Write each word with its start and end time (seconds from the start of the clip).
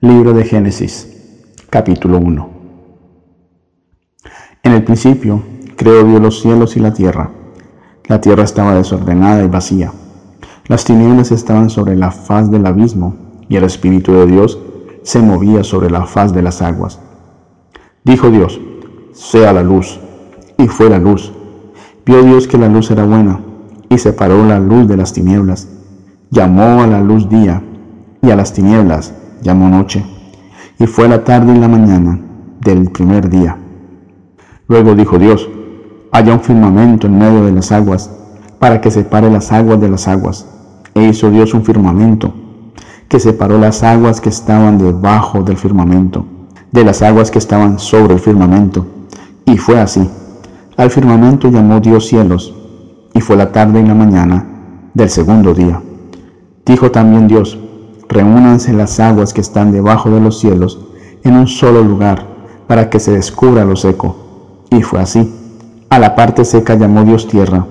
Libro 0.00 0.34
de 0.34 0.44
Génesis, 0.44 1.08
capítulo 1.70 2.18
1. 2.18 2.50
En 4.62 4.72
el 4.72 4.84
principio 4.84 5.42
creó 5.74 6.04
Dios 6.04 6.20
los 6.20 6.42
cielos 6.42 6.76
y 6.76 6.80
la 6.80 6.92
tierra. 6.92 7.30
La 8.04 8.20
tierra 8.20 8.44
estaba 8.44 8.74
desordenada 8.74 9.42
y 9.42 9.48
vacía. 9.48 9.94
Las 10.66 10.84
tinieblas 10.84 11.32
estaban 11.32 11.70
sobre 11.70 11.96
la 11.96 12.10
faz 12.10 12.50
del 12.50 12.66
abismo 12.66 13.16
y 13.48 13.56
el 13.56 13.64
Espíritu 13.64 14.12
de 14.12 14.26
Dios 14.26 14.58
se 15.02 15.20
movía 15.20 15.64
sobre 15.64 15.88
la 15.88 16.04
faz 16.04 16.34
de 16.34 16.42
las 16.42 16.60
aguas. 16.60 17.00
Dijo 18.04 18.28
Dios, 18.28 18.60
sea 19.14 19.54
la 19.54 19.62
luz, 19.62 19.98
y 20.58 20.68
fue 20.68 20.90
la 20.90 20.98
luz. 20.98 21.32
Vio 22.04 22.22
Dios 22.22 22.46
que 22.46 22.58
la 22.58 22.68
luz 22.68 22.90
era 22.90 23.06
buena, 23.06 23.40
y 23.88 23.96
separó 23.96 24.44
la 24.44 24.58
luz 24.60 24.88
de 24.88 24.98
las 24.98 25.14
tinieblas. 25.14 25.68
Llamó 26.30 26.82
a 26.82 26.86
la 26.86 27.00
luz 27.00 27.30
día, 27.30 27.62
y 28.20 28.30
a 28.30 28.36
las 28.36 28.52
tinieblas 28.52 29.14
llamó 29.46 29.68
noche, 29.68 30.04
y 30.78 30.86
fue 30.86 31.08
la 31.08 31.22
tarde 31.22 31.54
y 31.54 31.58
la 31.58 31.68
mañana 31.68 32.18
del 32.60 32.90
primer 32.90 33.30
día. 33.30 33.56
Luego 34.66 34.94
dijo 34.94 35.18
Dios, 35.18 35.48
haya 36.10 36.34
un 36.34 36.40
firmamento 36.40 37.06
en 37.06 37.16
medio 37.16 37.44
de 37.44 37.52
las 37.52 37.70
aguas, 37.70 38.10
para 38.58 38.80
que 38.80 38.90
separe 38.90 39.30
las 39.30 39.52
aguas 39.52 39.80
de 39.80 39.88
las 39.88 40.08
aguas. 40.08 40.46
E 40.94 41.08
hizo 41.08 41.30
Dios 41.30 41.54
un 41.54 41.62
firmamento, 41.62 42.34
que 43.08 43.20
separó 43.20 43.58
las 43.58 43.82
aguas 43.84 44.20
que 44.20 44.30
estaban 44.30 44.78
debajo 44.78 45.42
del 45.42 45.56
firmamento, 45.56 46.26
de 46.72 46.84
las 46.84 47.02
aguas 47.02 47.30
que 47.30 47.38
estaban 47.38 47.78
sobre 47.78 48.14
el 48.14 48.20
firmamento. 48.20 48.84
Y 49.44 49.58
fue 49.58 49.78
así. 49.78 50.08
Al 50.76 50.90
firmamento 50.90 51.48
llamó 51.48 51.78
Dios 51.78 52.06
cielos, 52.08 52.52
y 53.14 53.20
fue 53.20 53.36
la 53.36 53.52
tarde 53.52 53.80
y 53.80 53.86
la 53.86 53.94
mañana 53.94 54.44
del 54.92 55.08
segundo 55.08 55.54
día. 55.54 55.80
Dijo 56.64 56.90
también 56.90 57.28
Dios, 57.28 57.56
reúnanse 58.08 58.72
las 58.72 59.00
aguas 59.00 59.32
que 59.32 59.40
están 59.40 59.72
debajo 59.72 60.10
de 60.10 60.20
los 60.20 60.38
cielos 60.38 60.80
en 61.24 61.34
un 61.34 61.46
solo 61.46 61.82
lugar, 61.82 62.26
para 62.66 62.90
que 62.90 63.00
se 63.00 63.12
descubra 63.12 63.64
lo 63.64 63.76
seco. 63.76 64.16
Y 64.70 64.82
fue 64.82 65.00
así. 65.00 65.32
A 65.90 65.98
la 65.98 66.14
parte 66.14 66.44
seca 66.44 66.74
llamó 66.74 67.04
Dios 67.04 67.28
tierra, 67.28 67.66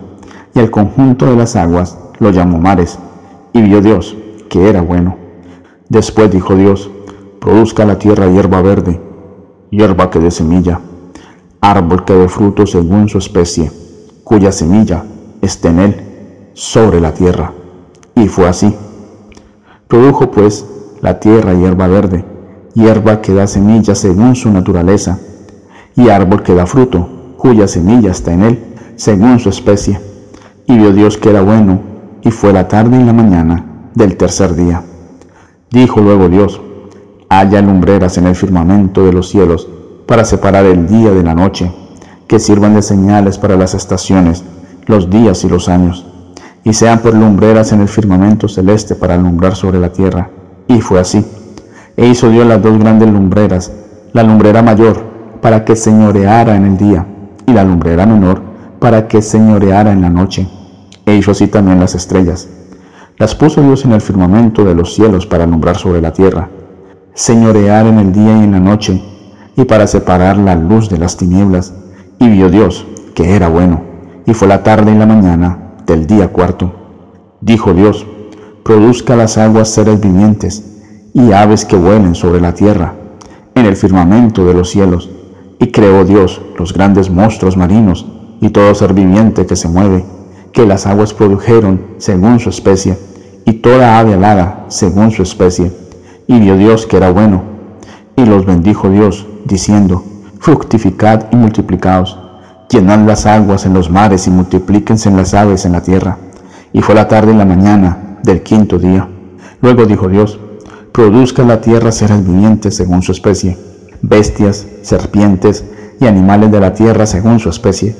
y 0.53 0.59
al 0.59 0.71
conjunto 0.71 1.25
de 1.25 1.35
las 1.35 1.55
aguas 1.55 1.97
lo 2.19 2.31
llamó 2.31 2.59
mares. 2.59 2.97
Y 3.53 3.61
vio 3.61 3.81
Dios 3.81 4.15
que 4.49 4.69
era 4.69 4.81
bueno. 4.81 5.17
Después 5.89 6.31
dijo 6.31 6.55
Dios, 6.55 6.89
produzca 7.39 7.85
la 7.85 7.99
tierra 7.99 8.27
hierba 8.27 8.61
verde, 8.61 9.01
hierba 9.69 10.09
que 10.09 10.19
dé 10.19 10.31
semilla, 10.31 10.79
árbol 11.61 12.05
que 12.05 12.13
dé 12.13 12.27
fruto 12.27 12.65
según 12.65 13.07
su 13.09 13.17
especie, 13.17 13.71
cuya 14.23 14.51
semilla 14.51 15.03
esté 15.41 15.69
en 15.69 15.79
él, 15.79 16.01
sobre 16.53 17.01
la 17.01 17.13
tierra. 17.13 17.51
Y 18.15 18.27
fue 18.27 18.47
así. 18.47 18.73
Produjo 19.87 20.31
pues 20.31 20.65
la 21.01 21.19
tierra 21.19 21.53
hierba 21.53 21.87
verde, 21.87 22.25
hierba 22.73 23.21
que 23.21 23.35
da 23.35 23.45
semilla 23.45 23.93
según 23.93 24.35
su 24.35 24.51
naturaleza, 24.51 25.19
y 25.95 26.09
árbol 26.09 26.41
que 26.41 26.55
da 26.55 26.65
fruto, 26.65 27.07
cuya 27.37 27.67
semilla 27.67 28.09
está 28.09 28.33
en 28.33 28.43
él, 28.43 28.63
según 28.95 29.37
su 29.39 29.49
especie. 29.49 29.99
Y 30.65 30.75
vio 30.75 30.91
Dios 30.91 31.17
que 31.17 31.29
era 31.29 31.41
bueno, 31.41 31.79
y 32.23 32.31
fue 32.31 32.51
la 32.51 32.67
tarde 32.67 32.99
y 32.99 33.03
la 33.03 33.13
mañana 33.13 33.91
del 33.93 34.17
tercer 34.17 34.55
día. 34.55 34.81
Dijo 35.69 36.01
luego 36.01 36.29
Dios, 36.29 36.59
haya 37.29 37.61
lumbreras 37.61 38.17
en 38.17 38.25
el 38.25 38.35
firmamento 38.35 39.05
de 39.05 39.13
los 39.13 39.29
cielos 39.29 39.69
para 40.07 40.25
separar 40.25 40.65
el 40.65 40.87
día 40.87 41.11
de 41.11 41.23
la 41.23 41.35
noche, 41.35 41.71
que 42.27 42.39
sirvan 42.39 42.73
de 42.73 42.81
señales 42.81 43.37
para 43.37 43.55
las 43.55 43.75
estaciones, 43.75 44.43
los 44.87 45.11
días 45.11 45.43
y 45.43 45.49
los 45.49 45.69
años 45.69 46.07
y 46.65 46.73
sean 46.73 46.99
por 46.99 47.13
lumbreras 47.13 47.71
en 47.71 47.81
el 47.81 47.87
firmamento 47.87 48.49
celeste 48.49 48.95
para 48.95 49.13
alumbrar 49.13 49.55
sobre 49.55 49.79
la 49.79 49.93
tierra. 49.93 50.29
Y 50.67 50.81
fue 50.81 50.99
así. 50.99 51.23
E 51.95 52.07
hizo 52.07 52.29
Dios 52.29 52.45
las 52.45 52.61
dos 52.61 52.77
grandes 52.79 53.07
lumbreras, 53.07 53.71
la 54.11 54.23
lumbrera 54.23 54.61
mayor 54.63 54.97
para 55.41 55.63
que 55.63 55.75
señoreara 55.75 56.55
en 56.55 56.65
el 56.65 56.77
día, 56.77 57.05
y 57.45 57.53
la 57.53 57.63
lumbrera 57.63 58.07
menor 58.07 58.41
para 58.79 59.07
que 59.07 59.21
señoreara 59.21 59.91
en 59.91 60.01
la 60.01 60.09
noche. 60.09 60.47
E 61.05 61.15
hizo 61.15 61.31
así 61.31 61.47
también 61.47 61.79
las 61.79 61.93
estrellas. 61.93 62.49
Las 63.19 63.35
puso 63.35 63.61
Dios 63.61 63.85
en 63.85 63.91
el 63.91 64.01
firmamento 64.01 64.65
de 64.65 64.73
los 64.73 64.95
cielos 64.95 65.27
para 65.27 65.43
alumbrar 65.43 65.77
sobre 65.77 66.01
la 66.01 66.13
tierra, 66.13 66.49
señorear 67.13 67.85
en 67.85 67.99
el 67.99 68.11
día 68.11 68.37
y 68.37 68.43
en 68.43 68.51
la 68.53 68.59
noche, 68.59 69.01
y 69.55 69.65
para 69.65 69.85
separar 69.85 70.35
la 70.37 70.55
luz 70.55 70.89
de 70.89 70.97
las 70.97 71.15
tinieblas. 71.15 71.75
Y 72.17 72.27
vio 72.27 72.49
Dios 72.49 72.87
que 73.13 73.35
era 73.35 73.49
bueno, 73.49 73.81
y 74.25 74.33
fue 74.33 74.47
la 74.47 74.63
tarde 74.63 74.91
y 74.91 74.97
la 74.97 75.05
mañana, 75.05 75.64
del 75.85 76.07
día 76.07 76.29
cuarto. 76.29 76.71
Dijo 77.41 77.73
Dios, 77.73 78.05
produzca 78.63 79.15
las 79.15 79.37
aguas 79.37 79.69
seres 79.69 80.01
vivientes 80.01 80.63
y 81.13 81.31
aves 81.31 81.65
que 81.65 81.75
vuelen 81.75 82.15
sobre 82.15 82.41
la 82.41 82.53
tierra, 82.53 82.95
en 83.53 83.65
el 83.65 83.75
firmamento 83.75 84.45
de 84.45 84.53
los 84.53 84.69
cielos. 84.69 85.09
Y 85.59 85.67
creó 85.67 86.03
Dios 86.03 86.41
los 86.57 86.73
grandes 86.73 87.09
monstruos 87.09 87.55
marinos 87.55 88.05
y 88.41 88.49
todo 88.49 88.73
ser 88.75 88.93
viviente 88.93 89.45
que 89.45 89.55
se 89.55 89.69
mueve, 89.69 90.03
que 90.51 90.65
las 90.65 90.85
aguas 90.85 91.13
produjeron 91.13 91.81
según 91.97 92.39
su 92.39 92.49
especie, 92.49 92.97
y 93.45 93.53
toda 93.53 93.99
ave 93.99 94.15
alada 94.15 94.65
según 94.67 95.11
su 95.11 95.21
especie. 95.21 95.71
Y 96.27 96.39
vio 96.39 96.57
Dios 96.57 96.85
que 96.85 96.97
era 96.97 97.11
bueno, 97.11 97.43
y 98.15 98.25
los 98.25 98.45
bendijo 98.45 98.89
Dios, 98.89 99.25
diciendo, 99.45 100.03
fructificad 100.39 101.27
y 101.31 101.35
multiplicaos 101.35 102.17
llenad 102.75 103.07
las 103.07 103.25
aguas 103.25 103.65
en 103.65 103.73
los 103.73 103.89
mares 103.89 104.27
y 104.27 104.31
multiplíquense 104.31 105.07
en 105.07 105.15
las 105.15 105.33
aves 105.33 105.65
en 105.65 105.71
la 105.71 105.81
tierra. 105.81 106.17
Y 106.73 106.81
fue 106.81 106.93
la 106.93 107.07
tarde 107.07 107.31
y 107.31 107.35
la 107.37 107.45
mañana 107.45 108.19
del 108.21 108.43
quinto 108.43 108.77
día. 108.77 109.07
Luego 109.61 109.85
dijo 109.85 110.09
Dios, 110.09 110.37
produzca 110.91 111.43
la 111.43 111.61
tierra 111.61 111.93
seres 111.93 112.25
vivientes 112.27 112.75
según 112.75 113.01
su 113.01 113.13
especie, 113.13 113.57
bestias, 114.01 114.67
serpientes 114.81 115.63
y 116.01 116.05
animales 116.05 116.51
de 116.51 116.59
la 116.59 116.73
tierra 116.73 117.05
según 117.05 117.39
su 117.39 117.49
especie. 117.49 117.95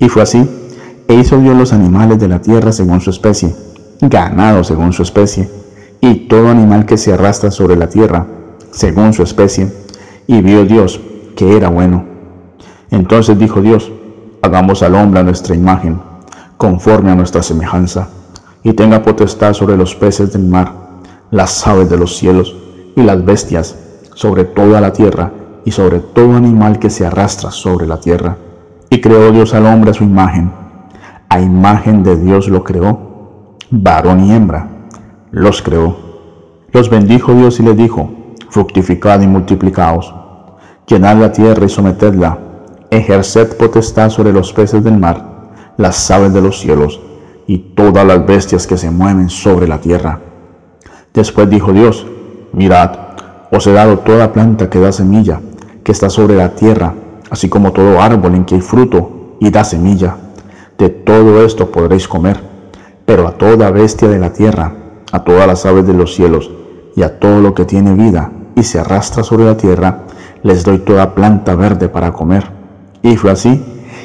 Y 0.00 0.08
fue 0.08 0.22
así, 0.22 0.48
e 1.06 1.14
hizo 1.14 1.38
Dios 1.38 1.56
los 1.56 1.72
animales 1.72 2.18
de 2.18 2.26
la 2.26 2.40
tierra 2.40 2.72
según 2.72 3.00
su 3.00 3.10
especie, 3.10 3.54
ganado 4.00 4.64
según 4.64 4.92
su 4.92 5.02
especie, 5.02 5.48
y 6.00 6.26
todo 6.26 6.48
animal 6.48 6.86
que 6.86 6.96
se 6.96 7.12
arrastra 7.12 7.52
sobre 7.52 7.76
la 7.76 7.88
tierra 7.88 8.26
según 8.72 9.12
su 9.12 9.22
especie. 9.22 9.72
Y 10.26 10.42
vio 10.42 10.64
Dios 10.64 11.00
que 11.36 11.56
era 11.56 11.68
bueno. 11.68 12.04
Entonces 12.90 13.38
dijo 13.38 13.60
Dios, 13.60 13.90
hagamos 14.42 14.82
al 14.82 14.94
hombre 14.94 15.20
a 15.20 15.24
nuestra 15.24 15.54
imagen, 15.54 16.00
conforme 16.56 17.10
a 17.10 17.14
nuestra 17.14 17.42
semejanza, 17.42 18.08
y 18.62 18.72
tenga 18.72 19.02
potestad 19.02 19.52
sobre 19.52 19.76
los 19.76 19.94
peces 19.94 20.32
del 20.32 20.44
mar, 20.44 20.72
las 21.30 21.66
aves 21.66 21.90
de 21.90 21.96
los 21.96 22.16
cielos 22.16 22.54
y 22.96 23.02
las 23.02 23.24
bestias, 23.24 23.76
sobre 24.14 24.44
toda 24.44 24.80
la 24.80 24.92
tierra 24.92 25.30
y 25.64 25.70
sobre 25.70 26.00
todo 26.00 26.34
animal 26.34 26.78
que 26.78 26.90
se 26.90 27.06
arrastra 27.06 27.50
sobre 27.50 27.86
la 27.86 28.00
tierra. 28.00 28.36
Y 28.90 29.00
creó 29.00 29.30
Dios 29.30 29.54
al 29.54 29.66
hombre 29.66 29.90
a 29.90 29.94
su 29.94 30.04
imagen. 30.04 30.50
A 31.28 31.40
imagen 31.40 32.02
de 32.02 32.16
Dios 32.16 32.48
lo 32.48 32.64
creó, 32.64 33.56
varón 33.70 34.24
y 34.24 34.32
hembra, 34.32 34.66
los 35.30 35.62
creó. 35.62 35.96
Los 36.72 36.88
bendijo 36.88 37.34
Dios 37.34 37.60
y 37.60 37.62
les 37.62 37.76
dijo, 37.76 38.10
fructificad 38.50 39.20
y 39.20 39.26
multiplicaos, 39.26 40.14
llenad 40.86 41.16
la 41.16 41.32
tierra 41.32 41.66
y 41.66 41.68
sometedla 41.68 42.38
ejerced 42.90 43.56
potestad 43.56 44.10
sobre 44.10 44.32
los 44.32 44.52
peces 44.52 44.82
del 44.82 44.98
mar, 44.98 45.52
las 45.76 46.10
aves 46.10 46.32
de 46.32 46.40
los 46.40 46.60
cielos 46.60 47.00
y 47.46 47.58
todas 47.74 48.06
las 48.06 48.26
bestias 48.26 48.66
que 48.66 48.76
se 48.76 48.90
mueven 48.90 49.30
sobre 49.30 49.68
la 49.68 49.80
tierra. 49.80 50.20
Después 51.14 51.48
dijo 51.48 51.72
Dios, 51.72 52.06
mirad, 52.52 52.90
os 53.50 53.66
he 53.66 53.72
dado 53.72 54.00
toda 54.00 54.32
planta 54.32 54.68
que 54.68 54.80
da 54.80 54.92
semilla, 54.92 55.40
que 55.82 55.92
está 55.92 56.10
sobre 56.10 56.36
la 56.36 56.54
tierra, 56.54 56.94
así 57.30 57.48
como 57.48 57.72
todo 57.72 58.00
árbol 58.00 58.34
en 58.34 58.44
que 58.44 58.56
hay 58.56 58.60
fruto 58.60 59.36
y 59.40 59.50
da 59.50 59.64
semilla. 59.64 60.16
De 60.76 60.90
todo 60.90 61.44
esto 61.44 61.70
podréis 61.70 62.06
comer, 62.06 62.40
pero 63.04 63.26
a 63.26 63.32
toda 63.32 63.70
bestia 63.70 64.08
de 64.08 64.18
la 64.18 64.32
tierra, 64.32 64.72
a 65.12 65.24
todas 65.24 65.46
las 65.46 65.64
aves 65.64 65.86
de 65.86 65.94
los 65.94 66.14
cielos 66.14 66.50
y 66.94 67.02
a 67.02 67.18
todo 67.18 67.40
lo 67.40 67.54
que 67.54 67.64
tiene 67.64 67.94
vida 67.94 68.30
y 68.54 68.62
se 68.62 68.78
arrastra 68.78 69.22
sobre 69.22 69.44
la 69.44 69.56
tierra, 69.56 70.04
les 70.42 70.64
doy 70.64 70.78
toda 70.78 71.14
planta 71.14 71.54
verde 71.54 71.88
para 71.88 72.12
comer. 72.12 72.57
Y 73.02 73.16
fue 73.16 73.30
así, 73.30 73.62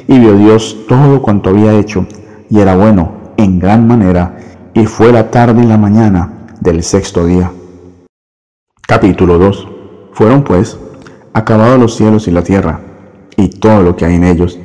y 0.07 0.19
vio 0.19 0.33
Dios 0.37 0.77
todo 0.87 1.21
cuanto 1.21 1.49
había 1.49 1.73
hecho, 1.73 2.05
y 2.49 2.59
era 2.59 2.75
bueno 2.75 3.33
en 3.37 3.57
gran 3.59 3.87
manera, 3.87 4.37
y 4.73 4.85
fue 4.85 5.11
la 5.11 5.31
tarde 5.31 5.63
y 5.63 5.67
la 5.67 5.77
mañana 5.77 6.47
del 6.59 6.83
sexto 6.83 7.25
día. 7.25 7.51
Capítulo 8.87 9.39
2. 9.39 9.67
Fueron 10.11 10.43
pues 10.43 10.77
acabados 11.33 11.79
los 11.79 11.95
cielos 11.95 12.27
y 12.27 12.31
la 12.31 12.43
tierra, 12.43 12.81
y 13.35 13.47
todo 13.47 13.81
lo 13.81 13.95
que 13.95 14.05
hay 14.05 14.15
en 14.15 14.25
ellos. 14.25 14.59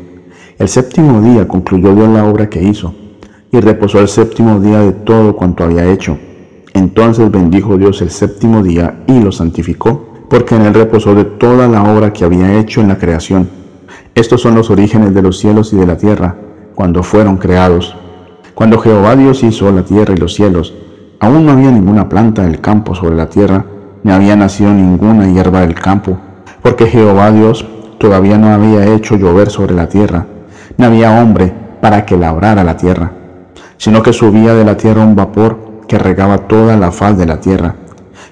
El 0.58 0.68
séptimo 0.68 1.22
día 1.22 1.48
concluyó 1.48 1.94
Dios 1.94 2.08
la 2.10 2.24
obra 2.24 2.50
que 2.50 2.62
hizo, 2.62 2.94
y 3.50 3.60
reposó 3.60 4.00
el 4.00 4.08
séptimo 4.08 4.60
día 4.60 4.80
de 4.80 4.92
todo 4.92 5.34
cuanto 5.36 5.64
había 5.64 5.90
hecho. 5.90 6.18
Entonces 6.74 7.30
bendijo 7.30 7.78
Dios 7.78 8.02
el 8.02 8.10
séptimo 8.10 8.62
día 8.62 9.04
y 9.06 9.20
lo 9.20 9.32
santificó, 9.32 10.06
porque 10.28 10.54
en 10.54 10.62
él 10.62 10.74
reposó 10.74 11.14
de 11.14 11.24
toda 11.24 11.66
la 11.66 11.82
obra 11.90 12.12
que 12.12 12.26
había 12.26 12.58
hecho 12.60 12.82
en 12.82 12.88
la 12.88 12.98
creación 12.98 13.48
estos 14.18 14.40
son 14.40 14.56
los 14.56 14.68
orígenes 14.70 15.14
de 15.14 15.22
los 15.22 15.38
cielos 15.38 15.72
y 15.72 15.76
de 15.76 15.86
la 15.86 15.96
tierra, 15.96 16.34
cuando 16.74 17.02
fueron 17.02 17.36
creados. 17.36 17.96
Cuando 18.54 18.78
Jehová 18.78 19.14
Dios 19.14 19.44
hizo 19.44 19.70
la 19.70 19.82
tierra 19.82 20.14
y 20.14 20.16
los 20.16 20.34
cielos, 20.34 20.74
aún 21.20 21.46
no 21.46 21.52
había 21.52 21.70
ninguna 21.70 22.08
planta 22.08 22.42
del 22.42 22.60
campo 22.60 22.94
sobre 22.94 23.14
la 23.14 23.28
tierra, 23.28 23.64
ni 24.02 24.10
había 24.10 24.34
nacido 24.34 24.72
ninguna 24.72 25.28
hierba 25.28 25.60
del 25.60 25.74
campo, 25.74 26.18
porque 26.62 26.86
Jehová 26.86 27.30
Dios 27.30 27.64
todavía 27.98 28.38
no 28.38 28.48
había 28.48 28.92
hecho 28.92 29.16
llover 29.16 29.50
sobre 29.50 29.74
la 29.74 29.88
tierra, 29.88 30.26
ni 30.76 30.84
había 30.84 31.22
hombre 31.22 31.52
para 31.80 32.04
que 32.04 32.16
labrara 32.16 32.64
la 32.64 32.76
tierra, 32.76 33.12
sino 33.76 34.02
que 34.02 34.12
subía 34.12 34.54
de 34.54 34.64
la 34.64 34.76
tierra 34.76 35.04
un 35.04 35.14
vapor 35.14 35.58
que 35.86 35.98
regaba 35.98 36.38
toda 36.48 36.76
la 36.76 36.90
faz 36.90 37.16
de 37.16 37.26
la 37.26 37.38
tierra. 37.40 37.76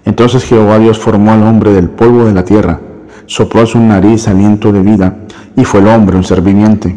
Entonces 0.05 0.45
Jehová 0.45 0.79
Dios 0.79 0.99
formó 0.99 1.33
al 1.33 1.43
hombre 1.45 1.73
del 1.73 1.91
polvo 1.91 2.25
de 2.25 2.33
la 2.33 2.45
tierra, 2.45 2.81
sopló 3.27 3.63
a 3.63 3.67
su 3.67 3.79
nariz 3.79 4.29
aliento 4.29 4.73
de 4.73 4.83
vida, 4.83 5.17
y 5.57 5.65
fue 5.65 5.81
el 5.81 5.89
hombre 5.89 6.17
un 6.17 6.25
ser 6.25 6.41
viviente. 6.41 6.97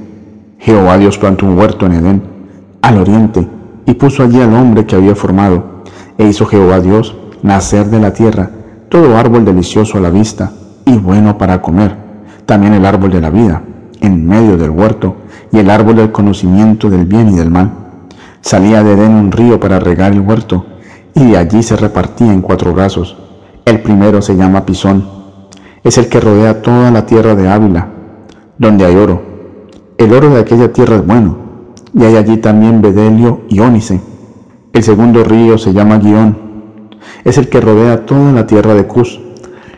Jehová 0.59 0.97
Dios 0.97 1.17
plantó 1.17 1.45
un 1.45 1.57
huerto 1.57 1.85
en 1.85 1.93
Edén, 1.93 2.21
al 2.81 2.97
oriente, 2.97 3.47
y 3.85 3.93
puso 3.93 4.23
allí 4.23 4.41
al 4.41 4.53
hombre 4.53 4.85
que 4.85 4.95
había 4.95 5.15
formado, 5.15 5.83
e 6.17 6.27
hizo 6.27 6.45
Jehová 6.45 6.79
Dios 6.79 7.15
nacer 7.41 7.87
de 7.87 7.99
la 7.99 8.13
tierra 8.13 8.51
todo 8.89 9.15
árbol 9.17 9.45
delicioso 9.45 9.97
a 9.97 10.01
la 10.01 10.09
vista 10.09 10.51
y 10.85 10.97
bueno 10.97 11.37
para 11.37 11.61
comer, 11.61 11.95
también 12.45 12.73
el 12.73 12.85
árbol 12.85 13.11
de 13.11 13.21
la 13.21 13.29
vida, 13.29 13.61
en 14.01 14.25
medio 14.27 14.57
del 14.57 14.71
huerto, 14.71 15.15
y 15.51 15.59
el 15.59 15.69
árbol 15.69 15.95
del 15.95 16.11
conocimiento 16.11 16.89
del 16.89 17.05
bien 17.05 17.29
y 17.29 17.35
del 17.35 17.51
mal. 17.51 17.71
Salía 18.41 18.83
de 18.83 18.93
Edén 18.93 19.13
un 19.13 19.31
río 19.31 19.59
para 19.59 19.79
regar 19.79 20.11
el 20.11 20.21
huerto, 20.21 20.65
y 21.13 21.31
de 21.31 21.37
allí 21.37 21.61
se 21.61 21.75
repartía 21.75 22.33
en 22.33 22.41
cuatro 22.41 22.73
brazos. 22.73 23.15
El 23.65 23.81
primero 23.81 24.21
se 24.21 24.35
llama 24.35 24.65
Pisón, 24.65 25.18
es 25.83 25.97
el 25.97 26.09
que 26.09 26.19
rodea 26.19 26.61
toda 26.61 26.91
la 26.91 27.05
tierra 27.05 27.35
de 27.35 27.47
Ávila, 27.47 27.87
donde 28.57 28.85
hay 28.85 28.95
oro. 28.95 29.21
El 29.97 30.13
oro 30.13 30.29
de 30.29 30.39
aquella 30.39 30.71
tierra 30.71 30.97
es 30.97 31.05
bueno, 31.05 31.37
y 31.93 32.03
hay 32.03 32.15
allí 32.15 32.37
también 32.37 32.81
bedelio 32.81 33.41
y 33.49 33.59
ónice. 33.59 34.01
El 34.73 34.83
segundo 34.83 35.23
río 35.23 35.57
se 35.57 35.73
llama 35.73 35.97
Guión, 35.97 36.49
es 37.23 37.37
el 37.37 37.49
que 37.49 37.61
rodea 37.61 38.05
toda 38.05 38.31
la 38.31 38.45
tierra 38.45 38.73
de 38.73 38.85
Cus. 38.85 39.19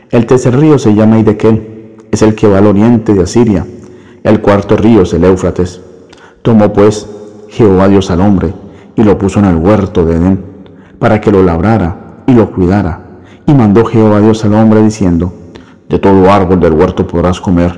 El 0.10 0.26
tercer 0.26 0.58
río 0.60 0.78
se 0.78 0.94
llama 0.94 1.20
Idequel, 1.20 1.98
es 2.12 2.22
el 2.22 2.36
que 2.36 2.48
va 2.48 2.58
al 2.58 2.68
oriente 2.68 3.14
de 3.14 3.24
Asiria. 3.24 3.66
El 4.24 4.42
cuarto 4.42 4.76
río 4.76 5.04
es 5.04 5.14
el 5.14 5.24
Éufrates. 5.24 5.82
Tomó 6.42 6.74
pues 6.74 7.08
Jehová 7.50 7.88
Dios 7.88 8.12
al 8.12 8.22
hombre 8.22 8.54
y 8.96 9.04
lo 9.04 9.18
puso 9.18 9.40
en 9.40 9.46
el 9.46 9.56
huerto 9.56 10.06
de 10.06 10.16
Edén, 10.16 10.46
para 11.00 11.22
que 11.22 11.32
lo 11.32 11.44
labrara 11.44 12.24
y 12.28 12.34
lo 12.34 12.52
cuidara. 12.52 13.02
Y 13.46 13.54
mandó 13.54 13.86
Jehová 13.86 14.20
Dios 14.20 14.44
al 14.46 14.54
hombre 14.54 14.84
diciendo, 14.84 15.34
De 15.92 16.00
todo 16.00 16.32
árbol 16.32 16.62
del 16.62 16.72
huerto 16.72 17.06
podrás 17.06 17.42
comer, 17.42 17.78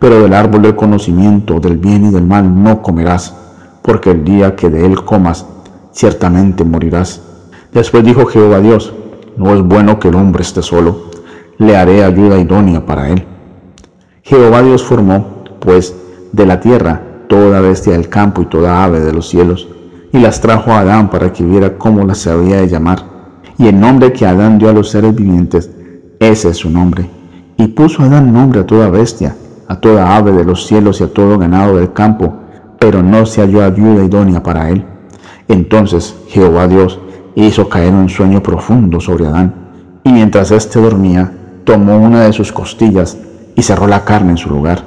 pero 0.00 0.20
del 0.20 0.34
árbol 0.34 0.62
del 0.62 0.74
conocimiento 0.74 1.60
del 1.60 1.76
bien 1.78 2.06
y 2.06 2.10
del 2.10 2.26
mal 2.26 2.60
no 2.60 2.82
comerás, 2.82 3.36
porque 3.82 4.10
el 4.10 4.24
día 4.24 4.56
que 4.56 4.68
de 4.68 4.84
él 4.84 5.04
comas, 5.04 5.46
ciertamente 5.92 6.64
morirás. 6.64 7.22
Después 7.72 8.02
dijo 8.02 8.26
Jehová 8.26 8.58
Dios, 8.58 8.92
No 9.36 9.54
es 9.54 9.62
bueno 9.62 10.00
que 10.00 10.08
el 10.08 10.16
hombre 10.16 10.42
esté 10.42 10.60
solo, 10.60 11.04
le 11.58 11.76
haré 11.76 12.02
ayuda 12.02 12.40
idónea 12.40 12.84
para 12.84 13.10
él. 13.10 13.24
Jehová 14.22 14.60
Dios 14.62 14.82
formó, 14.82 15.44
pues, 15.60 15.94
de 16.32 16.46
la 16.46 16.58
tierra 16.58 17.00
toda 17.28 17.60
bestia 17.60 17.92
del 17.92 18.08
campo 18.08 18.42
y 18.42 18.46
toda 18.46 18.82
ave 18.82 18.98
de 18.98 19.12
los 19.12 19.28
cielos, 19.28 19.68
y 20.12 20.18
las 20.18 20.40
trajo 20.40 20.72
a 20.72 20.80
Adán 20.80 21.10
para 21.10 21.32
que 21.32 21.44
viera 21.44 21.78
cómo 21.78 22.04
las 22.04 22.26
había 22.26 22.56
de 22.56 22.66
llamar. 22.66 23.04
Y 23.56 23.68
el 23.68 23.78
nombre 23.78 24.12
que 24.12 24.26
Adán 24.26 24.58
dio 24.58 24.68
a 24.68 24.72
los 24.72 24.90
seres 24.90 25.14
vivientes, 25.14 25.70
ese 26.18 26.48
es 26.48 26.56
su 26.56 26.68
nombre. 26.68 27.21
Y 27.56 27.68
puso 27.68 28.02
Adán 28.02 28.32
nombre 28.32 28.60
a 28.60 28.66
toda 28.66 28.90
bestia, 28.90 29.36
a 29.68 29.76
toda 29.76 30.16
ave 30.16 30.32
de 30.32 30.44
los 30.44 30.66
cielos 30.66 31.00
y 31.00 31.04
a 31.04 31.12
todo 31.12 31.38
ganado 31.38 31.76
del 31.76 31.92
campo, 31.92 32.34
pero 32.78 33.02
no 33.02 33.24
se 33.26 33.40
halló 33.40 33.62
ayuda 33.62 34.04
idónea 34.04 34.42
para 34.42 34.70
él. 34.70 34.84
Entonces 35.48 36.16
Jehová 36.28 36.66
Dios 36.66 36.98
hizo 37.34 37.68
caer 37.68 37.92
un 37.92 38.08
sueño 38.08 38.42
profundo 38.42 39.00
sobre 39.00 39.26
Adán, 39.26 39.54
y 40.04 40.12
mientras 40.12 40.50
éste 40.50 40.80
dormía, 40.80 41.32
tomó 41.64 41.96
una 41.96 42.22
de 42.22 42.32
sus 42.32 42.52
costillas 42.52 43.16
y 43.54 43.62
cerró 43.62 43.86
la 43.86 44.04
carne 44.04 44.32
en 44.32 44.38
su 44.38 44.50
lugar. 44.50 44.82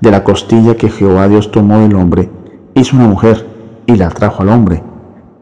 De 0.00 0.10
la 0.10 0.24
costilla 0.24 0.76
que 0.76 0.90
Jehová 0.90 1.28
Dios 1.28 1.50
tomó 1.50 1.78
del 1.78 1.94
hombre, 1.94 2.30
hizo 2.74 2.96
una 2.96 3.08
mujer 3.08 3.46
y 3.86 3.96
la 3.96 4.08
trajo 4.10 4.42
al 4.42 4.50
hombre. 4.50 4.82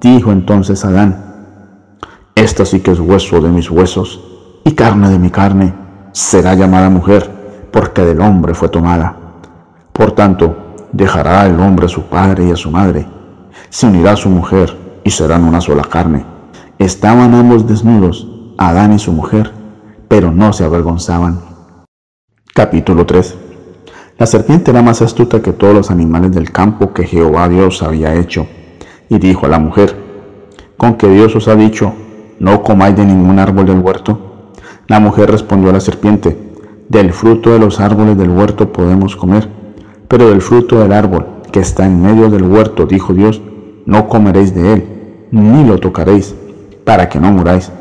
Dijo 0.01 0.33
entonces 0.33 0.85
Adán, 0.85 1.17
Esta 2.35 2.65
sí 2.65 2.81
que 2.81 2.93
es 2.93 3.01
hueso 3.01 3.41
de 3.41 3.49
mis 3.49 3.71
huesos 3.71 4.21
y 4.65 4.73
carne 4.73 5.09
de 5.09 5.19
mi 5.19 5.31
carne, 5.31 5.75
será 6.15 6.55
llamada 6.55 6.89
mujer, 6.91 7.29
porque 7.73 8.03
del 8.03 8.21
hombre 8.21 8.55
fue 8.55 8.69
tomada. 8.69 9.17
Por 9.93 10.13
tanto, 10.13 10.57
dejará 10.93 11.45
el 11.45 11.59
hombre 11.59 11.87
a 11.87 11.89
su 11.89 12.03
padre 12.03 12.47
y 12.47 12.53
a 12.53 12.57
su 12.57 12.71
madre, 12.71 13.05
se 13.69 13.89
unirá 13.89 14.13
a 14.13 14.17
su 14.17 14.31
mujer 14.31 14.77
y 15.03 15.11
serán 15.11 15.43
una 15.43 15.61
sola 15.61 15.83
carne. 15.83 16.25
Estaban 16.79 17.35
ambos 17.35 17.67
desnudos, 17.67 18.29
Adán 18.59 18.93
y 18.93 19.01
su 19.01 19.13
mujer, 19.13 19.51
pero 20.07 20.31
no 20.31 20.53
se 20.53 20.63
avergonzaban. 20.63 21.41
Capítulo 22.55 23.05
3 23.05 23.37
La 24.17 24.27
serpiente 24.27 24.71
era 24.71 24.83
más 24.83 25.03
astuta 25.03 25.43
que 25.43 25.53
todos 25.53 25.75
los 25.75 25.91
animales 25.91 26.31
del 26.31 26.53
campo 26.53 26.93
que 26.93 27.09
Jehová 27.09 27.49
Dios 27.49 27.83
había 27.83 28.15
hecho, 28.15 28.47
y 29.09 29.19
dijo 29.19 29.47
a 29.47 29.49
la 29.49 29.59
mujer, 29.59 29.97
¿con 30.77 30.95
que 30.95 31.09
Dios 31.09 31.35
os 31.35 31.49
ha 31.49 31.57
dicho, 31.57 31.93
no 32.39 32.63
comáis 32.63 32.95
de 32.95 33.05
ningún 33.05 33.41
árbol 33.41 33.67
del 33.67 33.81
huerto? 33.81 34.34
La 34.87 35.01
mujer 35.01 35.31
respondió 35.31 35.71
a 35.71 35.73
la 35.73 35.81
serpiente, 35.81 36.37
del 36.91 37.13
fruto 37.13 37.51
de 37.51 37.59
los 37.59 37.81
árboles 37.81 38.19
del 38.19 38.29
huerto 38.29 38.71
podemos 38.71 39.17
comer, 39.17 39.49
pero 40.09 40.29
del 40.29 40.43
fruto 40.43 40.79
del 40.81 40.93
árbol 40.93 41.27
que 41.51 41.61
está 41.61 41.87
en 41.87 42.03
medio 42.03 42.29
del 42.29 42.43
huerto, 42.43 42.85
dijo 42.85 43.15
Dios, 43.15 43.41
no 43.87 44.09
comeréis 44.09 44.55
de 44.55 44.75
él, 44.75 44.85
ni 45.31 45.65
lo 45.65 45.79
tocaréis, 45.79 46.35
para 46.85 47.09
que 47.09 47.19
no 47.19 47.33
muráis. 47.33 47.73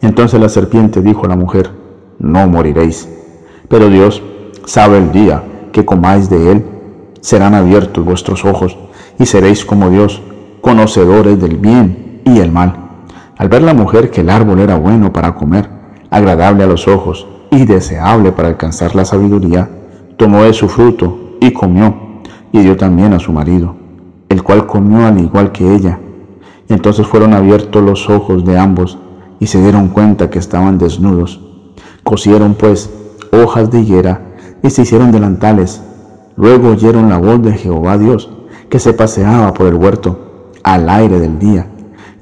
Entonces 0.00 0.40
la 0.40 0.48
serpiente 0.48 1.00
dijo 1.00 1.24
a 1.24 1.28
la 1.28 1.36
mujer, 1.36 1.70
no 2.18 2.46
moriréis. 2.46 3.08
Pero 3.68 3.88
Dios 3.88 4.22
sabe 4.64 4.98
el 4.98 5.10
día 5.10 5.42
que 5.72 5.84
comáis 5.84 6.30
de 6.30 6.52
él, 6.52 6.64
serán 7.20 7.54
abiertos 7.54 8.04
vuestros 8.04 8.44
ojos 8.44 8.76
y 9.18 9.26
seréis 9.26 9.64
como 9.64 9.90
Dios, 9.90 10.22
conocedores 10.60 11.40
del 11.40 11.56
bien 11.56 12.20
y 12.24 12.38
el 12.38 12.52
mal. 12.52 12.76
Al 13.36 13.48
ver 13.48 13.62
la 13.62 13.74
mujer 13.74 14.10
que 14.10 14.20
el 14.20 14.30
árbol 14.30 14.60
era 14.60 14.76
bueno 14.76 15.12
para 15.12 15.34
comer, 15.34 15.68
agradable 16.14 16.62
a 16.62 16.68
los 16.68 16.86
ojos 16.86 17.26
y 17.50 17.64
deseable 17.64 18.30
para 18.30 18.46
alcanzar 18.46 18.94
la 18.94 19.04
sabiduría, 19.04 19.68
tomó 20.16 20.44
de 20.44 20.52
su 20.52 20.68
fruto 20.68 21.36
y 21.40 21.52
comió, 21.52 21.92
y 22.52 22.60
dio 22.60 22.76
también 22.76 23.12
a 23.14 23.18
su 23.18 23.32
marido, 23.32 23.74
el 24.28 24.44
cual 24.44 24.64
comió 24.64 25.04
al 25.04 25.18
igual 25.18 25.50
que 25.50 25.74
ella. 25.74 25.98
Entonces 26.68 27.04
fueron 27.04 27.34
abiertos 27.34 27.82
los 27.82 28.08
ojos 28.08 28.44
de 28.44 28.56
ambos 28.56 28.96
y 29.40 29.48
se 29.48 29.60
dieron 29.60 29.88
cuenta 29.88 30.30
que 30.30 30.38
estaban 30.38 30.78
desnudos. 30.78 31.40
Cosieron 32.04 32.54
pues 32.54 32.90
hojas 33.32 33.72
de 33.72 33.80
higuera 33.80 34.22
y 34.62 34.70
se 34.70 34.82
hicieron 34.82 35.10
delantales. 35.10 35.82
Luego 36.36 36.68
oyeron 36.68 37.08
la 37.08 37.18
voz 37.18 37.42
de 37.42 37.54
Jehová 37.54 37.98
Dios, 37.98 38.30
que 38.68 38.78
se 38.78 38.92
paseaba 38.92 39.52
por 39.52 39.66
el 39.66 39.74
huerto 39.74 40.52
al 40.62 40.88
aire 40.88 41.18
del 41.18 41.40
día. 41.40 41.66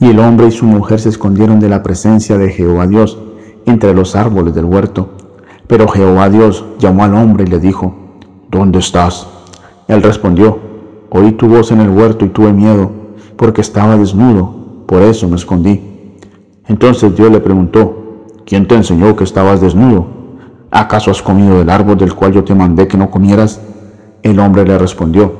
Y 0.00 0.06
el 0.06 0.18
hombre 0.18 0.46
y 0.46 0.50
su 0.50 0.64
mujer 0.64 0.98
se 0.98 1.10
escondieron 1.10 1.60
de 1.60 1.68
la 1.68 1.82
presencia 1.82 2.38
de 2.38 2.48
Jehová 2.48 2.86
Dios 2.86 3.18
entre 3.66 3.94
los 3.94 4.16
árboles 4.16 4.54
del 4.54 4.64
huerto. 4.64 5.10
Pero 5.66 5.88
Jehová 5.88 6.28
Dios 6.28 6.64
llamó 6.78 7.04
al 7.04 7.14
hombre 7.14 7.44
y 7.44 7.48
le 7.48 7.58
dijo, 7.58 7.94
¿Dónde 8.50 8.78
estás? 8.78 9.26
Él 9.88 10.02
respondió, 10.02 10.58
Oí 11.10 11.32
tu 11.32 11.46
voz 11.46 11.70
en 11.72 11.80
el 11.80 11.90
huerto 11.90 12.24
y 12.24 12.30
tuve 12.30 12.52
miedo, 12.54 12.90
porque 13.36 13.60
estaba 13.60 13.98
desnudo, 13.98 14.84
por 14.86 15.02
eso 15.02 15.28
me 15.28 15.36
escondí. 15.36 16.18
Entonces 16.68 17.14
Dios 17.14 17.30
le 17.30 17.40
preguntó, 17.40 18.24
¿quién 18.46 18.66
te 18.66 18.76
enseñó 18.76 19.14
que 19.14 19.24
estabas 19.24 19.60
desnudo? 19.60 20.06
¿Acaso 20.70 21.10
has 21.10 21.20
comido 21.20 21.58
del 21.58 21.68
árbol 21.68 21.98
del 21.98 22.14
cual 22.14 22.32
yo 22.32 22.44
te 22.44 22.54
mandé 22.54 22.88
que 22.88 22.96
no 22.96 23.10
comieras? 23.10 23.60
El 24.22 24.40
hombre 24.40 24.64
le 24.64 24.78
respondió, 24.78 25.32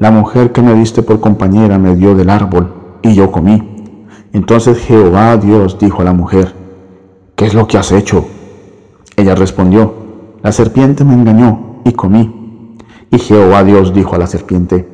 la 0.00 0.10
mujer 0.10 0.50
que 0.50 0.60
me 0.60 0.74
diste 0.74 1.02
por 1.02 1.20
compañera 1.20 1.78
me 1.78 1.94
dio 1.94 2.16
del 2.16 2.28
árbol, 2.28 2.72
y 3.02 3.14
yo 3.14 3.30
comí. 3.30 3.62
Entonces 4.32 4.78
Jehová 4.78 5.36
Dios 5.36 5.78
dijo 5.78 6.02
a 6.02 6.04
la 6.04 6.12
mujer, 6.12 6.52
¿qué 7.36 7.46
es 7.46 7.54
lo 7.54 7.68
que 7.68 7.78
has 7.78 7.92
hecho? 7.92 8.26
Ella 9.16 9.34
respondió, 9.34 9.94
la 10.42 10.50
serpiente 10.50 11.04
me 11.04 11.14
engañó 11.14 11.82
y 11.84 11.92
comí. 11.92 12.76
Y 13.10 13.18
Jehová 13.18 13.62
Dios 13.62 13.94
dijo 13.94 14.16
a 14.16 14.18
la 14.18 14.26
serpiente, 14.26 14.88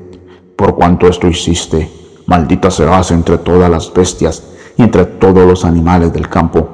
por 0.56 0.74
cuanto 0.74 1.06
esto 1.06 1.28
hiciste, 1.28 1.90
maldita 2.26 2.70
serás 2.70 3.10
entre 3.10 3.38
todas 3.38 3.70
las 3.70 3.92
bestias 3.94 4.42
y 4.76 4.82
entre 4.82 5.06
todos 5.06 5.46
los 5.46 5.64
animales 5.64 6.12
del 6.12 6.28
campo. 6.28 6.68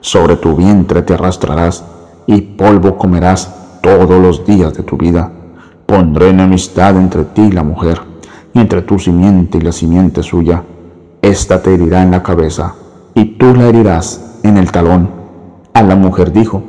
Sobre 0.00 0.36
tu 0.36 0.54
vientre 0.54 1.02
te 1.02 1.14
arrastrarás 1.14 1.84
y 2.26 2.40
polvo 2.40 2.96
comerás 2.98 3.78
todos 3.82 4.20
los 4.20 4.44
días 4.44 4.74
de 4.74 4.82
tu 4.82 4.96
vida. 4.96 5.30
Pondré 5.86 6.30
enemistad 6.30 6.96
entre 6.96 7.24
ti 7.24 7.42
y 7.42 7.52
la 7.52 7.62
mujer, 7.62 8.00
y 8.52 8.60
entre 8.60 8.82
tu 8.82 8.98
simiente 8.98 9.58
y 9.58 9.60
la 9.60 9.72
simiente 9.72 10.22
suya. 10.22 10.62
Esta 11.22 11.62
te 11.62 11.74
herirá 11.74 12.02
en 12.02 12.10
la 12.10 12.22
cabeza, 12.22 12.74
y 13.14 13.36
tú 13.36 13.54
la 13.54 13.68
herirás 13.68 14.33
en 14.44 14.58
el 14.58 14.70
talón. 14.70 15.08
A 15.72 15.82
la 15.82 15.96
mujer 15.96 16.30
dijo, 16.30 16.62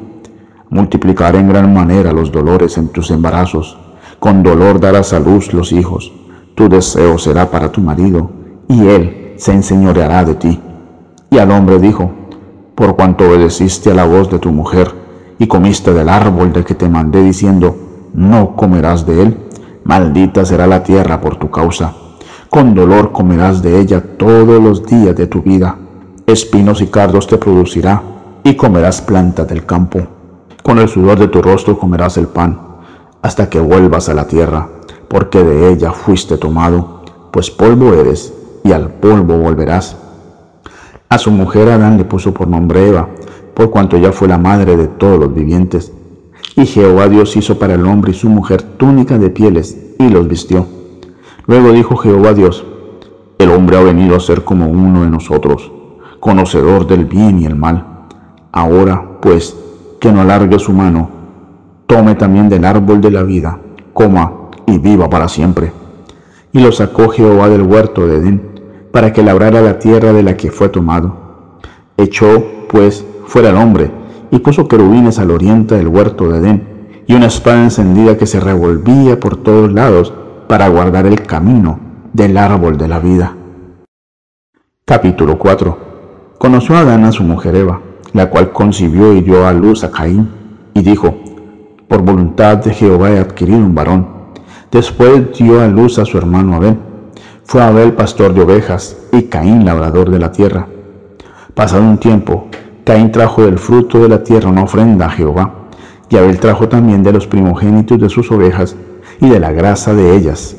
multiplicaré 0.70 1.40
en 1.40 1.50
gran 1.50 1.72
manera 1.74 2.12
los 2.12 2.32
dolores 2.32 2.78
en 2.78 2.88
tus 2.88 3.12
embarazos, 3.12 3.78
con 4.20 4.42
dolor 4.42 4.80
darás 4.80 5.14
a 5.14 5.20
luz 5.20 5.54
los 5.54 5.72
hijos, 5.72 6.12
tu 6.56 6.70
deseo 6.70 7.20
será 7.20 7.52
para 7.52 7.72
tu 7.72 7.82
marido, 7.82 8.32
y 8.68 8.88
él 8.88 9.34
se 9.38 9.52
enseñoreará 9.52 10.24
de 10.24 10.36
ti. 10.36 10.60
Y 11.30 11.38
al 11.38 11.52
hombre 11.52 11.80
dijo, 11.80 12.12
por 12.74 12.96
cuanto 12.96 13.28
obedeciste 13.28 13.92
a 13.92 13.94
la 13.94 14.06
voz 14.06 14.30
de 14.32 14.40
tu 14.40 14.52
mujer 14.52 14.92
y 15.38 15.48
comiste 15.48 15.94
del 15.94 16.10
árbol 16.10 16.54
de 16.54 16.64
que 16.64 16.76
te 16.76 16.90
mandé 16.90 17.22
diciendo, 17.22 17.76
no 18.14 18.56
comerás 18.56 19.06
de 19.06 19.22
él, 19.22 19.38
maldita 19.84 20.46
será 20.46 20.66
la 20.66 20.82
tierra 20.82 21.20
por 21.20 21.36
tu 21.36 21.52
causa. 21.52 21.94
Con 22.50 22.74
dolor 22.74 23.12
comerás 23.12 23.62
de 23.62 23.80
ella 23.80 24.02
todos 24.18 24.64
los 24.64 24.86
días 24.86 25.16
de 25.16 25.28
tu 25.28 25.42
vida. 25.42 25.78
Espinos 26.28 26.82
y 26.82 26.88
cardos 26.88 27.28
te 27.28 27.38
producirá, 27.38 28.02
y 28.44 28.56
comerás 28.56 29.02
plantas 29.02 29.48
del 29.48 29.66
campo. 29.66 30.00
Con 30.64 30.80
el 30.80 30.90
sudor 30.90 31.20
de 31.20 31.28
tu 31.28 31.42
rostro 31.42 31.78
comerás 31.78 32.18
el 32.18 32.26
pan, 32.26 32.60
hasta 33.22 33.48
que 33.48 33.60
vuelvas 33.60 34.10
a 34.10 34.16
la 34.16 34.28
tierra, 34.28 34.68
porque 35.08 35.44
de 35.44 35.72
ella 35.72 35.92
fuiste 35.92 36.38
tomado, 36.38 37.04
pues 37.32 37.52
polvo 37.52 37.94
eres, 37.94 38.34
y 38.64 38.72
al 38.72 38.90
polvo 38.90 39.38
volverás. 39.38 39.98
A 41.10 41.20
su 41.20 41.30
mujer 41.30 41.70
Adán 41.70 41.98
le 41.98 42.06
puso 42.06 42.34
por 42.34 42.48
nombre 42.48 42.88
Eva, 42.88 43.08
por 43.54 43.70
cuanto 43.70 43.96
ella 43.96 44.12
fue 44.12 44.28
la 44.28 44.40
madre 44.40 44.76
de 44.76 44.88
todos 44.88 45.20
los 45.20 45.34
vivientes. 45.34 45.92
Y 46.56 46.66
Jehová 46.66 47.08
Dios 47.08 47.38
hizo 47.38 47.60
para 47.60 47.76
el 47.76 47.86
hombre 47.86 48.12
y 48.12 48.16
su 48.16 48.30
mujer 48.30 48.64
túnica 48.64 49.20
de 49.20 49.30
pieles 49.30 49.78
y 50.00 50.10
los 50.10 50.28
vistió. 50.28 50.66
Luego 51.46 51.72
dijo 51.72 51.96
Jehová 51.98 52.34
Dios, 52.34 52.66
el 53.38 53.52
hombre 53.52 53.78
ha 53.78 53.84
venido 53.84 54.16
a 54.16 54.20
ser 54.20 54.44
como 54.44 54.68
uno 54.68 55.04
de 55.04 55.10
nosotros, 55.10 55.72
conocedor 56.20 56.88
del 56.88 57.06
bien 57.06 57.40
y 57.40 57.46
el 57.46 57.56
mal. 57.56 57.86
Ahora, 58.52 59.20
pues, 59.22 59.56
que 60.00 60.12
no 60.12 60.22
alargue 60.22 60.60
su 60.60 60.74
mano, 60.74 61.10
tome 61.88 62.16
también 62.16 62.50
del 62.50 62.66
árbol 62.66 63.02
de 63.02 63.12
la 63.12 63.24
vida, 63.24 63.60
coma 63.94 64.34
y 64.66 64.78
viva 64.78 65.10
para 65.10 65.28
siempre. 65.28 65.72
Y 66.52 66.60
lo 66.60 66.72
sacó 66.72 67.10
Jehová 67.10 67.50
del 67.50 67.64
huerto 67.64 68.08
de 68.08 68.18
Edén, 68.18 68.42
para 68.92 69.12
que 69.12 69.24
labrara 69.24 69.62
la 69.62 69.78
tierra 69.78 70.14
de 70.14 70.24
la 70.24 70.38
que 70.38 70.52
fue 70.52 70.70
tomado. 70.70 71.60
Echó, 71.98 72.44
pues, 72.70 73.06
fuera 73.26 73.50
el 73.50 73.58
hombre, 73.58 73.92
y 74.32 74.40
puso 74.40 74.68
querubines 74.68 75.20
al 75.20 75.32
oriente 75.32 75.76
del 75.76 75.88
huerto 75.88 76.30
de 76.30 76.40
Edén, 76.40 77.04
y 77.08 77.14
una 77.14 77.28
espada 77.28 77.64
encendida 77.64 78.18
que 78.18 78.26
se 78.26 78.40
revolvía 78.40 79.20
por 79.20 79.38
todos 79.38 79.72
lados 79.72 80.14
para 80.48 80.68
guardar 80.70 81.06
el 81.06 81.22
camino 81.24 81.80
del 82.14 82.38
árbol 82.38 82.78
de 82.78 82.88
la 82.88 83.00
vida. 83.00 83.36
Capítulo 84.86 85.38
4 85.38 85.85
Conoció 86.46 86.76
a 86.76 86.82
Adán 86.82 87.06
a 87.06 87.12
su 87.12 87.24
mujer 87.24 87.56
Eva, 87.56 87.82
la 88.14 88.30
cual 88.30 88.52
concibió 88.52 89.14
y 89.16 89.22
dio 89.22 89.48
a 89.48 89.52
luz 89.52 89.84
a 89.84 89.90
Caín, 89.90 90.30
y 90.76 90.84
dijo, 90.84 91.16
por 91.88 92.04
voluntad 92.04 92.58
de 92.58 92.72
Jehová 92.72 93.10
he 93.10 93.18
adquirido 93.18 93.58
un 93.58 93.74
varón. 93.74 94.08
Después 94.72 95.36
dio 95.36 95.60
a 95.60 95.68
luz 95.68 95.98
a 95.98 96.06
su 96.06 96.20
hermano 96.20 96.54
Abel. 96.54 96.78
Fue 97.46 97.64
Abel 97.64 97.94
pastor 97.94 98.36
de 98.36 98.44
ovejas 98.44 98.96
y 99.12 99.24
Caín 99.24 99.66
labrador 99.66 100.12
de 100.12 100.20
la 100.20 100.32
tierra. 100.32 100.68
Pasado 101.56 101.82
un 101.82 101.98
tiempo, 101.98 102.46
Caín 102.84 103.12
trajo 103.12 103.44
del 103.44 103.58
fruto 103.58 103.98
de 104.04 104.10
la 104.10 104.24
tierra 104.24 104.48
una 104.48 104.66
ofrenda 104.66 105.08
a 105.08 105.10
Jehová, 105.10 105.52
y 106.10 106.18
Abel 106.18 106.40
trajo 106.40 106.70
también 106.70 107.02
de 107.02 107.12
los 107.12 107.26
primogénitos 107.26 108.00
de 108.00 108.10
sus 108.10 108.32
ovejas 108.32 108.76
y 109.20 109.30
de 109.30 109.40
la 109.40 109.52
grasa 109.52 109.96
de 109.96 110.16
ellas. 110.16 110.56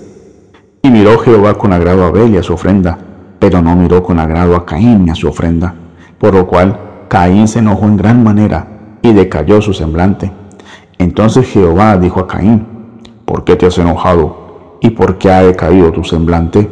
Y 0.83 0.91
miró 0.91 1.17
Jehová 1.19 1.55
con 1.55 1.73
agrado 1.73 2.03
a 2.03 2.09
Abel 2.09 2.35
y 2.35 2.39
a 2.39 2.43
su 2.43 2.55
ofrenda, 2.55 3.06
pero 3.39 3.63
no 3.63 3.75
miró 3.77 4.03
con 4.03 4.19
agrado 4.19 4.57
a 4.57 4.65
Caín 4.65 5.07
y 5.07 5.11
a 5.11 5.15
su 5.15 5.29
ofrenda, 5.29 5.75
por 6.19 6.35
lo 6.35 6.47
cual 6.47 6.79
Caín 7.09 7.49
se 7.49 7.61
enojó 7.61 7.87
en 7.87 7.97
gran 7.97 8.23
manera 8.23 8.67
y 9.03 9.13
decayó 9.13 9.61
su 9.61 9.73
semblante. 9.73 10.33
Entonces 10.99 11.47
Jehová 11.49 11.97
dijo 11.97 12.21
a 12.21 12.27
Caín, 12.27 12.67
¿por 13.25 13.45
qué 13.45 13.57
te 13.57 13.67
has 13.67 13.79
enojado 13.79 14.79
y 14.81 14.91
por 14.91 15.19
qué 15.19 15.31
ha 15.31 15.43
decaído 15.43 15.93
tu 15.93 16.05
semblante? 16.05 16.71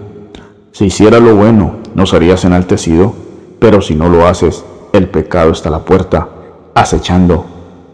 Si 0.72 0.86
hiciera 0.86 1.20
lo 1.20 1.36
bueno, 1.36 1.76
no 1.94 2.06
serías 2.06 2.44
enaltecido, 2.44 3.14
pero 3.60 3.80
si 3.80 3.94
no 3.94 4.08
lo 4.08 4.26
haces, 4.26 4.64
el 4.92 5.08
pecado 5.08 5.52
está 5.52 5.68
a 5.68 5.72
la 5.72 5.84
puerta, 5.84 6.28
acechando. 6.74 7.46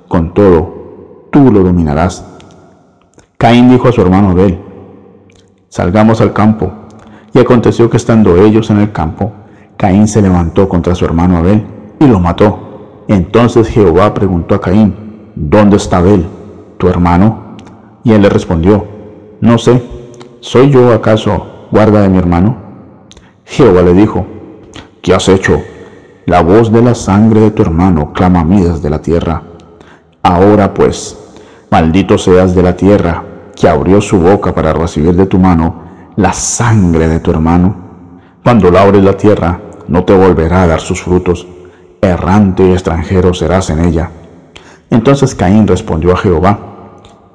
Con 0.08 0.34
todo, 0.34 1.28
tú 1.30 1.52
lo 1.52 1.60
dominarás. 1.60 2.24
Caín 3.36 3.68
dijo 3.68 3.88
a 3.88 3.92
su 3.92 4.00
hermano 4.00 4.30
Abel, 4.30 4.60
salgamos 5.68 6.20
al 6.20 6.32
campo. 6.32 6.72
Y 7.32 7.38
aconteció 7.38 7.88
que 7.88 7.96
estando 7.96 8.36
ellos 8.36 8.70
en 8.70 8.78
el 8.78 8.92
campo, 8.92 9.32
Caín 9.76 10.08
se 10.08 10.20
levantó 10.20 10.68
contra 10.68 10.94
su 10.94 11.04
hermano 11.04 11.38
Abel 11.38 11.64
y 12.00 12.06
lo 12.06 12.18
mató. 12.18 13.04
Entonces 13.08 13.68
Jehová 13.68 14.12
preguntó 14.14 14.54
a 14.54 14.60
Caín, 14.60 15.30
¿dónde 15.34 15.76
está 15.76 15.98
Abel, 15.98 16.26
tu 16.78 16.88
hermano? 16.88 17.56
Y 18.02 18.12
él 18.12 18.22
le 18.22 18.28
respondió, 18.28 18.84
no 19.40 19.58
sé, 19.58 19.82
¿soy 20.40 20.70
yo 20.70 20.92
acaso 20.92 21.66
guarda 21.70 22.02
de 22.02 22.08
mi 22.08 22.18
hermano? 22.18 22.56
Jehová 23.44 23.82
le 23.82 23.94
dijo, 23.94 24.26
¿qué 25.02 25.14
has 25.14 25.28
hecho? 25.28 25.60
La 26.26 26.42
voz 26.42 26.70
de 26.70 26.82
la 26.82 26.94
sangre 26.94 27.40
de 27.40 27.50
tu 27.50 27.62
hermano 27.62 28.12
clama 28.12 28.40
a 28.40 28.44
mí 28.44 28.62
desde 28.62 28.90
la 28.90 29.00
tierra. 29.00 29.42
Ahora 30.22 30.74
pues, 30.74 31.18
maldito 31.70 32.18
seas 32.18 32.54
de 32.54 32.62
la 32.62 32.76
tierra, 32.76 33.24
que 33.56 33.68
abrió 33.68 34.00
su 34.00 34.18
boca 34.18 34.54
para 34.54 34.72
recibir 34.72 35.14
de 35.14 35.26
tu 35.26 35.38
mano 35.38 35.89
la 36.16 36.32
sangre 36.32 37.08
de 37.08 37.20
tu 37.20 37.30
hermano. 37.30 37.74
Cuando 38.42 38.70
labres 38.70 39.02
la 39.02 39.16
tierra, 39.16 39.60
no 39.88 40.04
te 40.04 40.14
volverá 40.14 40.62
a 40.62 40.66
dar 40.66 40.80
sus 40.80 41.02
frutos 41.02 41.46
errante 42.00 42.66
y 42.66 42.72
extranjero 42.72 43.34
serás 43.34 43.70
en 43.70 43.84
ella. 43.84 44.10
Entonces 44.90 45.34
Caín 45.34 45.66
respondió 45.66 46.12
a 46.12 46.16
Jehová, 46.16 46.58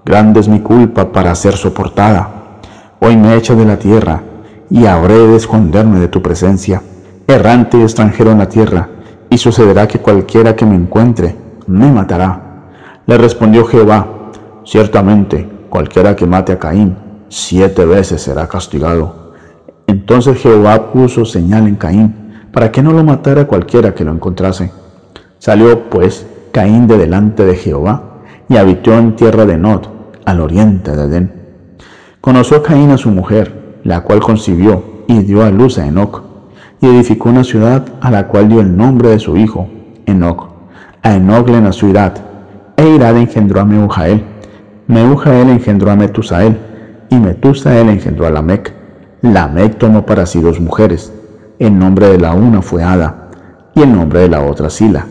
Grande 0.03 0.39
es 0.39 0.47
mi 0.47 0.59
culpa 0.59 1.11
para 1.11 1.33
ser 1.33 1.55
soportada. 1.55 2.59
Hoy 2.99 3.17
me 3.17 3.35
echa 3.35 3.55
de 3.55 3.65
la 3.65 3.77
tierra, 3.77 4.21
y 4.69 4.85
habré 4.85 5.15
de 5.15 5.35
esconderme 5.35 5.99
de 5.99 6.07
tu 6.07 6.21
presencia, 6.21 6.81
errante 7.27 7.77
y 7.77 7.81
extranjero 7.81 8.31
en 8.31 8.39
la 8.39 8.49
tierra, 8.49 8.89
y 9.29 9.37
sucederá 9.37 9.87
que 9.87 9.99
cualquiera 9.99 10.55
que 10.55 10.65
me 10.65 10.75
encuentre 10.75 11.35
me 11.67 11.91
matará. 11.91 12.41
Le 13.07 13.17
respondió 13.17 13.65
Jehová, 13.65 14.07
Ciertamente, 14.63 15.47
cualquiera 15.69 16.15
que 16.15 16.25
mate 16.25 16.53
a 16.53 16.59
Caín, 16.59 16.97
siete 17.35 17.83
veces 17.83 18.21
será 18.21 18.47
castigado. 18.47 19.33
Entonces 19.87 20.37
Jehová 20.37 20.93
puso 20.93 21.25
señal 21.25 21.67
en 21.67 21.75
Caín, 21.75 22.15
para 22.53 22.71
que 22.71 22.81
no 22.81 22.93
lo 22.93 23.03
matara 23.03 23.45
cualquiera 23.45 23.93
que 23.93 24.05
lo 24.05 24.13
encontrase. 24.13 24.71
Salió 25.37 25.89
pues 25.89 26.25
Caín 26.53 26.87
de 26.87 26.97
delante 26.97 27.43
de 27.45 27.57
Jehová 27.57 28.21
y 28.47 28.55
habitó 28.55 28.97
en 28.97 29.17
tierra 29.17 29.45
de 29.45 29.57
Nod, 29.57 29.81
al 30.23 30.39
oriente 30.39 30.95
de 30.95 31.03
Edén. 31.03 31.33
Conoció 32.21 32.63
Caín 32.63 32.91
a 32.91 32.97
su 32.97 33.09
mujer, 33.09 33.79
la 33.83 34.01
cual 34.01 34.21
concibió 34.21 35.03
y 35.07 35.19
dio 35.19 35.43
a 35.43 35.51
luz 35.51 35.77
a 35.77 35.85
Enoc, 35.85 36.23
y 36.79 36.87
edificó 36.87 37.29
una 37.29 37.43
ciudad 37.43 37.85
a 37.99 38.11
la 38.11 38.27
cual 38.27 38.47
dio 38.47 38.61
el 38.61 38.77
nombre 38.77 39.09
de 39.09 39.19
su 39.19 39.35
hijo, 39.35 39.67
Enoc. 40.05 40.47
A 41.03 41.15
Enoc 41.15 41.49
le 41.49 41.59
nació 41.59 41.89
Irad, 41.89 42.13
e 42.77 42.87
Irad 42.87 43.17
engendró 43.17 43.59
a 43.59 43.65
Meujael. 43.65 44.23
Meujael 44.87 45.49
engendró 45.49 45.91
a 45.91 45.97
Metusael, 45.97 46.57
y 47.09 47.15
Metusael 47.17 47.89
engendró 47.89 48.27
a 48.27 48.31
Lamec. 48.31 48.73
Lamec 49.21 49.77
tomó 49.77 50.05
para 50.05 50.25
sí 50.25 50.41
dos 50.41 50.59
mujeres, 50.59 51.11
el 51.59 51.77
nombre 51.77 52.07
de 52.09 52.19
la 52.19 52.33
una 52.33 52.61
fue 52.61 52.83
Ada 52.83 53.29
y 53.73 53.81
el 53.81 53.91
nombre 53.91 54.21
de 54.21 54.29
la 54.29 54.41
otra 54.41 54.69
Sila. 54.69 55.05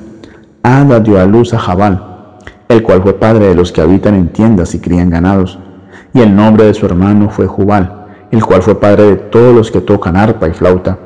Ada 0.62 1.00
dio 1.00 1.20
a 1.20 1.26
luz 1.26 1.52
a 1.54 1.58
Jabal, 1.58 2.38
el 2.68 2.82
cual 2.82 3.02
fue 3.02 3.18
padre 3.18 3.48
de 3.48 3.54
los 3.54 3.72
que 3.72 3.80
habitan 3.80 4.14
en 4.14 4.28
tiendas 4.28 4.74
y 4.74 4.80
crían 4.80 5.10
ganados. 5.10 5.58
Y 6.12 6.20
el 6.20 6.34
nombre 6.34 6.64
de 6.64 6.74
su 6.74 6.86
hermano 6.86 7.28
fue 7.28 7.46
Jubal, 7.46 8.06
el 8.30 8.44
cual 8.44 8.62
fue 8.62 8.80
padre 8.80 9.04
de 9.04 9.16
todos 9.16 9.54
los 9.54 9.70
que 9.70 9.80
tocan 9.80 10.16
arpa 10.16 10.48
y 10.48 10.52
flauta. 10.52 10.98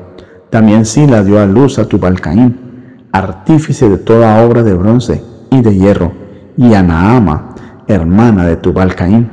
También 0.49 0.85
Sila 0.85 1.23
dio 1.23 1.39
a 1.39 1.45
luz 1.45 1.77
a 1.79 1.85
Tubalcaín, 1.85 3.05
artífice 3.11 3.89
de 3.89 3.97
toda 3.97 4.43
obra 4.45 4.63
de 4.63 4.73
bronce 4.73 5.23
y 5.51 5.61
de 5.61 5.75
hierro, 5.75 6.11
y 6.57 6.73
a 6.73 6.81
Naama, 6.81 7.55
hermana 7.87 8.45
de 8.45 8.55
Tubalcaín. 8.55 9.29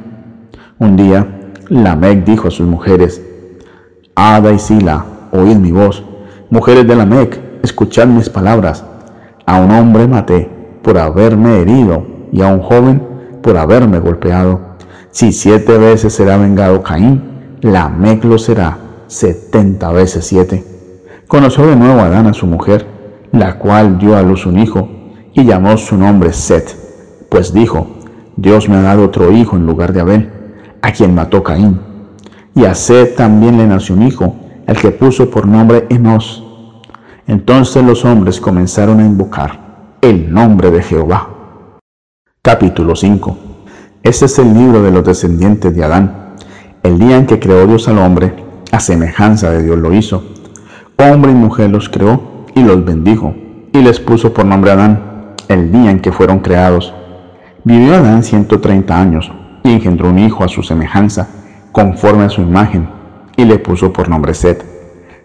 Un 0.79 0.97
día, 0.97 1.36
Lamec 1.69 2.25
dijo 2.25 2.47
a 2.47 2.51
sus 2.53 2.67
mujeres, 2.67 3.21
Ada 4.15 4.53
y 4.53 4.59
Sila, 4.59 5.05
oíd 5.33 5.57
mi 5.57 5.73
voz. 5.73 6.05
Mujeres 6.49 6.87
de 6.87 6.95
la 6.95 7.05
Mec, 7.05 7.41
escuchad 7.65 8.07
mis 8.07 8.29
palabras. 8.29 8.85
A 9.47 9.61
un 9.61 9.73
hombre 9.73 10.07
maté 10.07 10.49
por 10.83 10.97
haberme 10.97 11.61
herido 11.61 12.07
y 12.33 12.43
a 12.43 12.49
un 12.49 12.61
joven 12.61 13.03
por 13.43 13.57
haberme 13.57 13.99
golpeado. 13.99 14.61
Si 15.11 15.33
siete 15.33 15.77
veces 15.77 16.13
será 16.13 16.37
vengado 16.37 16.83
Caín, 16.83 17.59
la 17.63 17.89
Mec 17.89 18.23
lo 18.23 18.39
será 18.39 18.79
setenta 19.09 19.91
veces 19.91 20.25
siete. 20.25 20.65
Conoció 21.27 21.67
de 21.67 21.75
nuevo 21.75 22.01
a 22.01 22.07
Adán 22.07 22.29
a 22.29 22.35
su 22.35 22.47
mujer, 22.47 22.87
la 23.33 23.59
cual 23.59 23.99
dio 23.99 24.17
a 24.17 24.23
luz 24.23 24.47
un 24.47 24.59
hijo 24.59 24.89
y 25.33 25.45
llamó 25.45 25.77
su 25.77 25.97
nombre 25.97 26.33
Set, 26.33 26.77
pues 27.29 27.53
dijo, 27.53 27.89
Dios 28.37 28.69
me 28.69 28.77
ha 28.77 28.83
dado 28.83 29.05
otro 29.05 29.33
hijo 29.33 29.57
en 29.57 29.67
lugar 29.67 29.93
de 29.93 30.01
Abel, 30.01 30.36
a 30.87 30.93
quien 30.93 31.17
mató 31.17 31.43
Caín. 31.43 31.81
Y 32.55 32.65
a 32.65 32.73
Set 32.73 33.17
también 33.17 33.59
le 33.59 33.67
nació 33.67 33.97
un 33.97 34.03
hijo, 34.03 34.37
el 34.69 34.77
que 34.77 34.93
puso 34.93 35.29
por 35.29 35.45
nombre 35.49 35.85
Enos. 35.91 36.45
Entonces 37.27 37.85
los 37.85 38.05
hombres 38.05 38.41
comenzaron 38.41 39.01
a 39.01 39.05
invocar 39.05 39.97
el 40.01 40.33
nombre 40.33 40.71
de 40.71 40.85
Jehová. 40.85 41.29
Capítulo 42.41 42.95
5. 42.95 43.37
Este 44.05 44.27
es 44.27 44.39
el 44.39 44.55
libro 44.55 44.81
de 44.81 44.93
los 44.93 45.05
descendientes 45.05 45.75
de 45.75 45.83
Adán. 45.83 46.37
El 46.85 47.01
día 47.01 47.17
en 47.17 47.27
que 47.27 47.41
creó 47.41 47.67
Dios 47.67 47.89
al 47.89 47.99
hombre, 47.99 48.33
a 48.71 48.79
semejanza 48.79 49.51
de 49.51 49.65
Dios 49.65 49.79
lo 49.79 49.93
hizo. 49.93 50.23
Hombre 50.99 51.33
y 51.33 51.35
mujer 51.35 51.71
los 51.71 51.89
creó 51.89 52.47
y 52.55 52.63
los 52.63 52.85
bendijo, 52.85 53.35
y 53.73 53.83
les 53.83 53.99
puso 53.99 54.33
por 54.33 54.45
nombre 54.45 54.71
Adán, 54.71 55.35
el 55.49 55.73
día 55.73 55.91
en 55.91 55.99
que 55.99 56.13
fueron 56.13 56.39
creados. 56.39 56.95
Vivió 57.65 57.97
Adán 57.97 58.23
130 58.23 58.97
años 58.97 59.33
y 59.67 59.73
engendró 59.73 60.11
un 60.11 60.19
hijo 60.19 60.45
a 60.45 60.49
su 60.49 60.63
semejanza, 60.63 61.29
conforme 61.73 62.25
a 62.25 62.29
su 62.29 62.41
imagen, 62.41 62.89
y 63.37 63.45
le 63.45 63.59
puso 63.59 63.93
por 63.93 64.09
nombre 64.09 64.33
Set. 64.33 64.65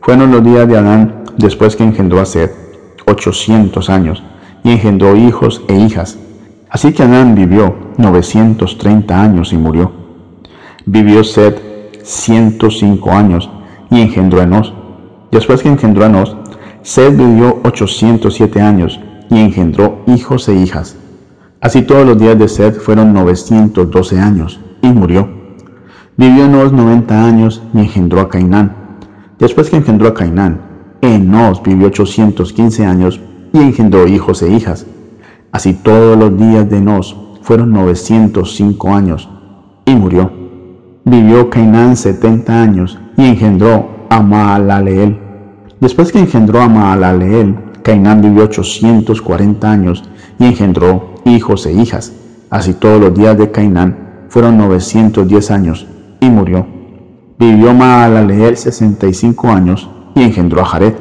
Fueron 0.02 0.32
los 0.32 0.44
días 0.44 0.68
de 0.68 0.78
Adán 0.78 1.24
después 1.38 1.76
que 1.76 1.84
engendró 1.84 2.20
a 2.20 2.26
Set, 2.26 2.52
800 3.06 3.90
años, 3.90 4.24
y 4.64 4.72
engendró 4.72 5.16
hijos 5.16 5.62
e 5.68 5.76
hijas. 5.76 6.18
Así 6.70 6.92
que 6.92 7.04
Adán 7.04 7.36
vivió 7.36 7.76
930 7.98 9.22
años 9.22 9.54
y 9.54 9.58
murió. 9.58 9.92
Vivió 10.86 11.24
Set 11.24 12.04
105 12.04 13.12
años 13.12 13.50
y 13.92 14.02
engendró 14.02 14.40
a 14.40 14.44
Enos. 14.44 14.74
Después 15.32 15.62
que 15.62 15.70
engendró 15.70 16.04
a 16.04 16.08
Enos, 16.08 16.36
Sed 16.82 17.16
vivió 17.16 17.60
807 17.64 18.60
años 18.60 19.00
y 19.30 19.40
engendró 19.40 20.02
hijos 20.08 20.50
e 20.50 20.56
hijas. 20.56 20.98
Así 21.62 21.84
todos 21.84 22.08
los 22.08 22.18
días 22.18 22.40
de 22.40 22.48
Sed 22.48 22.74
fueron 22.74 23.14
912 23.14 24.20
años 24.20 24.60
y 24.82 24.88
murió. 24.88 25.30
Vivió 26.18 26.46
Enos 26.46 26.74
90 26.74 27.24
años 27.24 27.62
y 27.76 27.82
engendró 27.82 28.20
a 28.20 28.30
Cainán. 28.30 28.98
Después 29.38 29.70
que 29.70 29.78
engendró 29.78 30.08
a 30.08 30.14
Cainán, 30.16 30.60
Enos 31.02 31.62
vivió 31.62 31.88
815 31.88 32.84
años 32.84 33.22
y 33.54 33.60
engendró 33.60 34.08
hijos 34.08 34.42
e 34.42 34.52
hijas. 34.52 34.88
Así 35.52 35.74
todos 35.74 36.18
los 36.18 36.36
días 36.36 36.68
de 36.68 36.78
Enos 36.78 37.16
fueron 37.44 37.72
905 37.74 38.94
años 38.94 39.30
y 39.86 39.96
murió. 39.96 40.32
Vivió 41.06 41.52
Cainán 41.52 41.96
70 41.96 42.60
años 42.60 42.98
y 43.18 43.26
engendró 43.26 44.08
a 44.10 44.20
Maalaleel. 44.20 45.20
Después 45.80 46.12
que 46.12 46.20
engendró 46.20 46.60
a 46.62 46.68
Maalaleel, 46.68 47.56
Cainán 47.84 48.22
vivió 48.22 48.44
840 48.44 49.72
años 49.72 50.04
y 50.40 50.46
engendró 50.46 51.16
hijos 51.26 51.66
e 51.66 51.74
hijas. 51.74 52.14
Así 52.50 52.74
todos 52.74 53.00
los 53.00 53.14
días 53.14 53.38
de 53.38 53.52
Cainán 53.52 54.26
fueron 54.30 54.58
910 54.58 55.52
años 55.52 55.88
y 56.20 56.30
murió. 56.30 56.66
Vivió 57.40 57.74
Maalaleel 57.74 58.58
65 58.58 59.50
años 59.50 59.90
y 60.16 60.24
engendró 60.24 60.62
a 60.62 60.66
Jared. 60.66 60.94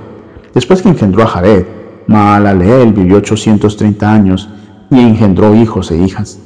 Después 0.54 0.82
que 0.82 0.88
engendró 0.88 1.22
a 1.22 1.26
Jared, 1.26 1.66
Maalaleel 2.06 2.92
vivió 2.92 3.18
830 3.18 4.12
años 4.12 4.48
y 4.90 4.98
engendró 5.00 5.54
hijos 5.54 5.90
e 5.90 5.98
hijas. 5.98 6.38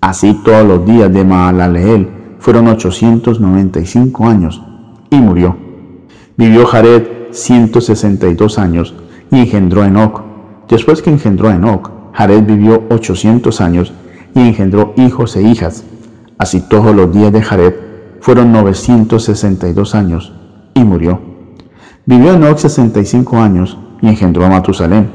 Así 0.00 0.34
todos 0.44 0.66
los 0.66 0.84
días 0.84 1.12
de 1.12 1.24
Maalaleel 1.24 2.08
fueron 2.38 2.68
895 2.68 4.26
años 4.26 4.62
y 5.10 5.16
murió. 5.16 5.56
Vivió 6.36 6.66
Jared 6.66 7.04
162 7.30 8.58
años 8.58 8.94
y 9.30 9.40
engendró 9.40 9.82
a 9.82 9.86
Enoch. 9.86 10.22
Después 10.68 11.02
que 11.02 11.10
engendró 11.10 11.48
a 11.48 11.54
Enoch, 11.54 11.90
Jared 12.12 12.44
vivió 12.44 12.84
800 12.90 13.60
años 13.60 13.92
y 14.34 14.40
engendró 14.40 14.94
hijos 14.96 15.36
e 15.36 15.42
hijas. 15.42 15.84
Así 16.38 16.60
todos 16.60 16.94
los 16.94 17.12
días 17.12 17.32
de 17.32 17.42
Jared 17.42 17.74
fueron 18.20 18.52
962 18.52 19.94
años 19.94 20.32
y 20.74 20.84
murió. 20.84 21.20
Vivió 22.04 22.34
Enoch 22.34 22.58
65 22.58 23.36
años 23.38 23.78
y 24.00 24.08
engendró 24.08 24.44
a 24.44 24.48
Matusalén. 24.48 25.10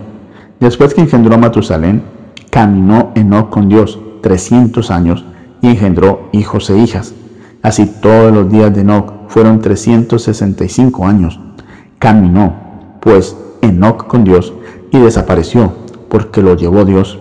Después 0.59 0.93
que 0.93 1.01
engendró 1.01 1.35
a 1.35 1.37
Matusalén, 1.37 2.03
caminó 2.49 3.11
Enoch 3.15 3.49
con 3.49 3.69
Dios 3.69 3.99
300 4.21 4.91
años 4.91 5.25
y 5.61 5.69
engendró 5.69 6.29
hijos 6.31 6.69
e 6.69 6.77
hijas. 6.77 7.13
Así 7.61 7.85
todos 8.01 8.33
los 8.33 8.51
días 8.51 8.73
de 8.73 8.81
Enoch 8.81 9.13
fueron 9.27 9.61
365 9.61 11.05
años. 11.05 11.39
Caminó, 11.99 12.53
pues, 13.01 13.35
Enoch 13.61 14.07
con 14.07 14.23
Dios 14.23 14.53
y 14.91 14.99
desapareció, 14.99 15.73
porque 16.09 16.41
lo 16.41 16.55
llevó 16.55 16.85
Dios. 16.85 17.19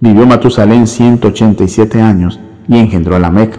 Vivió 0.00 0.26
Matusalén 0.26 0.86
187 0.86 2.00
años 2.00 2.38
y 2.68 2.78
engendró 2.78 3.16
a 3.16 3.18
Lamec. 3.18 3.58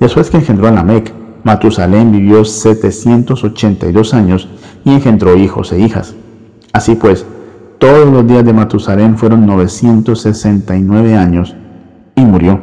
Después 0.00 0.30
que 0.30 0.38
engendró 0.38 0.68
a 0.68 0.72
Lamec, 0.72 1.12
Matusalén 1.44 2.10
vivió 2.12 2.44
782 2.44 4.14
años 4.14 4.48
y 4.84 4.92
engendró 4.92 5.36
hijos 5.36 5.72
e 5.72 5.78
hijas. 5.78 6.14
Así 6.72 6.94
pues, 6.96 7.24
todos 7.78 8.10
los 8.10 8.26
días 8.26 8.44
de 8.44 8.52
Matusalén 8.52 9.16
fueron 9.16 9.46
969 9.46 11.14
años 11.14 11.54
y 12.14 12.22
murió. 12.22 12.60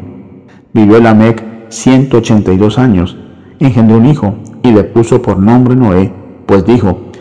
Vivió 0.74 1.00
Lamec 1.00 1.70
182 1.70 2.78
años, 2.78 3.18
engendró 3.60 3.98
un 3.98 4.06
hijo 4.06 4.36
y 4.64 4.72
le 4.72 4.84
puso 4.84 5.22
por 5.22 5.38
nombre 5.40 5.76
Noé, 5.76 6.14
pues 6.46 6.66
dijo, 6.66 7.12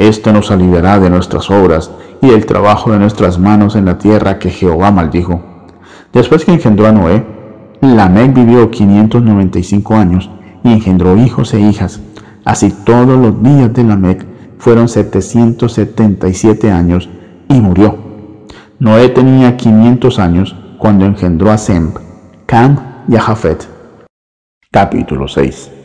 Esto 0.00 0.32
nos 0.32 0.50
aliviará 0.50 0.98
de 0.98 1.10
nuestras 1.10 1.50
obras 1.50 1.90
y 2.22 2.28
del 2.28 2.46
trabajo 2.46 2.90
de 2.90 2.98
nuestras 2.98 3.38
manos 3.38 3.76
en 3.76 3.84
la 3.84 3.98
tierra 3.98 4.38
que 4.38 4.48
Jehová 4.48 4.90
maldijo. 4.90 5.42
Después 6.14 6.46
que 6.46 6.52
engendró 6.52 6.86
a 6.86 6.92
Noé, 6.92 7.26
Lamec 7.82 8.32
vivió 8.32 8.70
595 8.70 9.94
años 9.94 10.30
y 10.64 10.72
engendró 10.72 11.18
hijos 11.18 11.52
e 11.52 11.60
hijas. 11.60 12.00
Así 12.46 12.70
todos 12.70 13.18
los 13.18 13.42
días 13.42 13.74
de 13.74 13.84
Lamec 13.84 14.24
fueron 14.56 14.88
777 14.88 16.70
años 16.70 17.10
y 17.50 17.60
murió. 17.60 17.98
Noé 18.78 19.10
tenía 19.10 19.58
500 19.58 20.18
años 20.18 20.56
cuando 20.78 21.04
engendró 21.04 21.50
a 21.50 21.58
Sem, 21.58 21.92
Cam 22.46 23.04
y 23.06 23.16
a 23.16 23.20
Jafet. 23.20 23.68
Capítulo 24.70 25.28
6 25.28 25.79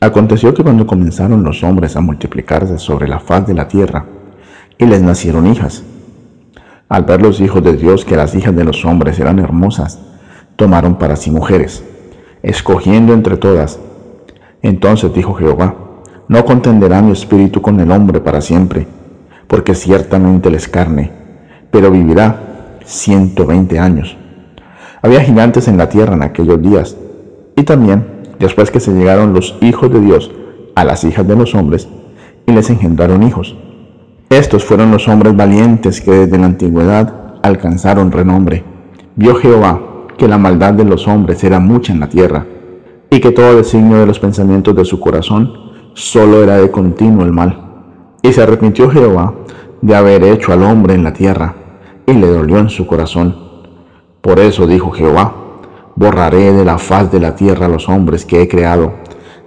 Aconteció 0.00 0.54
que 0.54 0.62
cuando 0.62 0.86
comenzaron 0.86 1.42
los 1.42 1.64
hombres 1.64 1.96
a 1.96 2.00
multiplicarse 2.00 2.78
sobre 2.78 3.08
la 3.08 3.18
faz 3.18 3.46
de 3.48 3.54
la 3.54 3.66
tierra, 3.66 4.04
y 4.78 4.86
les 4.86 5.02
nacieron 5.02 5.48
hijas, 5.48 5.82
al 6.88 7.02
ver 7.02 7.20
los 7.20 7.40
hijos 7.40 7.64
de 7.64 7.76
Dios 7.76 8.04
que 8.04 8.16
las 8.16 8.34
hijas 8.36 8.54
de 8.54 8.62
los 8.62 8.84
hombres 8.84 9.18
eran 9.18 9.40
hermosas, 9.40 9.98
tomaron 10.54 10.98
para 10.98 11.16
sí 11.16 11.32
mujeres, 11.32 11.82
escogiendo 12.44 13.12
entre 13.12 13.36
todas. 13.36 13.80
Entonces 14.62 15.12
dijo 15.12 15.34
Jehová, 15.34 15.74
no 16.28 16.44
contenderá 16.44 17.02
mi 17.02 17.10
espíritu 17.10 17.60
con 17.60 17.80
el 17.80 17.90
hombre 17.90 18.20
para 18.20 18.40
siempre, 18.40 18.86
porque 19.48 19.74
ciertamente 19.74 20.48
les 20.48 20.68
carne, 20.68 21.10
pero 21.72 21.90
vivirá 21.90 22.78
ciento 22.84 23.46
veinte 23.46 23.80
años. 23.80 24.16
Había 25.02 25.22
gigantes 25.22 25.66
en 25.66 25.76
la 25.76 25.88
tierra 25.88 26.14
en 26.14 26.22
aquellos 26.22 26.62
días, 26.62 26.96
y 27.56 27.64
también 27.64 28.17
después 28.38 28.70
que 28.70 28.80
se 28.80 28.92
llegaron 28.92 29.34
los 29.34 29.56
hijos 29.60 29.92
de 29.92 30.00
Dios 30.00 30.30
a 30.74 30.84
las 30.84 31.04
hijas 31.04 31.26
de 31.26 31.36
los 31.36 31.54
hombres, 31.54 31.88
y 32.46 32.52
les 32.52 32.70
engendraron 32.70 33.22
hijos. 33.22 33.56
Estos 34.30 34.64
fueron 34.64 34.90
los 34.90 35.08
hombres 35.08 35.36
valientes 35.36 36.00
que 36.00 36.10
desde 36.10 36.38
la 36.38 36.46
antigüedad 36.46 37.38
alcanzaron 37.42 38.12
renombre. 38.12 38.62
Vio 39.16 39.34
Jehová 39.36 39.80
que 40.16 40.28
la 40.28 40.38
maldad 40.38 40.74
de 40.74 40.84
los 40.84 41.06
hombres 41.08 41.42
era 41.44 41.60
mucha 41.60 41.92
en 41.92 42.00
la 42.00 42.08
tierra, 42.08 42.46
y 43.10 43.20
que 43.20 43.30
todo 43.30 43.56
designio 43.56 43.98
de 43.98 44.06
los 44.06 44.18
pensamientos 44.18 44.76
de 44.76 44.84
su 44.84 45.00
corazón 45.00 45.52
solo 45.94 46.42
era 46.42 46.56
de 46.56 46.70
continuo 46.70 47.24
el 47.24 47.32
mal. 47.32 47.64
Y 48.22 48.32
se 48.32 48.42
arrepintió 48.42 48.90
Jehová 48.90 49.34
de 49.80 49.94
haber 49.94 50.24
hecho 50.24 50.52
al 50.52 50.62
hombre 50.62 50.94
en 50.94 51.04
la 51.04 51.12
tierra, 51.12 51.54
y 52.06 52.12
le 52.12 52.26
dolió 52.26 52.58
en 52.58 52.68
su 52.68 52.86
corazón. 52.86 53.36
Por 54.20 54.40
eso 54.40 54.66
dijo 54.66 54.90
Jehová, 54.90 55.34
borraré 55.98 56.52
de 56.52 56.64
la 56.64 56.78
faz 56.78 57.10
de 57.10 57.18
la 57.18 57.34
tierra 57.34 57.66
a 57.66 57.68
los 57.68 57.88
hombres 57.88 58.24
que 58.24 58.40
he 58.40 58.46
creado, 58.46 58.92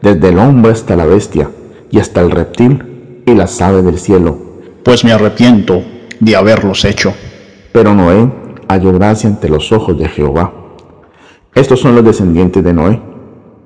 desde 0.02 0.30
el 0.30 0.38
hombre 0.38 0.74
hasta 0.74 0.98
la 0.98 1.06
bestia, 1.06 1.50
y 1.90 2.00
hasta 2.00 2.20
el 2.20 2.30
reptil 2.30 3.24
y 3.26 3.34
las 3.34 3.62
aves 3.62 3.86
del 3.86 3.98
cielo, 3.98 4.38
pues 4.84 5.06
me 5.06 5.14
arrepiento 5.14 5.82
de 6.20 6.36
haberlos 6.36 6.84
hecho. 6.84 7.14
Pero 7.72 7.94
Noé 7.94 8.30
halló 8.68 8.92
gracia 8.92 9.30
ante 9.30 9.48
los 9.48 9.72
ojos 9.72 9.98
de 9.98 10.10
Jehová. 10.10 10.54
Estos 11.56 11.80
son 11.80 11.96
los 11.96 12.04
descendientes 12.04 12.62
de 12.62 12.74
Noé. 12.74 13.02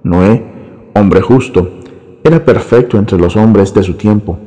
Noé, 0.03 0.45
hombre 0.93 1.21
justo, 1.21 1.79
era 2.23 2.45
perfecto 2.45 2.99
entre 2.99 3.17
los 3.17 3.35
hombres 3.35 3.73
de 3.73 3.81
su 3.81 3.95
tiempo. 3.95 4.37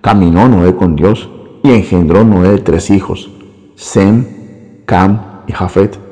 Caminó 0.00 0.48
Noé 0.48 0.74
con 0.74 0.96
Dios 0.96 1.28
y 1.62 1.70
engendró 1.70 2.24
Noé 2.24 2.58
tres 2.58 2.90
hijos, 2.90 3.30
Sem, 3.74 4.24
Cam 4.86 5.42
y 5.46 5.52
Jafet. 5.52 6.03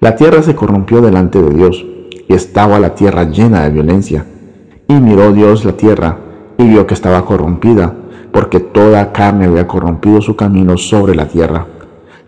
La 0.00 0.16
tierra 0.16 0.42
se 0.42 0.54
corrompió 0.54 1.00
delante 1.00 1.40
de 1.40 1.54
Dios 1.54 1.84
y 2.28 2.32
estaba 2.32 2.78
la 2.78 2.94
tierra 2.94 3.24
llena 3.24 3.62
de 3.64 3.70
violencia. 3.70 4.24
Y 4.86 4.94
miró 4.94 5.32
Dios 5.32 5.64
la 5.64 5.72
tierra 5.72 6.18
y 6.56 6.66
vio 6.68 6.86
que 6.86 6.94
estaba 6.94 7.24
corrompida, 7.24 7.94
porque 8.32 8.60
toda 8.60 9.12
carne 9.12 9.46
había 9.46 9.66
corrompido 9.66 10.20
su 10.22 10.36
camino 10.36 10.78
sobre 10.78 11.14
la 11.14 11.28
tierra. 11.28 11.66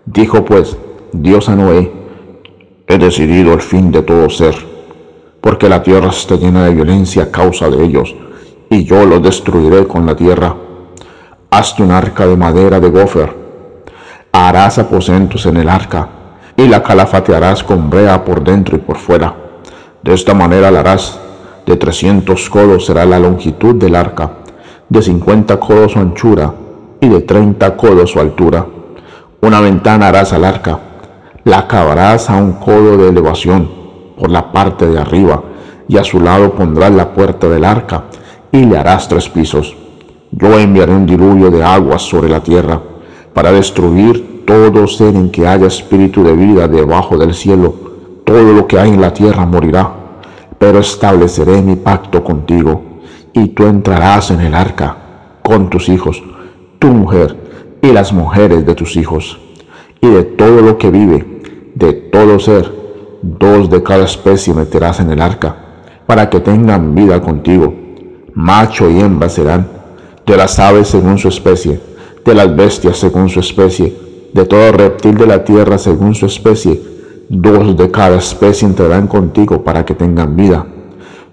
Dijo 0.04 0.44
pues 0.44 0.76
Dios 1.12 1.48
a 1.48 1.56
Noé, 1.56 1.92
he 2.86 2.98
decidido 2.98 3.52
el 3.52 3.60
fin 3.60 3.90
de 3.92 4.02
todo 4.02 4.28
ser 4.30 4.70
porque 5.40 5.68
la 5.68 5.82
tierra 5.82 6.08
está 6.08 6.36
llena 6.36 6.64
de 6.64 6.74
violencia 6.74 7.24
a 7.24 7.30
causa 7.30 7.68
de 7.70 7.82
ellos, 7.84 8.14
y 8.68 8.84
yo 8.84 9.04
los 9.04 9.22
destruiré 9.22 9.86
con 9.86 10.06
la 10.06 10.14
tierra. 10.14 10.54
Hazte 11.50 11.82
un 11.82 11.90
arca 11.90 12.26
de 12.26 12.36
madera 12.36 12.78
de 12.78 12.90
gofer, 12.90 13.34
harás 14.32 14.78
aposentos 14.78 15.46
en 15.46 15.56
el 15.56 15.68
arca, 15.68 16.08
y 16.60 16.68
la 16.68 16.82
calafatearás 16.82 17.64
con 17.64 17.88
brea 17.88 18.22
por 18.22 18.44
dentro 18.44 18.76
y 18.76 18.80
por 18.80 18.98
fuera. 18.98 19.34
De 20.02 20.12
esta 20.12 20.34
manera 20.34 20.70
la 20.70 20.80
harás, 20.80 21.18
de 21.64 21.74
trescientos 21.76 22.50
codos 22.50 22.84
será 22.84 23.06
la 23.06 23.18
longitud 23.18 23.76
del 23.76 23.94
arca, 23.94 24.32
de 24.86 25.00
cincuenta 25.00 25.58
codos 25.58 25.92
su 25.92 25.98
anchura, 25.98 26.52
y 27.00 27.08
de 27.08 27.22
treinta 27.22 27.78
codos 27.78 28.10
su 28.10 28.20
altura. 28.20 28.66
Una 29.40 29.62
ventana 29.62 30.08
harás 30.08 30.34
al 30.34 30.44
arca, 30.44 30.78
la 31.44 31.60
acabarás 31.60 32.28
a 32.28 32.36
un 32.36 32.52
codo 32.52 32.98
de 32.98 33.08
elevación 33.08 33.70
por 34.18 34.30
la 34.30 34.52
parte 34.52 34.86
de 34.86 35.00
arriba, 35.00 35.42
y 35.88 35.96
a 35.96 36.04
su 36.04 36.20
lado 36.20 36.52
pondrás 36.52 36.92
la 36.92 37.14
puerta 37.14 37.48
del 37.48 37.64
arca, 37.64 38.04
y 38.52 38.66
le 38.66 38.76
harás 38.76 39.08
tres 39.08 39.30
pisos. 39.30 39.74
Yo 40.30 40.58
enviaré 40.58 40.92
un 40.92 41.06
diluvio 41.06 41.50
de 41.50 41.64
aguas 41.64 42.02
sobre 42.02 42.28
la 42.28 42.40
tierra, 42.40 42.78
para 43.32 43.50
destruir 43.50 44.29
todo 44.46 44.86
ser 44.86 45.14
en 45.14 45.30
que 45.30 45.46
haya 45.46 45.66
espíritu 45.66 46.22
de 46.22 46.34
vida 46.34 46.68
debajo 46.68 47.16
del 47.16 47.34
cielo. 47.34 47.74
Todo 48.24 48.52
lo 48.52 48.66
que 48.66 48.78
hay 48.78 48.90
en 48.90 49.00
la 49.00 49.12
tierra 49.12 49.46
morirá, 49.46 49.92
pero 50.58 50.78
estableceré 50.78 51.62
mi 51.62 51.76
pacto 51.76 52.22
contigo, 52.22 52.82
y 53.32 53.48
tú 53.48 53.66
entrarás 53.66 54.30
en 54.30 54.40
el 54.40 54.54
arca 54.54 54.96
con 55.42 55.70
tus 55.70 55.88
hijos, 55.88 56.22
tu 56.78 56.88
mujer 56.88 57.78
y 57.82 57.92
las 57.92 58.12
mujeres 58.12 58.66
de 58.66 58.74
tus 58.74 58.96
hijos, 58.96 59.38
y 60.00 60.08
de 60.08 60.22
todo 60.22 60.60
lo 60.62 60.78
que 60.78 60.90
vive, 60.90 61.42
de 61.74 61.92
todo 61.92 62.38
ser, 62.38 62.70
dos 63.22 63.70
de 63.70 63.82
cada 63.82 64.04
especie 64.04 64.54
meterás 64.54 65.00
en 65.00 65.10
el 65.10 65.20
arca, 65.20 65.56
para 66.06 66.28
que 66.28 66.40
tengan 66.40 66.94
vida 66.94 67.20
contigo. 67.20 67.72
Macho 68.34 68.90
y 68.90 69.00
hembra 69.00 69.28
serán, 69.28 69.68
de 70.26 70.36
las 70.36 70.58
aves 70.58 70.88
según 70.88 71.18
su 71.18 71.28
especie, 71.28 71.80
de 72.24 72.34
las 72.34 72.54
bestias 72.54 72.98
según 72.98 73.28
su 73.28 73.40
especie, 73.40 74.09
de 74.32 74.44
todo 74.44 74.72
reptil 74.72 75.16
de 75.16 75.26
la 75.26 75.44
tierra 75.44 75.78
según 75.78 76.14
su 76.14 76.26
especie, 76.26 76.80
dos 77.28 77.76
de 77.76 77.90
cada 77.90 78.16
especie 78.16 78.66
entrarán 78.66 79.06
contigo 79.06 79.62
para 79.62 79.84
que 79.84 79.94
tengan 79.94 80.36
vida. 80.36 80.66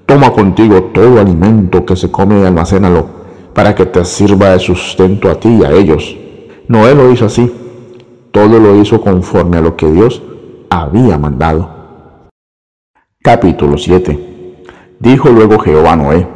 Toma 0.06 0.32
contigo 0.32 0.84
todo 0.94 1.20
alimento 1.20 1.86
que 1.86 1.96
se 1.96 2.10
come 2.12 2.40
y 2.40 2.46
almacénalo, 2.46 3.08
para 3.54 3.76
que 3.76 3.86
te 3.86 4.06
sirva 4.06 4.50
de 4.52 4.60
sustento 4.60 5.30
a 5.30 5.36
ti 5.40 5.50
y 5.50 5.64
a 5.64 5.72
ellos. 5.72 6.16
Noé 6.68 6.96
lo 6.96 7.12
hizo 7.12 7.26
así. 7.26 7.52
Todo 8.32 8.60
lo 8.60 8.80
hizo 8.80 9.02
conforme 9.02 9.58
a 9.58 9.62
lo 9.62 9.76
que 9.76 9.90
Dios 9.90 10.22
había 10.70 11.18
mandado. 11.18 11.70
Capítulo 13.22 13.78
7 13.78 14.28
Dijo 15.00 15.30
luego 15.30 15.60
Jehová 15.60 15.94
a 15.94 15.96
Noé, 15.96 16.28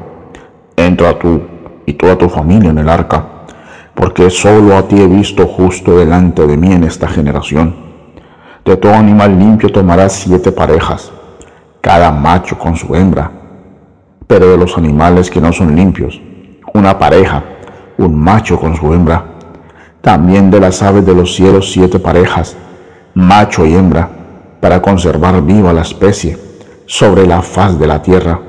entra 0.75 1.17
tú 1.17 1.41
y 1.85 1.93
toda 1.93 2.17
tu 2.17 2.29
familia 2.29 2.69
en 2.69 2.77
el 2.77 2.89
arca, 2.89 3.25
porque 4.01 4.31
solo 4.31 4.75
a 4.75 4.87
ti 4.87 4.99
he 4.99 5.05
visto 5.05 5.45
justo 5.45 5.99
delante 5.99 6.47
de 6.47 6.57
mí 6.57 6.73
en 6.73 6.85
esta 6.85 7.07
generación. 7.07 7.75
De 8.65 8.75
todo 8.75 8.95
animal 8.95 9.37
limpio 9.37 9.71
tomarás 9.71 10.13
siete 10.13 10.51
parejas, 10.51 11.11
cada 11.81 12.11
macho 12.11 12.57
con 12.57 12.75
su 12.75 12.95
hembra, 12.95 13.31
pero 14.25 14.49
de 14.49 14.57
los 14.57 14.75
animales 14.75 15.29
que 15.29 15.39
no 15.39 15.53
son 15.53 15.75
limpios, 15.75 16.19
una 16.73 16.97
pareja, 16.97 17.43
un 17.99 18.19
macho 18.19 18.59
con 18.59 18.75
su 18.75 18.91
hembra. 18.91 19.23
También 20.01 20.49
de 20.49 20.59
las 20.59 20.81
aves 20.81 21.05
de 21.05 21.13
los 21.13 21.35
cielos 21.35 21.71
siete 21.71 21.99
parejas, 21.99 22.57
macho 23.13 23.67
y 23.67 23.75
hembra, 23.75 24.09
para 24.59 24.81
conservar 24.81 25.43
viva 25.43 25.73
la 25.73 25.81
especie 25.81 26.39
sobre 26.87 27.27
la 27.27 27.43
faz 27.43 27.77
de 27.77 27.85
la 27.85 28.01
tierra. 28.01 28.39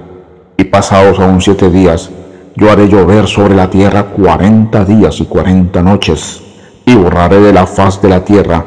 Y 0.57 0.65
pasados 0.65 1.21
aún 1.21 1.43
siete 1.43 1.69
días, 1.69 2.11
yo 2.55 2.71
haré 2.71 2.89
llover 2.89 3.27
sobre 3.27 3.55
la 3.55 3.71
tierra 3.71 4.05
cuarenta 4.05 4.85
días 4.85 5.21
y 5.21 5.25
cuarenta 5.25 5.83
noches, 5.83 6.43
y 6.85 6.95
borraré 6.95 7.41
de 7.41 7.53
la 7.53 7.67
faz 7.67 8.03
de 8.03 8.09
la 8.09 8.25
tierra 8.25 8.65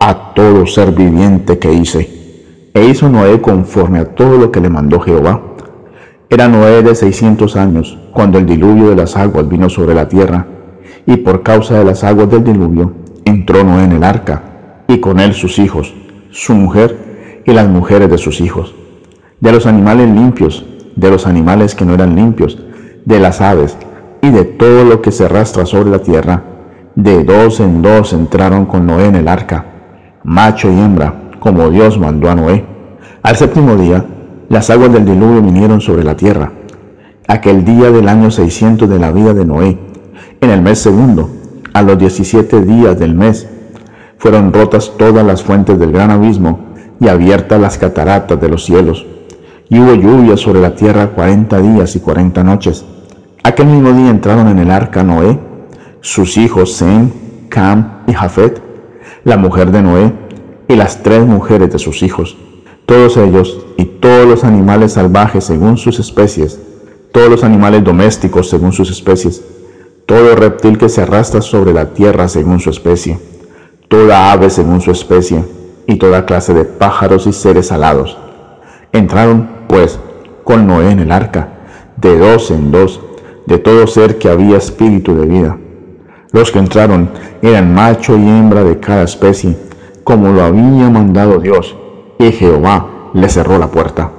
a 0.00 0.34
todo 0.34 0.66
ser 0.66 0.92
viviente 0.92 1.58
que 1.58 1.72
hice. 1.72 2.70
E 2.74 2.84
hizo 2.84 3.08
Noé 3.08 3.40
conforme 3.40 4.00
a 4.00 4.14
todo 4.14 4.38
lo 4.38 4.50
que 4.50 4.60
le 4.60 4.70
mandó 4.70 5.00
Jehová. 5.00 5.40
Era 6.30 6.48
Noé 6.48 6.82
de 6.82 6.94
seiscientos 6.94 7.56
años 7.56 7.98
cuando 8.12 8.38
el 8.38 8.46
diluvio 8.46 8.90
de 8.90 8.96
las 8.96 9.16
aguas 9.16 9.48
vino 9.48 9.68
sobre 9.68 9.94
la 9.94 10.08
tierra, 10.08 10.46
y 11.06 11.16
por 11.16 11.42
causa 11.42 11.78
de 11.78 11.84
las 11.84 12.04
aguas 12.04 12.30
del 12.30 12.44
diluvio 12.44 12.92
entró 13.24 13.62
Noé 13.64 13.84
en 13.84 13.92
el 13.92 14.04
arca, 14.04 14.82
y 14.88 14.98
con 14.98 15.20
él 15.20 15.34
sus 15.34 15.58
hijos, 15.58 15.94
su 16.30 16.54
mujer 16.54 17.42
y 17.44 17.52
las 17.52 17.68
mujeres 17.68 18.10
de 18.10 18.18
sus 18.18 18.40
hijos. 18.40 18.74
De 19.40 19.52
los 19.52 19.66
animales 19.66 20.08
limpios, 20.10 20.64
de 20.96 21.10
los 21.10 21.26
animales 21.26 21.74
que 21.74 21.84
no 21.84 21.94
eran 21.94 22.16
limpios, 22.16 22.58
de 23.08 23.18
las 23.18 23.40
aves 23.40 23.74
y 24.20 24.30
de 24.30 24.44
todo 24.44 24.84
lo 24.84 25.00
que 25.00 25.12
se 25.12 25.24
arrastra 25.24 25.64
sobre 25.64 25.88
la 25.88 26.00
tierra, 26.00 26.42
de 26.94 27.24
dos 27.24 27.58
en 27.58 27.80
dos 27.80 28.12
entraron 28.12 28.66
con 28.66 28.86
Noé 28.86 29.06
en 29.06 29.16
el 29.16 29.28
arca, 29.28 29.64
macho 30.24 30.70
y 30.70 30.78
hembra, 30.78 31.30
como 31.38 31.70
Dios 31.70 31.98
mandó 31.98 32.28
a 32.28 32.34
Noé. 32.34 32.66
Al 33.22 33.34
séptimo 33.34 33.76
día, 33.76 34.04
las 34.50 34.68
aguas 34.68 34.92
del 34.92 35.06
diluvio 35.06 35.40
vinieron 35.40 35.80
sobre 35.80 36.04
la 36.04 36.16
tierra. 36.18 36.52
Aquel 37.26 37.64
día 37.64 37.90
del 37.90 38.10
año 38.10 38.30
600 38.30 38.86
de 38.86 38.98
la 38.98 39.10
vida 39.10 39.32
de 39.32 39.46
Noé, 39.46 39.78
en 40.42 40.50
el 40.50 40.60
mes 40.60 40.78
segundo, 40.78 41.30
a 41.72 41.80
los 41.80 41.98
17 41.98 42.60
días 42.66 42.98
del 42.98 43.14
mes, 43.14 43.48
fueron 44.18 44.52
rotas 44.52 44.92
todas 44.98 45.24
las 45.24 45.42
fuentes 45.42 45.78
del 45.78 45.92
gran 45.92 46.10
abismo 46.10 46.58
y 47.00 47.08
abiertas 47.08 47.58
las 47.58 47.78
cataratas 47.78 48.38
de 48.38 48.48
los 48.50 48.66
cielos. 48.66 49.06
Y 49.70 49.80
hubo 49.80 49.94
lluvia 49.94 50.36
sobre 50.36 50.60
la 50.60 50.74
tierra 50.74 51.06
cuarenta 51.08 51.58
días 51.58 51.96
y 51.96 52.00
cuarenta 52.00 52.44
noches. 52.44 52.84
Aquel 53.48 53.66
mismo 53.68 53.92
día 53.92 54.10
entraron 54.10 54.48
en 54.48 54.58
el 54.58 54.70
arca 54.70 55.02
Noé, 55.02 55.38
sus 56.02 56.36
hijos 56.36 56.74
Sem, 56.74 57.10
Cam 57.48 58.02
y 58.06 58.12
Jafet, 58.12 58.60
la 59.24 59.38
mujer 59.38 59.70
de 59.70 59.80
Noé 59.80 60.12
y 60.68 60.76
las 60.76 61.02
tres 61.02 61.24
mujeres 61.24 61.72
de 61.72 61.78
sus 61.78 62.02
hijos 62.02 62.36
todos 62.88 63.18
ellos 63.18 63.66
y 63.76 63.84
todos 63.84 64.26
los 64.26 64.44
animales 64.44 64.94
salvajes 64.94 65.44
según 65.44 65.76
sus 65.76 66.00
especies, 66.00 66.58
todos 67.12 67.28
los 67.28 67.44
animales 67.44 67.84
domésticos 67.84 68.48
según 68.48 68.72
sus 68.72 68.90
especies, 68.90 69.44
todo 70.06 70.34
reptil 70.34 70.78
que 70.78 70.88
se 70.88 71.02
arrastra 71.02 71.42
sobre 71.42 71.74
la 71.74 71.92
tierra 71.92 72.28
según 72.28 72.60
su 72.60 72.70
especie, 72.70 73.18
toda 73.88 74.32
ave 74.32 74.48
según 74.48 74.80
su 74.80 74.90
especie, 74.90 75.44
y 75.86 75.96
toda 75.96 76.24
clase 76.24 76.54
de 76.54 76.64
pájaros 76.64 77.26
y 77.26 77.34
seres 77.34 77.72
alados. 77.72 78.16
Entraron, 78.92 79.50
pues, 79.68 80.00
con 80.44 80.66
Noé 80.66 80.90
en 80.90 81.00
el 81.00 81.12
arca, 81.12 81.48
de 81.98 82.16
dos 82.16 82.50
en 82.50 82.72
dos, 82.72 83.02
de 83.48 83.56
todo 83.56 83.86
ser 83.86 84.18
que 84.18 84.28
había 84.28 84.58
espíritu 84.58 85.16
de 85.16 85.24
vida. 85.24 85.56
Los 86.32 86.52
que 86.52 86.58
entraron 86.58 87.08
eran 87.40 87.72
macho 87.72 88.18
y 88.18 88.20
hembra 88.20 88.62
de 88.62 88.78
cada 88.78 89.04
especie, 89.04 89.56
como 90.04 90.28
lo 90.28 90.42
había 90.42 90.90
mandado 90.90 91.40
Dios, 91.40 91.74
y 92.18 92.30
Jehová 92.30 93.10
le 93.14 93.26
cerró 93.30 93.56
la 93.56 93.68
puerta. 93.68 94.10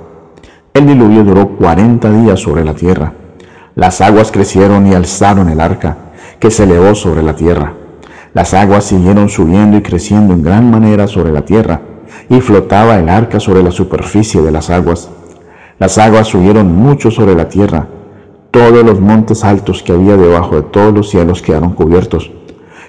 El 0.73 0.87
diluvio 0.87 1.23
duró 1.23 1.49
cuarenta 1.49 2.11
días 2.11 2.39
sobre 2.39 2.65
la 2.65 2.73
tierra. 2.73 3.13
Las 3.75 4.01
aguas 4.01 4.31
crecieron 4.31 4.87
y 4.87 4.95
alzaron 4.95 5.47
el 5.47 5.61
arca, 5.61 5.95
que 6.39 6.49
se 6.49 6.63
elevó 6.63 6.95
sobre 6.95 7.21
la 7.21 7.35
tierra. 7.35 7.73
Las 8.33 8.55
aguas 8.55 8.85
siguieron 8.85 9.29
subiendo 9.29 9.77
y 9.77 9.83
creciendo 9.83 10.33
en 10.33 10.41
gran 10.41 10.71
manera 10.71 11.07
sobre 11.07 11.31
la 11.31 11.45
tierra, 11.45 11.81
y 12.29 12.41
flotaba 12.41 12.97
el 12.97 13.07
arca 13.07 13.39
sobre 13.39 13.61
la 13.61 13.69
superficie 13.69 14.41
de 14.41 14.51
las 14.51 14.71
aguas. 14.71 15.07
Las 15.77 15.99
aguas 15.99 16.27
subieron 16.27 16.75
mucho 16.75 17.11
sobre 17.11 17.35
la 17.35 17.47
tierra. 17.47 17.87
Todos 18.51 18.83
los 18.83 18.99
montes 18.99 19.43
altos 19.43 19.83
que 19.83 19.91
había 19.91 20.17
debajo 20.17 20.55
de 20.55 20.61
todos 20.63 20.93
los 20.93 21.09
cielos 21.09 21.41
quedaron 21.41 21.73
cubiertos. 21.73 22.31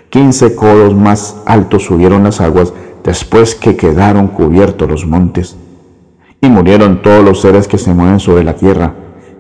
Quince 0.09 0.55
codos 0.57 0.95
más 0.95 1.43
altos 1.47 1.85
subieron 1.85 2.25
las 2.25 2.41
aguas 2.41 2.73
después 3.05 3.55
que 3.55 3.77
quedaron 3.77 4.29
cubiertos 4.29 4.89
los 4.89 5.07
montes. 5.07 5.57
Y 6.41 6.49
murieron 6.49 7.03
todos 7.03 7.25
los 7.25 7.41
seres 7.43 7.69
que 7.69 7.79
se 7.79 7.93
mueven 7.93 8.21
sobre 8.21 8.43
la 8.43 8.55
tierra, 8.55 8.95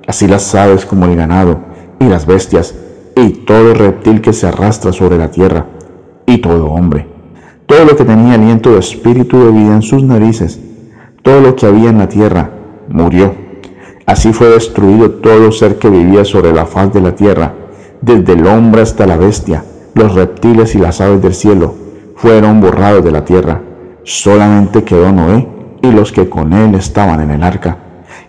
así 0.07 0.29
las 0.29 0.55
aves 0.55 0.85
como 0.85 1.07
el 1.07 1.17
ganado, 1.17 1.59
y 1.99 2.05
las 2.05 2.27
bestias, 2.27 2.75
y 3.17 3.31
todo 3.31 3.75
reptil 3.75 4.21
que 4.21 4.33
se 4.33 4.47
arrastra 4.47 4.93
sobre 4.93 5.17
la 5.17 5.31
tierra, 5.31 5.67
y 6.27 6.39
todo 6.39 6.67
hombre. 6.67 7.09
Todo 7.67 7.85
lo 7.85 7.97
que 7.97 8.05
tenía 8.05 8.35
aliento 8.35 8.73
de 8.73 8.81
espíritu 8.81 9.45
de 9.45 9.53
vida 9.53 9.75
en 9.75 9.83
sus 9.83 10.03
narices, 10.03 10.61
todo 11.23 11.41
lo 11.41 11.57
que 11.57 11.67
había 11.67 11.91
en 11.91 11.99
la 11.99 12.09
tierra, 12.09 12.51
murió. 12.89 13.50
Así 14.11 14.33
fue 14.33 14.49
destruido 14.49 15.09
todo 15.09 15.53
ser 15.53 15.79
que 15.79 15.89
vivía 15.89 16.25
sobre 16.25 16.53
la 16.53 16.67
faz 16.67 16.93
de 16.93 17.01
la 17.01 17.15
tierra, 17.15 17.55
desde 18.01 18.33
el 18.33 18.45
hombre 18.45 18.83
hasta 18.83 19.07
la 19.07 19.17
bestia, 19.17 19.63
los 19.95 20.17
reptiles 20.17 20.75
y 20.75 20.79
las 20.79 21.01
aves 21.01 21.23
del 21.23 21.33
cielo, 21.33 21.77
fueron 22.17 22.61
borrados 22.61 23.05
de 23.05 23.13
la 23.13 23.25
tierra. 23.25 23.61
Solamente 24.03 24.83
quedó 24.83 25.13
Noé 25.13 25.47
y 25.81 25.93
los 25.93 26.11
que 26.11 26.29
con 26.29 26.53
él 26.55 26.75
estaban 26.75 27.21
en 27.21 27.31
el 27.31 27.45
arca, 27.45 27.77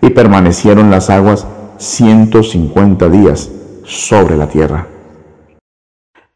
y 0.00 0.10
permanecieron 0.10 0.88
las 0.88 1.10
aguas 1.10 1.48
ciento 1.78 2.44
cincuenta 2.44 3.08
días 3.08 3.50
sobre 3.82 4.36
la 4.36 4.46
tierra. 4.46 4.86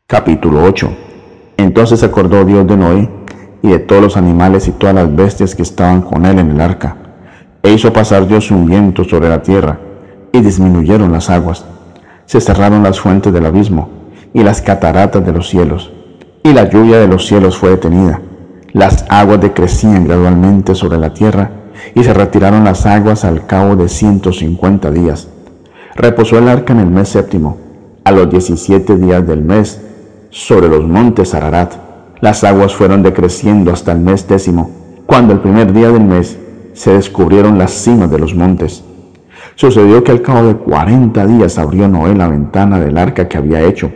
Capítulo 0.09 0.65
8 0.65 0.91
Entonces 1.57 2.03
acordó 2.03 2.45
Dios 2.45 2.67
de 2.67 2.77
Noé 2.77 3.09
y 3.63 3.69
de 3.69 3.79
todos 3.79 4.03
los 4.03 4.17
animales 4.17 4.67
y 4.67 4.73
todas 4.73 4.97
las 4.97 5.15
bestias 5.15 5.55
que 5.55 5.63
estaban 5.63 6.03
con 6.03 6.27
él 6.27 6.41
en 6.41 6.51
el 6.51 6.61
arca, 6.61 7.06
e 7.67 7.73
hizo 7.73 7.93
pasar 7.93 8.29
Dios 8.29 8.53
un 8.53 8.65
viento 8.65 9.03
sobre 9.03 9.29
la 9.29 9.43
tierra, 9.43 9.81
y 10.31 10.41
disminuyeron 10.41 11.11
las 11.11 11.31
aguas. 11.31 11.65
Se 12.25 12.41
cerraron 12.41 12.85
las 12.85 13.01
fuentes 13.01 13.33
del 13.33 13.45
abismo 13.45 13.89
y 14.33 14.45
las 14.45 14.63
cataratas 14.63 15.27
de 15.27 15.33
los 15.33 15.49
cielos 15.49 15.91
y 16.47 16.53
la 16.53 16.69
lluvia 16.71 17.01
de 17.01 17.09
los 17.09 17.27
cielos 17.27 17.59
fue 17.59 17.71
detenida. 17.71 18.21
Las 18.73 19.05
aguas 19.09 19.41
decrecían 19.41 20.05
gradualmente 20.05 20.77
sobre 20.77 20.97
la 20.97 21.13
tierra 21.13 21.51
y 21.93 22.05
se 22.05 22.15
retiraron 22.15 22.63
las 22.63 22.87
aguas 22.87 23.25
al 23.25 23.47
cabo 23.47 23.75
de 23.75 23.89
ciento 23.89 24.33
cincuenta 24.33 24.93
días. 24.93 25.27
Reposó 25.97 26.39
el 26.39 26.49
arca 26.49 26.73
en 26.73 26.79
el 26.79 26.87
mes 26.87 27.09
séptimo, 27.09 27.57
a 28.05 28.13
los 28.13 28.31
diecisiete 28.31 28.97
días 28.97 29.27
del 29.27 29.43
mes, 29.43 29.81
sobre 30.31 30.69
los 30.69 30.87
montes 30.87 31.35
Ararat. 31.35 31.73
Las 32.21 32.45
aguas 32.45 32.77
fueron 32.77 33.03
decreciendo 33.03 33.73
hasta 33.73 33.91
el 33.91 33.99
mes 33.99 34.29
décimo, 34.29 34.71
cuando 35.05 35.33
el 35.33 35.41
primer 35.41 35.73
día 35.73 35.91
del 35.91 36.05
mes 36.05 36.39
se 36.77 36.93
descubrieron 36.93 37.59
las 37.59 37.73
cimas 37.73 38.11
de 38.11 38.19
los 38.19 38.35
montes. 38.35 38.85
Sucedió 39.55 40.05
que 40.05 40.13
al 40.13 40.21
cabo 40.21 40.47
de 40.47 40.57
cuarenta 40.57 41.27
días 41.27 41.59
abrió 41.59 41.89
Noé 41.89 42.15
la 42.15 42.29
ventana 42.29 42.79
del 42.79 42.99
arca 42.99 43.27
que 43.27 43.39
había 43.39 43.63
hecho, 43.63 43.91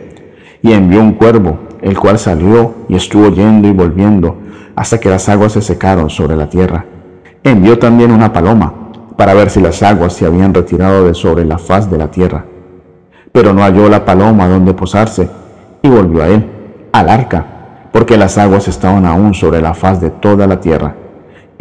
y 0.63 0.73
envió 0.73 0.99
un 0.99 1.13
cuervo, 1.13 1.59
el 1.81 1.97
cual 1.97 2.17
salió 2.17 2.73
y 2.89 2.95
estuvo 2.95 3.29
yendo 3.29 3.67
y 3.67 3.71
volviendo 3.71 4.37
hasta 4.75 4.99
que 4.99 5.09
las 5.09 5.29
aguas 5.29 5.51
se 5.51 5.61
secaron 5.61 6.09
sobre 6.09 6.35
la 6.35 6.49
tierra. 6.49 6.85
Envió 7.43 7.77
también 7.77 8.11
una 8.11 8.33
paloma, 8.33 8.73
para 9.15 9.35
ver 9.35 9.51
si 9.51 9.61
las 9.61 9.83
aguas 9.83 10.13
se 10.13 10.25
habían 10.25 10.53
retirado 10.53 11.05
de 11.05 11.13
sobre 11.13 11.45
la 11.45 11.59
faz 11.59 11.89
de 11.91 11.99
la 11.99 12.09
tierra. 12.09 12.45
Pero 13.31 13.53
no 13.53 13.61
halló 13.61 13.89
la 13.89 14.05
paloma 14.05 14.47
donde 14.47 14.73
posarse, 14.73 15.29
y 15.83 15.87
volvió 15.87 16.23
a 16.23 16.29
él, 16.29 16.45
al 16.91 17.09
arca, 17.09 17.45
porque 17.91 18.17
las 18.17 18.39
aguas 18.39 18.67
estaban 18.67 19.05
aún 19.05 19.35
sobre 19.35 19.61
la 19.61 19.75
faz 19.75 20.01
de 20.01 20.09
toda 20.09 20.47
la 20.47 20.59
tierra. 20.59 20.95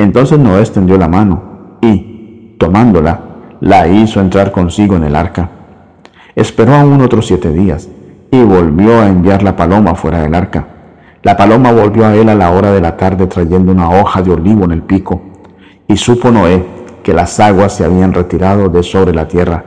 Entonces 0.01 0.39
Noé 0.39 0.61
extendió 0.61 0.97
la 0.97 1.09
mano, 1.09 1.77
y, 1.83 2.57
tomándola, 2.59 3.21
la 3.61 3.87
hizo 3.87 4.19
entrar 4.19 4.51
consigo 4.51 4.97
en 4.97 5.05
el 5.05 5.15
arca. 5.15 5.51
Esperó 6.35 6.75
aún 6.75 7.03
otros 7.03 7.27
siete 7.27 7.53
días, 7.53 7.87
y 8.31 8.43
volvió 8.43 8.99
a 8.99 9.09
enviar 9.09 9.43
la 9.43 9.57
paloma 9.57 9.95
fuera 9.95 10.23
del 10.23 10.35
arca. 10.35 10.67
La 11.23 11.37
paloma 11.37 11.71
volvió 11.73 12.07
a 12.07 12.15
él 12.15 12.31
a 12.31 12.35
la 12.35 12.51
hora 12.51 12.73
de 12.73 12.81
la 12.81 12.97
tarde 12.97 13.27
trayendo 13.27 13.73
una 13.73 13.91
hoja 13.91 14.23
de 14.23 14.31
olivo 14.31 14.65
en 14.65 14.73
el 14.73 14.81
pico, 14.81 15.21
y 15.87 15.99
supo 15.99 16.31
Noé 16.31 16.65
que 17.03 17.13
las 17.13 17.39
aguas 17.39 17.75
se 17.75 17.85
habían 17.85 18.15
retirado 18.15 18.71
de 18.71 18.83
sobre 18.83 19.13
la 19.13 19.29
tierra. 19.29 19.65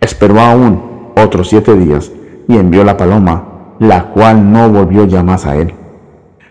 Esperó 0.00 0.40
aún 0.40 1.12
otros 1.16 1.48
siete 1.48 1.76
días 1.76 2.10
y 2.48 2.56
envió 2.56 2.82
la 2.82 2.96
paloma, 2.96 3.76
la 3.78 4.06
cual 4.06 4.50
no 4.50 4.68
volvió 4.68 5.06
ya 5.06 5.22
más 5.22 5.46
a 5.46 5.54
él. 5.54 5.72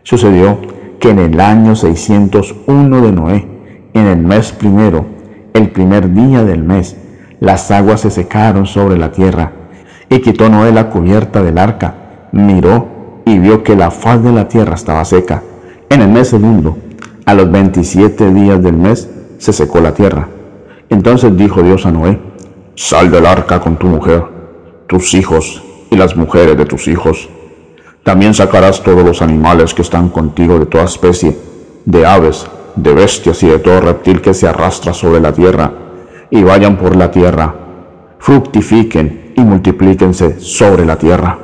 Sucedió 0.02 0.60
que 1.02 1.10
en 1.10 1.20
el 1.20 1.40
año 1.40 1.76
601 1.76 3.02
de 3.02 3.12
Noé, 3.12 3.48
en 3.94 4.06
el 4.06 4.20
mes 4.20 4.52
primero, 4.52 5.04
el 5.54 5.72
primer 5.72 6.14
día 6.14 6.44
del 6.44 6.64
mes, 6.64 6.96
las 7.40 7.72
aguas 7.72 8.02
se 8.02 8.12
secaron 8.12 8.68
sobre 8.68 8.98
la 8.98 9.12
tierra 9.12 9.52
y 10.10 10.20
quitó 10.20 10.48
Noé 10.48 10.72
la 10.72 10.90
cubierta 10.90 11.42
del 11.42 11.58
arca, 11.58 12.30
miró 12.32 13.22
y 13.26 13.40
vio 13.40 13.64
que 13.64 13.76
la 13.76 13.90
faz 13.90 14.24
de 14.24 14.32
la 14.32 14.48
tierra 14.48 14.76
estaba 14.76 15.04
seca. 15.04 15.42
En 15.90 16.02
el 16.02 16.10
mes 16.10 16.28
segundo, 16.28 16.78
a 17.26 17.34
los 17.34 17.52
veintisiete 17.52 18.32
días 18.32 18.62
del 18.62 18.78
mes, 18.78 19.10
se 19.40 19.54
secó 19.54 19.82
la 19.82 19.96
tierra. 19.96 20.28
Entonces 20.90 21.36
dijo 21.36 21.64
Dios 21.64 21.88
a 21.88 21.92
Noé, 21.92 22.20
Sal 22.76 23.10
del 23.10 23.26
arca 23.26 23.60
con 23.60 23.78
tu 23.78 23.88
mujer, 23.88 24.24
tus 24.86 25.16
hijos 25.16 25.64
y 25.90 25.98
las 25.98 26.16
mujeres 26.16 26.58
de 26.58 26.66
tus 26.66 26.88
hijos. 26.88 27.28
También 28.04 28.34
sacarás 28.34 28.82
todos 28.82 29.06
los 29.06 29.22
animales 29.22 29.74
que 29.74 29.84
están 29.84 30.10
contigo 30.10 30.58
de 30.58 30.66
toda 30.66 30.86
especie, 30.86 31.38
de 31.86 32.06
aves, 32.06 32.48
de 32.76 32.94
bestias 32.94 33.44
y 33.44 33.48
de 33.48 33.60
todo 33.60 33.80
reptil 33.82 34.22
que 34.22 34.34
se 34.34 34.48
arrastra 34.48 34.94
sobre 34.94 35.20
la 35.20 35.32
tierra, 35.32 35.72
y 36.30 36.44
vayan 36.44 36.78
por 36.78 36.96
la 36.96 37.12
tierra, 37.12 37.54
fructifiquen 38.20 39.34
y 39.36 39.42
multiplíquense 39.42 40.40
sobre 40.40 40.86
la 40.86 40.98
tierra. 40.98 41.38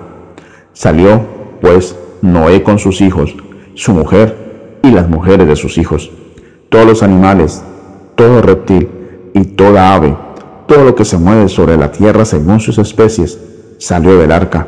Salió, 0.74 1.22
pues, 1.62 1.96
Noé 2.22 2.64
con 2.64 2.80
sus 2.80 3.02
hijos, 3.02 3.36
su 3.76 3.94
mujer 3.94 4.80
y 4.82 4.90
las 4.90 5.08
mujeres 5.08 5.48
de 5.48 5.56
sus 5.56 5.78
hijos, 5.78 6.10
todos 6.70 6.86
los 6.86 7.04
animales, 7.04 7.64
todo 8.16 8.42
reptil 8.42 8.90
y 9.34 9.44
toda 9.44 9.94
ave, 9.94 10.16
todo 10.66 10.84
lo 10.84 10.96
que 10.96 11.06
se 11.06 11.18
mueve 11.18 11.48
sobre 11.48 11.78
la 11.78 11.92
tierra 11.92 12.26
según 12.26 12.60
sus 12.60 12.80
especies, 12.80 13.40
salió 13.78 14.18
del 14.18 14.32
arca. 14.32 14.68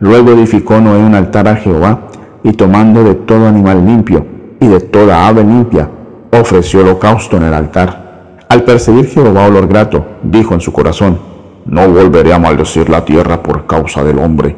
Luego 0.00 0.32
edificó 0.32 0.80
Noé 0.80 0.98
un 0.98 1.14
altar 1.14 1.46
a 1.46 1.56
Jehová 1.56 2.08
y 2.42 2.52
tomando 2.54 3.04
de 3.04 3.14
todo 3.14 3.46
animal 3.46 3.84
limpio 3.84 4.26
y 4.58 4.66
de 4.66 4.80
toda 4.80 5.28
ave 5.28 5.44
limpia, 5.44 5.90
ofreció 6.32 6.80
holocausto 6.80 7.36
en 7.36 7.44
el 7.44 7.54
altar. 7.54 8.38
Al 8.48 8.64
percibir 8.64 9.08
Jehová 9.08 9.46
olor 9.46 9.68
grato, 9.68 10.04
dijo 10.22 10.54
en 10.54 10.60
su 10.60 10.72
corazón, 10.72 11.18
no 11.66 11.86
volveré 11.88 12.32
a 12.32 12.38
maldecir 12.38 12.88
la 12.88 13.04
tierra 13.04 13.42
por 13.42 13.66
causa 13.66 14.02
del 14.02 14.18
hombre, 14.18 14.56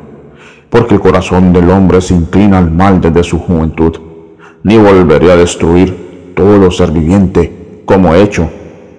porque 0.71 0.95
el 0.95 1.01
corazón 1.01 1.53
del 1.53 1.69
hombre 1.71 2.01
se 2.01 2.15
inclina 2.15 2.59
al 2.59 2.71
mal 2.71 3.01
desde 3.01 3.25
su 3.25 3.41
juventud, 3.41 3.99
ni 4.63 4.79
volveré 4.79 5.33
a 5.33 5.37
destruir 5.37 6.33
todo 6.37 6.57
lo 6.57 6.71
ser 6.71 6.93
viviente, 6.93 7.83
como 7.85 8.15
he 8.15 8.23
hecho. 8.23 8.49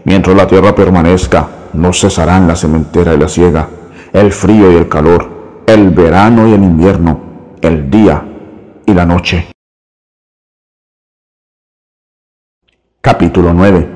Mientras 0.03 0.35
la 0.35 0.45
tierra 0.45 0.75
permanezca, 0.75 1.47
no 1.71 1.93
cesarán 1.93 2.47
la 2.47 2.55
cementera 2.55 3.13
y 3.13 3.17
la 3.17 3.29
siega, 3.29 3.67
el 4.11 4.31
frío 4.31 4.71
y 4.71 4.75
el 4.75 4.89
calor, 4.89 5.32
el 5.65 5.89
verano 5.91 6.47
y 6.47 6.53
el 6.53 6.63
invierno, 6.63 7.19
el 7.61 7.89
día 7.89 8.23
y 8.85 8.93
la 8.93 9.05
noche. 9.05 9.47
Capítulo 13.01 13.53
9 13.53 13.89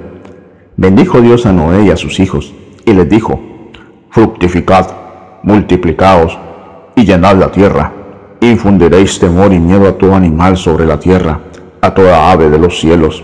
Bendijo 0.77 1.21
Dios 1.21 1.45
a 1.45 1.51
Noé 1.51 1.85
y 1.85 1.89
a 1.89 1.97
sus 1.97 2.19
hijos, 2.19 2.53
y 2.85 2.93
les 2.93 3.09
dijo, 3.09 3.39
fructificad, 4.11 4.87
multiplicaos 5.43 6.37
y 6.95 7.03
llenad 7.03 7.35
la 7.35 7.51
tierra. 7.51 7.91
Infundiréis 8.39 9.19
temor 9.19 9.51
y 9.51 9.59
miedo 9.59 9.87
a 9.87 9.97
todo 9.97 10.13
animal 10.13 10.55
sobre 10.55 10.85
la 10.85 10.99
tierra, 10.99 11.39
a 11.81 11.93
toda 11.93 12.31
ave 12.31 12.49
de 12.49 12.59
los 12.59 12.79
cielos, 12.79 13.23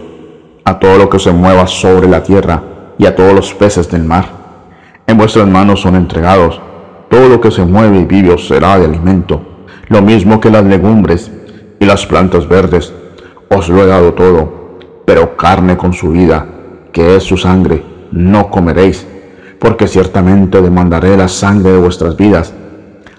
a 0.65 0.79
todo 0.79 0.97
lo 0.97 1.09
que 1.09 1.19
se 1.19 1.31
mueva 1.31 1.67
sobre 1.67 2.07
la 2.07 2.23
tierra 2.23 2.63
y 2.97 3.05
a 3.05 3.15
todos 3.15 3.33
los 3.33 3.53
peces 3.53 3.89
del 3.89 4.03
mar. 4.03 4.25
En 5.05 5.17
vuestras 5.17 5.47
manos 5.47 5.81
son 5.81 5.95
entregados. 5.95 6.59
Todo 7.13 7.29
lo 7.29 7.39
que 7.39 7.51
se 7.51 7.63
mueve 7.63 7.99
y 7.99 8.05
vive 8.05 8.33
os 8.33 8.47
será 8.47 8.79
de 8.79 8.85
alimento, 8.85 9.39
lo 9.87 10.01
mismo 10.01 10.39
que 10.39 10.49
las 10.49 10.65
legumbres 10.65 11.29
y 11.79 11.85
las 11.85 12.07
plantas 12.07 12.49
verdes. 12.49 12.91
Os 13.49 13.69
lo 13.69 13.83
he 13.83 13.85
dado 13.85 14.15
todo, 14.15 14.79
pero 15.05 15.37
carne 15.37 15.77
con 15.77 15.93
su 15.93 16.09
vida, 16.09 16.47
que 16.91 17.15
es 17.15 17.21
su 17.21 17.37
sangre, 17.37 17.83
no 18.11 18.49
comeréis 18.49 19.05
porque 19.59 19.87
ciertamente 19.87 20.59
demandaré 20.59 21.15
la 21.15 21.27
sangre 21.27 21.73
de 21.73 21.77
vuestras 21.77 22.17
vidas. 22.17 22.51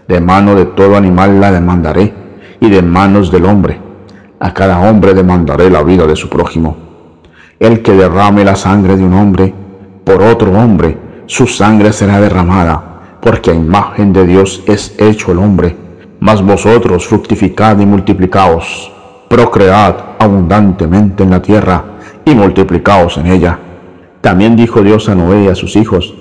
De 0.09 0.21
mano 0.21 0.57
de 0.57 0.65
todo 0.65 0.97
animal 0.97 1.41
la 1.41 1.53
demandaré, 1.53 2.13
y 2.59 2.71
de 2.71 2.83
manos 2.83 3.31
del 3.31 3.45
hombre. 3.45 3.81
A 4.41 4.53
cada 4.53 4.91
hombre 4.91 5.15
demandaré 5.15 5.71
la 5.71 5.85
vida 5.85 6.05
de 6.05 6.17
su 6.17 6.29
prójimo. 6.29 6.77
El 7.61 7.81
que 7.81 7.93
derrame 7.93 8.45
la 8.45 8.57
sangre 8.57 8.97
de 8.97 9.05
un 9.05 9.15
hombre 9.15 9.55
por 10.03 10.21
otro 10.21 10.51
hombre, 10.51 10.99
su 11.27 11.47
sangre 11.47 11.93
será 11.93 12.21
derramada, 12.21 12.94
porque 13.25 13.51
a 13.51 13.55
imagen 13.55 14.13
de 14.13 14.27
Dios 14.27 14.63
es 14.67 14.95
hecho 14.99 15.33
el 15.33 15.39
hombre. 15.39 15.75
Mas 16.21 16.43
vosotros 16.43 17.07
fructificad 17.07 17.79
y 17.79 17.87
multiplicaos, 17.87 18.93
procread 19.31 19.95
abundantemente 20.19 21.23
en 21.23 21.31
la 21.31 21.41
tierra 21.41 21.83
y 22.27 22.35
multiplicaos 22.35 23.17
en 23.17 23.29
ella. 23.29 23.59
También 24.21 24.57
dijo 24.57 24.83
Dios 24.83 25.09
a 25.09 25.15
Noé 25.15 25.45
y 25.45 25.49
a 25.49 25.55
sus 25.55 25.75
hijos, 25.75 26.15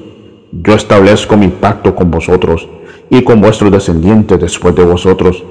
yo 0.54 0.76
establezco 0.76 1.36
mi 1.36 1.50
pacto 1.50 1.94
con 1.94 2.10
vosotros 2.10 2.70
y 3.10 3.22
con 3.24 3.42
vuestros 3.42 3.70
descendientes 3.70 4.40
después 4.40 4.74
de 4.74 4.86
vosotros, 4.86 5.44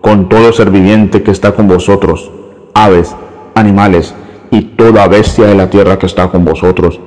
con 0.00 0.28
todo 0.28 0.52
ser 0.52 0.70
viviente 0.70 1.24
que 1.24 1.32
está 1.32 1.52
con 1.52 1.66
vosotros, 1.66 2.30
aves, 2.72 3.16
animales 3.56 4.14
y 4.52 4.62
toda 4.62 5.08
bestia 5.08 5.46
de 5.46 5.56
la 5.56 5.68
tierra 5.70 5.98
que 5.98 6.06
está 6.06 6.28
con 6.28 6.44
vosotros, 6.44 7.00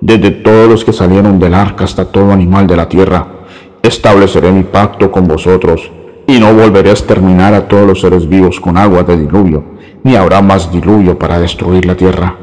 desde 0.00 0.30
todos 0.30 0.68
los 0.68 0.84
que 0.84 0.92
salieron 0.92 1.40
del 1.40 1.54
arca 1.54 1.82
hasta 1.82 2.04
todo 2.04 2.30
animal 2.30 2.68
de 2.68 2.76
la 2.76 2.88
tierra. 2.88 3.37
Estableceré 3.82 4.50
mi 4.52 4.64
pacto 4.64 5.10
con 5.10 5.28
vosotros 5.28 5.90
y 6.26 6.38
no 6.38 6.52
volveré 6.52 6.90
a 6.90 6.92
exterminar 6.92 7.54
a 7.54 7.68
todos 7.68 7.86
los 7.86 8.00
seres 8.00 8.28
vivos 8.28 8.60
con 8.60 8.76
agua 8.76 9.02
de 9.02 9.16
diluvio, 9.16 9.64
ni 10.04 10.16
habrá 10.16 10.42
más 10.42 10.70
diluvio 10.70 11.18
para 11.18 11.38
destruir 11.38 11.86
la 11.86 11.96
tierra. 11.96 12.36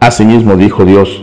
Asimismo 0.00 0.56
dijo 0.56 0.84
Dios, 0.84 1.22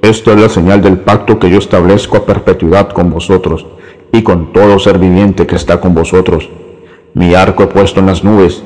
esto 0.00 0.32
es 0.32 0.40
la 0.40 0.48
señal 0.48 0.80
del 0.80 0.98
pacto 0.98 1.38
que 1.38 1.50
yo 1.50 1.58
establezco 1.58 2.16
a 2.16 2.24
perpetuidad 2.24 2.90
con 2.90 3.10
vosotros 3.10 3.66
y 4.12 4.22
con 4.22 4.52
todo 4.52 4.78
ser 4.78 4.98
viviente 4.98 5.46
que 5.46 5.56
está 5.56 5.80
con 5.80 5.94
vosotros. 5.94 6.48
Mi 7.14 7.34
arco 7.34 7.64
he 7.64 7.66
puesto 7.66 8.00
en 8.00 8.06
las 8.06 8.22
nubes, 8.22 8.62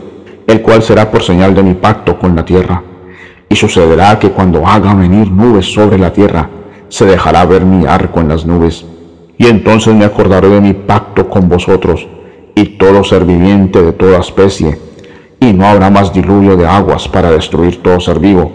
el 0.46 0.60
cual 0.60 0.82
será 0.82 1.10
por 1.10 1.22
señal 1.22 1.54
de 1.54 1.62
mi 1.62 1.74
pacto 1.74 2.18
con 2.18 2.36
la 2.36 2.44
tierra. 2.44 2.82
Y 3.48 3.56
sucederá 3.56 4.18
que 4.18 4.30
cuando 4.30 4.66
haga 4.66 4.94
venir 4.94 5.30
nubes 5.30 5.72
sobre 5.72 5.98
la 5.98 6.12
tierra, 6.12 6.48
se 6.88 7.06
dejará 7.06 7.44
ver 7.46 7.64
mi 7.64 7.86
arco 7.86 8.20
en 8.20 8.28
las 8.28 8.44
nubes. 8.44 8.84
Y 9.42 9.48
entonces 9.48 9.94
me 9.94 10.04
acordaré 10.04 10.48
de 10.48 10.60
mi 10.60 10.72
pacto 10.72 11.28
con 11.28 11.48
vosotros 11.48 12.06
y 12.54 12.78
todo 12.78 13.02
ser 13.02 13.24
viviente 13.24 13.82
de 13.82 13.92
toda 13.92 14.20
especie, 14.20 14.78
y 15.40 15.52
no 15.52 15.66
habrá 15.66 15.90
más 15.90 16.14
diluvio 16.14 16.56
de 16.56 16.66
aguas 16.66 17.08
para 17.08 17.30
destruir 17.30 17.82
todo 17.82 17.98
ser 17.98 18.20
vivo. 18.20 18.52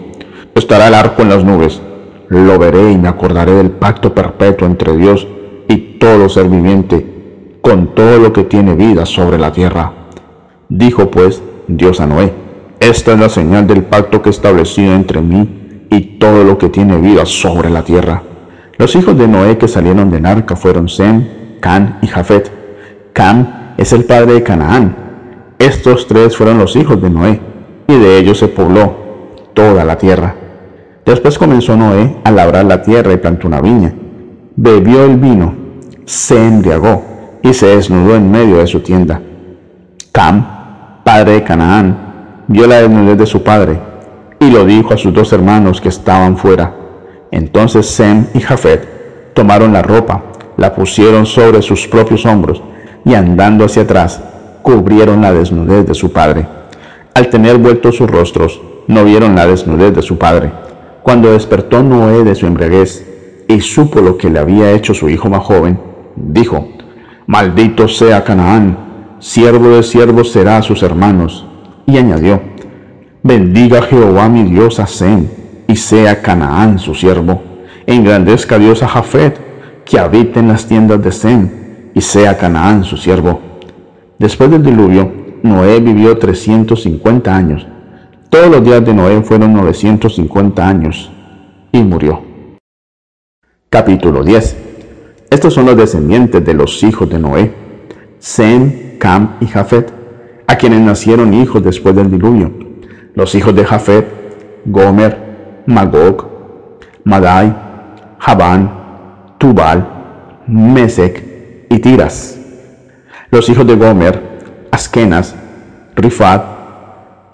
Estará 0.54 0.88
el 0.88 0.94
arco 0.94 1.22
en 1.22 1.28
las 1.28 1.44
nubes 1.44 1.80
lo 2.28 2.58
veré 2.58 2.92
y 2.92 2.98
me 2.98 3.08
acordaré 3.08 3.52
del 3.52 3.70
pacto 3.70 4.14
perpetuo 4.14 4.66
entre 4.66 4.96
Dios 4.96 5.26
y 5.68 5.98
todo 5.98 6.28
ser 6.28 6.48
viviente, 6.48 7.58
con 7.62 7.94
todo 7.94 8.18
lo 8.18 8.32
que 8.32 8.44
tiene 8.44 8.74
vida 8.74 9.06
sobre 9.06 9.38
la 9.38 9.52
tierra. 9.52 9.92
Dijo 10.68 11.10
pues 11.10 11.42
Dios 11.66 12.00
a 12.00 12.06
Noé, 12.06 12.32
esta 12.80 13.12
es 13.12 13.18
la 13.18 13.28
señal 13.28 13.66
del 13.66 13.84
pacto 13.84 14.20
que 14.22 14.28
he 14.28 14.32
establecido 14.32 14.94
entre 14.94 15.20
mí 15.20 15.86
y 15.90 16.18
todo 16.18 16.44
lo 16.44 16.58
que 16.58 16.68
tiene 16.68 16.98
vida 16.98 17.24
sobre 17.24 17.70
la 17.70 17.82
tierra. 17.82 18.22
Los 18.78 18.94
hijos 18.94 19.18
de 19.18 19.26
Noé 19.26 19.58
que 19.58 19.66
salieron 19.66 20.08
de 20.08 20.20
Narca 20.20 20.54
fueron 20.54 20.88
Sem, 20.88 21.58
Can 21.60 21.98
y 22.00 22.06
Jafet. 22.06 22.52
Cam 23.12 23.74
es 23.76 23.92
el 23.92 24.04
padre 24.04 24.34
de 24.34 24.42
Canaán, 24.44 24.94
Estos 25.58 26.06
tres 26.06 26.36
fueron 26.36 26.58
los 26.58 26.76
hijos 26.76 27.02
de 27.02 27.10
Noé, 27.10 27.40
y 27.88 27.98
de 27.98 28.18
ellos 28.18 28.38
se 28.38 28.46
pobló 28.46 28.94
toda 29.52 29.84
la 29.84 29.98
tierra. 29.98 30.36
Después 31.04 31.36
comenzó 31.38 31.76
Noé 31.76 32.18
a 32.22 32.30
labrar 32.30 32.66
la 32.66 32.80
tierra 32.80 33.12
y 33.12 33.16
plantó 33.16 33.48
una 33.48 33.60
viña. 33.60 33.92
Bebió 34.54 35.04
el 35.04 35.16
vino, 35.16 35.54
se 36.04 36.40
embriagó 36.40 37.02
y 37.42 37.52
se 37.54 37.66
desnudó 37.66 38.14
en 38.14 38.30
medio 38.30 38.58
de 38.58 38.68
su 38.68 38.78
tienda. 38.78 39.20
Cam, 40.12 41.02
padre 41.02 41.32
de 41.32 41.42
Canaán, 41.42 42.44
vio 42.46 42.68
la 42.68 42.82
desnudez 42.82 43.18
de 43.18 43.26
su 43.26 43.42
padre 43.42 43.80
y 44.38 44.50
lo 44.50 44.64
dijo 44.64 44.94
a 44.94 44.96
sus 44.96 45.12
dos 45.12 45.32
hermanos 45.32 45.80
que 45.80 45.88
estaban 45.88 46.36
fuera. 46.36 46.87
Entonces 47.30 47.86
Sem 47.86 48.26
y 48.34 48.40
Jafet 48.40 49.34
tomaron 49.34 49.72
la 49.72 49.82
ropa, 49.82 50.22
la 50.56 50.74
pusieron 50.74 51.26
sobre 51.26 51.62
sus 51.62 51.86
propios 51.86 52.26
hombros 52.26 52.62
y 53.04 53.14
andando 53.14 53.64
hacia 53.64 53.82
atrás, 53.82 54.20
cubrieron 54.62 55.22
la 55.22 55.32
desnudez 55.32 55.86
de 55.86 55.94
su 55.94 56.12
padre. 56.12 56.46
Al 57.14 57.28
tener 57.30 57.58
vueltos 57.58 57.96
sus 57.96 58.10
rostros, 58.10 58.60
no 58.86 59.04
vieron 59.04 59.34
la 59.34 59.46
desnudez 59.46 59.94
de 59.94 60.02
su 60.02 60.18
padre 60.18 60.50
cuando 61.08 61.32
despertó 61.32 61.82
Noé 61.82 62.22
de 62.22 62.34
su 62.34 62.46
embriaguez 62.46 63.02
y 63.48 63.62
supo 63.62 64.02
lo 64.02 64.18
que 64.18 64.28
le 64.28 64.40
había 64.40 64.72
hecho 64.72 64.92
su 64.92 65.08
hijo 65.08 65.30
más 65.30 65.42
joven, 65.42 65.80
dijo, 66.14 66.68
Maldito 67.26 67.88
sea 67.88 68.24
Canaán, 68.24 69.16
siervo 69.18 69.70
de 69.70 69.82
siervos 69.82 70.32
será 70.32 70.58
a 70.58 70.62
sus 70.62 70.82
hermanos. 70.82 71.46
Y 71.86 71.96
añadió, 71.96 72.42
Bendiga 73.22 73.80
Jehová 73.80 74.28
mi 74.28 74.42
Dios 74.42 74.80
a 74.80 74.86
Sem, 74.86 75.28
y 75.68 75.76
sea 75.76 76.20
Canaán 76.20 76.80
su 76.80 76.96
siervo. 76.96 77.40
Engrandezca 77.86 78.58
Dios 78.58 78.82
a 78.82 78.88
Jafet, 78.88 79.38
que 79.84 80.00
habita 80.00 80.40
en 80.40 80.48
las 80.48 80.66
tiendas 80.66 81.00
de 81.00 81.12
Sem, 81.12 81.50
y 81.94 82.00
sea 82.00 82.36
Canaán 82.36 82.82
su 82.82 82.96
siervo. 82.96 83.40
Después 84.18 84.50
del 84.50 84.64
diluvio, 84.64 85.12
Noé 85.44 85.78
vivió 85.78 86.18
350 86.18 87.36
años 87.36 87.64
todos 88.30 88.50
los 88.50 88.62
días 88.62 88.84
de 88.84 88.92
Noé 88.92 89.22
fueron 89.22 89.54
950 89.54 90.68
años 90.68 91.10
y 91.72 91.82
murió. 91.82 92.22
Capítulo 93.70 94.22
10. 94.22 94.56
Estos 95.30 95.54
son 95.54 95.64
los 95.64 95.78
descendientes 95.78 96.44
de 96.44 96.52
los 96.52 96.82
hijos 96.82 97.08
de 97.08 97.18
Noé, 97.18 97.54
Sem, 98.18 98.98
Cam 98.98 99.36
y 99.40 99.46
Jafet, 99.46 99.90
a 100.46 100.56
quienes 100.56 100.82
nacieron 100.82 101.32
hijos 101.32 101.62
después 101.62 101.96
del 101.96 102.10
diluvio. 102.10 102.52
Los 103.14 103.34
hijos 103.34 103.54
de 103.54 103.64
Jafet, 103.64 104.06
Gomer, 104.66 105.27
Magog, 105.68 106.24
Madai, 107.04 107.54
Javán, 108.18 108.70
Tubal, 109.36 109.86
Mesec 110.46 111.22
y 111.68 111.78
Tiras. 111.78 112.38
Los 113.30 113.50
hijos 113.50 113.66
de 113.66 113.76
Gomer, 113.76 114.66
Askenas, 114.70 115.34
Rifat, 115.94 116.42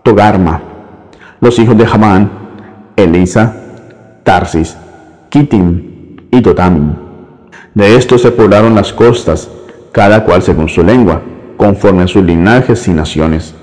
Togarma, 0.02 0.60
los 1.40 1.60
hijos 1.60 1.78
de 1.78 1.86
Hamán, 1.86 2.28
Elisa, 2.96 3.54
Tarsis, 4.24 4.76
Kitim 5.28 6.16
y 6.32 6.42
Totamim. 6.42 6.92
De 7.72 7.94
estos 7.94 8.22
se 8.22 8.32
poblaron 8.32 8.74
las 8.74 8.92
costas, 8.92 9.48
cada 9.92 10.24
cual 10.24 10.42
según 10.42 10.68
su 10.68 10.82
lengua, 10.82 11.22
conforme 11.56 12.02
a 12.02 12.08
sus 12.08 12.24
linajes 12.24 12.88
y 12.88 12.90
naciones. 12.90 13.54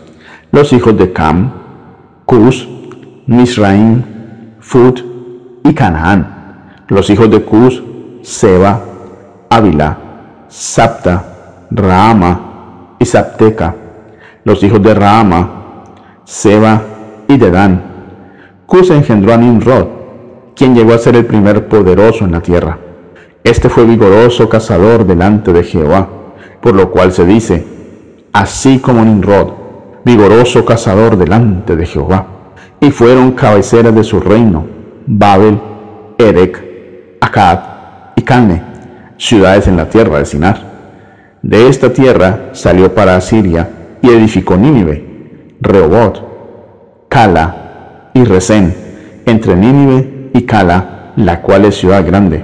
Los 0.50 0.72
hijos 0.72 0.98
de 0.98 1.12
Cam, 1.12 1.52
Cus, 2.26 2.70
Misraim, 3.28 4.21
Fut 4.72 5.04
y 5.66 5.74
Canaán. 5.74 6.86
Los 6.88 7.10
hijos 7.10 7.30
de 7.30 7.42
Cus, 7.42 7.84
Seba, 8.22 8.80
Ávila, 9.50 9.98
Sapta, 10.48 11.68
Rahama 11.70 12.96
y 12.98 13.04
Sapteca. 13.04 13.76
Los 14.46 14.64
hijos 14.64 14.82
de 14.82 14.94
Rahama, 14.94 15.50
Seba 16.24 16.82
y 17.28 17.36
de 17.36 17.52
Dan. 17.52 17.82
Cus 18.66 18.92
engendró 18.92 19.34
a 19.34 19.38
Nimrod, 19.38 19.88
quien 20.56 20.74
llegó 20.74 20.94
a 20.94 21.00
ser 21.00 21.18
el 21.18 21.26
primer 21.26 21.68
poderoso 21.68 22.24
en 22.24 22.32
la 22.32 22.40
tierra. 22.40 22.78
Este 23.44 23.68
fue 23.68 23.84
vigoroso 23.84 24.48
cazador 24.48 25.06
delante 25.06 25.52
de 25.52 25.66
Jehová, 25.66 26.08
por 26.62 26.76
lo 26.76 26.92
cual 26.92 27.12
se 27.12 27.26
dice, 27.26 27.68
así 28.32 28.80
como 28.80 29.04
Nimrod, 29.04 29.50
vigoroso 30.06 30.64
cazador 30.64 31.18
delante 31.18 31.76
de 31.76 31.86
Jehová. 31.86 32.26
Y 32.82 32.90
fueron 32.90 33.34
cabeceras 33.34 33.94
de 33.94 34.04
su 34.04 34.20
reino, 34.20 34.66
Babel, 35.06 35.60
Erec, 36.18 37.18
Akkad 37.22 37.60
y 38.16 38.24
Calne, 38.24 38.64
ciudades 39.18 39.68
en 39.68 39.78
la 39.78 39.88
tierra 39.88 40.18
de 40.18 40.26
Sinar. 40.26 40.58
De 41.44 41.68
esta 41.68 41.94
tierra 41.94 42.50
salió 42.54 42.94
para 42.96 43.16
Asiria 43.16 43.70
y 44.02 44.10
edificó 44.10 44.58
Nínive, 44.58 45.56
Rehobot, 45.62 47.08
Cala 47.08 48.10
y 48.16 48.24
Resén, 48.24 48.74
entre 49.28 49.56
Nínive 49.56 50.32
y 50.34 50.42
Cala, 50.42 51.14
la 51.18 51.42
cual 51.44 51.66
es 51.66 51.76
ciudad 51.76 52.04
grande. 52.04 52.44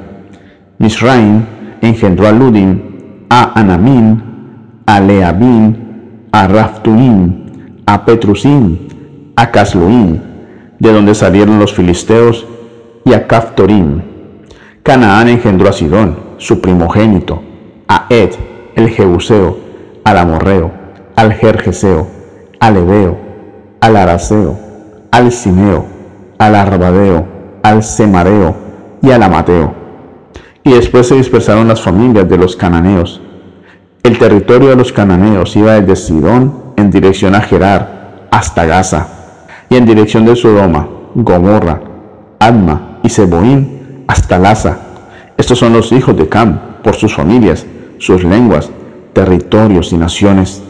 Misraim 0.78 1.46
engendró 1.82 2.28
a 2.28 2.32
Ludim, 2.32 3.26
a 3.28 3.60
Anamín, 3.60 4.84
a 4.86 5.00
Leabín, 5.00 6.28
a 6.32 6.48
Raftuim, 6.48 7.46
a 7.88 8.06
Petrusim, 8.06 8.78
a 9.36 9.50
Casluim, 9.50 10.27
de 10.80 10.92
donde 10.92 11.16
salieron 11.16 11.60
los 11.60 11.74
filisteos, 11.74 12.46
y 13.06 13.14
a 13.14 13.26
Caftorim. 13.28 14.02
Canaán 14.84 15.30
engendró 15.30 15.70
a 15.70 15.74
Sidón, 15.74 16.18
su 16.38 16.62
primogénito, 16.62 17.42
a 17.88 18.08
Ed, 18.10 18.32
el 18.76 18.90
Jebuseo, 18.90 19.58
al 20.04 20.18
Amorreo, 20.18 20.72
al 21.16 21.34
Jerjeseo, 21.34 22.08
al 22.60 22.78
Ebeo, 22.78 23.18
al 23.82 23.96
Araseo, 23.96 24.58
al 25.12 25.32
Simeo, 25.32 25.86
al 26.38 26.56
Arbadeo, 26.56 27.26
al 27.64 27.84
Semareo 27.84 28.56
y 29.02 29.12
al 29.12 29.24
Amateo. 29.24 29.74
Y 30.64 30.74
después 30.74 31.08
se 31.08 31.16
dispersaron 31.16 31.68
las 31.68 31.82
familias 31.82 32.28
de 32.30 32.38
los 32.38 32.56
cananeos. 32.56 33.22
El 34.04 34.20
territorio 34.20 34.70
de 34.70 34.76
los 34.76 34.92
cananeos 34.92 35.56
iba 35.56 35.80
desde 35.80 35.96
Sidón 35.96 36.74
en 36.76 36.92
dirección 36.92 37.36
a 37.36 37.42
Gerar 37.42 38.28
hasta 38.32 38.66
Gaza, 38.66 39.17
y 39.70 39.76
en 39.76 39.86
dirección 39.86 40.26
de 40.26 40.36
Sodoma, 40.36 40.88
Gomorra, 41.16 41.82
Adma 42.40 43.00
y 43.04 43.10
Seboín 43.10 44.04
hasta 44.08 44.38
Laza. 44.38 44.80
Estos 45.38 45.60
son 45.60 45.74
los 45.74 45.92
hijos 45.92 46.16
de 46.18 46.28
Cam, 46.28 46.60
por 46.84 46.96
sus 46.96 47.14
familias, 47.14 47.66
sus 48.00 48.24
lenguas, 48.24 48.70
territorios 49.14 49.92
y 49.92 49.98
naciones. 49.98 50.64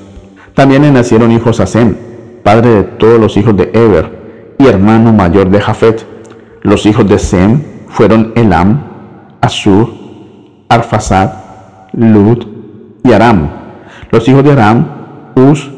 También 0.53 0.81
le 0.81 0.91
nacieron 0.91 1.31
hijos 1.31 1.59
a 1.59 1.67
Sem, 1.67 1.95
padre 2.43 2.69
de 2.69 2.83
todos 2.83 3.19
los 3.19 3.37
hijos 3.37 3.55
de 3.55 3.69
Eber 3.73 4.55
y 4.57 4.67
hermano 4.67 5.13
mayor 5.13 5.49
de 5.49 5.61
Jafet. 5.61 6.05
Los 6.61 6.85
hijos 6.85 7.07
de 7.07 7.19
Sem 7.19 7.61
fueron 7.89 8.31
Elam, 8.35 8.83
Asur, 9.41 9.89
Arfasad, 10.69 11.31
Lud 11.93 12.45
y 13.03 13.11
Aram. 13.13 13.49
Los 14.11 14.27
hijos 14.27 14.43
de 14.43 14.51
Aram, 14.51 14.87
Uz, 15.35 15.69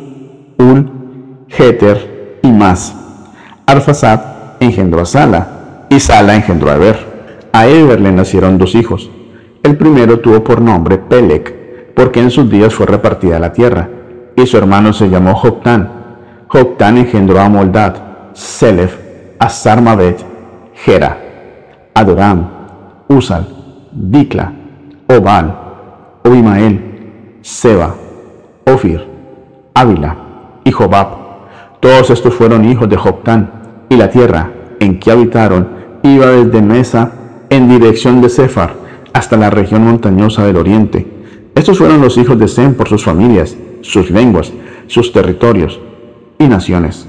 Ul, 0.57 0.91
Heter 1.49 2.39
y 2.43 2.51
Mas. 2.51 2.98
Arfasad 3.71 4.19
engendró 4.59 5.01
a 5.01 5.05
Sala 5.05 5.85
y 5.89 5.99
Sala 5.99 6.35
engendró 6.35 6.71
a 6.71 6.75
Eber. 6.75 6.97
A 7.53 7.67
Eber 7.67 8.01
le 8.01 8.11
nacieron 8.11 8.57
dos 8.57 8.73
hijos. 8.73 9.11
El 9.61 9.77
primero 9.77 10.19
tuvo 10.19 10.43
por 10.43 10.59
nombre 10.59 10.97
Pelec, 10.97 11.93
porque 11.93 12.19
en 12.19 12.31
sus 12.31 12.49
días 12.49 12.73
fue 12.73 12.85
repartida 12.87 13.37
la 13.39 13.53
tierra, 13.53 13.87
y 14.35 14.45
su 14.47 14.57
hermano 14.57 14.91
se 14.93 15.09
llamó 15.09 15.35
Joctán 15.35 15.99
Joctán 16.47 16.97
engendró 16.97 17.39
a 17.39 17.47
Moldad, 17.47 17.93
Selef, 18.33 18.97
a 19.37 19.49
Sarmavet, 19.49 20.25
Gera, 20.73 21.15
Adoram, 21.93 22.49
Usal, 23.07 23.45
Dikla, 23.91 24.51
Obal, 25.07 25.55
Obimael, 26.23 27.37
Seba, 27.41 27.93
Ofir, 28.65 29.05
Ávila 29.75 30.15
y 30.63 30.71
Jobab. 30.71 31.07
Todos 31.79 32.09
estos 32.09 32.33
fueron 32.33 32.65
hijos 32.65 32.89
de 32.89 32.97
Joctán, 32.97 33.58
y 33.89 33.95
la 33.95 34.09
tierra 34.09 34.51
en 34.79 34.99
que 34.99 35.11
habitaron 35.11 35.67
iba 36.03 36.27
desde 36.27 36.61
Mesa 36.61 37.11
en 37.49 37.67
dirección 37.67 38.21
de 38.21 38.29
Cefar 38.29 38.73
hasta 39.13 39.35
la 39.37 39.49
región 39.49 39.83
montañosa 39.83 40.45
del 40.45 40.57
oriente. 40.57 41.05
Estos 41.55 41.77
fueron 41.77 42.01
los 42.01 42.17
hijos 42.17 42.39
de 42.39 42.47
Sem 42.47 42.75
por 42.75 42.87
sus 42.87 43.03
familias, 43.03 43.57
sus 43.81 44.11
lenguas, 44.11 44.53
sus 44.87 45.11
territorios, 45.11 45.79
y 46.37 46.47
naciones. 46.47 47.05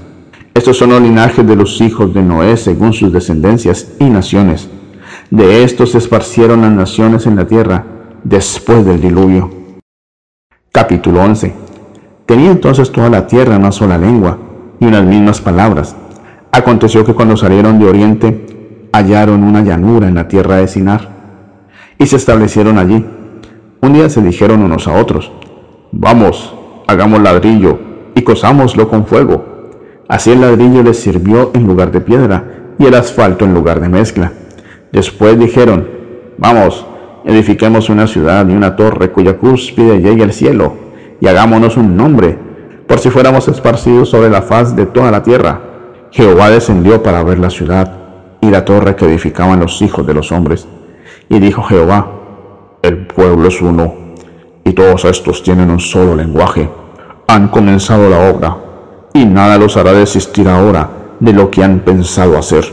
Estos 0.53 0.77
son 0.77 0.89
los 0.89 1.01
linajes 1.01 1.47
de 1.47 1.55
los 1.55 1.79
hijos 1.79 2.13
de 2.13 2.21
Noé 2.21 2.57
según 2.57 2.91
sus 2.91 3.13
descendencias 3.13 3.93
y 3.99 4.05
naciones. 4.05 4.69
De 5.29 5.63
estos 5.63 5.91
se 5.91 5.99
esparcieron 5.99 6.61
las 6.61 6.73
naciones 6.73 7.25
en 7.25 7.37
la 7.37 7.47
tierra 7.47 7.85
después 8.23 8.85
del 8.85 8.99
diluvio. 8.99 9.49
Capítulo 10.73 11.21
11. 11.21 11.53
Tenía 12.25 12.51
entonces 12.51 12.91
toda 12.91 13.09
la 13.09 13.27
tierra 13.27 13.57
una 13.57 13.71
sola 13.71 13.97
lengua 13.97 14.37
y 14.79 14.85
unas 14.85 15.05
mismas 15.05 15.39
palabras. 15.39 15.95
Aconteció 16.53 17.05
que 17.05 17.13
cuando 17.13 17.37
salieron 17.37 17.79
de 17.79 17.87
oriente 17.87 18.89
hallaron 18.91 19.43
una 19.43 19.61
llanura 19.61 20.09
en 20.09 20.15
la 20.15 20.27
tierra 20.27 20.57
de 20.57 20.67
Sinar 20.67 21.07
y 21.97 22.07
se 22.07 22.17
establecieron 22.17 22.77
allí. 22.77 23.05
Un 23.81 23.93
día 23.93 24.09
se 24.09 24.21
dijeron 24.21 24.61
unos 24.61 24.87
a 24.87 24.99
otros, 24.99 25.31
vamos, 25.93 26.53
hagamos 26.87 27.21
ladrillo 27.21 27.79
y 28.15 28.21
cosámoslo 28.23 28.89
con 28.89 29.05
fuego. 29.05 29.69
Así 30.09 30.31
el 30.31 30.41
ladrillo 30.41 30.83
les 30.83 30.99
sirvió 30.99 31.51
en 31.53 31.65
lugar 31.65 31.91
de 31.91 32.01
piedra 32.01 32.73
y 32.77 32.85
el 32.85 32.95
asfalto 32.95 33.45
en 33.45 33.53
lugar 33.53 33.79
de 33.79 33.87
mezcla. 33.87 34.33
Después 34.91 35.39
dijeron, 35.39 35.87
vamos, 36.37 36.85
edifiquemos 37.23 37.89
una 37.89 38.07
ciudad 38.07 38.45
y 38.49 38.51
una 38.51 38.75
torre 38.75 39.11
cuya 39.11 39.37
cúspide 39.37 40.01
llegue 40.01 40.23
al 40.23 40.33
cielo, 40.33 40.73
y 41.21 41.27
hagámonos 41.27 41.77
un 41.77 41.95
nombre, 41.95 42.37
por 42.87 42.99
si 42.99 43.09
fuéramos 43.09 43.47
esparcidos 43.47 44.09
sobre 44.09 44.29
la 44.29 44.41
faz 44.41 44.75
de 44.75 44.85
toda 44.85 45.11
la 45.11 45.23
tierra. 45.23 45.70
Jehová 46.11 46.49
descendió 46.49 47.01
para 47.01 47.23
ver 47.23 47.39
la 47.39 47.49
ciudad 47.49 47.89
y 48.41 48.49
la 48.49 48.65
torre 48.65 48.97
que 48.97 49.05
edificaban 49.05 49.61
los 49.61 49.81
hijos 49.81 50.05
de 50.05 50.13
los 50.13 50.33
hombres. 50.33 50.67
Y 51.29 51.39
dijo 51.39 51.63
Jehová, 51.63 52.11
el 52.81 53.07
pueblo 53.07 53.47
es 53.47 53.61
uno, 53.61 53.93
y 54.65 54.73
todos 54.73 55.05
estos 55.05 55.41
tienen 55.41 55.69
un 55.69 55.79
solo 55.79 56.15
lenguaje. 56.15 56.69
Han 57.27 57.47
comenzado 57.47 58.09
la 58.09 58.29
obra, 58.29 58.57
y 59.13 59.25
nada 59.25 59.57
los 59.57 59.77
hará 59.77 59.93
desistir 59.93 60.49
ahora 60.49 60.89
de 61.21 61.31
lo 61.31 61.49
que 61.49 61.63
han 61.63 61.79
pensado 61.79 62.37
hacer. 62.37 62.65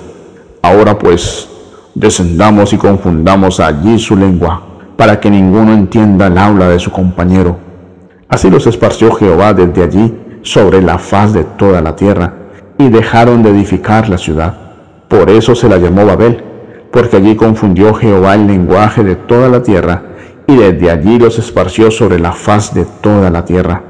Ahora 0.60 0.98
pues, 0.98 1.48
descendamos 1.94 2.72
y 2.72 2.76
confundamos 2.76 3.60
allí 3.60 4.00
su 4.00 4.16
lengua, 4.16 4.62
para 4.96 5.20
que 5.20 5.30
ninguno 5.30 5.74
entienda 5.74 6.26
el 6.26 6.38
habla 6.38 6.68
de 6.68 6.80
su 6.80 6.90
compañero. 6.90 7.56
Así 8.28 8.50
los 8.50 8.66
esparció 8.66 9.12
Jehová 9.12 9.54
desde 9.54 9.84
allí 9.84 10.40
sobre 10.42 10.82
la 10.82 10.98
faz 10.98 11.32
de 11.32 11.44
toda 11.44 11.80
la 11.80 11.94
tierra, 11.94 12.37
y 12.78 12.88
dejaron 12.88 13.42
de 13.42 13.50
edificar 13.50 14.08
la 14.08 14.18
ciudad. 14.18 14.54
Por 15.08 15.30
eso 15.30 15.54
se 15.54 15.68
la 15.68 15.78
llamó 15.78 16.06
Babel, 16.06 16.44
porque 16.92 17.16
allí 17.16 17.34
confundió 17.36 17.92
Jehová 17.94 18.34
el 18.34 18.46
lenguaje 18.46 19.02
de 19.04 19.16
toda 19.16 19.48
la 19.48 19.62
tierra, 19.62 20.02
y 20.46 20.56
desde 20.56 20.90
allí 20.90 21.18
los 21.18 21.38
esparció 21.38 21.90
sobre 21.90 22.18
la 22.18 22.32
faz 22.32 22.72
de 22.72 22.86
toda 23.02 23.30
la 23.30 23.44
tierra. 23.44 23.82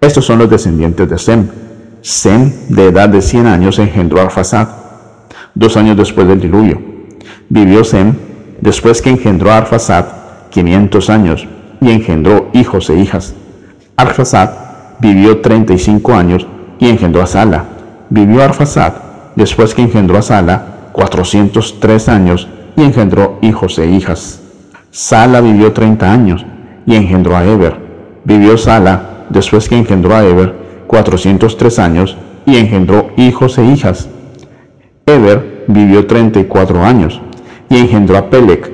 Estos 0.00 0.24
son 0.24 0.38
los 0.38 0.50
descendientes 0.50 1.08
de 1.08 1.18
Sem. 1.18 1.48
Sem, 2.00 2.52
de 2.68 2.86
edad 2.86 3.08
de 3.08 3.20
cien 3.20 3.46
años, 3.46 3.78
engendró 3.78 4.20
a 4.20 4.28
dos 5.54 5.76
años 5.76 5.96
después 5.96 6.26
del 6.26 6.40
diluvio. 6.40 6.80
Vivió 7.48 7.84
Sem, 7.84 8.14
después 8.60 9.02
que 9.02 9.10
engendró 9.10 9.50
a 9.50 9.58
Arfasad, 9.58 10.06
quinientos 10.50 11.10
años, 11.10 11.46
y 11.80 11.90
engendró 11.90 12.48
hijos 12.52 12.90
e 12.90 12.96
hijas. 12.96 13.34
Arfasad 13.96 14.50
vivió 15.00 15.40
treinta 15.40 15.74
y 15.74 15.78
cinco 15.78 16.14
años, 16.14 16.46
y 16.78 16.88
engendró 16.88 17.22
a 17.22 17.26
Sala. 17.26 17.64
Vivió 18.10 18.42
Arfasad, 18.42 18.94
después 19.36 19.74
que 19.74 19.82
engendró 19.82 20.18
a 20.18 20.22
Sala, 20.22 20.90
cuatrocientos 20.92 21.78
tres 21.78 22.08
años, 22.08 22.48
y 22.76 22.82
engendró 22.82 23.38
hijos 23.42 23.78
e 23.78 23.86
hijas. 23.86 24.40
Sala 24.90 25.40
vivió 25.40 25.72
treinta 25.72 26.10
años, 26.10 26.46
y 26.86 26.96
engendró 26.96 27.36
a 27.36 27.44
Eber. 27.44 27.76
Vivió 28.24 28.56
Sala, 28.56 29.26
después 29.28 29.68
que 29.68 29.76
engendró 29.76 30.14
a 30.14 30.24
Eber, 30.24 30.54
cuatrocientos 30.86 31.56
tres 31.58 31.78
años, 31.78 32.16
y 32.46 32.56
engendró 32.56 33.10
hijos 33.16 33.58
e 33.58 33.64
hijas. 33.66 34.08
Eber 35.04 35.64
vivió 35.68 36.06
treinta 36.06 36.40
y 36.40 36.44
cuatro 36.44 36.82
años, 36.82 37.20
y 37.68 37.76
engendró 37.76 38.16
a 38.16 38.30
Pelec. 38.30 38.72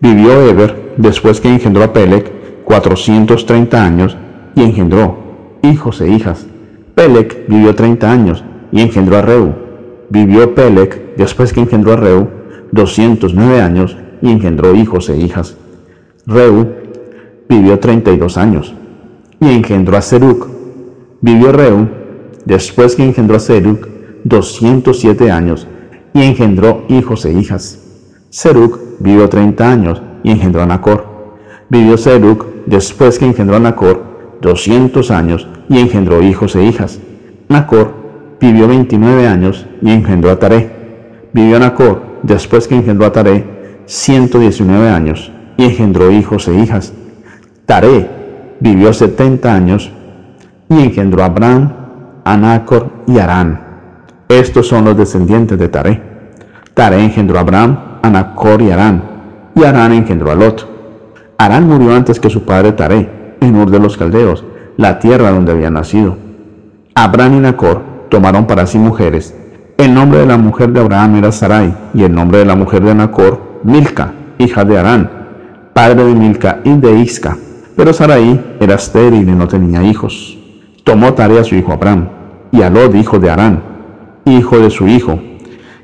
Vivió 0.00 0.48
Eber, 0.48 0.94
después 0.96 1.40
que 1.40 1.48
engendró 1.48 1.84
a 1.84 1.92
Pelec, 1.92 2.64
cuatrocientos 2.64 3.46
treinta 3.46 3.84
años, 3.84 4.16
y 4.56 4.64
engendró 4.64 5.58
hijos 5.62 6.00
e 6.00 6.08
hijas. 6.08 6.46
Pelec 6.94 7.48
vivió 7.48 7.74
treinta 7.74 8.12
años, 8.12 8.44
y 8.70 8.80
engendró 8.80 9.16
a 9.16 9.22
Reu. 9.22 9.54
Vivió 10.10 10.54
Pelec, 10.54 11.16
después 11.16 11.52
que 11.52 11.60
engendró 11.60 11.92
a 11.92 11.96
Reu, 11.96 12.28
doscientos 12.70 13.34
nueve 13.34 13.60
años, 13.60 13.96
y 14.20 14.30
engendró 14.30 14.74
hijos 14.74 15.08
e 15.08 15.16
hijas. 15.16 15.56
Reu 16.26 16.66
vivió 17.48 17.78
treinta 17.78 18.12
y 18.12 18.18
dos 18.18 18.36
años, 18.36 18.74
y 19.40 19.50
engendró 19.50 19.96
a 19.96 20.02
Seruc. 20.02 20.48
Vivió 21.20 21.52
Reu, 21.52 21.88
después 22.44 22.94
que 22.94 23.04
engendró 23.04 23.36
a 23.36 23.40
Seruc, 23.40 23.88
doscientos 24.24 25.00
siete 25.00 25.30
años, 25.30 25.66
y 26.12 26.22
engendró 26.22 26.84
hijos 26.88 27.24
e 27.24 27.32
hijas. 27.32 27.78
Seruc 28.30 28.78
vivió 29.00 29.28
treinta 29.28 29.70
años, 29.70 30.02
y 30.22 30.30
engendró 30.30 30.62
a 30.62 30.66
Nacor. 30.66 31.06
Vivió 31.68 31.96
Seruc, 31.96 32.44
después 32.66 33.18
que 33.18 33.26
engendró 33.26 33.56
a 33.56 33.60
Nacor, 33.60 34.11
doscientos 34.42 35.10
años, 35.10 35.48
y 35.70 35.78
engendró 35.78 36.22
hijos 36.22 36.54
e 36.56 36.64
hijas. 36.64 37.00
Nacor 37.48 37.94
vivió 38.38 38.68
veintinueve 38.68 39.26
años, 39.26 39.66
y 39.80 39.90
engendró 39.90 40.30
a 40.30 40.38
Taré. 40.38 40.70
Vivió 41.32 41.58
Nacor, 41.58 42.02
después 42.22 42.68
que 42.68 42.74
engendró 42.74 43.06
a 43.06 43.12
Taré, 43.12 43.46
ciento 43.86 44.38
diecinueve 44.38 44.90
años, 44.90 45.32
y 45.56 45.64
engendró 45.64 46.10
hijos 46.10 46.48
e 46.48 46.54
hijas. 46.54 46.92
Taré 47.64 48.10
vivió 48.60 48.92
setenta 48.92 49.54
años, 49.54 49.90
y 50.68 50.74
engendró 50.82 51.22
a 51.22 51.26
Abraham, 51.26 51.72
a 52.24 52.36
Nacor 52.36 52.90
y 53.06 53.18
Arán. 53.18 53.60
Estos 54.28 54.68
son 54.68 54.84
los 54.84 54.96
descendientes 54.96 55.58
de 55.58 55.68
Taré. 55.68 56.02
Taré 56.74 57.04
engendró 57.04 57.38
a 57.38 57.42
Abraham, 57.42 57.78
a 58.02 58.10
Nacor 58.10 58.60
y 58.62 58.70
Arán, 58.70 59.02
y 59.54 59.64
Arán 59.64 59.92
engendró 59.92 60.30
a 60.30 60.34
Lot. 60.34 60.68
Arán 61.38 61.68
murió 61.68 61.94
antes 61.94 62.18
que 62.18 62.30
su 62.30 62.42
padre 62.42 62.72
Taré, 62.72 63.21
en 63.42 63.56
Ur 63.56 63.70
de 63.70 63.80
los 63.80 63.96
Caldeos, 63.96 64.44
la 64.76 64.98
tierra 64.98 65.30
donde 65.30 65.52
había 65.52 65.70
nacido. 65.70 66.16
Abraham 66.94 67.34
y 67.34 67.40
Nacor 67.40 67.82
tomaron 68.10 68.46
para 68.46 68.66
sí 68.66 68.78
mujeres. 68.78 69.34
El 69.78 69.94
nombre 69.94 70.20
de 70.20 70.26
la 70.26 70.36
mujer 70.36 70.70
de 70.70 70.80
Abraham 70.80 71.16
era 71.16 71.32
Sarai, 71.32 71.74
y 71.94 72.04
el 72.04 72.14
nombre 72.14 72.38
de 72.38 72.44
la 72.44 72.54
mujer 72.54 72.82
de 72.82 72.94
Nacor, 72.94 73.60
Milca, 73.64 74.12
hija 74.38 74.64
de 74.64 74.78
Arán, 74.78 75.10
padre 75.72 76.04
de 76.04 76.14
Milca 76.14 76.60
y 76.64 76.74
de 76.76 76.98
Isca. 76.98 77.36
Pero 77.76 77.92
Sarai 77.92 78.56
era 78.60 78.74
estéril 78.74 79.28
y 79.28 79.32
no 79.32 79.48
tenía 79.48 79.82
hijos. 79.82 80.38
Tomó 80.84 81.14
tarea 81.14 81.40
a 81.40 81.44
su 81.44 81.54
hijo 81.54 81.72
Abraham, 81.72 82.08
y 82.50 82.62
a 82.62 82.70
Lot, 82.70 82.94
hijo 82.94 83.18
de 83.18 83.30
Arán, 83.30 83.62
hijo 84.24 84.58
de 84.58 84.70
su 84.70 84.86
hijo, 84.86 85.18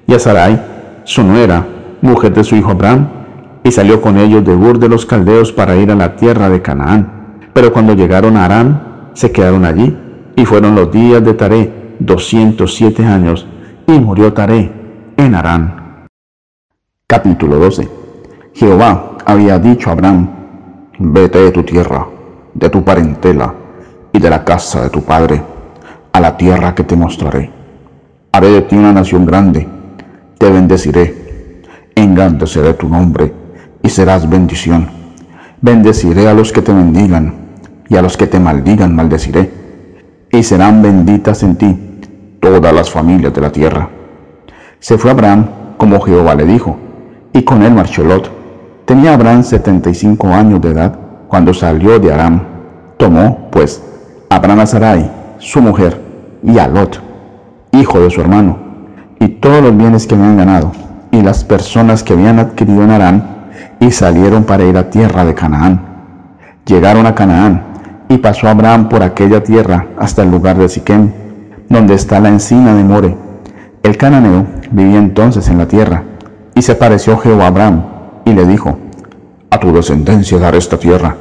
y 0.06 0.14
a 0.14 0.18
Sarai, 0.18 0.60
su 1.04 1.22
nuera, 1.22 1.66
mujer 2.02 2.34
de 2.34 2.44
su 2.44 2.56
hijo 2.56 2.70
Abraham, 2.70 3.08
y 3.64 3.72
salió 3.72 4.00
con 4.00 4.18
ellos 4.18 4.44
de 4.44 4.54
Ur 4.54 4.78
de 4.78 4.88
los 4.88 5.06
Caldeos 5.06 5.52
para 5.52 5.76
ir 5.76 5.90
a 5.90 5.94
la 5.94 6.16
tierra 6.16 6.48
de 6.48 6.62
Canaán. 6.62 7.17
Pero 7.58 7.72
cuando 7.72 7.92
llegaron 7.92 8.36
a 8.36 8.44
Arán, 8.44 9.10
se 9.14 9.32
quedaron 9.32 9.64
allí, 9.64 9.98
y 10.36 10.44
fueron 10.44 10.76
los 10.76 10.92
días 10.92 11.24
de 11.24 11.34
Taré, 11.34 11.96
doscientos 11.98 12.76
siete 12.76 13.04
años, 13.04 13.48
y 13.84 13.98
murió 13.98 14.32
Taré 14.32 14.70
en 15.16 15.34
Arán. 15.34 16.06
Capítulo 17.04 17.56
12 17.56 17.88
Jehová 18.54 19.16
había 19.26 19.58
dicho 19.58 19.90
a 19.90 19.94
Abraham, 19.94 20.30
vete 21.00 21.40
de 21.40 21.50
tu 21.50 21.64
tierra, 21.64 22.06
de 22.54 22.70
tu 22.70 22.84
parentela, 22.84 23.52
y 24.12 24.20
de 24.20 24.30
la 24.30 24.44
casa 24.44 24.82
de 24.82 24.90
tu 24.90 25.02
padre, 25.02 25.42
a 26.12 26.20
la 26.20 26.36
tierra 26.36 26.76
que 26.76 26.84
te 26.84 26.94
mostraré. 26.94 27.50
Haré 28.30 28.50
de 28.50 28.62
ti 28.62 28.76
una 28.76 28.92
nación 28.92 29.26
grande, 29.26 29.66
te 30.38 30.48
bendeciré, 30.48 31.64
engrandeceré 31.96 32.74
tu 32.74 32.88
nombre, 32.88 33.34
y 33.82 33.88
serás 33.88 34.30
bendición. 34.30 34.86
Bendeciré 35.60 36.28
a 36.28 36.34
los 36.34 36.52
que 36.52 36.62
te 36.62 36.72
bendigan, 36.72 37.47
y 37.88 37.96
a 37.96 38.02
los 38.02 38.16
que 38.16 38.26
te 38.26 38.38
maldigan 38.38 38.94
maldeciré, 38.94 39.50
y 40.30 40.42
serán 40.42 40.82
benditas 40.82 41.42
en 41.42 41.56
ti 41.56 42.00
todas 42.40 42.72
las 42.72 42.90
familias 42.90 43.32
de 43.32 43.40
la 43.40 43.50
tierra. 43.50 43.88
Se 44.78 44.98
fue 44.98 45.10
Abraham 45.10 45.46
como 45.76 46.00
Jehová 46.00 46.34
le 46.34 46.44
dijo, 46.44 46.76
y 47.32 47.42
con 47.42 47.62
él 47.62 47.72
marchó 47.72 48.04
Lot. 48.04 48.30
Tenía 48.84 49.14
Abraham 49.14 49.42
setenta 49.42 49.90
y 49.90 49.94
cinco 49.94 50.28
años 50.28 50.60
de 50.60 50.70
edad 50.70 50.98
cuando 51.28 51.52
salió 51.52 51.98
de 51.98 52.12
Aram. 52.12 52.40
Tomó, 52.96 53.48
pues, 53.50 53.82
Abraham 54.28 54.60
a 54.60 54.66
Sarai, 54.66 55.10
su 55.38 55.60
mujer, 55.60 56.00
y 56.42 56.58
a 56.58 56.66
Lot, 56.66 57.00
hijo 57.72 58.00
de 58.00 58.10
su 58.10 58.20
hermano, 58.20 58.58
y 59.20 59.28
todos 59.28 59.62
los 59.62 59.76
bienes 59.76 60.06
que 60.06 60.14
habían 60.14 60.36
ganado, 60.36 60.72
y 61.10 61.22
las 61.22 61.44
personas 61.44 62.02
que 62.02 62.14
habían 62.14 62.38
adquirido 62.38 62.82
en 62.82 62.90
Aram, 62.90 63.22
y 63.80 63.90
salieron 63.90 64.44
para 64.44 64.64
ir 64.64 64.76
a 64.76 64.90
tierra 64.90 65.24
de 65.24 65.34
Canaán. 65.34 65.80
Llegaron 66.66 67.06
a 67.06 67.14
Canaán, 67.14 67.67
y 68.08 68.18
pasó 68.18 68.48
Abraham 68.48 68.88
por 68.88 69.02
aquella 69.02 69.42
tierra 69.42 69.88
hasta 69.98 70.22
el 70.22 70.30
lugar 70.30 70.56
de 70.56 70.68
Siquem, 70.68 71.10
donde 71.68 71.94
está 71.94 72.20
la 72.20 72.28
encina 72.28 72.74
de 72.74 72.84
More. 72.84 73.16
El 73.82 73.96
cananeo 73.96 74.46
vivía 74.70 74.98
entonces 74.98 75.48
en 75.48 75.58
la 75.58 75.68
tierra, 75.68 76.02
y 76.54 76.62
se 76.62 76.74
pareció 76.74 77.18
Jehová 77.18 77.44
a 77.44 77.48
Abraham, 77.48 77.84
y 78.24 78.32
le 78.32 78.46
dijo, 78.46 78.78
A 79.50 79.58
tu 79.60 79.72
descendencia 79.72 80.38
daré 80.38 80.58
esta 80.58 80.78
tierra. 80.78 81.16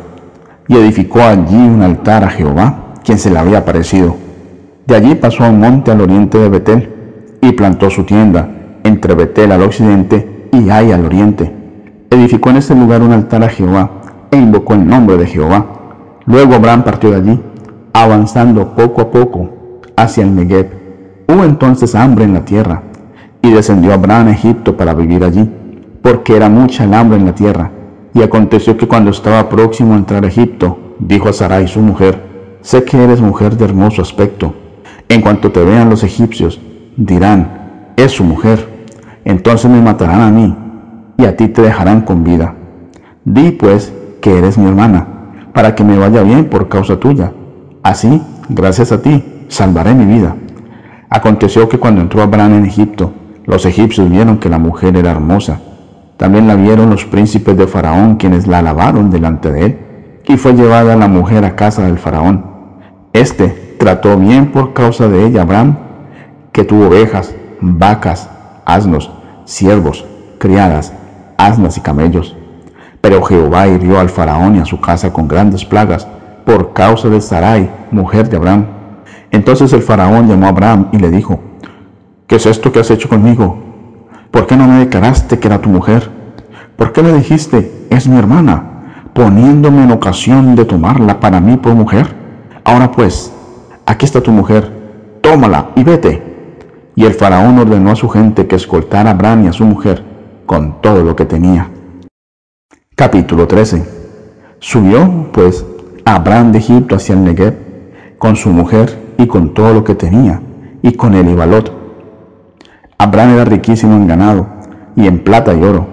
Y 0.67 0.75
edificó 0.75 1.21
allí 1.21 1.55
un 1.55 1.81
altar 1.81 2.23
a 2.23 2.29
Jehová, 2.29 2.93
quien 3.03 3.17
se 3.17 3.29
le 3.29 3.39
había 3.39 3.63
parecido. 3.63 4.15
De 4.85 4.95
allí 4.95 5.15
pasó 5.15 5.43
a 5.43 5.49
un 5.49 5.59
monte 5.59 5.91
al 5.91 6.01
oriente 6.01 6.37
de 6.37 6.49
Betel, 6.49 6.93
y 7.41 7.51
plantó 7.51 7.89
su 7.89 8.03
tienda 8.03 8.49
entre 8.83 9.13
Betel 9.13 9.51
al 9.51 9.61
occidente 9.61 10.49
y 10.51 10.69
Ai 10.69 10.91
al 10.91 11.05
oriente. 11.05 11.53
Edificó 12.09 12.49
en 12.49 12.57
ese 12.57 12.73
lugar 12.73 13.01
un 13.01 13.11
altar 13.11 13.43
a 13.43 13.49
Jehová, 13.49 13.91
e 14.31 14.37
invocó 14.37 14.73
el 14.73 14.87
nombre 14.87 15.17
de 15.17 15.27
Jehová. 15.27 15.65
Luego 16.27 16.55
Abraham 16.55 16.83
partió 16.83 17.09
de 17.11 17.15
allí, 17.15 17.39
avanzando 17.93 18.75
poco 18.75 19.01
a 19.01 19.11
poco 19.11 19.49
hacia 19.95 20.23
el 20.23 20.35
Negev. 20.35 20.69
Hubo 21.27 21.45
entonces 21.45 21.95
hambre 21.95 22.25
en 22.25 22.33
la 22.33 22.43
tierra, 22.43 22.83
y 23.41 23.51
descendió 23.51 23.93
Abraham 23.93 24.27
a 24.27 24.31
Egipto 24.31 24.75
para 24.75 24.93
vivir 24.93 25.23
allí, 25.23 25.49
porque 26.01 26.35
era 26.35 26.49
mucha 26.49 26.83
el 26.83 26.93
hambre 26.93 27.17
en 27.17 27.25
la 27.25 27.33
tierra. 27.33 27.71
Y 28.13 28.21
aconteció 28.21 28.75
que 28.75 28.87
cuando 28.87 29.11
estaba 29.11 29.47
próximo 29.47 29.93
a 29.93 29.97
entrar 29.97 30.25
a 30.25 30.27
Egipto, 30.27 30.95
dijo 30.99 31.29
a 31.29 31.33
Sarai 31.33 31.67
su 31.67 31.79
mujer, 31.79 32.21
sé 32.61 32.83
que 32.83 33.01
eres 33.01 33.21
mujer 33.21 33.55
de 33.55 33.63
hermoso 33.63 34.01
aspecto. 34.01 34.53
En 35.07 35.21
cuanto 35.21 35.51
te 35.51 35.63
vean 35.63 35.89
los 35.89 36.03
egipcios, 36.03 36.59
dirán, 36.97 37.93
es 37.95 38.11
su 38.11 38.25
mujer. 38.25 38.67
Entonces 39.23 39.71
me 39.71 39.81
matarán 39.81 40.21
a 40.21 40.31
mí 40.31 40.55
y 41.17 41.25
a 41.25 41.37
ti 41.37 41.47
te 41.47 41.61
dejarán 41.61 42.01
con 42.01 42.25
vida. 42.25 42.53
Di 43.23 43.51
pues 43.51 43.93
que 44.19 44.37
eres 44.37 44.57
mi 44.57 44.67
hermana, 44.67 45.16
para 45.57 45.73
que 45.73 45.83
me 45.83 45.97
vaya 45.97 46.21
bien 46.21 46.45
por 46.45 46.69
causa 46.69 46.99
tuya. 46.99 47.31
Así, 47.81 48.21
gracias 48.47 48.91
a 48.91 49.01
ti, 49.01 49.23
salvaré 49.47 49.95
mi 49.95 50.05
vida. 50.05 50.35
Aconteció 51.09 51.67
que 51.67 51.79
cuando 51.79 51.99
entró 51.99 52.21
Abraham 52.21 52.59
en 52.59 52.65
Egipto, 52.67 53.11
los 53.43 53.65
egipcios 53.65 54.07
vieron 54.07 54.37
que 54.37 54.49
la 54.49 54.59
mujer 54.59 54.95
era 54.95 55.09
hermosa. 55.09 55.59
También 56.15 56.47
la 56.47 56.53
vieron 56.53 56.91
los 56.91 57.05
príncipes 57.05 57.57
de 57.57 57.65
Faraón, 57.65 58.17
quienes 58.17 58.45
la 58.45 58.59
alabaron 58.59 59.09
delante 59.09 59.51
de 59.51 59.65
él, 59.65 59.79
y 60.27 60.37
fue 60.37 60.53
llevada 60.53 60.95
la 60.95 61.07
mujer 61.07 61.43
a 61.43 61.55
casa 61.55 61.87
del 61.87 61.97
Faraón. 61.97 62.45
Este 63.11 63.77
trató 63.79 64.15
bien 64.15 64.51
por 64.51 64.73
causa 64.73 65.07
de 65.07 65.25
ella 65.25 65.41
Abraham, 65.41 65.75
que 66.51 66.65
tuvo 66.65 66.85
ovejas, 66.85 67.33
vacas, 67.61 68.29
asnos, 68.63 69.09
siervos, 69.45 70.05
criadas, 70.37 70.93
asnas 71.35 71.79
y 71.79 71.81
camellos. 71.81 72.35
Pero 73.01 73.23
Jehová 73.23 73.67
hirió 73.67 73.99
al 73.99 74.09
faraón 74.09 74.55
y 74.55 74.59
a 74.59 74.65
su 74.65 74.79
casa 74.79 75.13
con 75.13 75.27
grandes 75.27 75.65
plagas 75.65 76.07
por 76.45 76.73
causa 76.73 77.09
de 77.09 77.19
Sarai, 77.19 77.69
mujer 77.91 78.29
de 78.29 78.37
Abraham. 78.37 78.65
Entonces 79.31 79.73
el 79.73 79.81
faraón 79.81 80.27
llamó 80.27 80.45
a 80.45 80.49
Abraham 80.49 80.87
y 80.93 80.97
le 80.97 81.09
dijo, 81.09 81.39
¿qué 82.25 82.37
es 82.37 82.45
esto 82.45 82.71
que 82.71 82.79
has 82.79 82.89
hecho 82.89 83.09
conmigo? 83.09 83.57
¿Por 84.31 84.47
qué 84.47 84.55
no 84.55 84.67
me 84.67 84.79
declaraste 84.79 85.39
que 85.39 85.47
era 85.47 85.59
tu 85.59 85.69
mujer? 85.69 86.09
¿Por 86.77 86.93
qué 86.93 87.03
me 87.03 87.11
dijiste, 87.11 87.87
es 87.89 88.07
mi 88.07 88.17
hermana, 88.17 89.11
poniéndome 89.13 89.83
en 89.83 89.91
ocasión 89.91 90.55
de 90.55 90.63
tomarla 90.63 91.19
para 91.19 91.41
mí 91.41 91.57
por 91.57 91.73
mujer? 91.73 92.15
Ahora 92.63 92.91
pues, 92.91 93.33
aquí 93.85 94.05
está 94.05 94.21
tu 94.21 94.31
mujer, 94.31 95.19
tómala 95.21 95.71
y 95.75 95.83
vete. 95.83 96.23
Y 96.95 97.05
el 97.05 97.13
faraón 97.13 97.59
ordenó 97.59 97.91
a 97.91 97.95
su 97.95 98.09
gente 98.09 98.47
que 98.47 98.55
escoltara 98.55 99.09
a 99.09 99.13
Abraham 99.13 99.45
y 99.45 99.47
a 99.47 99.53
su 99.53 99.65
mujer 99.65 100.03
con 100.45 100.81
todo 100.81 101.03
lo 101.03 101.15
que 101.15 101.25
tenía. 101.25 101.69
Capítulo 102.99 103.47
13. 103.47 103.85
Subió, 104.57 105.29
pues, 105.31 105.63
Abraham 106.03 106.51
de 106.51 106.57
Egipto 106.57 106.95
hacia 106.95 107.13
el 107.13 107.25
Negev, 107.25 107.53
con 108.17 108.35
su 108.35 108.49
mujer 108.49 109.13
y 109.19 109.27
con 109.27 109.53
todo 109.53 109.71
lo 109.71 109.83
que 109.83 109.93
tenía, 109.93 110.41
y 110.81 110.93
con 110.93 111.13
él 111.13 111.29
iba 111.29 111.45
Lot. 111.45 111.71
Abraham 112.97 113.35
era 113.35 113.45
riquísimo 113.45 113.93
en 113.93 114.07
ganado 114.07 114.47
y 114.95 115.05
en 115.05 115.23
plata 115.23 115.53
y 115.53 115.63
oro. 115.63 115.85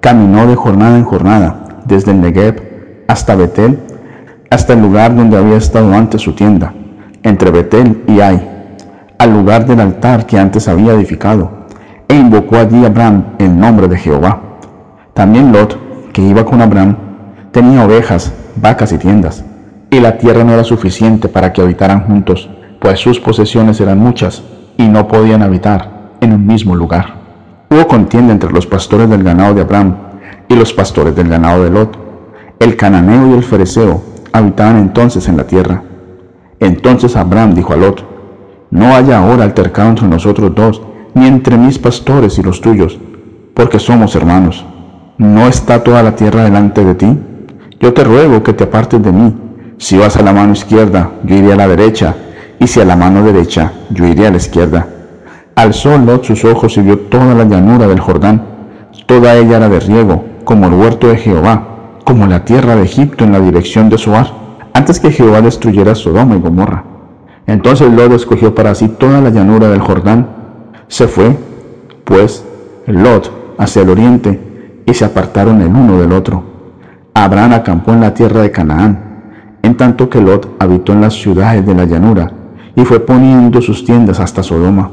Caminó 0.00 0.46
de 0.46 0.54
jornada 0.54 0.98
en 0.98 1.04
jornada, 1.04 1.80
desde 1.86 2.10
el 2.10 2.20
Negev 2.20 3.04
hasta 3.08 3.36
Betel, 3.36 3.78
hasta 4.50 4.74
el 4.74 4.82
lugar 4.82 5.16
donde 5.16 5.38
había 5.38 5.56
estado 5.56 5.94
antes 5.94 6.20
su 6.20 6.34
tienda, 6.34 6.74
entre 7.22 7.52
Betel 7.52 8.04
y 8.06 8.20
Ai, 8.20 8.76
al 9.16 9.32
lugar 9.32 9.64
del 9.64 9.80
altar 9.80 10.26
que 10.26 10.38
antes 10.38 10.68
había 10.68 10.92
edificado, 10.92 11.50
e 12.06 12.14
invocó 12.14 12.56
allí 12.56 12.84
Abraham 12.84 13.28
el 13.38 13.58
nombre 13.58 13.88
de 13.88 13.96
Jehová. 13.96 14.42
También 15.14 15.50
Lot, 15.50 15.83
que 16.14 16.22
iba 16.22 16.44
con 16.44 16.62
Abraham, 16.62 16.96
tenía 17.50 17.84
ovejas, 17.84 18.32
vacas 18.54 18.92
y 18.92 18.98
tiendas, 18.98 19.44
y 19.90 19.98
la 19.98 20.16
tierra 20.16 20.44
no 20.44 20.52
era 20.52 20.62
suficiente 20.62 21.28
para 21.28 21.52
que 21.52 21.60
habitaran 21.60 22.06
juntos, 22.06 22.48
pues 22.80 23.00
sus 23.00 23.18
posesiones 23.18 23.80
eran 23.80 23.98
muchas 23.98 24.42
y 24.78 24.86
no 24.86 25.08
podían 25.08 25.42
habitar 25.42 26.12
en 26.20 26.32
un 26.32 26.46
mismo 26.46 26.76
lugar. 26.76 27.16
Hubo 27.68 27.88
contienda 27.88 28.32
entre 28.32 28.52
los 28.52 28.64
pastores 28.64 29.10
del 29.10 29.24
ganado 29.24 29.54
de 29.54 29.62
Abraham 29.62 29.96
y 30.48 30.54
los 30.54 30.72
pastores 30.72 31.16
del 31.16 31.28
ganado 31.28 31.64
de 31.64 31.70
Lot. 31.70 31.98
El 32.60 32.76
cananeo 32.76 33.30
y 33.30 33.32
el 33.32 33.42
fereceo 33.42 34.00
habitaban 34.32 34.76
entonces 34.76 35.26
en 35.26 35.36
la 35.36 35.48
tierra. 35.48 35.82
Entonces 36.60 37.16
Abraham 37.16 37.54
dijo 37.54 37.72
a 37.72 37.76
Lot, 37.76 38.04
no 38.70 38.94
haya 38.94 39.18
ahora 39.18 39.42
altercado 39.42 39.88
entre 39.88 40.06
nosotros 40.06 40.54
dos, 40.54 40.80
ni 41.14 41.26
entre 41.26 41.56
mis 41.56 41.78
pastores 41.78 42.38
y 42.38 42.42
los 42.44 42.60
tuyos, 42.60 43.00
porque 43.54 43.80
somos 43.80 44.14
hermanos. 44.14 44.64
¿No 45.16 45.46
está 45.46 45.84
toda 45.84 46.02
la 46.02 46.16
tierra 46.16 46.42
delante 46.42 46.84
de 46.84 46.96
ti? 46.96 47.18
Yo 47.78 47.94
te 47.94 48.02
ruego 48.02 48.42
que 48.42 48.52
te 48.52 48.64
apartes 48.64 49.00
de 49.00 49.12
mí. 49.12 49.32
Si 49.78 49.96
vas 49.96 50.16
a 50.16 50.22
la 50.22 50.32
mano 50.32 50.54
izquierda, 50.54 51.12
yo 51.22 51.36
iré 51.36 51.52
a 51.52 51.56
la 51.56 51.68
derecha, 51.68 52.16
y 52.58 52.66
si 52.66 52.80
a 52.80 52.84
la 52.84 52.96
mano 52.96 53.22
derecha, 53.22 53.70
yo 53.90 54.06
iré 54.06 54.26
a 54.26 54.32
la 54.32 54.38
izquierda. 54.38 54.88
Alzó 55.54 55.96
Lot 55.98 56.24
sus 56.24 56.44
ojos 56.44 56.76
y 56.78 56.80
vio 56.80 56.98
toda 56.98 57.32
la 57.32 57.44
llanura 57.44 57.86
del 57.86 58.00
Jordán. 58.00 58.42
Toda 59.06 59.36
ella 59.36 59.58
era 59.58 59.68
de 59.68 59.78
riego, 59.78 60.24
como 60.42 60.66
el 60.66 60.74
huerto 60.74 61.06
de 61.06 61.16
Jehová, 61.16 62.00
como 62.04 62.26
la 62.26 62.44
tierra 62.44 62.74
de 62.74 62.82
Egipto 62.82 63.22
en 63.22 63.30
la 63.30 63.40
dirección 63.40 63.88
de 63.90 63.98
Soar, 63.98 64.32
antes 64.72 64.98
que 64.98 65.12
Jehová 65.12 65.42
destruyera 65.42 65.94
Sodoma 65.94 66.34
y 66.34 66.40
Gomorra. 66.40 66.82
Entonces 67.46 67.92
Lot 67.92 68.12
escogió 68.14 68.52
para 68.52 68.74
sí 68.74 68.88
toda 68.88 69.20
la 69.20 69.30
llanura 69.30 69.68
del 69.68 69.80
Jordán. 69.80 70.26
Se 70.88 71.06
fue, 71.06 71.36
pues, 72.02 72.44
Lot 72.88 73.30
hacia 73.58 73.82
el 73.82 73.90
oriente, 73.90 74.53
y 74.86 74.94
se 74.94 75.04
apartaron 75.04 75.60
el 75.62 75.68
uno 75.68 76.00
del 76.00 76.12
otro. 76.12 76.42
Abraham 77.14 77.52
acampó 77.52 77.92
en 77.92 78.00
la 78.00 78.14
tierra 78.14 78.42
de 78.42 78.50
Canaán, 78.50 78.98
en 79.62 79.76
tanto 79.76 80.10
que 80.10 80.20
Lot 80.20 80.56
habitó 80.58 80.92
en 80.92 81.00
las 81.00 81.14
ciudades 81.14 81.64
de 81.64 81.74
la 81.74 81.84
llanura, 81.84 82.32
y 82.76 82.84
fue 82.84 83.00
poniendo 83.00 83.62
sus 83.62 83.84
tiendas 83.84 84.20
hasta 84.20 84.42
Sodoma. 84.42 84.90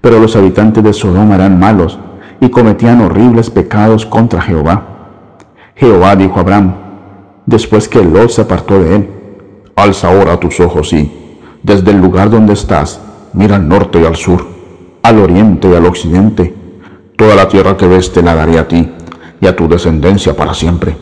Pero 0.00 0.20
los 0.20 0.36
habitantes 0.36 0.82
de 0.84 0.92
Sodoma 0.92 1.34
eran 1.34 1.58
malos, 1.58 1.98
y 2.40 2.48
cometían 2.48 3.00
horribles 3.00 3.50
pecados 3.50 4.06
contra 4.06 4.40
Jehová. 4.40 4.82
Jehová 5.74 6.16
dijo 6.16 6.38
a 6.38 6.40
Abraham, 6.40 6.74
después 7.44 7.88
que 7.88 8.02
Lot 8.02 8.30
se 8.30 8.42
apartó 8.42 8.78
de 8.82 8.96
él, 8.96 9.10
Alza 9.74 10.08
ahora 10.08 10.40
tus 10.40 10.58
ojos 10.60 10.92
y, 10.92 11.38
desde 11.62 11.90
el 11.90 12.00
lugar 12.00 12.30
donde 12.30 12.54
estás, 12.54 13.00
mira 13.34 13.56
al 13.56 13.68
norte 13.68 14.00
y 14.00 14.06
al 14.06 14.16
sur, 14.16 14.46
al 15.02 15.18
oriente 15.18 15.68
y 15.68 15.74
al 15.74 15.84
occidente, 15.84 16.54
Toda 17.16 17.34
la 17.34 17.48
tierra 17.48 17.78
que 17.78 17.86
ves 17.86 18.12
te 18.12 18.22
la 18.22 18.34
daré 18.34 18.58
a 18.58 18.68
ti 18.68 18.86
y 19.40 19.46
a 19.46 19.56
tu 19.56 19.66
descendencia 19.66 20.36
para 20.36 20.52
siempre. 20.52 20.94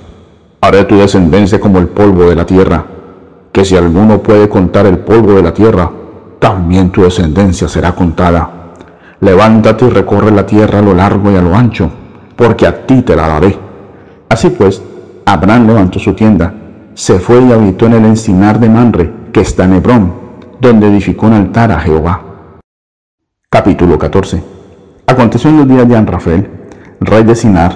Haré 0.60 0.84
tu 0.84 0.96
descendencia 0.96 1.58
como 1.58 1.80
el 1.80 1.88
polvo 1.88 2.28
de 2.28 2.36
la 2.36 2.46
tierra, 2.46 2.84
que 3.50 3.64
si 3.64 3.76
alguno 3.76 4.22
puede 4.22 4.48
contar 4.48 4.86
el 4.86 4.98
polvo 4.98 5.32
de 5.32 5.42
la 5.42 5.52
tierra, 5.52 5.90
también 6.38 6.90
tu 6.90 7.02
descendencia 7.02 7.66
será 7.66 7.96
contada. 7.96 8.48
Levántate 9.20 9.86
y 9.86 9.90
recorre 9.90 10.30
la 10.30 10.46
tierra 10.46 10.78
a 10.78 10.82
lo 10.82 10.94
largo 10.94 11.32
y 11.32 11.36
a 11.36 11.42
lo 11.42 11.52
ancho, 11.52 11.90
porque 12.36 12.68
a 12.68 12.86
ti 12.86 13.02
te 13.02 13.16
la 13.16 13.26
daré. 13.26 13.58
Así 14.28 14.50
pues, 14.50 14.80
Abraham 15.24 15.66
levantó 15.66 15.98
su 15.98 16.14
tienda, 16.14 16.54
se 16.94 17.18
fue 17.18 17.42
y 17.42 17.50
habitó 17.50 17.86
en 17.86 17.94
el 17.94 18.04
encinar 18.04 18.60
de 18.60 18.68
Manre, 18.68 19.12
que 19.32 19.40
está 19.40 19.64
en 19.64 19.74
Hebrón, 19.74 20.12
donde 20.60 20.86
edificó 20.86 21.26
un 21.26 21.32
altar 21.32 21.72
a 21.72 21.80
Jehová. 21.80 22.22
Capítulo 23.50 23.98
14 23.98 24.54
Aconteció 25.14 25.48
en 25.48 25.58
los 25.58 25.68
días 25.68 25.88
de 25.88 25.96
Anrafel, 25.96 26.50
rey 26.98 27.22
de 27.22 27.36
Sinar, 27.36 27.72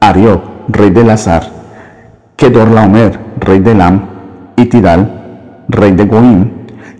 Arioc, 0.00 0.42
rey 0.68 0.88
de 0.88 1.04
Lazar, 1.04 1.42
Kedorlaomer, 2.36 3.20
rey 3.38 3.58
de 3.58 3.74
Lam, 3.74 4.00
y 4.56 4.64
Tidal, 4.64 5.66
rey 5.68 5.92
de 5.92 6.06
Goim, 6.06 6.50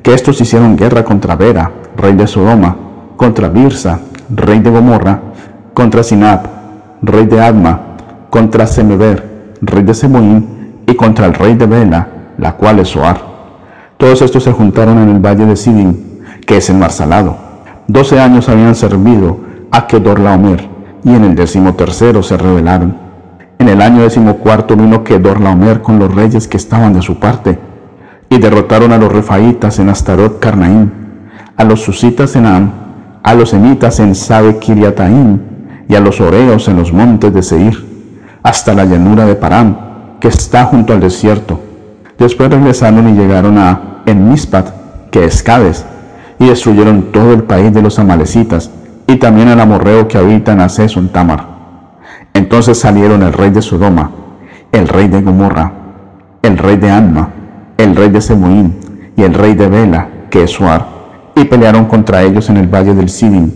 que 0.02 0.12
estos 0.12 0.38
hicieron 0.42 0.76
guerra 0.76 1.02
contra 1.02 1.34
Vera, 1.34 1.70
rey 1.96 2.12
de 2.12 2.26
Sodoma, 2.26 2.76
contra 3.16 3.48
Birsa, 3.48 4.00
rey 4.28 4.60
de 4.60 4.68
Gomorra, 4.68 5.18
contra 5.72 6.02
Sinab, 6.02 6.42
rey 7.00 7.24
de 7.24 7.40
Adma, 7.40 7.80
contra 8.28 8.66
Semeber, 8.66 9.54
rey 9.62 9.82
de 9.82 9.94
Seboim, 9.94 10.44
y 10.86 10.94
contra 10.94 11.24
el 11.24 11.32
rey 11.32 11.54
de 11.54 11.64
Bela, 11.64 12.06
la 12.36 12.52
cual 12.52 12.80
es 12.80 12.88
Soar. 12.88 13.18
Todos 13.96 14.20
estos 14.20 14.42
se 14.42 14.52
juntaron 14.52 14.98
en 14.98 15.08
el 15.08 15.24
valle 15.24 15.46
de 15.46 15.56
Sidim, 15.56 16.20
que 16.46 16.58
es 16.58 16.68
el 16.68 16.76
mar 16.76 16.92
salado. 16.92 17.38
Doce 17.88 18.20
años 18.20 18.50
habían 18.50 18.74
servido 18.74 19.53
a 19.74 19.88
Kedorlaomer, 19.88 20.68
y 21.02 21.16
en 21.16 21.24
el 21.24 21.34
decimotercero 21.34 22.22
se 22.22 22.36
rebelaron. 22.36 22.94
En 23.58 23.68
el 23.68 23.82
año 23.82 24.02
decimocuarto 24.02 24.76
vino 24.76 25.02
Kedorlaomer 25.02 25.82
con 25.82 25.98
los 25.98 26.14
reyes 26.14 26.46
que 26.46 26.58
estaban 26.58 26.92
de 26.92 27.02
su 27.02 27.18
parte, 27.18 27.58
y 28.30 28.38
derrotaron 28.38 28.92
a 28.92 28.98
los 28.98 29.10
refaitas 29.12 29.80
en 29.80 29.88
Astarot 29.88 30.38
Carnaim, 30.38 30.90
a 31.56 31.64
los 31.64 31.82
susitas 31.82 32.36
en 32.36 32.46
Am, 32.46 32.70
a 33.24 33.34
los 33.34 33.52
emitas 33.52 33.98
en 33.98 34.14
Sabe 34.14 34.58
Kiriataim, 34.58 35.40
y 35.88 35.96
a 35.96 36.00
los 36.00 36.20
oreos 36.20 36.68
en 36.68 36.76
los 36.76 36.92
montes 36.92 37.34
de 37.34 37.42
Seir, 37.42 37.84
hasta 38.44 38.74
la 38.74 38.84
llanura 38.84 39.26
de 39.26 39.34
Param, 39.34 40.20
que 40.20 40.28
está 40.28 40.66
junto 40.66 40.92
al 40.92 41.00
desierto. 41.00 41.58
Después 42.16 42.48
regresaron 42.48 43.08
y 43.08 43.18
llegaron 43.18 43.58
a 43.58 44.02
En 44.06 44.30
Mispat, 44.30 44.68
que 45.10 45.24
es 45.24 45.42
Cades, 45.42 45.84
y 46.38 46.46
destruyeron 46.46 47.10
todo 47.10 47.32
el 47.32 47.42
país 47.42 47.74
de 47.74 47.82
los 47.82 47.98
amalecitas, 47.98 48.70
y 49.06 49.16
también 49.16 49.48
al 49.48 49.60
amorreo 49.60 50.08
que 50.08 50.18
habita 50.18 50.52
en 50.52 50.60
en 50.60 51.08
Tamar. 51.08 51.46
Entonces 52.32 52.78
salieron 52.78 53.22
el 53.22 53.32
rey 53.32 53.50
de 53.50 53.62
Sodoma, 53.62 54.10
el 54.72 54.88
rey 54.88 55.08
de 55.08 55.22
Gomorra, 55.22 55.72
el 56.42 56.58
rey 56.58 56.76
de 56.76 56.90
Anma, 56.90 57.28
el 57.78 57.94
rey 57.96 58.08
de 58.08 58.20
Semuín 58.20 58.74
y 59.16 59.22
el 59.22 59.34
rey 59.34 59.54
de 59.54 59.68
Bela, 59.68 60.08
que 60.30 60.44
es 60.44 60.50
Suar, 60.50 60.86
y 61.36 61.44
pelearon 61.44 61.84
contra 61.86 62.22
ellos 62.22 62.50
en 62.50 62.56
el 62.56 62.66
valle 62.66 62.94
del 62.94 63.08
Sidim, 63.08 63.50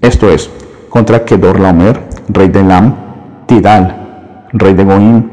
esto 0.00 0.28
es, 0.28 0.50
contra 0.88 1.24
Kedorlaomer, 1.24 2.00
rey 2.28 2.48
de 2.48 2.62
Lam, 2.62 2.94
Tidal, 3.46 4.46
rey 4.52 4.74
de 4.74 4.84
Goim, 4.84 5.28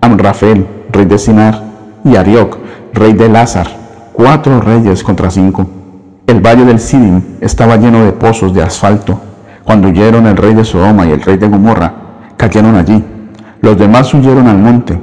Amrafel, 0.00 0.66
rey 0.92 1.04
de 1.04 1.18
Sinar, 1.18 1.62
y 2.04 2.16
Arioc, 2.16 2.58
rey 2.92 3.12
de 3.12 3.28
Lázar, 3.28 3.66
cuatro 4.12 4.60
reyes 4.60 5.02
contra 5.02 5.30
cinco. 5.30 5.66
El 6.26 6.40
valle 6.40 6.64
del 6.64 6.80
Sidim 6.80 7.20
estaba 7.42 7.76
lleno 7.76 8.02
de 8.02 8.12
pozos 8.12 8.54
de 8.54 8.62
asfalto. 8.62 9.20
Cuando 9.62 9.88
huyeron 9.88 10.26
el 10.26 10.38
rey 10.38 10.54
de 10.54 10.64
Sodoma 10.64 11.04
y 11.04 11.10
el 11.10 11.20
rey 11.20 11.36
de 11.36 11.48
Gomorra, 11.48 11.92
cayeron 12.38 12.76
allí. 12.76 13.04
Los 13.60 13.76
demás 13.76 14.12
huyeron 14.14 14.46
al 14.48 14.56
monte. 14.56 14.98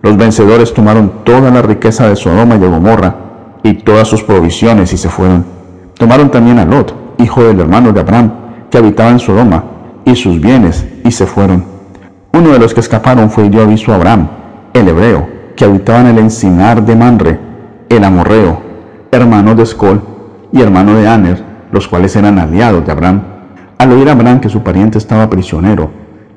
Los 0.00 0.16
vencedores 0.16 0.72
tomaron 0.72 1.24
toda 1.24 1.50
la 1.50 1.60
riqueza 1.60 2.08
de 2.08 2.16
Sodoma 2.16 2.54
y 2.54 2.58
de 2.58 2.68
Gomorra 2.68 3.14
y 3.62 3.74
todas 3.74 4.08
sus 4.08 4.22
provisiones 4.22 4.94
y 4.94 4.96
se 4.96 5.10
fueron. 5.10 5.44
Tomaron 5.98 6.30
también 6.30 6.58
a 6.58 6.64
Lot, 6.64 6.94
hijo 7.18 7.44
del 7.44 7.60
hermano 7.60 7.92
de 7.92 8.00
Abraham, 8.00 8.32
que 8.70 8.78
habitaba 8.78 9.10
en 9.10 9.18
Sodoma, 9.18 9.64
y 10.06 10.16
sus 10.16 10.40
bienes 10.40 10.86
y 11.04 11.10
se 11.10 11.26
fueron. 11.26 11.66
Uno 12.32 12.48
de 12.48 12.58
los 12.58 12.72
que 12.72 12.80
escaparon 12.80 13.30
fue 13.30 13.44
y 13.44 13.48
dio 13.50 13.62
aviso 13.62 13.92
a 13.92 13.96
Abraham, 13.96 14.26
el 14.72 14.88
hebreo, 14.88 15.28
que 15.54 15.66
habitaba 15.66 16.00
en 16.00 16.06
el 16.06 16.18
encinar 16.18 16.82
de 16.82 16.96
Manre, 16.96 17.38
el 17.90 18.02
amorreo, 18.02 18.58
hermano 19.12 19.54
de 19.54 19.64
Escol 19.64 20.11
y 20.52 20.60
hermano 20.60 20.94
de 20.94 21.08
Aner, 21.08 21.42
los 21.72 21.88
cuales 21.88 22.14
eran 22.14 22.38
aliados 22.38 22.84
de 22.84 22.92
Abraham. 22.92 23.22
Al 23.78 23.92
oír 23.92 24.08
Abraham 24.08 24.40
que 24.40 24.48
su 24.48 24.62
pariente 24.62 24.98
estaba 24.98 25.28
prisionero, 25.28 25.90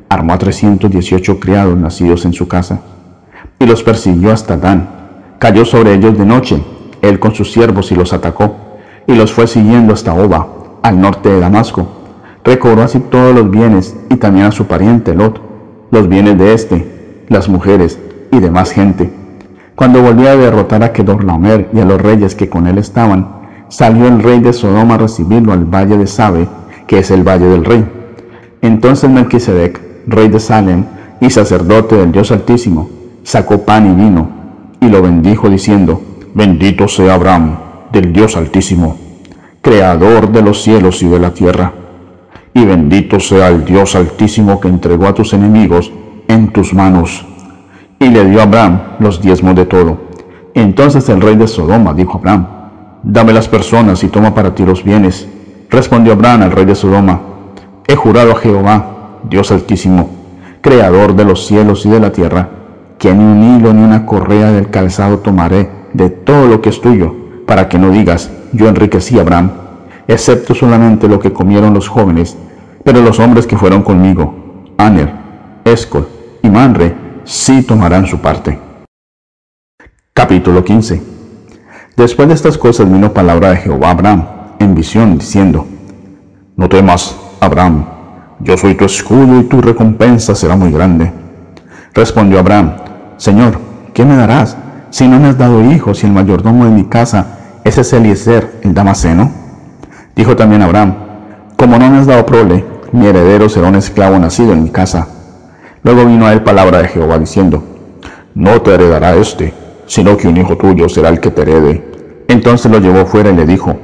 armó 0.10 0.34
a 0.34 0.38
318 0.38 1.40
criados 1.40 1.78
nacidos 1.78 2.26
en 2.26 2.34
su 2.34 2.48
casa 2.48 2.80
y 3.60 3.66
los 3.66 3.84
persiguió 3.84 4.32
hasta 4.32 4.58
Dan. 4.58 4.90
Cayó 5.40 5.66
sobre 5.66 5.94
ellos 5.94 6.18
de 6.18 6.26
noche, 6.26 6.64
él 7.02 7.20
con 7.20 7.36
sus 7.36 7.52
siervos 7.52 7.92
y 7.92 7.96
los 7.96 8.14
atacó, 8.14 8.56
y 9.06 9.16
los 9.16 9.34
fue 9.34 9.48
siguiendo 9.48 9.94
hasta 9.94 10.14
Oba, 10.14 10.48
al 10.82 11.00
norte 11.00 11.30
de 11.30 11.40
Damasco. 11.40 11.88
Recobró 12.44 12.84
así 12.84 13.00
todos 13.00 13.36
los 13.36 13.50
bienes 13.50 13.96
y 14.10 14.16
también 14.16 14.46
a 14.46 14.52
su 14.52 14.66
pariente 14.66 15.14
Lot, 15.14 15.42
los 15.92 16.08
bienes 16.08 16.38
de 16.38 16.54
éste, 16.54 17.26
las 17.28 17.50
mujeres 17.50 18.00
y 18.32 18.40
demás 18.40 18.72
gente. 18.72 19.12
Cuando 19.76 20.02
volvió 20.02 20.30
a 20.30 20.36
derrotar 20.36 20.84
a 20.84 20.94
Kedorlaomer 20.94 21.70
y 21.74 21.80
a 21.80 21.86
los 21.86 22.02
reyes 22.02 22.34
que 22.34 22.50
con 22.50 22.68
él 22.68 22.78
estaban, 22.78 23.45
salió 23.76 24.08
el 24.08 24.24
rey 24.24 24.40
de 24.40 24.54
Sodoma 24.54 24.94
a 24.96 25.00
recibirlo 25.00 25.52
al 25.52 25.66
valle 25.66 25.98
de 25.98 26.08
Sabe, 26.08 26.48
que 26.88 27.00
es 27.00 27.12
el 27.12 27.28
valle 27.28 27.46
del 27.48 27.66
rey. 27.66 27.86
Entonces 28.62 29.10
Melquisedec, 29.10 29.82
rey 30.08 30.30
de 30.30 30.40
Salem 30.40 30.86
y 31.20 31.30
sacerdote 31.30 31.98
del 31.98 32.14
Dios 32.14 32.32
Altísimo, 32.32 32.90
sacó 33.24 33.66
pan 33.66 33.92
y 33.92 34.02
vino 34.02 34.30
y 34.80 34.88
lo 34.88 35.02
bendijo 35.02 35.50
diciendo, 35.50 36.02
Bendito 36.34 36.88
sea 36.88 37.16
Abraham, 37.16 37.58
del 37.92 38.14
Dios 38.14 38.38
Altísimo, 38.38 38.96
creador 39.62 40.32
de 40.32 40.42
los 40.42 40.62
cielos 40.62 41.04
y 41.04 41.10
de 41.10 41.20
la 41.20 41.34
tierra 41.34 41.74
y 42.54 42.64
bendito 42.64 43.20
sea 43.20 43.50
el 43.50 43.66
Dios 43.66 43.98
altísimo 43.98 44.62
que 44.62 44.70
entregó 44.70 45.08
a 45.08 45.14
tus 45.14 45.34
enemigos 45.34 45.92
en 46.30 46.54
tus 46.54 46.74
manos. 46.74 47.26
Y 48.00 48.08
le 48.08 48.24
dio 48.30 48.40
a 48.40 48.44
Abraham 48.44 48.80
los 49.00 49.22
diezmos 49.22 49.56
de 49.56 49.66
todo. 49.66 49.98
Entonces 50.54 51.10
el 51.10 51.20
rey 51.20 51.36
de 51.36 51.50
Sodoma 51.50 51.94
dijo 51.94 52.14
a 52.14 52.20
Abraham, 52.20 52.55
dame 53.06 53.32
las 53.32 53.48
personas 53.48 54.04
y 54.04 54.08
toma 54.08 54.34
para 54.34 54.56
ti 54.56 54.66
los 54.66 54.84
bienes. 54.84 55.28
Respondió 55.70 56.14
Abraham 56.14 56.44
al 56.44 56.52
rey 56.52 56.66
de 56.66 56.76
Sodoma, 56.76 57.22
he 57.88 57.96
jurado 57.96 58.32
a 58.32 58.36
Jehová, 58.36 59.20
Dios 59.30 59.52
altísimo, 59.52 60.10
creador 60.62 61.16
de 61.16 61.26
los 61.26 61.46
cielos 61.46 61.86
y 61.86 61.90
de 61.90 62.00
la 62.00 62.12
tierra, 62.12 62.50
que 62.98 63.14
ni 63.14 63.24
un 63.24 63.58
hilo 63.58 63.74
ni 63.74 63.84
una 63.84 64.06
correa 64.06 64.52
del 64.52 64.70
calzado 64.70 65.20
tomaré 65.20 65.70
de 65.94 66.10
todo 66.10 66.48
lo 66.48 66.62
que 66.62 66.70
es 66.70 66.82
tuyo, 66.82 67.14
para 67.46 67.70
que 67.70 67.80
no 67.80 67.92
digas, 67.92 68.32
yo 68.52 68.68
enriquecí 68.68 69.18
a 69.18 69.22
Abraham, 69.22 69.52
excepto 70.08 70.54
solamente 70.54 71.08
lo 71.08 71.20
que 71.20 71.32
comieron 71.32 71.74
los 71.74 71.88
jóvenes 71.88 72.38
pero 72.86 73.02
los 73.02 73.20
hombres 73.20 73.48
que 73.48 73.58
fueron 73.58 73.82
conmigo, 73.82 74.64
Aner, 74.78 75.12
Escol 75.66 76.08
y 76.44 76.50
Manre, 76.50 76.96
sí 77.24 77.64
tomarán 77.64 78.06
su 78.06 78.20
parte. 78.20 78.60
Capítulo 80.14 80.64
15 80.64 81.15
Después 81.96 82.28
de 82.28 82.34
estas 82.34 82.58
cosas 82.58 82.92
vino 82.92 83.14
palabra 83.14 83.52
de 83.52 83.58
Jehová 83.58 83.88
a 83.88 83.92
Abraham 83.92 84.26
en 84.60 84.76
visión, 84.76 85.18
diciendo, 85.18 85.66
No 86.58 86.68
temas, 86.68 87.16
Abraham, 87.40 87.86
yo 88.42 88.58
soy 88.58 88.76
tu 88.76 88.84
escudo 88.84 89.40
y 89.40 89.44
tu 89.44 89.62
recompensa 89.62 90.36
será 90.36 90.58
muy 90.58 90.72
grande. 90.72 91.12
Respondió 91.94 92.40
Abraham, 92.40 92.74
Señor, 93.16 93.60
¿qué 93.94 94.04
me 94.04 94.18
darás 94.18 94.58
si 94.90 95.08
no 95.08 95.20
me 95.20 95.30
has 95.30 95.38
dado 95.38 95.64
hijos 95.64 96.04
y 96.04 96.08
el 96.08 96.12
mayordomo 96.12 96.66
de 96.66 96.72
mi 96.72 96.84
casa 96.84 97.28
ese 97.64 97.82
es 97.82 97.94
Eliezer, 97.94 98.60
el 98.62 98.74
Damaseno? 98.74 99.32
Dijo 100.18 100.36
también 100.36 100.64
Abraham, 100.64 100.96
Como 101.56 101.78
no 101.78 101.90
me 101.90 101.98
has 101.98 102.08
dado 102.08 102.26
prole, 102.26 102.66
mi 102.92 103.08
heredero 103.08 103.48
será 103.48 103.70
un 103.70 103.76
esclavo 103.76 104.20
nacido 104.20 104.52
en 104.52 104.64
mi 104.64 104.70
casa. 104.70 105.08
Luego 105.82 106.06
vino 106.06 106.26
a 106.26 106.34
él 106.34 106.44
palabra 106.44 106.82
de 106.82 106.90
Jehová 106.90 107.18
diciendo, 107.20 107.64
no 108.34 108.62
te 108.62 108.74
heredará 108.74 109.16
este, 109.16 109.54
sino 109.88 110.18
que 110.18 110.28
un 110.28 110.38
hijo 110.38 110.58
tuyo 110.58 110.90
será 110.90 111.10
el 111.10 111.20
que 111.20 111.32
te 111.32 111.42
herede. 111.42 112.24
Entonces 112.28 112.72
lo 112.72 112.80
llevó 112.80 113.06
fuera 113.06 113.30
y 113.30 113.36
le 113.36 113.46
dijo, 113.46 113.76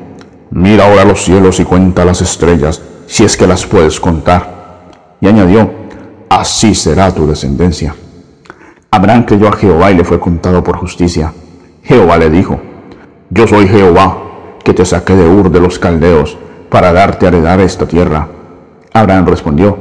mira 0.52 0.86
ahora 0.86 1.06
los 1.06 1.24
cielos 1.24 1.60
y 1.60 1.66
cuenta 1.66 2.06
las 2.06 2.22
estrellas, 2.22 2.82
si 3.06 3.24
es 3.24 3.38
que 3.38 3.48
las 3.48 3.66
puedes 3.66 4.00
contar. 4.00 4.90
Y 5.20 5.28
añadió, 5.28 5.70
así 6.30 6.74
será 6.74 7.14
tu 7.14 7.28
descendencia. 7.28 7.96
Abraham 8.90 9.26
creyó 9.26 9.48
a 9.48 9.54
Jehová 9.54 9.92
y 9.92 9.96
le 9.96 10.04
fue 10.04 10.20
contado 10.20 10.64
por 10.64 10.78
justicia. 10.78 11.34
Jehová 11.84 12.18
le 12.18 12.30
dijo, 12.30 12.60
yo 13.30 13.48
soy 13.48 13.68
Jehová, 13.68 14.18
que 14.64 14.74
te 14.74 14.86
saqué 14.86 15.16
de 15.16 15.30
Ur 15.30 15.50
de 15.52 15.62
los 15.62 15.80
caldeos, 15.80 16.38
para 16.70 16.92
darte 16.92 17.26
a 17.26 17.30
heredar 17.30 17.60
esta 17.62 17.88
tierra. 17.88 18.28
Abraham 18.94 19.28
respondió, 19.28 19.78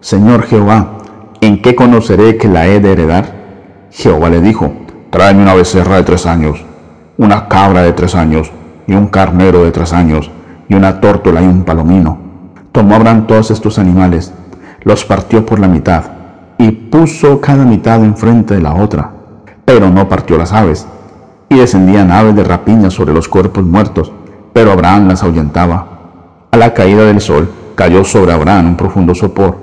Señor 0.00 0.44
Jehová, 0.44 0.98
¿en 1.40 1.62
qué 1.62 1.74
conoceré 1.74 2.36
que 2.36 2.48
la 2.48 2.66
he 2.66 2.80
de 2.80 2.92
heredar? 2.92 3.34
Jehová 3.90 4.28
le 4.30 4.40
dijo, 4.40 4.72
tráeme 5.10 5.42
una 5.42 5.54
becerra 5.54 5.96
de 5.96 6.04
tres 6.04 6.24
años, 6.24 6.64
una 7.18 7.48
cabra 7.48 7.82
de 7.82 7.92
tres 7.92 8.14
años, 8.14 8.50
y 8.86 8.94
un 8.94 9.08
carnero 9.08 9.64
de 9.64 9.72
tres 9.72 9.92
años, 9.92 10.30
y 10.68 10.74
una 10.74 11.00
tórtola 11.00 11.42
y 11.42 11.46
un 11.46 11.64
palomino. 11.64 12.18
Tomó 12.72 12.94
Abraham 12.94 13.26
todos 13.26 13.50
estos 13.50 13.78
animales, 13.78 14.32
los 14.84 15.04
partió 15.04 15.44
por 15.44 15.58
la 15.58 15.68
mitad, 15.68 16.04
y 16.58 16.70
puso 16.70 17.40
cada 17.40 17.64
mitad 17.64 18.02
enfrente 18.04 18.54
de 18.54 18.62
la 18.62 18.74
otra, 18.74 19.10
pero 19.64 19.90
no 19.90 20.08
partió 20.08 20.38
las 20.38 20.52
aves. 20.52 20.86
Y 21.48 21.56
descendían 21.56 22.12
aves 22.12 22.36
de 22.36 22.44
rapiña 22.44 22.90
sobre 22.90 23.12
los 23.12 23.28
cuerpos 23.28 23.64
muertos, 23.64 24.12
pero 24.52 24.70
Abraham 24.70 25.08
las 25.08 25.22
ahuyentaba. 25.24 25.86
A 26.52 26.56
la 26.56 26.72
caída 26.72 27.04
del 27.04 27.20
sol, 27.20 27.50
cayó 27.74 28.04
sobre 28.04 28.32
Abraham 28.32 28.68
un 28.68 28.76
profundo 28.76 29.14
sopor, 29.14 29.56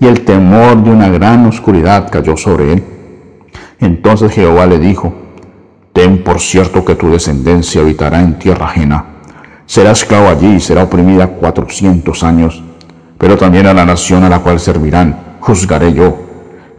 y 0.00 0.06
el 0.06 0.24
temor 0.24 0.82
de 0.82 0.90
una 0.90 1.08
gran 1.08 1.46
oscuridad 1.46 2.10
cayó 2.10 2.36
sobre 2.36 2.72
él. 2.72 2.97
Entonces 3.80 4.32
Jehová 4.32 4.66
le 4.66 4.78
dijo, 4.78 5.14
Ten 5.92 6.22
por 6.22 6.38
cierto 6.40 6.84
que 6.84 6.94
tu 6.94 7.10
descendencia 7.10 7.80
habitará 7.80 8.20
en 8.20 8.38
tierra 8.38 8.66
ajena. 8.66 9.04
Será 9.66 9.90
esclavo 9.90 10.28
allí 10.28 10.54
y 10.54 10.60
será 10.60 10.84
oprimida 10.84 11.26
cuatrocientos 11.26 12.22
años. 12.22 12.62
Pero 13.18 13.36
también 13.36 13.66
a 13.66 13.74
la 13.74 13.84
nación 13.84 14.22
a 14.22 14.28
la 14.28 14.38
cual 14.38 14.60
servirán, 14.60 15.36
juzgaré 15.40 15.92
yo. 15.92 16.16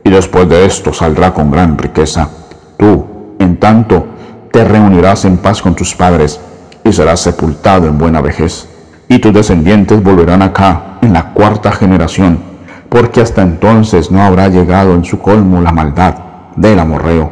Y 0.06 0.10
después 0.10 0.48
de 0.48 0.66
esto 0.66 0.94
saldrá 0.94 1.34
con 1.34 1.52
gran 1.52 1.78
riqueza. 1.78 2.30
Tú, 2.78 3.36
en 3.40 3.58
tanto, 3.58 4.08
te 4.52 4.64
reunirás 4.64 5.26
en 5.26 5.38
paz 5.38 5.62
con 5.62 5.76
tus 5.76 5.94
padres 5.94 6.40
y 6.84 6.94
serás 6.94 7.20
sepultado 7.20 7.88
en 7.88 7.98
buena 7.98 8.22
vejez 8.22 8.70
y 9.10 9.20
tus 9.20 9.34
descendientes 9.34 10.02
volverán 10.02 10.42
acá 10.42 11.00
en 11.02 11.14
la 11.14 11.34
cuarta 11.34 11.72
generación, 11.72 12.40
porque 12.88 13.22
hasta 13.22 13.42
entonces 13.42 14.12
no 14.12 14.22
habrá 14.22 14.48
llegado 14.48 14.94
en 14.94 15.04
su 15.04 15.20
colmo 15.20 15.62
la 15.62 15.72
maldad 15.72 16.29
del 16.60 16.78
amorreo. 16.78 17.32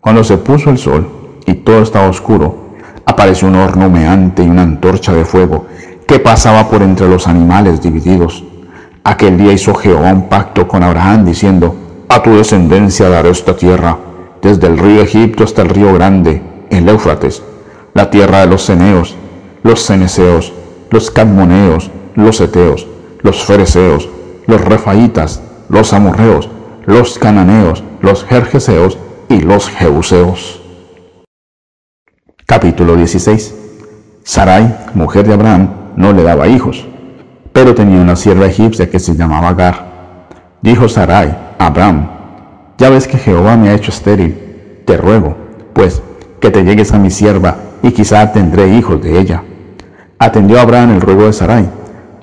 Cuando 0.00 0.24
se 0.24 0.38
puso 0.38 0.70
el 0.70 0.78
sol 0.78 1.06
y 1.46 1.54
todo 1.54 1.82
estaba 1.82 2.08
oscuro, 2.08 2.74
apareció 3.04 3.48
un 3.48 3.56
horno 3.56 3.90
meante 3.90 4.42
y 4.42 4.48
una 4.48 4.62
antorcha 4.62 5.12
de 5.12 5.24
fuego 5.24 5.66
que 6.06 6.18
pasaba 6.18 6.68
por 6.68 6.82
entre 6.82 7.08
los 7.08 7.28
animales 7.28 7.82
divididos. 7.82 8.42
Aquel 9.04 9.36
día 9.36 9.52
hizo 9.52 9.74
Jehová 9.74 10.12
un 10.12 10.28
pacto 10.28 10.66
con 10.66 10.82
Abraham 10.82 11.26
diciendo, 11.26 11.74
a 12.08 12.22
tu 12.22 12.30
descendencia 12.34 13.10
daré 13.10 13.30
esta 13.30 13.56
tierra, 13.56 13.98
desde 14.40 14.68
el 14.68 14.78
río 14.78 15.02
Egipto 15.02 15.44
hasta 15.44 15.62
el 15.62 15.68
río 15.68 15.92
grande, 15.92 16.42
el 16.70 16.88
Éufrates, 16.88 17.42
la 17.92 18.10
tierra 18.10 18.40
de 18.40 18.46
los 18.46 18.64
ceneos, 18.64 19.16
los 19.62 19.84
ceneseos, 19.84 20.52
los 20.90 21.10
cadmoneos, 21.10 21.90
los 22.14 22.40
eteos, 22.40 22.86
los 23.20 23.44
fereceos, 23.44 24.08
los 24.46 24.60
refaitas, 24.62 25.42
los 25.68 25.92
amorreos, 25.92 26.48
los 26.86 27.18
cananeos, 27.18 27.82
los 28.00 28.24
jerjeseos 28.24 28.98
y 29.28 29.40
los 29.40 29.68
jebuseos. 29.68 30.60
Capítulo 32.46 32.96
16 32.96 33.54
Sarai, 34.22 34.74
mujer 34.94 35.26
de 35.26 35.34
Abraham, 35.34 35.70
no 35.96 36.12
le 36.12 36.22
daba 36.22 36.48
hijos, 36.48 36.86
pero 37.52 37.74
tenía 37.74 38.00
una 38.00 38.16
sierva 38.16 38.46
egipcia 38.46 38.88
que 38.88 38.98
se 38.98 39.14
llamaba 39.14 39.48
Agar. 39.48 40.28
Dijo 40.62 40.88
Sarai 40.88 41.36
a 41.58 41.66
Abraham, 41.66 42.08
ya 42.78 42.90
ves 42.90 43.06
que 43.06 43.18
Jehová 43.18 43.56
me 43.56 43.68
ha 43.68 43.74
hecho 43.74 43.90
estéril, 43.90 44.82
te 44.86 44.96
ruego, 44.96 45.36
pues, 45.74 46.02
que 46.40 46.50
te 46.50 46.64
llegues 46.64 46.92
a 46.92 46.98
mi 46.98 47.10
sierva 47.10 47.56
y 47.82 47.92
quizá 47.92 48.32
tendré 48.32 48.68
hijos 48.68 49.02
de 49.02 49.18
ella 49.20 49.42
atendió 50.24 50.60
Abraham 50.60 50.94
el 50.94 51.00
ruego 51.00 51.26
de 51.26 51.32
Sarai. 51.32 51.68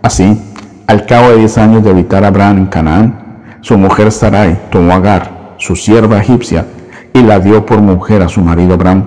Así, 0.01 0.41
al 0.87 1.05
cabo 1.05 1.29
de 1.29 1.37
diez 1.37 1.57
años 1.57 1.83
de 1.83 1.91
habitar 1.91 2.23
Abraham 2.23 2.57
en 2.57 2.65
Canaán, 2.67 3.20
su 3.61 3.77
mujer 3.77 4.11
Sarai 4.11 4.59
tomó 4.71 4.93
a 4.93 4.95
Agar, 4.95 5.55
su 5.57 5.75
sierva 5.75 6.19
egipcia, 6.19 6.65
y 7.13 7.21
la 7.21 7.39
dio 7.39 7.65
por 7.65 7.81
mujer 7.81 8.21
a 8.21 8.29
su 8.29 8.41
marido 8.41 8.73
Abraham. 8.73 9.05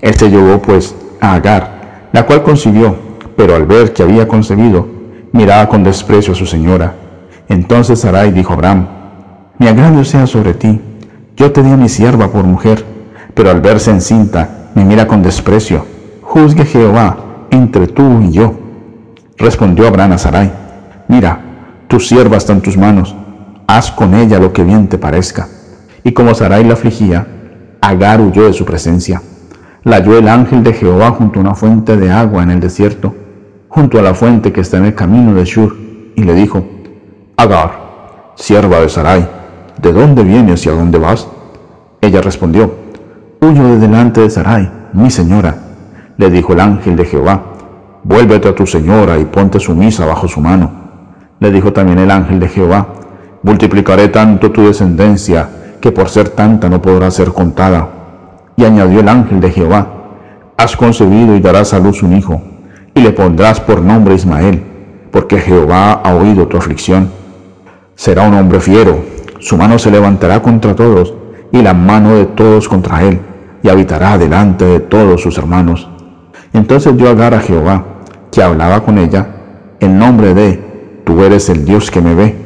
Él 0.00 0.14
se 0.14 0.30
llevó 0.30 0.60
pues 0.60 0.94
a 1.20 1.34
Agar, 1.34 2.08
la 2.12 2.24
cual 2.24 2.42
concibió, 2.42 2.96
pero 3.36 3.54
al 3.54 3.66
ver 3.66 3.92
que 3.92 4.02
había 4.02 4.26
concebido, 4.26 4.86
miraba 5.32 5.68
con 5.68 5.84
desprecio 5.84 6.32
a 6.32 6.36
su 6.36 6.46
señora. 6.46 6.94
Entonces 7.48 8.00
Sarai 8.00 8.32
dijo 8.32 8.52
a 8.52 8.56
Abraham, 8.56 8.86
mi 9.58 9.68
agravio 9.68 10.04
sea 10.04 10.26
sobre 10.26 10.54
ti, 10.54 10.80
yo 11.36 11.52
te 11.52 11.62
di 11.62 11.70
a 11.70 11.76
mi 11.76 11.88
sierva 11.88 12.28
por 12.28 12.44
mujer, 12.44 12.84
pero 13.34 13.50
al 13.50 13.60
verse 13.60 13.90
encinta, 13.90 14.70
me 14.74 14.84
mira 14.84 15.06
con 15.06 15.22
desprecio. 15.22 15.84
Juzgue 16.22 16.64
Jehová 16.64 17.16
entre 17.50 17.86
tú 17.86 18.22
y 18.22 18.32
yo. 18.32 18.54
Respondió 19.36 19.86
Abraham 19.86 20.12
a 20.12 20.18
Sarai, 20.18 20.50
mira, 21.08 21.40
tu 21.88 22.00
sierva 22.00 22.36
está 22.36 22.52
en 22.52 22.62
tus 22.62 22.76
manos, 22.76 23.14
haz 23.76 23.90
con 23.90 24.14
ella 24.14 24.38
lo 24.38 24.52
que 24.52 24.64
bien 24.64 24.88
te 24.88 24.98
parezca. 24.98 25.48
Y 26.04 26.12
como 26.12 26.34
Sarai 26.34 26.64
la 26.64 26.74
afligía, 26.74 27.26
Agar 27.80 28.20
huyó 28.20 28.44
de 28.44 28.52
su 28.52 28.64
presencia. 28.64 29.22
La 29.84 29.96
halló 29.96 30.16
el 30.18 30.28
ángel 30.28 30.62
de 30.62 30.72
Jehová 30.72 31.10
junto 31.10 31.38
a 31.38 31.42
una 31.42 31.54
fuente 31.54 31.96
de 31.96 32.10
agua 32.10 32.42
en 32.42 32.50
el 32.50 32.60
desierto, 32.60 33.14
junto 33.68 33.98
a 33.98 34.02
la 34.02 34.14
fuente 34.14 34.52
que 34.52 34.60
está 34.60 34.76
en 34.76 34.84
el 34.84 34.94
camino 34.94 35.34
de 35.34 35.44
Shur, 35.44 35.76
y 36.14 36.22
le 36.22 36.34
dijo, 36.34 36.64
Agar, 37.36 38.34
sierva 38.36 38.80
de 38.80 38.88
Sarai, 38.88 39.28
¿de 39.80 39.92
dónde 39.92 40.22
vienes 40.22 40.64
y 40.66 40.68
a 40.68 40.72
dónde 40.72 40.98
vas? 40.98 41.26
Ella 42.00 42.20
respondió, 42.20 42.72
Huyo 43.40 43.64
de 43.64 43.78
delante 43.78 44.20
de 44.20 44.30
Sarai, 44.30 44.70
mi 44.92 45.10
señora. 45.10 45.56
Le 46.18 46.30
dijo 46.30 46.52
el 46.52 46.60
ángel 46.60 46.94
de 46.94 47.06
Jehová, 47.06 47.42
vuélvete 48.04 48.48
a 48.48 48.54
tu 48.54 48.66
señora 48.66 49.18
y 49.18 49.24
ponte 49.24 49.58
sumisa 49.58 50.06
bajo 50.06 50.28
su 50.28 50.40
mano. 50.40 50.70
Le 51.40 51.50
dijo 51.50 51.72
también 51.72 51.98
el 51.98 52.10
ángel 52.10 52.38
de 52.38 52.48
Jehová, 52.48 52.86
multiplicaré 53.42 54.08
tanto 54.08 54.50
tu 54.50 54.66
descendencia 54.66 55.48
que 55.80 55.92
por 55.92 56.08
ser 56.08 56.30
tanta 56.30 56.68
no 56.68 56.80
podrá 56.80 57.10
ser 57.10 57.32
contada. 57.32 57.88
Y 58.56 58.64
añadió 58.64 59.00
el 59.00 59.08
ángel 59.08 59.40
de 59.40 59.50
Jehová, 59.50 59.86
has 60.56 60.76
concebido 60.76 61.34
y 61.34 61.40
darás 61.40 61.74
a 61.74 61.80
luz 61.80 62.02
un 62.02 62.16
hijo, 62.16 62.40
y 62.94 63.00
le 63.00 63.10
pondrás 63.10 63.60
por 63.60 63.82
nombre 63.82 64.14
Ismael, 64.14 64.62
porque 65.10 65.38
Jehová 65.38 65.92
ha 65.92 66.14
oído 66.14 66.46
tu 66.46 66.56
aflicción. 66.56 67.10
Será 67.96 68.28
un 68.28 68.34
hombre 68.34 68.60
fiero, 68.60 68.98
su 69.40 69.56
mano 69.56 69.78
se 69.78 69.90
levantará 69.90 70.40
contra 70.40 70.76
todos, 70.76 71.14
y 71.50 71.60
la 71.62 71.74
mano 71.74 72.14
de 72.14 72.26
todos 72.26 72.68
contra 72.68 73.02
él, 73.02 73.20
y 73.62 73.68
habitará 73.68 74.16
delante 74.18 74.64
de 74.64 74.80
todos 74.80 75.20
sus 75.20 75.36
hermanos. 75.38 75.88
Entonces 76.52 76.96
dio 76.96 77.10
Agar 77.10 77.34
a 77.34 77.40
Jehová, 77.40 77.84
que 78.30 78.42
hablaba 78.42 78.84
con 78.84 78.98
ella, 78.98 79.26
en 79.80 79.98
nombre 79.98 80.32
de, 80.34 80.62
tú 81.04 81.22
eres 81.24 81.48
el 81.48 81.64
Dios 81.64 81.90
que 81.90 82.00
me 82.00 82.14
ve, 82.14 82.41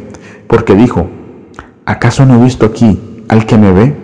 porque 0.47 0.75
dijo, 0.75 1.09
¿acaso 1.85 2.25
no 2.27 2.41
he 2.41 2.45
visto 2.45 2.67
aquí 2.67 3.25
al 3.29 3.47
que 3.47 3.59
me 3.59 3.73
ve, 3.73 3.97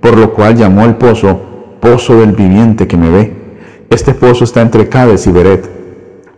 por 0.00 0.16
lo 0.16 0.32
cual 0.32 0.56
llamó 0.56 0.84
el 0.84 0.94
pozo 0.96 1.50
pozo 1.80 2.20
del 2.20 2.32
viviente 2.32 2.86
que 2.86 2.96
me 2.96 3.10
ve. 3.10 3.36
Este 3.90 4.14
pozo 4.14 4.44
está 4.44 4.60
entre 4.60 4.88
Cades 4.88 5.26
y 5.26 5.32
Beret. 5.32 5.68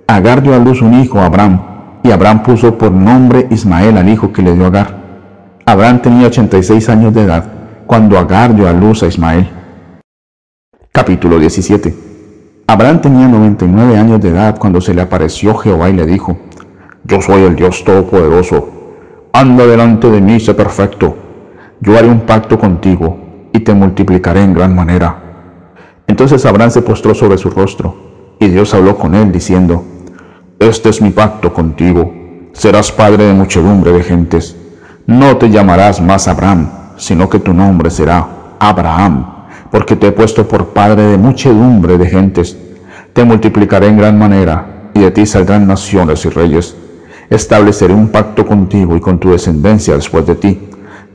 Agar 0.06 0.42
dio 0.42 0.54
a 0.54 0.58
luz 0.58 0.80
un 0.80 0.94
hijo 0.94 1.18
a 1.18 1.26
Abraham, 1.26 1.60
y 2.02 2.10
Abraham 2.10 2.42
puso 2.42 2.78
por 2.78 2.92
nombre 2.92 3.46
Ismael 3.50 3.96
al 3.98 4.08
hijo 4.08 4.32
que 4.32 4.42
le 4.42 4.54
dio 4.54 4.66
Agar. 4.66 5.02
Abraham 5.66 6.00
tenía 6.00 6.26
86 6.28 6.88
años 6.88 7.14
de 7.14 7.22
edad 7.22 7.44
cuando 7.86 8.18
Agar 8.18 8.54
dio 8.54 8.68
a 8.68 8.72
luz 8.72 9.02
a 9.02 9.06
Ismael. 9.06 9.48
Capítulo 10.90 11.38
17 11.38 11.94
Abraham 12.66 13.00
tenía 13.00 13.28
99 13.28 13.96
años 13.96 14.20
de 14.20 14.30
edad 14.30 14.58
cuando 14.58 14.80
se 14.80 14.94
le 14.94 15.02
apareció 15.02 15.54
Jehová 15.54 15.90
y 15.90 15.94
le 15.94 16.06
dijo, 16.06 16.38
Yo 17.04 17.20
soy 17.20 17.42
el 17.42 17.56
Dios 17.56 17.84
Todopoderoso, 17.84 18.81
anda 19.32 19.66
delante 19.66 20.10
de 20.10 20.20
mí, 20.20 20.40
sé 20.40 20.54
perfecto 20.54 21.16
yo 21.82 21.98
haré 21.98 22.08
un 22.08 22.20
pacto 22.20 22.60
contigo 22.60 23.48
y 23.52 23.58
te 23.58 23.74
multiplicaré 23.74 24.44
en 24.44 24.54
gran 24.54 24.72
manera. 24.72 25.16
Entonces 26.06 26.46
Abraham 26.46 26.70
se 26.70 26.80
postró 26.80 27.12
sobre 27.12 27.36
su 27.38 27.50
rostro, 27.50 28.36
y 28.38 28.46
Dios 28.46 28.72
habló 28.72 28.96
con 28.96 29.16
él, 29.16 29.32
diciendo, 29.32 29.84
Este 30.60 30.90
es 30.90 31.02
mi 31.02 31.10
pacto 31.10 31.52
contigo, 31.52 32.12
serás 32.52 32.92
padre 32.92 33.24
de 33.24 33.32
muchedumbre 33.32 33.90
de 33.90 34.04
gentes. 34.04 34.56
No 35.06 35.36
te 35.38 35.50
llamarás 35.50 36.00
más 36.00 36.28
Abraham, 36.28 36.70
sino 36.96 37.28
que 37.28 37.40
tu 37.40 37.52
nombre 37.52 37.90
será 37.90 38.28
Abraham, 38.60 39.26
porque 39.72 39.96
te 39.96 40.06
he 40.06 40.12
puesto 40.12 40.46
por 40.46 40.68
padre 40.68 41.02
de 41.02 41.18
muchedumbre 41.18 41.98
de 41.98 42.06
gentes. 42.06 42.56
Te 43.12 43.24
multiplicaré 43.24 43.88
en 43.88 43.98
gran 43.98 44.16
manera, 44.16 44.90
y 44.94 45.00
de 45.00 45.10
ti 45.10 45.26
saldrán 45.26 45.66
naciones 45.66 46.24
y 46.24 46.28
reyes. 46.28 46.76
Estableceré 47.32 47.94
un 47.94 48.08
pacto 48.08 48.44
contigo 48.44 48.94
y 48.94 49.00
con 49.00 49.18
tu 49.18 49.30
descendencia 49.30 49.94
después 49.94 50.26
de 50.26 50.34
ti 50.34 50.60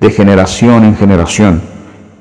de 0.01 0.09
generación 0.09 0.84
en 0.84 0.95
generación, 0.95 1.61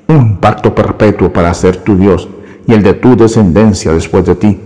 un 0.08 0.36
pacto 0.36 0.74
perpetuo 0.74 1.32
para 1.32 1.54
ser 1.54 1.78
tu 1.78 1.96
Dios 1.96 2.28
y 2.66 2.74
el 2.74 2.82
de 2.82 2.92
tu 2.92 3.16
descendencia 3.16 3.94
después 3.94 4.26
de 4.26 4.34
ti. 4.34 4.60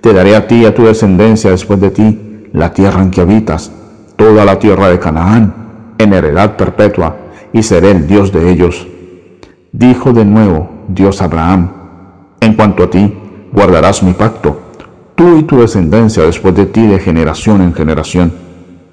Te 0.00 0.12
daré 0.12 0.36
a 0.36 0.46
ti 0.46 0.62
y 0.62 0.66
a 0.66 0.72
tu 0.72 0.84
descendencia 0.84 1.50
después 1.50 1.80
de 1.80 1.90
ti 1.90 2.46
la 2.52 2.72
tierra 2.72 3.02
en 3.02 3.10
que 3.10 3.22
habitas, 3.22 3.72
toda 4.14 4.44
la 4.44 4.60
tierra 4.60 4.88
de 4.88 5.00
Canaán, 5.00 5.94
en 5.98 6.12
heredad 6.12 6.56
perpetua, 6.56 7.16
y 7.52 7.64
seré 7.64 7.90
el 7.90 8.06
Dios 8.06 8.30
de 8.30 8.52
ellos. 8.52 8.86
Dijo 9.72 10.12
de 10.12 10.24
nuevo 10.24 10.70
Dios 10.86 11.20
Abraham, 11.22 11.72
en 12.40 12.54
cuanto 12.54 12.84
a 12.84 12.90
ti, 12.90 13.18
guardarás 13.52 14.04
mi 14.04 14.12
pacto, 14.12 14.60
tú 15.16 15.38
y 15.38 15.42
tu 15.42 15.58
descendencia 15.58 16.22
después 16.22 16.54
de 16.54 16.66
ti 16.66 16.86
de 16.86 17.00
generación 17.00 17.62
en 17.62 17.74
generación. 17.74 18.49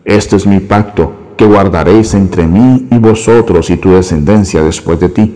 Este 0.08 0.38
es 0.38 0.48
mi 0.48 0.62
pacto 0.62 1.12
que 1.36 1.46
guardaréis 1.46 2.14
entre 2.14 2.48
mí 2.48 2.88
y 2.90 2.98
vosotros 2.98 3.70
y 3.70 3.76
tu 3.76 3.92
descendencia 3.92 4.64
después 4.64 5.02
de 5.02 5.10
ti. 5.10 5.36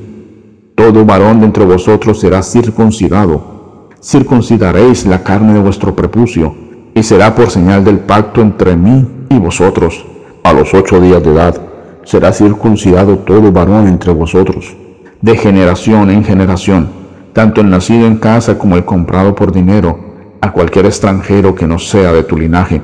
Todo 0.76 1.04
varón 1.04 1.42
de 1.42 1.48
entre 1.48 1.66
vosotros 1.66 2.22
será 2.22 2.42
circuncidado. 2.42 3.90
Circuncidaréis 4.02 5.06
la 5.06 5.24
carne 5.24 5.56
de 5.56 5.60
vuestro 5.60 5.94
prepucio, 5.94 6.56
y 6.96 7.04
será 7.04 7.36
por 7.36 7.50
señal 7.50 7.84
del 7.84 8.00
pacto 8.00 8.40
entre 8.40 8.78
mí 8.78 9.06
y 9.30 9.38
vosotros. 9.40 10.06
A 10.42 10.54
los 10.54 10.74
ocho 10.74 11.02
días 11.02 11.22
de 11.22 11.34
edad 11.34 11.62
será 12.06 12.32
circuncidado 12.32 13.18
todo 13.18 13.52
varón 13.52 13.90
entre 13.90 14.14
vosotros, 14.14 14.74
de 15.22 15.36
generación 15.36 16.10
en 16.12 16.24
generación, 16.24 16.88
tanto 17.34 17.60
el 17.60 17.70
nacido 17.70 18.08
en 18.08 18.16
casa 18.16 18.58
como 18.58 18.78
el 18.78 18.86
comprado 18.86 19.36
por 19.36 19.52
dinero, 19.52 20.00
a 20.40 20.54
cualquier 20.54 20.86
extranjero 20.86 21.56
que 21.56 21.68
no 21.68 21.78
sea 21.78 22.14
de 22.14 22.24
tu 22.24 22.38
linaje 22.38 22.82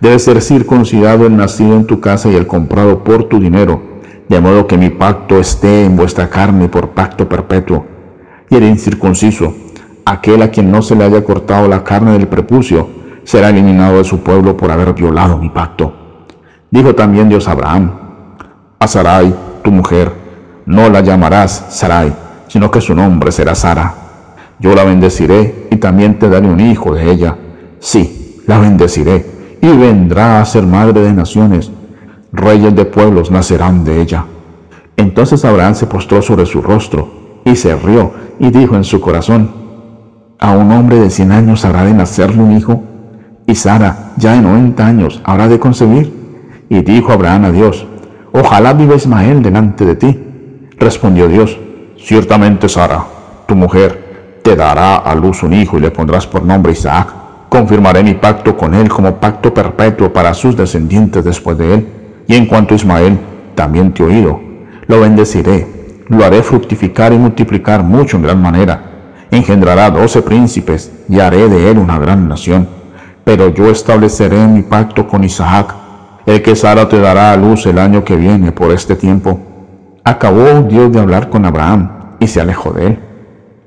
debe 0.00 0.18
ser 0.18 0.42
circuncidado 0.42 1.26
el 1.26 1.36
nacido 1.36 1.74
en 1.74 1.86
tu 1.86 2.00
casa 2.00 2.28
y 2.28 2.34
el 2.34 2.46
comprado 2.46 3.02
por 3.02 3.24
tu 3.24 3.40
dinero, 3.40 3.80
de 4.28 4.40
modo 4.40 4.66
que 4.66 4.76
mi 4.76 4.90
pacto 4.90 5.38
esté 5.38 5.84
en 5.84 5.96
vuestra 5.96 6.28
carne 6.28 6.68
por 6.68 6.90
pacto 6.90 7.28
perpetuo. 7.28 7.86
Y 8.50 8.56
el 8.56 8.64
incircunciso, 8.64 9.54
aquel 10.04 10.42
a 10.42 10.50
quien 10.50 10.70
no 10.70 10.82
se 10.82 10.94
le 10.94 11.04
haya 11.04 11.24
cortado 11.24 11.68
la 11.68 11.82
carne 11.82 12.12
del 12.12 12.28
prepucio, 12.28 12.88
será 13.24 13.50
eliminado 13.50 13.98
de 13.98 14.04
su 14.04 14.20
pueblo 14.20 14.56
por 14.56 14.70
haber 14.70 14.92
violado 14.92 15.38
mi 15.38 15.48
pacto. 15.48 15.92
Dijo 16.70 16.94
también 16.94 17.28
Dios 17.28 17.48
a 17.48 17.52
Abraham, 17.52 17.92
a 18.78 18.86
Sarai, 18.86 19.34
tu 19.62 19.70
mujer, 19.70 20.12
no 20.66 20.88
la 20.90 21.00
llamarás 21.00 21.66
Sarai, 21.70 22.12
sino 22.48 22.70
que 22.70 22.80
su 22.80 22.94
nombre 22.94 23.32
será 23.32 23.54
Sara. 23.54 23.94
Yo 24.58 24.74
la 24.74 24.84
bendeciré 24.84 25.68
y 25.70 25.76
también 25.76 26.18
te 26.18 26.28
daré 26.28 26.46
un 26.48 26.60
hijo 26.60 26.94
de 26.94 27.10
ella. 27.10 27.36
Sí, 27.78 28.42
la 28.46 28.58
bendeciré 28.58 29.35
y 29.66 29.76
vendrá 29.76 30.40
a 30.40 30.44
ser 30.44 30.64
madre 30.64 31.00
de 31.00 31.12
naciones. 31.12 31.72
Reyes 32.32 32.74
de 32.76 32.84
pueblos 32.84 33.32
nacerán 33.32 33.84
de 33.84 34.00
ella. 34.00 34.24
Entonces 34.96 35.44
Abraham 35.44 35.74
se 35.74 35.86
postró 35.86 36.22
sobre 36.22 36.46
su 36.46 36.62
rostro 36.62 37.40
y 37.44 37.56
se 37.56 37.74
rió 37.74 38.12
y 38.38 38.50
dijo 38.50 38.76
en 38.76 38.84
su 38.84 39.00
corazón, 39.00 39.50
¿a 40.38 40.52
un 40.52 40.70
hombre 40.70 41.00
de 41.00 41.10
cien 41.10 41.32
años 41.32 41.64
habrá 41.64 41.84
de 41.84 41.94
nacerle 41.94 42.42
un 42.42 42.56
hijo? 42.56 42.82
Y 43.46 43.56
Sara, 43.56 44.12
ya 44.16 44.34
de 44.34 44.42
noventa 44.42 44.86
años, 44.86 45.20
habrá 45.24 45.48
de 45.48 45.58
concebir. 45.58 46.14
Y 46.68 46.82
dijo 46.82 47.12
Abraham 47.12 47.46
a 47.46 47.52
Dios, 47.52 47.86
ojalá 48.32 48.72
viva 48.72 48.94
Ismael 48.94 49.42
delante 49.42 49.84
de 49.84 49.94
ti. 49.96 50.20
Respondió 50.78 51.26
Dios, 51.28 51.58
ciertamente 51.98 52.68
Sara, 52.68 53.04
tu 53.46 53.56
mujer, 53.56 54.40
te 54.42 54.54
dará 54.54 54.96
a 54.96 55.14
luz 55.14 55.42
un 55.42 55.54
hijo 55.54 55.76
y 55.78 55.80
le 55.80 55.90
pondrás 55.90 56.26
por 56.26 56.44
nombre 56.44 56.72
Isaac 56.72 57.25
confirmaré 57.56 58.02
mi 58.02 58.12
pacto 58.12 58.54
con 58.54 58.74
él 58.74 58.90
como 58.90 59.16
pacto 59.16 59.54
perpetuo 59.54 60.12
para 60.12 60.34
sus 60.34 60.54
descendientes 60.54 61.24
después 61.24 61.56
de 61.56 61.72
él. 61.72 61.88
Y 62.26 62.34
en 62.34 62.44
cuanto 62.44 62.74
a 62.74 62.76
Ismael, 62.76 63.18
también 63.54 63.94
te 63.94 64.02
he 64.02 64.06
oído, 64.06 64.38
lo 64.86 65.00
bendeciré, 65.00 65.66
lo 66.08 66.22
haré 66.22 66.42
fructificar 66.42 67.14
y 67.14 67.18
multiplicar 67.18 67.82
mucho 67.82 68.18
en 68.18 68.24
gran 68.24 68.42
manera. 68.42 68.82
Engendrará 69.30 69.90
doce 69.90 70.20
príncipes 70.20 70.92
y 71.08 71.18
haré 71.18 71.48
de 71.48 71.70
él 71.70 71.78
una 71.78 71.98
gran 71.98 72.28
nación. 72.28 72.68
Pero 73.24 73.48
yo 73.48 73.70
estableceré 73.70 74.46
mi 74.46 74.60
pacto 74.60 75.08
con 75.08 75.24
Isaac, 75.24 75.74
el 76.26 76.42
que 76.42 76.56
Sara 76.56 76.90
te 76.90 77.00
dará 77.00 77.32
a 77.32 77.38
luz 77.38 77.64
el 77.64 77.78
año 77.78 78.04
que 78.04 78.16
viene 78.16 78.52
por 78.52 78.70
este 78.70 78.96
tiempo. 78.96 79.40
Acabó 80.04 80.60
Dios 80.68 80.92
de 80.92 81.00
hablar 81.00 81.30
con 81.30 81.46
Abraham 81.46 82.16
y 82.20 82.26
se 82.26 82.38
alejó 82.38 82.72
de 82.72 82.86
él. 82.88 82.98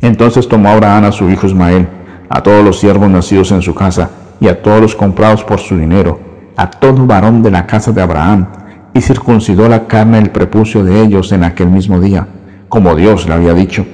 Entonces 0.01 0.47
tomó 0.47 0.69
Abraham 0.69 1.05
a 1.05 1.11
su 1.11 1.27
hijo 1.27 1.47
Ismael 1.47 1.87
a 2.29 2.41
todos 2.43 2.63
los 2.63 2.79
siervos 2.79 3.09
nacidos 3.09 3.51
en 3.51 3.61
su 3.61 3.73
casa 3.73 4.09
y 4.39 4.47
a 4.47 4.61
todos 4.61 4.81
los 4.81 4.95
comprados 4.95 5.43
por 5.43 5.59
su 5.59 5.77
dinero, 5.77 6.19
a 6.55 6.69
todo 6.69 7.05
varón 7.05 7.41
de 7.41 7.51
la 7.51 7.65
casa 7.65 7.91
de 7.91 8.01
Abraham, 8.01 8.47
y 8.93 9.01
circuncidó 9.01 9.67
la 9.67 9.87
carne 9.87 10.19
del 10.19 10.29
prepucio 10.29 10.83
de 10.83 11.01
ellos 11.01 11.31
en 11.31 11.43
aquel 11.43 11.69
mismo 11.69 11.99
día, 11.99 12.27
como 12.69 12.95
Dios 12.95 13.27
le 13.27 13.33
había 13.33 13.53
dicho. 13.53 13.85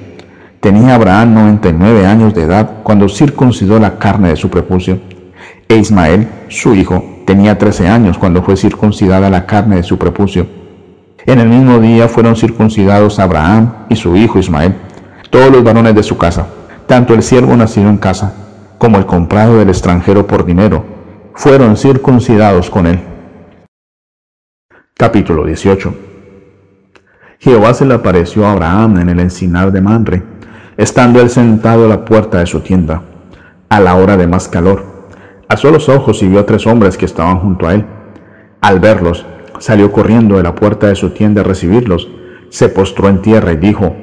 Tenía 0.60 0.94
Abraham 0.94 1.34
99 1.34 2.06
años 2.06 2.34
de 2.34 2.42
edad 2.42 2.70
cuando 2.82 3.08
circuncidó 3.08 3.78
la 3.78 3.98
carne 3.98 4.30
de 4.30 4.36
su 4.36 4.48
prepucio. 4.48 4.98
E 5.68 5.76
Ismael, 5.76 6.28
su 6.48 6.74
hijo, 6.74 7.22
tenía 7.26 7.58
13 7.58 7.88
años 7.88 8.18
cuando 8.18 8.42
fue 8.42 8.56
circuncidada 8.56 9.30
la 9.30 9.46
carne 9.46 9.76
de 9.76 9.82
su 9.82 9.98
prepucio. 9.98 10.46
En 11.26 11.40
el 11.40 11.48
mismo 11.48 11.78
día 11.80 12.08
fueron 12.08 12.36
circuncidados 12.36 13.18
Abraham 13.18 13.72
y 13.88 13.96
su 13.96 14.16
hijo 14.16 14.38
Ismael, 14.38 14.74
todos 15.30 15.50
los 15.50 15.64
varones 15.64 15.94
de 15.94 16.02
su 16.02 16.16
casa, 16.16 16.46
tanto 16.86 17.14
el 17.14 17.22
siervo 17.22 17.56
nacido 17.56 17.88
en 17.88 17.98
casa 17.98 18.32
como 18.78 18.98
el 18.98 19.06
comprado 19.06 19.58
del 19.58 19.68
extranjero 19.68 20.26
por 20.26 20.44
dinero, 20.44 20.84
fueron 21.34 21.76
circuncidados 21.76 22.70
con 22.70 22.86
él. 22.86 23.00
Capítulo 24.94 25.44
18 25.44 25.94
Jehová 27.38 27.74
se 27.74 27.84
le 27.84 27.94
apareció 27.94 28.46
a 28.46 28.52
Abraham 28.52 28.98
en 28.98 29.08
el 29.10 29.20
encinar 29.20 29.70
de 29.70 29.80
Manre, 29.80 30.22
estando 30.76 31.20
él 31.20 31.30
sentado 31.30 31.84
a 31.84 31.88
la 31.88 32.04
puerta 32.04 32.38
de 32.38 32.46
su 32.46 32.60
tienda, 32.60 33.02
a 33.68 33.80
la 33.80 33.94
hora 33.94 34.16
de 34.16 34.26
más 34.26 34.48
calor. 34.48 34.84
Alzó 35.48 35.70
los 35.70 35.88
ojos 35.88 36.22
y 36.22 36.28
vio 36.28 36.40
a 36.40 36.46
tres 36.46 36.66
hombres 36.66 36.96
que 36.96 37.04
estaban 37.04 37.38
junto 37.40 37.68
a 37.68 37.74
él. 37.74 37.84
Al 38.60 38.80
verlos, 38.80 39.26
salió 39.58 39.92
corriendo 39.92 40.38
de 40.38 40.42
la 40.42 40.54
puerta 40.54 40.88
de 40.88 40.96
su 40.96 41.10
tienda 41.10 41.42
a 41.42 41.44
recibirlos, 41.44 42.08
se 42.48 42.68
postró 42.68 43.08
en 43.08 43.20
tierra 43.20 43.52
y 43.52 43.56
dijo, 43.56 43.94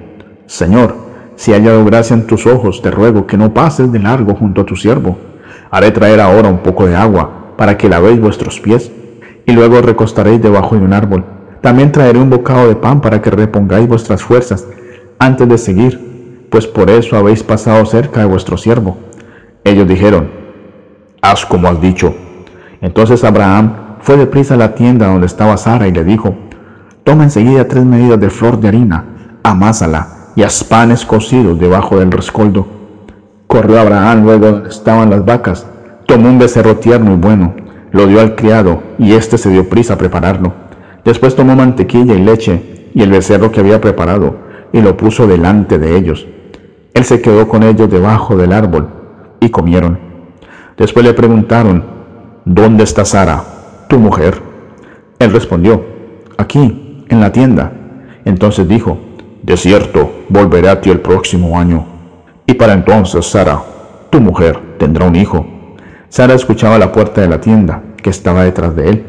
Señor, 0.45 1.03
si 1.36 1.51
hallado 1.51 1.84
gracia 1.86 2.15
en 2.15 2.27
tus 2.27 2.45
ojos, 2.47 2.81
te 2.81 2.91
ruego 2.91 3.27
que 3.27 3.38
no 3.38 3.53
pases 3.53 3.91
de 3.91 3.99
largo 3.99 4.36
junto 4.36 4.61
a 4.61 4.65
tu 4.65 4.75
siervo. 4.75 5.17
Haré 5.71 5.91
traer 5.91 6.19
ahora 6.19 6.49
un 6.49 6.59
poco 6.59 6.86
de 6.86 6.95
agua, 6.95 7.55
para 7.57 7.77
que 7.77 7.89
lavéis 7.89 8.19
vuestros 8.19 8.59
pies, 8.59 8.91
y 9.45 9.51
luego 9.51 9.81
recostaréis 9.81 10.41
debajo 10.41 10.75
de 10.75 10.81
un 10.81 10.93
árbol 10.93 11.25
también 11.63 11.93
traeré 11.93 12.19
un 12.19 12.29
bocado 12.29 12.67
de 12.67 12.75
pan 12.75 12.99
para 12.99 13.21
que 13.21 13.29
repongáis 13.29 13.88
vuestras 13.88 14.21
fuerzas 14.21 14.67
antes 15.17 15.47
de 15.47 15.57
seguir, 15.57 16.47
pues 16.51 16.67
por 16.67 16.89
eso 16.89 17.15
habéis 17.15 17.41
pasado 17.41 17.86
cerca 17.86 18.19
de 18.19 18.25
vuestro 18.25 18.57
siervo. 18.57 18.97
Ellos 19.63 19.88
dijeron, 19.88 20.29
haz 21.21 21.45
como 21.45 21.69
has 21.69 21.79
dicho. 21.79 22.13
Entonces 22.81 23.23
Abraham 23.23 23.95
fue 24.01 24.17
deprisa 24.17 24.55
a 24.55 24.57
la 24.57 24.75
tienda 24.75 25.07
donde 25.07 25.25
estaba 25.25 25.55
Sara 25.55 25.88
y 25.88 25.93
le 25.93 26.03
dijo, 26.03 26.36
toma 27.05 27.23
enseguida 27.23 27.65
tres 27.65 27.86
medidas 27.86 28.19
de 28.19 28.29
flor 28.29 28.59
de 28.59 28.67
harina, 28.67 29.05
amásala 29.41 30.22
y 30.36 30.43
haz 30.43 30.65
cocidos 31.05 31.59
debajo 31.59 31.99
del 31.99 32.11
rescoldo. 32.11 32.65
Corrió 33.47 33.79
Abraham 33.79 34.23
luego 34.23 34.51
donde 34.51 34.69
estaban 34.69 35.09
las 35.09 35.23
vacas, 35.25 35.67
tomó 36.07 36.29
un 36.29 36.39
becerro 36.39 36.77
tierno 36.77 37.13
y 37.13 37.17
bueno, 37.17 37.53
lo 37.91 38.07
dio 38.07 38.19
al 38.21 38.36
criado 38.36 38.81
y 38.97 39.13
éste 39.13 39.38
se 39.38 39.49
dio 39.49 39.69
prisa 39.69 39.93
a 39.93 39.97
prepararlo. 39.97 40.53
Después 41.05 41.36
tomó 41.36 41.55
mantequilla 41.55 42.15
y 42.15 42.21
leche 42.23 42.89
y 42.93 43.01
el 43.01 43.11
becerro 43.11 43.51
que 43.51 43.59
había 43.59 43.81
preparado 43.81 44.36
y 44.71 44.81
lo 44.81 44.97
puso 44.97 45.27
delante 45.27 45.77
de 45.77 45.95
ellos. 45.95 46.25
Él 46.93 47.03
se 47.03 47.21
quedó 47.21 47.47
con 47.47 47.63
ellos 47.63 47.89
debajo 47.89 48.36
del 48.36 48.53
árbol 48.53 48.88
y 49.39 49.49
comieron. 49.49 49.99
Después 50.77 51.05
le 51.05 51.13
preguntaron, 51.13 51.84
¿dónde 52.45 52.84
está 52.84 53.05
Sara, 53.05 53.43
tu 53.88 53.99
mujer? 53.99 54.41
Él 55.19 55.31
respondió, 55.31 55.84
aquí, 56.38 57.05
en 57.09 57.19
la 57.19 57.31
tienda. 57.31 57.71
Entonces 58.25 58.67
dijo, 58.67 58.97
de 59.43 59.57
cierto, 59.57 60.23
volveré 60.29 60.69
a 60.69 60.79
ti 60.79 60.89
el 60.89 61.01
próximo 61.01 61.59
año. 61.59 61.85
Y 62.47 62.53
para 62.53 62.71
entonces 62.71 63.25
Sara, 63.25 63.61
tu 64.09 64.21
mujer, 64.21 64.57
tendrá 64.79 65.05
un 65.05 65.17
hijo. 65.17 65.45
Sara 66.07 66.33
escuchaba 66.33 66.77
la 66.79 66.93
puerta 66.93 67.19
de 67.19 67.27
la 67.27 67.41
tienda 67.41 67.83
que 68.01 68.09
estaba 68.09 68.45
detrás 68.45 68.73
de 68.73 68.89
él. 68.89 69.05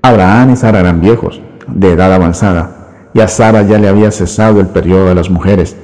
Abraham 0.00 0.52
y 0.52 0.56
Sara 0.56 0.78
eran 0.78 1.00
viejos, 1.00 1.40
de 1.66 1.90
edad 1.90 2.12
avanzada, 2.12 3.10
y 3.12 3.20
a 3.20 3.26
Sara 3.26 3.62
ya 3.62 3.78
le 3.78 3.88
había 3.88 4.12
cesado 4.12 4.60
el 4.60 4.68
periodo 4.68 5.08
de 5.08 5.16
las 5.16 5.28
mujeres. 5.28 5.76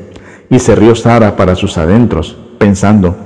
Y 0.51 0.61
se 0.61 0.77
rió 0.77 0.95
Sara 0.95 1.35
para 1.35 1.57
sus 1.57 1.77
adentros, 1.77 2.39
pensando, 2.59 3.17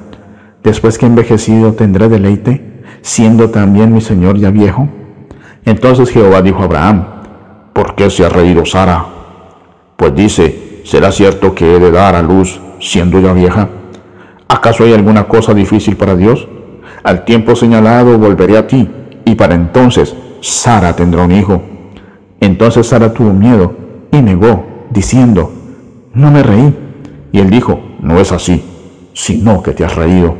después 0.63 0.97
que 0.97 1.05
envejecido 1.05 1.75
tendré 1.75 2.09
deleite, 2.09 2.85
siendo 3.03 3.51
también 3.51 3.93
mi 3.93 4.01
señor 4.01 4.39
ya 4.39 4.51
viejo. 4.51 4.89
Entonces 5.67 6.09
Jehová 6.09 6.41
dijo 6.41 6.63
a 6.63 6.65
Abraham, 6.65 7.05
¿por 7.75 7.95
qué 7.97 8.09
se 8.09 8.25
ha 8.25 8.31
reído 8.31 8.65
Sara? 8.65 9.18
Pues 9.99 10.15
dice, 10.15 10.83
¿será 10.85 11.11
cierto 11.11 11.57
que 11.57 11.75
he 11.75 11.81
de 11.81 11.91
dar 11.91 12.15
a 12.15 12.23
luz 12.23 12.61
siendo 12.79 13.19
ya 13.19 13.33
vieja? 13.33 13.69
¿Acaso 14.47 14.85
hay 14.85 14.93
alguna 14.93 15.27
cosa 15.27 15.53
difícil 15.55 15.97
para 15.97 16.15
Dios? 16.15 16.47
Al 17.03 17.25
tiempo 17.25 17.57
señalado 17.57 18.17
volveré 18.17 18.59
a 18.59 18.69
ti, 18.69 18.89
y 19.25 19.35
para 19.35 19.57
entonces 19.57 20.15
Sara 20.41 20.95
tendrá 20.95 21.25
un 21.25 21.33
hijo. 21.33 21.61
Entonces 22.39 22.87
Sara 22.87 23.13
tuvo 23.13 23.33
miedo 23.33 23.75
y 24.13 24.23
negó, 24.23 24.65
diciendo, 24.91 25.51
no 26.15 26.31
me 26.31 26.45
reí. 26.45 26.79
Y 27.33 27.41
él 27.41 27.51
dijo, 27.51 27.81
no 27.99 28.21
es 28.21 28.31
así, 28.31 28.63
sino 29.15 29.65
que 29.65 29.73
te 29.73 29.85
has 29.85 29.97
reído. 29.97 30.37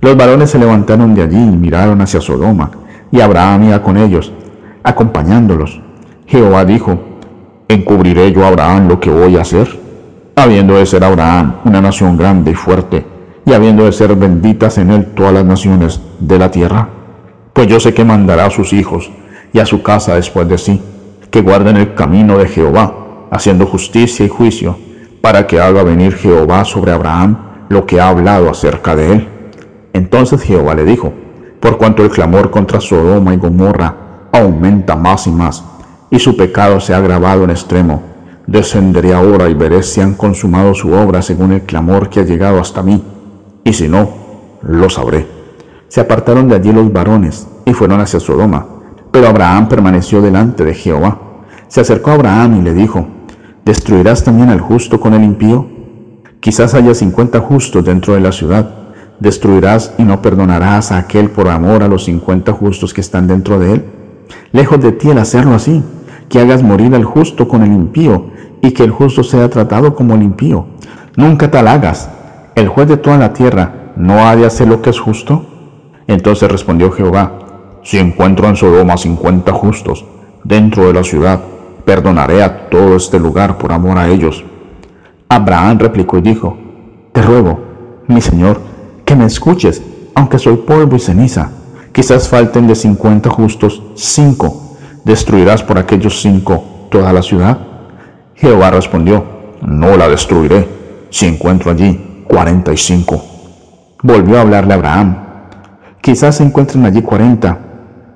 Los 0.00 0.16
varones 0.16 0.50
se 0.50 0.58
levantaron 0.58 1.14
de 1.14 1.22
allí 1.22 1.38
y 1.38 1.56
miraron 1.56 2.00
hacia 2.00 2.20
Sodoma, 2.20 2.72
y 3.12 3.20
Abraham 3.20 3.68
iba 3.68 3.80
con 3.84 3.96
ellos, 3.96 4.32
acompañándolos. 4.82 5.80
Jehová 6.26 6.64
dijo, 6.64 7.13
¿encubriré 7.68 8.32
yo 8.32 8.44
a 8.44 8.48
Abraham 8.48 8.88
lo 8.88 9.00
que 9.00 9.10
voy 9.10 9.36
a 9.36 9.42
hacer? 9.42 9.80
Habiendo 10.36 10.74
de 10.74 10.86
ser 10.86 11.04
Abraham 11.04 11.56
una 11.64 11.80
nación 11.80 12.16
grande 12.16 12.52
y 12.52 12.54
fuerte, 12.54 13.04
y 13.46 13.52
habiendo 13.52 13.84
de 13.84 13.92
ser 13.92 14.14
benditas 14.16 14.78
en 14.78 14.90
él 14.90 15.06
todas 15.14 15.32
las 15.32 15.44
naciones 15.44 16.00
de 16.18 16.38
la 16.38 16.50
tierra 16.50 16.88
pues 17.54 17.68
yo 17.68 17.78
sé 17.78 17.94
que 17.94 18.04
mandará 18.04 18.46
a 18.46 18.50
sus 18.50 18.72
hijos 18.72 19.10
y 19.52 19.60
a 19.60 19.64
su 19.64 19.80
casa 19.80 20.16
después 20.16 20.48
de 20.48 20.58
sí, 20.58 20.82
que 21.30 21.40
guarden 21.40 21.76
el 21.76 21.94
camino 21.94 22.36
de 22.36 22.48
Jehová, 22.48 22.92
haciendo 23.30 23.64
justicia 23.64 24.26
y 24.26 24.28
juicio, 24.28 24.76
para 25.22 25.46
que 25.46 25.60
haga 25.60 25.84
venir 25.84 26.14
Jehová 26.16 26.64
sobre 26.64 26.90
Abraham 26.90 27.38
lo 27.68 27.86
que 27.86 28.00
ha 28.00 28.08
hablado 28.08 28.50
acerca 28.50 28.96
de 28.96 29.12
él. 29.12 29.28
Entonces 29.92 30.42
Jehová 30.42 30.74
le 30.74 30.84
dijo, 30.84 31.12
por 31.60 31.78
cuanto 31.78 32.02
el 32.02 32.10
clamor 32.10 32.50
contra 32.50 32.80
Sodoma 32.80 33.32
y 33.32 33.36
Gomorra 33.36 33.94
aumenta 34.32 34.96
más 34.96 35.28
y 35.28 35.30
más, 35.30 35.64
y 36.14 36.20
su 36.20 36.36
pecado 36.36 36.78
se 36.78 36.94
ha 36.94 36.98
agravado 36.98 37.42
en 37.42 37.50
extremo, 37.50 38.00
descenderé 38.46 39.12
ahora 39.12 39.48
y 39.48 39.54
veré 39.54 39.82
si 39.82 40.00
han 40.00 40.14
consumado 40.14 40.72
su 40.72 40.92
obra 40.92 41.22
según 41.22 41.50
el 41.50 41.62
clamor 41.62 42.08
que 42.08 42.20
ha 42.20 42.24
llegado 42.24 42.60
hasta 42.60 42.84
mí, 42.84 43.02
y 43.64 43.72
si 43.72 43.88
no, 43.88 44.10
lo 44.62 44.88
sabré. 44.88 45.26
Se 45.88 46.00
apartaron 46.00 46.48
de 46.48 46.54
allí 46.54 46.72
los 46.72 46.92
varones 46.92 47.48
y 47.64 47.72
fueron 47.72 48.00
hacia 48.00 48.20
Sodoma. 48.20 48.64
Pero 49.10 49.26
Abraham 49.26 49.68
permaneció 49.68 50.22
delante 50.22 50.64
de 50.64 50.74
Jehová. 50.74 51.18
Se 51.66 51.80
acercó 51.80 52.12
a 52.12 52.14
Abraham 52.14 52.60
y 52.60 52.62
le 52.62 52.74
dijo, 52.74 53.08
¿destruirás 53.64 54.22
también 54.22 54.50
al 54.50 54.60
justo 54.60 55.00
con 55.00 55.14
el 55.14 55.24
impío? 55.24 55.66
Quizás 56.38 56.74
haya 56.74 56.94
cincuenta 56.94 57.40
justos 57.40 57.84
dentro 57.84 58.14
de 58.14 58.20
la 58.20 58.30
ciudad. 58.30 58.70
¿Destruirás 59.18 59.94
y 59.98 60.04
no 60.04 60.22
perdonarás 60.22 60.92
a 60.92 60.98
aquel 60.98 61.30
por 61.30 61.48
amor 61.48 61.82
a 61.82 61.88
los 61.88 62.04
cincuenta 62.04 62.52
justos 62.52 62.94
que 62.94 63.00
están 63.00 63.26
dentro 63.26 63.58
de 63.58 63.72
él? 63.72 63.84
Lejos 64.52 64.80
de 64.80 64.92
ti 64.92 65.10
el 65.10 65.18
hacerlo 65.18 65.54
así, 65.54 65.82
que 66.28 66.40
hagas 66.40 66.62
morir 66.62 66.94
al 66.94 67.04
justo 67.04 67.46
con 67.48 67.62
el 67.62 67.72
impío 67.72 68.26
y 68.62 68.72
que 68.72 68.84
el 68.84 68.90
justo 68.90 69.22
sea 69.22 69.48
tratado 69.48 69.94
como 69.94 70.14
el 70.14 70.22
impío. 70.22 70.66
Nunca 71.16 71.50
tal 71.50 71.68
hagas. 71.68 72.08
El 72.54 72.68
juez 72.68 72.88
de 72.88 72.96
toda 72.96 73.18
la 73.18 73.32
tierra 73.32 73.92
no 73.96 74.26
ha 74.26 74.36
de 74.36 74.46
hacer 74.46 74.68
lo 74.68 74.80
que 74.82 74.90
es 74.90 74.98
justo. 74.98 75.46
Entonces 76.06 76.50
respondió 76.50 76.90
Jehová, 76.90 77.32
si 77.82 77.98
encuentro 77.98 78.48
en 78.48 78.56
Sodoma 78.56 78.96
cincuenta 78.96 79.52
justos 79.52 80.04
dentro 80.42 80.86
de 80.86 80.94
la 80.94 81.04
ciudad, 81.04 81.40
perdonaré 81.84 82.42
a 82.42 82.68
todo 82.70 82.96
este 82.96 83.18
lugar 83.18 83.58
por 83.58 83.72
amor 83.72 83.98
a 83.98 84.08
ellos. 84.08 84.44
Abraham 85.28 85.78
replicó 85.78 86.18
y 86.18 86.22
dijo, 86.22 86.56
te 87.12 87.22
ruego, 87.22 87.60
mi 88.06 88.20
señor, 88.20 88.60
que 89.04 89.16
me 89.16 89.26
escuches, 89.26 89.82
aunque 90.14 90.38
soy 90.38 90.56
polvo 90.56 90.96
y 90.96 91.00
ceniza. 91.00 91.50
Quizás 91.92 92.28
falten 92.28 92.66
de 92.66 92.74
cincuenta 92.74 93.30
justos 93.30 93.82
cinco. 93.94 94.63
¿Destruirás 95.04 95.62
por 95.62 95.78
aquellos 95.78 96.20
cinco 96.20 96.88
toda 96.90 97.12
la 97.12 97.22
ciudad? 97.22 97.58
Jehová 98.34 98.70
respondió, 98.70 99.24
no 99.62 99.96
la 99.96 100.08
destruiré, 100.08 100.68
si 101.10 101.26
encuentro 101.26 101.70
allí 101.70 102.24
cuarenta 102.26 102.72
y 102.72 102.76
cinco. 102.76 103.22
Volvió 104.02 104.38
a 104.38 104.40
hablarle 104.40 104.74
a 104.74 104.76
Abraham, 104.76 105.24
Quizás 106.04 106.36
se 106.36 106.44
encuentren 106.44 106.84
allí 106.84 107.00
cuarenta. 107.00 107.58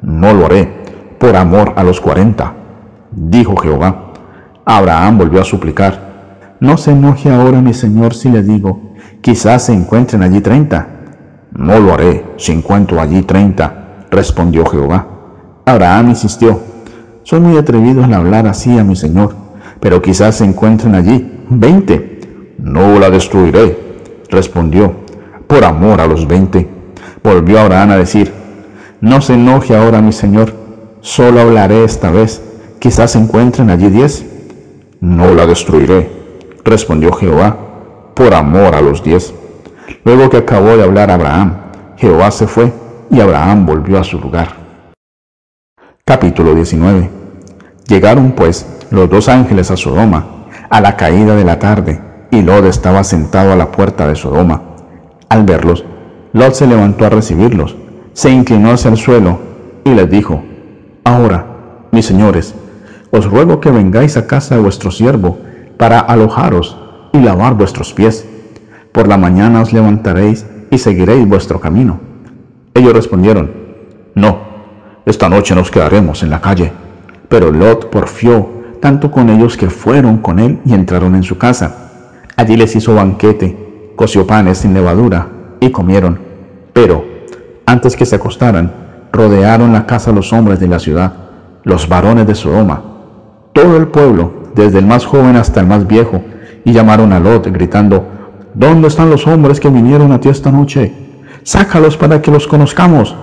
No 0.02 0.34
lo 0.34 0.44
haré, 0.44 1.16
por 1.18 1.34
amor 1.34 1.72
a 1.74 1.82
los 1.82 2.02
cuarenta. 2.02 2.52
Dijo 3.10 3.56
Jehová. 3.56 4.12
Abraham 4.66 5.16
volvió 5.16 5.40
a 5.40 5.44
suplicar. 5.44 6.56
No 6.60 6.76
se 6.76 6.90
enoje 6.90 7.32
ahora 7.32 7.62
mi 7.62 7.72
señor 7.72 8.12
si 8.12 8.28
le 8.28 8.42
digo, 8.42 8.92
quizás 9.22 9.62
se 9.62 9.72
encuentren 9.72 10.22
allí 10.22 10.42
treinta. 10.42 10.86
No 11.52 11.80
lo 11.80 11.94
haré 11.94 12.26
si 12.36 12.52
encuentro 12.52 13.00
allí 13.00 13.22
treinta, 13.22 14.04
respondió 14.10 14.66
Jehová. 14.66 15.06
Abraham 15.64 16.10
insistió. 16.10 16.60
Soy 17.28 17.40
muy 17.40 17.58
atrevido 17.58 18.02
en 18.04 18.14
hablar 18.14 18.46
así 18.46 18.78
a 18.78 18.84
mi 18.84 18.96
señor, 18.96 19.34
pero 19.80 20.00
quizás 20.00 20.36
se 20.36 20.46
encuentren 20.46 20.94
allí 20.94 21.30
veinte. 21.50 22.54
No 22.56 22.98
la 22.98 23.10
destruiré, 23.10 23.98
respondió, 24.30 24.94
por 25.46 25.62
amor 25.62 26.00
a 26.00 26.06
los 26.06 26.26
veinte. 26.26 26.66
Volvió 27.22 27.60
Abraham 27.60 27.90
a 27.90 27.96
decir, 27.98 28.32
no 29.02 29.20
se 29.20 29.34
enoje 29.34 29.76
ahora 29.76 30.00
mi 30.00 30.12
señor, 30.12 30.54
solo 31.02 31.42
hablaré 31.42 31.84
esta 31.84 32.10
vez, 32.10 32.40
quizás 32.78 33.10
se 33.10 33.18
encuentren 33.18 33.68
allí 33.68 33.90
diez. 33.90 34.24
No 35.02 35.34
la 35.34 35.44
destruiré, 35.44 36.10
respondió 36.64 37.12
Jehová, 37.12 37.58
por 38.14 38.32
amor 38.32 38.74
a 38.74 38.80
los 38.80 39.04
diez. 39.04 39.34
Luego 40.02 40.30
que 40.30 40.38
acabó 40.38 40.78
de 40.78 40.82
hablar 40.84 41.10
Abraham, 41.10 41.58
Jehová 41.98 42.30
se 42.30 42.46
fue 42.46 42.72
y 43.10 43.20
Abraham 43.20 43.66
volvió 43.66 43.98
a 43.98 44.04
su 44.04 44.18
lugar. 44.18 44.48
Capítulo 46.06 46.54
19 46.54 47.17
Llegaron 47.88 48.32
pues 48.32 48.66
los 48.90 49.08
dos 49.08 49.28
ángeles 49.30 49.70
a 49.70 49.76
Sodoma 49.76 50.26
a 50.68 50.82
la 50.82 50.96
caída 50.96 51.34
de 51.34 51.44
la 51.44 51.58
tarde, 51.58 52.00
y 52.30 52.42
Lot 52.42 52.66
estaba 52.66 53.02
sentado 53.02 53.52
a 53.52 53.56
la 53.56 53.72
puerta 53.72 54.06
de 54.06 54.14
Sodoma. 54.14 54.60
Al 55.30 55.44
verlos, 55.44 55.86
Lot 56.34 56.52
se 56.52 56.66
levantó 56.66 57.06
a 57.06 57.08
recibirlos, 57.08 57.76
se 58.12 58.30
inclinó 58.30 58.72
hacia 58.72 58.90
el 58.90 58.98
suelo 58.98 59.38
y 59.84 59.94
les 59.94 60.10
dijo, 60.10 60.42
Ahora, 61.04 61.46
mis 61.90 62.04
señores, 62.04 62.54
os 63.10 63.24
ruego 63.24 63.60
que 63.60 63.70
vengáis 63.70 64.18
a 64.18 64.26
casa 64.26 64.54
de 64.54 64.60
vuestro 64.60 64.90
siervo 64.90 65.38
para 65.78 66.00
alojaros 66.00 66.76
y 67.14 67.20
lavar 67.20 67.54
vuestros 67.54 67.94
pies. 67.94 68.28
Por 68.92 69.08
la 69.08 69.16
mañana 69.16 69.62
os 69.62 69.72
levantaréis 69.72 70.44
y 70.70 70.76
seguiréis 70.76 71.26
vuestro 71.26 71.58
camino. 71.58 72.00
Ellos 72.74 72.92
respondieron, 72.92 73.50
No, 74.14 74.40
esta 75.06 75.30
noche 75.30 75.54
nos 75.54 75.70
quedaremos 75.70 76.22
en 76.22 76.28
la 76.28 76.42
calle. 76.42 76.72
Pero 77.28 77.50
Lot 77.50 77.90
porfió 77.90 78.48
tanto 78.80 79.10
con 79.10 79.28
ellos 79.28 79.56
que 79.56 79.70
fueron 79.70 80.18
con 80.18 80.38
él 80.38 80.60
y 80.64 80.74
entraron 80.74 81.14
en 81.14 81.22
su 81.22 81.36
casa. 81.36 81.90
Allí 82.36 82.56
les 82.56 82.74
hizo 82.76 82.94
banquete, 82.94 83.92
coció 83.96 84.26
panes 84.26 84.58
sin 84.58 84.74
levadura 84.74 85.28
y 85.60 85.70
comieron. 85.70 86.18
Pero, 86.72 87.04
antes 87.66 87.96
que 87.96 88.06
se 88.06 88.16
acostaran, 88.16 88.72
rodearon 89.12 89.72
la 89.72 89.86
casa 89.86 90.12
los 90.12 90.32
hombres 90.32 90.60
de 90.60 90.68
la 90.68 90.78
ciudad, 90.78 91.12
los 91.64 91.88
varones 91.88 92.26
de 92.26 92.34
Sodoma, 92.34 92.82
todo 93.52 93.76
el 93.76 93.88
pueblo, 93.88 94.32
desde 94.54 94.78
el 94.78 94.86
más 94.86 95.04
joven 95.04 95.36
hasta 95.36 95.60
el 95.60 95.66
más 95.66 95.86
viejo, 95.86 96.22
y 96.64 96.72
llamaron 96.72 97.12
a 97.12 97.18
Lot 97.20 97.48
gritando, 97.48 98.04
¿Dónde 98.54 98.88
están 98.88 99.10
los 99.10 99.26
hombres 99.26 99.60
que 99.60 99.68
vinieron 99.68 100.12
a 100.12 100.20
ti 100.20 100.28
esta 100.28 100.50
noche? 100.50 100.92
Sácalos 101.42 101.96
para 101.96 102.20
que 102.20 102.30
los 102.30 102.46
conozcamos. 102.46 103.14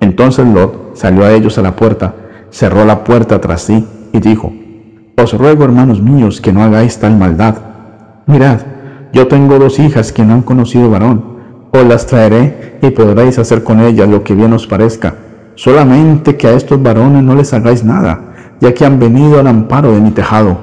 Entonces 0.00 0.46
Lot 0.46 0.96
salió 0.96 1.24
a 1.24 1.32
ellos 1.32 1.58
a 1.58 1.62
la 1.62 1.76
puerta, 1.76 2.14
cerró 2.56 2.86
la 2.86 3.04
puerta 3.04 3.38
tras 3.38 3.60
sí 3.60 3.86
y 4.14 4.18
dijo, 4.18 4.50
Os 5.22 5.34
ruego, 5.34 5.64
hermanos 5.64 6.00
míos, 6.00 6.40
que 6.40 6.54
no 6.54 6.62
hagáis 6.62 6.98
tal 6.98 7.14
maldad. 7.14 7.56
Mirad, 8.24 8.60
yo 9.12 9.28
tengo 9.28 9.58
dos 9.58 9.78
hijas 9.78 10.10
que 10.10 10.24
no 10.24 10.32
han 10.32 10.40
conocido 10.40 10.88
varón. 10.88 11.22
Os 11.70 11.84
las 11.84 12.06
traeré 12.06 12.78
y 12.80 12.88
podréis 12.90 13.38
hacer 13.38 13.62
con 13.62 13.80
ellas 13.80 14.08
lo 14.08 14.24
que 14.24 14.34
bien 14.34 14.54
os 14.54 14.66
parezca. 14.66 15.16
Solamente 15.54 16.38
que 16.38 16.46
a 16.46 16.52
estos 16.52 16.82
varones 16.82 17.22
no 17.22 17.34
les 17.34 17.52
hagáis 17.52 17.84
nada, 17.84 18.32
ya 18.58 18.72
que 18.72 18.86
han 18.86 18.98
venido 18.98 19.38
al 19.38 19.48
amparo 19.48 19.92
de 19.92 20.00
mi 20.00 20.12
tejado. 20.12 20.56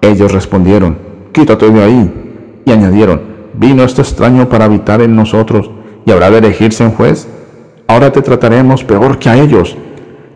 Ellos 0.00 0.32
respondieron, 0.32 0.96
Quítate 1.32 1.70
de 1.70 1.82
ahí. 1.82 2.62
Y 2.64 2.72
añadieron, 2.72 3.20
Vino 3.52 3.82
este 3.82 4.00
extraño 4.00 4.48
para 4.48 4.64
habitar 4.64 5.02
en 5.02 5.14
nosotros, 5.14 5.70
y 6.06 6.10
habrá 6.10 6.30
de 6.30 6.38
elegirse 6.38 6.84
en 6.84 6.92
juez. 6.92 7.28
Ahora 7.86 8.12
te 8.12 8.22
trataremos 8.22 8.82
peor 8.82 9.18
que 9.18 9.28
a 9.28 9.36
ellos. 9.36 9.76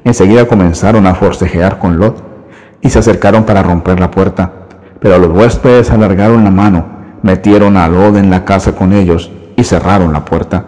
Enseguida 0.04 0.46
comenzaron 0.46 1.06
a 1.06 1.14
forcejear 1.14 1.78
con 1.78 1.98
Lot 1.98 2.22
y 2.80 2.90
se 2.90 2.98
acercaron 2.98 3.44
para 3.44 3.62
romper 3.62 4.00
la 4.00 4.10
puerta. 4.10 4.50
Pero 5.00 5.18
los 5.18 5.30
huéspedes 5.30 5.90
alargaron 5.90 6.44
la 6.44 6.50
mano, 6.50 6.86
metieron 7.22 7.76
a 7.76 7.88
Lot 7.88 8.16
en 8.16 8.30
la 8.30 8.44
casa 8.44 8.72
con 8.72 8.92
ellos 8.92 9.30
y 9.56 9.64
cerraron 9.64 10.12
la 10.12 10.24
puerta. 10.24 10.64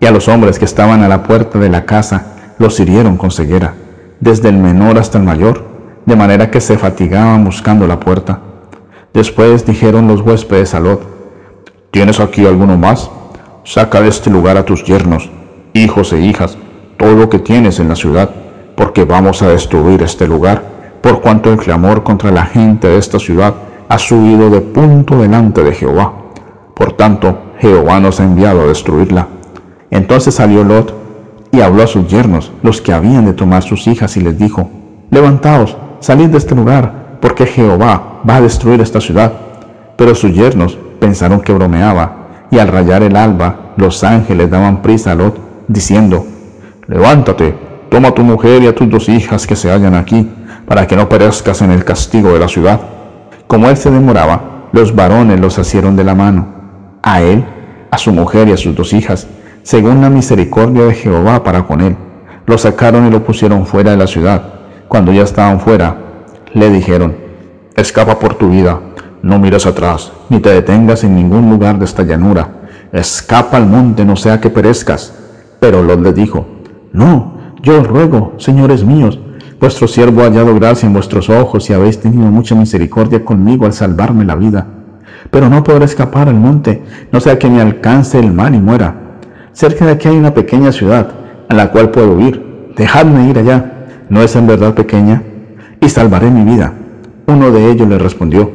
Y 0.00 0.06
a 0.06 0.10
los 0.10 0.26
hombres 0.28 0.58
que 0.58 0.64
estaban 0.64 1.02
a 1.02 1.08
la 1.08 1.22
puerta 1.22 1.58
de 1.58 1.68
la 1.68 1.84
casa 1.84 2.54
los 2.58 2.78
hirieron 2.80 3.16
con 3.16 3.30
ceguera, 3.30 3.74
desde 4.18 4.48
el 4.48 4.56
menor 4.56 4.98
hasta 4.98 5.18
el 5.18 5.24
mayor, 5.24 5.64
de 6.04 6.16
manera 6.16 6.50
que 6.50 6.60
se 6.60 6.76
fatigaban 6.76 7.44
buscando 7.44 7.86
la 7.86 8.00
puerta. 8.00 8.40
Después 9.14 9.64
dijeron 9.64 10.08
los 10.08 10.22
huéspedes 10.22 10.74
a 10.74 10.80
Lot, 10.80 11.02
¿tienes 11.92 12.18
aquí 12.18 12.44
alguno 12.46 12.76
más? 12.76 13.10
Saca 13.64 14.00
de 14.00 14.08
este 14.08 14.30
lugar 14.30 14.56
a 14.56 14.64
tus 14.64 14.84
yernos, 14.84 15.30
hijos 15.72 16.12
e 16.12 16.20
hijas, 16.20 16.58
todo 16.96 17.14
lo 17.14 17.28
que 17.28 17.38
tienes 17.38 17.78
en 17.78 17.88
la 17.88 17.94
ciudad 17.94 18.30
porque 18.82 19.04
vamos 19.04 19.42
a 19.42 19.48
destruir 19.48 20.02
este 20.02 20.26
lugar, 20.26 20.60
por 21.02 21.20
cuanto 21.20 21.52
el 21.52 21.58
clamor 21.58 22.02
contra 22.02 22.32
la 22.32 22.46
gente 22.46 22.88
de 22.88 22.98
esta 22.98 23.20
ciudad 23.20 23.54
ha 23.88 23.96
subido 23.96 24.50
de 24.50 24.60
punto 24.60 25.22
delante 25.22 25.62
de 25.62 25.72
Jehová. 25.72 26.12
Por 26.74 26.94
tanto, 26.94 27.52
Jehová 27.60 28.00
nos 28.00 28.18
ha 28.18 28.24
enviado 28.24 28.62
a 28.62 28.66
destruirla. 28.66 29.28
Entonces 29.92 30.34
salió 30.34 30.64
Lot 30.64 30.92
y 31.52 31.60
habló 31.60 31.84
a 31.84 31.86
sus 31.86 32.08
yernos, 32.08 32.50
los 32.64 32.80
que 32.80 32.92
habían 32.92 33.24
de 33.24 33.34
tomar 33.34 33.62
sus 33.62 33.86
hijas, 33.86 34.16
y 34.16 34.20
les 34.20 34.36
dijo, 34.36 34.68
Levantaos, 35.12 35.76
salid 36.00 36.30
de 36.30 36.38
este 36.38 36.56
lugar, 36.56 37.18
porque 37.20 37.46
Jehová 37.46 38.20
va 38.28 38.34
a 38.34 38.40
destruir 38.40 38.80
esta 38.80 39.00
ciudad. 39.00 39.32
Pero 39.96 40.16
sus 40.16 40.34
yernos 40.34 40.76
pensaron 40.98 41.40
que 41.40 41.52
bromeaba, 41.52 42.46
y 42.50 42.58
al 42.58 42.66
rayar 42.66 43.04
el 43.04 43.14
alba, 43.14 43.74
los 43.76 44.02
ángeles 44.02 44.50
daban 44.50 44.82
prisa 44.82 45.12
a 45.12 45.14
Lot, 45.14 45.38
diciendo, 45.68 46.26
Levántate, 46.88 47.70
Toma 47.92 48.12
tu 48.12 48.24
mujer 48.24 48.62
y 48.62 48.66
a 48.68 48.74
tus 48.74 48.88
dos 48.88 49.06
hijas 49.10 49.46
que 49.46 49.54
se 49.54 49.70
hallan 49.70 49.94
aquí, 49.94 50.26
para 50.66 50.86
que 50.86 50.96
no 50.96 51.10
perezcas 51.10 51.60
en 51.60 51.70
el 51.70 51.84
castigo 51.84 52.32
de 52.32 52.38
la 52.38 52.48
ciudad. 52.48 52.80
Como 53.46 53.68
él 53.68 53.76
se 53.76 53.90
demoraba, 53.90 54.70
los 54.72 54.96
varones 54.96 55.38
los 55.38 55.58
asieron 55.58 55.94
de 55.94 56.02
la 56.02 56.14
mano, 56.14 56.46
a 57.02 57.20
él, 57.20 57.44
a 57.90 57.98
su 57.98 58.10
mujer 58.10 58.48
y 58.48 58.52
a 58.52 58.56
sus 58.56 58.74
dos 58.74 58.94
hijas, 58.94 59.28
según 59.62 60.00
la 60.00 60.08
misericordia 60.08 60.86
de 60.86 60.94
Jehová 60.94 61.44
para 61.44 61.64
con 61.64 61.82
él. 61.82 61.94
Lo 62.46 62.56
sacaron 62.56 63.06
y 63.08 63.10
lo 63.10 63.24
pusieron 63.24 63.66
fuera 63.66 63.90
de 63.90 63.98
la 63.98 64.06
ciudad. 64.06 64.42
Cuando 64.88 65.12
ya 65.12 65.24
estaban 65.24 65.60
fuera, 65.60 65.94
le 66.54 66.70
dijeron, 66.70 67.14
escapa 67.76 68.18
por 68.18 68.36
tu 68.36 68.48
vida, 68.48 68.80
no 69.20 69.38
mires 69.38 69.66
atrás, 69.66 70.12
ni 70.30 70.40
te 70.40 70.48
detengas 70.48 71.04
en 71.04 71.14
ningún 71.14 71.50
lugar 71.50 71.78
de 71.78 71.84
esta 71.84 72.04
llanura. 72.04 72.48
Escapa 72.90 73.58
al 73.58 73.66
monte, 73.66 74.02
no 74.06 74.16
sea 74.16 74.40
que 74.40 74.48
perezcas. 74.48 75.12
Pero 75.60 75.82
Lot 75.82 76.00
le 76.00 76.14
dijo, 76.14 76.46
no, 76.94 77.31
yo 77.62 77.80
os 77.80 77.86
ruego, 77.86 78.32
señores 78.38 78.84
míos, 78.84 79.20
vuestro 79.60 79.86
siervo 79.86 80.22
ha 80.22 80.24
hallado 80.24 80.52
gracia 80.56 80.88
en 80.88 80.92
vuestros 80.92 81.30
ojos 81.30 81.70
y 81.70 81.72
habéis 81.72 82.00
tenido 82.00 82.24
mucha 82.24 82.56
misericordia 82.56 83.24
conmigo 83.24 83.66
al 83.66 83.72
salvarme 83.72 84.24
la 84.24 84.34
vida. 84.34 84.66
Pero 85.30 85.48
no 85.48 85.62
podré 85.62 85.84
escapar 85.84 86.28
al 86.28 86.34
monte, 86.34 86.82
no 87.12 87.20
sea 87.20 87.38
que 87.38 87.48
me 87.48 87.60
alcance 87.60 88.18
el 88.18 88.32
mal 88.32 88.56
y 88.56 88.58
muera. 88.58 88.96
Cerca 89.52 89.86
de 89.86 89.92
aquí 89.92 90.08
hay 90.08 90.16
una 90.16 90.34
pequeña 90.34 90.72
ciudad, 90.72 91.12
a 91.48 91.54
la 91.54 91.70
cual 91.70 91.92
puedo 91.92 92.18
ir. 92.18 92.72
Dejadme 92.76 93.30
ir 93.30 93.38
allá. 93.38 93.86
¿No 94.08 94.22
es 94.22 94.34
en 94.34 94.48
verdad 94.48 94.74
pequeña? 94.74 95.22
Y 95.80 95.88
salvaré 95.88 96.32
mi 96.32 96.42
vida. 96.42 96.74
Uno 97.26 97.52
de 97.52 97.70
ellos 97.70 97.88
le 97.88 97.98
respondió, 97.98 98.50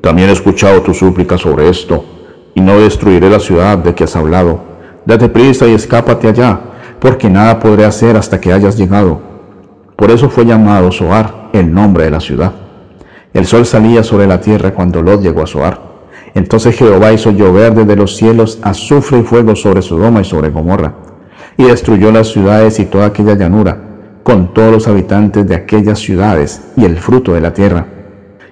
También 0.00 0.30
he 0.30 0.32
escuchado 0.32 0.80
tu 0.80 0.94
súplica 0.94 1.36
sobre 1.36 1.68
esto, 1.68 2.06
y 2.54 2.62
no 2.62 2.78
destruiré 2.78 3.28
la 3.28 3.40
ciudad 3.40 3.76
de 3.76 3.94
que 3.94 4.04
has 4.04 4.16
hablado. 4.16 4.60
Date 5.04 5.28
prisa 5.28 5.66
y 5.66 5.74
escápate 5.74 6.28
allá 6.28 6.60
porque 7.06 7.30
nada 7.30 7.60
podré 7.60 7.84
hacer 7.84 8.16
hasta 8.16 8.40
que 8.40 8.52
hayas 8.52 8.76
llegado. 8.76 9.20
Por 9.94 10.10
eso 10.10 10.28
fue 10.28 10.44
llamado 10.44 10.90
Soar, 10.90 11.50
el 11.52 11.72
nombre 11.72 12.02
de 12.02 12.10
la 12.10 12.18
ciudad. 12.18 12.50
El 13.32 13.46
sol 13.46 13.64
salía 13.64 14.02
sobre 14.02 14.26
la 14.26 14.40
tierra 14.40 14.74
cuando 14.74 15.00
Lot 15.02 15.22
llegó 15.22 15.44
a 15.44 15.46
Soar. 15.46 15.80
Entonces 16.34 16.74
Jehová 16.74 17.12
hizo 17.12 17.30
llover 17.30 17.76
desde 17.76 17.94
los 17.94 18.16
cielos 18.16 18.58
azufre 18.60 19.20
y 19.20 19.22
fuego 19.22 19.54
sobre 19.54 19.82
Sodoma 19.82 20.22
y 20.22 20.24
sobre 20.24 20.50
Gomorra, 20.50 20.94
y 21.56 21.66
destruyó 21.66 22.10
las 22.10 22.26
ciudades 22.26 22.80
y 22.80 22.86
toda 22.86 23.06
aquella 23.06 23.34
llanura, 23.34 23.78
con 24.24 24.52
todos 24.52 24.72
los 24.72 24.88
habitantes 24.88 25.46
de 25.46 25.54
aquellas 25.54 26.00
ciudades 26.00 26.60
y 26.76 26.86
el 26.86 26.96
fruto 26.96 27.34
de 27.34 27.40
la 27.40 27.54
tierra. 27.54 27.86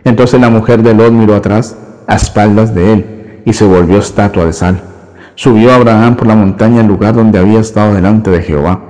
Entonces 0.04 0.40
la 0.40 0.50
mujer 0.50 0.80
de 0.84 0.94
Lot 0.94 1.10
miró 1.10 1.34
atrás, 1.34 1.76
a 2.06 2.14
espaldas 2.14 2.72
de 2.72 2.92
él, 2.92 3.42
y 3.44 3.52
se 3.52 3.64
volvió 3.64 3.98
estatua 3.98 4.44
de 4.44 4.52
sal. 4.52 4.93
Subió 5.36 5.72
Abraham 5.72 6.14
por 6.14 6.28
la 6.28 6.36
montaña 6.36 6.80
al 6.80 6.86
lugar 6.86 7.14
donde 7.14 7.40
había 7.40 7.58
estado 7.58 7.94
delante 7.94 8.30
de 8.30 8.40
Jehová. 8.40 8.80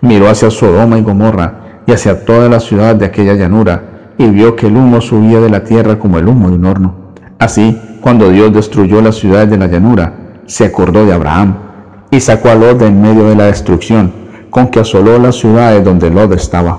Miró 0.00 0.30
hacia 0.30 0.50
Sodoma 0.50 0.98
y 0.98 1.02
Gomorra 1.02 1.82
y 1.86 1.92
hacia 1.92 2.24
toda 2.24 2.48
la 2.48 2.58
ciudad 2.58 2.96
de 2.96 3.04
aquella 3.04 3.34
llanura 3.34 3.82
y 4.16 4.26
vio 4.28 4.56
que 4.56 4.66
el 4.66 4.76
humo 4.76 5.00
subía 5.00 5.40
de 5.40 5.50
la 5.50 5.64
tierra 5.64 5.98
como 5.98 6.18
el 6.18 6.26
humo 6.28 6.48
de 6.48 6.56
un 6.56 6.64
horno. 6.64 6.94
Así, 7.38 7.78
cuando 8.00 8.30
Dios 8.30 8.52
destruyó 8.52 9.02
las 9.02 9.16
ciudades 9.16 9.50
de 9.50 9.58
la 9.58 9.66
llanura, 9.66 10.14
se 10.46 10.64
acordó 10.64 11.04
de 11.04 11.12
Abraham 11.12 11.54
y 12.10 12.20
sacó 12.20 12.48
a 12.48 12.54
Lot 12.54 12.78
de 12.78 12.86
en 12.86 13.00
medio 13.00 13.24
de 13.24 13.36
la 13.36 13.46
destrucción, 13.46 14.12
con 14.48 14.68
que 14.68 14.80
asoló 14.80 15.18
las 15.18 15.36
ciudades 15.36 15.84
donde 15.84 16.10
Lot 16.10 16.32
estaba. 16.32 16.78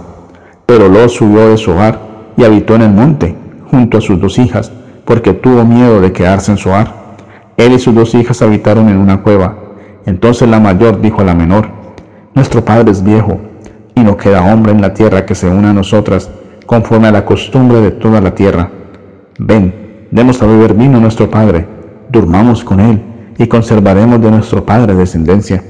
Pero 0.65 0.89
Lot 0.89 1.09
subió 1.09 1.49
de 1.49 1.57
su 1.57 1.71
hogar 1.71 1.99
y 2.37 2.43
habitó 2.43 2.75
en 2.75 2.81
el 2.81 2.91
monte, 2.91 3.35
junto 3.69 3.99
a 3.99 4.01
sus 4.01 4.19
dos 4.19 4.39
hijas, 4.39 4.71
porque 5.05 5.33
tuvo 5.33 5.63
miedo 5.63 6.01
de 6.01 6.11
quedarse 6.11 6.51
en 6.51 6.57
su 6.57 6.69
hogar. 6.69 7.00
Él 7.61 7.73
y 7.73 7.79
sus 7.79 7.93
dos 7.93 8.15
hijas 8.15 8.41
habitaron 8.41 8.89
en 8.89 8.97
una 8.97 9.21
cueva. 9.21 9.55
Entonces 10.07 10.49
la 10.49 10.59
mayor 10.59 10.99
dijo 10.99 11.21
a 11.21 11.25
la 11.25 11.35
menor, 11.35 11.67
Nuestro 12.33 12.65
padre 12.65 12.89
es 12.89 13.03
viejo, 13.03 13.39
y 13.93 14.01
no 14.01 14.17
queda 14.17 14.51
hombre 14.51 14.71
en 14.71 14.81
la 14.81 14.95
tierra 14.95 15.27
que 15.27 15.35
se 15.35 15.47
una 15.47 15.69
a 15.69 15.73
nosotras, 15.73 16.31
conforme 16.65 17.09
a 17.09 17.11
la 17.11 17.23
costumbre 17.23 17.79
de 17.79 17.91
toda 17.91 18.19
la 18.19 18.33
tierra. 18.33 18.71
Ven, 19.37 20.07
demos 20.09 20.41
a 20.41 20.47
beber 20.47 20.73
vino 20.73 20.97
a 20.97 21.01
nuestro 21.01 21.29
padre, 21.29 21.67
durmamos 22.09 22.63
con 22.63 22.79
él, 22.79 22.99
y 23.37 23.45
conservaremos 23.45 24.19
de 24.19 24.31
nuestro 24.31 24.65
padre 24.65 24.95
descendencia. 24.95 25.63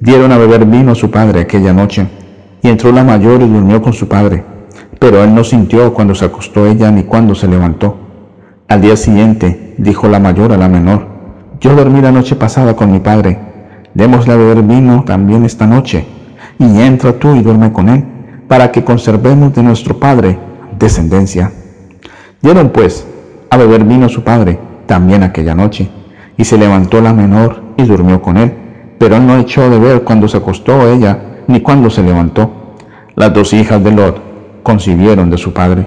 Dieron 0.00 0.32
a 0.32 0.36
beber 0.36 0.66
vino 0.66 0.92
a 0.92 0.94
su 0.94 1.10
padre 1.10 1.40
aquella 1.40 1.72
noche, 1.72 2.08
y 2.60 2.68
entró 2.68 2.92
la 2.92 3.04
mayor 3.04 3.40
y 3.40 3.48
durmió 3.48 3.80
con 3.80 3.94
su 3.94 4.06
padre, 4.06 4.44
pero 4.98 5.24
él 5.24 5.34
no 5.34 5.44
sintió 5.44 5.94
cuando 5.94 6.14
se 6.14 6.26
acostó 6.26 6.66
ella 6.66 6.90
ni 6.90 7.04
cuando 7.04 7.34
se 7.34 7.48
levantó. 7.48 7.96
Al 8.68 8.82
día 8.82 8.96
siguiente 8.96 9.74
dijo 9.78 10.08
la 10.08 10.18
mayor 10.18 10.52
a 10.52 10.58
la 10.58 10.68
menor, 10.68 11.11
yo 11.62 11.76
dormí 11.76 12.00
la 12.00 12.10
noche 12.10 12.34
pasada 12.34 12.74
con 12.74 12.90
mi 12.90 12.98
padre, 12.98 13.38
démosle 13.94 14.32
a 14.32 14.36
beber 14.36 14.62
vino 14.64 15.04
también 15.04 15.44
esta 15.44 15.64
noche, 15.64 16.04
y 16.58 16.80
entra 16.80 17.12
tú 17.12 17.36
y 17.36 17.40
duerme 17.40 17.72
con 17.72 17.88
él, 17.88 18.04
para 18.48 18.72
que 18.72 18.82
conservemos 18.82 19.54
de 19.54 19.62
nuestro 19.62 19.96
padre 20.00 20.36
descendencia. 20.76 21.52
Dieron 22.40 22.70
pues 22.70 23.06
a 23.48 23.56
beber 23.56 23.84
vino 23.84 24.08
su 24.08 24.24
padre 24.24 24.58
también 24.86 25.22
aquella 25.22 25.54
noche, 25.54 25.88
y 26.36 26.44
se 26.44 26.58
levantó 26.58 27.00
la 27.00 27.12
menor 27.12 27.62
y 27.76 27.84
durmió 27.84 28.20
con 28.20 28.38
él, 28.38 28.52
pero 28.98 29.20
no 29.20 29.38
echó 29.38 29.70
de 29.70 29.78
ver 29.78 30.02
cuando 30.02 30.26
se 30.26 30.38
acostó 30.38 30.88
ella, 30.90 31.44
ni 31.46 31.60
cuando 31.60 31.90
se 31.90 32.02
levantó. 32.02 32.74
Las 33.14 33.32
dos 33.32 33.52
hijas 33.52 33.82
de 33.84 33.92
Lot 33.92 34.20
concibieron 34.64 35.30
de 35.30 35.38
su 35.38 35.52
padre. 35.52 35.86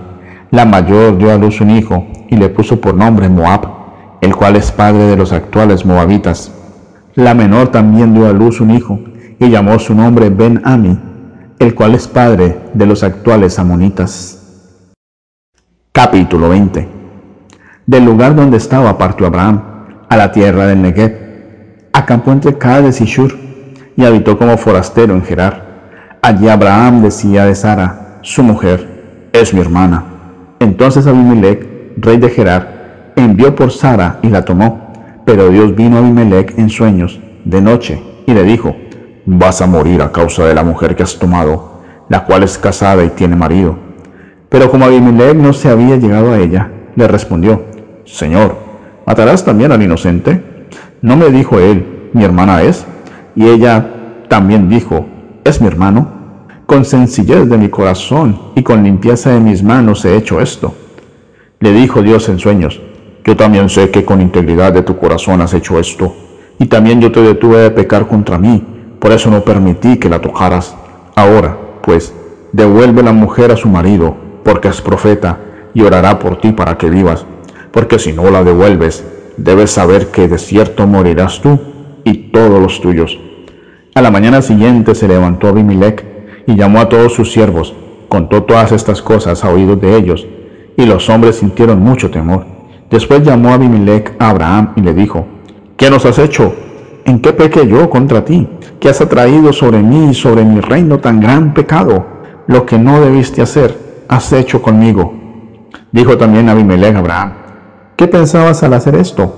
La 0.51 0.63
mayor 0.63 1.17
dio 1.17 1.33
a 1.33 1.37
luz 1.37 1.59
un 1.59 1.71
hijo 1.71 2.05
y 2.29 2.37
le 2.37 2.47
puso 2.47 2.79
por 2.79 2.93
nombre 2.95 3.27
Moab, 3.27 3.84
el 4.25 4.35
cual 4.35 4.55
es 4.55 4.71
padre 4.71 5.05
de 5.05 5.15
los 5.15 5.31
actuales 5.31 5.85
moabitas. 5.85 6.51
La 7.13 7.35
menor 7.35 7.67
también 7.67 8.15
dio 8.15 8.27
a 8.27 8.33
luz 8.33 8.59
un 8.59 8.71
hijo 8.71 8.99
y 9.39 9.51
llamó 9.51 9.77
su 9.77 9.93
nombre 9.93 10.31
Ben-Ami, 10.31 10.99
el 11.59 11.75
cual 11.75 11.93
es 11.93 12.07
padre 12.07 12.57
de 12.73 12.87
los 12.87 13.03
actuales 13.03 13.59
amonitas. 13.59 14.81
Capítulo 15.91 16.49
20 16.49 16.87
Del 17.85 18.03
lugar 18.03 18.35
donde 18.35 18.57
estaba 18.57 18.97
partió 18.97 19.27
Abraham, 19.27 19.61
a 20.09 20.17
la 20.17 20.31
tierra 20.31 20.65
del 20.65 20.81
Negev, 20.81 21.91
acampó 21.93 22.31
entre 22.31 22.57
Cades 22.57 23.01
y 23.01 23.05
Shur, 23.05 23.31
y 23.95 24.05
habitó 24.05 24.39
como 24.39 24.57
forastero 24.57 25.13
en 25.13 25.23
Gerar. 25.23 26.17
Allí 26.23 26.49
Abraham 26.49 27.03
decía 27.03 27.45
de 27.45 27.53
Sara, 27.53 28.17
su 28.23 28.41
mujer, 28.41 29.29
es 29.33 29.53
mi 29.53 29.61
hermana. 29.61 30.03
Entonces 30.59 31.05
Abimelech, 31.05 31.93
rey 31.97 32.17
de 32.17 32.29
Gerar, 32.29 32.74
envió 33.15 33.55
por 33.55 33.71
Sara 33.71 34.19
y 34.21 34.29
la 34.29 34.45
tomó. 34.45 34.93
Pero 35.25 35.49
Dios 35.49 35.75
vino 35.75 35.97
a 35.97 35.99
Abimelech 35.99 36.57
en 36.57 36.69
sueños, 36.69 37.19
de 37.45 37.61
noche, 37.61 38.01
y 38.27 38.33
le 38.33 38.43
dijo, 38.43 38.75
vas 39.25 39.61
a 39.61 39.67
morir 39.67 40.01
a 40.01 40.11
causa 40.11 40.45
de 40.45 40.53
la 40.53 40.63
mujer 40.63 40.95
que 40.95 41.03
has 41.03 41.17
tomado, 41.17 41.81
la 42.09 42.25
cual 42.25 42.43
es 42.43 42.57
casada 42.57 43.03
y 43.03 43.09
tiene 43.09 43.35
marido. 43.35 43.75
Pero 44.49 44.69
como 44.69 44.85
Abimelech 44.85 45.35
no 45.35 45.51
se 45.53 45.69
había 45.69 45.97
llegado 45.97 46.31
a 46.31 46.37
ella, 46.37 46.71
le 46.95 47.07
respondió, 47.07 47.63
Señor, 48.05 48.57
¿matarás 49.05 49.43
también 49.43 49.71
al 49.71 49.81
inocente? 49.81 50.67
No 51.01 51.17
me 51.17 51.29
dijo 51.29 51.59
él, 51.59 52.09
mi 52.13 52.23
hermana 52.23 52.61
es, 52.61 52.85
y 53.35 53.47
ella 53.47 53.85
también 54.29 54.69
dijo, 54.69 55.05
es 55.43 55.59
mi 55.59 55.67
hermano. 55.67 56.13
Con 56.65 56.85
sencillez 56.85 57.47
de 57.47 57.57
mi 57.57 57.69
corazón 57.69 58.39
y 58.55 58.63
con 58.63 58.83
limpieza 58.83 59.31
de 59.31 59.39
mis 59.39 59.61
manos 59.61 60.03
he 60.05 60.15
hecho 60.15 60.41
esto. 60.41 60.73
Le 61.59 61.71
dijo 61.71 62.01
Dios 62.01 62.27
en 62.29 62.39
sueños, 62.39 62.81
yo 63.25 63.35
también 63.35 63.69
sé 63.69 63.89
que 63.89 64.05
con 64.05 64.21
integridad 64.21 64.71
de 64.71 64.83
tu 64.83 64.97
corazón 64.97 65.41
has 65.41 65.55
hecho 65.55 65.79
esto, 65.79 66.15
y 66.59 66.67
también 66.67 67.01
yo 67.01 67.11
te 67.11 67.21
detuve 67.21 67.57
de 67.57 67.71
pecar 67.71 68.07
contra 68.07 68.37
mí, 68.37 68.63
por 68.99 69.11
eso 69.11 69.31
no 69.31 69.41
permití 69.41 69.97
que 69.97 70.09
la 70.09 70.21
tocaras. 70.21 70.75
Ahora, 71.15 71.57
pues, 71.81 72.13
devuelve 72.51 73.01
la 73.01 73.13
mujer 73.13 73.51
a 73.51 73.57
su 73.57 73.67
marido, 73.67 74.15
porque 74.43 74.67
es 74.67 74.79
profeta, 74.79 75.39
y 75.73 75.81
orará 75.81 76.19
por 76.19 76.39
ti 76.39 76.51
para 76.51 76.77
que 76.77 76.87
vivas, 76.87 77.25
porque 77.71 77.97
si 77.97 78.13
no 78.13 78.29
la 78.29 78.43
devuelves, 78.43 79.03
debes 79.37 79.71
saber 79.71 80.11
que 80.11 80.27
de 80.27 80.37
cierto 80.37 80.85
morirás 80.85 81.41
tú 81.41 81.59
y 82.03 82.29
todos 82.31 82.61
los 82.61 82.79
tuyos. 82.79 83.19
A 83.95 84.01
la 84.01 84.11
mañana 84.11 84.41
siguiente 84.41 84.93
se 84.93 85.07
levantó 85.07 85.47
Abimelech 85.47 86.05
y 86.45 86.55
llamó 86.55 86.79
a 86.79 86.89
todos 86.89 87.13
sus 87.13 87.31
siervos, 87.31 87.73
contó 88.07 88.43
todas 88.43 88.71
estas 88.71 89.01
cosas 89.01 89.43
a 89.43 89.49
oídos 89.49 89.81
de 89.81 89.97
ellos, 89.97 90.27
y 90.77 90.85
los 90.85 91.09
hombres 91.09 91.37
sintieron 91.37 91.79
mucho 91.79 92.11
temor. 92.11 92.54
Después 92.89 93.23
llamó 93.23 93.49
a 93.49 93.53
Abimelech 93.55 94.15
a 94.19 94.29
Abraham 94.29 94.73
y 94.75 94.81
le 94.81 94.93
dijo, 94.93 95.25
¿qué 95.75 95.89
nos 95.89 96.05
has 96.05 96.19
hecho? 96.19 96.53
¿En 97.05 97.19
qué 97.19 97.33
pequé 97.33 97.67
yo 97.67 97.89
contra 97.89 98.23
ti? 98.23 98.47
¿Qué 98.79 98.89
has 98.89 99.01
atraído 99.01 99.53
sobre 99.53 99.81
mí 99.81 100.11
y 100.11 100.13
sobre 100.13 100.43
mi 100.43 100.59
reino 100.59 100.99
tan 100.99 101.19
gran 101.19 101.53
pecado? 101.53 102.05
Lo 102.47 102.65
que 102.65 102.77
no 102.77 103.01
debiste 103.01 103.41
hacer, 103.41 104.03
has 104.07 104.31
hecho 104.33 104.61
conmigo. 104.61 105.13
Dijo 105.91 106.17
también 106.17 106.49
Abimelech 106.49 106.95
a 106.95 106.99
Abraham, 106.99 107.33
¿qué 107.95 108.07
pensabas 108.07 108.61
al 108.63 108.73
hacer 108.73 108.95
esto? 108.95 109.35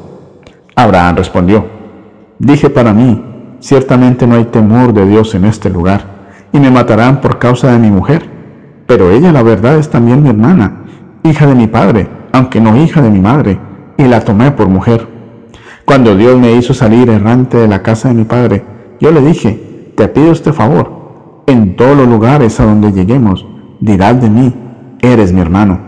Abraham 0.76 1.16
respondió, 1.16 1.66
dije 2.40 2.70
para 2.70 2.94
mí, 2.94 3.24
ciertamente 3.60 4.28
no 4.28 4.36
hay 4.36 4.46
temor 4.46 4.94
de 4.94 5.06
Dios 5.08 5.34
en 5.36 5.46
este 5.46 5.70
lugar, 5.70 6.02
y 6.52 6.60
me 6.60 6.70
matarán 6.70 7.22
por 7.22 7.40
causa 7.40 7.72
de 7.72 7.80
mi 7.80 7.90
mujer. 7.90 8.30
Pero 8.86 9.12
ella 9.12 9.32
la 9.32 9.44
verdad 9.44 9.78
es 9.78 9.90
también 9.90 10.24
mi 10.24 10.30
hermana, 10.30 10.84
hija 11.24 11.46
de 11.46 11.56
mi 11.56 11.68
padre, 11.68 12.08
aunque 12.32 12.60
no 12.60 12.76
hija 12.78 13.02
de 13.02 13.10
mi 13.10 13.20
madre, 13.20 13.60
y 13.98 14.04
la 14.04 14.22
tomé 14.22 14.52
por 14.52 14.68
mujer. 14.68 15.08
Cuando 15.86 16.16
Dios 16.16 16.38
me 16.38 16.54
hizo 16.54 16.74
salir 16.74 17.10
errante 17.10 17.58
de 17.58 17.68
la 17.68 17.82
casa 17.82 18.10
de 18.10 18.14
mi 18.14 18.24
padre, 18.24 18.64
yo 19.00 19.12
le 19.12 19.22
dije, 19.22 19.94
te 19.96 20.08
pido 20.08 20.32
este 20.32 20.54
favor, 20.54 21.44
en 21.48 21.76
todos 21.76 21.98
los 21.98 22.08
lugares 22.08 22.60
a 22.60 22.66
donde 22.66 22.92
lleguemos, 22.92 23.46
dirás 23.80 24.22
de 24.22 24.30
mí, 24.30 24.54
eres 25.02 25.32
mi 25.32 25.42
hermano. 25.42 25.80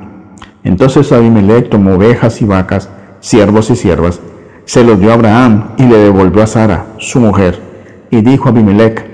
Entonces 0.64 1.12
Abimelech 1.12 1.70
tomó 1.70 1.96
ovejas 1.96 2.42
y 2.42 2.46
vacas, 2.46 2.90
siervos 3.20 3.70
y 3.70 3.76
siervas, 3.76 4.20
se 4.66 4.84
los 4.84 5.00
dio 5.00 5.12
a 5.12 5.16
Abraham 5.16 5.72
y 5.78 5.84
le 5.84 5.98
devolvió 5.98 6.44
a 6.44 6.48
Sara, 6.48 6.86
su 6.98 7.20
mujer, 7.20 7.60
y 8.10 8.22
dijo 8.22 8.48
a 8.48 8.52
Abimelech, 8.52 9.06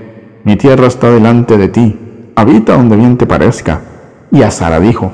mi 0.44 0.56
tierra 0.56 0.86
está 0.86 1.10
delante 1.10 1.58
de 1.58 1.68
ti, 1.68 1.98
habita 2.36 2.76
donde 2.76 2.94
bien 2.94 3.16
te 3.16 3.26
parezca. 3.26 3.80
Y 4.30 4.42
a 4.42 4.50
Sara 4.50 4.78
dijo, 4.78 5.12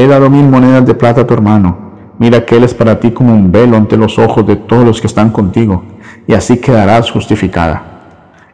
He 0.00 0.06
dado 0.06 0.30
mil 0.30 0.48
monedas 0.48 0.86
de 0.86 0.94
plata 0.94 1.20
a 1.20 1.26
tu 1.26 1.34
hermano. 1.34 1.76
Mira 2.18 2.46
que 2.46 2.56
él 2.56 2.64
es 2.64 2.72
para 2.72 2.98
ti 3.00 3.10
como 3.10 3.34
un 3.34 3.52
velo 3.52 3.76
ante 3.76 3.98
los 3.98 4.18
ojos 4.18 4.46
de 4.46 4.56
todos 4.56 4.82
los 4.82 4.98
que 4.98 5.06
están 5.06 5.28
contigo, 5.28 5.84
y 6.26 6.32
así 6.32 6.56
quedarás 6.56 7.10
justificada. 7.10 7.82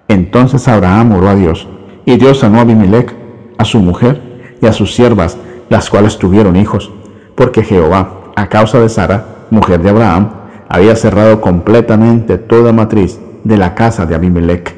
Entonces 0.09 0.66
Abraham 0.66 1.12
oró 1.12 1.28
a 1.28 1.36
Dios, 1.36 1.68
y 2.05 2.16
Dios 2.16 2.40
sanó 2.40 2.59
a 2.59 2.62
Abimelech, 2.62 3.14
a 3.59 3.64
su 3.64 3.78
mujer 3.78 4.57
y 4.61 4.66
a 4.66 4.72
sus 4.72 4.92
siervas, 4.92 5.38
las 5.68 5.88
cuales 5.88 6.18
tuvieron 6.18 6.57
hijos, 6.57 6.90
porque 7.36 7.62
Jehová, 7.62 8.32
a 8.34 8.49
causa 8.49 8.80
de 8.80 8.88
Sara, 8.88 9.47
mujer 9.51 9.80
de 9.80 9.90
Abraham, 9.90 10.30
había 10.68 10.97
cerrado 10.97 11.40
completamente 11.40 12.38
toda 12.38 12.72
matriz 12.72 13.20
de 13.44 13.57
la 13.57 13.76
casa 13.76 14.05
de 14.05 14.16
Abimelech. 14.16 14.74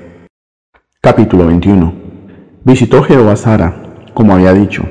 Capítulo 1.01 1.47
21 1.47 1.95
Visitó 2.63 3.03
Jehová 3.03 3.37
Sara, 3.37 3.75
como 4.13 4.35
había 4.35 4.53
dicho, 4.53 4.85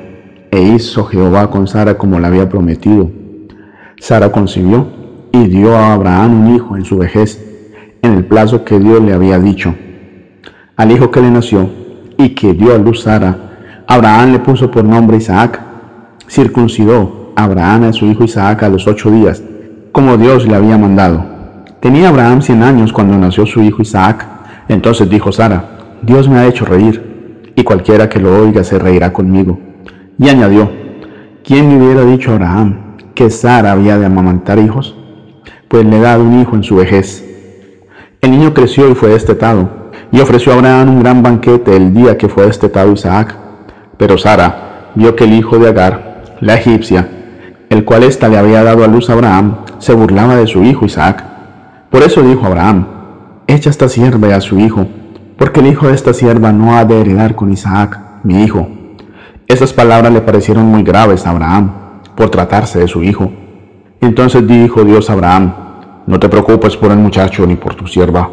e 0.50 0.60
hizo 0.60 1.04
Jehová 1.04 1.50
con 1.50 1.66
Sara 1.66 1.98
como 1.98 2.18
le 2.18 2.26
había 2.26 2.48
prometido. 2.48 3.10
Sara 3.98 4.30
concibió 4.30 4.86
y 5.32 5.46
dio 5.48 5.76
a 5.76 5.92
Abraham 5.94 6.42
un 6.42 6.54
hijo 6.54 6.76
en 6.76 6.84
su 6.84 6.98
vejez, 6.98 7.44
en 8.02 8.14
el 8.14 8.24
plazo 8.24 8.64
que 8.64 8.78
Dios 8.78 9.02
le 9.02 9.12
había 9.12 9.38
dicho. 9.38 9.74
Al 10.76 10.92
hijo 10.92 11.10
que 11.10 11.20
le 11.20 11.30
nació 11.30 11.68
y 12.16 12.30
que 12.30 12.54
dio 12.54 12.74
a 12.74 12.78
luz 12.78 13.02
Sara, 13.02 13.84
Abraham 13.86 14.32
le 14.32 14.38
puso 14.38 14.70
por 14.70 14.84
nombre 14.84 15.16
Isaac. 15.16 15.60
Circuncidó 16.28 17.32
Abraham 17.36 17.84
a 17.84 17.92
su 17.92 18.06
hijo 18.06 18.24
Isaac 18.24 18.62
a 18.62 18.68
los 18.68 18.86
ocho 18.86 19.10
días, 19.10 19.42
como 19.92 20.16
Dios 20.16 20.46
le 20.46 20.54
había 20.54 20.76
mandado. 20.78 21.24
Tenía 21.80 22.08
Abraham 22.08 22.42
cien 22.42 22.62
años 22.62 22.92
cuando 22.92 23.16
nació 23.16 23.46
su 23.46 23.62
hijo 23.62 23.82
Isaac. 23.82 24.26
Entonces 24.68 25.08
dijo 25.08 25.32
Sara, 25.32 25.96
Dios 26.02 26.28
me 26.28 26.38
ha 26.38 26.46
hecho 26.46 26.64
reír, 26.64 27.52
y 27.56 27.64
cualquiera 27.64 28.08
que 28.08 28.20
lo 28.20 28.42
oiga 28.42 28.62
se 28.62 28.78
reirá 28.78 29.12
conmigo. 29.12 29.58
Y 30.20 30.28
añadió, 30.28 30.68
¿quién 31.44 31.68
le 31.68 31.76
hubiera 31.76 32.04
dicho 32.04 32.32
a 32.32 32.34
Abraham 32.34 32.96
que 33.14 33.30
Sara 33.30 33.70
había 33.70 33.98
de 33.98 34.06
amamantar 34.06 34.58
hijos? 34.58 34.96
Pues 35.68 35.84
le 35.84 35.96
he 35.96 36.00
dado 36.00 36.24
un 36.24 36.40
hijo 36.40 36.56
en 36.56 36.64
su 36.64 36.74
vejez. 36.74 37.24
El 38.20 38.32
niño 38.32 38.52
creció 38.52 38.90
y 38.90 38.96
fue 38.96 39.10
destetado, 39.10 39.68
y 40.10 40.18
ofreció 40.18 40.52
a 40.52 40.56
Abraham 40.56 40.88
un 40.88 41.00
gran 41.04 41.22
banquete 41.22 41.76
el 41.76 41.94
día 41.94 42.18
que 42.18 42.28
fue 42.28 42.46
destetado 42.46 42.92
Isaac. 42.92 43.36
Pero 43.96 44.18
Sara 44.18 44.90
vio 44.96 45.14
que 45.14 45.22
el 45.22 45.34
hijo 45.34 45.56
de 45.58 45.68
Agar, 45.68 46.24
la 46.40 46.56
egipcia, 46.56 47.08
el 47.70 47.84
cual 47.84 48.02
ésta 48.02 48.28
le 48.28 48.38
había 48.38 48.64
dado 48.64 48.82
a 48.82 48.88
luz 48.88 49.10
a 49.10 49.12
Abraham, 49.12 49.58
se 49.78 49.94
burlaba 49.94 50.34
de 50.34 50.48
su 50.48 50.64
hijo 50.64 50.84
Isaac. 50.84 51.22
Por 51.90 52.02
eso 52.02 52.22
dijo 52.22 52.44
Abraham, 52.44 52.88
echa 53.46 53.70
esta 53.70 53.88
sierva 53.88 54.34
a 54.34 54.40
su 54.40 54.58
hijo, 54.58 54.84
porque 55.36 55.60
el 55.60 55.68
hijo 55.68 55.86
de 55.86 55.94
esta 55.94 56.12
sierva 56.12 56.50
no 56.50 56.76
ha 56.76 56.84
de 56.84 57.00
heredar 57.00 57.36
con 57.36 57.52
Isaac, 57.52 58.00
mi 58.24 58.42
hijo. 58.42 58.77
Esas 59.48 59.72
palabras 59.72 60.12
le 60.12 60.20
parecieron 60.20 60.66
muy 60.66 60.82
graves 60.82 61.26
a 61.26 61.30
Abraham 61.30 61.72
por 62.14 62.28
tratarse 62.28 62.80
de 62.80 62.86
su 62.86 63.02
hijo. 63.02 63.32
Entonces 63.98 64.46
dijo 64.46 64.84
Dios 64.84 65.08
a 65.08 65.14
Abraham, 65.14 65.54
no 66.06 66.20
te 66.20 66.28
preocupes 66.28 66.76
por 66.76 66.92
el 66.92 66.98
muchacho 66.98 67.46
ni 67.46 67.56
por 67.56 67.74
tu 67.74 67.86
sierva. 67.86 68.28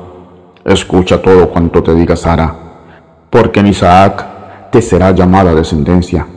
Escucha 0.65 1.21
todo 1.21 1.49
cuanto 1.49 1.81
te 1.81 1.95
diga 1.95 2.17
Sara, 2.17 2.53
porque 3.29 3.61
en 3.61 3.67
Isaac 3.67 4.25
te 4.73 4.81
será 4.81 5.11
llamada 5.11 5.55
descendencia. 5.55 6.27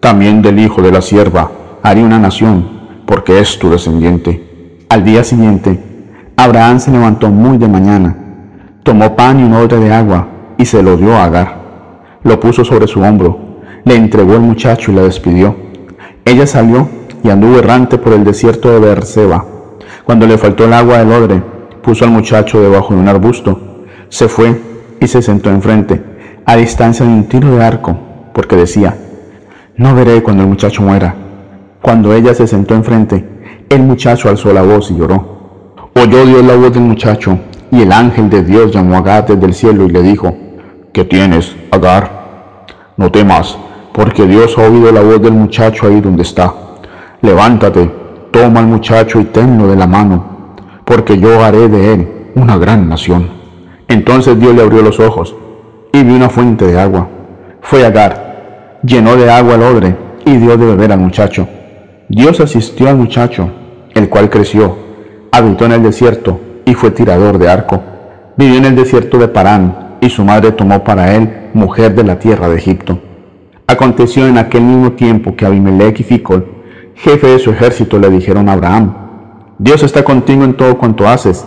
También 0.00 0.40
del 0.40 0.58
hijo 0.60 0.80
de 0.80 0.92
la 0.92 1.02
sierva 1.02 1.50
haré 1.82 2.02
una 2.02 2.18
nación, 2.18 3.04
porque 3.04 3.38
es 3.38 3.58
tu 3.58 3.68
descendiente. 3.68 4.86
Al 4.88 5.04
día 5.04 5.24
siguiente, 5.24 6.32
Abraham 6.38 6.80
se 6.80 6.90
levantó 6.90 7.28
muy 7.28 7.58
de 7.58 7.68
mañana, 7.68 8.16
tomó 8.82 9.14
pan 9.14 9.40
y 9.40 9.44
un 9.44 9.52
odre 9.52 9.76
de 9.78 9.92
agua 9.92 10.26
y 10.56 10.64
se 10.64 10.82
lo 10.82 10.96
dio 10.96 11.14
a 11.14 11.24
Agar. 11.24 11.60
Lo 12.22 12.40
puso 12.40 12.64
sobre 12.64 12.86
su 12.86 13.02
hombro 13.02 13.51
le 13.84 13.96
entregó 13.96 14.34
el 14.34 14.40
muchacho 14.40 14.92
y 14.92 14.94
la 14.94 15.02
despidió. 15.02 15.56
Ella 16.24 16.46
salió 16.46 16.88
y 17.22 17.30
anduvo 17.30 17.58
errante 17.58 17.98
por 17.98 18.12
el 18.12 18.24
desierto 18.24 18.70
de 18.70 18.80
Beerseba. 18.80 19.44
Cuando 20.04 20.26
le 20.26 20.38
faltó 20.38 20.64
el 20.64 20.72
agua 20.72 20.98
del 20.98 21.12
odre, 21.12 21.42
puso 21.82 22.04
al 22.04 22.10
muchacho 22.10 22.60
debajo 22.60 22.94
de 22.94 23.00
un 23.00 23.08
arbusto, 23.08 23.84
se 24.08 24.28
fue 24.28 24.60
y 25.00 25.06
se 25.06 25.22
sentó 25.22 25.50
enfrente, 25.50 26.02
a 26.44 26.56
distancia 26.56 27.04
de 27.04 27.12
un 27.12 27.24
tiro 27.28 27.56
de 27.56 27.64
arco, 27.64 27.96
porque 28.32 28.56
decía, 28.56 28.96
no 29.76 29.94
veré 29.94 30.22
cuando 30.22 30.42
el 30.42 30.48
muchacho 30.48 30.82
muera. 30.82 31.14
Cuando 31.80 32.14
ella 32.14 32.34
se 32.34 32.46
sentó 32.46 32.74
enfrente, 32.74 33.26
el 33.68 33.82
muchacho 33.82 34.28
alzó 34.28 34.52
la 34.52 34.62
voz 34.62 34.90
y 34.90 34.96
lloró. 34.96 35.72
Oyó 35.94 36.24
Dios 36.24 36.44
la 36.44 36.54
voz 36.56 36.72
del 36.72 36.82
muchacho, 36.82 37.38
y 37.70 37.82
el 37.82 37.90
ángel 37.90 38.30
de 38.30 38.44
Dios 38.44 38.72
llamó 38.72 38.94
a 38.94 38.98
Agar 38.98 39.26
desde 39.26 39.46
el 39.46 39.54
cielo 39.54 39.84
y 39.84 39.90
le 39.90 40.02
dijo, 40.02 40.34
¿qué 40.92 41.04
tienes, 41.04 41.56
Agar? 41.70 42.66
No 42.96 43.10
temas, 43.10 43.56
porque 43.92 44.26
Dios 44.26 44.56
ha 44.58 44.62
oído 44.62 44.90
la 44.90 45.02
voz 45.02 45.20
del 45.20 45.32
muchacho 45.32 45.86
ahí 45.86 46.00
donde 46.00 46.22
está. 46.22 46.52
Levántate, 47.20 47.90
toma 48.30 48.60
al 48.60 48.66
muchacho 48.66 49.20
y 49.20 49.24
tenlo 49.24 49.68
de 49.68 49.76
la 49.76 49.86
mano, 49.86 50.56
porque 50.84 51.18
yo 51.18 51.44
haré 51.44 51.68
de 51.68 51.92
él 51.92 52.08
una 52.34 52.56
gran 52.56 52.88
nación. 52.88 53.28
Entonces 53.88 54.38
Dios 54.40 54.54
le 54.54 54.62
abrió 54.62 54.82
los 54.82 54.98
ojos 54.98 55.36
y 55.92 56.02
vio 56.02 56.16
una 56.16 56.30
fuente 56.30 56.66
de 56.66 56.80
agua. 56.80 57.08
Fue 57.60 57.84
Agar, 57.84 58.78
llenó 58.82 59.16
de 59.16 59.30
agua 59.30 59.54
el 59.54 59.62
odre 59.62 59.96
y 60.24 60.36
dio 60.36 60.56
de 60.56 60.66
beber 60.66 60.92
al 60.92 60.98
muchacho. 60.98 61.46
Dios 62.08 62.40
asistió 62.40 62.88
al 62.88 62.96
muchacho, 62.96 63.50
el 63.94 64.08
cual 64.08 64.30
creció, 64.30 64.76
habitó 65.30 65.66
en 65.66 65.72
el 65.72 65.82
desierto 65.82 66.40
y 66.64 66.74
fue 66.74 66.90
tirador 66.90 67.38
de 67.38 67.50
arco. 67.50 67.80
Vivió 68.36 68.56
en 68.56 68.64
el 68.64 68.76
desierto 68.76 69.18
de 69.18 69.28
Parán 69.28 69.98
y 70.00 70.08
su 70.08 70.24
madre 70.24 70.52
tomó 70.52 70.82
para 70.82 71.14
él 71.14 71.50
mujer 71.54 71.94
de 71.94 72.04
la 72.04 72.18
tierra 72.18 72.48
de 72.48 72.56
Egipto. 72.56 72.98
Aconteció 73.72 74.26
en 74.26 74.36
aquel 74.36 74.64
mismo 74.64 74.92
tiempo 74.92 75.34
que 75.34 75.46
Abimelech 75.46 75.98
y 75.98 76.02
Ficol, 76.02 76.44
jefe 76.94 77.26
de 77.28 77.38
su 77.38 77.52
ejército, 77.52 77.98
le 77.98 78.10
dijeron 78.10 78.50
a 78.50 78.52
Abraham, 78.52 78.92
Dios 79.58 79.82
está 79.82 80.04
contigo 80.04 80.44
en 80.44 80.58
todo 80.58 80.76
cuanto 80.76 81.08
haces. 81.08 81.46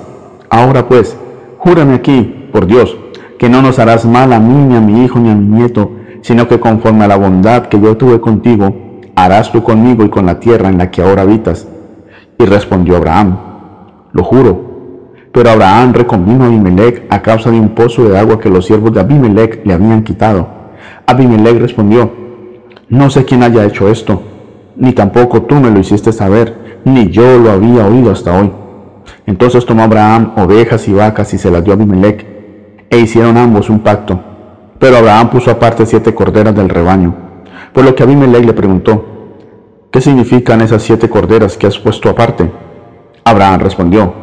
Ahora 0.49 0.87
pues, 0.87 1.15
júrame 1.59 1.93
aquí, 1.93 2.49
por 2.51 2.65
Dios, 2.65 2.97
que 3.37 3.47
no 3.47 3.61
nos 3.61 3.77
harás 3.77 4.07
mal 4.07 4.33
a 4.33 4.39
mí, 4.39 4.55
ni 4.55 4.75
a 4.75 4.81
mi 4.81 5.05
hijo, 5.05 5.19
ni 5.19 5.29
a 5.29 5.35
mi 5.35 5.55
nieto, 5.55 5.91
sino 6.21 6.47
que 6.47 6.59
conforme 6.59 7.05
a 7.05 7.09
la 7.09 7.15
bondad 7.15 7.67
que 7.67 7.79
yo 7.79 7.95
tuve 7.95 8.19
contigo, 8.19 8.75
harás 9.15 9.51
tú 9.51 9.61
conmigo 9.61 10.03
y 10.03 10.09
con 10.09 10.25
la 10.25 10.39
tierra 10.39 10.69
en 10.69 10.79
la 10.79 10.89
que 10.89 11.03
ahora 11.03 11.21
habitas. 11.21 11.67
Y 12.39 12.45
respondió 12.45 12.97
Abraham, 12.97 13.37
lo 14.13 14.23
juro. 14.23 14.65
Pero 15.31 15.51
Abraham 15.51 15.93
reconvino 15.93 16.43
a 16.43 16.47
Abimelech 16.47 17.05
a 17.11 17.21
causa 17.21 17.51
de 17.51 17.59
un 17.59 17.69
pozo 17.69 18.09
de 18.09 18.17
agua 18.17 18.39
que 18.39 18.49
los 18.49 18.65
siervos 18.65 18.91
de 18.93 19.01
Abimelech 19.01 19.63
le 19.63 19.73
habían 19.75 20.03
quitado. 20.03 20.64
Abimelech 21.05 21.59
respondió, 21.59 22.11
no 22.89 23.09
sé 23.09 23.25
quién 23.25 23.43
haya 23.43 23.65
hecho 23.65 23.89
esto, 23.89 24.21
ni 24.75 24.93
tampoco 24.93 25.43
tú 25.43 25.55
me 25.55 25.69
lo 25.69 25.79
hiciste 25.79 26.11
saber, 26.11 26.81
ni 26.85 27.09
yo 27.09 27.37
lo 27.39 27.51
había 27.51 27.87
oído 27.87 28.11
hasta 28.11 28.39
hoy. 28.39 28.51
Entonces 29.25 29.65
tomó 29.65 29.83
Abraham 29.83 30.33
ovejas 30.37 30.87
y 30.87 30.93
vacas 30.93 31.33
y 31.33 31.37
se 31.37 31.51
las 31.51 31.63
dio 31.63 31.73
a 31.73 31.75
Abimelech, 31.75 32.25
e 32.89 32.99
hicieron 32.99 33.37
ambos 33.37 33.69
un 33.69 33.79
pacto. 33.79 34.19
Pero 34.79 34.97
Abraham 34.97 35.29
puso 35.29 35.51
aparte 35.51 35.85
siete 35.85 36.13
corderas 36.13 36.55
del 36.55 36.69
rebaño, 36.69 37.13
por 37.73 37.85
lo 37.85 37.95
que 37.95 38.03
Abimelech 38.03 38.45
le 38.45 38.53
preguntó, 38.53 39.05
¿qué 39.91 40.01
significan 40.01 40.61
esas 40.61 40.83
siete 40.83 41.09
corderas 41.09 41.57
que 41.57 41.67
has 41.67 41.79
puesto 41.79 42.09
aparte? 42.09 42.51
Abraham 43.23 43.61
respondió, 43.61 44.13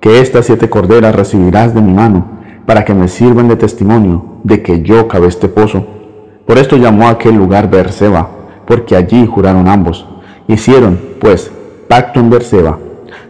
que 0.00 0.20
estas 0.20 0.46
siete 0.46 0.68
corderas 0.68 1.14
recibirás 1.14 1.74
de 1.74 1.82
mi 1.82 1.92
mano, 1.92 2.41
para 2.66 2.84
que 2.84 2.94
me 2.94 3.08
sirvan 3.08 3.48
de 3.48 3.56
testimonio 3.56 4.40
de 4.44 4.62
que 4.62 4.82
yo 4.82 5.08
cavé 5.08 5.28
este 5.28 5.48
pozo. 5.48 5.86
Por 6.46 6.58
esto 6.58 6.76
llamó 6.76 7.08
a 7.08 7.10
aquel 7.10 7.36
lugar 7.36 7.70
Beerseba, 7.70 8.28
porque 8.66 8.96
allí 8.96 9.26
juraron 9.26 9.68
ambos. 9.68 10.06
Hicieron, 10.48 10.98
pues, 11.20 11.50
pacto 11.88 12.20
en 12.20 12.30
Berseba. 12.30 12.78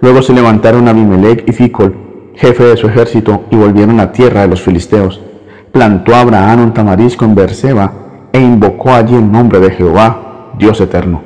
Luego 0.01 0.23
se 0.23 0.33
levantaron 0.33 0.89
Abimelech 0.89 1.49
y 1.49 1.53
Ficol, 1.53 1.95
jefe 2.35 2.65
de 2.65 2.77
su 2.77 2.87
ejército, 2.87 3.45
y 3.51 3.57
volvieron 3.57 4.01
a 4.01 4.13
tierra 4.13 4.43
de 4.43 4.49
los 4.49 4.63
filisteos. 4.63 5.21
Plantó 5.73 6.15
Abraham 6.15 6.65
un 6.65 6.75
tamarisco 6.75 7.25
en 7.25 7.35
Berseba 7.35 7.93
e 8.33 8.41
invocó 8.41 8.93
allí 8.93 9.15
el 9.15 9.31
nombre 9.31 9.61
de 9.61 9.71
Jehová, 9.71 10.53
Dios 10.59 10.81
eterno. 10.81 11.23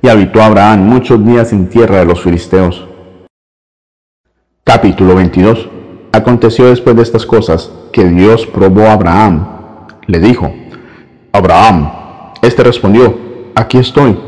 Y 0.00 0.08
habitó 0.08 0.42
Abraham 0.42 0.80
muchos 0.80 1.24
días 1.24 1.52
en 1.52 1.68
tierra 1.68 1.98
de 1.98 2.04
los 2.04 2.20
filisteos. 2.20 2.86
Capítulo 4.64 5.14
22 5.14 5.71
Aconteció 6.12 6.66
después 6.66 6.94
de 6.94 7.02
estas 7.02 7.24
cosas 7.24 7.70
que 7.90 8.04
Dios 8.04 8.46
probó 8.46 8.82
a 8.82 8.92
Abraham. 8.92 9.46
Le 10.06 10.20
dijo, 10.20 10.52
Abraham, 11.32 11.90
este 12.42 12.62
respondió, 12.62 13.16
aquí 13.54 13.78
estoy. 13.78 14.18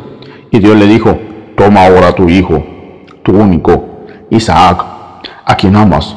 Y 0.50 0.60
Dios 0.60 0.76
le 0.76 0.86
dijo, 0.86 1.18
Toma 1.56 1.86
ahora 1.86 2.12
tu 2.12 2.28
hijo, 2.28 2.64
tu 3.22 3.32
único, 3.32 4.06
Isaac, 4.30 4.84
a 5.44 5.54
quien 5.56 5.76
amas. 5.76 6.16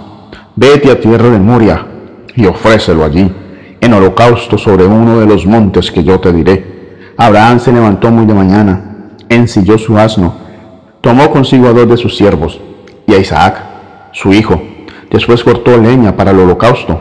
Vete 0.55 0.89
a 0.89 0.99
tierra 0.99 1.29
de 1.29 1.39
Moria 1.39 1.85
y 2.35 2.45
ofrécelo 2.45 3.03
allí, 3.03 3.31
en 3.79 3.93
holocausto 3.93 4.57
sobre 4.57 4.85
uno 4.85 5.19
de 5.19 5.27
los 5.27 5.45
montes 5.45 5.91
que 5.91 6.03
yo 6.03 6.19
te 6.19 6.33
diré. 6.33 7.11
Abraham 7.17 7.59
se 7.59 7.71
levantó 7.71 8.09
muy 8.09 8.25
de 8.25 8.33
mañana, 8.33 9.09
ensilló 9.29 9.77
su 9.77 9.97
asno, 9.97 10.33
tomó 11.01 11.29
consigo 11.29 11.67
a 11.67 11.73
dos 11.73 11.87
de 11.89 11.97
sus 11.97 12.15
siervos 12.15 12.59
y 13.05 13.13
a 13.13 13.17
Isaac, 13.17 13.61
su 14.13 14.33
hijo. 14.33 14.59
Después 15.11 15.43
cortó 15.43 15.77
leña 15.77 16.15
para 16.15 16.31
el 16.31 16.39
holocausto. 16.39 16.99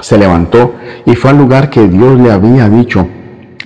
Se 0.00 0.18
levantó 0.18 0.74
y 1.04 1.14
fue 1.14 1.30
al 1.30 1.38
lugar 1.38 1.70
que 1.70 1.88
Dios 1.88 2.18
le 2.20 2.30
había 2.30 2.68
dicho. 2.68 3.06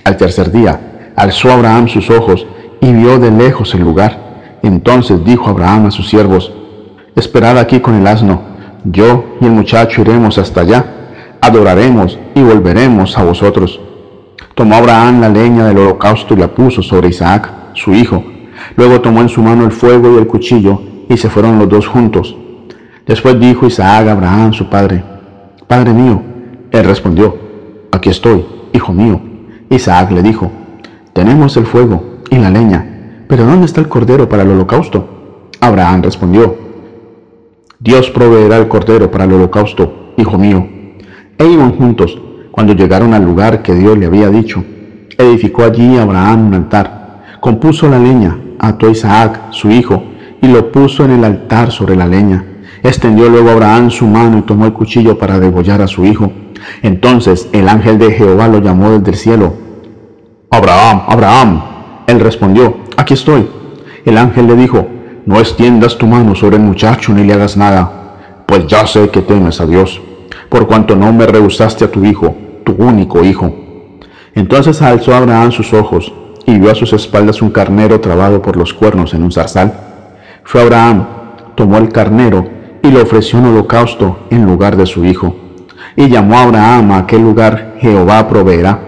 Al 0.03 0.17
tercer 0.17 0.51
día, 0.51 1.11
alzó 1.15 1.51
Abraham 1.51 1.87
sus 1.87 2.09
ojos 2.09 2.45
y 2.79 2.91
vio 2.93 3.19
de 3.19 3.31
lejos 3.31 3.73
el 3.75 3.81
lugar. 3.81 4.59
Entonces 4.63 5.23
dijo 5.23 5.49
Abraham 5.49 5.87
a 5.87 5.91
sus 5.91 6.09
siervos, 6.09 6.51
Esperad 7.15 7.57
aquí 7.57 7.79
con 7.79 7.95
el 7.95 8.07
asno, 8.07 8.41
yo 8.85 9.35
y 9.41 9.45
el 9.45 9.51
muchacho 9.51 10.01
iremos 10.01 10.37
hasta 10.37 10.61
allá, 10.61 10.85
adoraremos 11.41 12.17
y 12.35 12.41
volveremos 12.41 13.17
a 13.17 13.23
vosotros. 13.23 13.79
Tomó 14.55 14.75
Abraham 14.75 15.21
la 15.21 15.29
leña 15.29 15.65
del 15.65 15.79
holocausto 15.79 16.33
y 16.33 16.37
la 16.37 16.47
puso 16.47 16.81
sobre 16.81 17.09
Isaac, 17.09 17.51
su 17.73 17.93
hijo. 17.93 18.23
Luego 18.75 19.01
tomó 19.01 19.21
en 19.21 19.29
su 19.29 19.41
mano 19.41 19.65
el 19.65 19.71
fuego 19.71 20.13
y 20.13 20.17
el 20.17 20.27
cuchillo 20.27 20.81
y 21.09 21.17
se 21.17 21.29
fueron 21.29 21.59
los 21.59 21.67
dos 21.67 21.87
juntos. 21.87 22.35
Después 23.11 23.37
dijo 23.41 23.65
Isaac 23.65 24.07
a 24.07 24.13
Abraham, 24.13 24.53
su 24.53 24.69
padre, 24.69 25.03
Padre 25.67 25.91
mío. 25.91 26.21
Él 26.71 26.85
respondió, 26.85 27.35
Aquí 27.91 28.09
estoy, 28.09 28.45
hijo 28.71 28.93
mío. 28.93 29.19
Isaac 29.69 30.11
le 30.11 30.21
dijo, 30.21 30.49
Tenemos 31.11 31.57
el 31.57 31.65
fuego 31.65 32.21
y 32.29 32.37
la 32.37 32.49
leña, 32.49 33.25
pero 33.27 33.43
¿dónde 33.43 33.65
está 33.65 33.81
el 33.81 33.89
cordero 33.89 34.29
para 34.29 34.43
el 34.43 34.51
holocausto? 34.51 35.43
Abraham 35.59 36.03
respondió, 36.03 36.55
Dios 37.81 38.09
proveerá 38.11 38.55
el 38.55 38.69
cordero 38.69 39.11
para 39.11 39.25
el 39.25 39.33
holocausto, 39.33 40.13
hijo 40.15 40.37
mío. 40.37 40.65
E 41.37 41.45
iban 41.45 41.75
juntos. 41.75 42.17
Cuando 42.49 42.71
llegaron 42.71 43.13
al 43.13 43.25
lugar 43.25 43.61
que 43.61 43.75
Dios 43.75 43.97
le 43.97 44.05
había 44.05 44.29
dicho, 44.29 44.63
edificó 45.17 45.65
allí 45.65 45.97
Abraham 45.97 46.47
un 46.47 46.53
altar, 46.53 47.23
compuso 47.41 47.89
la 47.89 47.99
leña, 47.99 48.37
ató 48.57 48.87
a 48.87 48.91
Isaac, 48.91 49.47
su 49.49 49.69
hijo, 49.69 50.01
y 50.41 50.47
lo 50.47 50.71
puso 50.71 51.03
en 51.03 51.11
el 51.11 51.25
altar 51.25 51.71
sobre 51.71 51.97
la 51.97 52.07
leña. 52.07 52.45
Extendió 52.83 53.29
luego 53.29 53.51
Abraham 53.51 53.91
su 53.91 54.07
mano 54.07 54.39
y 54.39 54.41
tomó 54.41 54.65
el 54.65 54.73
cuchillo 54.73 55.17
para 55.17 55.39
degollar 55.39 55.81
a 55.81 55.87
su 55.87 56.03
hijo. 56.05 56.31
Entonces 56.81 57.47
el 57.51 57.69
ángel 57.69 57.99
de 57.99 58.11
Jehová 58.11 58.47
lo 58.47 58.59
llamó 58.59 58.91
desde 58.91 59.11
el 59.11 59.17
cielo. 59.17 59.53
Abraham, 60.49 61.03
Abraham. 61.07 61.61
Él 62.07 62.19
respondió, 62.19 62.77
aquí 62.97 63.13
estoy. 63.13 63.47
El 64.03 64.17
ángel 64.17 64.47
le 64.47 64.55
dijo, 64.55 64.87
no 65.25 65.39
extiendas 65.39 65.97
tu 65.97 66.07
mano 66.07 66.35
sobre 66.35 66.57
el 66.57 66.63
muchacho 66.63 67.13
ni 67.13 67.23
le 67.23 67.33
hagas 67.33 67.55
nada, 67.55 68.43
pues 68.47 68.65
ya 68.67 68.87
sé 68.87 69.09
que 69.09 69.21
temes 69.21 69.61
a 69.61 69.67
Dios, 69.67 70.01
por 70.49 70.67
cuanto 70.67 70.95
no 70.95 71.13
me 71.13 71.27
rehusaste 71.27 71.85
a 71.85 71.91
tu 71.91 72.03
hijo, 72.03 72.35
tu 72.65 72.73
único 72.73 73.23
hijo. 73.23 73.53
Entonces 74.33 74.81
alzó 74.81 75.13
Abraham 75.13 75.51
sus 75.51 75.73
ojos 75.73 76.11
y 76.45 76.57
vio 76.57 76.71
a 76.71 76.75
sus 76.75 76.93
espaldas 76.93 77.41
un 77.41 77.51
carnero 77.51 77.99
trabado 77.99 78.41
por 78.41 78.57
los 78.57 78.73
cuernos 78.73 79.13
en 79.13 79.23
un 79.23 79.31
zarzal. 79.31 79.73
Fue 80.43 80.61
Abraham, 80.61 81.05
tomó 81.55 81.77
el 81.77 81.89
carnero 81.89 82.60
y 82.83 82.91
lo 82.91 83.01
ofreció 83.01 83.39
en 83.39 83.45
holocausto 83.45 84.19
en 84.29 84.45
lugar 84.45 84.75
de 84.75 84.85
su 84.85 85.05
hijo. 85.05 85.35
Y 85.95 86.09
llamó 86.09 86.37
a 86.37 86.43
Abraham 86.43 86.91
a 86.91 86.97
aquel 86.99 87.21
lugar 87.21 87.75
Jehová 87.79 88.27
proveerá. 88.27 88.79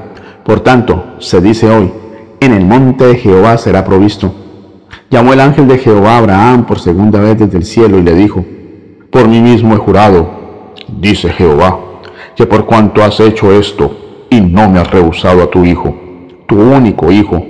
Por 0.44 0.62
tanto, 0.62 1.16
se 1.20 1.42
dice 1.42 1.70
hoy, 1.70 1.92
en 2.40 2.54
el 2.54 2.66
monte 2.66 3.06
de 3.06 3.16
Jehová 3.16 3.58
será 3.58 3.84
provisto. 3.84 4.34
Llamó 5.10 5.34
el 5.34 5.40
ángel 5.40 5.68
de 5.68 5.78
Jehová 5.78 6.16
a 6.16 6.18
Abraham 6.18 6.66
por 6.66 6.80
segunda 6.80 7.20
vez 7.20 7.38
desde 7.38 7.58
el 7.58 7.66
cielo 7.66 8.00
y 8.00 8.04
le 8.04 8.16
dijo, 8.16 8.44
Por 9.12 9.28
mí 9.28 9.42
mismo 9.42 9.76
he 9.76 9.78
jurado, 9.78 10.74
dice 11.00 11.30
Jehová, 11.30 11.80
que 12.36 12.46
por 12.46 12.66
cuanto 12.66 13.04
has 13.04 13.20
hecho 13.20 13.52
esto 13.52 13.96
y 14.30 14.42
no 14.42 14.70
me 14.70 14.80
has 14.80 14.90
rehusado 14.90 15.44
a 15.44 15.52
tu 15.52 15.64
hijo, 15.66 15.96
tu 16.48 16.60
único 16.60 17.12
hijo, 17.12 17.44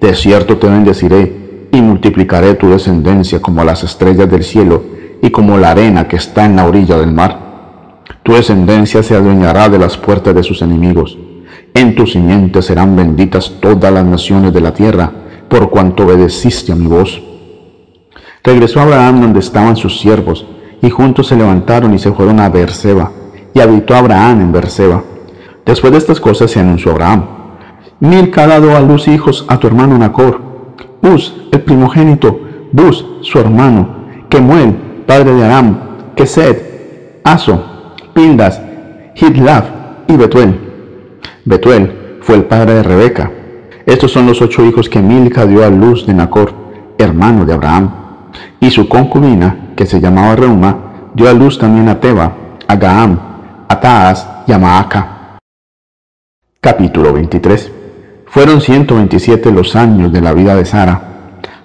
de 0.00 0.14
cierto 0.14 0.56
te 0.56 0.68
bendeciré 0.68 1.68
y 1.70 1.80
multiplicaré 1.80 2.54
tu 2.54 2.70
descendencia 2.70 3.40
como 3.40 3.62
las 3.62 3.84
estrellas 3.84 4.30
del 4.30 4.42
cielo 4.42 4.82
y 5.22 5.30
como 5.30 5.56
la 5.56 5.70
arena 5.70 6.08
que 6.08 6.16
está 6.16 6.44
en 6.44 6.56
la 6.56 6.66
orilla 6.66 6.98
del 6.98 7.12
mar. 7.12 7.38
Tu 8.24 8.32
descendencia 8.32 9.02
se 9.02 9.14
adueñará 9.14 9.68
de 9.68 9.78
las 9.78 9.96
puertas 9.96 10.34
de 10.34 10.42
sus 10.42 10.60
enemigos. 10.60 11.16
En 11.72 11.94
tu 11.94 12.06
simiente 12.06 12.60
serán 12.60 12.96
benditas 12.96 13.54
todas 13.60 13.92
las 13.92 14.04
naciones 14.04 14.52
de 14.52 14.60
la 14.60 14.74
tierra, 14.74 15.10
por 15.48 15.70
cuanto 15.70 16.04
obedeciste 16.04 16.72
a 16.72 16.74
mi 16.74 16.86
voz. 16.86 17.22
Regresó 18.42 18.80
Abraham 18.80 19.20
donde 19.20 19.38
estaban 19.38 19.76
sus 19.76 20.00
siervos, 20.00 20.44
y 20.82 20.90
juntos 20.90 21.28
se 21.28 21.36
levantaron 21.36 21.94
y 21.94 21.98
se 22.00 22.12
fueron 22.12 22.40
a 22.40 22.48
Beerseba, 22.48 23.12
y 23.54 23.60
habitó 23.60 23.94
Abraham 23.94 24.40
en 24.40 24.52
Beerseba. 24.52 25.04
Después 25.64 25.92
de 25.92 25.98
estas 25.98 26.18
cosas 26.18 26.50
se 26.50 26.58
anunció 26.58 26.90
Abraham. 26.90 27.24
Milca 28.00 28.42
ha 28.42 28.48
dado 28.48 28.76
a 28.76 28.80
luz 28.80 29.06
hijos 29.06 29.44
a 29.46 29.58
tu 29.58 29.68
hermano 29.68 29.96
Nacor, 29.96 30.40
Uz, 31.02 31.34
el 31.52 31.60
primogénito, 31.60 32.40
Bus, 32.72 33.06
su 33.22 33.38
hermano, 33.38 34.02
Kemuel, 34.28 34.91
padre 35.06 35.34
de 35.34 35.44
Aram, 35.44 35.78
Kesed, 36.16 36.56
Aso, 37.24 37.94
Pildas, 38.14 38.60
Hidlaf 39.14 39.66
y 40.08 40.16
Betuel. 40.16 40.58
Betuel 41.44 42.18
fue 42.22 42.36
el 42.36 42.44
padre 42.44 42.74
de 42.74 42.82
Rebeca. 42.82 43.30
Estos 43.86 44.12
son 44.12 44.26
los 44.26 44.40
ocho 44.40 44.64
hijos 44.64 44.88
que 44.88 45.00
Milca 45.00 45.44
dio 45.46 45.64
a 45.64 45.70
luz 45.70 46.06
de 46.06 46.14
Nacor, 46.14 46.52
hermano 46.98 47.44
de 47.44 47.54
Abraham. 47.54 47.90
Y 48.60 48.70
su 48.70 48.88
concubina, 48.88 49.72
que 49.76 49.86
se 49.86 50.00
llamaba 50.00 50.36
Reuma, 50.36 51.10
dio 51.14 51.28
a 51.28 51.32
luz 51.32 51.58
también 51.58 51.88
a 51.88 52.00
Teba, 52.00 52.32
a 52.66 52.76
Gaam, 52.76 53.18
a 53.68 53.80
Taas 53.80 54.28
y 54.46 54.52
a 54.52 54.58
Maaca. 54.58 55.38
Capítulo 56.60 57.12
23 57.12 57.72
Fueron 58.32 58.62
127 58.62 59.52
los 59.52 59.76
años 59.76 60.10
de 60.10 60.22
la 60.22 60.32
vida 60.32 60.54
de 60.54 60.64
Sara. 60.64 61.02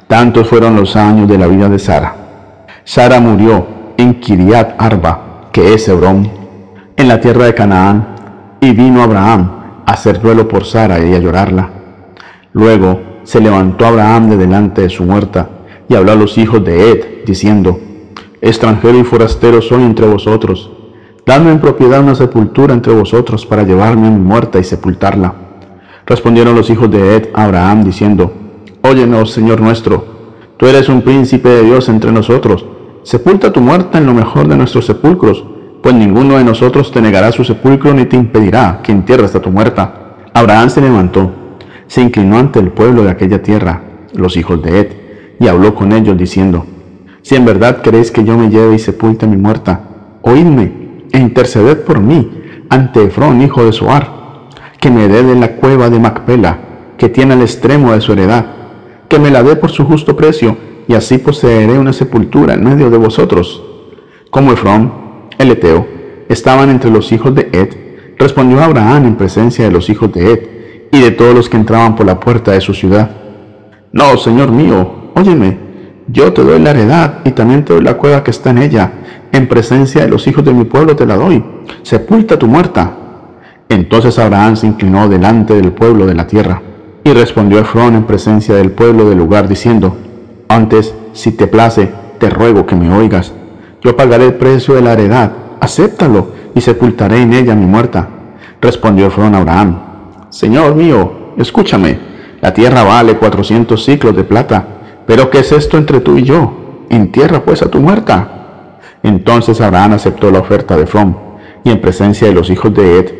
Tantos 0.06 0.50
fueron 0.50 0.76
los 0.76 0.98
años 0.98 1.30
de 1.30 1.38
la 1.38 1.48
vida 1.48 1.70
de 1.70 1.80
Sara. 1.80 2.27
Sara 2.88 3.20
murió 3.20 3.68
en 3.98 4.22
Kiriat 4.22 4.82
Arba, 4.82 5.50
que 5.52 5.74
es 5.74 5.90
Hebrón, 5.90 6.32
en 6.96 7.10
la 7.10 7.20
tierra 7.20 7.44
de 7.44 7.54
Canaán, 7.54 8.16
y 8.62 8.72
vino 8.72 9.04
Abraham 9.04 9.84
a 9.86 9.92
hacer 9.92 10.22
duelo 10.22 10.48
por 10.48 10.64
Sara 10.64 10.98
y 11.04 11.14
a 11.14 11.20
llorarla. 11.20 11.70
Luego 12.54 13.02
se 13.24 13.42
levantó 13.42 13.86
Abraham 13.86 14.30
de 14.30 14.38
delante 14.38 14.84
de 14.84 14.90
su 14.90 15.04
muerta 15.04 15.50
y 15.90 15.96
habló 15.96 16.14
a 16.14 16.16
los 16.16 16.38
hijos 16.38 16.64
de 16.64 16.92
Ed, 16.92 17.06
diciendo, 17.26 17.78
extranjero 18.40 18.98
y 18.98 19.04
forastero 19.04 19.62
soy 19.62 19.84
entre 19.84 20.08
vosotros. 20.08 20.72
Dadme 21.26 21.52
en 21.52 21.60
propiedad 21.60 22.00
una 22.00 22.16
sepultura 22.16 22.74
entre 22.74 22.94
vosotros 22.94 23.46
para 23.46 23.64
llevarme 23.64 24.08
a 24.08 24.12
mi 24.12 24.20
muerta 24.22 24.60
y 24.60 24.64
sepultarla. 24.64 25.34
Respondieron 26.06 26.56
los 26.56 26.70
hijos 26.70 26.90
de 26.90 27.18
Ed 27.18 27.30
a 27.34 27.44
Abraham, 27.44 27.84
diciendo, 27.84 28.32
Óyenos, 28.82 29.32
Señor 29.32 29.60
nuestro, 29.60 30.06
tú 30.56 30.68
eres 30.68 30.88
un 30.88 31.02
príncipe 31.02 31.50
de 31.50 31.64
Dios 31.64 31.90
entre 31.90 32.14
nosotros. 32.14 32.66
Sepulta 33.08 33.54
tu 33.54 33.62
muerta 33.62 34.00
en 34.00 34.06
lo 34.06 34.14
mejor 34.14 34.50
de 34.50 34.58
nuestros 34.58 34.86
sepulcros, 34.86 35.42
pues 35.82 35.96
ninguno 35.96 36.38
de 36.38 36.44
nosotros 36.44 36.92
te 36.92 37.00
negará 37.00 37.32
su 37.32 37.46
sepulcro 37.46 37.94
ni 37.94 38.04
te 38.04 38.18
impedirá 38.18 38.82
que 38.84 38.92
entierres 38.92 39.34
a 39.34 39.42
tu 39.42 39.50
muerta. 39.50 40.18
Abraham 40.34 40.70
se 40.70 40.82
levantó, 40.82 41.32
se 41.88 42.02
inclinó 42.02 42.38
ante 42.38 42.60
el 42.60 42.70
pueblo 42.70 43.06
de 43.06 43.12
aquella 43.12 43.42
tierra, 43.42 43.82
los 44.14 44.36
hijos 44.36 44.62
de 44.62 44.82
Ed, 44.82 44.88
y 45.40 45.48
habló 45.48 45.74
con 45.74 45.94
ellos, 45.94 46.18
diciendo, 46.18 46.66
si 47.22 47.36
en 47.36 47.46
verdad 47.46 47.82
queréis 47.82 48.12
que 48.12 48.26
yo 48.26 48.38
me 48.38 48.50
lleve 48.50 48.76
y 48.76 48.80
sepulte 48.80 49.26
mi 49.26 49.38
muerta, 49.38 49.84
oídme 50.22 50.74
e 51.14 51.18
interceded 51.18 51.86
por 51.86 52.02
mí 52.02 52.30
ante 52.68 53.06
Efrón, 53.06 53.42
hijo 53.42 53.64
de 53.64 53.72
Soar, 53.72 54.50
que 54.82 54.92
me 54.92 55.08
dé 55.08 55.24
de 55.24 55.36
la 55.36 55.54
cueva 55.54 55.90
de 55.90 55.98
Macpela, 55.98 56.58
que 56.98 57.08
tiene 57.08 57.36
el 57.36 57.42
extremo 57.42 57.94
de 57.94 58.02
su 58.02 58.12
heredad, 58.12 58.48
que 59.08 59.18
me 59.18 59.32
la 59.32 59.44
dé 59.44 59.56
por 59.56 59.70
su 59.70 59.86
justo 59.86 60.18
precio, 60.18 60.58
y 60.88 60.94
así 60.94 61.18
poseeré 61.18 61.78
una 61.78 61.94
sepultura 61.94 62.54
en 62.54 62.64
medio 62.64 62.90
de 62.90 62.98
vosotros. 62.98 63.64
Como 64.30 64.54
Efrón, 64.54 64.92
el 65.38 65.52
Eteo, 65.52 65.88
estaban 66.30 66.70
entre 66.70 66.92
los 66.92 67.12
hijos 67.12 67.34
de 67.36 67.50
Ed, 67.52 67.70
respondió 68.18 68.62
Abraham 68.62 69.06
en 69.06 69.16
presencia 69.16 69.66
de 69.66 69.72
los 69.72 69.90
hijos 69.90 70.12
de 70.14 70.32
Ed 70.32 70.40
y 70.92 71.00
de 71.00 71.12
todos 71.12 71.36
los 71.36 71.50
que 71.50 71.58
entraban 71.58 71.96
por 71.96 72.06
la 72.06 72.20
puerta 72.20 72.52
de 72.52 72.62
su 72.62 72.74
ciudad. 72.74 73.12
No, 73.92 74.18
Señor 74.18 74.52
mío, 74.52 75.12
óyeme, 75.16 75.58
yo 76.08 76.32
te 76.32 76.44
doy 76.44 76.60
la 76.60 76.72
heredad 76.72 77.20
y 77.26 77.32
también 77.32 77.66
te 77.66 77.74
doy 77.74 77.84
la 77.84 77.98
cueva 77.98 78.24
que 78.24 78.32
está 78.32 78.52
en 78.52 78.60
ella. 78.60 78.92
En 79.32 79.48
presencia 79.48 80.04
de 80.04 80.10
los 80.10 80.26
hijos 80.28 80.44
de 80.46 80.54
mi 80.54 80.64
pueblo 80.64 80.96
te 80.96 81.06
la 81.06 81.18
doy. 81.18 81.44
Sepulta 81.84 82.40
tu 82.40 82.48
muerta. 82.48 82.96
Entonces 83.68 84.18
Abraham 84.18 84.56
se 84.56 84.68
inclinó 84.68 85.10
delante 85.10 85.54
del 85.54 85.74
pueblo 85.74 86.06
de 86.06 86.16
la 86.16 86.26
tierra. 86.26 86.62
Y 87.04 87.12
respondió 87.12 87.60
Efrón 87.60 87.96
en 87.96 88.04
presencia 88.04 88.56
del 88.56 88.72
pueblo 88.72 89.10
del 89.10 89.18
lugar, 89.18 89.48
diciendo, 89.48 89.98
Antes, 90.48 90.94
si 91.14 91.32
te 91.32 91.48
place, 91.48 91.92
te 92.20 92.30
ruego 92.30 92.66
que 92.66 92.76
me 92.76 92.94
oigas. 92.94 93.34
Yo 93.82 93.96
pagaré 93.96 94.26
el 94.26 94.36
precio 94.36 94.76
de 94.76 94.82
la 94.82 94.94
heredad. 94.94 95.32
Acéptalo 95.60 96.30
y 96.56 96.62
sepultaré 96.62 97.22
en 97.22 97.34
ella 97.34 97.56
mi 97.56 97.66
muerta. 97.66 98.08
Respondió 98.62 99.08
Efrón 99.08 99.36
a 99.36 99.40
Abraham, 99.40 99.80
Señor 100.30 100.76
mío, 100.76 101.34
escúchame. 101.38 102.00
La 102.42 102.54
tierra 102.54 102.84
vale 102.84 103.18
cuatrocientos 103.18 103.86
ciclos 103.86 104.16
de 104.16 104.24
plata 104.24 104.78
pero 105.08 105.30
¿qué 105.30 105.40
es 105.40 105.52
esto 105.54 105.78
entre 105.78 106.02
tú 106.02 106.18
y 106.18 106.24
yo? 106.24 106.84
Entierra 106.90 107.44
pues 107.44 107.62
a 107.62 107.72
tu 107.72 107.80
muerta. 107.80 108.80
Entonces 109.02 109.62
Abraham 109.62 109.94
aceptó 109.94 110.30
la 110.30 110.40
oferta 110.40 110.76
de 110.76 110.84
Efrón, 110.84 111.18
y 111.64 111.72
en 111.72 111.80
presencia 111.80 112.28
de 112.28 112.34
los 112.34 112.50
hijos 112.50 112.74
de 112.74 113.00
Ed, 113.00 113.12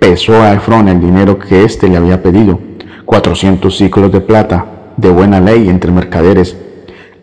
pesó 0.00 0.42
a 0.42 0.52
Efrón 0.52 0.88
el 0.88 1.00
dinero 1.00 1.38
que 1.38 1.62
éste 1.62 1.88
le 1.88 1.96
había 1.96 2.20
pedido, 2.20 2.58
cuatrocientos 3.04 3.78
ciclos 3.78 4.10
de 4.10 4.20
plata, 4.20 4.66
de 4.96 5.08
buena 5.08 5.40
ley 5.40 5.68
entre 5.68 5.92
mercaderes. 5.92 6.56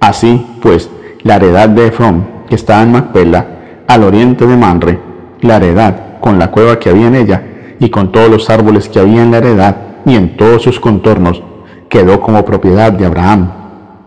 Así, 0.04 0.46
pues, 0.62 0.90
la 1.22 1.38
heredad 1.38 1.70
de 1.70 1.88
Efrón, 1.88 2.28
que 2.50 2.56
estaba 2.56 2.82
en 2.82 2.92
Macpela, 2.92 3.46
al 3.88 4.04
oriente 4.04 4.46
de 4.46 4.58
Manre, 4.58 5.00
la 5.40 5.56
heredad 5.56 6.20
con 6.20 6.38
la 6.38 6.52
cueva 6.52 6.78
que 6.78 6.90
había 6.90 7.08
en 7.08 7.16
ella, 7.16 7.42
y 7.80 7.90
con 7.90 8.12
todos 8.12 8.30
los 8.30 8.50
árboles 8.50 8.90
que 8.90 9.00
había 9.00 9.24
en 9.24 9.32
la 9.32 9.38
heredad, 9.38 9.78
y 10.06 10.16
en 10.16 10.36
todos 10.36 10.62
sus 10.62 10.82
contornos, 10.82 11.42
quedó 11.88 12.20
como 12.20 12.44
propiedad 12.44 12.92
de 12.92 13.06
Abraham 13.06 13.50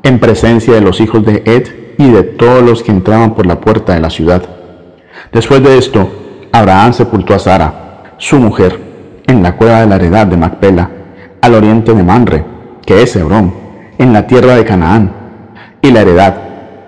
en 0.03 0.21
presencia 0.21 0.75
de 0.75 0.83
los 0.83 1.01
hijos 1.01 1.25
de 1.25 1.43
Ed 1.47 1.67
y 1.97 2.11
de 2.11 2.25
todos 2.25 2.63
los 2.63 2.83
que 2.83 2.91
entraban 2.91 3.35
por 3.35 3.47
la 3.47 3.59
puerta 3.59 3.95
de 3.95 4.01
la 4.01 4.11
ciudad. 4.11 4.43
Después 5.33 5.63
de 5.63 5.79
esto, 5.79 6.11
Abraham 6.53 6.93
sepultó 6.93 7.33
a 7.33 7.39
Sara, 7.39 8.03
su 8.19 8.39
mujer, 8.39 8.79
en 9.27 9.43
la 9.43 9.57
cueva 9.57 9.81
de 9.81 9.87
la 9.87 9.97
heredad 9.97 10.27
de 10.27 10.37
Macpela, 10.37 10.91
al 11.41 11.55
oriente 11.55 11.95
de 11.95 12.03
Manre, 12.03 12.45
que 12.85 13.03
es 13.03 13.17
Hebrón, 13.17 13.55
en 13.97 14.13
la 14.13 14.27
tierra 14.27 14.57
de 14.57 14.65
Canaán, 14.67 15.16
y 15.87 15.93
la 15.93 16.01
heredad, 16.01 16.35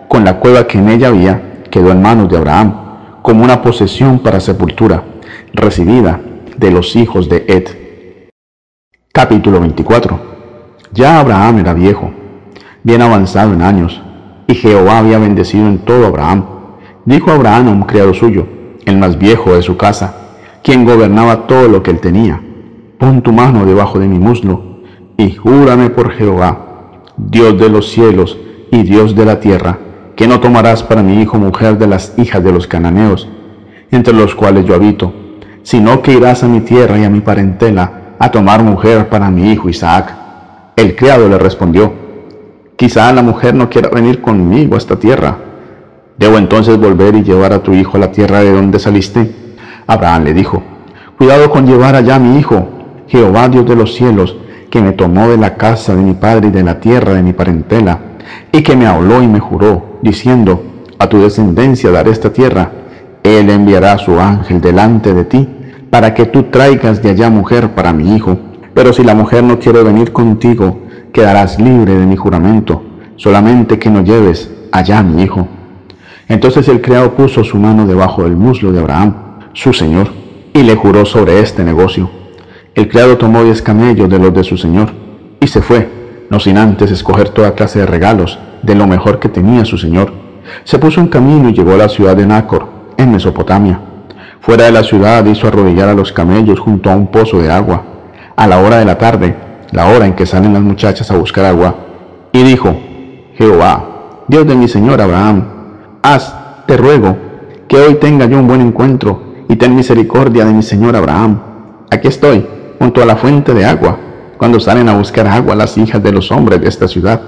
con 0.08 0.24
la 0.24 0.40
cueva 0.40 0.66
que 0.66 0.76
en 0.78 0.88
ella 0.88 1.08
había, 1.08 1.62
quedó 1.70 1.92
en 1.92 2.02
manos 2.02 2.28
de 2.28 2.36
Abraham, 2.36 2.74
como 3.22 3.44
una 3.44 3.62
posesión 3.62 4.18
para 4.18 4.40
sepultura, 4.40 5.04
recibida 5.52 6.20
de 6.56 6.70
los 6.72 6.96
hijos 6.96 7.28
de 7.28 7.44
Ed. 7.46 7.68
Capítulo 9.12 9.60
24 9.60 10.20
Ya 10.92 11.20
Abraham 11.20 11.60
era 11.60 11.74
viejo, 11.74 12.10
bien 12.82 13.00
avanzado 13.00 13.52
en 13.52 13.62
años, 13.62 14.02
y 14.48 14.54
Jehová 14.56 14.98
había 14.98 15.18
bendecido 15.20 15.68
en 15.68 15.78
todo 15.78 16.06
Abraham. 16.06 16.44
Dijo 17.04 17.30
Abraham 17.30 17.68
a 17.68 17.70
un 17.70 17.82
criado 17.82 18.14
suyo, 18.14 18.48
el 18.84 18.98
más 18.98 19.16
viejo 19.16 19.54
de 19.54 19.62
su 19.62 19.76
casa, 19.76 20.14
quien 20.64 20.84
gobernaba 20.84 21.46
todo 21.46 21.68
lo 21.68 21.84
que 21.84 21.92
él 21.92 22.00
tenía, 22.00 22.42
pon 22.98 23.22
tu 23.22 23.32
mano 23.32 23.64
debajo 23.64 24.00
de 24.00 24.08
mi 24.08 24.18
muslo, 24.18 24.80
y 25.16 25.30
júrame 25.36 25.88
por 25.90 26.10
Jehová, 26.10 27.02
Dios 27.16 27.56
de 27.60 27.68
los 27.68 27.90
cielos 27.90 28.36
y 28.70 28.82
Dios 28.82 29.14
de 29.14 29.24
la 29.24 29.40
tierra, 29.40 29.78
que 30.16 30.26
no 30.26 30.40
tomarás 30.40 30.82
para 30.82 31.02
mi 31.02 31.20
hijo 31.20 31.38
mujer 31.38 31.78
de 31.78 31.86
las 31.86 32.12
hijas 32.18 32.42
de 32.42 32.52
los 32.52 32.66
cananeos, 32.66 33.28
entre 33.90 34.12
los 34.14 34.34
cuales 34.34 34.64
yo 34.66 34.74
habito, 34.74 35.12
sino 35.62 36.02
que 36.02 36.12
irás 36.12 36.42
a 36.42 36.48
mi 36.48 36.60
tierra 36.60 36.98
y 36.98 37.04
a 37.04 37.10
mi 37.10 37.20
parentela 37.20 38.14
a 38.18 38.30
tomar 38.30 38.62
mujer 38.62 39.08
para 39.08 39.30
mi 39.30 39.52
hijo 39.52 39.68
Isaac. 39.68 40.14
El 40.76 40.96
criado 40.96 41.28
le 41.28 41.38
respondió, 41.38 41.92
Quizá 42.76 43.12
la 43.12 43.22
mujer 43.22 43.54
no 43.54 43.68
quiera 43.68 43.88
venir 43.88 44.20
conmigo 44.20 44.74
a 44.74 44.78
esta 44.78 44.96
tierra. 44.96 45.36
¿Debo 46.16 46.38
entonces 46.38 46.78
volver 46.78 47.14
y 47.16 47.24
llevar 47.24 47.52
a 47.52 47.62
tu 47.62 47.72
hijo 47.72 47.96
a 47.96 48.00
la 48.00 48.12
tierra 48.12 48.40
de 48.40 48.52
donde 48.52 48.78
saliste? 48.78 49.34
Abraham 49.86 50.24
le 50.24 50.34
dijo, 50.34 50.62
Cuidado 51.16 51.50
con 51.50 51.66
llevar 51.66 51.96
allá 51.96 52.16
a 52.16 52.20
mi 52.20 52.38
hijo, 52.38 52.68
Jehová 53.08 53.48
Dios 53.48 53.66
de 53.66 53.74
los 53.74 53.94
cielos, 53.94 54.36
que 54.70 54.80
me 54.80 54.92
tomó 54.92 55.28
de 55.28 55.36
la 55.36 55.56
casa 55.56 55.94
de 55.96 56.02
mi 56.02 56.14
padre 56.14 56.48
y 56.48 56.50
de 56.50 56.62
la 56.62 56.78
tierra 56.78 57.14
de 57.14 57.22
mi 57.22 57.32
parentela, 57.32 57.98
y 58.52 58.62
que 58.62 58.76
me 58.76 58.86
habló 58.86 59.22
y 59.22 59.26
me 59.26 59.40
juró, 59.40 59.98
diciendo, 60.02 60.62
A 60.98 61.08
tu 61.08 61.20
descendencia 61.20 61.90
daré 61.90 62.10
esta 62.10 62.32
tierra. 62.32 62.72
Él 63.22 63.50
enviará 63.50 63.92
a 63.92 63.98
su 63.98 64.18
ángel 64.18 64.60
delante 64.60 65.14
de 65.14 65.24
ti, 65.24 65.48
para 65.90 66.14
que 66.14 66.26
tú 66.26 66.44
traigas 66.44 67.02
de 67.02 67.10
allá 67.10 67.30
mujer 67.30 67.70
para 67.70 67.92
mi 67.92 68.14
hijo. 68.16 68.38
Pero 68.74 68.92
si 68.92 69.02
la 69.02 69.14
mujer 69.14 69.42
no 69.44 69.58
quiere 69.58 69.82
venir 69.82 70.12
contigo, 70.12 70.78
quedarás 71.12 71.58
libre 71.60 71.94
de 71.94 72.06
mi 72.06 72.16
juramento, 72.16 72.82
solamente 73.16 73.78
que 73.78 73.90
no 73.90 74.02
lleves 74.02 74.50
allá 74.72 74.98
a 74.98 75.02
mi 75.02 75.22
hijo. 75.22 75.48
Entonces 76.28 76.68
el 76.68 76.80
criado 76.80 77.14
puso 77.14 77.42
su 77.42 77.58
mano 77.58 77.86
debajo 77.86 78.22
del 78.22 78.36
muslo 78.36 78.70
de 78.70 78.80
Abraham, 78.80 79.14
su 79.54 79.72
señor, 79.72 80.08
y 80.52 80.62
le 80.62 80.76
juró 80.76 81.04
sobre 81.04 81.40
este 81.40 81.64
negocio. 81.64 82.10
El 82.74 82.88
criado 82.88 83.16
tomó 83.16 83.42
diez 83.42 83.62
camellos 83.62 84.08
de 84.08 84.18
los 84.18 84.32
de 84.34 84.44
su 84.44 84.56
señor 84.56 84.90
y 85.40 85.46
se 85.46 85.62
fue, 85.62 85.88
no 86.30 86.40
sin 86.40 86.58
antes 86.58 86.90
escoger 86.90 87.30
toda 87.30 87.54
clase 87.54 87.80
de 87.80 87.86
regalos 87.86 88.38
de 88.62 88.74
lo 88.74 88.86
mejor 88.86 89.18
que 89.18 89.28
tenía 89.28 89.64
su 89.64 89.78
señor. 89.78 90.12
Se 90.64 90.78
puso 90.78 91.00
en 91.00 91.08
camino 91.08 91.48
y 91.48 91.54
llegó 91.54 91.72
a 91.72 91.78
la 91.78 91.88
ciudad 91.88 92.16
de 92.16 92.26
Nácor, 92.26 92.68
en 92.96 93.12
Mesopotamia. 93.12 93.80
Fuera 94.40 94.64
de 94.64 94.72
la 94.72 94.82
ciudad 94.82 95.24
hizo 95.26 95.48
arrodillar 95.48 95.88
a 95.88 95.94
los 95.94 96.12
camellos 96.12 96.60
junto 96.60 96.90
a 96.90 96.96
un 96.96 97.08
pozo 97.08 97.40
de 97.40 97.50
agua. 97.50 97.82
A 98.36 98.46
la 98.46 98.58
hora 98.60 98.78
de 98.78 98.84
la 98.84 98.98
tarde 98.98 99.48
la 99.70 99.86
hora 99.86 100.06
en 100.06 100.14
que 100.14 100.26
salen 100.26 100.52
las 100.52 100.62
muchachas 100.62 101.10
a 101.10 101.16
buscar 101.16 101.44
agua, 101.44 101.74
y 102.32 102.42
dijo, 102.42 102.74
Jehová, 103.34 104.24
Dios 104.26 104.46
de 104.46 104.54
mi 104.54 104.68
Señor 104.68 105.00
Abraham, 105.00 105.44
haz, 106.02 106.34
te 106.66 106.76
ruego, 106.76 107.16
que 107.68 107.76
hoy 107.76 107.94
tenga 107.96 108.26
yo 108.26 108.38
un 108.38 108.48
buen 108.48 108.60
encuentro 108.60 109.22
y 109.48 109.56
ten 109.56 109.74
misericordia 109.74 110.44
de 110.44 110.52
mi 110.52 110.62
señor 110.62 110.96
Abraham. 110.96 111.40
Aquí 111.90 112.08
estoy, 112.08 112.46
junto 112.78 113.02
a 113.02 113.06
la 113.06 113.16
fuente 113.16 113.52
de 113.52 113.64
agua, 113.64 113.98
cuando 114.38 114.60
salen 114.60 114.88
a 114.88 114.96
buscar 114.96 115.26
agua 115.26 115.56
las 115.56 115.76
hijas 115.76 116.02
de 116.02 116.12
los 116.12 116.30
hombres 116.30 116.60
de 116.60 116.68
esta 116.68 116.88
ciudad. 116.88 117.20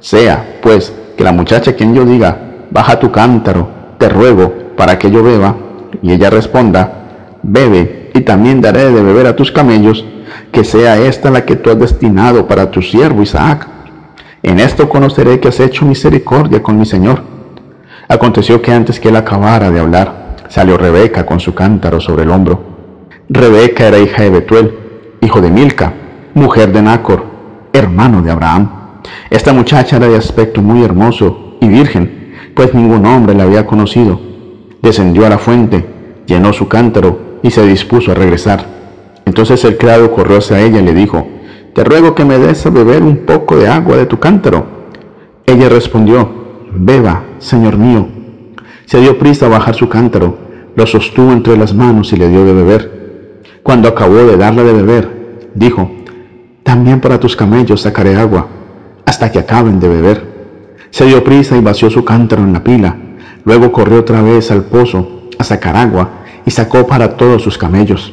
Sea, 0.00 0.58
pues, 0.62 0.92
que 1.16 1.24
la 1.24 1.32
muchacha 1.32 1.74
quien 1.74 1.94
yo 1.94 2.04
diga, 2.04 2.38
baja 2.70 2.98
tu 2.98 3.10
cántaro, 3.10 3.68
te 3.98 4.08
ruego, 4.08 4.52
para 4.76 4.98
que 4.98 5.10
yo 5.10 5.22
beba, 5.22 5.56
y 6.00 6.12
ella 6.12 6.30
responda, 6.30 7.38
bebe, 7.42 8.10
y 8.14 8.20
también 8.20 8.60
daré 8.60 8.90
de 8.90 9.02
beber 9.02 9.26
a 9.26 9.36
tus 9.36 9.50
camellos, 9.50 10.04
que 10.52 10.64
sea 10.64 10.98
esta 10.98 11.30
la 11.30 11.44
que 11.44 11.56
tú 11.56 11.70
has 11.70 11.78
destinado 11.78 12.46
para 12.46 12.70
tu 12.70 12.80
siervo 12.80 13.22
Isaac. 13.22 13.68
En 14.42 14.60
esto 14.60 14.88
conoceré 14.88 15.40
que 15.40 15.48
has 15.48 15.58
hecho 15.58 15.84
misericordia 15.84 16.62
con 16.62 16.78
mi 16.78 16.86
Señor. 16.86 17.22
Aconteció 18.08 18.62
que 18.62 18.72
antes 18.72 19.00
que 19.00 19.08
él 19.08 19.16
acabara 19.16 19.70
de 19.70 19.80
hablar, 19.80 20.36
salió 20.48 20.76
Rebeca 20.76 21.26
con 21.26 21.40
su 21.40 21.54
cántaro 21.54 22.00
sobre 22.00 22.22
el 22.22 22.30
hombro. 22.30 22.62
Rebeca 23.28 23.88
era 23.88 23.98
hija 23.98 24.22
de 24.22 24.30
Betuel, 24.30 24.78
hijo 25.20 25.40
de 25.40 25.50
Milca, 25.50 25.94
mujer 26.34 26.72
de 26.72 26.82
Nacor, 26.82 27.24
hermano 27.72 28.20
de 28.20 28.32
Abraham. 28.32 28.68
Esta 29.30 29.52
muchacha 29.52 29.96
era 29.96 30.08
de 30.08 30.16
aspecto 30.16 30.60
muy 30.60 30.82
hermoso 30.82 31.56
y 31.60 31.68
virgen, 31.68 32.34
pues 32.54 32.74
ningún 32.74 33.06
hombre 33.06 33.34
la 33.34 33.44
había 33.44 33.66
conocido. 33.66 34.20
Descendió 34.82 35.26
a 35.26 35.30
la 35.30 35.38
fuente, 35.38 35.86
llenó 36.26 36.52
su 36.52 36.68
cántaro 36.68 37.38
y 37.42 37.50
se 37.50 37.64
dispuso 37.64 38.10
a 38.10 38.14
regresar. 38.14 38.66
Entonces 39.24 39.64
el 39.64 39.78
criado 39.78 40.10
corrió 40.10 40.38
hacia 40.38 40.60
ella 40.60 40.80
y 40.80 40.84
le 40.84 40.92
dijo, 40.92 41.26
Te 41.72 41.84
ruego 41.84 42.14
que 42.14 42.24
me 42.24 42.38
des 42.38 42.66
a 42.66 42.70
beber 42.70 43.02
un 43.02 43.18
poco 43.18 43.56
de 43.56 43.68
agua 43.68 43.96
de 43.96 44.06
tu 44.06 44.18
cántaro. 44.18 44.66
Ella 45.46 45.68
respondió, 45.68 46.28
Beba, 46.72 47.22
señor 47.38 47.78
mío. 47.78 48.08
Se 48.86 49.00
dio 49.00 49.18
prisa 49.18 49.46
a 49.46 49.50
bajar 49.50 49.74
su 49.74 49.88
cántaro, 49.88 50.36
lo 50.74 50.86
sostuvo 50.86 51.32
entre 51.32 51.56
las 51.56 51.72
manos 51.74 52.12
y 52.12 52.16
le 52.16 52.28
dio 52.28 52.44
de 52.44 52.52
beber. 52.52 53.42
Cuando 53.62 53.88
acabó 53.88 54.16
de 54.16 54.36
darle 54.36 54.64
de 54.64 54.72
beber, 54.72 55.50
dijo, 55.54 55.90
También 56.64 57.00
para 57.00 57.20
tus 57.20 57.36
camellos 57.36 57.82
sacaré 57.82 58.16
agua, 58.16 58.48
hasta 59.04 59.30
que 59.30 59.38
acaben 59.38 59.78
de 59.78 59.88
beber. 59.88 60.34
Se 60.90 61.04
dio 61.04 61.22
prisa 61.22 61.56
y 61.56 61.60
vació 61.60 61.90
su 61.90 62.04
cántaro 62.04 62.42
en 62.42 62.52
la 62.52 62.64
pila. 62.64 62.96
Luego 63.44 63.70
corrió 63.70 64.00
otra 64.00 64.22
vez 64.22 64.50
al 64.50 64.64
pozo 64.64 65.28
a 65.38 65.44
sacar 65.44 65.76
agua 65.76 66.24
y 66.46 66.50
sacó 66.50 66.86
para 66.86 67.16
todos 67.16 67.42
sus 67.42 67.58
camellos. 67.58 68.12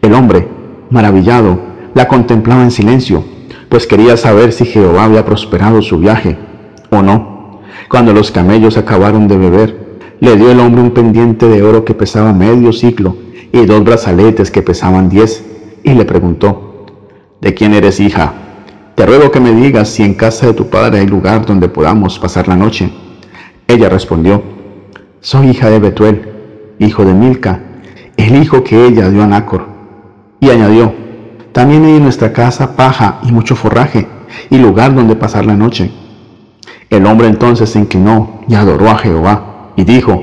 El 0.00 0.14
hombre, 0.14 0.48
maravillado, 0.90 1.60
la 1.94 2.08
contemplaba 2.08 2.62
en 2.62 2.70
silencio, 2.70 3.22
pues 3.68 3.86
quería 3.86 4.16
saber 4.16 4.52
si 4.52 4.64
Jehová 4.64 5.04
había 5.04 5.24
prosperado 5.24 5.82
su 5.82 5.98
viaje 5.98 6.38
o 6.88 7.02
no. 7.02 7.60
Cuando 7.90 8.12
los 8.14 8.30
camellos 8.30 8.78
acabaron 8.78 9.28
de 9.28 9.36
beber, 9.36 9.98
le 10.20 10.36
dio 10.36 10.50
el 10.50 10.60
hombre 10.60 10.82
un 10.82 10.92
pendiente 10.92 11.46
de 11.48 11.62
oro 11.62 11.84
que 11.84 11.94
pesaba 11.94 12.32
medio 12.32 12.72
ciclo 12.72 13.16
y 13.52 13.66
dos 13.66 13.84
brazaletes 13.84 14.50
que 14.50 14.62
pesaban 14.62 15.08
diez, 15.08 15.44
y 15.82 15.92
le 15.94 16.04
preguntó, 16.04 16.69
¿de 17.40 17.54
quién 17.54 17.74
eres 17.74 18.00
hija? 18.00 18.32
Te 18.94 19.06
ruego 19.06 19.30
que 19.30 19.40
me 19.40 19.54
digas 19.54 19.88
si 19.88 20.02
en 20.02 20.14
casa 20.14 20.46
de 20.46 20.54
tu 20.54 20.68
padre 20.68 21.00
hay 21.00 21.06
lugar 21.06 21.46
donde 21.46 21.68
podamos 21.68 22.18
pasar 22.18 22.48
la 22.48 22.56
noche. 22.56 22.90
Ella 23.66 23.88
respondió, 23.88 24.42
soy 25.20 25.50
hija 25.50 25.70
de 25.70 25.78
Betuel, 25.78 26.28
hijo 26.78 27.04
de 27.04 27.14
Milca, 27.14 27.60
el 28.16 28.36
hijo 28.36 28.62
que 28.62 28.86
ella 28.86 29.08
dio 29.08 29.22
a 29.22 29.26
Nácor. 29.26 29.66
Y 30.40 30.50
añadió, 30.50 30.92
también 31.52 31.84
hay 31.84 31.96
en 31.96 32.02
nuestra 32.02 32.32
casa 32.32 32.76
paja 32.76 33.20
y 33.22 33.32
mucho 33.32 33.56
forraje, 33.56 34.06
y 34.50 34.58
lugar 34.58 34.94
donde 34.94 35.16
pasar 35.16 35.46
la 35.46 35.54
noche. 35.54 35.90
El 36.90 37.06
hombre 37.06 37.28
entonces 37.28 37.70
se 37.70 37.78
inclinó 37.78 38.42
y 38.48 38.54
adoró 38.54 38.90
a 38.90 38.98
Jehová, 38.98 39.72
y 39.76 39.84
dijo, 39.84 40.22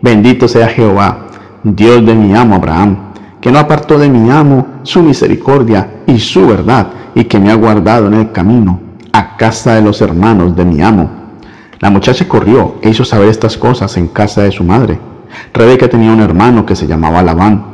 bendito 0.00 0.46
sea 0.48 0.68
Jehová, 0.68 1.28
Dios 1.64 2.04
de 2.04 2.14
mi 2.14 2.34
amo 2.34 2.56
Abraham, 2.56 3.11
que 3.42 3.50
no 3.50 3.58
apartó 3.58 3.98
de 3.98 4.08
mi 4.08 4.30
amo 4.30 4.66
su 4.84 5.02
misericordia 5.02 6.04
y 6.06 6.20
su 6.20 6.46
verdad, 6.46 6.86
y 7.12 7.24
que 7.24 7.40
me 7.40 7.50
ha 7.50 7.56
guardado 7.56 8.06
en 8.06 8.14
el 8.14 8.30
camino 8.30 8.80
a 9.12 9.36
casa 9.36 9.74
de 9.74 9.82
los 9.82 10.00
hermanos 10.00 10.54
de 10.54 10.64
mi 10.64 10.80
amo. 10.80 11.10
La 11.80 11.90
muchacha 11.90 12.28
corrió 12.28 12.76
e 12.80 12.90
hizo 12.90 13.04
saber 13.04 13.28
estas 13.28 13.58
cosas 13.58 13.96
en 13.96 14.06
casa 14.06 14.42
de 14.42 14.52
su 14.52 14.62
madre. 14.62 14.96
Rebeca 15.52 15.88
tenía 15.88 16.12
un 16.12 16.20
hermano 16.20 16.64
que 16.64 16.76
se 16.76 16.86
llamaba 16.86 17.20
Labán, 17.20 17.64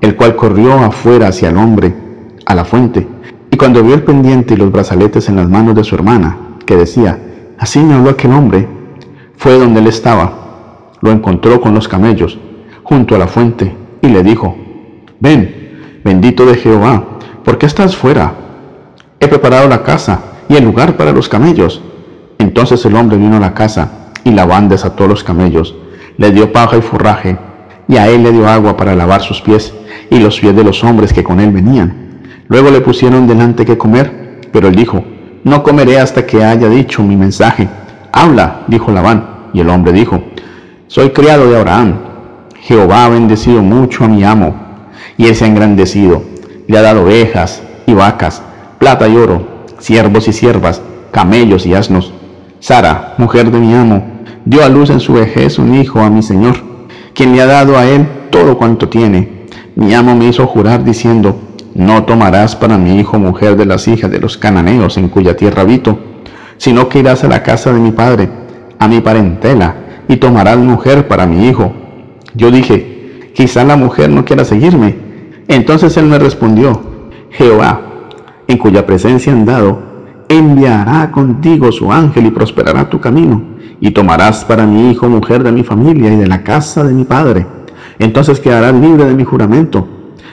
el 0.00 0.16
cual 0.16 0.34
corrió 0.34 0.72
afuera 0.82 1.28
hacia 1.28 1.50
el 1.50 1.58
hombre, 1.58 1.94
a 2.46 2.54
la 2.54 2.64
fuente, 2.64 3.06
y 3.50 3.56
cuando 3.58 3.82
vio 3.82 3.94
el 3.94 4.04
pendiente 4.04 4.54
y 4.54 4.56
los 4.56 4.72
brazaletes 4.72 5.28
en 5.28 5.36
las 5.36 5.48
manos 5.48 5.74
de 5.74 5.84
su 5.84 5.94
hermana, 5.94 6.38
que 6.64 6.74
decía, 6.74 7.18
así 7.58 7.80
me 7.80 7.92
habló 7.92 8.10
aquel 8.10 8.32
hombre, 8.32 8.66
fue 9.36 9.58
donde 9.58 9.80
él 9.80 9.88
estaba, 9.88 10.32
lo 11.02 11.10
encontró 11.10 11.60
con 11.60 11.74
los 11.74 11.86
camellos, 11.86 12.38
junto 12.82 13.14
a 13.14 13.18
la 13.18 13.26
fuente, 13.26 13.76
y 14.00 14.08
le 14.08 14.22
dijo, 14.22 14.56
ven, 15.20 16.00
bendito 16.04 16.46
de 16.46 16.54
Jehová, 16.54 17.04
¿por 17.44 17.58
qué 17.58 17.66
estás 17.66 17.96
fuera? 17.96 18.32
He 19.20 19.28
preparado 19.28 19.68
la 19.68 19.82
casa 19.82 20.20
y 20.48 20.56
el 20.56 20.64
lugar 20.64 20.96
para 20.96 21.12
los 21.12 21.28
camellos. 21.28 21.82
Entonces 22.38 22.84
el 22.84 22.94
hombre 22.94 23.16
vino 23.16 23.36
a 23.36 23.40
la 23.40 23.54
casa, 23.54 24.12
y 24.24 24.30
Labán 24.30 24.68
desató 24.68 25.06
los 25.06 25.24
camellos, 25.24 25.74
le 26.16 26.30
dio 26.30 26.52
paja 26.52 26.76
y 26.76 26.82
forraje, 26.82 27.36
y 27.88 27.96
a 27.96 28.08
él 28.08 28.22
le 28.22 28.32
dio 28.32 28.48
agua 28.48 28.76
para 28.76 28.94
lavar 28.94 29.22
sus 29.22 29.40
pies 29.40 29.72
y 30.10 30.18
los 30.18 30.38
pies 30.38 30.54
de 30.54 30.64
los 30.64 30.84
hombres 30.84 31.12
que 31.12 31.24
con 31.24 31.40
él 31.40 31.50
venían. 31.50 32.20
Luego 32.48 32.70
le 32.70 32.80
pusieron 32.80 33.26
delante 33.26 33.64
que 33.64 33.78
comer, 33.78 34.40
pero 34.52 34.68
él 34.68 34.74
dijo, 34.74 35.04
no 35.44 35.62
comeré 35.62 35.98
hasta 35.98 36.26
que 36.26 36.44
haya 36.44 36.68
dicho 36.68 37.02
mi 37.02 37.16
mensaje. 37.16 37.68
Habla, 38.12 38.64
dijo 38.68 38.92
Labán, 38.92 39.50
y 39.52 39.60
el 39.60 39.68
hombre 39.68 39.92
dijo, 39.92 40.22
soy 40.86 41.10
criado 41.10 41.50
de 41.50 41.58
Abraham. 41.58 41.94
Jehová 42.60 43.06
ha 43.06 43.08
bendecido 43.08 43.62
mucho 43.62 44.04
a 44.04 44.08
mi 44.08 44.24
amo, 44.24 44.54
y 45.18 45.26
él 45.26 45.36
se 45.36 45.44
ha 45.44 45.48
engrandecido, 45.48 46.22
le 46.66 46.78
ha 46.78 46.82
dado 46.82 47.02
ovejas 47.02 47.62
y 47.86 47.92
vacas, 47.92 48.42
plata 48.78 49.06
y 49.08 49.16
oro, 49.16 49.46
siervos 49.78 50.28
y 50.28 50.32
siervas, 50.32 50.80
camellos 51.10 51.66
y 51.66 51.74
asnos. 51.74 52.14
Sara, 52.60 53.14
mujer 53.18 53.50
de 53.50 53.58
mi 53.58 53.74
amo, 53.74 54.02
dio 54.44 54.64
a 54.64 54.68
luz 54.68 54.88
en 54.90 55.00
su 55.00 55.12
vejez 55.12 55.58
un 55.58 55.74
hijo 55.74 56.00
a 56.00 56.08
mi 56.08 56.22
señor, 56.22 56.56
quien 57.12 57.34
le 57.34 57.42
ha 57.42 57.46
dado 57.46 57.76
a 57.76 57.86
él 57.86 58.06
todo 58.30 58.56
cuanto 58.56 58.88
tiene. 58.88 59.46
Mi 59.74 59.92
amo 59.92 60.14
me 60.14 60.28
hizo 60.28 60.46
jurar 60.46 60.84
diciendo, 60.84 61.36
no 61.74 62.04
tomarás 62.04 62.56
para 62.56 62.78
mi 62.78 62.98
hijo 62.98 63.18
mujer 63.18 63.56
de 63.56 63.66
las 63.66 63.86
hijas 63.88 64.10
de 64.10 64.20
los 64.20 64.38
cananeos 64.38 64.96
en 64.96 65.08
cuya 65.08 65.36
tierra 65.36 65.62
habito, 65.62 65.98
sino 66.56 66.88
que 66.88 67.00
irás 67.00 67.24
a 67.24 67.28
la 67.28 67.42
casa 67.42 67.72
de 67.72 67.80
mi 67.80 67.90
padre, 67.90 68.28
a 68.78 68.88
mi 68.88 69.00
parentela, 69.00 69.74
y 70.08 70.16
tomarás 70.16 70.58
mujer 70.58 71.06
para 71.08 71.26
mi 71.26 71.48
hijo. 71.48 71.72
Yo 72.34 72.50
dije, 72.50 73.30
quizá 73.34 73.64
la 73.64 73.76
mujer 73.76 74.10
no 74.10 74.24
quiera 74.24 74.44
seguirme. 74.44 75.07
Entonces 75.48 75.96
él 75.96 76.04
me 76.04 76.18
respondió, 76.18 76.78
Jehová, 77.30 77.80
en 78.46 78.58
cuya 78.58 78.86
presencia 78.86 79.32
han 79.32 79.46
dado, 79.46 79.78
enviará 80.28 81.10
contigo 81.10 81.72
su 81.72 81.90
ángel 81.90 82.26
y 82.26 82.30
prosperará 82.30 82.90
tu 82.90 83.00
camino, 83.00 83.40
y 83.80 83.90
tomarás 83.90 84.44
para 84.44 84.66
mi 84.66 84.90
hijo 84.90 85.08
mujer 85.08 85.42
de 85.42 85.50
mi 85.50 85.64
familia 85.64 86.12
y 86.12 86.16
de 86.16 86.26
la 86.26 86.44
casa 86.44 86.84
de 86.84 86.92
mi 86.92 87.04
padre. 87.04 87.46
Entonces 87.98 88.40
quedarás 88.40 88.74
libre 88.74 89.06
de 89.06 89.14
mi 89.14 89.24
juramento. 89.24 89.88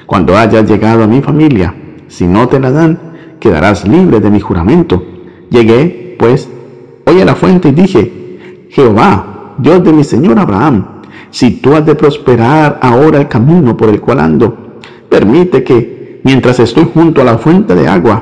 Cuando 0.05 0.37
hayas 0.37 0.69
llegado 0.69 1.03
a 1.03 1.07
mi 1.07 1.21
familia, 1.21 1.73
si 2.09 2.27
no 2.27 2.49
te 2.49 2.59
la 2.59 2.71
dan, 2.71 2.99
quedarás 3.39 3.87
libre 3.87 4.19
de 4.19 4.29
mi 4.29 4.41
juramento. 4.41 5.01
Llegué, 5.49 6.17
pues, 6.19 6.49
hoy 7.05 7.21
a 7.21 7.25
la 7.25 7.35
fuente 7.35 7.69
y 7.69 7.71
dije, 7.71 8.67
Jehová, 8.69 9.53
Dios 9.57 9.81
de 9.81 9.93
mi 9.93 10.03
Señor 10.03 10.37
Abraham, 10.39 10.85
si 11.31 11.51
tú 11.51 11.73
has 11.73 11.85
de 11.85 11.95
prosperar 11.95 12.79
ahora 12.81 13.19
el 13.19 13.29
camino 13.29 13.77
por 13.77 13.87
el 13.89 14.01
cual 14.01 14.19
ando, 14.19 14.64
permite 15.15 15.63
que, 15.63 16.19
mientras 16.25 16.59
estoy 16.59 16.89
junto 16.93 17.21
a 17.21 17.23
la 17.23 17.37
fuente 17.37 17.73
de 17.73 17.87
agua, 17.87 18.21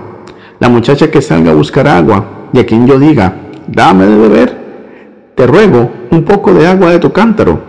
la 0.59 0.69
muchacha 0.69 1.09
que 1.09 1.23
salga 1.23 1.49
a 1.49 1.55
buscar 1.55 1.87
agua 1.87 2.49
y 2.53 2.59
a 2.59 2.67
quien 2.67 2.85
yo 2.85 2.99
diga, 2.99 3.33
dame 3.67 4.05
de 4.05 4.15
beber, 4.15 4.57
te 5.33 5.47
ruego 5.47 5.89
un 6.11 6.23
poco 6.23 6.53
de 6.53 6.67
agua 6.67 6.91
de 6.91 6.99
tu 6.99 7.11
cántaro. 7.11 7.59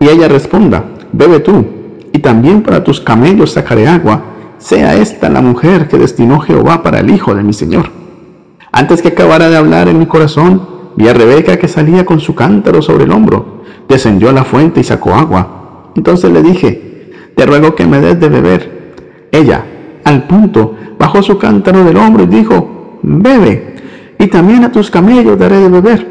Y 0.00 0.08
ella 0.08 0.26
responda, 0.26 0.82
bebe 1.12 1.38
tú, 1.38 1.64
y 2.12 2.18
también 2.18 2.62
para 2.62 2.82
tus 2.82 3.00
camellos 3.00 3.52
sacaré 3.52 3.86
agua, 3.86 4.20
sea 4.58 4.96
esta 4.96 5.28
la 5.28 5.42
mujer 5.42 5.86
que 5.86 5.96
destinó 5.96 6.40
Jehová 6.40 6.82
para 6.82 6.98
el 6.98 7.10
hijo 7.10 7.36
de 7.36 7.44
mi 7.44 7.52
Señor. 7.52 7.84
Antes 8.72 9.00
que 9.00 9.10
acabara 9.10 9.48
de 9.48 9.58
hablar 9.58 9.86
en 9.86 10.00
mi 10.00 10.06
corazón, 10.06 10.60
vi 10.96 11.06
a 11.06 11.14
Rebeca 11.14 11.56
que 11.56 11.68
salía 11.68 12.04
con 12.04 12.18
su 12.18 12.34
cántaro 12.34 12.82
sobre 12.82 13.04
el 13.04 13.12
hombro, 13.12 13.62
descendió 13.88 14.30
a 14.30 14.32
la 14.32 14.42
fuente 14.42 14.80
y 14.80 14.84
sacó 14.84 15.14
agua. 15.14 15.92
Entonces 15.94 16.32
le 16.32 16.42
dije, 16.42 16.91
te 17.34 17.46
ruego 17.46 17.74
que 17.74 17.86
me 17.86 18.00
des 18.00 18.18
de 18.18 18.28
beber. 18.28 18.96
Ella, 19.30 19.64
al 20.04 20.26
punto, 20.26 20.76
bajó 20.98 21.22
su 21.22 21.38
cántaro 21.38 21.84
del 21.84 21.96
hombro 21.96 22.24
y 22.24 22.26
dijo, 22.26 22.98
bebe, 23.02 23.76
y 24.18 24.26
también 24.26 24.64
a 24.64 24.72
tus 24.72 24.90
camellos 24.90 25.38
daré 25.38 25.56
de 25.56 25.68
beber. 25.68 26.06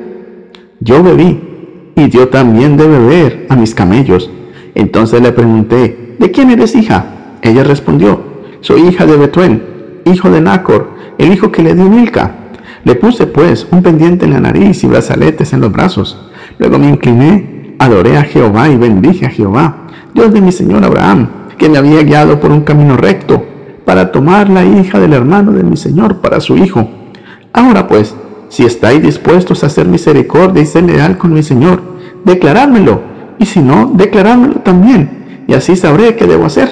Yo 0.80 1.04
bebí, 1.04 1.52
y 1.96 2.08
dio 2.08 2.30
también 2.30 2.78
de 2.78 2.88
beber 2.88 3.46
a 3.50 3.56
mis 3.56 3.76
camellos. 3.76 4.30
Entonces 4.76 5.22
le 5.22 5.32
pregunté, 5.32 6.16
¿de 6.18 6.32
quién 6.32 6.50
eres 6.50 6.76
hija? 6.76 7.06
Ella 7.42 7.64
respondió, 7.64 8.22
soy 8.62 8.82
hija 8.88 9.06
de 9.06 9.18
Betuel, 9.18 9.64
hijo 10.06 10.30
de 10.30 10.42
Nacor, 10.42 10.90
el 11.18 11.32
hijo 11.32 11.52
que 11.52 11.64
le 11.64 11.76
dio 11.76 11.90
Milca. 11.90 12.36
Le 12.84 12.96
puse 12.96 13.28
pues 13.28 13.68
un 13.72 13.84
pendiente 13.84 14.26
en 14.26 14.34
la 14.34 14.40
nariz 14.40 14.84
y 14.84 14.88
brazaletes 14.88 15.54
en 15.54 15.62
los 15.62 15.72
brazos. 15.72 16.30
Luego 16.58 16.80
me 16.80 16.90
incliné, 16.90 17.76
adoré 17.80 18.18
a 18.18 18.24
Jehová 18.24 18.70
y 18.70 18.78
bendije 18.78 19.26
a 19.26 19.30
Jehová, 19.30 19.81
Dios 20.14 20.34
de 20.34 20.42
mi 20.42 20.52
señor 20.52 20.84
Abraham, 20.84 21.30
que 21.58 21.70
me 21.70 21.78
había 21.78 22.04
guiado 22.04 22.40
por 22.40 22.52
un 22.52 22.62
camino 22.62 22.98
recto, 22.98 23.46
para 23.86 24.12
tomar 24.12 24.50
la 24.50 24.64
hija 24.64 25.00
del 25.00 25.14
hermano 25.14 25.52
de 25.52 25.64
mi 25.64 25.78
señor 25.78 26.18
para 26.18 26.40
su 26.40 26.58
hijo. 26.58 26.88
Ahora 27.54 27.88
pues, 27.88 28.16
si 28.50 28.66
estáis 28.66 29.02
dispuestos 29.02 29.64
a 29.64 29.68
hacer 29.68 29.88
misericordia 29.88 30.62
y 30.62 30.66
ser 30.66 30.84
leal 30.84 31.18
con 31.18 31.34
mi 31.34 31.44
señor, 31.44 31.82
declarármelo, 32.26 33.02
y 33.40 33.46
si 33.46 33.60
no, 33.60 33.92
declarármelo 33.94 34.56
también, 34.56 35.46
y 35.48 35.54
así 35.54 35.76
sabré 35.76 36.16
qué 36.16 36.28
debo 36.28 36.46
hacer. 36.46 36.70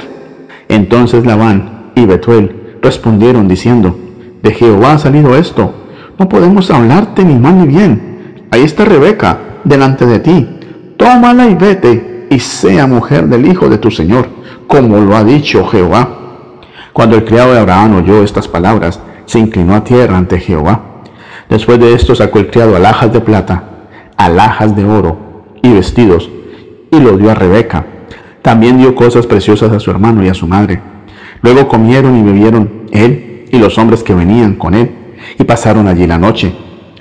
Entonces 0.68 1.26
Labán 1.26 1.92
y 1.96 2.06
Betuel 2.06 2.78
respondieron 2.82 3.48
diciendo, 3.48 3.98
de 4.44 4.52
Jehová 4.52 4.94
ha 4.94 5.00
salido 5.00 5.36
esto, 5.36 5.74
no 6.18 6.30
podemos 6.30 6.70
hablarte 6.72 7.24
ni 7.24 7.36
mal 7.36 7.58
ni 7.60 7.68
bien. 7.68 8.46
Ahí 8.52 8.64
está 8.64 8.86
Rebeca, 8.86 9.40
delante 9.64 10.06
de 10.06 10.20
ti, 10.20 10.48
tómala 10.98 11.48
y 11.48 11.56
vete, 11.56 12.19
y 12.30 12.40
sea 12.40 12.88
mujer 12.88 13.28
del 13.28 13.46
hijo 13.46 13.70
de 13.70 13.78
tu 13.78 13.92
señor, 13.92 14.30
como 14.68 14.98
lo 14.98 15.16
ha 15.16 15.24
dicho 15.24 15.66
Jehová. 15.68 16.10
Cuando 16.94 17.16
el 17.16 17.26
criado 17.26 17.54
de 17.54 17.60
Abraham 17.60 17.98
oyó 17.98 18.24
estas 18.24 18.48
palabras, 18.48 19.00
se 19.26 19.40
inclinó 19.40 19.76
a 19.76 19.84
tierra 19.84 20.18
ante 20.18 20.40
Jehová. 20.40 20.82
Después 21.50 21.80
de 21.80 21.94
esto 21.94 22.14
sacó 22.16 22.40
el 22.40 22.50
criado 22.50 22.76
alhajas 22.76 23.12
de 23.12 23.22
plata, 23.22 23.64
alhajas 24.18 24.76
de 24.76 24.86
oro 24.86 25.46
y 25.62 25.72
vestidos, 25.74 26.30
y 26.92 27.00
lo 27.00 27.18
dio 27.18 27.32
a 27.32 27.36
Rebeca. 27.36 27.86
También 28.42 28.78
dio 28.78 28.96
cosas 28.96 29.26
preciosas 29.26 29.72
a 29.72 29.80
su 29.80 29.92
hermano 29.92 30.24
y 30.24 30.30
a 30.30 30.34
su 30.34 30.48
madre. 30.48 30.82
Luego 31.42 31.68
comieron 31.68 32.18
y 32.18 32.24
bebieron 32.24 32.88
él 32.92 33.46
y 33.52 33.58
los 33.58 33.78
hombres 33.78 34.04
que 34.04 34.14
venían 34.14 34.56
con 34.56 34.74
él, 34.74 34.92
y 35.38 35.44
pasaron 35.44 35.88
allí 35.88 36.06
la 36.06 36.18
noche. 36.18 36.54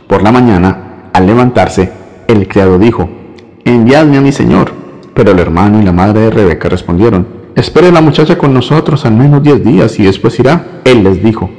Por 0.07 0.23
la 0.23 0.33
mañana, 0.33 1.11
al 1.13 1.27
levantarse, 1.27 1.93
el 2.27 2.49
criado 2.49 2.79
dijo, 2.79 3.09
Enviadme 3.65 4.17
a 4.17 4.21
mi 4.21 4.33
señor. 4.33 4.88
Pero 5.19 5.33
el 5.33 5.41
hermano 5.41 5.83
y 5.83 5.85
la 5.85 5.91
madre 5.91 6.21
de 6.21 6.31
Rebeca 6.31 6.69
respondieron, 6.69 7.27
Espere 7.57 7.91
la 7.91 8.01
muchacha 8.01 8.39
con 8.39 8.55
nosotros 8.55 9.05
al 9.05 9.15
menos 9.15 9.43
diez 9.43 9.65
días 9.65 9.99
y 9.99 10.05
después 10.05 10.39
irá. 10.39 10.81
Él 10.85 11.03
les 11.03 11.21
dijo, 11.21 11.51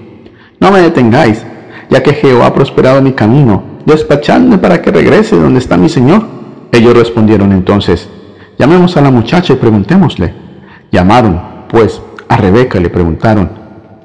No 0.62 0.72
me 0.72 0.80
detengáis, 0.80 1.46
ya 1.90 2.02
que 2.02 2.14
Jehová 2.14 2.46
ha 2.46 2.54
prosperado 2.54 3.02
mi 3.02 3.12
camino, 3.12 3.62
despachadme 3.86 4.60
para 4.60 4.82
que 4.82 4.92
regrese 4.92 5.36
donde 5.36 5.60
está 5.60 5.76
mi 5.76 5.90
señor. 5.90 6.24
Ellos 6.72 6.94
respondieron 6.94 7.52
entonces, 7.52 8.08
Llamemos 8.58 8.96
a 8.96 9.02
la 9.02 9.12
muchacha 9.12 9.52
y 9.52 9.58
preguntémosle. 9.58 10.34
Llamaron, 10.90 11.42
pues, 11.68 12.02
a 12.30 12.38
Rebeca 12.38 12.80
y 12.80 12.84
le 12.84 12.90
preguntaron, 12.90 13.50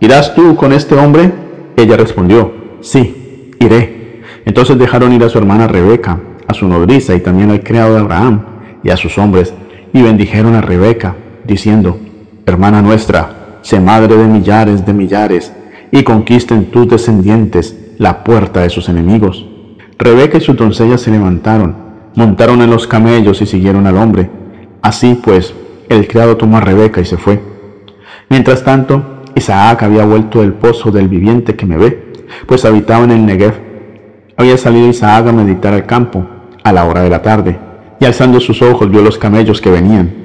¿Irás 0.01 0.35
tú 0.35 0.57
con 0.57 0.73
este 0.73 0.97
hombre? 0.97 1.33
Ella 1.77 1.97
respondió, 1.97 2.53
Sí, 2.81 3.53
iré. 3.61 4.21
Entonces 4.47 4.77
dejaron 4.77 5.13
ir 5.13 5.23
a 5.23 5.29
su 5.29 5.39
hermana 5.39 5.69
Rebeca, 5.69 6.19
a 6.49 6.55
su 6.55 6.67
nodriza 6.67 7.15
y 7.15 7.21
también 7.21 7.53
al 7.53 7.63
criado 7.63 7.95
de 7.95 8.01
Abraham 8.01 8.54
y 8.85 8.91
a 8.91 8.97
sus 8.97 9.19
hombres, 9.19 9.53
y 9.93 10.03
bendijeron 10.03 10.55
a 10.55 10.61
Rebeca 10.61 11.17
diciendo, 11.47 11.99
Hermana 12.47 12.83
nuestra, 12.83 13.59
sé 13.63 13.81
madre 13.81 14.17
de 14.17 14.27
millares 14.27 14.85
de 14.85 14.93
millares, 14.93 15.53
y 15.91 16.03
conquisten 16.03 16.67
tus 16.67 16.89
descendientes 16.89 17.77
la 17.99 18.23
puerta 18.23 18.61
de 18.61 18.71
sus 18.71 18.89
enemigos. 18.89 19.47
Rebeca 19.99 20.39
y 20.39 20.41
sus 20.41 20.57
doncellas 20.57 21.01
se 21.01 21.11
levantaron, 21.11 21.77
montaron 22.15 22.61
en 22.63 22.71
los 22.71 22.87
camellos 22.87 23.41
y 23.41 23.47
siguieron 23.47 23.87
al 23.87 23.97
hombre. 23.97 24.29
Así 24.83 25.19
pues, 25.23 25.55
el 25.89 26.07
criado 26.07 26.37
tomó 26.37 26.59
a 26.59 26.61
Rebeca 26.61 27.01
y 27.01 27.05
se 27.05 27.17
fue. 27.17 27.41
Mientras 28.29 28.65
tanto, 28.65 29.23
Isaac 29.35 29.83
había 29.83 30.05
vuelto 30.05 30.41
del 30.41 30.55
pozo 30.55 30.91
del 30.91 31.09
viviente 31.09 31.57
que 31.57 31.67
me 31.67 31.77
ve, 31.77 32.13
pues 32.47 32.65
habitaba 32.65 33.05
en 33.05 33.13
el 33.13 33.27
Negev. 33.27 33.55
Había 34.37 34.59
salido 34.59 34.89
Isaac 34.89 35.29
a 35.29 35.33
meditar 35.33 35.73
al 35.73 35.87
campo, 35.87 36.27
a 36.63 36.73
la 36.73 36.85
hora 36.85 37.03
de 37.03 37.11
la 37.11 37.23
tarde, 37.23 37.59
y 38.01 38.05
alzando 38.05 38.41
sus 38.41 38.63
ojos 38.63 38.91
vio 38.91 39.03
los 39.03 39.19
camellos 39.19 39.61
que 39.61 39.71
venían 39.71 40.25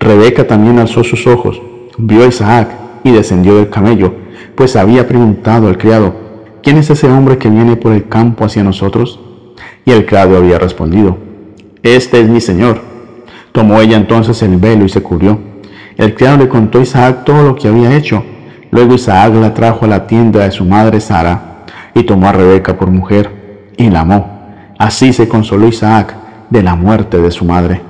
Rebeca 0.00 0.46
también 0.46 0.78
alzó 0.78 1.02
sus 1.02 1.26
ojos, 1.26 1.60
vio 1.96 2.22
a 2.22 2.28
Isaac 2.28 2.70
y 3.02 3.10
descendió 3.10 3.56
del 3.56 3.68
camello, 3.68 4.14
pues 4.54 4.76
había 4.76 5.08
preguntado 5.08 5.66
al 5.66 5.76
criado, 5.76 6.14
¿quién 6.62 6.76
es 6.76 6.88
ese 6.88 7.08
hombre 7.08 7.36
que 7.38 7.50
viene 7.50 7.74
por 7.74 7.92
el 7.92 8.08
campo 8.08 8.44
hacia 8.44 8.62
nosotros? 8.62 9.18
Y 9.84 9.90
el 9.90 10.06
criado 10.06 10.36
había 10.36 10.58
respondido, 10.58 11.18
Este 11.82 12.20
es 12.20 12.28
mi 12.28 12.40
señor. 12.40 12.80
Tomó 13.52 13.80
ella 13.80 13.96
entonces 13.96 14.40
el 14.42 14.56
velo 14.56 14.84
y 14.84 14.88
se 14.88 15.02
cubrió. 15.02 15.38
El 15.96 16.14
criado 16.14 16.38
le 16.38 16.48
contó 16.48 16.78
a 16.78 16.82
Isaac 16.82 17.24
todo 17.24 17.42
lo 17.42 17.56
que 17.56 17.66
había 17.66 17.96
hecho. 17.96 18.22
Luego 18.70 18.94
Isaac 18.94 19.34
la 19.34 19.54
trajo 19.54 19.84
a 19.84 19.88
la 19.88 20.06
tienda 20.06 20.44
de 20.44 20.52
su 20.52 20.64
madre 20.64 21.00
Sara 21.00 21.64
y 21.94 22.04
tomó 22.04 22.28
a 22.28 22.32
Rebeca 22.32 22.76
por 22.76 22.90
mujer 22.90 23.72
y 23.76 23.90
la 23.90 24.00
amó. 24.00 24.38
Así 24.78 25.12
se 25.12 25.26
consoló 25.26 25.66
Isaac 25.66 26.14
de 26.50 26.62
la 26.62 26.74
muerte 26.74 27.18
de 27.18 27.30
su 27.30 27.44
madre. 27.44 27.82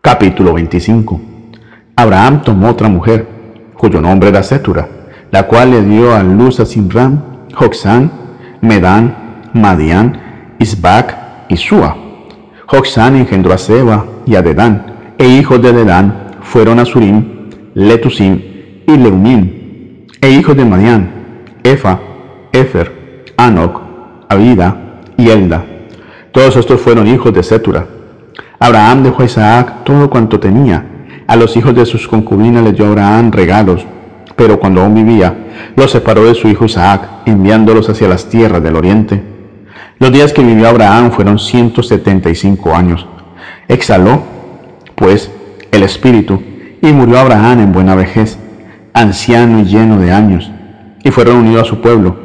Capítulo 0.00 0.54
25 0.54 1.20
Abraham 1.96 2.42
tomó 2.42 2.70
otra 2.70 2.88
mujer, 2.88 3.26
cuyo 3.76 4.00
nombre 4.00 4.28
era 4.28 4.42
Setura, 4.42 4.88
la 5.30 5.48
cual 5.48 5.72
le 5.72 5.82
dio 5.82 6.14
a 6.14 6.22
luz 6.22 6.60
a 6.60 6.66
Simram, 6.66 7.20
Joxán, 7.52 8.10
Medán, 8.60 9.50
Madián, 9.52 10.56
Isbac 10.60 11.16
y 11.48 11.56
Sua. 11.56 11.96
Joxán 12.66 13.16
engendró 13.16 13.52
a 13.52 13.58
Seba 13.58 14.04
y 14.26 14.36
a 14.36 14.42
Dedán, 14.42 15.14
e 15.18 15.26
hijos 15.28 15.60
de 15.60 15.72
Dedán 15.72 16.36
fueron 16.42 16.78
a 16.78 16.84
Surim, 16.84 17.48
Letusim 17.74 18.40
y 18.86 18.96
Leumim, 18.96 20.06
e 20.20 20.30
hijos 20.30 20.56
de 20.56 20.64
Madián, 20.64 21.10
Efa, 21.64 21.98
Efer, 22.52 23.24
Anok, 23.36 23.80
Abida 24.28 25.00
y 25.16 25.30
Elda. 25.30 25.77
Todos 26.32 26.56
estos 26.56 26.80
fueron 26.80 27.06
hijos 27.06 27.32
de 27.32 27.42
Setura. 27.42 27.86
Abraham 28.58 29.04
dejó 29.04 29.22
a 29.22 29.26
Isaac 29.26 29.84
todo 29.84 30.10
cuanto 30.10 30.38
tenía. 30.38 30.84
A 31.26 31.36
los 31.36 31.56
hijos 31.56 31.74
de 31.74 31.86
sus 31.86 32.06
concubinas 32.08 32.64
les 32.64 32.74
dio 32.74 32.86
Abraham 32.86 33.30
regalos, 33.32 33.86
pero 34.36 34.58
cuando 34.58 34.82
aún 34.82 34.94
vivía, 34.94 35.34
los 35.76 35.90
separó 35.90 36.24
de 36.24 36.34
su 36.34 36.48
hijo 36.48 36.64
Isaac, 36.64 37.08
enviándolos 37.26 37.88
hacia 37.88 38.08
las 38.08 38.28
tierras 38.28 38.62
del 38.62 38.76
oriente. 38.76 39.22
Los 39.98 40.12
días 40.12 40.32
que 40.32 40.42
vivió 40.42 40.68
Abraham 40.68 41.10
fueron 41.10 41.38
175 41.38 42.74
años. 42.74 43.06
Exhaló, 43.66 44.22
pues, 44.94 45.30
el 45.72 45.82
espíritu, 45.82 46.40
y 46.80 46.92
murió 46.92 47.18
Abraham 47.18 47.60
en 47.60 47.72
buena 47.72 47.94
vejez, 47.94 48.38
anciano 48.92 49.60
y 49.60 49.64
lleno 49.64 49.98
de 49.98 50.12
años, 50.12 50.50
y 51.02 51.10
fueron 51.10 51.36
unidos 51.36 51.62
a 51.62 51.68
su 51.68 51.80
pueblo. 51.80 52.16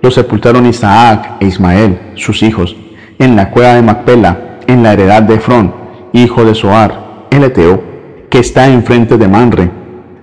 Los 0.00 0.14
sepultaron 0.14 0.66
Isaac 0.66 1.36
e 1.40 1.46
Ismael, 1.46 1.98
sus 2.14 2.42
hijos, 2.42 2.76
en 3.18 3.36
la 3.36 3.50
cueva 3.50 3.74
de 3.74 3.82
Macpela, 3.82 4.58
en 4.66 4.82
la 4.82 4.92
heredad 4.92 5.22
de 5.22 5.34
Efrón, 5.34 5.74
hijo 6.12 6.44
de 6.44 6.54
Soar, 6.54 7.26
el 7.30 7.44
Eteo, 7.44 7.82
que 8.30 8.38
está 8.38 8.68
enfrente 8.68 9.16
de 9.16 9.28
Manre, 9.28 9.70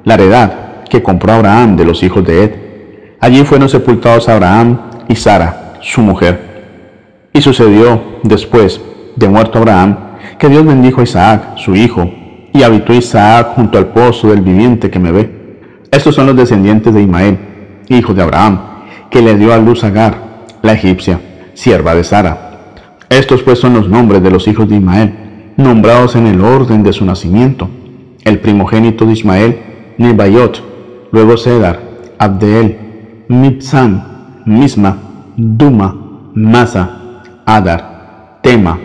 la 0.03 0.13
heredad 0.13 0.84
que 0.89 1.01
compró 1.01 1.34
Abraham 1.34 1.76
de 1.76 1.85
los 1.85 2.03
hijos 2.03 2.23
de 2.26 2.43
Ed. 2.43 2.51
Allí 3.19 3.43
fueron 3.43 3.69
sepultados 3.69 4.30
Abraham 4.30 4.80
y 5.07 5.15
Sara, 5.15 5.73
su 5.81 6.01
mujer. 6.01 6.39
Y 7.34 7.41
sucedió 7.41 8.01
después 8.23 8.80
de 9.15 9.30
muerto 9.30 9.57
Abraham, 9.57 9.97
que 10.38 10.49
Dios 10.49 10.65
bendijo 10.65 11.01
a 11.01 11.03
Isaac, 11.03 11.57
su 11.57 11.76
hijo, 11.76 12.09
y 12.53 12.63
habitó 12.63 12.93
Isaac 12.93 13.49
junto 13.55 13.77
al 13.77 13.88
pozo 13.88 14.30
del 14.30 14.41
viviente 14.41 14.89
que 14.89 14.99
me 14.99 15.11
ve. 15.11 15.30
Estos 15.91 16.15
son 16.15 16.27
los 16.27 16.35
descendientes 16.35 16.93
de 16.93 17.01
Ismael, 17.01 17.38
hijo 17.89 18.13
de 18.13 18.23
Abraham, 18.23 18.59
que 19.09 19.22
le 19.22 19.35
dio 19.35 19.53
a 19.53 19.57
luz 19.57 19.84
Agar, 19.84 20.15
la 20.61 20.73
egipcia, 20.73 21.19
sierva 21.53 21.95
de 21.95 22.03
Sara. 22.03 22.44
Estos 23.10 23.44
pues 23.44 23.60
son 23.60 23.73
los 23.73 23.88
nombres 23.88 24.23
de 24.23 24.32
los 24.32 24.48
hijos 24.48 24.68
de 24.68 24.77
Ismael, 24.77 25.14
nombrados 25.57 26.15
en 26.15 26.27
el 26.27 26.41
orden 26.41 26.84
de 26.84 26.94
su 26.94 27.06
nacimiento. 27.06 27.69
El 28.23 28.40
primogénito 28.40 29.06
de 29.06 29.14
Ismael, 29.14 29.60
Nebayot, 29.98 30.61
luego 31.11 31.38
Cedar, 31.38 31.80
Abdeel, 32.18 32.77
Mipsam, 33.27 34.02
Misma, 34.45 34.98
Duma, 35.38 35.95
Masa, 36.34 37.22
Adar, 37.45 38.40
Tema, 38.41 38.80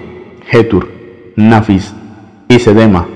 Getur, 0.47 0.89
Nafis 1.37 1.95
y 2.49 2.59
Sedema. 2.59 3.07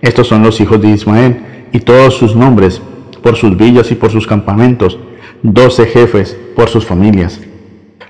Estos 0.00 0.28
son 0.28 0.42
los 0.42 0.60
hijos 0.60 0.80
de 0.80 0.88
Ismael 0.88 1.42
y 1.72 1.80
todos 1.80 2.14
sus 2.14 2.34
nombres, 2.34 2.80
por 3.22 3.36
sus 3.36 3.56
villas 3.56 3.90
y 3.90 3.94
por 3.94 4.10
sus 4.10 4.26
campamentos, 4.26 4.98
doce 5.42 5.84
jefes 5.86 6.36
por 6.56 6.68
sus 6.68 6.86
familias. 6.86 7.40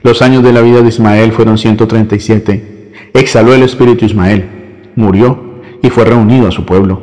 Los 0.03 0.23
años 0.23 0.43
de 0.43 0.55
la 0.55 0.63
vida 0.63 0.81
de 0.81 0.89
Ismael 0.89 1.31
fueron 1.33 1.59
137. 1.59 2.93
Exhaló 3.13 3.53
el 3.53 3.63
espíritu 3.63 4.07
Ismael, 4.07 4.49
murió 4.97 5.61
y 5.83 5.91
fue 5.91 6.07
reunido 6.07 6.49
a 6.49 6.51
su 6.51 6.65
pueblo. 6.65 7.03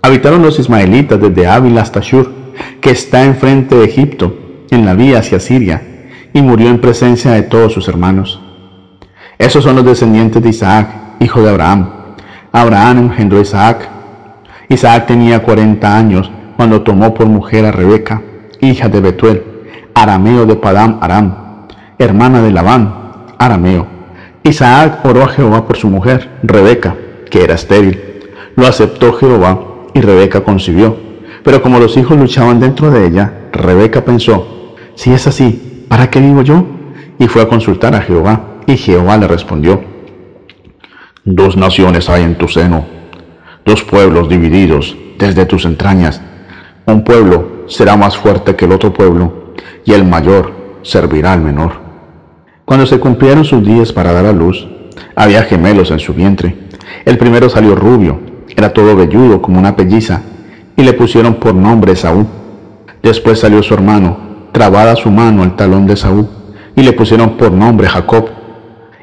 Habitaron 0.00 0.42
los 0.42 0.58
ismaelitas 0.58 1.20
desde 1.20 1.46
Ávila 1.46 1.82
hasta 1.82 2.00
Shur, 2.00 2.32
que 2.80 2.90
está 2.90 3.24
enfrente 3.24 3.74
de 3.74 3.84
Egipto, 3.84 4.34
en 4.70 4.86
la 4.86 4.94
vía 4.94 5.18
hacia 5.18 5.38
Siria, 5.38 5.82
y 6.32 6.40
murió 6.40 6.70
en 6.70 6.80
presencia 6.80 7.32
de 7.32 7.42
todos 7.42 7.74
sus 7.74 7.88
hermanos. 7.88 8.40
Esos 9.38 9.62
son 9.62 9.76
los 9.76 9.84
descendientes 9.84 10.42
de 10.42 10.48
Isaac, 10.48 10.88
hijo 11.20 11.42
de 11.42 11.50
Abraham. 11.50 11.90
Abraham 12.52 13.10
engendró 13.10 13.38
a 13.38 13.42
Isaac. 13.42 13.88
Isaac 14.70 15.06
tenía 15.08 15.42
40 15.42 15.94
años 15.94 16.30
cuando 16.56 16.80
tomó 16.80 17.12
por 17.12 17.26
mujer 17.26 17.66
a 17.66 17.72
Rebeca, 17.72 18.22
hija 18.62 18.88
de 18.88 19.00
Betuel, 19.00 19.42
arameo 19.94 20.46
de 20.46 20.56
Padam 20.56 20.98
Aram 21.02 21.43
hermana 21.98 22.42
de 22.42 22.50
Labán, 22.50 22.94
arameo, 23.38 23.94
Isaac 24.46 25.00
oró 25.04 25.24
a 25.24 25.28
Jehová 25.28 25.66
por 25.66 25.78
su 25.78 25.88
mujer, 25.88 26.28
Rebeca, 26.42 26.94
que 27.30 27.42
era 27.42 27.54
estéril. 27.54 27.98
Lo 28.56 28.66
aceptó 28.66 29.14
Jehová 29.14 29.58
y 29.94 30.02
Rebeca 30.02 30.42
concibió. 30.42 30.96
Pero 31.42 31.62
como 31.62 31.78
los 31.78 31.96
hijos 31.96 32.18
luchaban 32.18 32.60
dentro 32.60 32.90
de 32.90 33.06
ella, 33.06 33.32
Rebeca 33.52 34.04
pensó, 34.04 34.74
si 34.96 35.12
es 35.12 35.26
así, 35.26 35.86
¿para 35.88 36.10
qué 36.10 36.20
vivo 36.20 36.42
yo? 36.42 36.62
Y 37.18 37.26
fue 37.26 37.40
a 37.40 37.48
consultar 37.48 37.94
a 37.94 38.02
Jehová, 38.02 38.60
y 38.66 38.76
Jehová 38.76 39.16
le 39.16 39.28
respondió, 39.28 39.82
Dos 41.24 41.56
naciones 41.56 42.10
hay 42.10 42.22
en 42.22 42.36
tu 42.36 42.48
seno, 42.48 42.84
dos 43.64 43.82
pueblos 43.82 44.28
divididos 44.28 44.94
desde 45.18 45.46
tus 45.46 45.64
entrañas. 45.64 46.20
Un 46.84 47.02
pueblo 47.02 47.64
será 47.66 47.96
más 47.96 48.14
fuerte 48.14 48.56
que 48.56 48.66
el 48.66 48.72
otro 48.72 48.92
pueblo, 48.92 49.54
y 49.86 49.92
el 49.92 50.04
mayor 50.04 50.52
servirá 50.82 51.32
al 51.32 51.40
menor. 51.40 51.83
Cuando 52.64 52.86
se 52.86 52.98
cumplieron 52.98 53.44
sus 53.44 53.62
días 53.62 53.92
para 53.92 54.12
dar 54.12 54.24
a 54.24 54.32
luz, 54.32 54.66
había 55.14 55.42
gemelos 55.42 55.90
en 55.90 55.98
su 55.98 56.14
vientre. 56.14 56.56
El 57.04 57.18
primero 57.18 57.50
salió 57.50 57.74
rubio, 57.74 58.20
era 58.56 58.72
todo 58.72 58.96
velludo 58.96 59.42
como 59.42 59.58
una 59.58 59.76
pelliza, 59.76 60.22
y 60.74 60.82
le 60.82 60.94
pusieron 60.94 61.34
por 61.34 61.54
nombre 61.54 61.94
Saúl. 61.94 62.26
Después 63.02 63.40
salió 63.40 63.62
su 63.62 63.74
hermano, 63.74 64.16
trabada 64.52 64.96
su 64.96 65.10
mano 65.10 65.42
al 65.42 65.56
talón 65.56 65.86
de 65.86 65.96
Saúl, 65.96 66.26
y 66.74 66.82
le 66.82 66.94
pusieron 66.94 67.36
por 67.36 67.52
nombre 67.52 67.86
Jacob. 67.86 68.30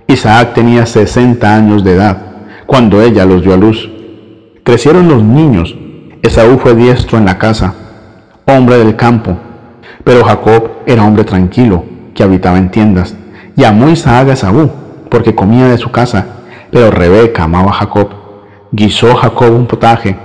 Isaac 0.07 0.55
tenía 0.55 0.87
sesenta 0.87 1.55
años 1.55 1.83
de 1.83 1.93
edad 1.93 2.17
cuando 2.65 3.01
ella 3.01 3.25
los 3.25 3.43
dio 3.43 3.53
a 3.53 3.57
luz. 3.57 3.89
Crecieron 4.63 5.07
los 5.07 5.23
niños. 5.23 5.75
Esaú 6.23 6.57
fue 6.57 6.73
diestro 6.73 7.17
en 7.17 7.25
la 7.25 7.37
casa, 7.37 7.73
hombre 8.45 8.77
del 8.77 8.95
campo, 8.95 9.37
pero 10.03 10.23
Jacob 10.23 10.69
era 10.85 11.03
hombre 11.03 11.23
tranquilo, 11.23 11.83
que 12.15 12.23
habitaba 12.23 12.57
en 12.57 12.71
tiendas. 12.71 13.15
Llamó 13.55 13.89
Isaac 13.89 14.29
a 14.29 14.33
Esaú, 14.33 14.69
porque 15.09 15.35
comía 15.35 15.67
de 15.67 15.77
su 15.77 15.91
casa, 15.91 16.25
pero 16.71 16.89
Rebeca 16.89 17.43
amaba 17.43 17.71
a 17.71 17.73
Jacob. 17.73 18.09
Guisó 18.71 19.15
Jacob 19.15 19.53
un 19.53 19.67
potaje, 19.67 20.17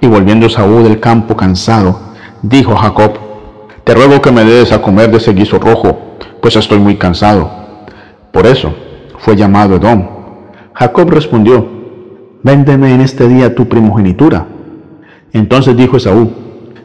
y 0.00 0.06
volviendo 0.06 0.46
Esaú 0.46 0.82
del 0.82 1.00
campo 1.00 1.36
cansado, 1.36 1.98
dijo 2.42 2.72
a 2.72 2.76
Jacob, 2.76 3.18
Te 3.84 3.94
ruego 3.94 4.20
que 4.20 4.30
me 4.30 4.44
des 4.44 4.70
a 4.72 4.82
comer 4.82 5.10
de 5.10 5.16
ese 5.16 5.32
guiso 5.32 5.58
rojo, 5.58 6.16
pues 6.42 6.56
estoy 6.56 6.78
muy 6.78 6.96
cansado. 6.96 7.50
Por 8.32 8.46
eso 8.46 8.74
fue 9.18 9.34
llamado 9.34 9.76
Edom. 9.76 10.06
Jacob 10.74 11.10
respondió, 11.10 11.66
Véndeme 12.42 12.94
en 12.94 13.00
este 13.00 13.26
día 13.26 13.54
tu 13.54 13.66
primogenitura. 13.66 14.46
Entonces 15.32 15.74
dijo 15.74 15.96
Esaú, 15.96 16.30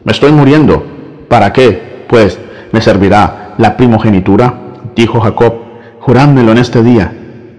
Me 0.02 0.12
estoy 0.12 0.32
muriendo. 0.32 0.82
¿Para 1.28 1.52
qué? 1.52 2.06
Pues 2.08 2.40
me 2.72 2.80
servirá 2.80 3.54
la 3.58 3.76
primogenitura. 3.76 4.54
Dijo 4.96 5.20
Jacob, 5.20 5.69
jurámelo 6.00 6.52
en 6.52 6.58
este 6.58 6.82
día. 6.82 7.12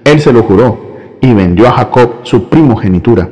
Él 0.04 0.20
se 0.20 0.34
lo 0.34 0.44
juró 0.44 0.92
y 1.22 1.34
vendió 1.34 1.68
a 1.68 1.74
Jacob 1.74 2.22
su 2.24 2.50
primogenitura. 2.50 3.30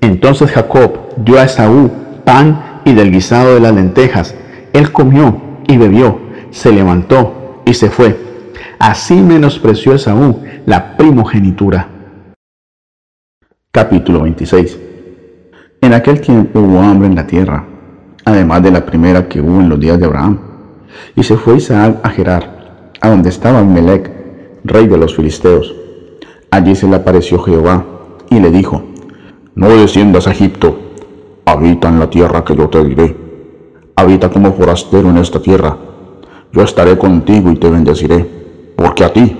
Entonces 0.00 0.50
Jacob 0.50 1.14
dio 1.18 1.38
a 1.38 1.44
Esaú 1.44 1.90
pan 2.24 2.80
y 2.84 2.94
del 2.94 3.12
guisado 3.12 3.54
de 3.54 3.60
las 3.60 3.74
lentejas. 3.74 4.34
Él 4.72 4.90
comió 4.90 5.40
y 5.68 5.76
bebió, 5.76 6.18
se 6.50 6.72
levantó 6.72 7.62
y 7.64 7.74
se 7.74 7.90
fue. 7.90 8.18
Así 8.78 9.14
menospreció 9.14 9.94
Esaú 9.94 10.42
la 10.66 10.96
primogenitura. 10.96 11.88
Capítulo 13.70 14.22
26 14.22 14.78
En 15.80 15.94
aquel 15.94 16.20
tiempo 16.20 16.60
hubo 16.60 16.80
hambre 16.80 17.08
en 17.08 17.14
la 17.14 17.26
tierra, 17.26 17.64
además 18.24 18.62
de 18.62 18.70
la 18.70 18.84
primera 18.84 19.28
que 19.28 19.40
hubo 19.40 19.60
en 19.60 19.68
los 19.68 19.78
días 19.78 19.98
de 19.98 20.06
Abraham. 20.06 20.38
Y 21.14 21.22
se 21.22 21.36
fue 21.36 21.56
Isaac 21.56 21.98
a 22.02 22.10
Gerar, 22.10 22.90
a 23.00 23.08
donde 23.08 23.28
estaba 23.28 23.60
Abimelech, 23.60 24.21
rey 24.64 24.86
de 24.86 24.96
los 24.96 25.14
filisteos. 25.14 25.74
Allí 26.50 26.74
se 26.74 26.86
le 26.86 26.96
apareció 26.96 27.38
Jehová 27.38 27.84
y 28.30 28.40
le 28.40 28.50
dijo, 28.50 28.82
No 29.54 29.68
desciendas 29.68 30.26
a 30.26 30.32
Egipto, 30.32 30.76
habita 31.44 31.88
en 31.88 31.98
la 31.98 32.10
tierra 32.10 32.44
que 32.44 32.56
yo 32.56 32.68
te 32.68 32.84
diré. 32.84 33.16
Habita 33.96 34.30
como 34.30 34.52
forastero 34.52 35.10
en 35.10 35.18
esta 35.18 35.40
tierra. 35.40 35.76
Yo 36.52 36.62
estaré 36.62 36.98
contigo 36.98 37.50
y 37.50 37.56
te 37.56 37.70
bendeciré, 37.70 38.28
porque 38.76 39.04
a 39.04 39.12
ti 39.12 39.36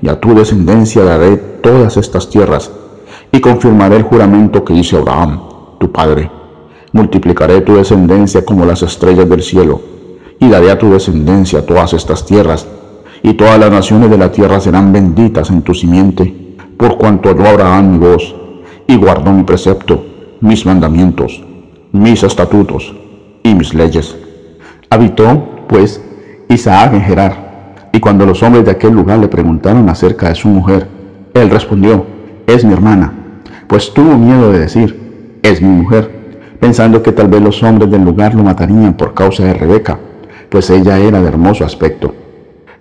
y 0.00 0.08
a 0.08 0.20
tu 0.20 0.34
descendencia 0.34 1.04
daré 1.04 1.36
todas 1.36 1.96
estas 1.96 2.28
tierras, 2.28 2.70
y 3.32 3.40
confirmaré 3.40 3.96
el 3.96 4.02
juramento 4.02 4.64
que 4.64 4.74
hice 4.74 4.96
Abraham, 4.96 5.40
tu 5.78 5.90
padre. 5.90 6.30
Multiplicaré 6.92 7.62
tu 7.62 7.74
descendencia 7.74 8.44
como 8.44 8.64
las 8.66 8.82
estrellas 8.82 9.28
del 9.28 9.42
cielo, 9.42 9.80
y 10.38 10.48
daré 10.48 10.70
a 10.70 10.78
tu 10.78 10.90
descendencia 10.90 11.64
todas 11.64 11.94
estas 11.94 12.26
tierras, 12.26 12.66
y 13.24 13.32
todas 13.32 13.58
las 13.58 13.70
naciones 13.70 14.10
de 14.10 14.18
la 14.18 14.30
tierra 14.30 14.60
serán 14.60 14.92
benditas 14.92 15.48
en 15.48 15.62
tu 15.62 15.72
simiente, 15.72 16.56
por 16.76 16.98
cuanto 16.98 17.30
oyó 17.30 17.48
Abraham 17.48 17.92
mi 17.92 17.98
voz, 17.98 18.36
y 18.86 18.96
guardó 18.96 19.32
mi 19.32 19.44
precepto, 19.44 20.04
mis 20.42 20.66
mandamientos, 20.66 21.42
mis 21.90 22.22
estatutos 22.22 22.94
y 23.42 23.54
mis 23.54 23.72
leyes. 23.72 24.14
Habitó, 24.90 25.64
pues, 25.66 26.02
Isaac 26.50 26.92
en 26.92 27.00
Gerar, 27.00 27.88
y 27.94 27.98
cuando 27.98 28.26
los 28.26 28.42
hombres 28.42 28.66
de 28.66 28.72
aquel 28.72 28.92
lugar 28.92 29.18
le 29.18 29.28
preguntaron 29.28 29.88
acerca 29.88 30.28
de 30.28 30.34
su 30.34 30.48
mujer, 30.48 30.86
él 31.32 31.48
respondió, 31.48 32.04
es 32.46 32.62
mi 32.62 32.74
hermana, 32.74 33.10
pues 33.66 33.94
tuvo 33.94 34.18
miedo 34.18 34.52
de 34.52 34.58
decir, 34.58 35.40
es 35.42 35.62
mi 35.62 35.68
mujer, 35.68 36.56
pensando 36.60 37.02
que 37.02 37.12
tal 37.12 37.28
vez 37.28 37.40
los 37.40 37.62
hombres 37.62 37.90
del 37.90 38.04
lugar 38.04 38.34
lo 38.34 38.44
matarían 38.44 38.92
por 38.92 39.14
causa 39.14 39.44
de 39.44 39.54
Rebeca, 39.54 39.98
pues 40.50 40.68
ella 40.68 40.98
era 40.98 41.22
de 41.22 41.28
hermoso 41.28 41.64
aspecto. 41.64 42.14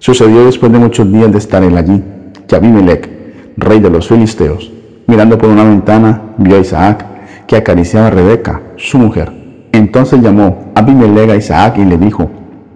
Sucedió 0.04 0.44
después 0.44 0.70
de 0.70 0.80
muchos 0.80 1.10
días 1.10 1.32
de 1.32 1.38
estar 1.38 1.64
él 1.64 1.78
allí, 1.78 2.04
que 2.46 2.58
Abimelech, 2.58 3.10
rey 3.56 3.80
de 3.80 3.90
los 3.90 4.10
filisteos, 4.10 4.70
mirando 5.08 5.38
por 5.38 5.48
una 5.48 5.64
ventana, 5.64 6.34
vio 6.38 6.58
a 6.58 6.60
Isaac, 6.60 7.06
que 7.48 7.56
acariciaba 7.56 8.08
a 8.08 8.10
Rebeca, 8.10 8.62
su 8.76 8.98
mujer. 8.98 9.32
Entonces 9.72 10.22
llamó 10.22 10.74
Abimelech 10.76 11.30
a 11.30 11.38
Isaac 11.38 11.78
y 11.78 11.86
le 11.86 11.98
dijo, 11.98 12.30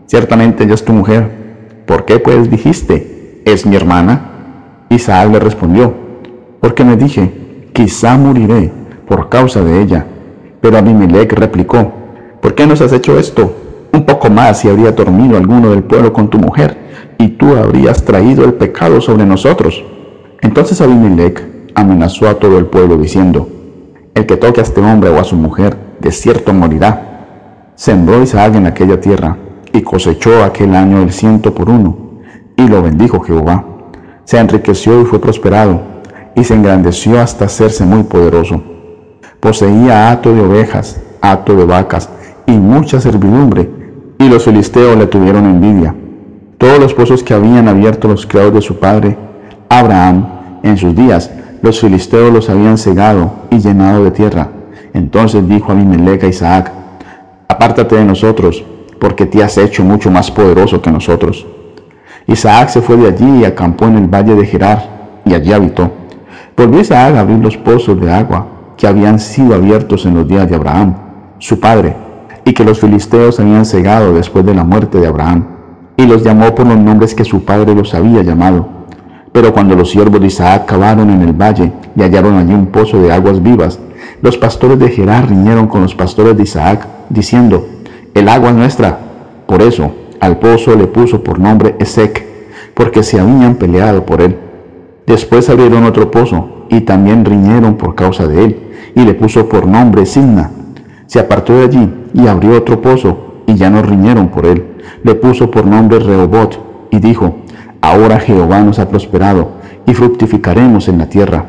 ciertamente 0.06 0.64
ella 0.64 0.76
es 0.76 0.86
tu 0.86 0.94
mujer. 0.94 1.30
¿Por 1.86 2.06
qué 2.06 2.20
pues 2.20 2.50
dijiste, 2.50 3.42
es 3.44 3.66
mi 3.66 3.76
hermana? 3.76 4.86
Isaac 4.88 5.30
le 5.30 5.42
respondió, 5.42 5.94
porque 6.62 6.86
me 6.86 6.96
dije, 6.96 7.68
quizá 7.74 8.18
moriré 8.18 8.72
por 9.06 9.28
causa 9.28 9.62
de 9.62 9.82
ella. 9.82 10.06
Pero 10.62 10.78
Abimelech 10.78 11.34
replicó, 11.34 11.92
¿por 12.42 12.56
qué 12.56 12.66
nos 12.66 12.80
has 12.80 12.94
hecho 12.94 13.20
esto? 13.20 13.54
Un 13.94 14.06
poco 14.06 14.30
más 14.30 14.64
y 14.66 14.70
habría 14.70 14.92
dormido 14.92 15.38
alguno 15.38 15.72
del 15.72 15.84
pueblo 15.84 16.14
con 16.14 16.30
tu 16.30 16.38
mujer, 16.38 16.78
y 17.18 17.30
tú 17.30 17.56
habrías 17.56 18.04
traído 18.04 18.46
el 18.46 18.54
pecado 18.54 19.02
sobre 19.02 19.26
nosotros. 19.26 19.84
Entonces 20.42 20.82
Abimelech 20.82 21.44
amenazó 21.76 22.28
a 22.28 22.36
todo 22.36 22.58
el 22.58 22.66
pueblo 22.66 22.98
diciendo, 22.98 23.50
el 24.14 24.26
que 24.26 24.38
toque 24.38 24.62
a 24.62 24.64
este 24.64 24.82
hombre 24.82 25.10
o 25.10 25.20
a 25.20 25.24
su 25.24 25.36
mujer, 25.36 25.78
de 26.00 26.12
cierto 26.12 26.54
morirá. 26.54 27.74
Sembró 27.76 28.22
Isaac 28.22 28.56
en 28.56 28.66
aquella 28.66 29.00
tierra 29.00 29.38
y 29.74 29.82
cosechó 29.82 30.44
aquel 30.44 30.76
año 30.76 31.02
el 31.02 31.12
ciento 31.12 31.54
por 31.54 31.70
uno, 31.70 32.22
y 32.56 32.68
lo 32.68 32.82
bendijo 32.82 33.20
Jehová. 33.20 33.64
Se 34.26 34.40
enriqueció 34.40 35.02
y 35.02 35.06
fue 35.06 35.20
prosperado, 35.22 35.82
y 36.36 36.44
se 36.44 36.54
engrandeció 36.54 37.20
hasta 37.20 37.46
hacerse 37.46 37.86
muy 37.86 38.04
poderoso. 38.04 38.62
Poseía 39.40 40.10
hato 40.10 40.34
de 40.34 40.42
ovejas, 40.42 41.00
hato 41.22 41.56
de 41.56 41.66
vacas, 41.66 42.10
y 42.48 42.54
mucha 42.54 43.00
servidumbre, 43.00 43.70
y 44.20 44.28
los 44.28 44.46
filisteos 44.46 44.98
le 44.98 45.08
tuvieron 45.08 45.46
envidia. 45.46 45.96
Todos 46.58 46.80
los 46.80 46.94
pozos 46.94 47.24
que 47.24 47.34
habían 47.34 47.68
abierto 47.68 48.08
los 48.08 48.26
criados 48.26 48.54
de 48.54 48.62
su 48.62 48.80
padre, 48.80 49.18
Abraham, 49.70 50.60
en 50.64 50.78
sus 50.78 50.96
días, 50.96 51.32
los 51.62 51.80
filisteos 51.80 52.34
los 52.34 52.50
habían 52.50 52.78
cegado 52.78 53.32
y 53.52 53.60
llenado 53.60 54.04
de 54.04 54.12
tierra. 54.12 54.50
Entonces 54.94 55.48
dijo 55.48 55.72
Abimelech 55.72 56.24
a 56.24 56.28
Isaac, 56.28 56.72
apártate 57.48 57.96
de 57.96 58.06
nosotros, 58.06 58.64
porque 59.00 59.26
te 59.26 59.44
has 59.44 59.58
hecho 59.58 59.84
mucho 59.84 60.10
más 60.10 60.32
poderoso 60.32 60.82
que 60.82 60.92
nosotros. 60.92 61.46
Isaac 62.26 62.70
se 62.70 62.82
fue 62.82 62.98
de 62.98 63.08
allí 63.08 63.42
y 63.42 63.46
acampó 63.46 63.86
en 63.86 63.98
el 63.98 64.08
valle 64.08 64.36
de 64.36 64.46
Gerar, 64.46 64.98
y 65.26 65.34
allí 65.34 65.54
habitó. 65.54 65.92
Volvió 66.56 66.82
Isaac 66.82 67.16
a 67.16 67.20
abrir 67.20 67.38
los 67.38 67.58
pozos 67.58 68.00
de 68.00 68.12
agua 68.12 68.48
que 68.76 68.88
habían 68.88 69.20
sido 69.20 69.54
abiertos 69.54 70.06
en 70.06 70.16
los 70.16 70.28
días 70.28 70.50
de 70.50 70.56
Abraham, 70.56 70.96
su 71.40 71.60
padre, 71.60 71.96
y 72.48 72.54
que 72.54 72.64
los 72.64 72.80
filisteos 72.80 73.42
habían 73.42 73.66
cegado 73.66 74.14
después 74.14 74.46
de 74.46 74.54
la 74.54 74.64
muerte 74.64 75.02
de 75.02 75.08
Abraham, 75.08 75.44
y 75.98 76.06
los 76.06 76.24
llamó 76.24 76.56
por 76.56 76.66
los 76.66 76.78
nombres 76.78 77.14
que 77.14 77.26
su 77.26 77.44
padre 77.44 77.76
los 77.76 77.94
había 77.94 78.24
llamado. 78.24 78.70
Pero 79.34 79.52
cuando 79.52 79.76
los 79.76 79.90
siervos 79.90 80.22
de 80.22 80.28
Isaac 80.28 80.66
cavaron 80.66 81.10
en 81.10 81.24
el 81.24 81.34
valle 81.34 81.74
y 81.94 82.02
hallaron 82.02 82.38
allí 82.38 82.54
un 82.54 82.68
pozo 82.68 83.02
de 83.02 83.12
aguas 83.12 83.44
vivas, 83.44 83.80
los 84.22 84.38
pastores 84.38 84.80
de 84.80 84.88
Gerar 84.88 85.28
riñeron 85.28 85.68
con 85.68 85.82
los 85.82 85.94
pastores 85.94 86.38
de 86.38 86.44
Isaac, 86.44 86.88
diciendo, 87.10 87.68
el 88.14 88.30
agua 88.30 88.52
es 88.52 88.56
nuestra. 88.56 88.98
Por 89.46 89.62
eso 89.62 89.92
al 90.22 90.40
pozo 90.40 90.74
le 90.78 90.88
puso 90.88 91.22
por 91.22 91.40
nombre 91.40 91.76
Esec, 91.80 92.26
porque 92.74 93.04
se 93.04 93.20
habían 93.20 93.56
peleado 93.56 94.06
por 94.06 94.22
él. 94.22 94.38
Después 95.06 95.50
abrieron 95.50 95.84
otro 95.84 96.10
pozo 96.12 96.66
y 96.70 96.80
también 96.80 97.26
riñeron 97.26 97.76
por 97.76 97.96
causa 97.96 98.26
de 98.26 98.46
él, 98.46 98.60
y 98.96 99.02
le 99.04 99.16
puso 99.16 99.50
por 99.50 99.68
nombre 99.68 100.06
Signa. 100.06 100.52
Se 101.08 101.20
apartó 101.20 101.54
de 101.54 101.66
allí 101.66 102.07
y 102.18 102.28
abrió 102.28 102.58
otro 102.58 102.82
pozo 102.82 103.44
y 103.46 103.56
ya 103.56 103.70
no 103.70 103.82
riñeron 103.84 104.30
por 104.30 104.46
él. 104.48 104.82
Le 105.04 105.14
puso 105.16 105.52
por 105.52 105.66
nombre 105.68 106.00
Rehobot 106.00 106.90
y 106.90 107.00
dijo, 107.00 107.36
ahora 107.80 108.20
Jehová 108.20 108.60
nos 108.62 108.80
ha 108.80 108.90
prosperado 108.90 109.52
y 109.86 109.94
fructificaremos 109.94 110.88
en 110.88 110.98
la 110.98 111.08
tierra. 111.08 111.46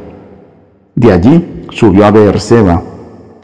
De 0.94 1.10
allí 1.10 1.64
subió 1.70 2.04
a 2.04 2.10
Beerseba. 2.10 2.82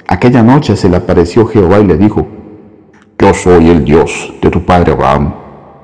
Aquella 0.07 0.43
noche 0.43 0.77
se 0.77 0.91
le 0.91 0.99
apareció 0.99 1.47
Jehová 1.47 1.81
y 1.81 1.87
le 1.87 1.97
dijo, 1.97 2.27
Yo 3.19 3.33
soy 3.33 3.71
el 3.71 3.85
Dios 3.85 4.35
de 4.43 4.51
tu 4.51 4.63
padre 4.63 4.93
Abraham. 4.93 5.33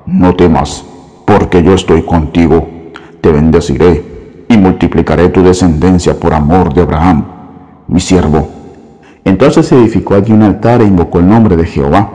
No 0.05 0.35
temas, 0.35 0.85
porque 1.25 1.63
yo 1.63 1.73
estoy 1.73 2.03
contigo. 2.03 2.67
Te 3.19 3.31
bendeciré 3.31 4.03
y 4.47 4.57
multiplicaré 4.57 5.29
tu 5.29 5.41
descendencia 5.41 6.19
por 6.19 6.33
amor 6.33 6.73
de 6.73 6.81
Abraham, 6.81 7.25
mi 7.87 7.99
siervo. 7.99 8.60
Entonces 9.23 9.71
edificó 9.71 10.15
allí 10.15 10.33
un 10.33 10.43
altar 10.43 10.81
e 10.81 10.85
invocó 10.85 11.19
el 11.19 11.29
nombre 11.29 11.55
de 11.55 11.65
Jehová. 11.65 12.09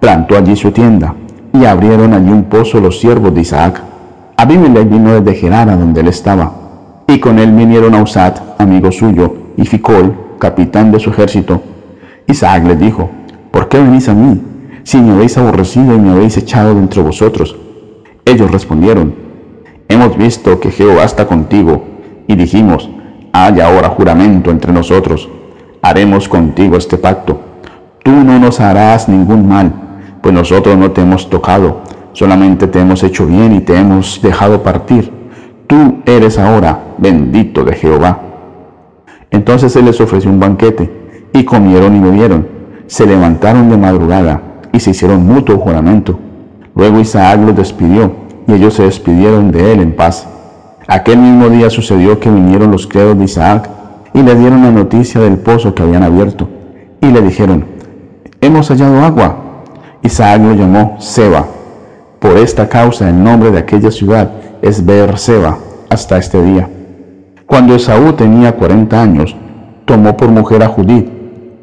Plantó 0.00 0.36
allí 0.36 0.56
su 0.56 0.70
tienda 0.70 1.14
y 1.52 1.64
abrieron 1.64 2.14
allí 2.14 2.30
un 2.30 2.44
pozo 2.44 2.80
los 2.80 3.00
siervos 3.00 3.34
de 3.34 3.40
Isaac. 3.40 3.82
Abimelech 4.36 4.88
vino 4.88 5.20
desde 5.20 5.38
Gerara 5.38 5.76
donde 5.76 6.00
él 6.00 6.08
estaba, 6.08 6.52
y 7.06 7.18
con 7.18 7.38
él 7.38 7.52
vinieron 7.52 7.94
a 7.94 8.02
Usat, 8.02 8.38
amigo 8.58 8.92
suyo, 8.92 9.34
y 9.56 9.64
Ficol, 9.64 10.14
capitán 10.38 10.92
de 10.92 11.00
su 11.00 11.10
ejército. 11.10 11.60
Isaac 12.26 12.64
les 12.64 12.78
dijo, 12.78 13.10
¿por 13.50 13.68
qué 13.68 13.80
venís 13.80 14.08
a 14.08 14.14
mí, 14.14 14.40
si 14.84 14.98
me 14.98 15.12
habéis 15.12 15.36
aborrecido 15.38 15.94
y 15.94 15.98
me 15.98 16.10
habéis 16.10 16.36
echado 16.36 16.74
de 16.74 16.80
entre 16.80 17.02
vosotros? 17.02 17.56
Ellos 18.24 18.50
respondieron, 18.50 19.14
hemos 19.88 20.16
visto 20.16 20.60
que 20.60 20.70
Jehová 20.70 21.04
está 21.04 21.26
contigo, 21.26 21.82
y 22.28 22.36
dijimos, 22.36 22.88
haya 23.32 23.66
ahora 23.66 23.88
juramento 23.88 24.50
entre 24.50 24.72
nosotros, 24.72 25.28
haremos 25.82 26.28
contigo 26.28 26.76
este 26.76 26.98
pacto. 26.98 27.40
Tú 28.02 28.10
no 28.10 28.38
nos 28.38 28.60
harás 28.60 29.08
ningún 29.08 29.48
mal, 29.48 29.72
pues 30.22 30.34
nosotros 30.34 30.76
no 30.76 30.90
te 30.90 31.02
hemos 31.02 31.28
tocado, 31.30 31.82
solamente 32.12 32.66
te 32.66 32.80
hemos 32.80 33.02
hecho 33.02 33.26
bien 33.26 33.54
y 33.54 33.60
te 33.60 33.76
hemos 33.76 34.20
dejado 34.22 34.62
partir. 34.62 35.12
Tú 35.66 35.98
eres 36.06 36.38
ahora 36.38 36.94
bendito 36.98 37.64
de 37.64 37.74
Jehová. 37.74 38.20
Entonces 39.30 39.76
él 39.76 39.84
les 39.84 40.00
ofreció 40.00 40.30
un 40.30 40.40
banquete, 40.40 40.90
y 41.32 41.44
comieron 41.44 41.96
y 41.96 42.00
bebieron. 42.00 42.48
Se 42.86 43.06
levantaron 43.06 43.68
de 43.68 43.76
madrugada 43.76 44.40
y 44.72 44.80
se 44.80 44.90
hicieron 44.90 45.26
mutuo 45.26 45.58
juramento. 45.58 46.18
Luego 46.74 47.00
Isaac 47.00 47.40
los 47.44 47.54
despidió, 47.54 48.12
y 48.46 48.54
ellos 48.54 48.74
se 48.74 48.84
despidieron 48.84 49.50
de 49.50 49.72
él 49.72 49.80
en 49.80 49.94
paz. 49.94 50.26
Aquel 50.86 51.18
mismo 51.18 51.50
día 51.50 51.68
sucedió 51.68 52.18
que 52.18 52.30
vinieron 52.30 52.70
los 52.70 52.86
criados 52.86 53.18
de 53.18 53.24
Isaac 53.24 53.68
y 54.14 54.22
le 54.22 54.34
dieron 54.34 54.62
la 54.62 54.70
noticia 54.70 55.20
del 55.20 55.38
pozo 55.38 55.74
que 55.74 55.82
habían 55.82 56.02
abierto. 56.02 56.48
Y 57.00 57.06
le 57.06 57.20
dijeron, 57.20 57.64
hemos 58.40 58.68
hallado 58.68 59.02
agua. 59.02 59.36
Isaac 60.02 60.40
lo 60.42 60.54
llamó 60.54 60.96
Seba. 60.98 61.46
Por 62.18 62.36
esta 62.36 62.68
causa 62.68 63.08
el 63.08 63.22
nombre 63.22 63.50
de 63.50 63.58
aquella 63.58 63.90
ciudad 63.90 64.30
es 64.62 64.82
Seba 65.16 65.58
hasta 65.90 66.18
este 66.18 66.42
día. 66.42 66.68
Cuando 67.46 67.74
Esaú 67.74 68.12
tenía 68.12 68.56
cuarenta 68.56 69.00
años, 69.00 69.36
tomó 69.84 70.16
por 70.16 70.28
mujer 70.28 70.62
a 70.62 70.68
Judith, 70.68 71.08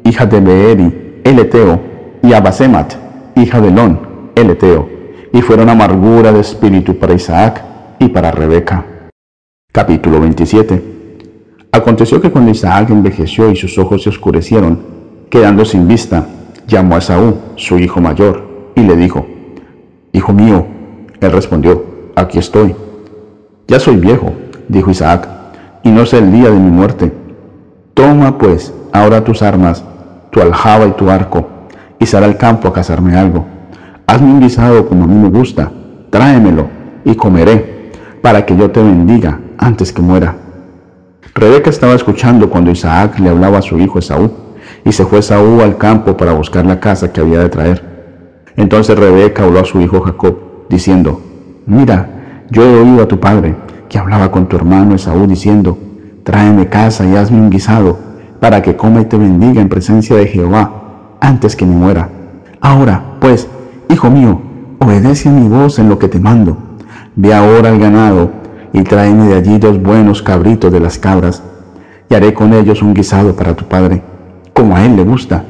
hija 0.04 0.26
de 0.26 0.40
Beeri, 0.40 1.20
el 1.24 1.38
Eteo, 1.38 1.78
y 2.22 2.32
a 2.32 2.40
Basemat, 2.40 2.94
hija 3.36 3.60
de 3.60 3.70
Lon, 3.70 4.00
el 4.34 4.50
Eteo, 4.50 4.88
y 5.32 5.42
fueron 5.42 5.68
amargura 5.68 6.32
de 6.32 6.40
espíritu 6.40 6.98
para 6.98 7.14
Isaac 7.14 7.62
y 8.00 8.08
para 8.08 8.32
Rebeca. 8.32 8.84
Capítulo 9.72 10.20
27 10.20 10.95
Aconteció 11.76 12.22
que 12.22 12.30
cuando 12.30 12.52
Isaac 12.52 12.88
envejeció 12.88 13.50
y 13.50 13.54
sus 13.54 13.76
ojos 13.76 14.02
se 14.02 14.08
oscurecieron, 14.08 14.78
quedando 15.28 15.62
sin 15.66 15.86
vista, 15.86 16.26
llamó 16.66 16.94
a 16.94 16.98
Esaú, 17.00 17.36
su 17.56 17.78
hijo 17.78 18.00
mayor, 18.00 18.72
y 18.74 18.80
le 18.80 18.96
dijo, 18.96 19.26
Hijo 20.14 20.32
mío, 20.32 20.64
él 21.20 21.32
respondió, 21.32 21.84
aquí 22.14 22.38
estoy. 22.38 22.74
Ya 23.68 23.78
soy 23.78 23.96
viejo, 23.96 24.32
dijo 24.68 24.90
Isaac, 24.90 25.28
y 25.82 25.90
no 25.90 26.06
sé 26.06 26.16
el 26.16 26.32
día 26.32 26.48
de 26.48 26.58
mi 26.58 26.70
muerte. 26.70 27.12
Toma 27.92 28.38
pues 28.38 28.72
ahora 28.90 29.22
tus 29.22 29.42
armas, 29.42 29.84
tu 30.30 30.40
aljaba 30.40 30.86
y 30.86 30.92
tu 30.92 31.10
arco, 31.10 31.46
y 31.98 32.06
sal 32.06 32.24
al 32.24 32.38
campo 32.38 32.68
a 32.68 32.72
cazarme 32.72 33.18
algo. 33.18 33.44
Hazme 34.06 34.32
un 34.32 34.40
guisado 34.40 34.88
como 34.88 35.04
a 35.04 35.08
mí 35.08 35.14
me 35.14 35.28
gusta, 35.28 35.70
tráemelo 36.08 36.68
y 37.04 37.14
comeré, 37.16 37.92
para 38.22 38.46
que 38.46 38.56
yo 38.56 38.70
te 38.70 38.82
bendiga 38.82 39.40
antes 39.58 39.92
que 39.92 40.00
muera. 40.00 40.45
Rebeca 41.36 41.68
estaba 41.68 41.92
escuchando 41.92 42.48
cuando 42.48 42.70
Isaac 42.70 43.18
le 43.18 43.28
hablaba 43.28 43.58
a 43.58 43.62
su 43.62 43.78
hijo 43.78 43.98
Esaú, 43.98 44.30
y 44.86 44.92
se 44.92 45.04
fue 45.04 45.18
Esaú 45.18 45.60
al 45.60 45.76
campo 45.76 46.16
para 46.16 46.32
buscar 46.32 46.64
la 46.64 46.80
casa 46.80 47.12
que 47.12 47.20
había 47.20 47.40
de 47.40 47.50
traer. 47.50 47.84
Entonces 48.56 48.98
Rebeca 48.98 49.44
habló 49.44 49.60
a 49.60 49.66
su 49.66 49.78
hijo 49.82 50.00
Jacob, 50.00 50.34
diciendo, 50.70 51.20
Mira, 51.66 52.08
yo 52.50 52.62
he 52.62 52.80
oído 52.80 53.02
a 53.02 53.08
tu 53.08 53.20
padre, 53.20 53.54
que 53.86 53.98
hablaba 53.98 54.30
con 54.30 54.46
tu 54.46 54.56
hermano 54.56 54.94
Esaú 54.94 55.26
diciendo, 55.26 55.76
tráeme 56.24 56.70
casa 56.70 57.04
y 57.04 57.14
hazme 57.16 57.38
un 57.38 57.50
guisado, 57.50 57.98
para 58.40 58.62
que 58.62 58.74
coma 58.74 59.02
y 59.02 59.04
te 59.04 59.18
bendiga 59.18 59.60
en 59.60 59.68
presencia 59.68 60.16
de 60.16 60.28
Jehová, 60.28 61.18
antes 61.20 61.54
que 61.54 61.66
me 61.66 61.76
muera. 61.76 62.08
Ahora, 62.62 63.18
pues, 63.20 63.46
hijo 63.90 64.08
mío, 64.08 64.40
obedece 64.78 65.28
a 65.28 65.32
mi 65.32 65.48
voz 65.48 65.78
en 65.78 65.90
lo 65.90 65.98
que 65.98 66.08
te 66.08 66.18
mando. 66.18 66.56
Ve 67.14 67.34
ahora 67.34 67.68
al 67.68 67.78
ganado 67.78 68.45
y 68.72 68.82
tráeme 68.82 69.28
de 69.28 69.34
allí 69.34 69.58
dos 69.58 69.80
buenos 69.80 70.22
cabritos 70.22 70.72
de 70.72 70.80
las 70.80 70.98
cabras, 70.98 71.42
y 72.08 72.14
haré 72.14 72.34
con 72.34 72.52
ellos 72.52 72.82
un 72.82 72.94
guisado 72.94 73.34
para 73.34 73.54
tu 73.54 73.64
padre, 73.64 74.02
como 74.52 74.76
a 74.76 74.84
él 74.84 74.96
le 74.96 75.04
gusta. 75.04 75.44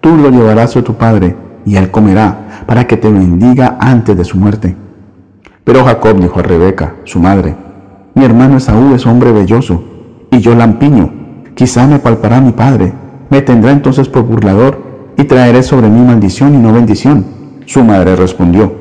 Tú 0.00 0.16
lo 0.16 0.30
llevarás 0.30 0.76
a 0.76 0.82
tu 0.82 0.94
padre, 0.94 1.36
y 1.64 1.76
él 1.76 1.90
comerá, 1.90 2.64
para 2.66 2.86
que 2.86 2.96
te 2.96 3.10
bendiga 3.10 3.76
antes 3.80 4.16
de 4.16 4.24
su 4.24 4.36
muerte. 4.38 4.76
Pero 5.64 5.84
Jacob 5.84 6.18
dijo 6.20 6.38
a 6.40 6.42
Rebeca, 6.42 6.94
su 7.04 7.20
madre, 7.20 7.54
mi 8.14 8.24
hermano 8.24 8.56
Esaú 8.56 8.94
es 8.94 9.06
hombre 9.06 9.32
belloso, 9.32 9.82
y 10.30 10.38
yo 10.38 10.54
lampiño. 10.54 11.12
Quizá 11.54 11.86
me 11.86 11.98
palpará 11.98 12.40
mi 12.40 12.52
padre, 12.52 12.92
me 13.30 13.42
tendrá 13.42 13.72
entonces 13.72 14.08
por 14.08 14.22
burlador, 14.22 14.78
y 15.16 15.24
traeré 15.24 15.62
sobre 15.62 15.88
mí 15.88 16.00
maldición 16.00 16.54
y 16.54 16.58
no 16.58 16.72
bendición. 16.72 17.24
Su 17.66 17.84
madre 17.84 18.16
respondió, 18.16 18.72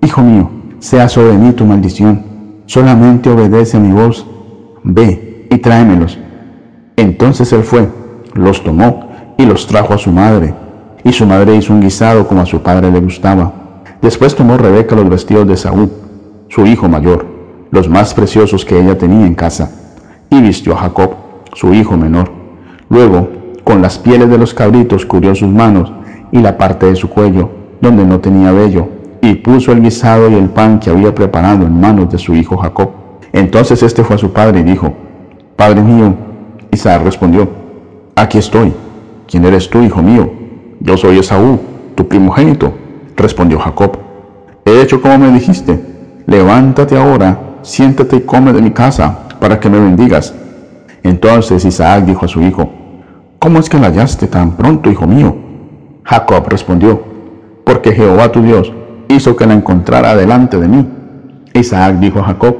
Hijo 0.00 0.22
mío, 0.22 0.50
sea 0.78 1.08
sobre 1.08 1.36
mí 1.36 1.52
tu 1.52 1.64
maldición, 1.66 2.22
solamente 2.68 3.30
obedece 3.30 3.78
a 3.78 3.80
mi 3.80 3.92
voz, 3.92 4.26
ve 4.84 5.46
y 5.50 5.56
tráemelos. 5.56 6.18
Entonces 6.96 7.50
él 7.52 7.62
fue, 7.62 7.88
los 8.34 8.62
tomó 8.62 9.08
y 9.38 9.46
los 9.46 9.66
trajo 9.66 9.94
a 9.94 9.98
su 9.98 10.12
madre, 10.12 10.54
y 11.02 11.12
su 11.12 11.26
madre 11.26 11.56
hizo 11.56 11.72
un 11.72 11.80
guisado 11.80 12.28
como 12.28 12.42
a 12.42 12.46
su 12.46 12.60
padre 12.62 12.90
le 12.90 13.00
gustaba. 13.00 13.82
Después 14.02 14.36
tomó 14.36 14.58
Rebeca 14.58 14.94
los 14.94 15.08
vestidos 15.08 15.48
de 15.48 15.56
Saúl, 15.56 15.90
su 16.48 16.66
hijo 16.66 16.88
mayor, 16.88 17.26
los 17.70 17.88
más 17.88 18.12
preciosos 18.12 18.66
que 18.66 18.78
ella 18.78 18.98
tenía 18.98 19.26
en 19.26 19.34
casa, 19.34 19.70
y 20.28 20.40
vistió 20.42 20.74
a 20.74 20.80
Jacob, 20.80 21.14
su 21.54 21.72
hijo 21.72 21.96
menor. 21.96 22.30
Luego, 22.90 23.30
con 23.64 23.80
las 23.80 23.98
pieles 23.98 24.28
de 24.28 24.36
los 24.36 24.52
cabritos 24.52 25.06
cubrió 25.06 25.34
sus 25.34 25.48
manos 25.48 25.90
y 26.32 26.40
la 26.40 26.58
parte 26.58 26.84
de 26.84 26.96
su 26.96 27.08
cuello, 27.08 27.48
donde 27.80 28.04
no 28.04 28.20
tenía 28.20 28.52
vello, 28.52 28.97
y 29.20 29.34
puso 29.34 29.72
el 29.72 29.82
guisado 29.82 30.30
y 30.30 30.34
el 30.34 30.48
pan 30.48 30.78
que 30.78 30.90
había 30.90 31.14
preparado 31.14 31.66
en 31.66 31.80
manos 31.80 32.10
de 32.10 32.18
su 32.18 32.34
hijo 32.34 32.56
Jacob. 32.56 32.90
Entonces 33.32 33.82
este 33.82 34.04
fue 34.04 34.16
a 34.16 34.18
su 34.18 34.32
padre 34.32 34.60
y 34.60 34.62
dijo, 34.62 34.92
Padre 35.56 35.82
mío, 35.82 36.14
Isaac 36.70 37.02
respondió, 37.04 37.48
Aquí 38.14 38.38
estoy. 38.38 38.72
¿Quién 39.26 39.44
eres 39.44 39.68
tú, 39.68 39.82
hijo 39.82 40.02
mío? 40.02 40.30
Yo 40.80 40.96
soy 40.96 41.18
Esaú, 41.18 41.58
tu 41.94 42.08
primogénito, 42.08 42.72
respondió 43.16 43.58
Jacob. 43.58 43.98
He 44.64 44.80
hecho 44.80 45.00
como 45.00 45.18
me 45.18 45.32
dijiste. 45.32 45.78
Levántate 46.26 46.96
ahora 46.96 47.48
siéntate 47.62 48.16
y 48.16 48.20
come 48.20 48.52
de 48.52 48.62
mi 48.62 48.70
casa, 48.70 49.28
para 49.38 49.60
que 49.60 49.68
me 49.68 49.78
bendigas. 49.78 50.34
Entonces 51.02 51.64
Isaac 51.64 52.04
dijo 52.04 52.24
a 52.24 52.28
su 52.28 52.42
hijo, 52.42 52.70
¿Cómo 53.38 53.60
es 53.60 53.68
que 53.68 53.78
la 53.78 53.86
hallaste 53.88 54.26
tan 54.26 54.52
pronto, 54.52 54.90
hijo 54.90 55.06
mío? 55.06 55.36
Jacob 56.02 56.48
respondió, 56.48 57.00
porque 57.64 57.92
Jehová 57.92 58.32
tu 58.32 58.42
Dios 58.42 58.72
hizo 59.08 59.36
que 59.36 59.46
la 59.46 59.54
encontrara 59.54 60.14
delante 60.14 60.58
de 60.58 60.68
mí. 60.68 60.86
Isaac 61.54 61.96
dijo 61.98 62.20
a 62.20 62.24
Jacob, 62.24 62.56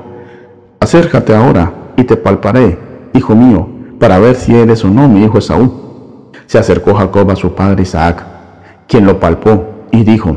acércate 0.80 1.34
ahora 1.34 1.72
y 1.96 2.04
te 2.04 2.16
palparé, 2.16 2.78
hijo 3.14 3.34
mío, 3.34 3.68
para 3.98 4.18
ver 4.18 4.34
si 4.34 4.54
eres 4.54 4.84
o 4.84 4.88
no 4.88 5.08
mi 5.08 5.24
hijo 5.24 5.38
Esaú. 5.38 6.30
Se 6.46 6.58
acercó 6.58 6.94
Jacob 6.94 7.30
a 7.30 7.36
su 7.36 7.54
padre 7.54 7.82
Isaac, 7.82 8.24
quien 8.86 9.04
lo 9.04 9.20
palpó 9.20 9.86
y 9.90 10.04
dijo, 10.04 10.36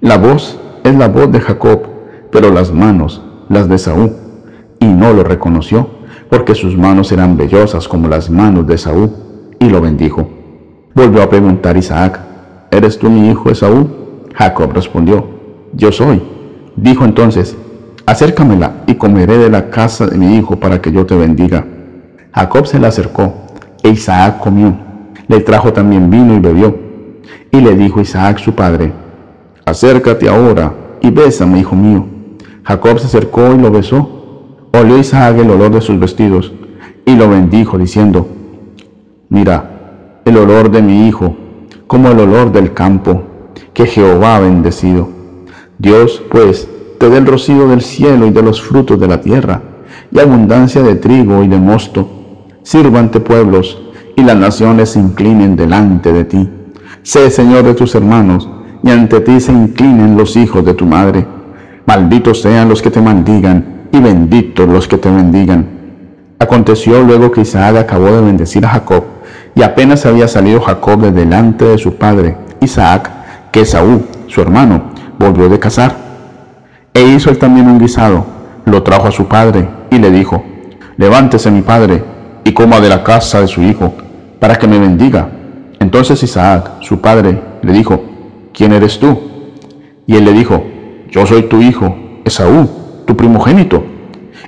la 0.00 0.16
voz 0.16 0.58
es 0.84 0.94
la 0.94 1.08
voz 1.08 1.30
de 1.32 1.40
Jacob, 1.40 1.82
pero 2.30 2.50
las 2.50 2.72
manos 2.72 3.22
las 3.48 3.68
de 3.68 3.78
Saúl, 3.78 4.12
y 4.78 4.86
no 4.86 5.12
lo 5.12 5.24
reconoció, 5.24 5.88
porque 6.30 6.54
sus 6.54 6.76
manos 6.76 7.10
eran 7.10 7.36
vellosas 7.36 7.88
como 7.88 8.08
las 8.08 8.30
manos 8.30 8.66
de 8.66 8.78
Saúl, 8.78 9.10
y 9.58 9.68
lo 9.68 9.80
bendijo. 9.80 10.30
Volvió 10.94 11.22
a 11.22 11.28
preguntar 11.28 11.76
Isaac, 11.76 12.20
¿eres 12.70 12.98
tú 12.98 13.10
mi 13.10 13.28
hijo 13.28 13.50
Esaú? 13.50 13.88
Jacob 14.34 14.72
respondió, 14.72 15.39
yo 15.72 15.92
soy. 15.92 16.22
Dijo 16.76 17.04
entonces, 17.04 17.56
acércamela 18.06 18.84
y 18.86 18.94
comeré 18.94 19.38
de 19.38 19.50
la 19.50 19.70
casa 19.70 20.06
de 20.06 20.16
mi 20.16 20.36
hijo 20.36 20.58
para 20.58 20.80
que 20.80 20.92
yo 20.92 21.06
te 21.06 21.14
bendiga. 21.14 21.64
Jacob 22.32 22.66
se 22.66 22.78
le 22.78 22.86
acercó, 22.86 23.32
e 23.82 23.90
Isaac 23.90 24.38
comió. 24.38 24.74
Le 25.28 25.40
trajo 25.40 25.72
también 25.72 26.10
vino 26.10 26.34
y 26.34 26.38
bebió. 26.38 26.76
Y 27.52 27.60
le 27.60 27.74
dijo 27.74 28.00
Isaac 28.00 28.38
su 28.38 28.54
padre, 28.54 28.92
acércate 29.64 30.28
ahora 30.28 30.72
y 31.00 31.10
bésame, 31.10 31.60
hijo 31.60 31.74
mío. 31.74 32.04
Jacob 32.64 32.98
se 32.98 33.06
acercó 33.06 33.52
y 33.52 33.58
lo 33.58 33.70
besó. 33.70 34.16
Olió 34.72 34.98
Isaac 34.98 35.36
el 35.38 35.50
olor 35.50 35.72
de 35.72 35.80
sus 35.80 35.98
vestidos 35.98 36.52
y 37.04 37.16
lo 37.16 37.28
bendijo 37.28 37.76
diciendo, 37.76 38.28
Mira, 39.28 40.20
el 40.24 40.36
olor 40.36 40.70
de 40.70 40.82
mi 40.82 41.08
hijo, 41.08 41.36
como 41.86 42.08
el 42.08 42.20
olor 42.20 42.52
del 42.52 42.72
campo, 42.72 43.22
que 43.72 43.86
Jehová 43.86 44.36
ha 44.36 44.40
bendecido. 44.40 45.19
Dios, 45.80 46.22
pues, 46.30 46.68
te 46.98 47.08
dé 47.08 47.16
el 47.16 47.26
rocío 47.26 47.66
del 47.66 47.80
cielo 47.80 48.26
y 48.26 48.30
de 48.30 48.42
los 48.42 48.60
frutos 48.60 49.00
de 49.00 49.08
la 49.08 49.22
tierra, 49.22 49.62
y 50.12 50.18
abundancia 50.18 50.82
de 50.82 50.96
trigo 50.96 51.42
y 51.42 51.48
de 51.48 51.56
mosto. 51.56 52.06
Sirvante 52.62 53.18
pueblos, 53.18 53.80
y 54.14 54.22
las 54.22 54.36
naciones 54.36 54.90
se 54.90 55.00
inclinen 55.00 55.56
delante 55.56 56.12
de 56.12 56.24
ti. 56.26 56.50
Sé 57.02 57.30
Señor 57.30 57.64
de 57.64 57.72
tus 57.72 57.94
hermanos, 57.94 58.46
y 58.82 58.90
ante 58.90 59.20
ti 59.20 59.40
se 59.40 59.52
inclinen 59.52 60.18
los 60.18 60.36
hijos 60.36 60.66
de 60.66 60.74
tu 60.74 60.84
madre. 60.84 61.26
Malditos 61.86 62.42
sean 62.42 62.68
los 62.68 62.82
que 62.82 62.90
te 62.90 63.00
maldigan, 63.00 63.88
y 63.90 64.00
benditos 64.00 64.68
los 64.68 64.86
que 64.86 64.98
te 64.98 65.10
bendigan. 65.10 65.66
Aconteció 66.38 67.02
luego 67.02 67.30
que 67.30 67.40
Isaac 67.40 67.76
acabó 67.78 68.12
de 68.12 68.20
bendecir 68.20 68.66
a 68.66 68.68
Jacob, 68.68 69.04
y 69.54 69.62
apenas 69.62 70.04
había 70.04 70.28
salido 70.28 70.60
Jacob 70.60 71.00
de 71.00 71.10
delante 71.10 71.64
de 71.64 71.78
su 71.78 71.94
padre, 71.94 72.36
Isaac, 72.60 73.10
que 73.50 73.64
Saúl, 73.64 74.02
su 74.26 74.42
hermano, 74.42 74.99
volvió 75.20 75.50
de 75.50 75.58
cazar. 75.58 75.94
E 76.94 77.02
hizo 77.02 77.30
él 77.30 77.38
también 77.38 77.68
un 77.68 77.78
guisado, 77.78 78.24
lo 78.64 78.82
trajo 78.82 79.08
a 79.08 79.12
su 79.12 79.26
padre, 79.26 79.68
y 79.90 79.98
le 79.98 80.10
dijo, 80.10 80.42
Levántese 80.96 81.50
mi 81.50 81.60
padre, 81.60 82.02
y 82.42 82.52
coma 82.52 82.80
de 82.80 82.88
la 82.88 83.04
casa 83.04 83.40
de 83.40 83.46
su 83.46 83.62
hijo, 83.62 83.92
para 84.40 84.56
que 84.56 84.66
me 84.66 84.78
bendiga. 84.78 85.28
Entonces 85.78 86.22
Isaac, 86.22 86.72
su 86.80 87.00
padre, 87.00 87.40
le 87.62 87.72
dijo, 87.72 88.02
¿quién 88.52 88.72
eres 88.72 88.98
tú? 88.98 89.18
Y 90.06 90.16
él 90.16 90.24
le 90.24 90.32
dijo, 90.32 90.62
yo 91.10 91.26
soy 91.26 91.42
tu 91.44 91.60
hijo, 91.60 91.94
Esaú, 92.24 92.68
tu 93.06 93.16
primogénito. 93.16 93.82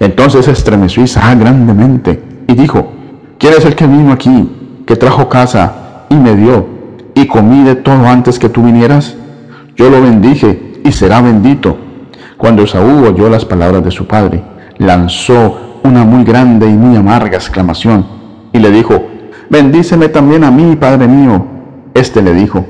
Entonces 0.00 0.48
estremeció 0.48 1.02
Isaac 1.02 1.38
grandemente 1.38 2.22
y 2.48 2.54
dijo, 2.54 2.92
¿quién 3.38 3.54
es 3.56 3.64
el 3.64 3.74
que 3.74 3.86
vino 3.86 4.12
aquí, 4.12 4.82
que 4.86 4.96
trajo 4.96 5.28
casa 5.28 6.06
y 6.08 6.14
me 6.16 6.34
dio, 6.34 6.66
y 7.14 7.26
comí 7.26 7.62
de 7.62 7.76
todo 7.76 8.06
antes 8.06 8.38
que 8.38 8.48
tú 8.48 8.62
vinieras? 8.62 9.16
Yo 9.76 9.90
lo 9.90 10.02
bendije 10.02 10.80
y 10.84 10.92
será 10.92 11.20
bendito. 11.20 11.76
Cuando 12.36 12.62
Esaú 12.62 13.06
oyó 13.06 13.28
las 13.28 13.44
palabras 13.44 13.84
de 13.84 13.90
su 13.90 14.06
padre, 14.06 14.42
lanzó 14.78 15.80
una 15.84 16.04
muy 16.04 16.24
grande 16.24 16.68
y 16.68 16.72
muy 16.72 16.96
amarga 16.96 17.36
exclamación 17.36 18.04
y 18.52 18.58
le 18.58 18.70
dijo, 18.70 18.94
bendíceme 19.48 20.08
también 20.08 20.44
a 20.44 20.50
mí, 20.50 20.76
Padre 20.76 21.08
mío. 21.08 21.46
Este 21.94 22.22
le 22.22 22.34
dijo, 22.34 22.64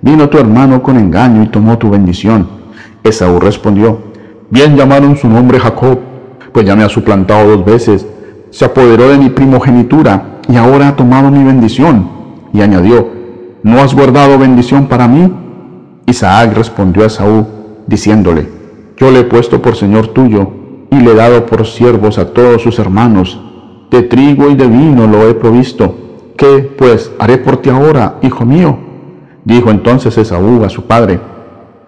vino 0.00 0.28
tu 0.28 0.38
hermano 0.38 0.82
con 0.82 0.98
engaño 0.98 1.42
y 1.42 1.48
tomó 1.48 1.78
tu 1.78 1.90
bendición. 1.90 2.48
Esaú 3.02 3.40
respondió, 3.40 3.98
bien 4.50 4.76
llamaron 4.76 5.16
su 5.16 5.28
nombre 5.28 5.58
Jacob, 5.58 5.98
pues 6.52 6.66
ya 6.66 6.76
me 6.76 6.84
ha 6.84 6.88
suplantado 6.88 7.56
dos 7.56 7.64
veces, 7.64 8.06
se 8.50 8.64
apoderó 8.66 9.08
de 9.08 9.18
mi 9.18 9.30
primogenitura 9.30 10.40
y 10.48 10.56
ahora 10.56 10.88
ha 10.88 10.96
tomado 10.96 11.30
mi 11.30 11.42
bendición. 11.42 12.10
Y 12.52 12.60
añadió, 12.60 13.08
¿no 13.62 13.80
has 13.80 13.94
guardado 13.94 14.38
bendición 14.38 14.86
para 14.86 15.08
mí? 15.08 15.32
Isaac 16.06 16.54
respondió 16.54 17.04
a 17.04 17.06
Esaú, 17.06 17.46
diciéndole, 17.86 18.48
yo 18.96 19.10
le 19.10 19.20
he 19.20 19.24
puesto 19.24 19.60
por 19.62 19.76
Señor 19.76 20.08
tuyo 20.08 20.50
y 20.90 20.96
le 20.96 21.12
he 21.12 21.14
dado 21.14 21.46
por 21.46 21.66
siervos 21.66 22.18
a 22.18 22.32
todos 22.32 22.62
sus 22.62 22.78
hermanos. 22.78 23.40
De 23.90 24.02
trigo 24.02 24.48
y 24.50 24.54
de 24.54 24.66
vino 24.66 25.06
lo 25.06 25.28
he 25.28 25.34
provisto. 25.34 25.94
¿Qué, 26.36 26.70
pues, 26.76 27.10
haré 27.18 27.38
por 27.38 27.58
ti 27.58 27.70
ahora, 27.70 28.16
hijo 28.22 28.44
mío? 28.44 28.78
Dijo 29.44 29.70
entonces 29.70 30.16
Esaú 30.16 30.64
a 30.64 30.68
su 30.68 30.84
padre, 30.86 31.18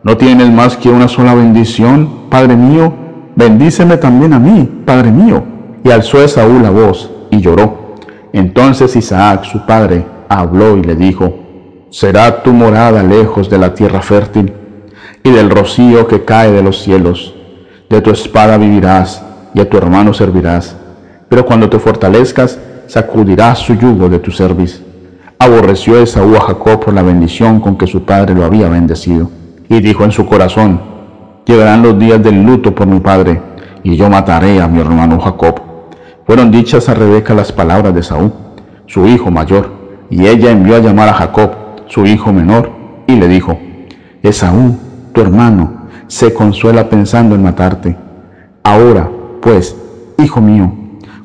¿no 0.03 0.16
tienes 0.16 0.51
más 0.51 0.77
que 0.77 0.91
una 0.91 1.09
sola 1.09 1.35
bendición, 1.35 2.28
padre 2.31 2.57
mío? 2.57 2.93
Bendíceme 3.36 3.97
también 3.97 4.32
a 4.32 4.39
mí, 4.39 4.69
padre 4.85 5.11
mío. 5.11 5.43
Y 5.82 5.91
alzó 5.91 6.23
Esaú 6.23 6.61
la 6.61 6.70
voz 6.70 7.11
y 7.31 7.41
lloró. 7.41 7.97
Entonces 8.32 8.97
Isaac, 8.97 9.45
su 9.45 9.65
padre, 9.66 10.05
habló 10.28 10.77
y 10.77 10.82
le 10.82 10.97
dijo, 10.97 11.44
será 11.95 12.43
tu 12.43 12.53
morada 12.53 13.05
lejos 13.05 13.49
de 13.49 13.57
la 13.57 13.73
tierra 13.73 14.03
fértil 14.03 14.53
y 15.23 15.31
del 15.31 15.49
rocío 15.49 16.09
que 16.09 16.25
cae 16.25 16.51
de 16.51 16.61
los 16.61 16.83
cielos 16.83 17.37
de 17.89 18.01
tu 18.01 18.11
espada 18.11 18.59
vivirás 18.59 19.23
y 19.55 19.61
a 19.61 19.71
tu 19.71 19.77
hermano 19.77 20.12
servirás, 20.12 20.77
pero 21.29 21.47
cuando 21.47 21.71
te 21.71 21.79
fortalezcas, 21.79 22.59
sacudirás 22.89 23.61
su 23.61 23.75
yugo 23.75 24.09
de 24.09 24.19
tu 24.19 24.33
cerviz. 24.33 24.83
Aborreció 25.39 26.01
Esaú 26.03 26.35
a 26.35 26.41
Jacob 26.41 26.81
por 26.81 26.93
la 26.93 27.03
bendición 27.03 27.61
con 27.61 27.79
que 27.79 27.87
su 27.87 28.03
padre 28.03 28.35
lo 28.35 28.45
había 28.45 28.69
bendecido, 28.69 29.31
y 29.69 29.81
dijo 29.81 30.03
en 30.03 30.11
su 30.11 30.27
corazón, 30.27 30.81
llegarán 31.47 31.83
los 31.83 31.97
días 31.97 32.21
del 32.21 32.43
luto 32.43 32.75
por 32.75 32.89
mi 32.89 32.99
padre, 32.99 33.41
y 33.85 33.95
yo 33.95 34.11
mataré 34.11 34.61
a 34.61 34.66
mi 34.66 34.81
hermano 34.81 35.21
Jacob. 35.21 35.61
Fueron 36.27 36.51
dichas 36.51 36.89
a 36.89 36.95
Rebeca 36.95 37.33
las 37.33 37.53
palabras 37.53 37.95
de 37.95 38.01
Esaú, 38.01 38.33
su 38.87 39.07
hijo 39.07 39.31
mayor, 39.31 39.71
y 40.11 40.27
ella 40.27 40.51
envió 40.51 40.75
a 40.75 40.81
llamar 40.81 41.11
a 41.11 41.15
Jacob, 41.15 41.64
su 41.86 42.06
hijo 42.06 42.32
menor, 42.32 42.70
y 43.06 43.16
le 43.16 43.28
dijo, 43.28 43.59
Esaú, 44.23 44.77
tu 45.12 45.20
hermano, 45.20 45.85
se 46.06 46.32
consuela 46.32 46.89
pensando 46.89 47.35
en 47.35 47.43
matarte. 47.43 47.97
Ahora, 48.62 49.11
pues, 49.40 49.77
hijo 50.19 50.40
mío, 50.40 50.73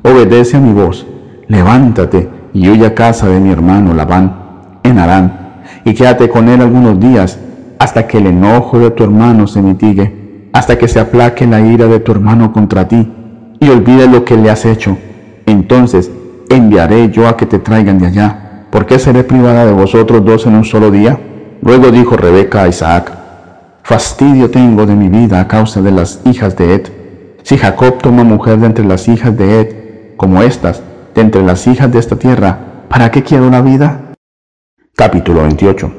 obedece 0.02 0.56
a 0.56 0.60
mi 0.60 0.72
voz, 0.72 1.06
levántate 1.48 2.28
y 2.52 2.68
huye 2.68 2.86
a 2.86 2.94
casa 2.94 3.28
de 3.28 3.40
mi 3.40 3.50
hermano 3.50 3.94
Labán, 3.94 4.80
en 4.82 4.98
Arán, 4.98 5.62
y 5.84 5.94
quédate 5.94 6.28
con 6.28 6.48
él 6.48 6.60
algunos 6.60 7.00
días 7.00 7.38
hasta 7.78 8.06
que 8.06 8.18
el 8.18 8.26
enojo 8.26 8.78
de 8.78 8.90
tu 8.90 9.04
hermano 9.04 9.46
se 9.46 9.62
mitigue, 9.62 10.48
hasta 10.52 10.76
que 10.76 10.88
se 10.88 11.00
aplaque 11.00 11.46
la 11.46 11.60
ira 11.60 11.86
de 11.86 12.00
tu 12.00 12.12
hermano 12.12 12.52
contra 12.52 12.86
ti 12.86 13.10
y 13.58 13.68
olvide 13.68 14.08
lo 14.08 14.24
que 14.24 14.36
le 14.36 14.50
has 14.50 14.64
hecho. 14.66 14.98
Entonces 15.46 16.10
enviaré 16.48 17.10
yo 17.10 17.28
a 17.28 17.36
que 17.36 17.46
te 17.46 17.58
traigan 17.58 17.98
de 17.98 18.08
allá. 18.08 18.49
¿Por 18.70 18.86
qué 18.86 19.00
seré 19.00 19.24
privada 19.24 19.66
de 19.66 19.72
vosotros 19.72 20.24
dos 20.24 20.46
en 20.46 20.54
un 20.54 20.64
solo 20.64 20.92
día? 20.92 21.18
Luego 21.60 21.90
dijo 21.90 22.16
Rebeca 22.16 22.62
a 22.62 22.68
Isaac, 22.68 23.12
Fastidio 23.82 24.48
tengo 24.48 24.86
de 24.86 24.94
mi 24.94 25.08
vida 25.08 25.40
a 25.40 25.48
causa 25.48 25.82
de 25.82 25.90
las 25.90 26.20
hijas 26.24 26.56
de 26.56 26.74
Ed. 26.74 26.82
Si 27.42 27.58
Jacob 27.58 27.98
toma 27.98 28.22
mujer 28.22 28.58
de 28.58 28.66
entre 28.66 28.84
las 28.84 29.08
hijas 29.08 29.36
de 29.36 29.60
Ed, 29.60 30.16
como 30.16 30.40
estas, 30.42 30.82
de 31.16 31.20
entre 31.20 31.42
las 31.42 31.66
hijas 31.66 31.90
de 31.90 31.98
esta 31.98 32.14
tierra, 32.14 32.86
¿para 32.88 33.10
qué 33.10 33.24
quiero 33.24 33.50
la 33.50 33.60
vida? 33.60 34.12
Capítulo 34.94 35.42
28. 35.42 35.92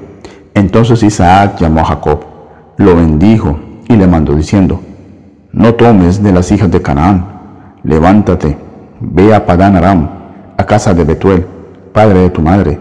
Entonces 0.54 1.04
Isaac 1.04 1.60
llamó 1.60 1.82
a 1.82 1.86
Jacob, 1.86 2.24
lo 2.78 2.96
bendijo 2.96 3.60
y 3.90 3.98
le 3.98 4.08
mandó 4.08 4.34
diciendo, 4.34 4.80
No 5.52 5.74
tomes 5.76 6.24
de 6.24 6.32
las 6.32 6.50
hijas 6.54 6.72
de 6.72 6.82
Canaán, 6.82 7.26
levántate, 7.84 8.58
ve 9.02 9.36
a 9.36 9.46
Padán 9.46 9.76
Aram, 9.76 10.10
a 10.58 10.66
casa 10.66 10.94
de 10.94 11.04
Betuel, 11.04 11.46
padre 11.92 12.22
de 12.22 12.30
tu 12.30 12.42
madre, 12.42 12.80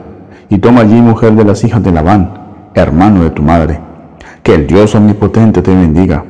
y 0.49 0.59
toma 0.59 0.83
allí 0.83 1.01
mujer 1.01 1.33
de 1.35 1.45
las 1.45 1.63
hijas 1.65 1.83
de 1.83 1.93
Labán, 1.93 2.33
hermano 2.75 3.25
de 3.25 3.31
tu 3.31 3.43
madre 3.43 3.91
que 4.43 4.55
el 4.55 4.67
Dios 4.67 4.95
omnipotente 4.95 5.63
te 5.63 5.75
bendiga, 5.75 6.25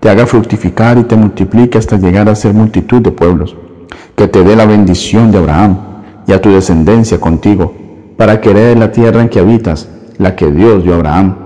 te 0.00 0.10
haga 0.10 0.26
fructificar 0.26 0.98
y 0.98 1.04
te 1.04 1.16
multiplique 1.16 1.78
hasta 1.78 1.96
llegar 1.96 2.28
a 2.28 2.34
ser 2.34 2.52
multitud 2.52 3.00
de 3.00 3.10
pueblos, 3.10 3.56
que 4.16 4.28
te 4.28 4.42
dé 4.42 4.54
la 4.54 4.66
bendición 4.66 5.30
de 5.30 5.38
Abraham 5.38 5.78
y 6.26 6.32
a 6.32 6.40
tu 6.40 6.50
descendencia 6.50 7.18
contigo, 7.20 7.74
para 8.16 8.40
que 8.40 8.50
heredes 8.50 8.78
la 8.78 8.92
tierra 8.92 9.22
en 9.22 9.28
que 9.28 9.40
habitas, 9.40 9.88
la 10.18 10.36
que 10.36 10.50
Dios 10.50 10.84
dio 10.84 10.92
a 10.92 10.96
Abraham. 10.96 11.36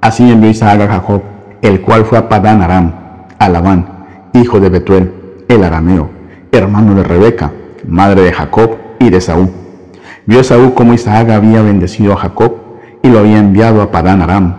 Así 0.00 0.30
envió 0.30 0.48
Isaac 0.48 0.80
a 0.80 0.88
Jacob, 0.88 1.22
el 1.60 1.80
cual 1.80 2.04
fue 2.04 2.18
a 2.18 2.28
Padán 2.28 2.62
Aram, 2.62 2.92
a 3.38 3.48
Labán, 3.48 3.86
hijo 4.32 4.60
de 4.60 4.68
Betuel, 4.68 5.12
el 5.48 5.64
arameo, 5.64 6.08
hermano 6.52 6.94
de 6.94 7.02
Rebeca, 7.02 7.52
madre 7.86 8.22
de 8.22 8.32
Jacob 8.32 8.76
y 9.00 9.10
de 9.10 9.20
Saúl. 9.20 9.50
Vio 10.28 10.44
Saúl 10.44 10.74
como 10.74 10.92
Isaac 10.92 11.30
había 11.30 11.62
bendecido 11.62 12.12
a 12.12 12.16
Jacob 12.16 12.52
y 13.02 13.08
lo 13.08 13.20
había 13.20 13.38
enviado 13.38 13.80
a 13.80 13.90
Padán 13.90 14.20
Aram, 14.20 14.56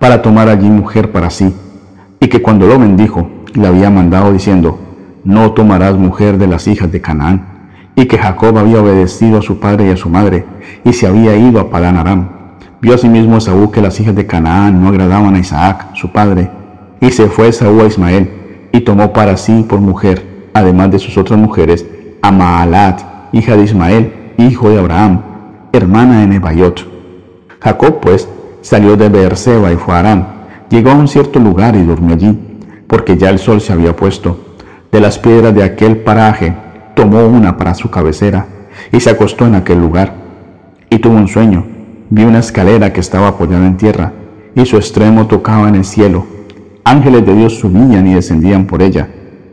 para 0.00 0.22
tomar 0.22 0.48
allí 0.48 0.68
mujer 0.68 1.12
para 1.12 1.30
sí, 1.30 1.54
y 2.18 2.26
que 2.26 2.42
cuando 2.42 2.66
lo 2.66 2.80
bendijo, 2.80 3.28
le 3.52 3.68
había 3.68 3.90
mandado 3.90 4.32
diciendo, 4.32 4.76
no 5.22 5.52
tomarás 5.52 5.94
mujer 5.94 6.36
de 6.36 6.48
las 6.48 6.66
hijas 6.66 6.90
de 6.90 7.00
Canaán, 7.00 7.46
y 7.94 8.06
que 8.06 8.18
Jacob 8.18 8.58
había 8.58 8.80
obedecido 8.80 9.38
a 9.38 9.42
su 9.42 9.60
padre 9.60 9.86
y 9.86 9.90
a 9.90 9.96
su 9.96 10.08
madre, 10.08 10.46
y 10.82 10.92
se 10.92 11.06
había 11.06 11.36
ido 11.36 11.60
a 11.60 11.70
Padán 11.70 11.96
Aram. 11.96 12.28
Vio 12.80 12.96
asimismo 12.96 13.40
Saúl 13.40 13.70
que 13.70 13.80
las 13.80 14.00
hijas 14.00 14.16
de 14.16 14.26
Canaán 14.26 14.82
no 14.82 14.88
agradaban 14.88 15.36
a 15.36 15.38
Isaac, 15.38 15.94
su 15.94 16.10
padre, 16.10 16.50
y 17.00 17.12
se 17.12 17.28
fue 17.28 17.52
Saúl 17.52 17.82
a 17.82 17.86
Ismael, 17.86 18.32
y 18.72 18.80
tomó 18.80 19.12
para 19.12 19.36
sí 19.36 19.64
por 19.68 19.78
mujer, 19.78 20.48
además 20.54 20.90
de 20.90 20.98
sus 20.98 21.16
otras 21.16 21.38
mujeres, 21.38 21.86
a 22.20 22.32
Maalat, 22.32 23.00
hija 23.32 23.56
de 23.56 23.62
Ismael, 23.62 24.23
hijo 24.38 24.70
de 24.70 24.78
Abraham, 24.78 25.22
hermana 25.72 26.20
de 26.20 26.26
Nebayot. 26.26 26.86
Jacob, 27.60 28.00
pues, 28.00 28.28
Salió 28.64 28.96
de 28.96 29.10
Beerseba 29.10 29.70
y 29.72 29.76
fue 29.76 29.94
a 29.94 29.98
Arán. 29.98 30.26
Llegó 30.70 30.90
a 30.90 30.94
un 30.94 31.06
cierto 31.06 31.38
lugar 31.38 31.76
y 31.76 31.82
durmió 31.82 32.14
allí, 32.14 32.34
porque 32.86 33.18
ya 33.18 33.28
el 33.28 33.38
sol 33.38 33.60
se 33.60 33.74
había 33.74 33.94
puesto. 33.94 34.38
De 34.90 35.00
las 35.00 35.18
piedras 35.18 35.54
de 35.54 35.62
aquel 35.62 35.98
paraje 35.98 36.54
tomó 36.96 37.26
una 37.26 37.58
para 37.58 37.74
su 37.74 37.90
cabecera 37.90 38.46
y 38.90 39.00
se 39.00 39.10
acostó 39.10 39.46
en 39.46 39.54
aquel 39.54 39.80
lugar. 39.80 40.14
Y 40.88 40.96
tuvo 40.98 41.16
un 41.16 41.28
sueño. 41.28 41.66
Vi 42.08 42.24
una 42.24 42.38
escalera 42.38 42.90
que 42.90 43.00
estaba 43.00 43.28
apoyada 43.28 43.66
en 43.66 43.76
tierra 43.76 44.14
y 44.54 44.64
su 44.64 44.76
extremo 44.76 45.26
tocaba 45.26 45.68
en 45.68 45.74
el 45.74 45.84
cielo. 45.84 46.24
Ángeles 46.84 47.26
de 47.26 47.34
Dios 47.34 47.58
subían 47.58 48.06
y 48.06 48.14
descendían 48.14 48.64
por 48.64 48.80
ella. 48.80 49.10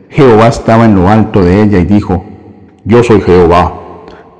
Jehová 0.08 0.48
estaba 0.48 0.86
en 0.86 0.94
lo 0.94 1.10
alto 1.10 1.44
de 1.44 1.62
ella 1.62 1.78
y 1.80 1.84
dijo, 1.84 2.24
Yo 2.86 3.02
soy 3.02 3.20
Jehová, 3.20 3.74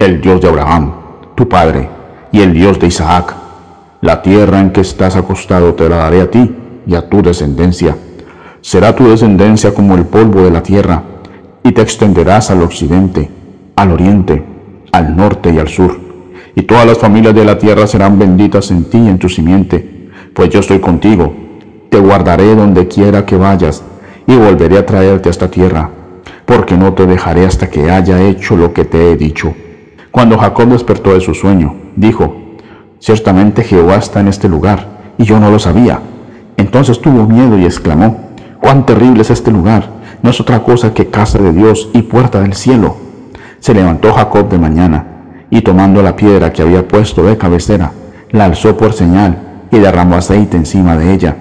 el 0.05 0.21
Dios 0.21 0.41
de 0.41 0.49
Abraham, 0.49 0.93
tu 1.37 1.49
padre, 1.49 1.89
y 2.33 2.41
el 2.41 2.53
Dios 2.53 2.79
de 2.81 2.89
Isaac. 2.89 3.37
La 4.01 4.21
tierra 4.21 4.59
en 4.59 4.73
que 4.73 4.81
estás 4.81 5.15
acostado 5.15 5.75
te 5.75 5.89
la 5.89 5.97
daré 5.97 6.23
a 6.23 6.31
ti 6.31 6.57
y 6.87 6.95
a 6.97 7.09
tu 7.09 7.23
descendencia. 7.23 7.97
Será 8.61 8.97
tu 8.97 9.09
descendencia 9.09 9.73
como 9.73 9.95
el 9.95 10.05
polvo 10.07 10.43
de 10.43 10.51
la 10.51 10.63
tierra, 10.63 11.03
y 11.63 11.71
te 11.71 11.83
extenderás 11.83 12.51
al 12.51 12.63
occidente, 12.63 13.31
al 13.77 13.93
oriente, 13.93 14.43
al 14.91 15.17
norte 15.17 15.53
y 15.53 15.59
al 15.61 15.69
sur. 15.69 15.97
Y 16.57 16.63
todas 16.63 16.85
las 16.85 16.99
familias 16.99 17.35
de 17.35 17.45
la 17.45 17.57
tierra 17.57 17.87
serán 17.87 18.19
benditas 18.19 18.73
en 18.73 18.85
ti 18.85 18.99
y 18.99 19.09
en 19.09 19.19
tu 19.21 19.29
simiente, 19.29 20.11
pues 20.35 20.51
yo 20.51 20.61
estoy 20.61 20.81
contigo. 20.81 21.33
Te 21.91 21.99
guardaré 21.99 22.57
donde 22.57 22.89
quiera 22.89 23.25
que 23.25 23.37
vayas, 23.37 23.85
y 24.27 24.35
volveré 24.35 24.79
a 24.79 24.87
traerte 24.87 25.29
a 25.29 25.31
esta 25.31 25.49
tierra, 25.49 25.89
porque 26.45 26.77
no 26.77 26.93
te 26.93 27.07
dejaré 27.07 27.47
hasta 27.47 27.71
que 27.71 27.89
haya 27.89 28.21
hecho 28.21 28.57
lo 28.57 28.73
que 28.73 28.85
te 28.85 29.13
he 29.13 29.17
dicho. 29.17 29.55
Cuando 30.13 30.37
Jacob 30.37 30.69
despertó 30.69 31.15
de 31.15 31.23
su 31.23 31.33
sueño, 31.33 31.75
dijo, 31.97 32.37
Ciertamente 32.99 33.65
Jehová 33.65 33.97
está 33.97 34.21
en 34.21 34.29
este 34.29 34.47
lugar, 34.47 34.87
y 35.17 35.25
yo 35.25 35.41
no 35.41 35.51
lo 35.51 35.59
sabía. 35.59 36.01
Entonces 36.59 37.01
tuvo 37.01 37.27
miedo 37.27 37.59
y 37.59 37.65
exclamó, 37.65 38.29
cuán 38.61 38.85
terrible 38.85 39.23
es 39.23 39.31
este 39.31 39.51
lugar, 39.51 39.89
no 40.23 40.29
es 40.29 40.39
otra 40.39 40.63
cosa 40.63 40.93
que 40.93 41.09
casa 41.09 41.39
de 41.39 41.53
Dios 41.53 41.89
y 41.95 42.03
puerta 42.03 42.43
del 42.43 42.53
cielo. 42.53 42.95
Se 43.59 43.73
levantó 43.73 44.13
Jacob 44.13 44.51
de 44.51 44.59
mañana, 44.59 45.07
y 45.49 45.63
tomando 45.63 46.03
la 46.03 46.15
piedra 46.15 46.53
que 46.53 46.61
había 46.61 46.87
puesto 46.87 47.23
de 47.23 47.39
cabecera, 47.39 47.93
la 48.33 48.45
alzó 48.45 48.77
por 48.77 48.93
señal 48.93 49.39
y 49.71 49.79
derramó 49.79 50.17
aceite 50.17 50.59
encima 50.59 50.95
de 50.95 51.15
ella. 51.15 51.37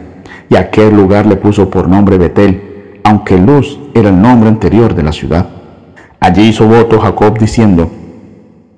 Y 0.49 0.55
aquel 0.55 0.95
lugar 0.95 1.25
le 1.25 1.35
puso 1.35 1.69
por 1.69 1.89
nombre 1.89 2.17
Betel, 2.17 3.01
aunque 3.03 3.37
Luz 3.37 3.77
era 3.93 4.09
el 4.09 4.21
nombre 4.21 4.47
anterior 4.47 4.95
de 4.95 5.03
la 5.03 5.11
ciudad. 5.11 5.45
Allí 6.21 6.43
hizo 6.43 6.67
voto 6.67 6.99
Jacob 7.01 7.37
diciendo, 7.37 7.91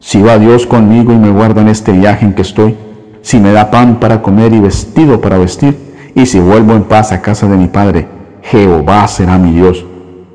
Si 0.05 0.21
va 0.21 0.37
Dios 0.37 0.67
conmigo 0.67 1.13
y 1.13 1.17
me 1.17 1.31
guarda 1.31 1.61
en 1.61 1.69
este 1.69 1.93
viaje 1.93 2.25
en 2.25 2.33
que 2.33 2.41
estoy, 2.41 2.75
si 3.21 3.39
me 3.39 3.53
da 3.53 3.71
pan 3.71 4.01
para 4.01 4.21
comer 4.21 4.51
y 4.51 4.59
vestido 4.59 5.21
para 5.21 5.37
vestir, 5.37 5.77
y 6.13 6.25
si 6.25 6.41
vuelvo 6.41 6.73
en 6.73 6.83
paz 6.83 7.13
a 7.13 7.21
casa 7.21 7.47
de 7.47 7.55
mi 7.55 7.67
padre, 7.67 8.09
Jehová 8.41 9.07
será 9.07 9.37
mi 9.37 9.53
Dios. 9.53 9.85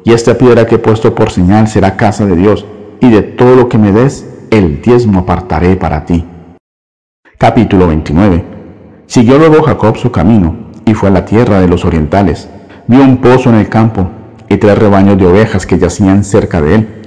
Y 0.04 0.14
esta 0.14 0.38
piedra 0.38 0.66
que 0.66 0.76
he 0.76 0.78
puesto 0.78 1.14
por 1.14 1.30
señal 1.30 1.68
será 1.68 1.98
casa 1.98 2.24
de 2.24 2.34
Dios, 2.34 2.64
y 3.00 3.10
de 3.10 3.20
todo 3.20 3.56
lo 3.56 3.68
que 3.68 3.76
me 3.76 3.92
des, 3.92 4.26
el 4.50 4.80
diezmo 4.80 5.20
apartaré 5.20 5.76
para 5.76 6.06
ti. 6.06 6.24
Capítulo 7.36 7.88
29. 7.88 8.44
Siguió 9.06 9.36
luego 9.36 9.62
Jacob 9.62 9.98
su 9.98 10.10
camino, 10.10 10.56
y 10.86 10.94
fue 10.94 11.10
a 11.10 11.12
la 11.12 11.26
tierra 11.26 11.60
de 11.60 11.68
los 11.68 11.84
orientales. 11.84 12.48
Vio 12.86 13.02
un 13.02 13.18
pozo 13.18 13.50
en 13.50 13.56
el 13.56 13.68
campo, 13.68 14.08
y 14.48 14.56
tres 14.56 14.78
rebaños 14.78 15.18
de 15.18 15.26
ovejas 15.26 15.66
que 15.66 15.78
yacían 15.78 16.24
cerca 16.24 16.62
de 16.62 16.74
él, 16.74 16.97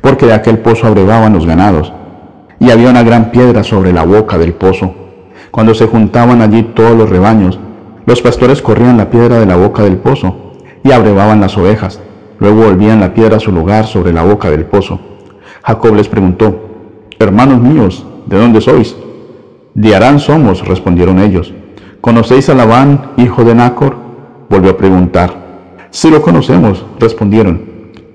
porque 0.00 0.26
de 0.26 0.34
aquel 0.34 0.58
pozo 0.58 0.86
abrevaban 0.86 1.32
los 1.32 1.46
ganados. 1.46 1.92
Y 2.58 2.70
había 2.70 2.90
una 2.90 3.02
gran 3.02 3.30
piedra 3.30 3.62
sobre 3.64 3.92
la 3.92 4.04
boca 4.04 4.38
del 4.38 4.54
pozo. 4.54 4.94
Cuando 5.50 5.74
se 5.74 5.86
juntaban 5.86 6.42
allí 6.42 6.62
todos 6.74 6.96
los 6.96 7.10
rebaños, 7.10 7.58
los 8.06 8.20
pastores 8.20 8.60
corrían 8.60 8.96
la 8.96 9.10
piedra 9.10 9.38
de 9.38 9.46
la 9.46 9.56
boca 9.56 9.82
del 9.82 9.96
pozo 9.96 10.52
y 10.82 10.92
abrevaban 10.92 11.40
las 11.40 11.56
ovejas. 11.56 12.00
Luego 12.38 12.64
volvían 12.64 13.00
la 13.00 13.14
piedra 13.14 13.36
a 13.36 13.40
su 13.40 13.52
lugar 13.52 13.86
sobre 13.86 14.12
la 14.12 14.22
boca 14.22 14.50
del 14.50 14.64
pozo. 14.64 15.00
Jacob 15.62 15.94
les 15.94 16.08
preguntó, 16.08 16.54
Hermanos 17.18 17.60
míos, 17.60 18.06
¿de 18.26 18.38
dónde 18.38 18.60
sois? 18.60 18.96
De 19.74 19.94
Arán 19.94 20.20
somos, 20.20 20.66
respondieron 20.66 21.18
ellos. 21.18 21.52
¿Conocéis 22.00 22.50
a 22.50 22.54
Labán, 22.54 23.12
hijo 23.16 23.44
de 23.44 23.54
Nacor? 23.54 23.96
Volvió 24.50 24.72
a 24.72 24.76
preguntar. 24.76 25.32
Sí 25.90 26.10
lo 26.10 26.20
conocemos, 26.20 26.84
respondieron. 27.00 27.62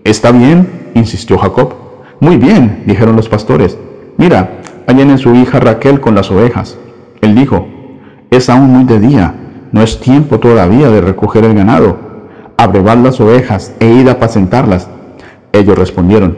¿Está 0.03 0.31
bien? 0.31 0.78
Insistió 0.93 1.37
Jacob. 1.37 1.73
Muy 2.19 2.37
bien, 2.37 2.83
dijeron 2.85 3.15
los 3.15 3.29
pastores. 3.29 3.77
Mira, 4.17 4.61
allá 4.87 5.01
en 5.01 5.17
su 5.17 5.33
hija 5.35 5.59
Raquel 5.59 5.99
con 6.01 6.15
las 6.15 6.31
ovejas. 6.31 6.77
Él 7.21 7.35
dijo, 7.35 7.67
es 8.31 8.49
aún 8.49 8.69
muy 8.71 8.83
de 8.83 8.99
día 8.99 9.33
no 9.71 9.81
es 9.81 9.99
tiempo 9.99 10.39
todavía 10.39 10.89
de 10.89 11.01
recoger 11.01 11.45
el 11.45 11.53
ganado, 11.53 11.97
abrevar 12.57 12.97
las 12.97 13.19
ovejas 13.21 13.73
e 13.79 13.87
ir 13.87 14.09
a 14.09 14.13
apacentarlas. 14.13 14.89
Ellos 15.53 15.77
respondieron, 15.77 16.37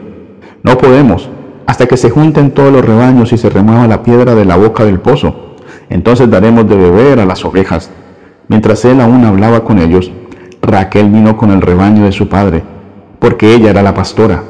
no 0.62 0.76
podemos, 0.78 1.30
hasta 1.66 1.86
que 1.86 1.96
se 1.96 2.10
junten 2.10 2.50
todos 2.52 2.72
los 2.72 2.84
rebaños 2.84 3.32
y 3.32 3.38
se 3.38 3.48
remueva 3.48 3.86
la 3.86 4.02
piedra 4.02 4.34
de 4.34 4.44
la 4.44 4.56
boca 4.56 4.84
del 4.84 5.00
pozo. 5.00 5.56
Entonces 5.88 6.30
daremos 6.30 6.68
de 6.68 6.76
beber 6.76 7.20
a 7.20 7.26
las 7.26 7.44
ovejas. 7.44 7.90
Mientras 8.48 8.84
él 8.84 9.00
aún 9.00 9.24
hablaba 9.24 9.64
con 9.64 9.78
ellos, 9.78 10.12
Raquel 10.60 11.08
vino 11.08 11.36
con 11.36 11.50
el 11.50 11.60
rebaño 11.60 12.04
de 12.04 12.12
su 12.12 12.28
padre, 12.28 12.62
porque 13.22 13.54
ella 13.54 13.70
era 13.70 13.84
la 13.84 13.94
pastora. 13.94 14.42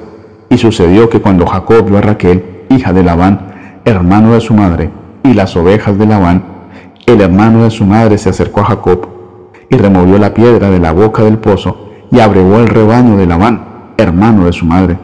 Y 0.48 0.56
sucedió 0.56 1.10
que 1.10 1.20
cuando 1.20 1.46
Jacob 1.46 1.84
vio 1.84 1.98
a 1.98 2.00
Raquel, 2.00 2.64
hija 2.70 2.94
de 2.94 3.02
Labán, 3.02 3.82
hermano 3.84 4.32
de 4.32 4.40
su 4.40 4.54
madre, 4.54 4.90
y 5.22 5.34
las 5.34 5.54
ovejas 5.56 5.98
de 5.98 6.06
Labán, 6.06 6.42
el 7.04 7.20
hermano 7.20 7.64
de 7.64 7.70
su 7.70 7.84
madre 7.84 8.16
se 8.16 8.30
acercó 8.30 8.60
a 8.60 8.64
Jacob 8.64 9.08
y 9.68 9.76
removió 9.76 10.16
la 10.16 10.32
piedra 10.32 10.70
de 10.70 10.78
la 10.78 10.92
boca 10.92 11.22
del 11.22 11.36
pozo 11.36 11.90
y 12.10 12.20
abrevó 12.20 12.60
el 12.60 12.68
rebaño 12.68 13.18
de 13.18 13.26
Labán, 13.26 13.92
hermano 13.98 14.46
de 14.46 14.54
su 14.54 14.64
madre. 14.64 14.96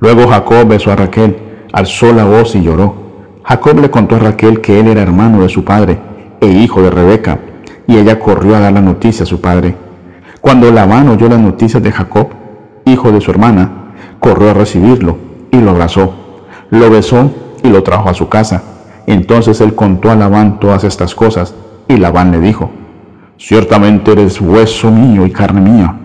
Luego 0.00 0.26
Jacob 0.26 0.66
besó 0.66 0.90
a 0.90 0.96
Raquel, 0.96 1.36
alzó 1.74 2.10
la 2.14 2.24
voz 2.24 2.54
y 2.54 2.62
lloró. 2.62 2.94
Jacob 3.44 3.80
le 3.80 3.90
contó 3.90 4.16
a 4.16 4.20
Raquel 4.20 4.62
que 4.62 4.80
él 4.80 4.86
era 4.86 5.02
hermano 5.02 5.42
de 5.42 5.50
su 5.50 5.62
padre 5.62 5.98
e 6.40 6.46
hijo 6.46 6.80
de 6.80 6.88
Rebeca, 6.88 7.38
y 7.86 7.98
ella 7.98 8.18
corrió 8.18 8.56
a 8.56 8.60
dar 8.60 8.72
la 8.72 8.80
noticia 8.80 9.24
a 9.24 9.26
su 9.26 9.42
padre. 9.42 9.74
Cuando 10.40 10.70
Labán 10.70 11.08
oyó 11.08 11.28
las 11.28 11.38
noticias 11.40 11.82
de 11.82 11.92
Jacob, 11.92 12.28
hijo 12.84 13.12
de 13.12 13.20
su 13.20 13.30
hermana, 13.30 13.92
corrió 14.20 14.50
a 14.50 14.54
recibirlo 14.54 15.18
y 15.50 15.58
lo 15.58 15.70
abrazó, 15.70 16.14
lo 16.70 16.90
besó 16.90 17.30
y 17.62 17.68
lo 17.68 17.82
trajo 17.82 18.08
a 18.08 18.14
su 18.14 18.28
casa 18.28 18.62
entonces 19.06 19.60
él 19.60 19.74
contó 19.74 20.10
a 20.10 20.16
Labán 20.16 20.58
todas 20.60 20.84
estas 20.84 21.14
cosas, 21.14 21.54
y 21.88 21.96
Labán 21.96 22.30
le 22.30 22.40
dijo, 22.40 22.70
Ciertamente 23.36 24.12
eres 24.12 24.40
hueso 24.40 24.90
mío 24.90 25.26
y 25.26 25.30
carne 25.30 25.60
mía. 25.60 25.96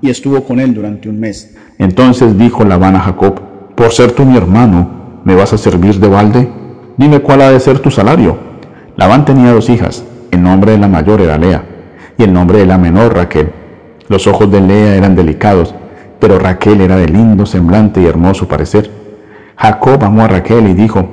Y 0.00 0.10
estuvo 0.10 0.42
con 0.42 0.58
él 0.58 0.74
durante 0.74 1.08
un 1.08 1.20
mes. 1.20 1.56
Entonces 1.78 2.36
dijo 2.38 2.64
Labán 2.64 2.96
a 2.96 3.00
Jacob, 3.00 3.40
Por 3.74 3.92
ser 3.92 4.12
tú 4.12 4.24
mi 4.24 4.36
hermano, 4.36 5.20
¿me 5.24 5.34
vas 5.34 5.52
a 5.52 5.58
servir 5.58 6.00
de 6.00 6.08
balde? 6.08 6.48
Dime 6.96 7.20
cuál 7.20 7.42
ha 7.42 7.50
de 7.50 7.60
ser 7.60 7.78
tu 7.78 7.90
salario. 7.90 8.36
Labán 8.96 9.24
tenía 9.24 9.52
dos 9.52 9.70
hijas, 9.70 10.04
el 10.30 10.42
nombre 10.42 10.72
de 10.72 10.78
la 10.78 10.88
mayor 10.88 11.20
era 11.20 11.38
Lea, 11.38 11.64
y 12.18 12.24
el 12.24 12.32
nombre 12.32 12.58
de 12.58 12.66
la 12.66 12.78
menor 12.78 13.14
Raquel. 13.14 13.52
Los 14.08 14.26
ojos 14.26 14.50
de 14.50 14.60
Lea 14.60 14.96
eran 14.96 15.14
delicados, 15.14 15.74
pero 16.20 16.38
Raquel 16.38 16.80
era 16.82 16.96
de 16.96 17.08
lindo 17.08 17.46
semblante 17.46 18.00
y 18.00 18.06
hermoso 18.06 18.46
parecer. 18.46 18.90
Jacob 19.56 20.04
amó 20.04 20.22
a 20.22 20.28
Raquel 20.28 20.68
y 20.68 20.74
dijo, 20.74 21.08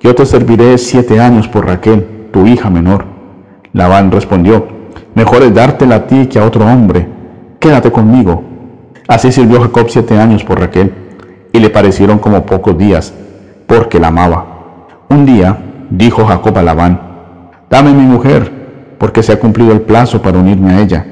yo 0.00 0.14
te 0.14 0.24
serviré 0.24 0.78
siete 0.78 1.20
años 1.20 1.48
por 1.48 1.66
Raquel, 1.66 2.28
tu 2.32 2.46
hija 2.46 2.70
menor. 2.70 3.04
Labán 3.72 4.10
respondió, 4.10 4.66
mejor 5.14 5.42
es 5.42 5.54
dártela 5.54 5.96
a 5.96 6.06
ti 6.06 6.26
que 6.26 6.38
a 6.38 6.44
otro 6.44 6.64
hombre, 6.64 7.08
quédate 7.58 7.90
conmigo. 7.90 8.42
Así 9.08 9.32
sirvió 9.32 9.60
Jacob 9.60 9.86
siete 9.88 10.18
años 10.18 10.44
por 10.44 10.60
Raquel, 10.60 10.92
y 11.52 11.58
le 11.58 11.70
parecieron 11.70 12.18
como 12.18 12.46
pocos 12.46 12.76
días, 12.76 13.14
porque 13.66 13.98
la 13.98 14.08
amaba. 14.08 14.44
Un 15.08 15.26
día 15.26 15.56
dijo 15.90 16.24
Jacob 16.24 16.56
a 16.58 16.62
Labán, 16.62 17.00
dame 17.70 17.92
mi 17.92 18.02
mujer, 18.02 18.50
porque 18.98 19.22
se 19.22 19.32
ha 19.32 19.40
cumplido 19.40 19.72
el 19.72 19.82
plazo 19.82 20.22
para 20.22 20.38
unirme 20.38 20.72
a 20.72 20.80
ella. 20.80 21.06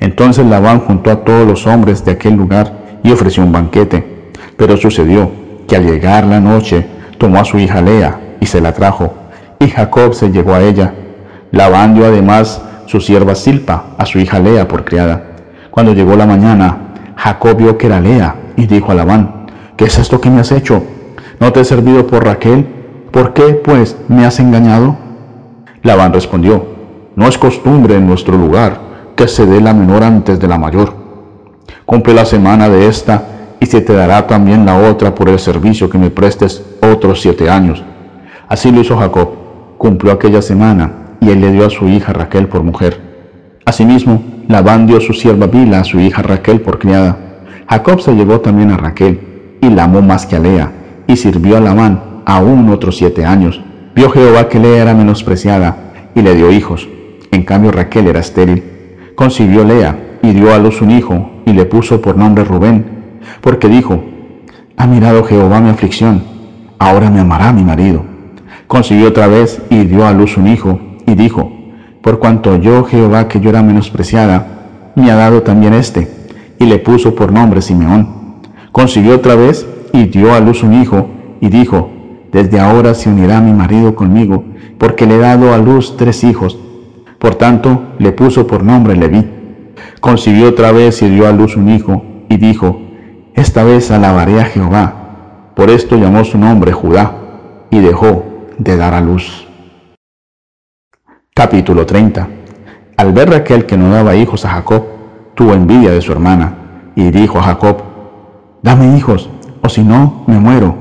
Entonces 0.00 0.46
Labán 0.46 0.80
juntó 0.80 1.10
a 1.10 1.24
todos 1.24 1.46
los 1.46 1.66
hombres 1.66 2.04
de 2.04 2.12
aquel 2.12 2.34
lugar 2.34 2.77
y 3.02 3.12
ofreció 3.12 3.42
un 3.42 3.52
banquete. 3.52 4.32
Pero 4.56 4.76
sucedió 4.76 5.30
que 5.66 5.76
al 5.76 5.86
llegar 5.86 6.24
la 6.24 6.40
noche 6.40 6.86
tomó 7.18 7.38
a 7.38 7.44
su 7.44 7.58
hija 7.58 7.80
Lea 7.82 8.36
y 8.40 8.46
se 8.46 8.60
la 8.60 8.72
trajo, 8.72 9.12
y 9.58 9.68
Jacob 9.68 10.14
se 10.14 10.30
llegó 10.30 10.54
a 10.54 10.62
ella. 10.62 10.94
Labán 11.50 11.94
dio 11.94 12.06
además 12.06 12.62
su 12.86 13.00
sierva 13.00 13.34
Silpa 13.34 13.84
a 13.98 14.06
su 14.06 14.18
hija 14.18 14.38
Lea 14.38 14.66
por 14.66 14.84
criada. 14.84 15.22
Cuando 15.70 15.92
llegó 15.92 16.16
la 16.16 16.26
mañana, 16.26 16.76
Jacob 17.16 17.56
vio 17.56 17.78
que 17.78 17.86
era 17.86 18.00
Lea 18.00 18.34
y 18.56 18.66
dijo 18.66 18.92
a 18.92 18.94
Labán, 18.94 19.46
¿qué 19.76 19.84
es 19.84 19.98
esto 19.98 20.20
que 20.20 20.30
me 20.30 20.40
has 20.40 20.52
hecho? 20.52 20.82
¿No 21.40 21.52
te 21.52 21.60
he 21.60 21.64
servido 21.64 22.06
por 22.06 22.24
Raquel? 22.24 22.66
¿Por 23.10 23.32
qué, 23.32 23.54
pues, 23.54 23.96
me 24.08 24.26
has 24.26 24.40
engañado? 24.40 24.96
Labán 25.82 26.12
respondió, 26.12 26.66
no 27.14 27.26
es 27.28 27.38
costumbre 27.38 27.96
en 27.96 28.06
nuestro 28.06 28.36
lugar 28.36 28.80
que 29.16 29.28
se 29.28 29.46
dé 29.46 29.60
la 29.60 29.74
menor 29.74 30.02
antes 30.02 30.38
de 30.38 30.48
la 30.48 30.58
mayor. 30.58 30.94
Cumple 31.88 32.12
la 32.12 32.26
semana 32.26 32.68
de 32.68 32.86
esta 32.86 33.22
y 33.58 33.64
se 33.64 33.80
te 33.80 33.94
dará 33.94 34.26
también 34.26 34.66
la 34.66 34.76
otra 34.76 35.14
por 35.14 35.30
el 35.30 35.38
servicio 35.38 35.88
que 35.88 35.96
me 35.96 36.10
prestes 36.10 36.62
otros 36.82 37.22
siete 37.22 37.48
años. 37.48 37.82
Así 38.46 38.70
lo 38.70 38.82
hizo 38.82 38.98
Jacob, 38.98 39.30
cumplió 39.78 40.12
aquella 40.12 40.42
semana, 40.42 41.16
y 41.18 41.30
él 41.30 41.40
le 41.40 41.50
dio 41.50 41.64
a 41.64 41.70
su 41.70 41.88
hija 41.88 42.12
Raquel 42.12 42.46
por 42.46 42.62
mujer. 42.62 43.00
Asimismo, 43.64 44.22
Labán 44.48 44.86
dio 44.86 45.00
su 45.00 45.14
sierva 45.14 45.46
Bila 45.46 45.80
a 45.80 45.84
su 45.84 45.98
hija 45.98 46.20
Raquel 46.20 46.60
por 46.60 46.78
criada. 46.78 47.16
Jacob 47.66 48.02
se 48.02 48.14
llevó 48.14 48.40
también 48.40 48.70
a 48.70 48.76
Raquel, 48.76 49.56
y 49.62 49.70
la 49.70 49.84
amó 49.84 50.02
más 50.02 50.26
que 50.26 50.36
a 50.36 50.40
Lea, 50.40 50.70
y 51.06 51.16
sirvió 51.16 51.56
a 51.56 51.60
Labán 51.60 52.22
aún 52.26 52.68
otros 52.68 52.98
siete 52.98 53.24
años. 53.24 53.62
Vio 53.94 54.10
Jehová 54.10 54.50
que 54.50 54.60
Lea 54.60 54.82
era 54.82 54.92
menospreciada, 54.92 55.74
y 56.14 56.20
le 56.20 56.34
dio 56.34 56.50
hijos. 56.52 56.86
En 57.30 57.44
cambio 57.44 57.70
Raquel 57.70 58.08
era 58.08 58.20
estéril. 58.20 58.62
Concibió 59.14 59.64
Lea, 59.64 60.07
y 60.28 60.32
dio 60.34 60.52
a 60.52 60.58
luz 60.58 60.82
un 60.82 60.90
hijo, 60.90 61.30
y 61.46 61.54
le 61.54 61.64
puso 61.64 62.02
por 62.02 62.18
nombre 62.18 62.44
Rubén, 62.44 62.84
porque 63.40 63.66
dijo, 63.66 64.04
ha 64.76 64.86
mirado 64.86 65.24
Jehová 65.24 65.58
mi 65.58 65.70
aflicción, 65.70 66.22
ahora 66.78 67.10
me 67.10 67.20
amará 67.20 67.50
mi 67.50 67.64
marido. 67.64 68.02
Consiguió 68.66 69.08
otra 69.08 69.26
vez 69.26 69.62
y 69.70 69.84
dio 69.84 70.06
a 70.06 70.12
luz 70.12 70.36
un 70.36 70.48
hijo, 70.48 70.78
y 71.06 71.14
dijo, 71.14 71.50
por 72.02 72.18
cuanto 72.18 72.56
yo 72.58 72.84
Jehová 72.84 73.26
que 73.26 73.40
yo 73.40 73.48
era 73.48 73.62
menospreciada, 73.62 74.92
me 74.96 75.10
ha 75.10 75.14
dado 75.14 75.42
también 75.42 75.72
este, 75.72 76.10
y 76.58 76.66
le 76.66 76.78
puso 76.78 77.14
por 77.14 77.32
nombre 77.32 77.62
Simeón. 77.62 78.42
Consiguió 78.70 79.14
otra 79.14 79.34
vez 79.34 79.66
y 79.94 80.04
dio 80.04 80.34
a 80.34 80.40
luz 80.40 80.62
un 80.62 80.74
hijo, 80.74 81.08
y 81.40 81.48
dijo, 81.48 81.88
desde 82.30 82.60
ahora 82.60 82.92
se 82.92 83.08
unirá 83.08 83.40
mi 83.40 83.54
marido 83.54 83.94
conmigo, 83.94 84.44
porque 84.76 85.06
le 85.06 85.14
he 85.14 85.18
dado 85.20 85.54
a 85.54 85.56
luz 85.56 85.96
tres 85.96 86.22
hijos. 86.22 86.58
Por 87.18 87.36
tanto, 87.36 87.94
le 87.98 88.12
puso 88.12 88.46
por 88.46 88.62
nombre 88.62 88.94
Leví. 88.94 89.37
Consiguió 90.00 90.48
otra 90.48 90.72
vez 90.72 91.02
y 91.02 91.08
dio 91.08 91.26
a 91.26 91.32
luz 91.32 91.56
un 91.56 91.68
hijo, 91.68 92.02
y 92.28 92.36
dijo, 92.36 92.80
esta 93.34 93.62
vez 93.62 93.90
alabaré 93.90 94.40
a 94.40 94.44
Jehová. 94.44 95.52
Por 95.54 95.70
esto 95.70 95.96
llamó 95.96 96.24
su 96.24 96.38
nombre 96.38 96.72
Judá, 96.72 97.14
y 97.70 97.78
dejó 97.80 98.24
de 98.58 98.76
dar 98.76 98.94
a 98.94 99.00
luz. 99.00 99.46
Capítulo 101.34 101.86
30 101.86 102.28
Al 102.96 103.12
ver 103.12 103.30
Raquel 103.30 103.64
que 103.64 103.76
no 103.76 103.90
daba 103.90 104.16
hijos 104.16 104.44
a 104.44 104.50
Jacob, 104.50 104.82
tuvo 105.34 105.54
envidia 105.54 105.92
de 105.92 106.00
su 106.00 106.10
hermana, 106.10 106.92
y 106.96 107.10
dijo 107.10 107.38
a 107.38 107.42
Jacob, 107.42 107.76
Dame 108.62 108.96
hijos, 108.96 109.30
o 109.62 109.68
si 109.68 109.84
no, 109.84 110.24
me 110.26 110.38
muero. 110.38 110.74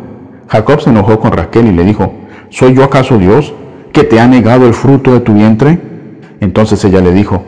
Jacob 0.47 0.81
se 0.81 0.89
enojó 0.89 1.19
con 1.19 1.31
Raquel 1.31 1.67
y 1.67 1.73
le 1.73 1.83
dijo, 1.83 2.11
¿Soy 2.49 2.73
yo 2.73 2.83
acaso 2.83 3.17
Dios 3.17 3.53
que 3.93 4.03
te 4.03 4.19
ha 4.19 4.27
negado 4.27 4.65
el 4.65 4.73
fruto 4.73 5.13
de 5.13 5.19
tu 5.19 5.33
vientre? 5.33 5.79
Entonces 6.39 6.83
ella 6.85 7.01
le 7.01 7.11
dijo, 7.11 7.43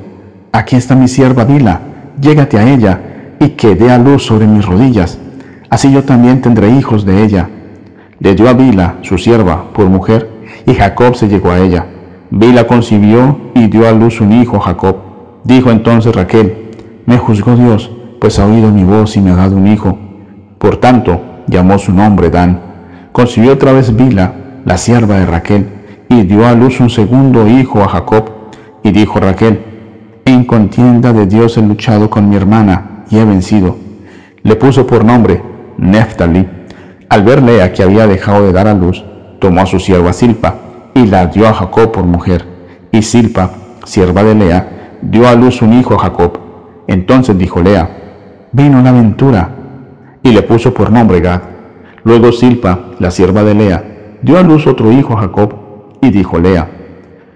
Aquí 0.52 0.76
está 0.76 0.96
mi 0.96 1.08
sierva 1.08 1.46
Dila, 1.46 1.82
llégate 2.20 2.58
a 2.58 2.68
ella 2.68 3.00
y 3.40 3.50
que 3.50 3.76
dé 3.76 3.92
a 3.92 4.00
luz 4.00 4.26
sobre 4.26 4.48
mis 4.48 4.66
rodillas, 4.66 5.20
así 5.70 5.92
yo 5.92 6.04
también 6.04 6.42
tendré 6.42 6.70
hijos 6.72 7.06
de 7.06 7.24
ella. 7.24 7.50
Le 8.20 8.34
dio 8.34 8.50
a 8.50 8.54
Bila, 8.54 8.96
su 9.02 9.18
sierva, 9.18 9.72
por 9.74 9.86
mujer, 9.86 10.28
y 10.66 10.74
Jacob 10.74 11.16
se 11.16 11.28
llegó 11.28 11.52
a 11.52 11.60
ella. 11.60 11.86
Bila 12.32 12.66
concibió 12.66 13.38
y 13.54 13.68
dio 13.68 13.88
a 13.88 13.92
luz 13.92 14.22
un 14.22 14.34
hijo, 14.34 14.60
Jacob. 14.60 14.98
Dijo 15.44 15.70
entonces 15.70 16.16
Raquel, 16.16 16.72
me 17.06 17.18
juzgó 17.18 17.56
Dios, 17.56 17.92
pues 18.20 18.40
ha 18.40 18.46
oído 18.46 18.72
mi 18.72 18.84
voz 18.84 19.16
y 19.18 19.22
me 19.22 19.32
ha 19.32 19.36
dado 19.36 19.56
un 19.56 19.68
hijo. 19.68 19.98
Por 20.58 20.78
tanto, 20.78 21.22
llamó 21.48 21.78
su 21.78 21.94
nombre 21.94 22.30
Dan. 22.30 22.60
Concibió 23.12 23.54
otra 23.54 23.72
vez 23.72 23.96
Bila, 23.96 24.34
la 24.66 24.78
sierva 24.78 25.16
de 25.20 25.26
Raquel, 25.28 25.70
y 26.10 26.24
dio 26.24 26.46
a 26.48 26.54
luz 26.54 26.80
un 26.80 26.90
segundo 26.90 27.48
hijo 27.48 27.84
a 27.84 27.88
Jacob. 27.88 28.32
Y 28.84 28.92
dijo 28.92 29.20
Raquel, 29.20 29.64
en 30.30 30.44
contienda 30.44 31.14
de 31.14 31.26
Dios 31.26 31.58
he 31.58 31.62
luchado 31.62 32.10
con 32.10 32.30
mi 32.30 32.36
hermana 32.36 33.06
y 33.10 33.18
he 33.18 33.26
vencido. 33.26 33.78
Le 34.44 34.56
puso 34.56 34.86
por 34.86 35.04
nombre 35.04 35.42
Neftali. 35.78 36.48
Al 37.10 37.24
ver 37.24 37.42
Lea 37.42 37.74
que 37.74 37.84
había 37.84 38.08
dejado 38.08 38.46
de 38.46 38.54
dar 38.54 38.68
a 38.68 38.74
luz, 38.74 39.04
tomó 39.40 39.62
a 39.62 39.66
su 39.66 39.80
sierva 39.80 40.14
Silpa 40.14 40.56
y 40.94 41.06
la 41.06 41.28
dio 41.28 41.48
a 41.48 41.54
Jacob 41.54 41.92
por 41.92 42.06
mujer. 42.06 42.46
Y 42.92 43.02
Silpa, 43.02 43.52
sierva 43.86 44.24
de 44.24 44.36
Lea, 44.36 44.98
dio 45.02 45.28
a 45.28 45.36
luz 45.36 45.62
un 45.62 45.74
hijo 45.74 45.96
a 45.96 46.00
Jacob. 46.00 46.40
Entonces 46.88 47.38
dijo 47.38 47.62
Lea, 47.62 47.90
vino 48.52 48.82
la 48.82 48.90
aventura, 48.90 49.50
y 50.24 50.32
le 50.32 50.42
puso 50.42 50.74
por 50.74 50.92
nombre 50.92 51.22
Gad. 51.22 51.42
Luego 52.04 52.32
Silpa, 52.32 52.80
la 53.00 53.12
sierva 53.12 53.44
de 53.44 53.54
Lea, 53.54 53.84
dio 54.22 54.38
a 54.38 54.44
luz 54.44 54.68
otro 54.68 54.92
hijo 54.92 55.14
a 55.14 55.22
Jacob, 55.22 55.54
y 56.02 56.10
dijo 56.10 56.40
Lea, 56.40 56.68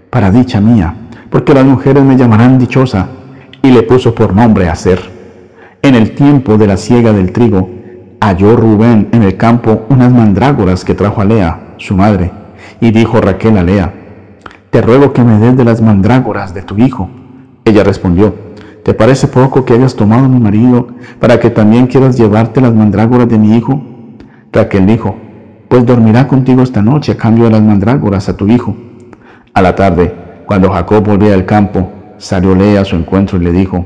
para 0.10 0.32
dicha 0.32 0.60
mía, 0.60 0.96
porque 1.34 1.56
las 1.56 1.66
mujeres 1.66 2.04
me 2.04 2.16
llamarán 2.16 2.60
dichosa, 2.60 3.08
y 3.64 3.72
le 3.72 3.82
puso 3.82 4.14
por 4.14 4.36
nombre 4.36 4.70
Aser. 4.70 5.00
En 5.82 5.96
el 5.96 6.12
tiempo 6.14 6.60
de 6.60 6.68
la 6.68 6.78
siega 6.78 7.12
del 7.12 7.32
trigo, 7.32 7.72
halló 8.22 8.56
Rubén 8.56 9.10
en 9.14 9.24
el 9.24 9.36
campo 9.36 9.88
unas 9.90 10.14
mandrágoras 10.14 10.86
que 10.86 10.94
trajo 10.94 11.22
a 11.22 11.26
Lea, 11.26 11.74
su 11.78 11.96
madre, 11.96 12.32
y 12.80 12.92
dijo 12.92 13.20
Raquel 13.20 13.58
a 13.58 13.64
Lea, 13.64 13.92
te 14.70 14.80
ruego 14.84 15.12
que 15.12 15.24
me 15.24 15.40
des 15.40 15.58
de 15.58 15.64
las 15.64 15.82
mandrágoras 15.82 16.54
de 16.54 16.62
tu 16.62 16.78
hijo. 16.78 17.10
Ella 17.66 17.84
respondió, 17.84 18.36
¿te 18.84 18.94
parece 18.94 19.28
poco 19.28 19.66
que 19.66 19.74
hayas 19.74 19.96
tomado 19.96 20.26
a 20.26 20.30
mi 20.30 20.40
marido 20.40 20.90
para 21.20 21.40
que 21.40 21.50
también 21.50 21.88
quieras 21.88 22.16
llevarte 22.16 22.62
las 22.62 22.76
mandrágoras 22.76 23.28
de 23.28 23.40
mi 23.40 23.58
hijo? 23.58 23.82
Raquel 24.52 24.86
dijo, 24.86 25.16
pues 25.68 25.84
dormirá 25.84 26.28
contigo 26.28 26.62
esta 26.62 26.84
noche 26.84 27.14
a 27.14 27.18
cambio 27.18 27.46
de 27.46 27.50
las 27.50 27.64
mandrágoras 27.64 28.30
a 28.30 28.38
tu 28.38 28.48
hijo. 28.48 28.76
A 29.56 29.62
la 29.64 29.76
tarde, 29.76 30.23
cuando 30.46 30.72
Jacob 30.72 31.06
volvía 31.06 31.32
del 31.32 31.46
campo, 31.46 31.90
salió 32.18 32.56
Lea 32.56 32.82
a 32.82 32.86
su 32.86 32.96
encuentro 32.96 33.38
y 33.38 33.44
le 33.44 33.52
dijo, 33.52 33.86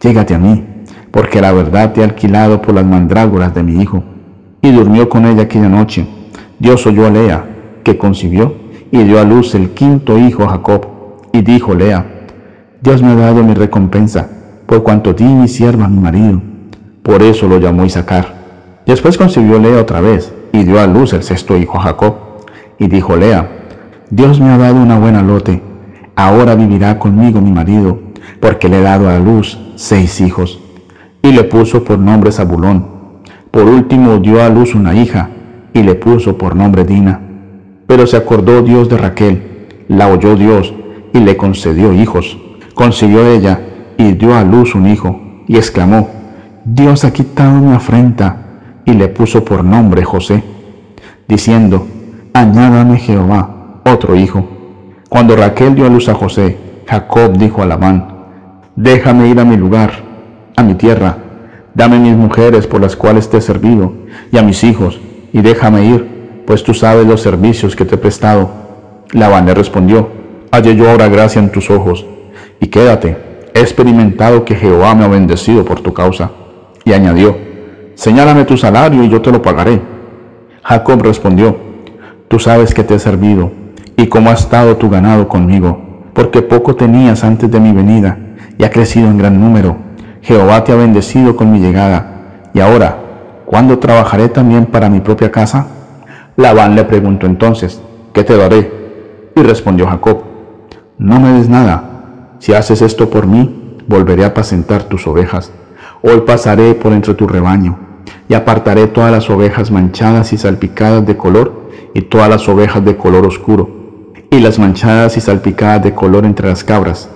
Llégate 0.00 0.34
a 0.34 0.38
mí, 0.38 0.64
porque 1.10 1.40
la 1.40 1.52
verdad 1.52 1.92
te 1.92 2.00
he 2.00 2.04
alquilado 2.04 2.60
por 2.60 2.74
las 2.74 2.84
mandrágoras 2.84 3.54
de 3.54 3.62
mi 3.62 3.80
hijo. 3.80 4.02
Y 4.60 4.72
durmió 4.72 5.08
con 5.08 5.24
ella 5.24 5.42
aquella 5.42 5.68
noche. 5.68 6.06
Dios 6.58 6.86
oyó 6.86 7.06
a 7.06 7.10
Lea, 7.10 7.44
que 7.82 7.96
concibió, 7.96 8.54
y 8.90 9.02
dio 9.04 9.20
a 9.20 9.24
luz 9.24 9.54
el 9.54 9.70
quinto 9.70 10.18
hijo 10.18 10.46
Jacob. 10.46 10.86
Y 11.32 11.42
dijo 11.42 11.74
Lea, 11.74 12.04
Dios 12.80 13.02
me 13.02 13.12
ha 13.12 13.16
dado 13.16 13.42
mi 13.42 13.54
recompensa, 13.54 14.28
por 14.66 14.82
cuanto 14.82 15.12
di 15.12 15.24
mi 15.24 15.48
sierva 15.48 15.86
a 15.86 15.88
mi 15.88 15.98
marido. 15.98 16.40
Por 17.02 17.22
eso 17.22 17.48
lo 17.48 17.58
llamó 17.58 17.84
Isaacar. 17.84 18.34
Después 18.86 19.16
concibió 19.16 19.58
Lea 19.58 19.80
otra 19.80 20.00
vez, 20.00 20.32
y 20.52 20.64
dio 20.64 20.80
a 20.80 20.86
luz 20.86 21.12
el 21.12 21.22
sexto 21.22 21.56
hijo 21.56 21.78
Jacob. 21.78 22.14
Y 22.78 22.88
dijo 22.88 23.16
Lea, 23.16 23.48
Dios 24.10 24.40
me 24.40 24.50
ha 24.50 24.58
dado 24.58 24.76
una 24.76 24.98
buena 24.98 25.22
lote, 25.22 25.62
ahora 26.16 26.54
vivirá 26.54 26.98
conmigo 26.98 27.40
mi 27.40 27.52
marido, 27.52 27.98
porque 28.40 28.68
le 28.68 28.78
he 28.78 28.82
dado 28.82 29.08
a 29.08 29.18
luz 29.18 29.58
seis 29.76 30.20
hijos. 30.20 30.60
Y 31.22 31.32
le 31.32 31.44
puso 31.44 31.84
por 31.84 31.98
nombre 31.98 32.32
Zabulón. 32.32 32.86
Por 33.50 33.64
último 33.64 34.18
dio 34.18 34.42
a 34.42 34.48
luz 34.48 34.74
una 34.74 34.94
hija, 34.94 35.30
y 35.72 35.82
le 35.82 35.94
puso 35.94 36.36
por 36.36 36.56
nombre 36.56 36.84
Dina. 36.84 37.20
Pero 37.86 38.06
se 38.06 38.16
acordó 38.16 38.62
Dios 38.62 38.88
de 38.88 38.96
Raquel, 38.96 39.66
la 39.88 40.08
oyó 40.08 40.34
Dios, 40.34 40.74
y 41.12 41.20
le 41.20 41.36
concedió 41.36 41.92
hijos. 41.92 42.38
Consiguió 42.74 43.26
ella, 43.26 43.60
y 43.98 44.12
dio 44.12 44.34
a 44.34 44.44
luz 44.44 44.74
un 44.74 44.86
hijo, 44.86 45.20
y 45.46 45.56
exclamó, 45.56 46.08
Dios 46.64 47.04
ha 47.04 47.12
quitado 47.12 47.60
mi 47.60 47.72
afrenta, 47.72 48.82
y 48.84 48.92
le 48.92 49.08
puso 49.08 49.44
por 49.44 49.64
nombre 49.64 50.04
José, 50.04 50.42
diciendo, 51.28 51.86
añádame 52.32 52.98
Jehová 52.98 53.80
otro 53.84 54.16
hijo. 54.16 54.55
Cuando 55.08 55.36
Raquel 55.36 55.76
dio 55.76 55.86
a 55.86 55.88
luz 55.88 56.08
a 56.08 56.14
José, 56.14 56.58
Jacob 56.88 57.36
dijo 57.36 57.62
a 57.62 57.66
Labán, 57.66 58.08
déjame 58.74 59.28
ir 59.28 59.38
a 59.38 59.44
mi 59.44 59.56
lugar, 59.56 59.92
a 60.56 60.64
mi 60.64 60.74
tierra, 60.74 61.16
dame 61.74 62.00
mis 62.00 62.16
mujeres 62.16 62.66
por 62.66 62.80
las 62.80 62.96
cuales 62.96 63.30
te 63.30 63.36
he 63.36 63.40
servido, 63.40 63.92
y 64.32 64.38
a 64.38 64.42
mis 64.42 64.64
hijos, 64.64 65.00
y 65.32 65.42
déjame 65.42 65.84
ir, 65.84 66.42
pues 66.44 66.64
tú 66.64 66.74
sabes 66.74 67.06
los 67.06 67.20
servicios 67.20 67.76
que 67.76 67.84
te 67.84 67.94
he 67.94 67.98
prestado. 67.98 68.50
Labán 69.12 69.46
le 69.46 69.54
respondió, 69.54 70.08
halle 70.50 70.74
yo 70.74 70.90
ahora 70.90 71.08
gracia 71.08 71.40
en 71.40 71.52
tus 71.52 71.70
ojos, 71.70 72.04
y 72.60 72.66
quédate, 72.66 73.16
he 73.54 73.60
experimentado 73.60 74.44
que 74.44 74.56
Jehová 74.56 74.96
me 74.96 75.04
ha 75.04 75.08
bendecido 75.08 75.64
por 75.64 75.80
tu 75.82 75.94
causa. 75.94 76.32
Y 76.84 76.92
añadió, 76.92 77.36
señálame 77.94 78.44
tu 78.44 78.56
salario 78.56 79.04
y 79.04 79.08
yo 79.08 79.22
te 79.22 79.30
lo 79.30 79.40
pagaré. 79.40 79.80
Jacob 80.64 81.00
respondió, 81.02 81.56
tú 82.26 82.40
sabes 82.40 82.74
que 82.74 82.82
te 82.82 82.94
he 82.94 82.98
servido 82.98 83.65
y 83.96 84.06
cómo 84.08 84.30
ha 84.30 84.34
estado 84.34 84.76
tu 84.76 84.90
ganado 84.90 85.26
conmigo, 85.26 85.78
porque 86.12 86.42
poco 86.42 86.76
tenías 86.76 87.24
antes 87.24 87.50
de 87.50 87.60
mi 87.60 87.72
venida, 87.72 88.18
y 88.58 88.64
ha 88.64 88.70
crecido 88.70 89.08
en 89.08 89.18
gran 89.18 89.40
número. 89.40 89.76
Jehová 90.22 90.64
te 90.64 90.72
ha 90.72 90.76
bendecido 90.76 91.36
con 91.36 91.50
mi 91.50 91.60
llegada. 91.60 92.50
Y 92.52 92.60
ahora, 92.60 92.98
¿cuándo 93.46 93.78
trabajaré 93.78 94.28
también 94.28 94.66
para 94.66 94.90
mi 94.90 95.00
propia 95.00 95.30
casa? 95.30 95.66
Labán 96.36 96.74
le 96.74 96.84
preguntó 96.84 97.26
entonces, 97.26 97.80
¿qué 98.12 98.24
te 98.24 98.36
daré? 98.36 98.70
Y 99.34 99.42
respondió 99.42 99.86
Jacob, 99.86 100.24
no 100.98 101.20
me 101.20 101.32
des 101.32 101.48
nada. 101.48 102.36
Si 102.38 102.52
haces 102.52 102.82
esto 102.82 103.08
por 103.08 103.26
mí, 103.26 103.78
volveré 103.86 104.24
a 104.24 104.28
apacentar 104.28 104.84
tus 104.84 105.06
ovejas. 105.06 105.52
Hoy 106.02 106.22
pasaré 106.26 106.74
por 106.74 106.92
entre 106.92 107.14
tu 107.14 107.26
rebaño, 107.26 107.78
y 108.28 108.34
apartaré 108.34 108.86
todas 108.88 109.12
las 109.12 109.30
ovejas 109.30 109.70
manchadas 109.70 110.32
y 110.32 110.38
salpicadas 110.38 111.06
de 111.06 111.16
color, 111.16 111.70
y 111.94 112.02
todas 112.02 112.28
las 112.28 112.46
ovejas 112.48 112.84
de 112.84 112.96
color 112.96 113.26
oscuro 113.26 113.85
y 114.30 114.40
las 114.40 114.58
manchadas 114.58 115.16
y 115.16 115.20
salpicadas 115.20 115.82
de 115.82 115.94
color 115.94 116.24
entre 116.24 116.48
las 116.48 116.64
cabras. 116.64 117.08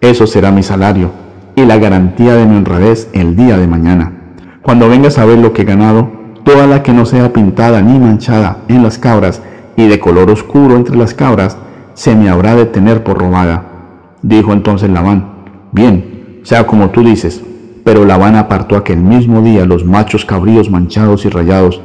Eso 0.00 0.26
será 0.26 0.50
mi 0.50 0.62
salario 0.62 1.10
y 1.54 1.64
la 1.64 1.78
garantía 1.78 2.34
de 2.34 2.46
mi 2.46 2.56
honradez 2.56 3.08
el 3.12 3.36
día 3.36 3.56
de 3.56 3.66
mañana. 3.66 4.12
Cuando 4.62 4.88
vengas 4.88 5.18
a 5.18 5.24
ver 5.24 5.38
lo 5.38 5.52
que 5.52 5.62
he 5.62 5.64
ganado, 5.64 6.10
toda 6.44 6.66
la 6.66 6.82
que 6.82 6.92
no 6.92 7.06
sea 7.06 7.32
pintada 7.32 7.82
ni 7.82 7.98
manchada 7.98 8.58
en 8.68 8.82
las 8.82 8.98
cabras 8.98 9.42
y 9.76 9.86
de 9.88 10.00
color 10.00 10.30
oscuro 10.30 10.76
entre 10.76 10.96
las 10.96 11.14
cabras, 11.14 11.56
se 11.94 12.14
me 12.16 12.28
habrá 12.28 12.54
de 12.54 12.66
tener 12.66 13.04
por 13.04 13.18
robada. 13.18 13.64
Dijo 14.22 14.52
entonces 14.52 14.90
Labán, 14.90 15.32
bien, 15.72 16.40
sea 16.42 16.66
como 16.66 16.90
tú 16.90 17.02
dices. 17.02 17.42
Pero 17.84 18.04
Labán 18.04 18.36
apartó 18.36 18.76
aquel 18.76 18.98
mismo 18.98 19.42
día 19.42 19.64
los 19.64 19.84
machos 19.84 20.24
cabríos 20.24 20.70
manchados 20.70 21.24
y 21.24 21.28
rayados, 21.28 21.80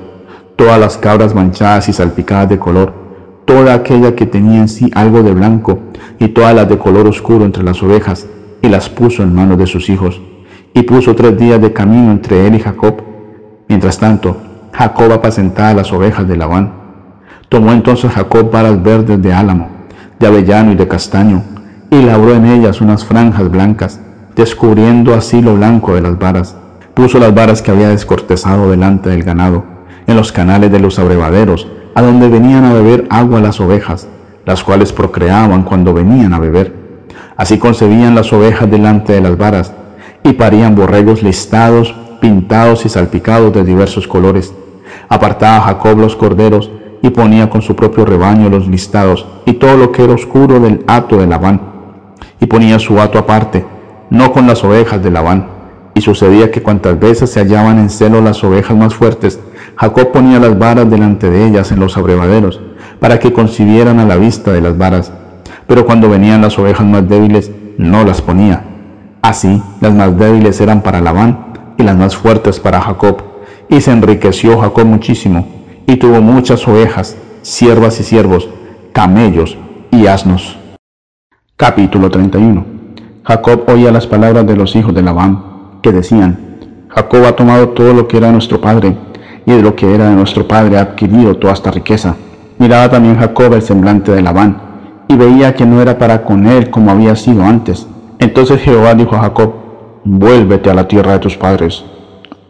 todas 0.55 0.79
las 0.79 0.97
cabras 0.97 1.33
manchadas 1.33 1.89
y 1.89 1.93
salpicadas 1.93 2.49
de 2.49 2.59
color, 2.59 3.06
toda 3.47 3.73
aquella 3.73 4.13
que 4.13 4.25
tenía 4.25 4.59
en 4.59 4.67
sí 4.67 4.91
algo 4.93 5.23
de 5.23 5.33
blanco 5.33 5.79
y 6.19 6.27
todas 6.27 6.53
las 6.53 6.67
de 6.67 6.77
color 6.77 7.07
oscuro 7.07 7.45
entre 7.45 7.63
las 7.63 7.81
ovejas, 7.81 8.27
y 8.61 8.67
las 8.67 8.89
puso 8.89 9.23
en 9.23 9.33
manos 9.33 9.57
de 9.57 9.65
sus 9.65 9.89
hijos. 9.89 10.21
y 10.73 10.83
puso 10.83 11.15
tres 11.15 11.35
días 11.39 11.59
de 11.59 11.73
camino 11.73 12.11
entre 12.11 12.45
él 12.45 12.53
y 12.53 12.59
Jacob. 12.59 13.01
Mientras 13.67 13.97
tanto, 13.97 14.37
Jacob 14.71 15.11
apacentaba 15.11 15.73
las 15.73 15.91
ovejas 15.91 16.27
de 16.27 16.37
Labán. 16.37 16.71
Tomó 17.49 17.71
entonces 17.71 18.11
Jacob 18.11 18.51
varas 18.51 18.83
verdes 18.83 19.19
de 19.19 19.33
álamo, 19.33 19.69
de 20.19 20.27
avellano 20.27 20.73
y 20.73 20.75
de 20.75 20.87
castaño, 20.87 21.41
y 21.89 21.99
labró 22.03 22.35
en 22.35 22.45
ellas 22.45 22.79
unas 22.79 23.05
franjas 23.05 23.49
blancas, 23.49 23.99
descubriendo 24.35 25.15
así 25.15 25.41
lo 25.41 25.55
blanco 25.55 25.95
de 25.95 26.01
las 26.01 26.19
varas. 26.19 26.55
Puso 26.93 27.17
las 27.17 27.33
varas 27.33 27.63
que 27.63 27.71
había 27.71 27.89
descortezado 27.89 28.69
delante 28.69 29.09
del 29.09 29.23
ganado, 29.23 29.63
en 30.05 30.15
los 30.15 30.31
canales 30.31 30.71
de 30.71 30.79
los 30.79 30.99
abrevaderos, 30.99 31.67
a 31.97 32.01
donde 32.03 32.29
venían 32.29 32.63
a 32.63 32.73
beber 32.73 33.07
agua 33.09 33.41
las 33.41 33.59
ovejas, 33.59 34.07
las 34.45 34.63
cuales 34.63 34.93
procreaban 34.93 35.63
cuando 35.63 35.95
venían 35.95 36.31
a 36.31 36.39
beber. 36.39 36.71
Así 37.35 37.57
concebían 37.57 38.13
las 38.13 38.31
ovejas 38.31 38.69
delante 38.69 39.13
de 39.13 39.21
las 39.21 39.35
varas, 39.35 39.73
y 40.21 40.33
parían 40.33 40.75
borregos 40.75 41.23
listados, 41.23 41.95
pintados 42.21 42.85
y 42.85 42.89
salpicados 42.89 43.51
de 43.51 43.63
diversos 43.63 44.07
colores. 44.07 44.53
Apartaba 45.09 45.61
Jacob 45.61 45.97
los 45.97 46.15
corderos 46.15 46.69
y 47.01 47.09
ponía 47.09 47.49
con 47.49 47.63
su 47.63 47.75
propio 47.75 48.05
rebaño 48.05 48.47
los 48.47 48.67
listados 48.67 49.25
y 49.47 49.53
todo 49.53 49.75
lo 49.75 49.91
que 49.91 50.03
era 50.03 50.13
oscuro 50.13 50.59
del 50.59 50.83
hato 50.85 51.17
de 51.17 51.25
Labán. 51.25 51.59
Y 52.39 52.45
ponía 52.45 52.77
su 52.77 53.01
hato 53.01 53.17
aparte, 53.17 53.65
no 54.11 54.31
con 54.31 54.45
las 54.45 54.63
ovejas 54.63 55.01
de 55.01 55.09
Labán. 55.09 55.47
Y 55.95 56.01
sucedía 56.01 56.51
que 56.51 56.61
cuantas 56.61 56.99
veces 56.99 57.31
se 57.31 57.39
hallaban 57.39 57.79
en 57.79 57.89
celo 57.89 58.21
las 58.21 58.43
ovejas 58.43 58.77
más 58.77 58.93
fuertes, 58.93 59.39
Jacob 59.77 60.11
ponía 60.11 60.39
las 60.39 60.57
varas 60.57 60.89
delante 60.89 61.29
de 61.29 61.45
ellas 61.45 61.71
en 61.71 61.79
los 61.79 61.97
abrevaderos, 61.97 62.59
para 62.99 63.19
que 63.19 63.31
concibieran 63.31 63.99
a 63.99 64.05
la 64.05 64.15
vista 64.17 64.51
de 64.51 64.61
las 64.61 64.75
varas. 64.75 65.13
Pero 65.67 65.85
cuando 65.85 66.09
venían 66.09 66.41
las 66.41 66.57
ovejas 66.57 66.85
más 66.85 67.07
débiles, 67.07 67.51
no 67.77 68.03
las 68.03 68.21
ponía. 68.21 68.63
Así, 69.21 69.61
las 69.79 69.93
más 69.93 70.17
débiles 70.17 70.59
eran 70.61 70.81
para 70.81 70.99
Labán 70.99 71.75
y 71.77 71.83
las 71.83 71.95
más 71.95 72.15
fuertes 72.15 72.59
para 72.59 72.81
Jacob. 72.81 73.21
Y 73.69 73.81
se 73.81 73.91
enriqueció 73.91 74.59
Jacob 74.59 74.85
muchísimo, 74.85 75.47
y 75.85 75.97
tuvo 75.97 76.21
muchas 76.21 76.67
ovejas, 76.67 77.15
siervas 77.43 77.99
y 77.99 78.03
siervos, 78.03 78.49
camellos 78.93 79.57
y 79.91 80.07
asnos. 80.07 80.57
Capítulo 81.55 82.09
31 82.09 82.65
Jacob 83.23 83.63
oía 83.67 83.91
las 83.91 84.07
palabras 84.07 84.47
de 84.47 84.55
los 84.55 84.75
hijos 84.75 84.95
de 84.95 85.03
Labán, 85.03 85.79
que 85.83 85.91
decían, 85.91 86.57
Jacob 86.87 87.25
ha 87.25 87.35
tomado 87.35 87.69
todo 87.69 87.93
lo 87.93 88.07
que 88.07 88.17
era 88.17 88.31
nuestro 88.31 88.59
padre, 88.59 88.97
y 89.47 89.53
de 89.53 89.61
lo 89.61 89.75
que 89.75 89.95
era 89.95 90.09
de 90.09 90.15
nuestro 90.15 90.45
padre 90.45 90.77
ha 90.77 90.81
adquirido 90.81 91.37
toda 91.37 91.53
esta 91.53 91.71
riqueza. 91.71 92.15
Miraba 92.59 92.89
también 92.89 93.17
Jacob 93.17 93.53
el 93.53 93.61
semblante 93.61 94.11
de 94.11 94.21
Labán, 94.21 94.57
y 95.07 95.15
veía 95.15 95.55
que 95.55 95.65
no 95.65 95.81
era 95.81 95.97
para 95.97 96.25
con 96.25 96.45
él 96.47 96.69
como 96.69 96.91
había 96.91 97.15
sido 97.15 97.43
antes. 97.43 97.87
Entonces 98.19 98.59
Jehová 98.59 98.93
dijo 98.93 99.15
a 99.15 99.21
Jacob, 99.21 99.53
vuélvete 100.03 100.69
a 100.69 100.73
la 100.73 100.85
tierra 100.85 101.13
de 101.13 101.19
tus 101.19 101.37
padres, 101.37 101.85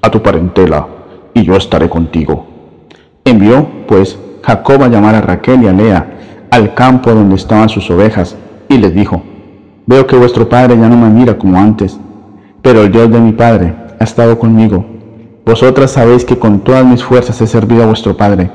a 0.01 0.09
tu 0.09 0.23
parentela, 0.23 0.87
y 1.35 1.43
yo 1.43 1.55
estaré 1.55 1.87
contigo. 1.87 2.47
Envió, 3.23 3.67
pues, 3.87 4.17
Jacob 4.41 4.81
a 4.81 4.87
llamar 4.87 5.13
a 5.13 5.21
Raquel 5.21 5.63
y 5.63 5.67
a 5.67 5.73
Lea 5.73 6.47
al 6.49 6.73
campo 6.73 7.13
donde 7.13 7.35
estaban 7.35 7.69
sus 7.69 7.91
ovejas, 7.91 8.35
y 8.69 8.77
les 8.79 8.95
dijo, 8.95 9.21
Veo 9.85 10.07
que 10.07 10.15
vuestro 10.15 10.49
padre 10.49 10.75
ya 10.75 10.89
no 10.89 10.97
me 10.97 11.09
mira 11.09 11.37
como 11.37 11.59
antes, 11.59 11.99
pero 12.63 12.81
el 12.81 12.91
Dios 12.91 13.11
de 13.11 13.19
mi 13.19 13.33
padre 13.33 13.75
ha 13.99 14.03
estado 14.03 14.39
conmigo. 14.39 14.96
Vosotras 15.47 15.91
sabéis 15.91 16.25
que 16.25 16.37
con 16.37 16.59
todas 16.59 16.85
mis 16.85 17.01
fuerzas 17.01 17.39
he 17.39 17.47
servido 17.47 17.83
a 17.83 17.85
vuestro 17.85 18.17
padre, 18.17 18.51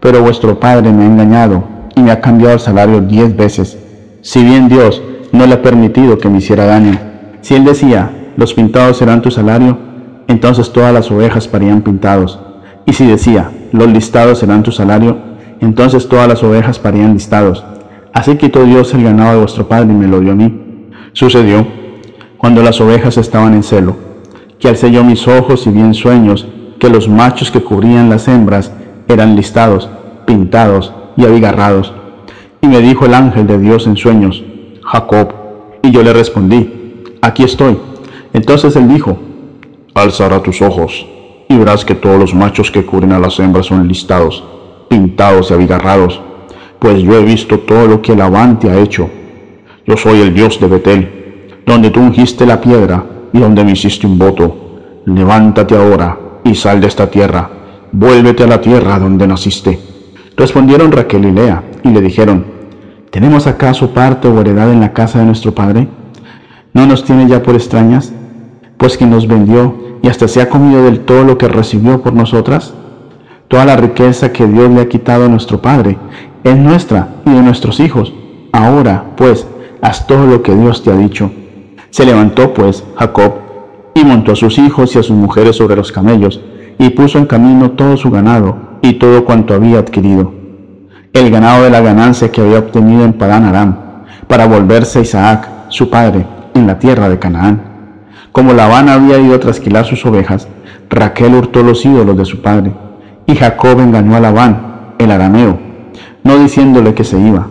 pero 0.00 0.22
vuestro 0.22 0.58
padre 0.58 0.90
me 0.90 1.04
ha 1.04 1.06
engañado 1.06 1.62
y 1.94 2.00
me 2.00 2.10
ha 2.10 2.20
cambiado 2.20 2.54
el 2.54 2.58
salario 2.58 3.00
diez 3.00 3.36
veces, 3.36 3.78
si 4.22 4.42
bien 4.42 4.68
Dios 4.68 5.00
no 5.30 5.46
le 5.46 5.54
ha 5.54 5.62
permitido 5.62 6.18
que 6.18 6.28
me 6.28 6.38
hiciera 6.38 6.66
daño. 6.66 6.98
Si 7.42 7.54
él 7.54 7.64
decía, 7.64 8.10
los 8.36 8.54
pintados 8.54 8.96
serán 8.96 9.22
tu 9.22 9.30
salario, 9.30 9.78
entonces 10.26 10.72
todas 10.72 10.92
las 10.92 11.12
ovejas 11.12 11.46
parían 11.46 11.82
pintados. 11.82 12.40
Y 12.86 12.92
si 12.92 13.06
decía, 13.06 13.52
los 13.70 13.86
listados 13.86 14.40
serán 14.40 14.64
tu 14.64 14.72
salario, 14.72 15.16
entonces 15.60 16.08
todas 16.08 16.26
las 16.26 16.42
ovejas 16.42 16.80
parían 16.80 17.14
listados. 17.14 17.64
Así 18.12 18.34
quitó 18.34 18.64
Dios 18.64 18.92
el 18.94 19.04
ganado 19.04 19.34
de 19.34 19.38
vuestro 19.42 19.68
padre 19.68 19.92
y 19.92 19.94
me 19.94 20.08
lo 20.08 20.18
dio 20.18 20.32
a 20.32 20.34
mí. 20.34 20.88
Sucedió, 21.12 21.64
cuando 22.36 22.64
las 22.64 22.80
ovejas 22.80 23.16
estaban 23.16 23.54
en 23.54 23.62
celo, 23.62 24.05
que 24.58 24.68
alcé 24.68 24.90
yo 24.90 25.04
mis 25.04 25.26
ojos 25.28 25.66
y 25.66 25.70
vi 25.70 25.80
en 25.80 25.94
sueños 25.94 26.46
que 26.78 26.88
los 26.88 27.08
machos 27.08 27.50
que 27.50 27.62
cubrían 27.62 28.08
las 28.08 28.28
hembras 28.28 28.72
eran 29.08 29.36
listados, 29.36 29.88
pintados 30.26 30.92
y 31.16 31.24
abigarrados. 31.24 31.92
Y 32.60 32.68
me 32.68 32.80
dijo 32.80 33.06
el 33.06 33.14
ángel 33.14 33.46
de 33.46 33.58
Dios 33.58 33.86
en 33.86 33.96
sueños, 33.96 34.42
Jacob. 34.82 35.32
Y 35.82 35.90
yo 35.90 36.02
le 36.02 36.12
respondí, 36.12 37.04
aquí 37.22 37.44
estoy. 37.44 37.78
Entonces 38.32 38.76
él 38.76 38.88
dijo, 38.88 39.16
alzará 39.94 40.42
tus 40.42 40.60
ojos 40.62 41.06
y 41.48 41.56
verás 41.56 41.84
que 41.84 41.94
todos 41.94 42.18
los 42.18 42.34
machos 42.34 42.70
que 42.70 42.84
cubren 42.84 43.12
a 43.12 43.18
las 43.18 43.38
hembras 43.38 43.66
son 43.66 43.86
listados, 43.86 44.44
pintados 44.88 45.50
y 45.50 45.54
abigarrados, 45.54 46.20
pues 46.78 47.00
yo 47.02 47.16
he 47.16 47.24
visto 47.24 47.60
todo 47.60 47.86
lo 47.86 48.02
que 48.02 48.12
el 48.12 48.20
avante 48.20 48.68
ha 48.68 48.78
hecho. 48.78 49.08
Yo 49.86 49.96
soy 49.96 50.20
el 50.20 50.34
Dios 50.34 50.60
de 50.60 50.66
Betel, 50.66 51.62
donde 51.64 51.90
tú 51.90 52.00
ungiste 52.00 52.44
la 52.44 52.60
piedra 52.60 53.04
y 53.36 53.40
donde 53.40 53.64
me 53.64 53.72
hiciste 53.72 54.06
un 54.06 54.18
voto. 54.18 54.56
Levántate 55.04 55.76
ahora 55.76 56.18
y 56.42 56.54
sal 56.54 56.80
de 56.80 56.86
esta 56.86 57.10
tierra, 57.10 57.48
vuélvete 57.92 58.44
a 58.44 58.46
la 58.46 58.60
tierra 58.60 58.98
donde 58.98 59.26
naciste. 59.26 59.78
Respondieron 60.36 60.90
Raquel 60.90 61.26
y 61.26 61.32
Lea 61.32 61.62
y 61.84 61.90
le 61.90 62.00
dijeron, 62.00 62.46
¿tenemos 63.10 63.46
acaso 63.46 63.90
parte 63.90 64.26
o 64.26 64.40
heredad 64.40 64.72
en 64.72 64.80
la 64.80 64.92
casa 64.92 65.18
de 65.18 65.26
nuestro 65.26 65.54
padre? 65.54 65.86
¿No 66.72 66.86
nos 66.86 67.04
tiene 67.04 67.28
ya 67.28 67.42
por 67.42 67.54
extrañas? 67.54 68.12
Pues 68.78 68.96
quien 68.96 69.10
nos 69.10 69.28
vendió 69.28 69.98
y 70.02 70.08
hasta 70.08 70.28
se 70.28 70.40
ha 70.40 70.48
comido 70.48 70.84
del 70.84 71.00
todo 71.00 71.24
lo 71.24 71.36
que 71.36 71.48
recibió 71.48 72.02
por 72.02 72.14
nosotras. 72.14 72.74
Toda 73.48 73.64
la 73.64 73.76
riqueza 73.76 74.32
que 74.32 74.46
Dios 74.46 74.70
le 74.70 74.80
ha 74.80 74.88
quitado 74.88 75.26
a 75.26 75.28
nuestro 75.28 75.60
Padre 75.60 75.98
es 76.42 76.56
nuestra 76.56 77.08
y 77.24 77.30
de 77.30 77.42
nuestros 77.42 77.80
hijos. 77.80 78.12
Ahora, 78.52 79.12
pues, 79.16 79.46
haz 79.82 80.06
todo 80.06 80.26
lo 80.26 80.42
que 80.42 80.54
Dios 80.54 80.82
te 80.82 80.90
ha 80.90 80.96
dicho. 80.96 81.30
Se 81.96 82.04
levantó, 82.04 82.52
pues, 82.52 82.84
Jacob 82.96 83.36
y 83.94 84.04
montó 84.04 84.32
a 84.32 84.36
sus 84.36 84.58
hijos 84.58 84.94
y 84.94 84.98
a 84.98 85.02
sus 85.02 85.16
mujeres 85.16 85.56
sobre 85.56 85.76
los 85.76 85.90
camellos 85.90 86.42
y 86.78 86.90
puso 86.90 87.16
en 87.16 87.24
camino 87.24 87.70
todo 87.70 87.96
su 87.96 88.10
ganado 88.10 88.58
y 88.82 88.98
todo 88.98 89.24
cuanto 89.24 89.54
había 89.54 89.78
adquirido. 89.78 90.30
El 91.14 91.30
ganado 91.30 91.64
de 91.64 91.70
la 91.70 91.80
ganancia 91.80 92.30
que 92.30 92.42
había 92.42 92.58
obtenido 92.58 93.02
en 93.02 93.14
Padán 93.14 93.44
Aram, 93.44 93.76
para 94.28 94.46
volverse 94.46 94.98
a 94.98 95.02
Isaac, 95.02 95.48
su 95.70 95.88
padre, 95.88 96.26
en 96.52 96.66
la 96.66 96.78
tierra 96.78 97.08
de 97.08 97.18
Canaán 97.18 97.62
como 98.30 98.52
Labán 98.52 98.90
había 98.90 99.18
ido 99.18 99.36
a 99.36 99.40
trasquilar 99.40 99.86
sus 99.86 100.04
ovejas, 100.04 100.46
Raquel 100.90 101.34
hurtó 101.34 101.62
los 101.62 101.82
ídolos 101.86 102.18
de 102.18 102.26
su 102.26 102.42
padre, 102.42 102.74
y 103.24 103.34
Jacob 103.34 103.80
engañó 103.80 104.14
a 104.16 104.20
Labán, 104.20 104.92
el 104.98 105.10
arameo, 105.10 105.58
no 106.24 106.36
diciéndole 106.36 106.92
que 106.92 107.04
se 107.04 107.18
iba. 107.18 107.46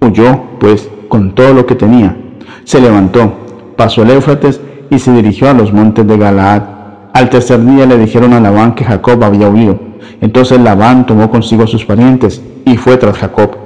Huyó, 0.00 0.58
pues, 0.58 0.90
con 1.08 1.36
todo 1.36 1.54
lo 1.54 1.64
que 1.64 1.76
tenía. 1.76 2.16
Se 2.64 2.80
levantó, 2.80 3.45
pasó 3.76 4.02
el 4.02 4.10
Éufrates 4.10 4.60
y 4.90 4.98
se 4.98 5.12
dirigió 5.12 5.50
a 5.50 5.54
los 5.54 5.72
montes 5.72 6.06
de 6.06 6.16
Galaad. 6.16 6.62
Al 7.12 7.30
tercer 7.30 7.64
día 7.64 7.86
le 7.86 7.98
dijeron 7.98 8.32
a 8.32 8.40
Labán 8.40 8.74
que 8.74 8.84
Jacob 8.84 9.22
había 9.24 9.48
huido. 9.48 9.78
Entonces 10.20 10.60
Labán 10.60 11.06
tomó 11.06 11.30
consigo 11.30 11.64
a 11.64 11.66
sus 11.66 11.84
parientes 11.84 12.42
y 12.64 12.76
fue 12.76 12.96
tras 12.96 13.16
Jacob. 13.18 13.56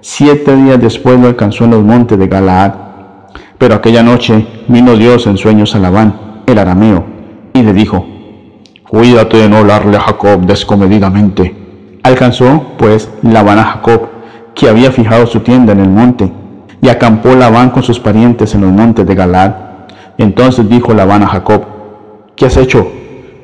Siete 0.00 0.54
días 0.56 0.80
después 0.80 1.18
lo 1.18 1.28
alcanzó 1.28 1.64
en 1.64 1.70
los 1.72 1.82
montes 1.82 2.18
de 2.18 2.26
Galaad. 2.26 2.72
Pero 3.58 3.74
aquella 3.74 4.02
noche 4.02 4.46
vino 4.68 4.96
Dios 4.96 5.26
en 5.26 5.38
sueños 5.38 5.74
a 5.74 5.78
Labán, 5.78 6.42
el 6.46 6.58
arameo, 6.58 7.04
y 7.52 7.62
le 7.62 7.72
dijo, 7.72 8.06
Cuídate 8.88 9.38
de 9.38 9.48
no 9.48 9.56
hablarle 9.56 9.96
a 9.96 10.00
Jacob 10.00 10.42
descomedidamente. 10.42 11.56
Alcanzó, 12.02 12.74
pues, 12.78 13.10
Labán 13.22 13.58
a 13.58 13.64
Jacob, 13.64 14.08
que 14.54 14.68
había 14.68 14.92
fijado 14.92 15.26
su 15.26 15.40
tienda 15.40 15.72
en 15.72 15.80
el 15.80 15.88
monte, 15.88 16.30
y 16.84 16.90
acampó 16.90 17.34
Labán 17.34 17.70
con 17.70 17.82
sus 17.82 17.98
parientes 17.98 18.54
en 18.54 18.60
los 18.60 18.70
montes 18.70 19.06
de 19.06 19.14
Galad. 19.14 19.54
Entonces 20.18 20.68
dijo 20.68 20.92
Labán 20.92 21.22
a 21.22 21.28
Jacob, 21.28 21.64
¿qué 22.36 22.44
has 22.44 22.58
hecho? 22.58 22.86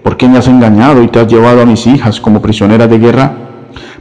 ¿Por 0.03 0.19
qué 0.19 0.29
me 0.29 0.37
has 0.37 0.47
engañado 0.47 1.03
y 1.03 1.09
te 1.09 1.21
has 1.21 1.27
llevado 1.27 1.63
a 1.63 1.65
mis 1.65 1.87
hijas 1.87 2.21
como 2.21 2.43
prisioneras 2.43 2.91
de 2.91 2.99
guerra? 2.99 3.33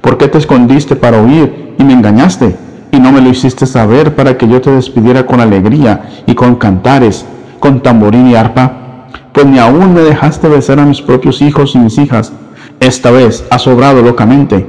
¿Por 0.02 0.18
qué 0.18 0.28
te 0.28 0.40
escondiste 0.40 0.98
para 0.98 1.22
huir 1.22 1.74
y 1.80 1.84
me 1.86 1.94
engañaste? 1.94 2.54
y 2.92 3.00
no 3.00 3.12
me 3.12 3.22
lo 3.22 3.30
hiciste 3.30 3.68
saber 3.68 4.16
para 4.16 4.36
que 4.36 4.48
yo 4.48 4.60
te 4.60 4.72
despidiera 4.72 5.26
con 5.26 5.40
alegría 5.40 6.24
y 6.26 6.34
con 6.34 6.56
cantares, 6.56 7.24
con 7.60 7.80
tamborín 7.82 8.28
y 8.28 8.36
arpa? 8.36 9.08
Pues 9.32 9.46
ni 9.46 9.58
aún 9.58 9.94
me 9.94 10.02
dejaste 10.02 10.50
besar 10.50 10.80
a 10.80 10.86
mis 10.86 11.02
propios 11.02 11.42
hijos 11.42 11.76
y 11.76 11.78
mis 11.78 11.98
hijas. 11.98 12.34
Esta 12.82 13.10
vez 13.12 13.46
has 13.52 13.62
sobrado 13.62 14.02
locamente. 14.02 14.66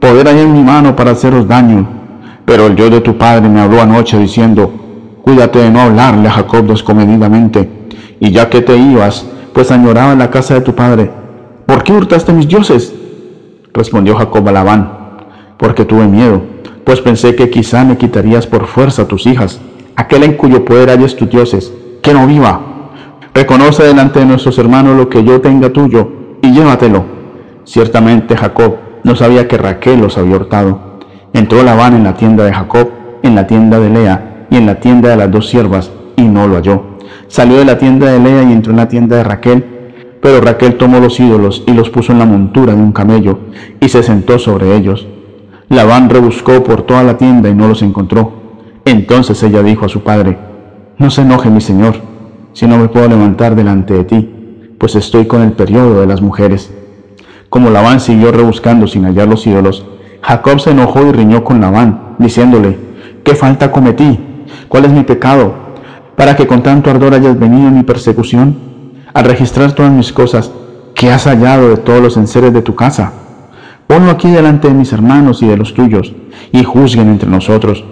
Poder 0.00 0.28
hay 0.28 0.38
en 0.38 0.54
mi 0.54 0.62
mano 0.62 0.96
para 0.96 1.10
haceros 1.10 1.46
daño. 1.46 2.05
Pero 2.46 2.66
el 2.66 2.74
Dios 2.74 2.90
de 2.90 3.02
tu 3.02 3.18
padre 3.18 3.48
me 3.48 3.60
habló 3.60 3.82
anoche 3.82 4.18
diciendo, 4.18 4.72
cuídate 5.22 5.58
de 5.58 5.70
no 5.70 5.80
hablarle 5.80 6.28
a 6.28 6.32
Jacob 6.32 6.66
descomedidamente. 6.66 7.68
Y 8.18 8.30
ya 8.30 8.48
que 8.48 8.62
te 8.62 8.76
ibas, 8.76 9.26
pues 9.52 9.70
añoraba 9.70 10.14
la 10.14 10.30
casa 10.30 10.54
de 10.54 10.62
tu 10.62 10.74
padre, 10.74 11.10
¿por 11.66 11.82
qué 11.82 11.92
hurtaste 11.92 12.32
mis 12.32 12.48
dioses? 12.48 12.94
Respondió 13.74 14.16
Jacob 14.16 14.48
a 14.48 14.52
Labán, 14.52 14.90
porque 15.58 15.84
tuve 15.84 16.06
miedo 16.06 16.56
pues 16.86 17.00
pensé 17.00 17.34
que 17.34 17.50
quizá 17.50 17.84
me 17.84 17.98
quitarías 17.98 18.46
por 18.46 18.68
fuerza 18.68 19.02
a 19.02 19.08
tus 19.08 19.26
hijas, 19.26 19.60
aquel 19.96 20.22
en 20.22 20.34
cuyo 20.34 20.64
poder 20.64 20.88
hayas 20.88 21.16
tus 21.16 21.28
dioses, 21.28 21.72
que 22.00 22.14
no 22.14 22.28
viva. 22.28 22.60
reconoce 23.34 23.82
delante 23.82 24.20
de 24.20 24.24
nuestros 24.26 24.56
hermanos 24.56 24.96
lo 24.96 25.08
que 25.08 25.24
yo 25.24 25.40
tenga 25.40 25.72
tuyo 25.72 26.08
y 26.42 26.52
llévatelo. 26.52 27.04
Ciertamente 27.64 28.36
Jacob 28.36 28.76
no 29.02 29.16
sabía 29.16 29.48
que 29.48 29.58
Raquel 29.58 30.00
los 30.00 30.16
había 30.16 30.36
hurtado. 30.36 30.95
Entró 31.36 31.62
Labán 31.62 31.92
en 31.92 32.02
la 32.02 32.14
tienda 32.14 32.44
de 32.44 32.54
Jacob, 32.54 32.88
en 33.22 33.34
la 33.34 33.46
tienda 33.46 33.78
de 33.78 33.90
Lea 33.90 34.46
y 34.48 34.56
en 34.56 34.64
la 34.64 34.80
tienda 34.80 35.10
de 35.10 35.16
las 35.16 35.30
dos 35.30 35.50
siervas, 35.50 35.92
y 36.16 36.22
no 36.22 36.48
lo 36.48 36.56
halló. 36.56 36.96
Salió 37.28 37.58
de 37.58 37.66
la 37.66 37.76
tienda 37.76 38.10
de 38.10 38.18
Lea 38.18 38.42
y 38.44 38.52
entró 38.52 38.70
en 38.70 38.78
la 38.78 38.88
tienda 38.88 39.18
de 39.18 39.22
Raquel, 39.22 39.62
pero 40.22 40.40
Raquel 40.40 40.78
tomó 40.78 40.98
los 40.98 41.20
ídolos 41.20 41.62
y 41.66 41.74
los 41.74 41.90
puso 41.90 42.12
en 42.12 42.20
la 42.20 42.24
montura 42.24 42.74
de 42.74 42.80
un 42.80 42.90
camello, 42.90 43.38
y 43.80 43.90
se 43.90 44.02
sentó 44.02 44.38
sobre 44.38 44.74
ellos. 44.76 45.06
Labán 45.68 46.08
rebuscó 46.08 46.64
por 46.64 46.86
toda 46.86 47.02
la 47.02 47.18
tienda 47.18 47.50
y 47.50 47.54
no 47.54 47.68
los 47.68 47.82
encontró. 47.82 48.32
Entonces 48.86 49.42
ella 49.42 49.62
dijo 49.62 49.84
a 49.84 49.90
su 49.90 50.00
padre, 50.00 50.38
No 50.96 51.10
se 51.10 51.20
enoje 51.20 51.50
mi 51.50 51.60
señor, 51.60 51.96
si 52.54 52.66
no 52.66 52.78
me 52.78 52.88
puedo 52.88 53.08
levantar 53.08 53.54
delante 53.54 53.92
de 53.92 54.04
ti, 54.04 54.70
pues 54.78 54.94
estoy 54.94 55.26
con 55.26 55.42
el 55.42 55.52
periodo 55.52 56.00
de 56.00 56.06
las 56.06 56.22
mujeres. 56.22 56.72
Como 57.50 57.68
Labán 57.68 58.00
siguió 58.00 58.32
rebuscando 58.32 58.86
sin 58.86 59.04
hallar 59.04 59.28
los 59.28 59.46
ídolos, 59.46 59.84
Jacob 60.26 60.58
se 60.58 60.72
enojó 60.72 61.06
y 61.06 61.12
riñó 61.12 61.44
con 61.44 61.60
Labán, 61.60 62.16
diciéndole, 62.18 62.76
¿qué 63.22 63.36
falta 63.36 63.70
cometí? 63.70 64.18
¿Cuál 64.66 64.86
es 64.86 64.90
mi 64.90 65.04
pecado? 65.04 65.54
Para 66.16 66.34
que 66.34 66.48
con 66.48 66.64
tanto 66.64 66.90
ardor 66.90 67.14
hayas 67.14 67.38
venido 67.38 67.68
en 67.68 67.76
mi 67.76 67.84
persecución, 67.84 68.56
al 69.14 69.24
registrar 69.24 69.70
todas 69.70 69.92
mis 69.92 70.12
cosas, 70.12 70.50
¿qué 70.96 71.12
has 71.12 71.26
hallado 71.26 71.68
de 71.68 71.76
todos 71.76 72.02
los 72.02 72.16
enseres 72.16 72.52
de 72.52 72.60
tu 72.60 72.74
casa? 72.74 73.12
Ponlo 73.86 74.10
aquí 74.10 74.28
delante 74.28 74.66
de 74.66 74.74
mis 74.74 74.92
hermanos 74.92 75.42
y 75.42 75.46
de 75.46 75.56
los 75.56 75.74
tuyos, 75.74 76.12
y 76.50 76.64
juzguen 76.64 77.08
entre 77.08 77.30
nosotros. 77.30 77.84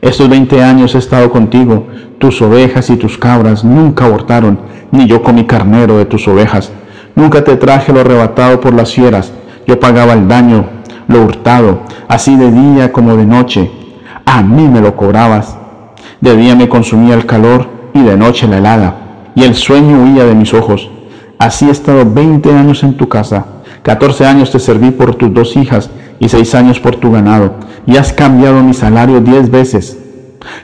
Estos 0.00 0.28
veinte 0.28 0.62
años 0.62 0.94
he 0.94 0.98
estado 0.98 1.32
contigo, 1.32 1.88
tus 2.18 2.40
ovejas 2.42 2.90
y 2.90 2.96
tus 2.96 3.18
cabras 3.18 3.64
nunca 3.64 4.04
abortaron, 4.04 4.56
ni 4.92 5.08
yo 5.08 5.20
comí 5.24 5.46
carnero 5.46 5.98
de 5.98 6.04
tus 6.04 6.28
ovejas. 6.28 6.70
Nunca 7.16 7.42
te 7.42 7.56
traje 7.56 7.92
lo 7.92 8.02
arrebatado 8.02 8.60
por 8.60 8.72
las 8.72 8.94
fieras, 8.94 9.32
yo 9.66 9.80
pagaba 9.80 10.12
el 10.12 10.28
daño, 10.28 10.64
lo 11.08 11.22
hurtado, 11.22 11.80
así 12.08 12.36
de 12.36 12.50
día 12.50 12.92
como 12.92 13.16
de 13.16 13.26
noche. 13.26 13.70
A 14.24 14.42
mí 14.42 14.68
me 14.68 14.80
lo 14.80 14.96
cobrabas. 14.96 15.56
De 16.20 16.36
día 16.36 16.54
me 16.54 16.68
consumía 16.68 17.14
el 17.14 17.26
calor 17.26 17.66
y 17.94 18.02
de 18.02 18.16
noche 18.16 18.46
la 18.46 18.58
helada, 18.58 18.94
y 19.34 19.42
el 19.42 19.54
sueño 19.54 20.02
huía 20.02 20.24
de 20.24 20.34
mis 20.34 20.54
ojos. 20.54 20.90
Así 21.38 21.68
he 21.68 21.72
estado 21.72 22.08
veinte 22.08 22.52
años 22.52 22.84
en 22.84 22.96
tu 22.96 23.08
casa, 23.08 23.44
catorce 23.82 24.24
años 24.24 24.50
te 24.52 24.60
serví 24.60 24.92
por 24.92 25.16
tus 25.16 25.34
dos 25.34 25.56
hijas 25.56 25.90
y 26.20 26.28
seis 26.28 26.54
años 26.54 26.78
por 26.78 26.96
tu 26.96 27.10
ganado, 27.10 27.54
y 27.86 27.96
has 27.96 28.12
cambiado 28.12 28.62
mi 28.62 28.74
salario 28.74 29.20
diez 29.20 29.50
veces. 29.50 29.98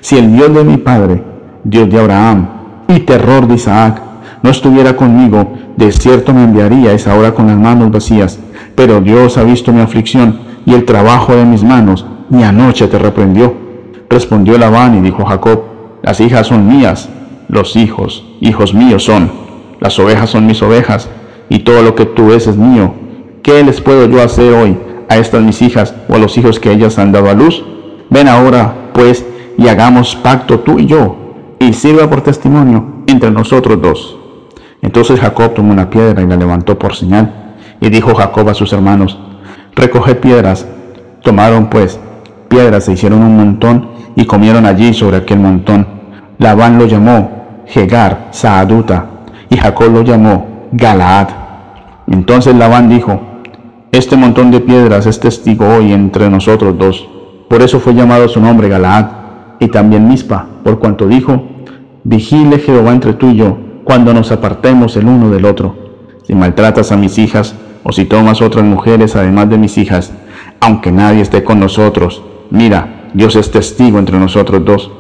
Si 0.01 0.17
el 0.17 0.33
Dios 0.33 0.55
de 0.55 0.65
mi 0.65 0.77
padre 0.77 1.23
Dios 1.65 1.91
de 1.91 1.99
Abraham 1.99 2.49
y 2.87 3.01
terror 3.01 3.47
de 3.47 3.57
Isaac, 3.57 4.01
no 4.43 4.51
estuviera 4.51 4.95
conmigo, 4.95 5.55
de 5.77 5.91
cierto 5.91 6.33
me 6.33 6.45
enviaríais 6.45 7.07
ahora 7.09 7.35
con 7.35 7.49
las 7.49 7.57
manos 7.57 7.91
vacías. 7.91 8.39
Pero 8.79 9.01
Dios 9.01 9.37
ha 9.39 9.43
visto 9.43 9.73
mi 9.73 9.81
aflicción 9.81 10.39
y 10.65 10.73
el 10.73 10.85
trabajo 10.85 11.35
de 11.35 11.45
mis 11.45 11.65
manos, 11.65 12.07
y 12.31 12.45
anoche 12.45 12.87
te 12.87 12.97
reprendió. 12.97 13.53
Respondió 14.09 14.57
Labán 14.57 14.97
y 14.97 15.01
dijo 15.01 15.25
Jacob, 15.25 15.63
las 16.01 16.21
hijas 16.21 16.47
son 16.47 16.69
mías, 16.69 17.09
los 17.49 17.75
hijos, 17.75 18.25
hijos 18.41 18.75
míos 18.75 19.03
son, 19.03 19.33
las 19.81 19.99
ovejas 19.99 20.31
son 20.31 20.47
mis 20.47 20.63
ovejas, 20.63 21.09
y 21.49 21.59
todo 21.59 21.83
lo 21.83 21.97
que 21.97 22.05
tú 22.05 22.29
ves 22.29 22.47
es 22.47 22.57
mío. 22.57 22.95
¿Qué 23.43 23.65
les 23.65 23.81
puedo 23.81 24.09
yo 24.09 24.23
hacer 24.23 24.55
hoy 24.55 24.79
a 25.09 25.17
estas 25.17 25.43
mis 25.43 25.61
hijas 25.61 25.93
o 26.09 26.15
a 26.15 26.19
los 26.19 26.39
hijos 26.39 26.61
que 26.61 26.71
ellas 26.71 27.01
han 27.01 27.11
dado 27.11 27.31
a 27.31 27.35
luz? 27.35 27.65
Ven 28.11 28.29
ahora, 28.29 28.93
pues, 28.95 29.27
y 29.57 29.67
hagamos 29.67 30.15
pacto 30.15 30.61
tú 30.61 30.79
y 30.79 30.87
yo, 30.87 31.17
y 31.59 31.73
sirva 31.73 32.09
por 32.09 32.21
testimonio 32.21 33.03
entre 33.09 33.33
nosotros 33.33 33.83
dos. 33.83 34.17
Entonces 34.83 35.19
Jacob 35.19 35.53
tomó 35.55 35.73
una 35.73 35.91
piedra 35.91 36.23
y 36.23 36.29
la 36.29 36.37
levantó 36.37 36.79
por 36.79 36.95
señal, 36.95 37.48
y 37.81 37.89
dijo 37.91 38.15
Jacob 38.15 38.49
a 38.49 38.55
sus 38.55 38.73
hermanos, 38.73 39.19
recoged 39.75 40.19
piedras. 40.19 40.67
Tomaron 41.23 41.69
pues 41.69 41.99
piedras, 42.49 42.85
se 42.85 42.93
hicieron 42.93 43.23
un 43.23 43.37
montón, 43.37 43.91
y 44.17 44.25
comieron 44.25 44.67
allí 44.67 44.95
sobre 44.95 45.19
aquel 45.19 45.39
montón. 45.39 45.87
Labán 46.39 46.79
lo 46.79 46.87
llamó 46.87 47.63
Jegar 47.67 48.29
Saaduta, 48.31 49.07
y 49.49 49.57
Jacob 49.57 49.93
lo 49.93 50.03
llamó 50.03 50.69
Galaad. 50.73 51.29
Entonces 52.09 52.55
Labán 52.55 52.89
dijo, 52.89 53.21
este 53.93 54.17
montón 54.17 54.51
de 54.51 54.61
piedras 54.61 55.07
es 55.07 55.21
testigo 55.21 55.67
hoy 55.67 55.93
entre 55.93 56.29
nosotros 56.29 56.77
dos. 56.77 57.09
Por 57.49 57.63
eso 57.63 57.81
fue 57.81 57.95
llamado 57.95 58.29
su 58.29 58.41
nombre 58.41 58.69
Galaad 58.69 59.07
y 59.61 59.69
también 59.69 60.09
Mispa, 60.09 60.47
por 60.63 60.79
cuanto 60.79 61.07
dijo, 61.07 61.43
vigile 62.05 62.59
Jehová 62.59 62.93
entre 62.93 63.15
tú 63.15 63.31
y 63.31 63.37
yo, 63.37 63.57
cuando 63.85 64.13
nos 64.13 64.31
apartemos 64.31 64.97
el 64.97 65.07
uno 65.07 65.31
del 65.31 65.45
otro. 65.45 65.75
Si 66.25 66.35
maltratas 66.35 66.93
a 66.93 66.97
mis 66.97 67.19
hijas, 67.19 67.55
o 67.83 67.93
si 67.93 68.05
tomas 68.05 68.43
otras 68.43 68.65
mujeres 68.65 69.17
además 69.17 69.49
de 69.51 69.59
mis 69.59 69.79
hijas, 69.79 70.13
aunque 70.61 70.93
nadie 70.93 71.23
esté 71.23 71.45
con 71.45 71.61
nosotros, 71.61 72.23
mira, 72.51 73.11
Dios 73.15 73.37
es 73.37 73.51
testigo 73.51 73.99
entre 73.99 74.19
nosotros 74.19 74.65
dos. 74.65 74.91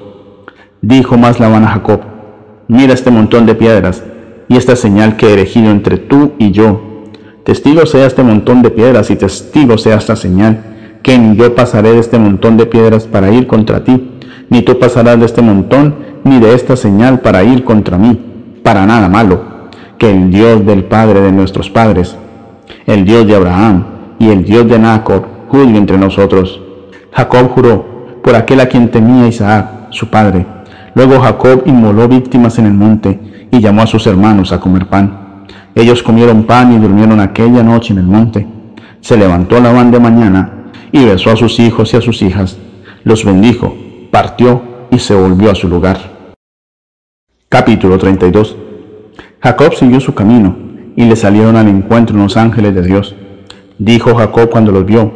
Dijo 0.80 1.16
más 1.18 1.40
Labán 1.40 1.64
a 1.64 1.68
Jacob, 1.68 2.00
mira 2.68 2.94
este 2.94 3.10
montón 3.10 3.46
de 3.46 3.54
piedras 3.54 4.02
y 4.48 4.56
esta 4.56 4.76
señal 4.76 5.16
que 5.16 5.26
he 5.26 5.32
erigido 5.34 5.70
entre 5.70 5.98
tú 5.98 6.32
y 6.38 6.52
yo. 6.52 7.04
Testigo 7.44 7.86
sea 7.86 8.06
este 8.06 8.22
montón 8.22 8.62
de 8.62 8.70
piedras 8.70 9.10
y 9.10 9.16
testigo 9.16 9.78
sea 9.78 9.96
esta 9.96 10.16
señal, 10.16 10.64
que 11.02 11.18
ni 11.18 11.36
yo 11.36 11.54
pasaré 11.54 11.92
de 11.92 12.00
este 12.00 12.18
montón 12.18 12.56
de 12.56 12.66
piedras 12.66 13.06
para 13.06 13.30
ir 13.30 13.46
contra 13.46 13.84
ti 13.84 14.18
ni 14.50 14.62
tú 14.62 14.78
pasarás 14.78 15.18
de 15.18 15.26
este 15.26 15.42
montón, 15.42 15.94
ni 16.24 16.40
de 16.40 16.54
esta 16.54 16.76
señal 16.76 17.20
para 17.20 17.44
ir 17.44 17.64
contra 17.64 17.98
mí, 17.98 18.18
para 18.62 18.86
nada 18.86 19.08
malo, 19.08 19.40
que 19.98 20.10
el 20.10 20.30
Dios 20.30 20.64
del 20.64 20.84
Padre 20.84 21.20
de 21.20 21.32
nuestros 21.32 21.70
padres, 21.70 22.16
el 22.88 23.04
Dios 23.04 23.26
de 23.26 23.36
Abraham 23.36 23.84
y 24.18 24.30
el 24.30 24.44
Dios 24.44 24.66
de 24.66 24.78
Nacor, 24.78 25.22
juzgue 25.48 25.76
entre 25.76 25.98
nosotros. 25.98 26.58
Jacob 27.12 27.50
juró 27.50 27.84
por 28.24 28.34
aquel 28.34 28.60
a 28.60 28.66
quien 28.66 28.90
temía 28.90 29.28
Isaac, 29.28 29.88
su 29.90 30.08
padre. 30.08 30.46
Luego 30.94 31.20
Jacob 31.20 31.64
inmoló 31.66 32.08
víctimas 32.08 32.58
en 32.58 32.64
el 32.64 32.72
monte 32.72 33.46
y 33.50 33.60
llamó 33.60 33.82
a 33.82 33.86
sus 33.86 34.06
hermanos 34.06 34.52
a 34.52 34.60
comer 34.60 34.86
pan. 34.86 35.44
Ellos 35.74 36.02
comieron 36.02 36.44
pan 36.44 36.72
y 36.72 36.78
durmieron 36.78 37.20
aquella 37.20 37.62
noche 37.62 37.92
en 37.92 37.98
el 37.98 38.06
monte. 38.06 38.46
Se 39.02 39.18
levantó 39.18 39.60
Labán 39.60 39.90
de 39.90 40.00
mañana 40.00 40.70
y 40.90 41.04
besó 41.04 41.30
a 41.32 41.36
sus 41.36 41.60
hijos 41.60 41.92
y 41.92 41.98
a 41.98 42.00
sus 42.00 42.22
hijas. 42.22 42.56
Los 43.04 43.22
bendijo 43.22 43.76
partió 44.10 44.62
y 44.90 44.98
se 44.98 45.14
volvió 45.14 45.50
a 45.50 45.54
su 45.54 45.68
lugar. 45.68 45.98
Capítulo 47.50 47.98
32 47.98 48.56
Jacob 49.42 49.74
siguió 49.74 50.00
su 50.00 50.14
camino 50.14 50.67
y 50.98 51.04
le 51.04 51.14
salieron 51.14 51.54
al 51.54 51.68
encuentro 51.68 52.16
unos 52.16 52.36
ángeles 52.36 52.74
de 52.74 52.82
Dios. 52.82 53.14
Dijo 53.78 54.16
Jacob 54.16 54.50
cuando 54.50 54.72
los 54.72 54.84
vio, 54.84 55.12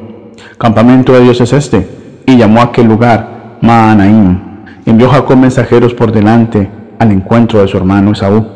Campamento 0.57 1.13
de 1.13 1.23
Dios 1.23 1.41
es 1.41 1.53
este, 1.53 1.89
y 2.25 2.37
llamó 2.37 2.61
a 2.61 2.67
aquel 2.67 2.87
lugar 2.87 3.59
Maanaim. 3.63 4.39
Envió 4.87 5.09
Jacob 5.09 5.37
mensajeros 5.37 5.93
por 5.93 6.13
delante 6.13 6.71
al 7.01 7.11
encuentro 7.11 7.61
de 7.61 7.67
su 7.67 7.77
hermano 7.77 8.13
Esaú, 8.13 8.47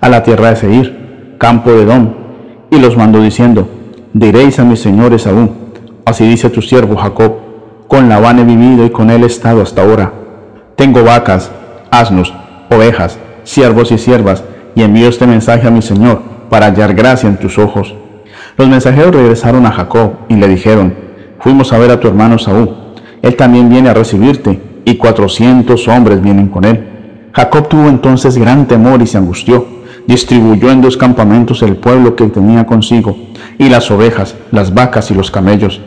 a 0.00 0.08
la 0.08 0.24
tierra 0.24 0.50
de 0.50 0.56
Seir, 0.56 1.36
campo 1.38 1.70
de 1.70 1.82
Edom, 1.82 2.08
y 2.72 2.80
los 2.80 2.96
mandó 2.96 3.22
diciendo, 3.22 3.68
Diréis 4.12 4.58
a 4.58 4.64
mi 4.64 4.76
señor 4.76 5.14
Esaú, 5.14 5.48
así 6.04 6.26
dice 6.26 6.50
tu 6.50 6.62
siervo 6.62 6.96
Jacob, 6.96 7.32
con 7.86 8.08
Labán 8.08 8.40
he 8.40 8.44
vivido 8.44 8.84
y 8.84 8.90
con 8.90 9.10
él 9.10 9.22
he 9.22 9.26
estado 9.26 9.62
hasta 9.62 9.82
ahora. 9.82 10.12
Tengo 10.74 11.04
vacas, 11.04 11.48
asnos, 11.92 12.34
ovejas, 12.72 13.20
siervos 13.44 13.92
y 13.92 13.98
siervas, 13.98 14.42
y 14.74 14.82
envío 14.82 15.08
este 15.08 15.28
mensaje 15.28 15.68
a 15.68 15.70
mi 15.70 15.80
Señor 15.80 16.34
para 16.48 16.66
hallar 16.66 16.94
gracia 16.94 17.28
en 17.28 17.36
tus 17.36 17.58
ojos. 17.58 17.94
Los 18.56 18.68
mensajeros 18.68 19.14
regresaron 19.14 19.66
a 19.66 19.72
Jacob 19.72 20.12
y 20.28 20.36
le 20.36 20.48
dijeron, 20.48 20.94
fuimos 21.40 21.72
a 21.72 21.78
ver 21.78 21.90
a 21.90 22.00
tu 22.00 22.08
hermano 22.08 22.38
Saúl. 22.38 22.70
Él 23.22 23.36
también 23.36 23.68
viene 23.68 23.88
a 23.88 23.94
recibirte, 23.94 24.60
y 24.84 24.96
cuatrocientos 24.96 25.88
hombres 25.88 26.22
vienen 26.22 26.48
con 26.48 26.64
él. 26.64 27.28
Jacob 27.32 27.68
tuvo 27.68 27.88
entonces 27.88 28.38
gran 28.38 28.66
temor 28.66 29.02
y 29.02 29.06
se 29.06 29.18
angustió. 29.18 29.66
Distribuyó 30.06 30.70
en 30.70 30.80
dos 30.80 30.96
campamentos 30.96 31.62
el 31.62 31.76
pueblo 31.76 32.14
que 32.14 32.26
tenía 32.26 32.64
consigo, 32.64 33.16
y 33.58 33.68
las 33.68 33.90
ovejas, 33.90 34.36
las 34.52 34.72
vacas 34.72 35.10
y 35.10 35.14
los 35.14 35.30
camellos, 35.30 35.80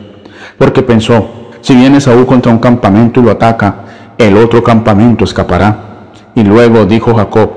porque 0.58 0.82
pensó, 0.82 1.28
si 1.62 1.74
viene 1.74 2.00
Saúl 2.00 2.26
contra 2.26 2.52
un 2.52 2.58
campamento 2.58 3.20
y 3.20 3.22
lo 3.22 3.30
ataca, 3.30 3.84
el 4.18 4.36
otro 4.36 4.62
campamento 4.62 5.24
escapará. 5.24 6.12
Y 6.34 6.44
luego 6.44 6.84
dijo 6.84 7.14
Jacob, 7.14 7.50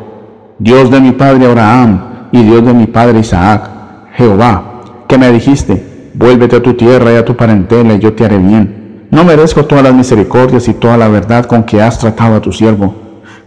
Dios 0.60 0.90
de 0.90 1.02
mi 1.02 1.12
padre 1.12 1.46
Abraham 1.46 2.13
y 2.34 2.44
Dios 2.44 2.66
de 2.66 2.74
mi 2.74 2.88
padre 2.88 3.20
Isaac, 3.20 3.70
Jehová, 4.16 4.82
que 5.08 5.18
me 5.18 5.32
dijiste, 5.32 6.12
vuélvete 6.14 6.58
a 6.58 6.62
tu 6.62 6.74
tierra 6.74 7.14
y 7.14 7.16
a 7.16 7.24
tu 7.24 7.38
parentela 7.38 7.94
y 7.94 8.00
yo 8.00 8.12
te 8.12 8.26
haré 8.26 8.38
bien. 8.38 9.08
No 9.10 9.24
merezco 9.24 9.64
todas 9.64 9.86
las 9.86 9.94
misericordias 9.94 10.68
y 10.68 10.74
toda 10.74 10.98
la 10.98 11.08
verdad 11.08 11.46
con 11.46 11.64
que 11.64 11.82
has 11.82 11.98
tratado 11.98 12.36
a 12.36 12.42
tu 12.42 12.52
siervo, 12.52 12.94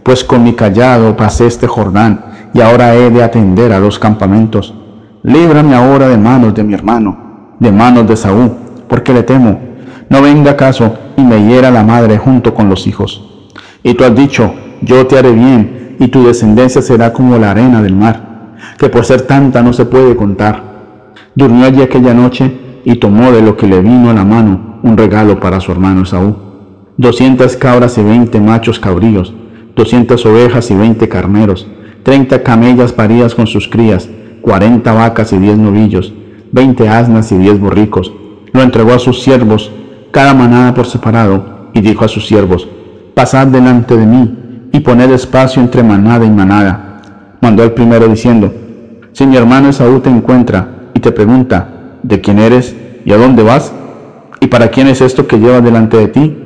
pues 0.01 0.23
con 0.23 0.43
mi 0.43 0.53
callado 0.53 1.15
pasé 1.15 1.45
este 1.45 1.67
Jordán 1.67 2.25
y 2.51 2.61
ahora 2.61 2.95
he 2.95 3.11
de 3.11 3.21
atender 3.21 3.71
a 3.71 3.79
los 3.79 3.99
campamentos. 3.99 4.73
Líbrame 5.21 5.75
ahora 5.75 6.07
de 6.07 6.17
manos 6.17 6.55
de 6.55 6.63
mi 6.63 6.73
hermano, 6.73 7.55
de 7.59 7.71
manos 7.71 8.07
de 8.07 8.17
Saúl, 8.17 8.51
porque 8.87 9.13
le 9.13 9.21
temo 9.21 9.67
no 10.09 10.21
venga 10.21 10.51
acaso 10.51 10.97
y 11.17 11.21
me 11.21 11.45
hiera 11.45 11.69
la 11.69 11.83
madre 11.83 12.17
junto 12.17 12.53
con 12.53 12.69
los 12.69 12.87
hijos. 12.87 13.49
Y 13.83 13.93
tú 13.93 14.03
has 14.03 14.15
dicho, 14.15 14.53
yo 14.81 15.05
te 15.05 15.17
haré 15.17 15.31
bien, 15.31 15.95
y 15.99 16.07
tu 16.07 16.23
descendencia 16.25 16.81
será 16.81 17.11
como 17.11 17.37
la 17.37 17.51
arena 17.51 17.81
del 17.81 17.95
mar, 17.95 18.36
que 18.77 18.89
por 18.89 19.05
ser 19.05 19.21
tanta 19.23 19.61
no 19.61 19.73
se 19.73 19.85
puede 19.85 20.15
contar. 20.15 20.63
Durmió 21.35 21.65
allí 21.65 21.81
aquella 21.81 22.13
noche 22.13 22.81
y 22.83 22.95
tomó 22.95 23.31
de 23.31 23.41
lo 23.41 23.57
que 23.57 23.67
le 23.67 23.81
vino 23.81 24.09
a 24.09 24.13
la 24.13 24.23
mano 24.23 24.79
un 24.83 24.97
regalo 24.97 25.39
para 25.39 25.59
su 25.59 25.71
hermano 25.71 26.03
Esaú. 26.03 26.35
Doscientas 26.97 27.55
cabras 27.55 27.97
y 27.97 28.03
veinte 28.03 28.39
machos 28.39 28.79
cabríos, 28.79 29.33
doscientas 29.75 30.25
ovejas 30.25 30.71
y 30.71 30.75
veinte 30.75 31.07
carneros, 31.07 31.67
treinta 32.03 32.41
camellas 32.41 32.93
paridas 32.93 33.35
con 33.35 33.45
sus 33.45 33.67
crías, 33.67 34.09
cuarenta 34.41 34.93
vacas 34.93 35.33
y 35.33 35.37
diez 35.37 35.57
novillos, 35.57 36.13
veinte 36.51 36.87
asnas 36.87 37.31
y 37.31 37.37
diez 37.37 37.59
borricos. 37.59 38.11
Lo 38.53 38.61
entregó 38.61 38.93
a 38.93 38.99
sus 38.99 39.21
siervos, 39.21 39.71
cada 40.11 40.33
manada 40.33 40.73
por 40.73 40.87
separado, 40.87 41.69
y 41.73 41.81
dijo 41.81 42.05
a 42.05 42.07
sus 42.07 42.25
siervos, 42.25 42.67
Pasad 43.13 43.47
delante 43.47 43.95
de 43.97 44.05
mí, 44.05 44.69
y 44.71 44.79
poned 44.79 45.11
espacio 45.11 45.61
entre 45.61 45.83
manada 45.83 46.25
y 46.25 46.31
manada. 46.31 46.86
Mandó 47.41 47.63
el 47.63 47.71
primero 47.71 48.07
diciendo, 48.07 48.53
Si 49.13 49.25
mi 49.25 49.37
hermano 49.37 49.69
Esaú 49.69 49.99
te 49.99 50.09
encuentra 50.09 50.67
y 50.93 50.99
te 50.99 51.11
pregunta, 51.11 51.69
¿de 52.03 52.21
quién 52.21 52.39
eres 52.39 52.75
y 53.05 53.11
a 53.11 53.17
dónde 53.17 53.43
vas? 53.43 53.71
¿Y 54.39 54.47
para 54.47 54.69
quién 54.69 54.87
es 54.87 55.01
esto 55.01 55.27
que 55.27 55.39
llevas 55.39 55.63
delante 55.63 55.97
de 55.97 56.07
ti? 56.07 56.37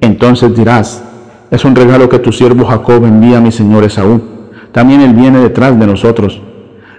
Entonces 0.00 0.54
dirás, 0.56 1.02
es 1.50 1.64
un 1.64 1.74
regalo 1.76 2.08
que 2.08 2.18
tu 2.18 2.32
siervo 2.32 2.64
Jacob 2.64 3.04
envía 3.04 3.38
a 3.38 3.40
mi 3.40 3.52
señor 3.52 3.84
Esaú. 3.84 4.20
También 4.72 5.00
él 5.00 5.14
viene 5.14 5.38
detrás 5.38 5.78
de 5.78 5.86
nosotros. 5.86 6.40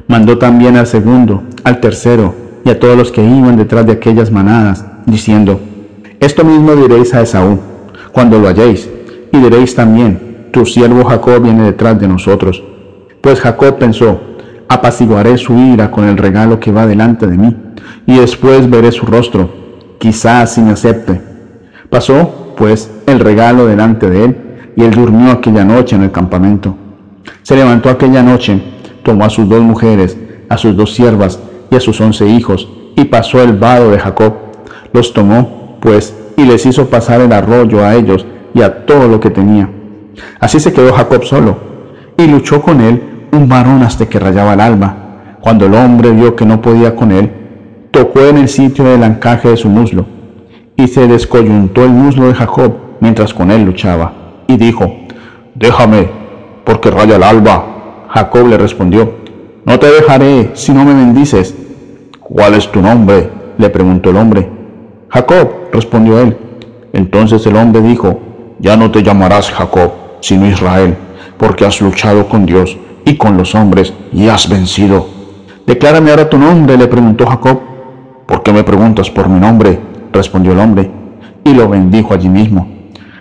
Mandó 0.07 0.37
también 0.37 0.77
al 0.77 0.87
segundo, 0.87 1.43
al 1.63 1.79
tercero 1.79 2.33
y 2.63 2.69
a 2.69 2.79
todos 2.79 2.97
los 2.97 3.11
que 3.11 3.23
iban 3.23 3.55
detrás 3.55 3.85
de 3.85 3.93
aquellas 3.93 4.31
manadas, 4.31 4.85
diciendo, 5.05 5.59
Esto 6.19 6.43
mismo 6.43 6.75
diréis 6.75 7.13
a 7.13 7.21
Esaú, 7.21 7.59
cuando 8.11 8.39
lo 8.39 8.47
halléis, 8.47 8.89
y 9.31 9.37
diréis 9.37 9.75
también, 9.75 10.47
tu 10.51 10.65
siervo 10.65 11.05
Jacob 11.05 11.41
viene 11.41 11.63
detrás 11.63 11.99
de 11.99 12.07
nosotros. 12.07 12.63
Pues 13.21 13.39
Jacob 13.39 13.77
pensó, 13.77 14.19
apaciguaré 14.67 15.37
su 15.37 15.57
ira 15.57 15.91
con 15.91 16.05
el 16.07 16.17
regalo 16.17 16.59
que 16.59 16.71
va 16.71 16.85
delante 16.85 17.27
de 17.27 17.37
mí, 17.37 17.55
y 18.05 18.17
después 18.17 18.69
veré 18.69 18.91
su 18.91 19.05
rostro, 19.05 19.49
quizás 19.99 20.53
si 20.53 20.61
me 20.61 20.71
acepte. 20.71 21.21
Pasó, 21.89 22.53
pues, 22.57 22.91
el 23.05 23.19
regalo 23.19 23.65
delante 23.65 24.09
de 24.09 24.25
él, 24.25 24.37
y 24.75 24.83
él 24.83 24.91
durmió 24.91 25.31
aquella 25.31 25.63
noche 25.63 25.95
en 25.95 26.03
el 26.03 26.11
campamento. 26.11 26.75
Se 27.43 27.55
levantó 27.55 27.89
aquella 27.89 28.21
noche, 28.21 28.61
tomó 29.03 29.25
a 29.25 29.29
sus 29.29 29.47
dos 29.49 29.61
mujeres, 29.61 30.17
a 30.49 30.57
sus 30.57 30.75
dos 30.75 30.93
siervas 30.93 31.39
y 31.69 31.75
a 31.75 31.79
sus 31.79 31.99
once 31.99 32.27
hijos, 32.27 32.69
y 32.95 33.05
pasó 33.05 33.41
el 33.41 33.53
vado 33.53 33.91
de 33.91 33.99
Jacob. 33.99 34.33
Los 34.93 35.13
tomó, 35.13 35.77
pues, 35.81 36.15
y 36.35 36.45
les 36.45 36.65
hizo 36.65 36.87
pasar 36.87 37.21
el 37.21 37.33
arroyo 37.33 37.83
a 37.83 37.95
ellos 37.95 38.25
y 38.53 38.61
a 38.61 38.85
todo 38.85 39.07
lo 39.07 39.19
que 39.19 39.29
tenía. 39.29 39.69
Así 40.39 40.59
se 40.59 40.73
quedó 40.73 40.93
Jacob 40.93 41.23
solo, 41.23 41.57
y 42.17 42.27
luchó 42.27 42.61
con 42.61 42.81
él 42.81 43.27
un 43.31 43.47
varón 43.47 43.83
hasta 43.83 44.07
que 44.07 44.19
rayaba 44.19 44.53
el 44.53 44.61
alba. 44.61 45.37
Cuando 45.41 45.65
el 45.65 45.75
hombre 45.75 46.11
vio 46.11 46.35
que 46.35 46.45
no 46.45 46.61
podía 46.61 46.95
con 46.95 47.11
él, 47.11 47.31
tocó 47.91 48.21
en 48.21 48.37
el 48.37 48.49
sitio 48.49 48.85
del 48.85 49.03
encaje 49.03 49.49
de 49.49 49.57
su 49.57 49.69
muslo, 49.69 50.05
y 50.75 50.87
se 50.87 51.07
descoyuntó 51.07 51.83
el 51.83 51.91
muslo 51.91 52.27
de 52.27 52.33
Jacob 52.33 52.73
mientras 52.99 53.33
con 53.33 53.51
él 53.51 53.63
luchaba, 53.63 54.13
y 54.47 54.57
dijo, 54.57 54.93
Déjame, 55.55 56.09
porque 56.63 56.91
raya 56.91 57.15
el 57.15 57.23
alba. 57.23 58.05
Jacob 58.09 58.47
le 58.47 58.57
respondió, 58.57 59.11
No 59.65 59.79
te 59.79 59.87
dejaré 59.87 60.51
si 60.53 60.73
no 60.73 60.85
me 60.85 60.93
bendices. 60.93 61.55
¿Cuál 62.19 62.55
es 62.55 62.71
tu 62.71 62.81
nombre? 62.81 63.29
le 63.57 63.69
preguntó 63.69 64.11
el 64.11 64.17
hombre. 64.17 64.49
Jacob, 65.09 65.49
respondió 65.73 66.19
él. 66.19 66.37
Entonces 66.93 67.45
el 67.45 67.55
hombre 67.55 67.81
dijo, 67.81 68.19
Ya 68.59 68.75
no 68.77 68.91
te 68.91 69.01
llamarás 69.01 69.51
Jacob, 69.51 69.91
sino 70.19 70.45
Israel, 70.45 70.95
porque 71.37 71.65
has 71.65 71.81
luchado 71.81 72.27
con 72.27 72.45
Dios 72.45 72.77
y 73.05 73.15
con 73.15 73.37
los 73.37 73.55
hombres 73.55 73.93
y 74.11 74.27
has 74.27 74.49
vencido. 74.49 75.07
Declárame 75.65 76.11
ahora 76.11 76.29
tu 76.29 76.37
nombre, 76.37 76.77
le 76.77 76.87
preguntó 76.87 77.25
Jacob. 77.25 77.59
¿Por 78.25 78.43
qué 78.43 78.51
me 78.53 78.63
preguntas 78.63 79.09
por 79.09 79.29
mi 79.29 79.39
nombre? 79.39 79.79
respondió 80.13 80.53
el 80.53 80.59
hombre, 80.59 80.89
y 81.43 81.53
lo 81.53 81.69
bendijo 81.69 82.13
allí 82.13 82.29
mismo. 82.29 82.67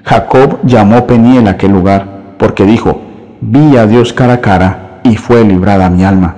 Jacob 0.04 0.60
llamó 0.64 1.06
Peniel 1.06 1.48
aquel 1.48 1.72
lugar, 1.72 2.34
porque 2.38 2.64
dijo, 2.64 3.00
vi 3.40 3.76
a 3.76 3.86
Dios 3.86 4.12
cara 4.12 4.34
a 4.34 4.40
cara, 4.40 5.00
y 5.04 5.16
fue 5.16 5.44
librada 5.44 5.90
mi 5.90 6.04
alma. 6.04 6.36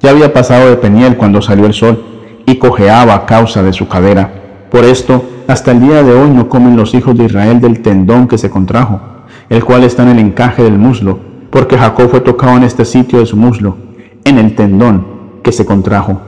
Ya 0.00 0.10
había 0.10 0.32
pasado 0.32 0.68
de 0.68 0.76
Peniel 0.76 1.16
cuando 1.16 1.42
salió 1.42 1.66
el 1.66 1.74
sol, 1.74 2.04
y 2.46 2.56
cojeaba 2.56 3.14
a 3.14 3.26
causa 3.26 3.62
de 3.62 3.72
su 3.72 3.88
cadera. 3.88 4.30
Por 4.70 4.84
esto, 4.84 5.24
hasta 5.48 5.72
el 5.72 5.80
día 5.80 6.02
de 6.02 6.12
hoy 6.12 6.30
no 6.30 6.48
comen 6.48 6.76
los 6.76 6.94
hijos 6.94 7.16
de 7.16 7.24
Israel 7.24 7.60
del 7.60 7.82
tendón 7.82 8.28
que 8.28 8.38
se 8.38 8.50
contrajo, 8.50 9.00
el 9.48 9.64
cual 9.64 9.84
está 9.84 10.02
en 10.02 10.10
el 10.10 10.18
encaje 10.18 10.62
del 10.62 10.78
muslo, 10.78 11.18
porque 11.50 11.78
Jacob 11.78 12.10
fue 12.10 12.20
tocado 12.20 12.56
en 12.56 12.64
este 12.64 12.84
sitio 12.84 13.18
de 13.18 13.26
su 13.26 13.36
muslo, 13.36 13.76
en 14.24 14.38
el 14.38 14.54
tendón 14.54 15.40
que 15.42 15.52
se 15.52 15.64
contrajo. 15.64 16.20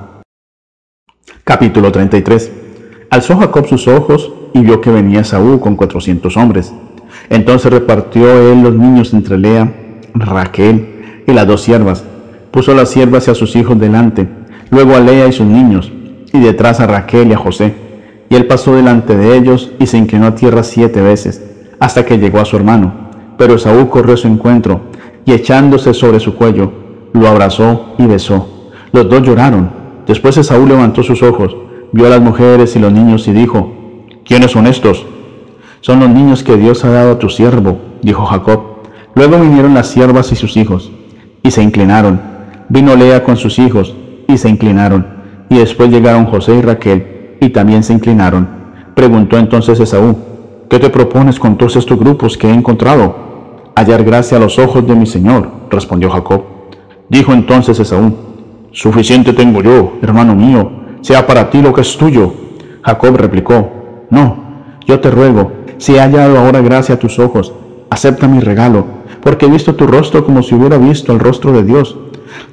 Capítulo 1.45 1.93
33 1.93 2.53
Alzó 3.11 3.37
Jacob 3.37 3.67
sus 3.67 3.89
ojos 3.89 4.33
y 4.55 4.61
vio 4.61 4.81
que 4.81 4.91
venía 4.91 5.25
Saúl 5.25 5.59
con 5.59 5.75
cuatrocientos 5.75 6.37
hombres. 6.37 6.73
Entonces 7.29 7.73
repartió 7.73 8.53
él 8.53 8.63
los 8.63 8.75
niños 8.75 9.13
entre 9.13 9.37
Lea, 9.37 9.73
Raquel 10.15 11.23
y 11.27 11.33
las 11.33 11.47
dos 11.47 11.63
siervas. 11.63 12.05
Puso 12.53 12.73
las 12.73 12.89
siervas 12.91 13.27
y 13.27 13.33
a 13.33 13.35
sus 13.35 13.57
hijos 13.57 13.79
delante, 13.81 14.29
luego 14.71 14.95
a 14.95 15.01
Lea 15.01 15.27
y 15.27 15.33
sus 15.33 15.47
niños, 15.47 15.93
y 16.33 16.39
detrás 16.39 16.79
a 16.79 16.87
Raquel 16.87 17.29
y 17.29 17.33
a 17.33 17.39
José. 17.39 17.75
Y 18.29 18.37
él 18.37 18.47
pasó 18.47 18.77
delante 18.77 19.17
de 19.17 19.37
ellos 19.37 19.73
y 19.81 19.87
se 19.87 19.99
inclinó 19.99 20.27
a 20.27 20.35
tierra 20.37 20.63
siete 20.63 21.01
veces, 21.01 21.43
hasta 21.81 22.05
que 22.05 22.19
llegó 22.19 22.39
a 22.39 22.45
su 22.45 22.57
hermano. 22.57 23.10
Pero 23.41 23.57
Saúl 23.57 23.89
corrió 23.89 24.13
a 24.13 24.17
su 24.19 24.29
encuentro, 24.29 24.83
y 25.25 25.33
echándose 25.33 25.95
sobre 25.95 26.21
su 26.21 26.35
cuello, 26.35 26.71
lo 27.15 27.27
abrazó 27.27 27.95
y 27.97 28.05
besó. 28.05 28.47
Los 28.93 29.09
dos 29.09 29.23
lloraron. 29.23 29.71
Después 30.07 30.35
Saúl 30.35 30.69
levantó 30.69 31.03
sus 31.03 31.23
ojos, 31.23 31.57
vio 31.91 32.07
a 32.07 32.11
las 32.11 32.21
mujeres 32.21 32.77
y 32.77 32.79
los 32.79 32.93
niños 32.93 33.27
y 33.29 33.33
dijo, 33.33 33.73
¿quiénes 34.27 34.51
son 34.51 34.67
estos? 34.67 35.07
Son 35.81 36.01
los 36.01 36.11
niños 36.11 36.43
que 36.43 36.59
Dios 36.59 36.85
ha 36.85 36.91
dado 36.91 37.13
a 37.13 37.19
tu 37.19 37.31
siervo, 37.31 37.79
dijo 38.03 38.27
Jacob. 38.27 38.61
Luego 39.15 39.41
vinieron 39.41 39.73
las 39.73 39.87
siervas 39.87 40.31
y 40.33 40.37
sus 40.37 40.59
hijos, 40.59 40.93
y 41.43 41.51
se 41.51 41.63
inclinaron. 41.63 42.21
Vino 42.69 42.95
Lea 42.95 43.25
con 43.25 43.39
sus 43.39 43.59
hijos, 43.59 43.97
y 44.29 44.37
se 44.37 44.51
inclinaron. 44.51 45.07
Y 45.49 45.57
después 45.57 45.89
llegaron 45.89 46.27
José 46.27 46.57
y 46.57 46.61
Raquel, 46.61 47.37
y 47.41 47.49
también 47.49 47.85
se 47.85 47.95
inclinaron. 47.95 48.47
Preguntó 48.95 49.39
entonces 49.39 49.81
Esaú, 49.81 50.15
¿qué 50.69 50.79
te 50.79 50.91
propones 50.91 51.41
con 51.41 51.57
todos 51.57 51.77
estos 51.77 51.99
grupos 51.99 52.37
que 52.37 52.47
he 52.47 52.53
encontrado? 52.53 53.30
Hallar 53.75 54.05
gracia 54.05 54.37
a 54.37 54.41
los 54.41 54.59
ojos 54.59 54.87
de 54.87 54.95
mi 54.95 55.07
señor, 55.07 55.49
respondió 55.71 56.11
Jacob. 56.11 56.43
Dijo 57.09 57.33
entonces 57.33 57.79
Esaú, 57.79 58.13
Suficiente 58.73 59.33
tengo 59.33 59.63
yo, 59.63 59.99
hermano 60.01 60.37
mío, 60.37 60.71
sea 61.01 61.27
para 61.27 61.51
ti 61.51 61.61
lo 61.61 61.73
que 61.73 61.81
es 61.81 61.97
tuyo. 61.97 62.33
Jacob 62.83 63.17
replicó, 63.17 63.69
No, 64.11 64.37
yo 64.87 65.01
te 65.01 65.11
ruego, 65.11 65.53
si 65.79 65.97
he 65.97 66.01
hallado 66.01 66.39
ahora 66.39 66.61
gracia 66.61 66.95
a 66.95 66.99
tus 66.99 67.19
ojos, 67.19 67.53
acepta 67.91 68.29
mi 68.29 68.41
regalo, 68.41 68.85
porque 69.23 69.47
he 69.47 69.51
visto 69.51 69.75
tu 69.75 69.87
rostro 69.87 70.25
como 70.25 70.43
si 70.43 70.55
hubiera 70.55 70.79
visto 70.79 71.13
el 71.13 71.19
rostro 71.19 71.53
de 71.53 71.65
Dios, 71.65 71.99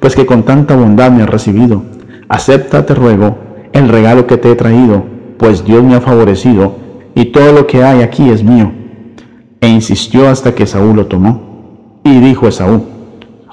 pues 0.00 0.16
que 0.16 0.26
con 0.26 0.42
tanta 0.42 0.74
bondad 0.74 1.10
me 1.10 1.22
has 1.22 1.30
recibido. 1.30 1.82
Acepta, 2.28 2.84
te 2.84 2.94
ruego, 2.94 3.38
el 3.72 3.88
regalo 3.88 4.26
que 4.26 4.38
te 4.38 4.50
he 4.50 4.54
traído, 4.54 5.04
pues 5.38 5.64
Dios 5.64 5.82
me 5.82 5.94
ha 5.94 6.00
favorecido, 6.00 6.74
y 7.14 7.26
todo 7.26 7.52
lo 7.52 7.66
que 7.66 7.84
hay 7.84 8.02
aquí 8.02 8.28
es 8.30 8.42
mío. 8.42 8.72
E 9.60 9.68
insistió 9.68 10.28
hasta 10.28 10.54
que 10.54 10.66
Saúl 10.66 10.96
lo 10.96 11.06
tomó. 11.06 12.00
Y 12.04 12.20
dijo 12.20 12.48
Esaú, 12.48 12.84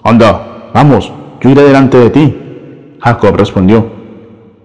Anda, 0.03 0.69
vamos, 0.73 1.11
yo 1.41 1.49
iré 1.49 1.64
delante 1.64 1.98
de 1.98 2.10
ti. 2.10 2.38
Jacob 2.99 3.36
respondió, 3.36 3.88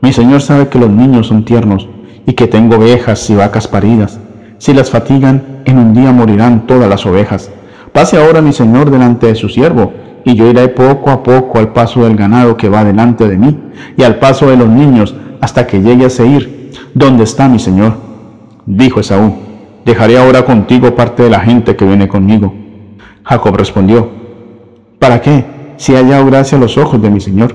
Mi 0.01 0.13
Señor 0.13 0.43
sabe 0.43 0.69
que 0.69 0.79
los 0.79 0.91
niños 0.91 1.29
son 1.29 1.45
tiernos, 1.45 1.89
y 2.27 2.35
que 2.35 2.47
tengo 2.47 2.77
ovejas 2.77 3.29
y 3.31 3.35
vacas 3.35 3.67
paridas. 3.67 4.21
Si 4.59 4.75
las 4.75 4.91
fatigan, 4.91 5.63
en 5.65 5.79
un 5.79 5.95
día 5.95 6.13
morirán 6.13 6.67
todas 6.67 6.89
las 6.89 7.07
ovejas. 7.07 7.51
Pase 7.93 8.19
ahora 8.19 8.41
mi 8.41 8.53
Señor 8.53 8.91
delante 8.91 9.27
de 9.27 9.35
su 9.35 9.49
siervo, 9.49 9.93
y 10.25 10.35
yo 10.35 10.47
iré 10.47 10.69
poco 10.69 11.11
a 11.11 11.23
poco 11.23 11.59
al 11.59 11.73
paso 11.73 12.05
del 12.05 12.17
ganado 12.17 12.57
que 12.57 12.69
va 12.69 12.85
delante 12.85 13.27
de 13.27 13.39
mí, 13.39 13.59
y 13.97 14.03
al 14.03 14.19
paso 14.19 14.51
de 14.51 14.57
los 14.57 14.69
niños, 14.69 15.15
hasta 15.41 15.67
que 15.67 15.81
llegue 15.81 16.05
a 16.05 16.11
Seir. 16.11 16.71
¿Dónde 16.95 17.25
está 17.25 17.49
mi 17.49 17.59
Señor? 17.59 17.95
Dijo 18.67 19.01
Esaú, 19.01 19.35
dejaré 19.85 20.19
ahora 20.19 20.45
contigo 20.45 20.95
parte 20.95 21.23
de 21.23 21.31
la 21.31 21.41
gente 21.41 21.77
que 21.77 21.85
viene 21.85 22.09
conmigo. 22.09 22.55
Jacob 23.25 23.57
respondió, 23.57 24.09
¿para 24.99 25.21
qué? 25.21 25.45
Si 25.77 25.95
ha 25.95 25.99
hallado 25.99 26.27
gracia 26.27 26.59
a 26.59 26.61
los 26.61 26.77
ojos 26.77 27.01
de 27.01 27.11
mi 27.11 27.21
Señor. 27.21 27.55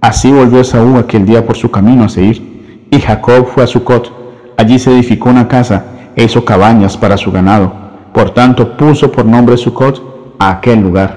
Así 0.00 0.30
volvió 0.32 0.60
Esaú 0.60 0.96
aquel 0.96 1.24
día 1.24 1.46
por 1.46 1.56
su 1.56 1.70
camino 1.70 2.04
a 2.04 2.08
Seir, 2.08 2.86
y 2.90 3.00
Jacob 3.00 3.46
fue 3.46 3.64
a 3.64 3.66
Sucot. 3.66 4.12
Allí 4.56 4.78
se 4.78 4.92
edificó 4.92 5.30
una 5.30 5.48
casa 5.48 5.84
e 6.14 6.24
hizo 6.24 6.44
cabañas 6.44 6.96
para 6.96 7.16
su 7.16 7.32
ganado. 7.32 7.72
Por 8.12 8.30
tanto 8.30 8.76
puso 8.76 9.10
por 9.10 9.24
nombre 9.24 9.56
Sucot 9.56 10.36
a 10.38 10.50
aquel 10.50 10.80
lugar. 10.80 11.16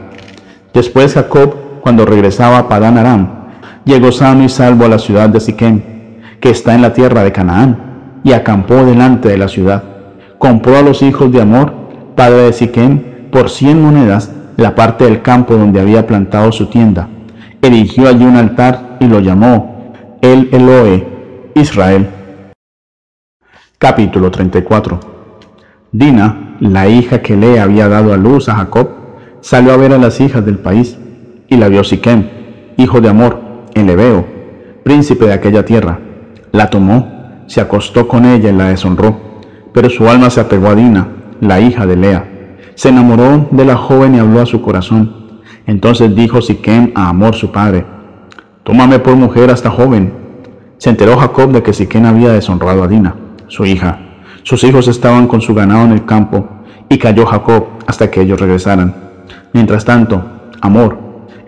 Después 0.74 1.14
Jacob, 1.14 1.56
cuando 1.82 2.06
regresaba 2.06 2.60
a 2.60 2.68
Padán 2.70 2.98
Aram, 2.98 3.28
llegó 3.86 4.12
sano 4.12 4.44
y 4.44 4.50
salvo 4.50 4.86
a 4.86 4.90
la 4.90 5.00
ciudad 5.00 5.30
de 5.30 5.40
Siquem, 5.40 5.82
que 6.40 6.50
está 6.50 6.76
en 6.76 6.82
la 6.82 6.94
tierra 6.94 7.24
de 7.24 7.32
Canaán, 7.32 8.22
y 8.24 8.34
acampó 8.34 8.84
delante 8.84 9.30
de 9.30 9.38
la 9.38 9.48
ciudad. 9.48 9.84
Compró 10.46 10.78
a 10.78 10.84
los 10.84 11.02
hijos 11.02 11.32
de 11.32 11.42
Amor, 11.42 11.74
padre 12.16 12.44
de 12.44 12.54
Siquem, 12.54 13.32
por 13.32 13.50
cien 13.50 13.82
monedas 13.82 14.32
la 14.58 14.76
parte 14.76 15.06
del 15.06 15.24
campo 15.24 15.56
donde 15.56 15.82
había 15.82 16.06
plantado 16.06 16.52
su 16.52 16.68
tienda. 16.68 17.08
Erigió 17.64 18.08
allí 18.08 18.26
un 18.26 18.36
altar 18.36 18.98
y 19.00 19.08
lo 19.08 19.22
llamó 19.22 19.92
El 20.22 20.50
Eloe, 20.52 21.52
Israel. 21.56 22.08
Capítulo 23.80 24.30
34 24.30 25.00
Dina, 25.92 26.58
la 26.60 26.88
hija 26.90 27.24
que 27.24 27.36
le 27.36 27.60
había 27.60 27.88
dado 27.88 28.14
a 28.14 28.18
luz 28.18 28.48
a 28.48 28.54
Jacob, 28.54 28.90
salió 29.42 29.74
a 29.74 29.78
ver 29.78 29.94
a 29.94 29.98
las 29.98 30.22
hijas 30.22 30.46
del 30.46 30.60
país, 30.60 30.96
y 31.48 31.58
la 31.58 31.70
vio 31.70 31.84
Siquem, 31.84 32.30
hijo 32.78 33.02
de 33.02 33.10
Amor, 33.10 33.40
el 33.74 33.90
Ebeo, 33.90 34.24
príncipe 34.84 35.26
de 35.26 35.34
aquella 35.34 35.66
tierra. 35.66 35.98
La 36.52 36.70
tomó, 36.70 37.42
se 37.48 37.62
acostó 37.62 38.08
con 38.08 38.26
ella 38.26 38.52
y 38.52 38.54
la 38.54 38.70
deshonró, 38.70 39.25
pero 39.76 39.90
su 39.90 40.08
alma 40.08 40.30
se 40.30 40.40
apegó 40.40 40.70
a 40.70 40.76
Dina, 40.76 41.06
la 41.42 41.60
hija 41.60 41.86
de 41.86 41.98
Lea. 41.98 42.26
Se 42.76 42.88
enamoró 42.88 43.50
de 43.52 43.66
la 43.66 43.76
joven 43.76 44.16
y 44.16 44.20
habló 44.20 44.40
a 44.40 44.46
su 44.46 44.62
corazón. 44.62 45.42
Entonces 45.68 46.16
dijo 46.16 46.42
Siquem 46.42 46.94
a 46.96 47.10
Amor 47.10 47.36
su 47.36 47.52
padre, 47.52 47.86
Tómame 48.64 49.00
por 49.00 49.18
mujer 49.18 49.50
a 49.50 49.54
esta 49.54 49.70
joven. 49.70 50.14
Se 50.78 50.90
enteró 50.90 51.18
Jacob 51.18 51.52
de 51.52 51.62
que 51.62 51.74
Siquem 51.74 52.06
había 52.06 52.30
deshonrado 52.30 52.84
a 52.84 52.88
Dina, 52.88 53.16
su 53.48 53.66
hija. 53.66 54.00
Sus 54.44 54.64
hijos 54.64 54.88
estaban 54.88 55.28
con 55.28 55.42
su 55.42 55.54
ganado 55.54 55.84
en 55.84 55.92
el 55.92 56.06
campo, 56.06 56.48
y 56.88 56.98
cayó 56.98 57.26
Jacob 57.26 57.66
hasta 57.86 58.10
que 58.10 58.22
ellos 58.22 58.40
regresaran. 58.40 58.96
Mientras 59.52 59.84
tanto, 59.84 60.24
Amor, 60.62 60.98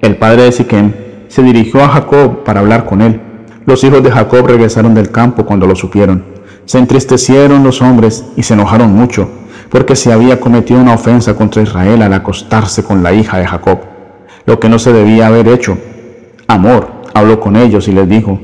el 0.01 0.17
padre 0.17 0.43
de 0.43 0.51
Siquem, 0.51 0.91
se 1.29 1.43
dirigió 1.43 1.81
a 1.81 1.87
Jacob 1.87 2.43
para 2.43 2.59
hablar 2.59 2.83
con 2.83 3.01
él. 3.01 3.21
Los 3.65 3.85
hijos 3.85 4.03
de 4.03 4.11
Jacob 4.11 4.45
regresaron 4.47 4.93
del 4.93 5.11
campo 5.11 5.45
cuando 5.45 5.65
lo 5.65 5.77
supieron. 5.77 6.36
Se 6.67 6.77
entristecieron 6.77 7.63
los 7.63 7.81
hombres 7.81 8.25
y 8.35 8.43
se 8.43 8.53
enojaron 8.53 8.93
mucho, 8.93 9.29
porque 9.69 9.95
se 9.95 10.11
había 10.11 10.41
cometido 10.41 10.81
una 10.81 10.95
ofensa 10.95 11.33
contra 11.33 11.61
Israel 11.61 12.01
al 12.01 12.11
acostarse 12.11 12.83
con 12.83 13.01
la 13.01 13.13
hija 13.13 13.37
de 13.37 13.47
Jacob, 13.47 13.79
lo 14.45 14.59
que 14.59 14.67
no 14.67 14.77
se 14.77 14.91
debía 14.91 15.27
haber 15.27 15.47
hecho. 15.47 15.77
Amor 16.45 16.91
habló 17.13 17.39
con 17.39 17.55
ellos 17.55 17.87
y 17.87 17.93
les 17.93 18.09
dijo, 18.09 18.41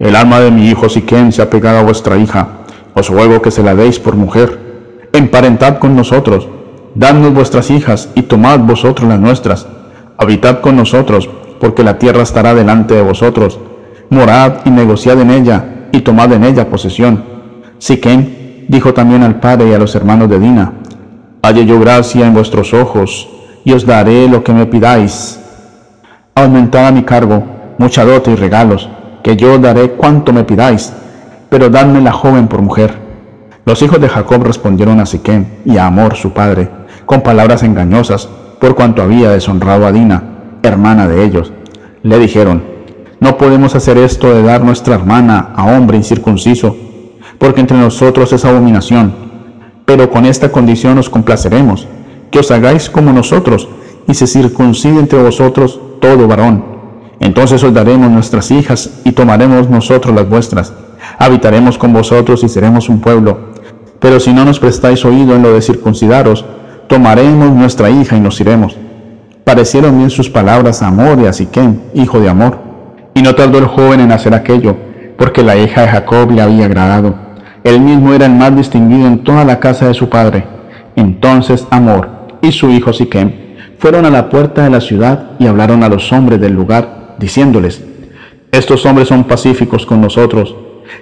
El 0.00 0.16
alma 0.16 0.40
de 0.40 0.50
mi 0.50 0.68
hijo 0.68 0.88
Siquén 0.88 1.30
se 1.30 1.40
ha 1.40 1.48
pegado 1.48 1.78
a 1.78 1.82
vuestra 1.84 2.16
hija, 2.16 2.48
os 2.94 3.10
ruego 3.10 3.40
que 3.40 3.52
se 3.52 3.62
la 3.62 3.76
deis 3.76 4.00
por 4.00 4.16
mujer. 4.16 5.08
Emparentad 5.12 5.78
con 5.78 5.94
nosotros, 5.94 6.48
dadnos 6.96 7.32
vuestras 7.32 7.70
hijas 7.70 8.08
y 8.16 8.22
tomad 8.22 8.58
vosotros 8.58 9.08
las 9.08 9.20
nuestras. 9.20 9.68
Habitad 10.18 10.62
con 10.62 10.74
nosotros, 10.74 11.30
porque 11.60 11.84
la 11.84 11.96
tierra 11.96 12.22
estará 12.22 12.56
delante 12.56 12.94
de 12.94 13.02
vosotros. 13.02 13.60
Morad 14.10 14.62
y 14.64 14.70
negociad 14.70 15.20
en 15.20 15.30
ella, 15.30 15.88
y 15.92 16.00
tomad 16.00 16.32
en 16.32 16.42
ella 16.42 16.68
posesión 16.68 17.35
Siquén 17.78 18.66
dijo 18.68 18.94
también 18.94 19.22
al 19.22 19.40
padre 19.40 19.70
y 19.70 19.74
a 19.74 19.78
los 19.78 19.94
hermanos 19.94 20.28
de 20.28 20.38
Dina, 20.38 20.72
Halle 21.42 21.64
yo 21.64 21.78
gracia 21.78 22.26
en 22.26 22.34
vuestros 22.34 22.74
ojos, 22.74 23.28
y 23.64 23.72
os 23.72 23.86
daré 23.86 24.28
lo 24.28 24.42
que 24.42 24.52
me 24.52 24.66
pidáis. 24.66 25.40
Aumentad 26.34 26.88
a 26.88 26.92
mi 26.92 27.02
cargo 27.02 27.56
mucha 27.78 28.04
dote 28.04 28.30
y 28.30 28.36
regalos, 28.36 28.88
que 29.22 29.36
yo 29.36 29.58
daré 29.58 29.92
cuanto 29.92 30.32
me 30.32 30.44
pidáis, 30.44 30.92
pero 31.48 31.68
dadme 31.68 32.00
la 32.00 32.12
joven 32.12 32.48
por 32.48 32.62
mujer. 32.62 32.94
Los 33.64 33.82
hijos 33.82 34.00
de 34.00 34.08
Jacob 34.08 34.42
respondieron 34.44 35.00
a 35.00 35.06
Siquén 35.06 35.60
y 35.64 35.76
a 35.76 35.86
Amor 35.86 36.14
su 36.14 36.32
padre, 36.32 36.68
con 37.04 37.22
palabras 37.22 37.62
engañosas, 37.62 38.28
por 38.60 38.74
cuanto 38.74 39.02
había 39.02 39.30
deshonrado 39.30 39.86
a 39.86 39.92
Dina, 39.92 40.22
hermana 40.62 41.08
de 41.08 41.24
ellos. 41.24 41.52
Le 42.02 42.18
dijeron, 42.18 42.62
no 43.20 43.36
podemos 43.36 43.74
hacer 43.74 43.98
esto 43.98 44.32
de 44.34 44.42
dar 44.42 44.62
nuestra 44.62 44.94
hermana 44.94 45.52
a 45.54 45.64
hombre 45.66 45.96
incircunciso, 45.96 46.76
porque 47.38 47.60
entre 47.60 47.76
nosotros 47.76 48.32
es 48.32 48.44
abominación. 48.44 49.14
Pero 49.84 50.10
con 50.10 50.26
esta 50.26 50.50
condición 50.50 50.98
os 50.98 51.10
complaceremos, 51.10 51.86
que 52.30 52.40
os 52.40 52.50
hagáis 52.50 52.90
como 52.90 53.12
nosotros, 53.12 53.68
y 54.08 54.14
se 54.14 54.26
circuncide 54.26 54.98
entre 54.98 55.22
vosotros 55.22 55.80
todo 56.00 56.28
varón. 56.28 56.64
Entonces 57.20 57.62
os 57.62 57.72
daremos 57.72 58.10
nuestras 58.10 58.50
hijas 58.50 59.00
y 59.04 59.12
tomaremos 59.12 59.68
nosotros 59.70 60.14
las 60.14 60.28
vuestras. 60.28 60.72
Habitaremos 61.18 61.78
con 61.78 61.92
vosotros 61.92 62.44
y 62.44 62.48
seremos 62.48 62.88
un 62.88 63.00
pueblo. 63.00 63.38
Pero 64.00 64.20
si 64.20 64.32
no 64.32 64.44
nos 64.44 64.60
prestáis 64.60 65.04
oído 65.04 65.34
en 65.34 65.42
lo 65.42 65.54
de 65.54 65.62
circuncidaros, 65.62 66.44
tomaremos 66.88 67.50
nuestra 67.50 67.90
hija 67.90 68.16
y 68.16 68.20
nos 68.20 68.40
iremos. 68.40 68.76
Parecieron 69.44 69.96
bien 69.96 70.10
sus 70.10 70.28
palabras 70.28 70.82
Amor 70.82 71.18
y 71.20 71.26
a 71.26 71.32
hijo 71.94 72.20
de 72.20 72.28
Amor. 72.28 72.58
Y 73.14 73.22
no 73.22 73.34
tardó 73.34 73.58
el 73.58 73.66
joven 73.66 74.00
en 74.00 74.12
hacer 74.12 74.34
aquello, 74.34 74.76
porque 75.16 75.42
la 75.42 75.56
hija 75.56 75.82
de 75.82 75.88
Jacob 75.88 76.30
le 76.30 76.42
había 76.42 76.66
agradado. 76.66 77.25
Él 77.66 77.80
mismo 77.80 78.14
era 78.14 78.26
el 78.26 78.32
más 78.32 78.54
distinguido 78.54 79.08
en 79.08 79.24
toda 79.24 79.44
la 79.44 79.58
casa 79.58 79.88
de 79.88 79.94
su 79.94 80.08
padre. 80.08 80.44
Entonces 80.94 81.66
Amor 81.70 82.08
y 82.40 82.52
su 82.52 82.70
hijo 82.70 82.92
Siquem 82.92 83.32
fueron 83.80 84.06
a 84.06 84.10
la 84.10 84.30
puerta 84.30 84.62
de 84.62 84.70
la 84.70 84.80
ciudad 84.80 85.32
y 85.40 85.48
hablaron 85.48 85.82
a 85.82 85.88
los 85.88 86.12
hombres 86.12 86.40
del 86.40 86.52
lugar, 86.52 87.16
diciéndoles, 87.18 87.82
Estos 88.52 88.86
hombres 88.86 89.08
son 89.08 89.24
pacíficos 89.24 89.84
con 89.84 90.00
nosotros, 90.00 90.54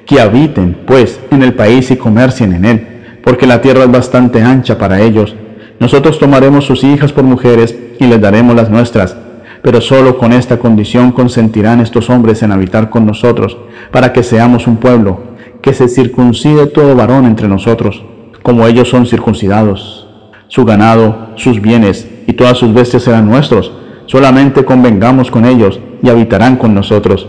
que 0.07 0.23
habiten, 0.23 0.79
pues, 0.87 1.21
en 1.31 1.43
el 1.43 1.53
país 1.53 1.91
y 1.91 1.97
comercien 1.97 2.55
en 2.55 2.65
él, 2.65 2.87
porque 3.23 3.47
la 3.47 3.61
tierra 3.61 3.85
es 3.85 3.93
bastante 3.93 4.41
ancha 4.41 4.79
para 4.79 5.03
ellos. 5.03 5.37
Nosotros 5.79 6.19
tomaremos 6.19 6.65
sus 6.65 6.83
hijas 6.83 7.13
por 7.13 7.25
mujeres 7.25 7.77
y 8.01 8.07
les 8.07 8.23
daremos 8.23 8.57
las 8.57 8.71
nuestras, 8.71 9.15
pero 9.61 9.83
solo 9.83 10.17
con 10.17 10.33
esta 10.33 10.59
condición 10.59 11.13
consentirán 11.13 11.83
estos 11.83 12.09
hombres 12.09 12.43
en 12.43 12.53
habitar 12.53 12.89
con 12.89 13.05
nosotros, 13.05 13.59
para 13.91 14.15
que 14.15 14.23
seamos 14.23 14.67
un 14.67 14.79
pueblo 14.79 15.34
que 15.65 15.73
se 15.73 15.89
circuncide 15.89 16.67
todo 16.67 16.95
varón 16.95 17.25
entre 17.25 17.49
nosotros, 17.49 18.05
como 18.43 18.67
ellos 18.67 18.91
son 18.91 19.07
circuncidados. 19.07 20.07
Su 20.49 20.67
ganado, 20.67 21.31
sus 21.37 21.63
bienes 21.63 22.07
y 22.27 22.35
todas 22.35 22.59
sus 22.59 22.75
bestias 22.75 23.05
serán 23.05 23.27
nuestros, 23.27 23.73
solamente 24.05 24.67
convengamos 24.67 25.31
con 25.31 25.47
ellos 25.47 25.81
y 26.03 26.11
habitarán 26.11 26.57
con 26.57 26.75
nosotros. 26.75 27.27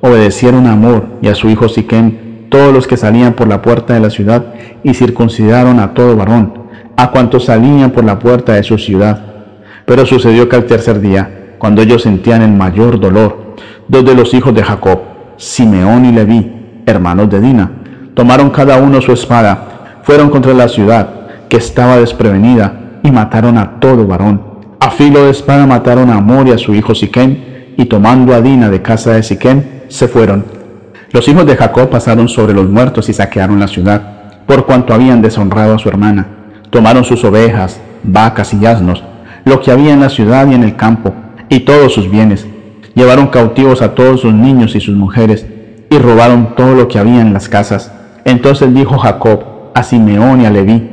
Obedecieron 0.00 0.66
a 0.66 0.72
Amor 0.72 1.06
y 1.22 1.28
a 1.28 1.36
su 1.36 1.48
hijo 1.48 1.68
Siquem 1.68 2.48
todos 2.48 2.74
los 2.74 2.88
que 2.88 2.96
salían 2.96 3.34
por 3.34 3.46
la 3.46 3.62
puerta 3.62 3.94
de 3.94 4.00
la 4.00 4.10
ciudad 4.10 4.52
y 4.82 4.92
circuncidaron 4.92 5.78
a 5.78 5.94
todo 5.94 6.16
varón, 6.16 6.54
a 6.96 7.12
cuantos 7.12 7.44
salían 7.44 7.92
por 7.92 8.02
la 8.02 8.18
puerta 8.18 8.54
de 8.54 8.64
su 8.64 8.78
ciudad. 8.78 9.44
Pero 9.84 10.04
sucedió 10.06 10.48
que 10.48 10.56
al 10.56 10.66
tercer 10.66 11.00
día, 11.00 11.54
cuando 11.58 11.82
ellos 11.82 12.02
sentían 12.02 12.42
el 12.42 12.50
mayor 12.50 12.98
dolor, 12.98 13.54
dos 13.86 14.04
de 14.04 14.16
los 14.16 14.34
hijos 14.34 14.52
de 14.56 14.64
Jacob, 14.64 14.98
Simeón 15.36 16.04
y 16.04 16.10
Leví, 16.10 16.55
hermanos 16.86 17.28
de 17.28 17.40
Dina, 17.40 17.70
tomaron 18.14 18.50
cada 18.50 18.78
uno 18.78 19.00
su 19.00 19.12
espada, 19.12 19.98
fueron 20.04 20.30
contra 20.30 20.54
la 20.54 20.68
ciudad, 20.68 21.08
que 21.48 21.56
estaba 21.56 21.96
desprevenida, 21.96 23.00
y 23.02 23.10
mataron 23.10 23.58
a 23.58 23.80
todo 23.80 24.06
varón. 24.06 24.40
A 24.80 24.90
filo 24.90 25.24
de 25.24 25.30
espada 25.30 25.66
mataron 25.66 26.10
a 26.10 26.16
Amor 26.16 26.46
y 26.46 26.52
a 26.52 26.58
su 26.58 26.74
hijo 26.74 26.94
Siquén, 26.94 27.74
y 27.76 27.86
tomando 27.86 28.34
a 28.34 28.40
Dina 28.40 28.70
de 28.70 28.82
casa 28.82 29.12
de 29.12 29.22
Siquén, 29.24 29.82
se 29.88 30.06
fueron. 30.06 30.44
Los 31.10 31.26
hijos 31.28 31.44
de 31.44 31.56
Jacob 31.56 31.88
pasaron 31.90 32.28
sobre 32.28 32.54
los 32.54 32.68
muertos 32.68 33.08
y 33.08 33.12
saquearon 33.12 33.58
la 33.58 33.68
ciudad, 33.68 34.02
por 34.46 34.64
cuanto 34.64 34.94
habían 34.94 35.22
deshonrado 35.22 35.74
a 35.74 35.78
su 35.78 35.88
hermana. 35.88 36.26
Tomaron 36.70 37.04
sus 37.04 37.24
ovejas, 37.24 37.80
vacas 38.04 38.54
y 38.54 38.64
asnos, 38.64 39.02
lo 39.44 39.60
que 39.60 39.72
había 39.72 39.92
en 39.92 40.00
la 40.00 40.08
ciudad 40.08 40.48
y 40.48 40.54
en 40.54 40.62
el 40.62 40.76
campo, 40.76 41.12
y 41.48 41.60
todos 41.60 41.94
sus 41.94 42.10
bienes. 42.10 42.46
Llevaron 42.94 43.26
cautivos 43.26 43.82
a 43.82 43.94
todos 43.94 44.20
sus 44.20 44.32
niños 44.32 44.74
y 44.74 44.80
sus 44.80 44.96
mujeres, 44.96 45.46
y 45.90 45.98
robaron 45.98 46.54
todo 46.56 46.74
lo 46.74 46.88
que 46.88 46.98
había 46.98 47.20
en 47.20 47.32
las 47.32 47.48
casas. 47.48 47.92
Entonces 48.24 48.72
dijo 48.74 48.98
Jacob 48.98 49.44
a 49.74 49.82
Simeón 49.82 50.40
y 50.40 50.46
a 50.46 50.50
Leví, 50.50 50.90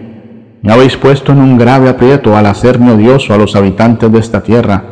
me 0.62 0.72
habéis 0.72 0.96
puesto 0.96 1.32
en 1.32 1.42
un 1.42 1.58
grave 1.58 1.90
aprieto 1.90 2.38
al 2.38 2.46
hacerme 2.46 2.92
odioso 2.92 3.34
a 3.34 3.38
los 3.38 3.56
habitantes 3.56 4.12
de 4.12 4.20
esta 4.20 4.44
tierra, 4.44 4.84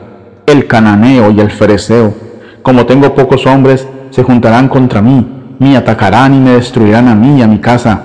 el 0.45 0.67
cananeo 0.67 1.31
y 1.31 1.39
el 1.39 1.51
fereceo. 1.51 2.13
Como 2.61 2.85
tengo 2.85 3.15
pocos 3.15 3.45
hombres, 3.45 3.87
se 4.09 4.23
juntarán 4.23 4.67
contra 4.67 5.01
mí, 5.01 5.55
me 5.59 5.77
atacarán 5.77 6.33
y 6.33 6.39
me 6.39 6.51
destruirán 6.51 7.07
a 7.07 7.15
mí 7.15 7.39
y 7.39 7.41
a 7.41 7.47
mi 7.47 7.59
casa. 7.59 8.01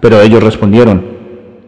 Pero 0.00 0.20
ellos 0.20 0.42
respondieron, 0.42 1.04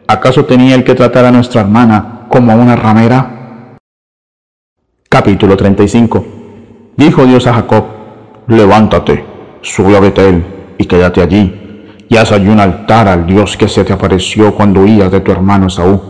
¿acaso 0.08 0.44
tenía 0.44 0.74
el 0.74 0.82
que 0.82 0.94
tratar 0.94 1.24
a 1.24 1.30
nuestra 1.30 1.60
hermana 1.60 2.26
como 2.28 2.50
a 2.50 2.56
una 2.56 2.74
ramera? 2.74 3.76
Capítulo 5.08 5.56
35 5.56 6.26
Dijo 6.96 7.24
Dios 7.26 7.46
a 7.46 7.54
Jacob, 7.54 7.84
levántate 8.48 9.37
sube 9.62 9.96
a 9.96 10.00
Betel 10.00 10.44
y 10.78 10.84
quédate 10.84 11.20
allí, 11.20 11.54
y 12.08 12.16
haz 12.16 12.32
allí 12.32 12.48
un 12.48 12.60
altar 12.60 13.08
al 13.08 13.26
Dios 13.26 13.56
que 13.56 13.68
se 13.68 13.84
te 13.84 13.92
apareció 13.92 14.54
cuando 14.54 14.82
huías 14.82 15.10
de 15.10 15.20
tu 15.20 15.32
hermano 15.32 15.68
Saúl. 15.68 16.00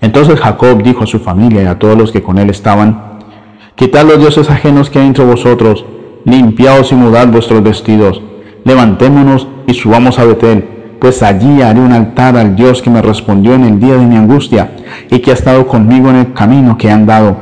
Entonces 0.00 0.38
Jacob 0.40 0.82
dijo 0.82 1.04
a 1.04 1.06
su 1.06 1.18
familia 1.18 1.62
y 1.62 1.66
a 1.66 1.78
todos 1.78 1.96
los 1.96 2.12
que 2.12 2.22
con 2.22 2.38
él 2.38 2.50
estaban, 2.50 3.08
Quitad 3.74 4.06
los 4.06 4.18
dioses 4.18 4.50
ajenos 4.50 4.90
que 4.90 4.98
hay 4.98 5.06
entre 5.06 5.24
vosotros, 5.24 5.84
limpiaos 6.24 6.90
y 6.90 6.96
mudad 6.96 7.28
vuestros 7.28 7.62
vestidos, 7.62 8.20
levantémonos 8.64 9.46
y 9.68 9.74
subamos 9.74 10.18
a 10.18 10.24
Betel, 10.24 10.96
pues 10.98 11.22
allí 11.22 11.62
haré 11.62 11.78
un 11.78 11.92
altar 11.92 12.36
al 12.36 12.56
Dios 12.56 12.82
que 12.82 12.90
me 12.90 13.00
respondió 13.00 13.54
en 13.54 13.62
el 13.62 13.78
día 13.78 13.94
de 13.94 14.04
mi 14.04 14.16
angustia 14.16 14.72
y 15.12 15.20
que 15.20 15.30
ha 15.30 15.34
estado 15.34 15.68
conmigo 15.68 16.10
en 16.10 16.16
el 16.16 16.32
camino 16.32 16.76
que 16.76 16.88
he 16.88 16.90
andado. 16.90 17.36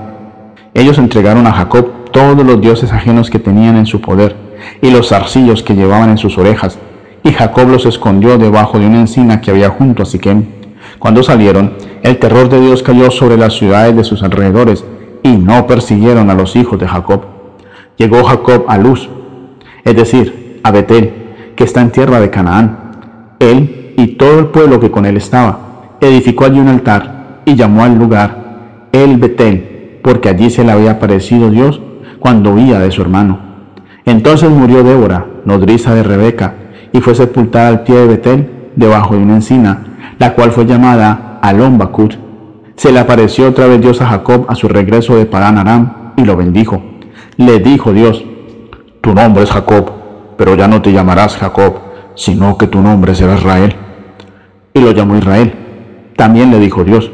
Ellos 0.74 0.98
entregaron 0.98 1.46
a 1.46 1.52
Jacob 1.52 2.10
todos 2.12 2.44
los 2.44 2.60
dioses 2.60 2.92
ajenos 2.92 3.30
que 3.30 3.38
tenían 3.38 3.76
en 3.76 3.86
su 3.86 4.02
poder 4.02 4.45
y 4.80 4.90
los 4.90 5.08
zarcillos 5.08 5.62
que 5.62 5.74
llevaban 5.74 6.10
en 6.10 6.18
sus 6.18 6.38
orejas, 6.38 6.78
y 7.22 7.32
Jacob 7.32 7.68
los 7.68 7.86
escondió 7.86 8.38
debajo 8.38 8.78
de 8.78 8.86
una 8.86 9.00
encina 9.00 9.40
que 9.40 9.50
había 9.50 9.70
junto 9.70 10.02
a 10.02 10.06
Siquem. 10.06 10.44
Cuando 10.98 11.22
salieron, 11.22 11.74
el 12.02 12.18
terror 12.18 12.48
de 12.48 12.60
Dios 12.60 12.82
cayó 12.82 13.10
sobre 13.10 13.36
las 13.36 13.54
ciudades 13.54 13.96
de 13.96 14.04
sus 14.04 14.22
alrededores 14.22 14.84
y 15.22 15.36
no 15.36 15.66
persiguieron 15.66 16.30
a 16.30 16.34
los 16.34 16.54
hijos 16.54 16.78
de 16.78 16.86
Jacob. 16.86 17.22
Llegó 17.96 18.22
Jacob 18.24 18.66
a 18.68 18.78
Luz, 18.78 19.08
es 19.84 19.96
decir, 19.96 20.60
a 20.62 20.70
Betel, 20.70 21.12
que 21.56 21.64
está 21.64 21.80
en 21.80 21.90
tierra 21.90 22.20
de 22.20 22.30
Canaán. 22.30 23.34
Él 23.40 23.94
y 23.96 24.06
todo 24.08 24.38
el 24.38 24.46
pueblo 24.46 24.78
que 24.78 24.90
con 24.90 25.06
él 25.06 25.16
estaba, 25.16 25.96
edificó 26.00 26.44
allí 26.44 26.60
un 26.60 26.68
altar 26.68 27.42
y 27.44 27.54
llamó 27.54 27.84
al 27.84 27.98
lugar 27.98 28.88
El 28.92 29.16
Betel, 29.16 30.00
porque 30.02 30.28
allí 30.28 30.50
se 30.50 30.64
le 30.64 30.72
había 30.72 30.92
aparecido 30.92 31.50
Dios 31.50 31.80
cuando 32.20 32.52
huía 32.52 32.78
de 32.78 32.90
su 32.90 33.02
hermano. 33.02 33.45
Entonces 34.06 34.48
murió 34.48 34.84
Débora, 34.84 35.26
nodriza 35.44 35.92
de 35.92 36.04
Rebeca, 36.04 36.54
y 36.92 37.00
fue 37.00 37.16
sepultada 37.16 37.68
al 37.68 37.82
pie 37.82 37.96
de 37.96 38.06
Betel, 38.06 38.50
debajo 38.76 39.16
de 39.16 39.22
una 39.22 39.34
encina, 39.34 40.14
la 40.20 40.34
cual 40.34 40.52
fue 40.52 40.64
llamada 40.64 41.40
Alon 41.42 41.78
Se 42.76 42.92
le 42.92 43.00
apareció 43.00 43.48
otra 43.48 43.66
vez 43.66 43.80
Dios 43.80 44.00
a 44.00 44.06
Jacob 44.06 44.46
a 44.48 44.54
su 44.54 44.68
regreso 44.68 45.16
de 45.16 45.26
Padán 45.26 45.58
Aram 45.58 46.12
y 46.16 46.24
lo 46.24 46.36
bendijo. 46.36 46.82
Le 47.36 47.58
dijo 47.58 47.92
Dios, 47.92 48.24
tu 49.00 49.12
nombre 49.12 49.42
es 49.42 49.50
Jacob, 49.50 49.90
pero 50.36 50.54
ya 50.54 50.68
no 50.68 50.82
te 50.82 50.92
llamarás 50.92 51.36
Jacob, 51.36 51.80
sino 52.14 52.56
que 52.56 52.68
tu 52.68 52.80
nombre 52.80 53.14
será 53.14 53.34
Israel. 53.34 53.74
Y 54.72 54.80
lo 54.80 54.92
llamó 54.92 55.16
Israel. 55.16 55.52
También 56.16 56.52
le 56.52 56.60
dijo 56.60 56.84
Dios, 56.84 57.10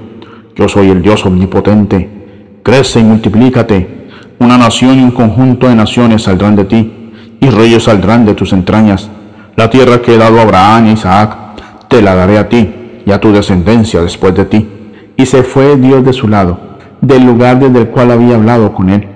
yo 0.54 0.68
soy 0.68 0.90
el 0.90 1.00
Dios 1.00 1.24
omnipotente, 1.24 2.60
crece 2.62 3.00
y 3.00 3.04
multiplícate, 3.04 4.01
una 4.42 4.58
nación 4.58 4.98
y 4.98 5.02
un 5.02 5.12
conjunto 5.12 5.68
de 5.68 5.74
naciones 5.74 6.22
saldrán 6.22 6.56
de 6.56 6.64
ti, 6.64 6.92
y 7.40 7.50
reyes 7.50 7.84
saldrán 7.84 8.24
de 8.24 8.34
tus 8.34 8.52
entrañas. 8.52 9.08
La 9.56 9.70
tierra 9.70 10.00
que 10.00 10.14
he 10.14 10.18
dado 10.18 10.38
a 10.38 10.42
Abraham 10.42 10.86
y 10.86 10.92
Isaac, 10.92 11.36
te 11.88 12.02
la 12.02 12.14
daré 12.14 12.38
a 12.38 12.48
ti 12.48 13.02
y 13.04 13.10
a 13.10 13.20
tu 13.20 13.32
descendencia 13.32 14.00
después 14.00 14.34
de 14.34 14.44
ti. 14.44 14.68
Y 15.16 15.26
se 15.26 15.42
fue 15.42 15.76
Dios 15.76 16.04
de 16.04 16.12
su 16.12 16.28
lado, 16.28 16.58
del 17.00 17.24
lugar 17.24 17.58
desde 17.58 17.80
el 17.80 17.88
cual 17.88 18.10
había 18.10 18.36
hablado 18.36 18.72
con 18.72 18.90
él. 18.90 19.08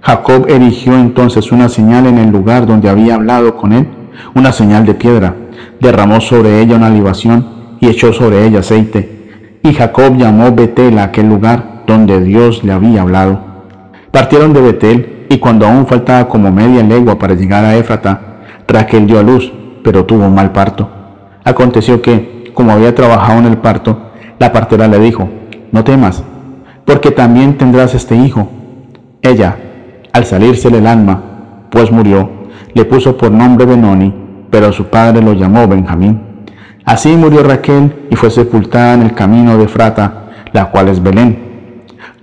Jacob 0.00 0.46
erigió 0.48 0.94
entonces 0.94 1.52
una 1.52 1.68
señal 1.68 2.06
en 2.06 2.18
el 2.18 2.30
lugar 2.30 2.66
donde 2.66 2.88
había 2.88 3.14
hablado 3.14 3.56
con 3.56 3.72
él, 3.72 3.88
una 4.34 4.52
señal 4.52 4.84
de 4.84 4.94
piedra. 4.94 5.34
Derramó 5.80 6.20
sobre 6.20 6.60
ella 6.60 6.76
una 6.76 6.90
libación 6.90 7.76
y 7.80 7.88
echó 7.88 8.12
sobre 8.12 8.46
ella 8.46 8.60
aceite. 8.60 9.58
Y 9.62 9.72
Jacob 9.72 10.16
llamó 10.16 10.52
Betel 10.52 10.98
a 10.98 11.04
aquel 11.04 11.28
lugar 11.28 11.82
donde 11.86 12.20
Dios 12.20 12.64
le 12.64 12.72
había 12.72 13.02
hablado. 13.02 13.53
Partieron 14.14 14.52
de 14.52 14.60
Betel 14.60 15.26
y 15.28 15.38
cuando 15.38 15.66
aún 15.66 15.88
faltaba 15.88 16.28
como 16.28 16.52
media 16.52 16.84
legua 16.84 17.18
para 17.18 17.34
llegar 17.34 17.64
a 17.64 17.74
Éfrata, 17.74 18.20
Raquel 18.68 19.08
dio 19.08 19.18
a 19.18 19.24
luz 19.24 19.52
pero 19.82 20.04
tuvo 20.04 20.26
un 20.26 20.34
mal 20.36 20.52
parto. 20.52 20.88
Aconteció 21.42 22.00
que, 22.00 22.52
como 22.54 22.70
había 22.70 22.94
trabajado 22.94 23.40
en 23.40 23.46
el 23.46 23.58
parto, 23.58 24.12
la 24.38 24.52
partera 24.52 24.86
le 24.86 25.00
dijo, 25.00 25.28
no 25.72 25.82
temas, 25.82 26.22
porque 26.84 27.10
también 27.10 27.58
tendrás 27.58 27.92
este 27.96 28.14
hijo. 28.14 28.48
Ella, 29.20 29.56
al 30.12 30.24
salírsele 30.24 30.78
el 30.78 30.86
alma, 30.86 31.66
pues 31.70 31.90
murió, 31.90 32.30
le 32.72 32.84
puso 32.84 33.16
por 33.16 33.32
nombre 33.32 33.66
Benoni, 33.66 34.14
pero 34.48 34.72
su 34.72 34.84
padre 34.84 35.22
lo 35.22 35.32
llamó 35.32 35.66
Benjamín. 35.66 36.20
Así 36.84 37.16
murió 37.16 37.42
Raquel 37.42 38.06
y 38.10 38.14
fue 38.14 38.30
sepultada 38.30 38.94
en 38.94 39.02
el 39.02 39.12
camino 39.14 39.58
de 39.58 39.66
Frata, 39.66 40.30
la 40.52 40.70
cual 40.70 40.86
es 40.86 41.02
Belén. 41.02 41.43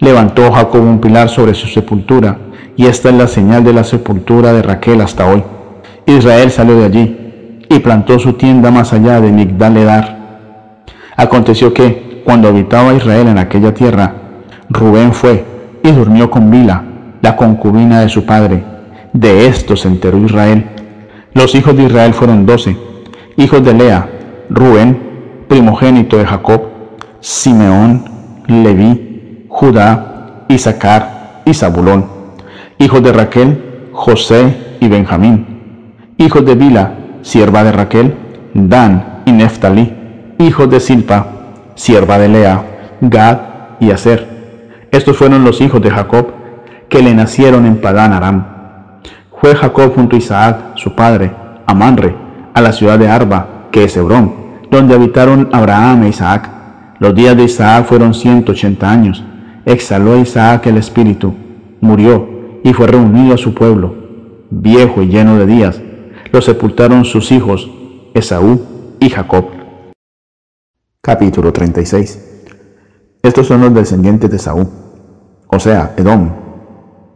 Levantó 0.02 0.52
Jacob 0.52 0.82
un 0.82 1.00
pilar 1.00 1.30
sobre 1.30 1.54
su 1.54 1.68
sepultura, 1.68 2.36
y 2.76 2.88
esta 2.88 3.10
es 3.10 3.16
la 3.16 3.28
señal 3.28 3.64
de 3.64 3.72
la 3.72 3.84
sepultura 3.84 4.52
de 4.52 4.64
Raquel 4.64 5.00
hasta 5.00 5.28
hoy. 5.28 5.44
Israel 6.08 6.50
salió 6.50 6.76
de 6.80 6.86
allí, 6.86 7.60
y 7.70 7.80
plantó 7.80 8.18
su 8.18 8.34
tienda 8.34 8.72
más 8.72 8.94
allá 8.94 9.22
de 9.22 9.32
Migdaledar. 9.32 10.18
Aconteció 11.16 11.72
que, 11.72 12.24
cuando 12.26 12.48
habitaba 12.48 12.96
Israel 12.96 13.28
en 13.28 13.38
aquella 13.38 13.76
tierra, 13.76 14.16
Rubén 14.70 15.14
fue 15.14 15.46
y 15.84 15.92
durmió 15.92 16.32
con 16.32 16.50
Bila, 16.50 16.84
la 17.22 17.36
concubina 17.36 18.02
de 18.02 18.10
su 18.10 18.26
padre. 18.26 18.64
De 19.14 19.46
esto 19.46 19.76
se 19.76 19.88
enteró 19.88 20.18
Israel. 20.18 20.66
Los 21.36 21.54
hijos 21.54 21.78
de 21.78 21.84
Israel 21.84 22.16
fueron 22.16 22.48
doce, 22.48 22.76
hijos 23.38 23.64
de 23.64 23.76
Lea, 23.76 24.10
Rubén, 24.50 24.98
primogénito 25.48 26.18
de 26.18 26.26
Jacob, 26.26 26.62
Simeón, 27.20 28.04
Leví, 28.48 29.11
Judá, 29.54 30.46
Isaacar 30.48 31.42
y 31.44 31.54
Zabulón, 31.54 32.06
hijos 32.80 33.04
de 33.04 33.12
Raquel, 33.12 33.90
José 33.92 34.78
y 34.80 34.88
Benjamín, 34.88 35.94
hijos 36.18 36.46
de 36.46 36.56
Bila, 36.56 36.94
sierva 37.22 37.62
de 37.66 37.74
Raquel, 37.74 38.16
Dan 38.54 39.22
y 39.26 39.34
Neftalí, 39.34 39.94
hijos 40.40 40.70
de 40.70 40.80
Silpa, 40.80 41.28
sierva 41.76 42.18
de 42.18 42.30
Lea, 42.30 42.64
Gad 43.02 43.38
y 43.82 43.92
Aser. 43.92 44.88
Estos 44.90 45.18
fueron 45.18 45.44
los 45.44 45.60
hijos 45.60 45.82
de 45.82 45.92
Jacob 45.92 46.28
que 46.88 47.04
le 47.04 47.14
nacieron 47.14 47.66
en 47.66 47.82
Padán 47.82 48.14
Aram. 48.14 48.46
Fue 49.38 49.54
Jacob 49.54 49.94
junto 49.94 50.16
a 50.16 50.20
Isaac, 50.20 50.58
su 50.76 50.96
padre, 50.96 51.30
a 51.68 51.74
Manre, 51.74 52.16
a 52.54 52.62
la 52.62 52.72
ciudad 52.72 52.98
de 52.98 53.10
Arba, 53.10 53.68
que 53.70 53.84
es 53.84 53.98
Hebrón, 53.98 54.34
donde 54.72 54.96
habitaron 54.96 55.50
Abraham 55.52 56.04
e 56.04 56.08
Isaac. 56.08 56.50
Los 57.00 57.14
días 57.14 57.36
de 57.36 57.44
Isaac 57.44 57.86
fueron 57.86 58.14
ciento 58.14 58.54
ochenta 58.54 58.90
años. 58.90 59.26
Exhaló 59.66 60.18
Isaac 60.18 60.68
el 60.68 60.78
espíritu, 60.78 61.34
murió 61.82 62.28
y 62.64 62.74
fue 62.74 62.88
reunido 62.88 63.36
a 63.36 63.38
su 63.38 63.54
pueblo, 63.54 63.96
viejo 64.50 65.02
y 65.02 65.08
lleno 65.08 65.38
de 65.38 65.46
días 65.46 65.82
lo 66.32 66.42
sepultaron 66.42 67.04
sus 67.04 67.32
hijos 67.32 67.70
Esaú 68.14 68.62
y 69.00 69.10
Jacob. 69.10 69.46
Capítulo 71.02 71.52
36 71.52 72.46
Estos 73.22 73.48
son 73.48 73.62
los 73.62 73.74
descendientes 73.74 74.30
de 74.30 74.38
Esaú, 74.38 74.70
o 75.48 75.60
sea, 75.60 75.94
Edom. 75.98 76.32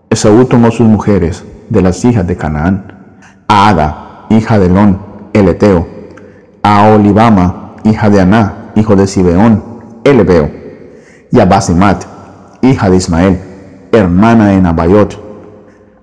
Esaú 0.09 0.45
tomó 0.45 0.71
sus 0.71 0.87
mujeres 0.87 1.45
de 1.69 1.81
las 1.81 2.03
hijas 2.03 2.27
de 2.27 2.35
Canaán, 2.35 3.19
a 3.47 3.69
Ada, 3.69 4.27
hija 4.29 4.59
de 4.59 4.69
Lon, 4.69 4.99
el 5.33 5.47
Eteo, 5.47 5.87
a 6.61 6.89
Olibama, 6.89 7.75
hija 7.83 8.09
de 8.09 8.21
Aná, 8.21 8.71
hijo 8.75 8.95
de 8.95 9.07
Sibeón, 9.07 9.63
el 10.03 10.19
Ebeo, 10.19 10.51
y 11.31 11.39
a 11.39 11.45
Basemat, 11.45 12.14
hija 12.71 12.89
de 12.89 12.97
Ismael, 12.97 13.39
hermana 13.91 14.47
de 14.47 14.61
Nabayot. 14.61 15.19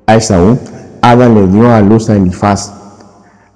A 0.07 0.16
Esaú, 0.16 0.58
Ada 1.00 1.28
le 1.28 1.47
dio 1.49 1.73
a 1.73 1.81
luz 1.81 2.08
a 2.10 2.16
Elifaz, 2.16 2.73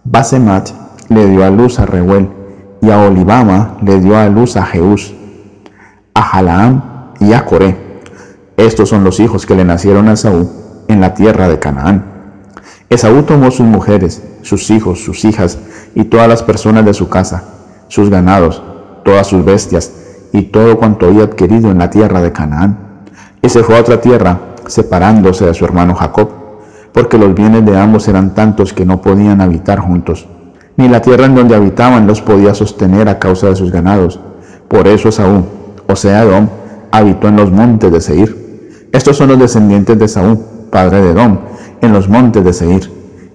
Basemat 0.05 0.71
le 1.09 1.27
dio 1.27 1.45
a 1.45 1.51
luz 1.51 1.79
a 1.79 1.87
Reuel, 1.87 2.29
y 2.81 2.91
a 2.91 3.01
Olibama 3.01 3.77
le 3.83 4.01
dio 4.01 4.17
a 4.17 4.29
luz 4.29 4.57
a 4.57 4.65
Jeús, 4.65 5.15
a 6.15 6.23
Jalaam 6.23 6.83
y 7.21 7.33
a 7.33 7.45
Coré. 7.45 7.77
Estos 8.57 8.89
son 8.89 9.05
los 9.05 9.21
hijos 9.21 9.47
que 9.47 9.55
le 9.55 9.65
nacieron 9.65 10.09
a 10.09 10.13
Esaú 10.13 10.51
en 10.89 11.01
la 11.01 11.15
tierra 11.15 11.49
de 11.49 11.59
Canaán. 11.59 12.05
Esaú 12.89 13.23
tomó 13.23 13.51
sus 13.51 13.67
mujeres, 13.67 14.23
sus 14.43 14.71
hijos, 14.71 15.05
sus 15.05 15.25
hijas 15.25 15.59
y 15.95 16.05
todas 16.05 16.29
las 16.29 16.43
personas 16.43 16.85
de 16.85 16.95
su 16.95 17.09
casa, 17.09 17.43
sus 17.89 18.11
ganados, 18.11 18.63
todas 19.05 19.27
sus 19.27 19.45
bestias 19.45 19.93
y 20.33 20.43
todo 20.43 20.79
cuanto 20.79 21.07
había 21.07 21.25
adquirido 21.25 21.71
en 21.71 21.79
la 21.79 21.91
tierra 21.91 22.21
de 22.23 22.33
Canaán. 22.33 22.86
Y 23.43 23.49
se 23.49 23.63
fue 23.63 23.77
a 23.77 23.81
otra 23.81 24.01
tierra, 24.01 24.39
separándose 24.67 25.47
de 25.47 25.55
su 25.55 25.65
hermano 25.65 25.95
Jacob 25.95 26.47
porque 26.97 27.19
los 27.19 27.35
bienes 27.35 27.67
de 27.67 27.79
ambos 27.79 28.09
eran 28.09 28.33
tantos 28.33 28.73
que 28.73 28.87
no 28.87 29.03
podían 29.03 29.43
habitar 29.43 29.81
juntos, 29.81 30.27
ni 30.79 30.89
la 30.89 31.03
tierra 31.03 31.27
en 31.27 31.35
donde 31.35 31.55
habitaban 31.55 32.07
los 32.07 32.23
podía 32.23 32.55
sostener 32.55 33.07
a 33.11 33.19
causa 33.19 33.49
de 33.49 33.55
sus 33.55 33.71
ganados. 33.71 34.19
Por 34.67 34.89
eso 34.89 35.13
Saúl, 35.13 35.45
o 35.87 35.95
sea 35.95 36.23
Edom, 36.23 36.49
habitó 36.91 37.29
en 37.29 37.37
los 37.37 37.53
montes 37.53 37.93
de 37.93 38.01
Seir. 38.01 38.89
Estos 38.93 39.19
son 39.19 39.29
los 39.29 39.39
descendientes 39.39 39.99
de 39.99 40.09
Saúl, 40.09 40.39
padre 40.71 41.03
de 41.03 41.11
Edom, 41.11 41.37
en 41.83 41.93
los 41.93 42.09
montes 42.09 42.43
de 42.43 42.55
Seir. 42.55 42.91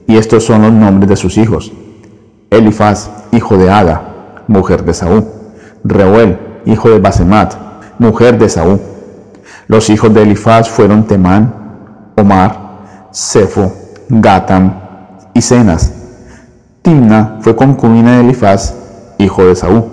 Y 0.07 0.17
estos 0.17 0.43
son 0.43 0.63
los 0.63 0.73
nombres 0.73 1.09
de 1.09 1.15
sus 1.15 1.37
hijos. 1.37 1.71
Elifaz, 2.49 3.11
hijo 3.31 3.59
de 3.59 3.69
Ada, 3.69 4.41
mujer 4.47 4.83
de 4.83 4.95
Saúl. 4.95 5.23
Reuel, 5.83 6.39
hijo 6.65 6.89
de 6.89 6.97
Basemat, 6.97 7.53
mujer 7.99 8.39
de 8.39 8.49
Saúl. 8.49 8.79
Los 9.71 9.89
hijos 9.89 10.13
de 10.13 10.23
Elifaz 10.23 10.69
fueron 10.69 11.07
Temán, 11.07 11.53
Omar, 12.17 12.59
Sefo, 13.09 13.71
Gatam 14.09 14.73
y 15.33 15.41
Cenas. 15.41 15.93
Timna 16.81 17.37
fue 17.39 17.55
concubina 17.55 18.17
de 18.17 18.19
Elifaz, 18.19 18.75
hijo 19.17 19.45
de 19.45 19.55
Saúl, 19.55 19.85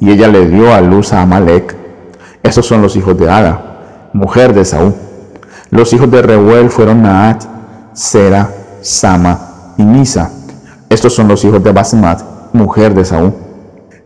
y 0.00 0.10
ella 0.10 0.28
le 0.28 0.46
dio 0.46 0.72
a 0.72 0.80
luz 0.80 1.12
a 1.12 1.20
Amalek. 1.20 1.76
Esos 2.42 2.64
son 2.64 2.80
los 2.80 2.96
hijos 2.96 3.18
de 3.18 3.30
Ada, 3.30 4.08
mujer 4.14 4.54
de 4.54 4.64
Saúl. 4.64 4.94
Los 5.68 5.92
hijos 5.92 6.10
de 6.10 6.22
Reuel 6.22 6.70
fueron 6.70 7.02
Naat, 7.02 7.44
Sera, 7.92 8.48
Sama 8.80 9.74
y 9.76 9.82
Misa. 9.82 10.30
Estos 10.88 11.14
son 11.14 11.28
los 11.28 11.44
hijos 11.44 11.62
de 11.62 11.72
Basmat, 11.72 12.22
mujer 12.54 12.94
de 12.94 13.04
Saúl. 13.04 13.34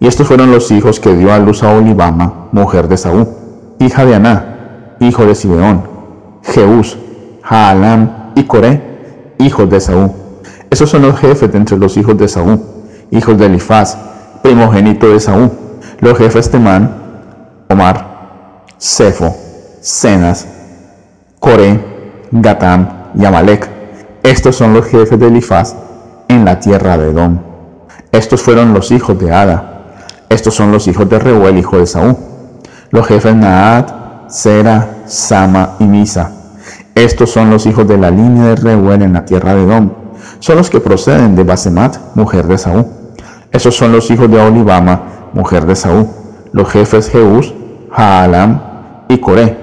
Y 0.01 0.09
estos 0.09 0.27
fueron 0.27 0.51
los 0.51 0.73
hijos 0.73 0.99
que 0.99 1.15
dio 1.15 1.33
a 1.33 1.39
luz 1.39 1.63
a 1.63 1.73
Olivama, 1.73 2.49
mujer 2.51 2.89
de 2.89 2.97
Saúl, 2.97 3.29
hija 3.79 4.05
de 4.05 4.17
Aná, 4.17 4.50
hijo 5.01 5.27
de 5.27 5.35
Sibeón, 5.35 5.83
Jeús, 6.43 6.97
Jaalam 7.43 8.33
y 8.37 8.45
Coré, 8.45 9.35
hijos 9.39 9.69
de 9.69 9.81
Saúl. 9.81 10.13
Esos 10.71 10.89
son 10.89 11.03
los 11.03 11.19
jefes 11.19 11.51
de 11.51 11.59
entre 11.59 11.79
los 11.79 11.97
hijos 11.97 12.17
de 12.17 12.29
Saúl, 12.29 12.61
hijos 13.11 13.37
de 13.37 13.47
Elifaz, 13.47 13.99
primogénito 14.43 15.09
de 15.09 15.19
Saúl. 15.19 15.51
Los 16.01 16.17
jefes 16.17 16.51
Temán, 16.51 16.95
Omar, 17.69 18.65
Cefo, 18.79 19.35
Cenas, 19.81 20.47
Coré, 21.41 21.81
Gatam 22.31 22.89
y 23.15 23.25
Amalek. 23.25 23.69
Estos 24.23 24.57
son 24.57 24.75
los 24.75 24.87
jefes 24.87 25.19
de 25.19 25.27
Elifaz 25.27 25.75
en 26.29 26.45
la 26.45 26.61
tierra 26.61 26.97
de 26.97 27.11
Edom. 27.11 27.39
Estos 28.13 28.43
fueron 28.43 28.75
los 28.75 28.91
hijos 28.91 29.19
de 29.19 29.33
Ada. 29.33 29.83
Estos 30.29 30.55
son 30.55 30.71
los 30.71 30.87
hijos 30.87 31.09
de 31.09 31.19
Reuel, 31.19 31.59
hijo 31.59 31.79
de 31.79 31.87
Saúl. 31.87 32.17
Los 32.91 33.07
jefes 33.07 33.35
Naat, 33.35 34.00
Sera, 34.31 35.03
Sama 35.07 35.77
y 35.81 35.85
Misa. 35.85 36.33
Estos 36.95 37.31
son 37.31 37.51
los 37.51 37.67
hijos 37.67 37.87
de 37.87 37.99
la 37.99 38.11
línea 38.11 38.47
de 38.47 38.57
Reuel 38.57 39.03
en 39.03 39.13
la 39.13 39.25
tierra 39.25 39.55
de 39.55 39.65
Edom. 39.65 39.91
Son 40.39 40.57
los 40.57 40.71
que 40.71 40.81
proceden 40.81 41.35
de 41.35 41.45
Basemat, 41.45 41.97
mujer 42.15 42.47
de 42.47 42.59
Saúl. 42.59 42.87
Estos 43.53 43.77
son 43.77 43.93
los 43.93 44.11
hijos 44.11 44.31
de 44.31 44.41
Olivama, 44.41 45.31
mujer 45.33 45.67
de 45.67 45.75
Saúl. 45.75 46.07
Los 46.53 46.71
jefes 46.71 47.11
Jeús, 47.11 47.55
Haalam 47.93 48.61
y 49.09 49.19
Coré. 49.19 49.59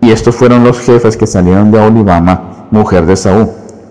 Y 0.00 0.10
estos 0.10 0.36
fueron 0.36 0.64
los 0.64 0.80
jefes 0.80 1.16
que 1.16 1.26
salieron 1.26 1.70
de 1.70 1.80
Olivama, 1.80 2.66
mujer 2.70 3.06
de 3.06 3.16
Saúl, 3.16 3.48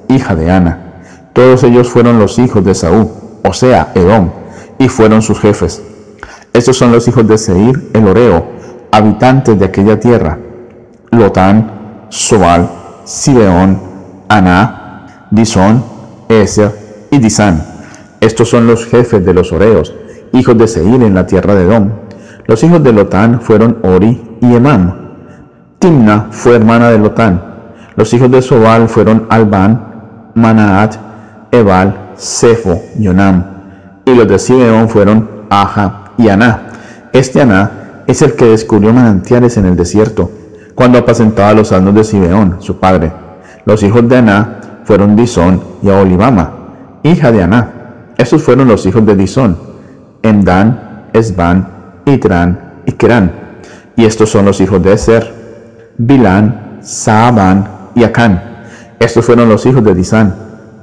hija 0.09 0.35
de 0.35 0.51
Ana. 0.51 1.03
Todos 1.33 1.63
ellos 1.63 1.89
fueron 1.89 2.19
los 2.19 2.37
hijos 2.37 2.63
de 2.63 2.75
Saúl, 2.75 3.09
o 3.43 3.53
sea, 3.53 3.91
Edom, 3.95 4.29
y 4.77 4.89
fueron 4.89 5.21
sus 5.21 5.39
jefes. 5.39 5.81
Estos 6.53 6.77
son 6.77 6.91
los 6.91 7.07
hijos 7.07 7.25
de 7.27 7.37
Seir, 7.37 7.89
el 7.93 8.07
Oreo, 8.07 8.45
habitantes 8.91 9.57
de 9.57 9.65
aquella 9.65 9.99
tierra. 9.99 10.37
Lotán, 11.11 11.71
Sobal, 12.09 12.69
Sibeón, 13.03 13.79
Aná, 14.27 15.27
Disón, 15.31 15.83
Eser 16.29 16.71
y 17.09 17.17
Disán. 17.17 17.63
Estos 18.19 18.49
son 18.49 18.67
los 18.67 18.85
jefes 18.85 19.25
de 19.25 19.33
los 19.33 19.51
Oreos, 19.51 19.93
hijos 20.33 20.57
de 20.57 20.67
Seir 20.67 21.01
en 21.01 21.15
la 21.15 21.25
tierra 21.25 21.55
de 21.55 21.63
Edom. 21.63 21.89
Los 22.45 22.63
hijos 22.63 22.83
de 22.83 22.93
Lotán 22.93 23.41
fueron 23.41 23.77
Ori 23.83 24.37
y 24.41 24.55
Emam. 24.55 24.93
Timna 25.79 26.27
fue 26.31 26.55
hermana 26.55 26.89
de 26.89 26.99
Lotán. 26.99 27.41
Los 27.95 28.13
hijos 28.13 28.31
de 28.31 28.41
Sobal 28.41 28.87
fueron 28.87 29.25
Albán, 29.29 30.31
Manaat, 30.35 30.95
Ebal, 31.51 32.11
Sefo 32.15 32.81
y 32.97 33.07
Onam. 33.07 33.43
Y 34.05 34.13
los 34.13 34.27
de 34.27 34.39
Simeón 34.39 34.89
fueron 34.89 35.45
Aja 35.49 36.11
y 36.17 36.29
Aná. 36.29 36.67
Este 37.11 37.41
Aná 37.41 37.80
es 38.11 38.21
el 38.21 38.33
que 38.33 38.45
descubrió 38.45 38.93
manantiales 38.93 39.57
en 39.57 39.65
el 39.65 39.75
desierto, 39.75 40.29
cuando 40.75 40.99
apacentaba 40.99 41.53
los 41.53 41.71
asnos 41.71 41.95
de 41.95 42.03
Simeón, 42.03 42.57
su 42.59 42.77
padre. 42.77 43.11
Los 43.65 43.83
hijos 43.83 44.07
de 44.07 44.17
Aná 44.17 44.81
fueron 44.83 45.15
Disón 45.15 45.61
y 45.81 45.89
Olivama, 45.89 46.51
hija 47.03 47.31
de 47.31 47.43
Aná. 47.43 48.13
Estos 48.17 48.43
fueron 48.43 48.67
los 48.67 48.85
hijos 48.85 49.05
de 49.05 49.15
Disón, 49.15 49.57
Emdan, 50.23 51.07
Esban, 51.13 51.67
Itran 52.05 52.81
y 52.85 52.91
Kerán. 52.93 53.31
Y 53.95 54.05
estos 54.05 54.29
son 54.29 54.45
los 54.45 54.59
hijos 54.61 54.81
de 54.83 54.93
Eser, 54.93 55.31
Bilán, 55.97 56.79
Saaban 56.81 57.69
y 57.95 58.03
Acán. 58.03 58.41
Estos 58.99 59.25
fueron 59.25 59.49
los 59.49 59.65
hijos 59.65 59.83
de 59.83 59.95
Disán, 59.95 60.35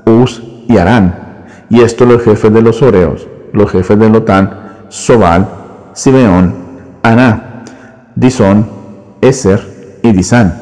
Uz 0.07 0.43
y 0.67 0.79
Arán. 0.79 1.45
Y 1.69 1.83
estos 1.83 2.09
los 2.09 2.23
jefes 2.23 2.53
de 2.53 2.63
los 2.63 2.81
Oreos, 2.83 3.27
los 3.53 3.71
jefes 3.71 3.99
de 3.99 4.09
Lotán, 4.09 4.51
Sobal, 4.89 5.47
Simeón, 5.93 6.68
Aná, 7.09 7.65
Disón, 8.17 8.67
Eser 9.23 9.99
y 10.03 10.13
Disán. 10.13 10.53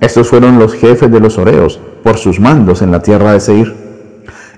Estos 0.00 0.28
fueron 0.28 0.58
los 0.58 0.72
jefes 0.72 1.12
de 1.12 1.20
los 1.20 1.36
Oreos, 1.36 1.78
por 2.02 2.16
sus 2.16 2.40
mandos 2.40 2.80
en 2.80 2.90
la 2.90 3.02
tierra 3.02 3.32
de 3.32 3.40
Seir. 3.40 3.76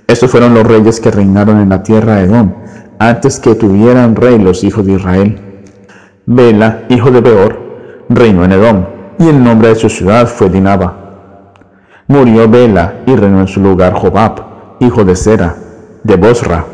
Estos 0.07 0.31
fueron 0.31 0.55
los 0.55 0.65
reyes 0.65 1.01
que 1.01 1.11
reinaron 1.11 1.59
en 1.59 1.69
la 1.69 1.83
tierra 1.83 2.15
de 2.15 2.27
Edom, 2.27 2.53
antes 3.01 3.41
que 3.41 3.57
tuvieran 3.57 4.15
rey 4.15 4.39
los 4.39 4.63
hijos 4.63 4.87
de 4.87 4.93
Israel. 4.93 5.41
Bela, 6.27 6.85
hijo 6.89 7.11
de 7.11 7.21
Beor, 7.21 7.59
reinó 8.09 8.45
en 8.45 8.53
Edom, 8.53 8.85
y 9.19 9.29
el 9.29 9.43
nombre 9.43 9.71
de 9.71 9.75
su 9.75 9.89
ciudad 9.89 10.29
fue 10.29 10.49
Dinaba. 10.49 10.97
Murió 12.07 12.49
Bela 12.49 13.01
y 13.05 13.17
reinó 13.17 13.41
en 13.41 13.49
su 13.49 13.61
lugar 13.61 13.95
Jobab, 13.95 14.77
hijo 14.79 15.05
de 15.05 15.17
Sera, 15.17 15.57
de 16.05 16.15
Bosra. 16.15 16.65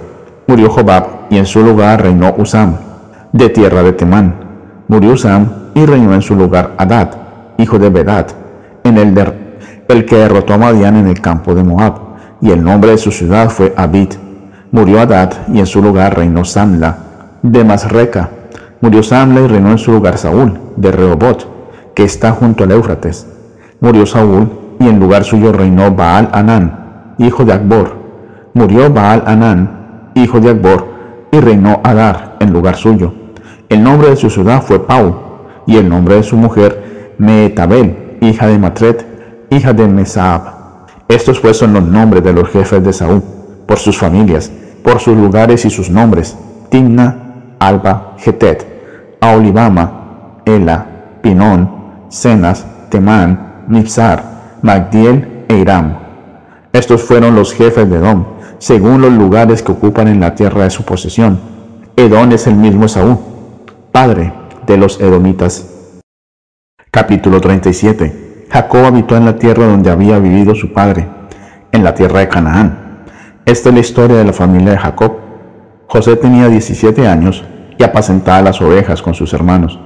Murió 0.47 0.68
Jobab 0.68 1.06
y 1.30 1.38
en 1.38 1.47
su 1.47 1.62
lugar 1.62 2.02
reinó 2.02 2.34
Usam, 2.36 2.76
de 3.32 3.48
tierra 3.48 3.82
de 3.82 3.94
Temán. 3.94 4.47
Murió 4.89 5.12
Usam 5.12 5.47
y 5.75 5.84
reinó 5.84 6.15
en 6.15 6.23
su 6.23 6.34
lugar 6.34 6.73
Adad, 6.78 7.10
hijo 7.58 7.78
de 7.78 7.91
Bedad, 7.91 8.26
en 8.84 8.97
el, 8.97 9.15
el 9.86 10.07
que 10.07 10.17
derrotó 10.17 10.55
a 10.55 10.58
Madián 10.58 10.97
en 10.97 11.07
el 11.08 11.20
campo 11.20 11.55
de 11.55 11.62
Moab, 11.62 11.94
y 12.41 12.50
el 12.52 12.65
nombre 12.65 12.92
de 12.92 12.99
su 12.99 13.10
ciudad 13.10 13.50
fue 13.50 13.75
Abid. 13.76 14.15
Murió 14.73 15.00
Adad 15.00 15.31
y 15.52 15.58
en 15.58 15.67
su 15.67 15.83
lugar 15.83 16.17
reinó 16.17 16.42
Samla, 16.42 16.97
de 17.42 17.65
Masreca. 17.65 18.31
Murió 18.81 19.02
Samla 19.02 19.42
y 19.42 19.47
reinó 19.47 19.73
en 19.73 19.78
su 19.78 19.92
lugar 19.92 20.17
Saúl, 20.17 20.58
de 20.76 20.91
Rehobot, 20.91 21.92
que 21.94 22.05
está 22.05 22.33
junto 22.33 22.65
al 22.65 22.73
Éufrates. 22.73 23.26
Murió 23.81 24.07
Saúl 24.07 24.49
y 24.81 24.89
en 24.89 24.99
lugar 24.99 25.25
suyo 25.25 25.52
reinó 25.52 25.91
Baal 25.91 26.31
Anán, 26.33 27.15
hijo 27.18 27.44
de 27.44 27.52
Akbor. 27.52 27.94
Murió 28.55 28.91
Baal 28.91 29.23
Anán, 29.26 30.12
hijo 30.15 30.41
de 30.41 30.49
Akbor, 30.50 30.86
y 31.31 31.41
reinó 31.41 31.81
Adar 31.84 32.36
en 32.41 32.55
lugar 32.55 32.76
suyo. 32.76 33.17
El 33.68 33.82
nombre 33.82 34.08
de 34.08 34.16
su 34.16 34.30
ciudad 34.30 34.62
fue 34.62 34.86
Pau, 34.86 35.14
y 35.66 35.76
el 35.76 35.88
nombre 35.88 36.14
de 36.14 36.22
su 36.22 36.36
mujer 36.36 37.14
Meetabel, 37.18 38.16
hija 38.22 38.47
de 38.47 38.58
Matret, 38.58 39.06
hija 39.50 39.74
de 39.74 39.86
Mesab. 39.86 40.40
Estos 41.06 41.38
pues 41.40 41.58
son 41.58 41.74
los 41.74 41.82
nombres 41.82 42.24
de 42.24 42.32
los 42.32 42.48
jefes 42.48 42.82
de 42.82 42.94
Saúl, 42.94 43.22
por 43.66 43.78
sus 43.78 43.98
familias, 43.98 44.50
por 44.82 45.00
sus 45.00 45.14
lugares 45.14 45.66
y 45.66 45.70
sus 45.70 45.90
nombres: 45.90 46.34
Timna, 46.70 47.55
Alba, 47.58 48.14
Getet, 48.16 49.16
Aolibama, 49.20 50.40
Ela, 50.47 50.86
Pinón, 51.20 51.70
Cenas, 52.08 52.64
Temán, 52.88 53.64
Mipsar, 53.68 54.22
Magdiel 54.62 55.44
e 55.47 55.58
Iram. 55.58 55.98
Estos 56.72 57.02
fueron 57.02 57.34
los 57.34 57.52
jefes 57.52 57.90
de 57.90 57.97
Edom, 57.98 58.24
según 58.58 59.02
los 59.02 59.12
lugares 59.12 59.62
que 59.62 59.72
ocupan 59.72 60.08
en 60.08 60.20
la 60.20 60.34
tierra 60.34 60.64
de 60.64 60.70
su 60.70 60.84
posesión. 60.84 61.38
Edom 61.97 62.32
es 62.32 62.47
el 62.47 62.55
mismo 62.55 62.88
Saúl, 62.88 63.18
padre 63.92 64.33
de 64.67 64.76
los 64.76 65.00
edomitas. 65.00 66.00
Capítulo 66.91 67.41
37 67.41 68.47
Jacob 68.50 68.84
habitó 68.84 69.17
en 69.17 69.25
la 69.25 69.36
tierra 69.36 69.67
donde 69.67 69.91
había 69.91 70.18
vivido 70.18 70.55
su 70.55 70.73
padre, 70.73 71.07
en 71.73 71.84
la 71.84 71.94
tierra 71.94 72.20
de 72.20 72.28
Canaán. 72.28 73.05
Esta 73.44 73.68
es 73.68 73.75
la 73.75 73.81
historia 73.81 74.17
de 74.17 74.25
la 74.25 74.33
familia 74.33 74.73
de 74.73 74.78
Jacob. 74.78 75.12
José 75.86 76.17
tenía 76.17 76.49
17 76.49 77.07
años 77.07 77.44
y 77.78 77.83
apacentaba 77.83 78.42
las 78.42 78.60
ovejas 78.60 79.02
con 79.02 79.15
sus 79.15 79.33
hermanos. 79.33 79.78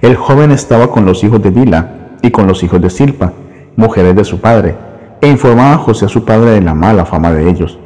El 0.00 0.16
joven 0.16 0.50
estaba 0.50 0.90
con 0.90 1.04
los 1.04 1.22
hijos 1.24 1.42
de 1.42 1.50
Bila 1.50 2.16
y 2.22 2.30
con 2.30 2.46
los 2.46 2.62
hijos 2.62 2.80
de 2.80 2.90
Silpa, 2.90 3.32
mujeres 3.76 4.16
de 4.16 4.24
su 4.24 4.40
padre, 4.40 4.74
e 5.20 5.28
informaba 5.28 5.74
a 5.74 5.78
José 5.78 6.06
a 6.06 6.08
su 6.08 6.24
padre 6.24 6.50
de 6.50 6.60
la 6.60 6.74
mala 6.74 7.04
fama 7.04 7.32
de 7.32 7.48
ellos. 7.48 7.78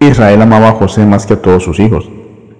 Israel 0.00 0.42
amaba 0.42 0.70
a 0.70 0.72
José 0.72 1.06
más 1.06 1.26
que 1.26 1.34
a 1.34 1.42
todos 1.42 1.62
sus 1.62 1.78
hijos, 1.78 2.08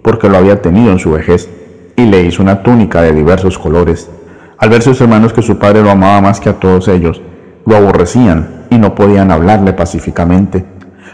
porque 0.03 0.29
lo 0.29 0.37
había 0.37 0.63
tenido 0.63 0.93
en 0.93 0.99
su 0.99 1.13
vejez, 1.13 1.49
y 1.97 2.05
le 2.07 2.23
hizo 2.23 2.43
una 2.43 2.63
túnica 2.63 3.03
de 3.03 3.13
diversos 3.13 3.59
colores. 3.59 4.11
Al 4.59 4.71
ver 4.71 4.83
sus 4.83 5.01
hermanos 5.01 5.33
que 5.33 5.43
su 5.43 5.59
padre 5.59 5.83
lo 5.83 5.91
amaba 5.91 6.21
más 6.21 6.41
que 6.41 6.49
a 6.49 6.55
todos 6.55 6.89
ellos, 6.89 7.21
lo 7.67 7.77
aborrecían 7.77 8.67
y 8.71 8.79
no 8.79 8.95
podían 8.95 9.31
hablarle 9.31 9.73
pacíficamente. 9.73 10.65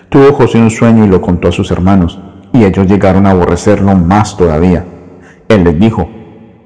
Tuvo 0.08 0.32
José 0.32 0.58
un 0.58 0.70
sueño 0.70 1.04
y 1.04 1.08
lo 1.08 1.20
contó 1.20 1.48
a 1.48 1.52
sus 1.52 1.70
hermanos, 1.70 2.18
y 2.52 2.64
ellos 2.64 2.86
llegaron 2.86 3.26
a 3.26 3.30
aborrecerlo 3.30 3.94
más 3.94 4.36
todavía. 4.36 4.84
Él 5.48 5.64
les 5.64 5.78
dijo, 5.78 6.08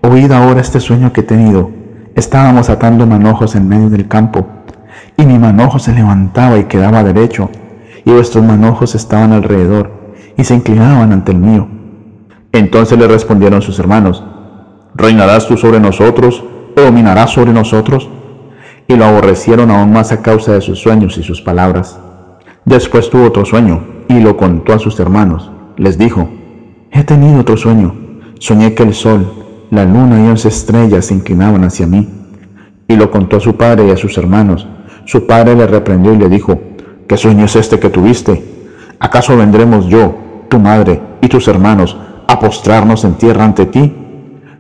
Oíd 0.03 0.31
ahora 0.33 0.61
este 0.61 0.81
sueño 0.81 1.13
que 1.13 1.23
he 1.23 1.25
tenido. 1.25 1.71
Estábamos 2.15 2.71
atando 2.71 3.07
manojos 3.07 3.55
en 3.55 3.69
medio 3.69 3.91
del 3.91 4.07
campo, 4.07 4.47
y 5.17 5.27
mi 5.27 5.39
manojo 5.39 5.79
se 5.79 5.93
levantaba 5.93 6.59
y 6.59 6.65
quedaba 6.65 7.03
derecho, 7.03 7.51
y 8.05 8.11
vuestros 8.11 8.45
manojos 8.45 8.95
estaban 8.95 9.33
alrededor, 9.33 9.91
y 10.37 10.45
se 10.45 10.55
inclinaban 10.55 11.13
ante 11.13 11.33
el 11.33 11.39
mío. 11.39 11.69
Entonces 12.55 12.97
le 12.97 13.09
respondieron 13.09 13.63
sus 13.63 13.81
hermanos, 13.81 14.23
¿reinarás 14.95 15.49
tú 15.49 15.57
sobre 15.57 15.81
nosotros 15.81 16.45
o 16.77 16.81
dominarás 16.81 17.33
sobre 17.33 17.53
nosotros? 17.53 18.09
Y 18.87 18.95
lo 18.95 19.07
aborrecieron 19.07 19.73
aún 19.73 19.93
más 19.93 20.13
a 20.13 20.23
causa 20.23 20.53
de 20.53 20.61
sus 20.61 20.79
sueños 20.79 21.19
y 21.19 21.25
sus 21.25 21.43
palabras. 21.43 21.99
Después 22.65 23.11
tuvo 23.11 23.25
otro 23.25 23.45
sueño 23.45 23.83
y 24.09 24.21
lo 24.21 24.37
contó 24.37 24.73
a 24.73 24.79
sus 24.79 25.01
hermanos. 25.01 25.51
Les 25.77 25.99
dijo, 25.99 26.29
he 26.93 27.03
tenido 27.03 27.41
otro 27.41 27.57
sueño. 27.57 27.93
Soñé 28.39 28.73
que 28.75 28.85
el 28.85 28.95
sol, 28.95 29.33
la 29.73 29.85
luna 29.85 30.25
y 30.25 30.29
once 30.29 30.47
estrellas 30.47 31.07
se 31.07 31.15
inclinaban 31.15 31.65
hacia 31.65 31.89
mí. 31.89 32.09
Y 32.87 32.95
lo 32.95 33.11
contó 33.11 33.39
a 33.39 33.41
su 33.41 33.57
padre 33.57 33.89
y 33.89 33.91
a 33.91 33.97
sus 33.97 34.17
hermanos. 34.17 34.65
Su 35.07 35.27
padre 35.27 35.57
le 35.57 35.67
reprendió 35.67 36.15
y 36.15 36.19
le 36.19 36.29
dijo, 36.29 36.61
¿qué 37.09 37.17
sueño 37.17 37.47
es 37.47 37.57
este 37.57 37.81
que 37.81 37.91
tuviste? 37.91 38.45
¿Acaso 39.01 39.37
vendremos 39.37 39.87
yo, 39.87 40.15
tu 40.49 40.61
madre 40.61 41.03
y 41.21 41.27
tus 41.27 41.49
hermanos 41.49 41.97
a 42.27 42.39
postrarnos 42.39 43.05
en 43.05 43.15
tierra 43.15 43.45
ante 43.45 43.67
ti? 43.67 43.95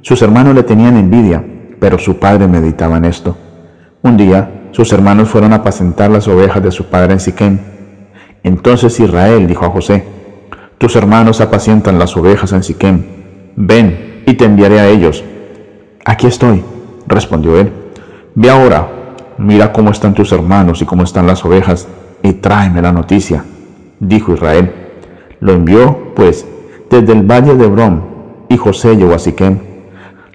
Sus 0.02 0.22
hermanos 0.22 0.54
le 0.54 0.62
tenían 0.62 0.96
envidia, 0.96 1.44
pero 1.80 1.98
su 1.98 2.18
padre 2.18 2.46
meditaba 2.46 2.98
en 2.98 3.06
esto. 3.06 3.36
Un 4.02 4.16
día, 4.16 4.68
sus 4.72 4.92
hermanos 4.92 5.28
fueron 5.28 5.52
a 5.52 5.56
apacentar 5.56 6.10
las 6.10 6.28
ovejas 6.28 6.62
de 6.62 6.70
su 6.70 6.86
padre 6.86 7.14
en 7.14 7.20
Siquén. 7.20 7.60
Entonces 8.42 8.98
Israel 9.00 9.46
dijo 9.46 9.64
a 9.64 9.70
José, 9.70 10.04
Tus 10.78 10.96
hermanos 10.96 11.40
apacientan 11.40 11.98
las 11.98 12.16
ovejas 12.16 12.52
en 12.52 12.62
Siquén. 12.62 13.52
Ven 13.56 14.22
y 14.26 14.34
te 14.34 14.44
enviaré 14.44 14.80
a 14.80 14.88
ellos. 14.88 15.24
Aquí 16.04 16.26
estoy, 16.26 16.62
respondió 17.06 17.58
él. 17.58 17.72
Ve 18.34 18.50
ahora, 18.50 18.88
mira 19.38 19.72
cómo 19.72 19.90
están 19.90 20.14
tus 20.14 20.32
hermanos 20.32 20.82
y 20.82 20.84
cómo 20.84 21.04
están 21.04 21.26
las 21.26 21.44
ovejas, 21.44 21.88
y 22.22 22.32
tráeme 22.34 22.82
la 22.82 22.92
noticia, 22.92 23.44
dijo 24.00 24.34
Israel. 24.34 24.72
Lo 25.40 25.52
envió, 25.52 26.14
pues, 26.14 26.46
desde 27.00 27.12
el 27.12 27.22
valle 27.22 27.54
de 27.54 27.66
Brom, 27.66 28.00
y 28.48 28.56
José 28.56 28.96
llegó 28.96 29.14
a 29.14 29.18
Siquem. 29.18 29.58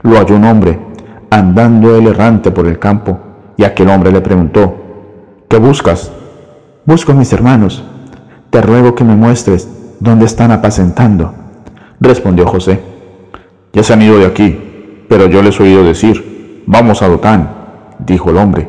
Lo 0.02 0.18
halló 0.18 0.36
un 0.36 0.44
hombre, 0.44 0.80
andando 1.30 1.96
él 1.96 2.08
errante 2.08 2.52
por 2.52 2.68
el 2.68 2.80
campo, 2.80 3.18
y 3.56 3.64
aquel 3.64 3.90
hombre 3.90 4.12
le 4.12 4.22
preguntó, 4.22 4.76
¿qué 5.48 5.58
buscas? 5.58 6.12
Busco 6.86 7.12
a 7.12 7.16
mis 7.16 7.32
hermanos. 7.32 7.84
Te 8.50 8.62
ruego 8.62 8.96
que 8.96 9.04
me 9.04 9.16
muestres 9.16 9.70
dónde 10.00 10.26
están 10.26 10.52
apacentando. 10.52 11.34
Respondió 12.00 12.48
José, 12.48 12.80
ya 13.74 13.84
se 13.84 13.94
han 13.94 14.02
ido 14.02 14.18
de 14.18 14.26
aquí, 14.26 15.06
pero 15.08 15.28
yo 15.28 15.42
les 15.42 15.60
he 15.60 15.64
oído 15.64 15.84
decir, 15.84 16.64
vamos 16.66 17.02
a 17.02 17.08
Dotán, 17.08 17.50
dijo 18.00 18.32
el 18.32 18.38
hombre. 18.38 18.68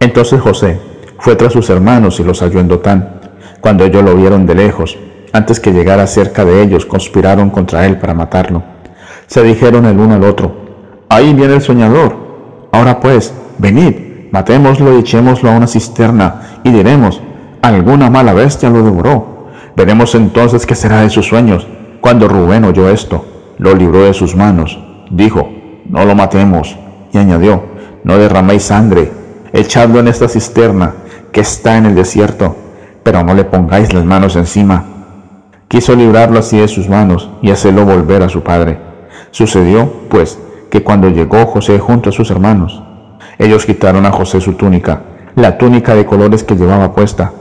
Entonces 0.00 0.40
José 0.40 0.80
fue 1.18 1.36
tras 1.36 1.52
sus 1.52 1.68
hermanos 1.70 2.18
y 2.20 2.24
los 2.24 2.40
halló 2.40 2.60
en 2.60 2.68
Dotán. 2.68 3.20
Cuando 3.60 3.84
ellos 3.84 4.02
lo 4.02 4.16
vieron 4.16 4.46
de 4.46 4.54
lejos, 4.54 4.98
antes 5.32 5.60
que 5.60 5.72
llegara 5.72 6.06
cerca 6.06 6.44
de 6.44 6.62
ellos, 6.62 6.86
conspiraron 6.86 7.50
contra 7.50 7.86
él 7.86 7.98
para 7.98 8.14
matarlo. 8.14 8.62
Se 9.26 9.42
dijeron 9.42 9.86
el 9.86 9.98
uno 9.98 10.14
al 10.14 10.24
otro, 10.24 10.54
ahí 11.08 11.32
viene 11.32 11.54
el 11.54 11.62
soñador. 11.62 12.68
Ahora 12.72 13.00
pues, 13.00 13.32
venid, 13.58 13.94
matémoslo 14.30 14.96
y 14.96 15.00
echémoslo 15.00 15.50
a 15.50 15.56
una 15.56 15.66
cisterna, 15.66 16.60
y 16.64 16.70
diremos, 16.70 17.20
alguna 17.62 18.10
mala 18.10 18.34
bestia 18.34 18.70
lo 18.70 18.82
devoró. 18.82 19.48
Veremos 19.74 20.14
entonces 20.14 20.66
qué 20.66 20.74
será 20.74 21.00
de 21.00 21.10
sus 21.10 21.26
sueños. 21.26 21.66
Cuando 22.00 22.28
Rubén 22.28 22.64
oyó 22.64 22.90
esto, 22.90 23.24
lo 23.58 23.74
libró 23.74 24.04
de 24.04 24.12
sus 24.12 24.36
manos. 24.36 24.78
Dijo, 25.10 25.48
no 25.88 26.04
lo 26.04 26.14
matemos. 26.14 26.76
Y 27.12 27.18
añadió, 27.18 27.62
no 28.04 28.18
derraméis 28.18 28.64
sangre, 28.64 29.12
echadlo 29.52 30.00
en 30.00 30.08
esta 30.08 30.28
cisterna 30.28 30.94
que 31.30 31.40
está 31.40 31.76
en 31.76 31.86
el 31.86 31.94
desierto, 31.94 32.56
pero 33.02 33.22
no 33.22 33.34
le 33.34 33.44
pongáis 33.44 33.92
las 33.92 34.04
manos 34.04 34.36
encima. 34.36 34.84
Quiso 35.72 35.96
librarlo 35.96 36.38
así 36.38 36.58
de 36.58 36.68
sus 36.68 36.86
manos 36.86 37.30
y 37.40 37.50
hacerlo 37.50 37.86
volver 37.86 38.22
a 38.22 38.28
su 38.28 38.42
padre. 38.42 38.76
Sucedió, 39.30 39.90
pues, 40.10 40.38
que 40.70 40.82
cuando 40.82 41.08
llegó 41.08 41.46
José 41.46 41.78
junto 41.78 42.10
a 42.10 42.12
sus 42.12 42.30
hermanos, 42.30 42.82
ellos 43.38 43.64
quitaron 43.64 44.04
a 44.04 44.12
José 44.12 44.42
su 44.42 44.52
túnica, 44.52 45.00
la 45.34 45.56
túnica 45.56 45.94
de 45.94 46.04
colores 46.04 46.44
que 46.44 46.56
llevaba 46.56 46.94
puesta. 46.94 47.32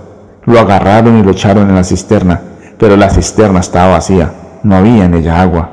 Lo 0.45 0.61
agarraron 0.61 1.19
y 1.19 1.23
lo 1.23 1.31
echaron 1.31 1.67
en 1.67 1.75
la 1.75 1.83
cisterna, 1.83 2.39
pero 2.77 2.95
la 2.95 3.09
cisterna 3.09 3.59
estaba 3.59 3.95
vacía, 3.95 4.31
no 4.63 4.77
había 4.77 5.03
en 5.03 5.13
ella 5.13 5.41
agua. 5.41 5.69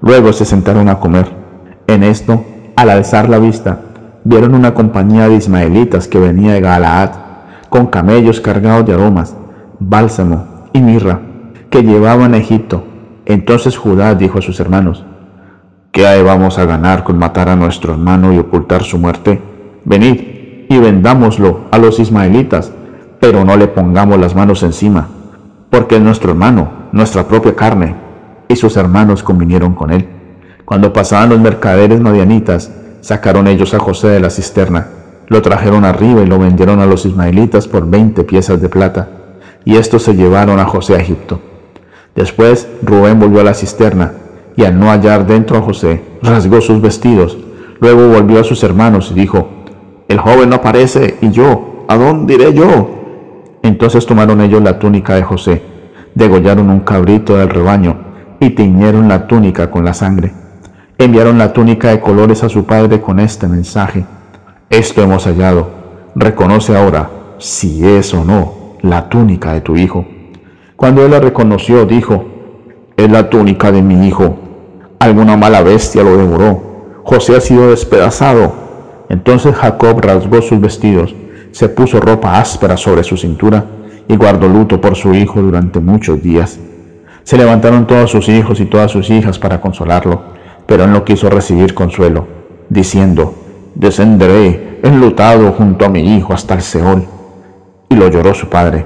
Luego 0.00 0.32
se 0.32 0.46
sentaron 0.46 0.88
a 0.88 1.00
comer. 1.00 1.30
En 1.88 2.02
esto, 2.02 2.42
al 2.74 2.88
alzar 2.88 3.28
la 3.28 3.38
vista, 3.38 3.80
vieron 4.24 4.54
una 4.54 4.72
compañía 4.72 5.28
de 5.28 5.34
ismaelitas 5.34 6.08
que 6.08 6.18
venía 6.18 6.54
de 6.54 6.62
Galaad, 6.62 7.10
con 7.68 7.88
camellos 7.88 8.40
cargados 8.40 8.86
de 8.86 8.94
aromas, 8.94 9.36
bálsamo 9.78 10.68
y 10.72 10.80
mirra, 10.80 11.27
que 11.70 11.82
llevaban 11.82 12.34
a 12.34 12.38
Egipto. 12.38 12.84
Entonces 13.26 13.76
Judá 13.76 14.14
dijo 14.14 14.38
a 14.38 14.42
sus 14.42 14.58
hermanos, 14.60 15.04
¿qué 15.92 16.22
vamos 16.22 16.58
a 16.58 16.64
ganar 16.64 17.04
con 17.04 17.18
matar 17.18 17.48
a 17.48 17.56
nuestro 17.56 17.92
hermano 17.92 18.32
y 18.32 18.38
ocultar 18.38 18.82
su 18.82 18.98
muerte? 18.98 19.40
Venid 19.84 20.66
y 20.68 20.78
vendámoslo 20.78 21.60
a 21.70 21.78
los 21.78 21.98
ismaelitas, 21.98 22.72
pero 23.20 23.44
no 23.44 23.56
le 23.56 23.68
pongamos 23.68 24.18
las 24.18 24.34
manos 24.34 24.62
encima, 24.62 25.08
porque 25.70 25.96
es 25.96 26.02
nuestro 26.02 26.30
hermano, 26.30 26.88
nuestra 26.92 27.26
propia 27.26 27.54
carne. 27.54 27.94
Y 28.48 28.56
sus 28.56 28.76
hermanos 28.76 29.22
convinieron 29.22 29.74
con 29.74 29.90
él. 29.90 30.08
Cuando 30.64 30.92
pasaban 30.92 31.28
los 31.30 31.40
mercaderes 31.40 32.00
madianitas, 32.00 32.72
sacaron 33.00 33.46
ellos 33.46 33.74
a 33.74 33.78
José 33.78 34.08
de 34.08 34.20
la 34.20 34.30
cisterna, 34.30 34.88
lo 35.26 35.42
trajeron 35.42 35.84
arriba 35.84 36.22
y 36.22 36.26
lo 36.26 36.38
vendieron 36.38 36.80
a 36.80 36.86
los 36.86 37.04
ismaelitas 37.04 37.68
por 37.68 37.88
veinte 37.88 38.24
piezas 38.24 38.60
de 38.62 38.68
plata, 38.70 39.08
y 39.64 39.76
estos 39.76 40.02
se 40.02 40.14
llevaron 40.14 40.58
a 40.58 40.64
José 40.64 40.94
a 40.94 41.00
Egipto. 41.00 41.40
Después 42.18 42.66
Rubén 42.82 43.20
volvió 43.20 43.42
a 43.42 43.44
la 43.44 43.54
cisterna, 43.54 44.12
y 44.56 44.64
al 44.64 44.76
no 44.76 44.90
hallar 44.90 45.24
dentro 45.24 45.56
a 45.56 45.62
José, 45.62 46.02
rasgó 46.20 46.60
sus 46.60 46.80
vestidos, 46.80 47.38
luego 47.78 48.08
volvió 48.08 48.40
a 48.40 48.44
sus 48.44 48.64
hermanos 48.64 49.12
y 49.12 49.14
dijo, 49.20 49.48
el 50.08 50.18
joven 50.18 50.50
no 50.50 50.56
aparece, 50.56 51.16
y 51.20 51.30
yo, 51.30 51.84
¿a 51.86 51.96
dónde 51.96 52.34
iré 52.34 52.52
yo? 52.52 52.90
Entonces 53.62 54.04
tomaron 54.04 54.40
ellos 54.40 54.60
la 54.60 54.80
túnica 54.80 55.14
de 55.14 55.22
José, 55.22 55.62
degollaron 56.16 56.70
un 56.70 56.80
cabrito 56.80 57.36
del 57.36 57.50
rebaño, 57.50 57.96
y 58.40 58.50
tiñeron 58.50 59.06
la 59.06 59.28
túnica 59.28 59.70
con 59.70 59.84
la 59.84 59.94
sangre. 59.94 60.32
Enviaron 60.98 61.38
la 61.38 61.52
túnica 61.52 61.90
de 61.90 62.00
colores 62.00 62.42
a 62.42 62.48
su 62.48 62.64
padre 62.64 63.00
con 63.00 63.20
este 63.20 63.46
mensaje. 63.46 64.04
Esto 64.70 65.04
hemos 65.04 65.24
hallado. 65.26 65.70
Reconoce 66.16 66.76
ahora 66.76 67.10
si 67.38 67.86
es 67.86 68.12
o 68.12 68.24
no 68.24 68.76
la 68.82 69.08
túnica 69.08 69.52
de 69.52 69.60
tu 69.60 69.76
hijo. 69.76 70.04
Cuando 70.78 71.04
él 71.04 71.10
la 71.10 71.20
reconoció, 71.20 71.84
dijo, 71.84 72.24
es 72.96 73.10
la 73.10 73.28
túnica 73.28 73.70
de 73.70 73.82
mi 73.82 74.08
hijo. 74.08 74.38
Alguna 74.98 75.36
mala 75.36 75.60
bestia 75.60 76.02
lo 76.02 76.16
devoró. 76.16 77.02
José 77.04 77.36
ha 77.36 77.40
sido 77.40 77.68
despedazado 77.68 78.68
entonces 79.08 79.54
Jacob 79.54 80.00
rasgó 80.00 80.42
sus 80.42 80.60
vestidos, 80.60 81.14
se 81.52 81.68
puso 81.68 82.00
ropa 82.00 82.38
áspera 82.38 82.76
sobre 82.76 83.02
su 83.04 83.16
cintura 83.16 83.64
y 84.06 84.16
guardó 84.16 84.48
luto 84.48 84.80
por 84.80 84.96
su 84.96 85.14
hijo 85.14 85.40
durante 85.40 85.80
muchos 85.80 86.22
días. 86.22 86.58
Se 87.24 87.36
levantaron 87.36 87.86
todos 87.86 88.10
sus 88.10 88.28
hijos 88.28 88.60
y 88.60 88.66
todas 88.66 88.90
sus 88.90 89.10
hijas 89.10 89.38
para 89.38 89.60
consolarlo, 89.60 90.22
pero 90.66 90.84
él 90.84 90.92
no 90.92 91.04
quiso 91.04 91.30
recibir 91.30 91.74
consuelo, 91.74 92.26
diciendo, 92.68 93.34
descenderé 93.74 94.80
enlutado 94.82 95.52
junto 95.52 95.86
a 95.86 95.88
mi 95.88 96.16
hijo 96.16 96.32
hasta 96.32 96.54
el 96.54 96.62
Seol. 96.62 97.04
Y 97.90 97.94
lo 97.94 98.08
lloró 98.08 98.34
su 98.34 98.48
padre. 98.48 98.84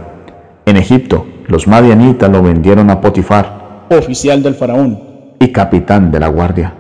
En 0.64 0.76
Egipto, 0.76 1.26
los 1.52 1.66
madianitas 1.66 2.31
lo 2.31 2.42
vendieron 2.42 2.89
a 2.89 2.98
Potifar, 2.98 3.84
oficial 3.90 4.42
del 4.42 4.55
faraón 4.55 5.34
y 5.39 5.52
capitán 5.52 6.10
de 6.10 6.18
la 6.18 6.28
guardia. 6.28 6.72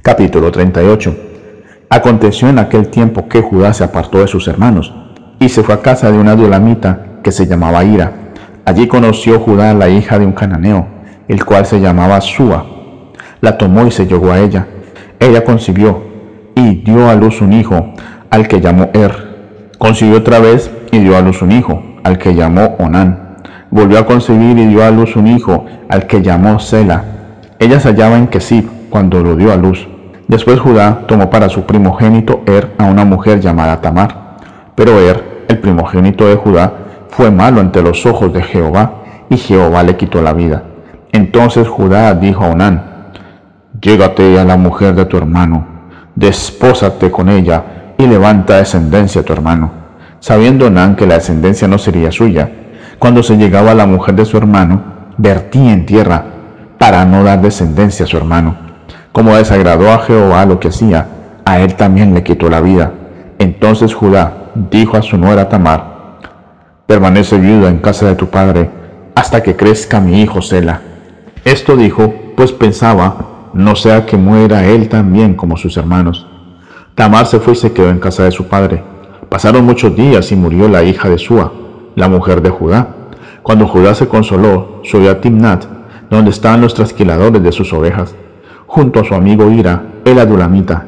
Capítulo 0.00 0.50
38 0.50 1.14
Aconteció 1.90 2.48
en 2.48 2.58
aquel 2.58 2.88
tiempo 2.88 3.28
que 3.28 3.42
Judá 3.42 3.74
se 3.74 3.84
apartó 3.84 4.20
de 4.20 4.26
sus 4.26 4.48
hermanos 4.48 4.94
y 5.38 5.50
se 5.50 5.62
fue 5.62 5.74
a 5.74 5.82
casa 5.82 6.10
de 6.10 6.16
una 6.16 6.34
dulamita 6.34 7.18
que 7.22 7.30
se 7.30 7.46
llamaba 7.46 7.84
Ira. 7.84 8.32
Allí 8.64 8.88
conoció 8.88 9.38
Judá 9.38 9.72
a 9.72 9.74
la 9.74 9.90
hija 9.90 10.18
de 10.18 10.24
un 10.24 10.32
cananeo, 10.32 10.86
el 11.28 11.44
cual 11.44 11.66
se 11.66 11.78
llamaba 11.78 12.22
Sua. 12.22 12.64
La 13.42 13.58
tomó 13.58 13.86
y 13.86 13.90
se 13.90 14.06
llegó 14.06 14.32
a 14.32 14.40
ella. 14.40 14.66
Ella 15.20 15.44
concibió 15.44 16.02
y 16.54 16.76
dio 16.76 17.06
a 17.06 17.16
luz 17.16 17.42
un 17.42 17.52
hijo, 17.52 17.92
al 18.30 18.48
que 18.48 18.62
llamó 18.62 18.88
Er. 18.94 19.70
Concibió 19.76 20.16
otra 20.16 20.38
vez 20.38 20.70
y 20.90 21.00
dio 21.00 21.18
a 21.18 21.20
luz 21.20 21.42
un 21.42 21.52
hijo, 21.52 21.82
al 22.02 22.16
que 22.16 22.34
llamó 22.34 22.76
Onán. 22.78 23.31
Volvió 23.72 24.00
a 24.00 24.04
concebir 24.04 24.58
y 24.58 24.66
dio 24.66 24.84
a 24.84 24.90
luz 24.90 25.16
un 25.16 25.26
hijo, 25.26 25.64
al 25.88 26.06
que 26.06 26.20
llamó 26.20 26.58
Sela. 26.58 27.04
Ella 27.58 27.80
se 27.80 27.88
hallaba 27.88 28.18
en 28.18 28.26
Kesib 28.26 28.68
cuando 28.90 29.22
lo 29.22 29.34
dio 29.34 29.50
a 29.50 29.56
luz. 29.56 29.88
Después 30.28 30.60
Judá 30.60 31.06
tomó 31.08 31.30
para 31.30 31.48
su 31.48 31.62
primogénito 31.62 32.42
Er 32.44 32.74
a 32.76 32.84
una 32.84 33.06
mujer 33.06 33.40
llamada 33.40 33.80
Tamar. 33.80 34.36
Pero 34.74 35.00
Er, 35.00 35.46
el 35.48 35.58
primogénito 35.58 36.28
de 36.28 36.36
Judá, 36.36 36.70
fue 37.08 37.30
malo 37.30 37.62
ante 37.62 37.80
los 37.80 38.04
ojos 38.04 38.30
de 38.34 38.42
Jehová, 38.42 38.92
y 39.30 39.38
Jehová 39.38 39.82
le 39.82 39.96
quitó 39.96 40.20
la 40.20 40.34
vida. 40.34 40.64
Entonces 41.10 41.66
Judá 41.66 42.14
dijo 42.14 42.44
a 42.44 42.48
Onán, 42.48 42.84
Llégate 43.80 44.38
a 44.38 44.44
la 44.44 44.58
mujer 44.58 44.94
de 44.94 45.06
tu 45.06 45.16
hermano, 45.16 45.66
despósate 46.14 47.10
con 47.10 47.30
ella, 47.30 47.94
y 47.96 48.06
levanta 48.06 48.58
descendencia 48.58 49.22
a 49.22 49.24
tu 49.24 49.32
hermano. 49.32 49.70
Sabiendo 50.20 50.66
Onán 50.66 50.94
que 50.94 51.06
la 51.06 51.14
descendencia 51.14 51.66
no 51.66 51.78
sería 51.78 52.12
suya, 52.12 52.50
cuando 53.02 53.24
se 53.24 53.36
llegaba 53.36 53.72
a 53.72 53.74
la 53.74 53.84
mujer 53.84 54.14
de 54.14 54.24
su 54.24 54.36
hermano, 54.36 54.80
vertía 55.16 55.72
en 55.72 55.86
tierra, 55.86 56.24
para 56.78 57.04
no 57.04 57.24
dar 57.24 57.42
descendencia 57.42 58.04
a 58.04 58.08
su 58.08 58.16
hermano. 58.16 58.54
Como 59.10 59.34
desagradó 59.34 59.90
a 59.90 59.98
Jehová 59.98 60.46
lo 60.46 60.60
que 60.60 60.68
hacía, 60.68 61.08
a 61.44 61.58
él 61.58 61.74
también 61.74 62.14
le 62.14 62.22
quitó 62.22 62.48
la 62.48 62.60
vida. 62.60 62.92
Entonces 63.40 63.92
Judá 63.92 64.52
dijo 64.70 64.96
a 64.96 65.02
su 65.02 65.18
nuera 65.18 65.48
Tamar, 65.48 66.20
permanece 66.86 67.38
viuda 67.38 67.70
en 67.70 67.78
casa 67.78 68.06
de 68.06 68.14
tu 68.14 68.28
padre 68.28 68.70
hasta 69.16 69.42
que 69.42 69.56
crezca 69.56 69.98
mi 69.98 70.22
hijo 70.22 70.40
Sela. 70.40 70.80
Esto 71.44 71.76
dijo, 71.76 72.14
pues 72.36 72.52
pensaba, 72.52 73.16
no 73.52 73.74
sea 73.74 74.06
que 74.06 74.16
muera 74.16 74.64
él 74.64 74.88
también 74.88 75.34
como 75.34 75.56
sus 75.56 75.76
hermanos. 75.76 76.28
Tamar 76.94 77.26
se 77.26 77.40
fue 77.40 77.54
y 77.54 77.56
se 77.56 77.72
quedó 77.72 77.90
en 77.90 77.98
casa 77.98 78.22
de 78.22 78.30
su 78.30 78.46
padre. 78.46 78.80
Pasaron 79.28 79.64
muchos 79.64 79.96
días 79.96 80.30
y 80.30 80.36
murió 80.36 80.68
la 80.68 80.84
hija 80.84 81.08
de 81.08 81.18
Sua, 81.18 81.52
la 81.94 82.08
mujer 82.08 82.42
de 82.42 82.50
Judá. 82.50 82.88
Cuando 83.42 83.66
Judá 83.66 83.94
se 83.94 84.08
consoló, 84.08 84.80
subió 84.84 85.10
a 85.10 85.20
Timnat, 85.20 85.64
donde 86.10 86.30
estaban 86.30 86.60
los 86.60 86.74
trasquiladores 86.74 87.42
de 87.42 87.52
sus 87.52 87.72
ovejas 87.72 88.14
junto 88.72 89.00
a 89.00 89.04
su 89.04 89.14
amigo 89.14 89.50
Ira, 89.50 89.82
el 90.06 90.18
adulamita, 90.18 90.86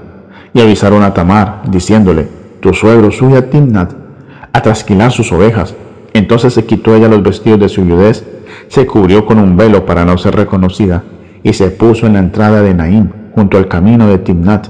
y 0.54 0.60
avisaron 0.62 1.02
a 1.02 1.12
Tamar, 1.12 1.60
diciéndole, 1.68 2.26
tu 2.60 2.72
suegro 2.72 3.10
sube 3.10 3.36
a 3.36 3.50
Timnat 3.50 3.92
a 4.54 4.62
trasquilar 4.62 5.12
sus 5.12 5.30
ovejas. 5.32 5.74
Entonces 6.14 6.54
se 6.54 6.64
quitó 6.64 6.94
ella 6.94 7.08
los 7.08 7.22
vestidos 7.22 7.60
de 7.60 7.68
su 7.68 7.84
viudez, 7.84 8.26
se 8.68 8.86
cubrió 8.86 9.26
con 9.26 9.38
un 9.38 9.58
velo 9.58 9.84
para 9.84 10.06
no 10.06 10.16
ser 10.16 10.34
reconocida, 10.34 11.02
y 11.42 11.52
se 11.52 11.68
puso 11.68 12.06
en 12.06 12.14
la 12.14 12.20
entrada 12.20 12.62
de 12.62 12.72
Naín, 12.72 13.12
junto 13.34 13.58
al 13.58 13.68
camino 13.68 14.06
de 14.06 14.16
Timnat, 14.16 14.68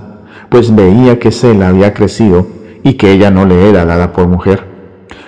pues 0.49 0.75
veía 0.75 1.21
que 1.21 1.31
Sela 1.31 1.69
había 1.69 1.95
crecido 1.95 2.49
y 2.83 2.95
que 2.95 3.13
ella 3.13 3.31
no 3.31 3.47
le 3.47 3.71
era 3.71 3.85
dada 3.85 4.13
por 4.13 4.27
mujer. 4.27 4.74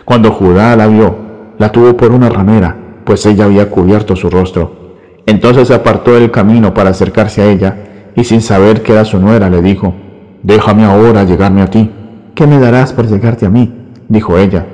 Cuando 0.06 0.30
Judá 0.30 0.76
la 0.76 0.86
vio, 0.86 1.16
la 1.58 1.72
tuvo 1.72 1.96
por 1.96 2.12
una 2.12 2.28
ramera, 2.28 2.76
pues 3.02 3.26
ella 3.26 3.44
había 3.46 3.68
cubierto 3.68 4.14
su 4.14 4.30
rostro. 4.30 4.94
Entonces 5.26 5.66
se 5.66 5.74
apartó 5.74 6.12
del 6.14 6.30
camino 6.30 6.72
para 6.72 6.90
acercarse 6.90 7.42
a 7.42 7.46
ella, 7.50 7.76
y 8.14 8.22
sin 8.22 8.40
saber 8.40 8.84
que 8.84 8.92
era 8.92 9.04
su 9.04 9.18
nuera, 9.18 9.50
le 9.50 9.60
dijo, 9.62 9.94
Déjame 10.44 10.84
ahora 10.84 11.24
llegarme 11.24 11.60
a 11.60 11.66
ti. 11.66 11.90
¿Qué 12.36 12.46
me 12.46 12.60
darás 12.60 12.92
por 12.92 13.08
llegarte 13.08 13.46
a 13.46 13.50
mí? 13.50 13.74
dijo 14.08 14.38
ella. 14.38 14.64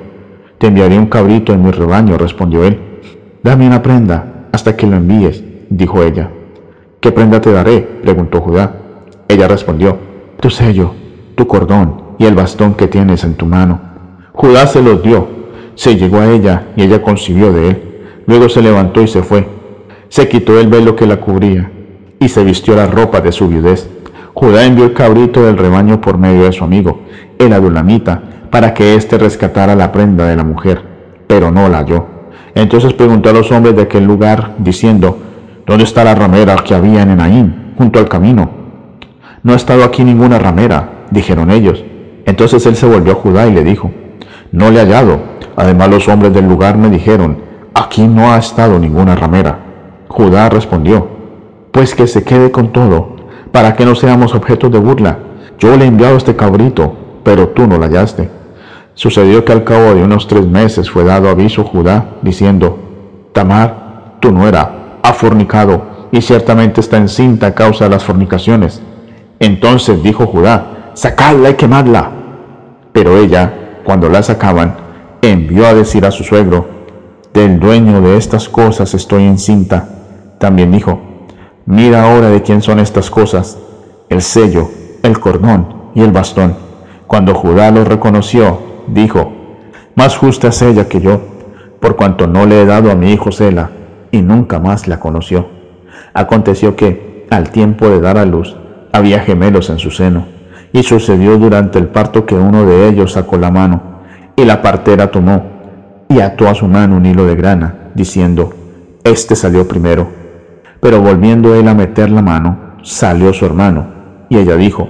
Te 0.59 0.67
enviaré 0.67 0.99
un 0.99 1.07
cabrito 1.07 1.51
en 1.51 1.63
mi 1.63 1.71
rebaño, 1.71 2.15
respondió 2.19 2.63
él. 2.63 2.79
Dame 3.41 3.65
una 3.65 3.81
prenda 3.81 4.45
hasta 4.51 4.75
que 4.75 4.85
lo 4.85 4.97
envíes, 4.97 5.43
dijo 5.71 6.03
ella. 6.03 6.29
¿Qué 6.99 7.11
prenda 7.11 7.41
te 7.41 7.51
daré? 7.51 7.81
preguntó 7.81 8.39
Judá. 8.39 8.75
Ella 9.27 9.47
respondió, 9.47 9.97
tu 10.39 10.51
sello, 10.51 10.93
tu 11.33 11.47
cordón 11.47 12.03
y 12.19 12.25
el 12.25 12.35
bastón 12.35 12.75
que 12.75 12.87
tienes 12.87 13.23
en 13.23 13.33
tu 13.33 13.47
mano. 13.47 13.92
Judá 14.33 14.65
se 14.65 14.81
los 14.81 15.03
dio, 15.03 15.27
se 15.75 15.95
llegó 15.95 16.17
a 16.17 16.31
ella 16.31 16.63
y 16.75 16.83
ella 16.83 17.03
concibió 17.03 17.53
de 17.53 17.69
él. 17.69 17.83
Luego 18.25 18.49
se 18.49 18.63
levantó 18.63 19.01
y 19.01 19.07
se 19.07 19.21
fue. 19.21 19.47
Se 20.09 20.27
quitó 20.27 20.59
el 20.59 20.67
velo 20.67 20.95
que 20.95 21.05
la 21.05 21.17
cubría 21.17 21.71
y 22.19 22.29
se 22.29 22.43
vistió 22.43 22.75
la 22.75 22.87
ropa 22.87 23.21
de 23.21 23.31
su 23.31 23.47
viudez. 23.47 23.89
Judá 24.33 24.65
envió 24.65 24.85
el 24.85 24.93
cabrito 24.93 25.43
del 25.43 25.57
rebaño 25.57 26.01
por 26.01 26.17
medio 26.17 26.45
de 26.45 26.51
su 26.51 26.63
amigo, 26.63 27.01
el 27.37 27.53
adulamita, 27.53 28.21
para 28.49 28.73
que 28.73 28.95
éste 28.95 29.19
rescatara 29.19 29.75
la 29.75 29.91
prenda 29.91 30.27
de 30.27 30.35
la 30.35 30.43
mujer, 30.43 30.81
pero 31.27 31.51
no 31.51 31.69
la 31.69 31.79
halló. 31.79 32.05
Entonces 32.55 32.93
preguntó 32.93 33.29
a 33.29 33.33
los 33.33 33.51
hombres 33.51 33.75
de 33.75 33.83
aquel 33.83 34.05
lugar, 34.05 34.55
diciendo, 34.57 35.17
¿Dónde 35.65 35.83
está 35.83 36.03
la 36.03 36.15
ramera 36.15 36.55
que 36.55 36.73
había 36.73 37.03
en 37.03 37.11
Enaín, 37.11 37.73
junto 37.77 37.99
al 37.99 38.09
camino? 38.09 38.49
No 39.43 39.53
ha 39.53 39.57
estado 39.57 39.83
aquí 39.83 40.03
ninguna 40.03 40.39
ramera, 40.39 41.05
dijeron 41.11 41.51
ellos. 41.51 41.83
Entonces 42.25 42.65
él 42.65 42.75
se 42.75 42.87
volvió 42.87 43.13
a 43.13 43.15
Judá 43.15 43.47
y 43.47 43.53
le 43.53 43.63
dijo, 43.63 43.91
No 44.53 44.69
le 44.69 44.79
hallado. 44.79 45.19
Además 45.55 45.89
los 45.89 46.07
hombres 46.07 46.31
del 46.31 46.47
lugar 46.47 46.77
me 46.77 46.89
dijeron, 46.89 47.39
Aquí 47.73 48.07
no 48.07 48.31
ha 48.31 48.37
estado 48.37 48.77
ninguna 48.77 49.15
ramera. 49.15 49.57
Judá 50.07 50.47
respondió, 50.47 51.07
Pues 51.71 51.95
que 51.95 52.05
se 52.05 52.23
quede 52.23 52.51
con 52.51 52.71
todo, 52.71 53.15
para 53.51 53.75
que 53.75 53.83
no 53.83 53.95
seamos 53.95 54.35
objetos 54.35 54.71
de 54.71 54.77
burla. 54.77 55.17
Yo 55.57 55.75
le 55.75 55.85
he 55.85 55.87
enviado 55.87 56.17
este 56.17 56.35
cabrito, 56.35 56.95
pero 57.23 57.49
tú 57.49 57.65
no 57.65 57.79
la 57.79 57.87
hallaste. 57.87 58.29
Sucedió 58.93 59.43
que 59.43 59.53
al 59.53 59.63
cabo 59.63 59.95
de 59.95 60.03
unos 60.03 60.27
tres 60.27 60.45
meses 60.45 60.87
fue 60.87 61.03
dado 61.03 61.29
aviso 61.29 61.63
Judá, 61.63 62.11
diciendo, 62.21 62.77
Tamar, 63.33 64.17
tu 64.19 64.31
nuera, 64.31 64.99
ha 65.01 65.13
fornicado, 65.13 66.09
y 66.11 66.21
ciertamente 66.21 66.79
está 66.79 66.97
encinta 66.97 67.47
a 67.47 67.55
causa 67.55 67.85
de 67.85 67.89
las 67.89 68.03
fornicaciones. 68.03 68.83
Entonces 69.39 70.03
dijo 70.03 70.27
Judá, 70.27 70.91
sacadla 70.93 71.49
y 71.49 71.53
quemadla. 71.55 72.11
Pero 72.91 73.17
ella, 73.17 73.62
cuando 73.83 74.09
la 74.09 74.23
sacaban, 74.23 74.75
envió 75.21 75.67
a 75.67 75.73
decir 75.73 76.05
a 76.05 76.11
su 76.11 76.23
suegro, 76.23 76.67
del 77.33 77.59
dueño 77.59 78.01
de 78.01 78.17
estas 78.17 78.47
cosas 78.47 78.93
estoy 78.93 79.23
encinta. 79.23 79.89
También 80.37 80.71
dijo, 80.71 81.01
mira 81.65 82.03
ahora 82.03 82.29
de 82.29 82.41
quién 82.43 82.61
son 82.61 82.79
estas 82.79 83.09
cosas, 83.09 83.57
el 84.09 84.21
sello, 84.21 84.69
el 85.01 85.19
cordón 85.19 85.91
y 85.95 86.01
el 86.01 86.11
bastón. 86.11 86.55
Cuando 87.07 87.33
Judá 87.33 87.71
lo 87.71 87.83
reconoció, 87.83 88.59
dijo, 88.87 89.31
más 89.95 90.17
justa 90.17 90.49
es 90.49 90.61
ella 90.61 90.87
que 90.87 91.01
yo, 91.01 91.21
por 91.79 91.95
cuanto 91.95 92.27
no 92.27 92.45
le 92.45 92.61
he 92.61 92.65
dado 92.65 92.91
a 92.91 92.95
mi 92.95 93.11
hijo 93.11 93.31
Sela, 93.31 93.71
y 94.11 94.21
nunca 94.21 94.59
más 94.59 94.87
la 94.87 94.99
conoció. 94.99 95.47
Aconteció 96.13 96.75
que, 96.75 97.27
al 97.29 97.49
tiempo 97.49 97.89
de 97.89 97.99
dar 97.99 98.17
a 98.17 98.25
luz, 98.25 98.55
había 98.91 99.19
gemelos 99.19 99.69
en 99.69 99.79
su 99.79 99.89
seno, 99.89 100.25
y 100.73 100.83
sucedió 100.83 101.37
durante 101.37 101.79
el 101.79 101.87
parto 101.87 102.25
que 102.25 102.35
uno 102.35 102.65
de 102.65 102.89
ellos 102.89 103.13
sacó 103.13 103.37
la 103.37 103.51
mano, 103.51 103.81
y 104.35 104.43
la 104.43 104.61
partera 104.61 105.11
tomó, 105.11 105.43
y 106.09 106.19
ató 106.19 106.49
a 106.49 106.55
su 106.55 106.67
mano 106.67 106.97
un 106.97 107.05
hilo 107.05 107.25
de 107.25 107.35
grana, 107.35 107.91
diciendo, 107.93 108.53
Este 109.03 109.35
salió 109.35 109.67
primero. 109.67 110.07
Pero 110.81 110.99
volviendo 110.99 111.55
él 111.55 111.67
a 111.67 111.75
meter 111.75 112.09
la 112.09 112.23
mano, 112.23 112.57
salió 112.81 113.31
su 113.31 113.45
hermano, 113.45 113.85
y 114.29 114.37
ella 114.37 114.55
dijo, 114.55 114.89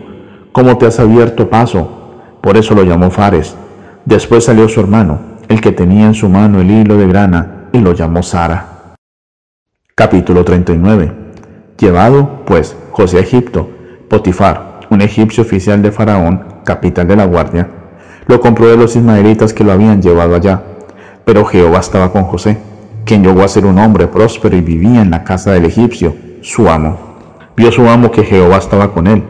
¿Cómo 0.54 0.78
te 0.78 0.86
has 0.86 1.00
abierto 1.00 1.50
paso? 1.50 2.14
Por 2.42 2.58
eso 2.58 2.74
lo 2.74 2.84
llamó 2.84 3.12
Fares. 3.12 3.56
Después 4.06 4.46
salió 4.46 4.70
su 4.70 4.80
hermano, 4.80 5.20
el 5.50 5.60
que 5.60 5.72
tenía 5.74 6.06
en 6.06 6.14
su 6.14 6.30
mano 6.30 6.62
el 6.62 6.72
hilo 6.72 6.98
de 6.98 7.08
grana, 7.08 7.68
y 7.74 7.80
lo 7.80 7.94
llamó 7.94 8.24
Sara. 8.24 8.96
Capítulo 9.96 10.46
39 10.46 11.12
Llevado, 11.78 12.44
pues, 12.46 12.78
José 12.92 13.18
a 13.18 13.22
Egipto, 13.22 13.70
Potifar, 14.10 14.73
un 14.94 15.02
egipcio 15.02 15.44
oficial 15.44 15.82
de 15.82 15.92
Faraón, 15.92 16.44
capital 16.64 17.08
de 17.08 17.16
la 17.16 17.26
guardia, 17.26 17.68
lo 18.28 18.40
compró 18.40 18.68
de 18.68 18.78
los 18.78 18.96
ismaelitas 18.96 19.54
que 19.54 19.64
lo 19.64 19.72
habían 19.72 20.02
llevado 20.02 20.36
allá. 20.36 20.64
Pero 21.26 21.46
Jehová 21.46 21.80
estaba 21.80 22.12
con 22.12 22.24
José, 22.24 22.58
quien 23.06 23.24
llegó 23.24 23.44
a 23.44 23.48
ser 23.48 23.66
un 23.66 23.80
hombre 23.80 24.08
próspero 24.08 24.56
y 24.56 24.62
vivía 24.62 25.02
en 25.02 25.12
la 25.12 25.24
casa 25.24 25.52
del 25.52 25.66
egipcio, 25.66 26.16
su 26.42 26.70
amo. 26.70 26.98
Vio 27.56 27.72
su 27.72 27.88
amo 27.88 28.12
que 28.12 28.24
Jehová 28.24 28.58
estaba 28.58 28.94
con 28.94 29.08
él, 29.08 29.24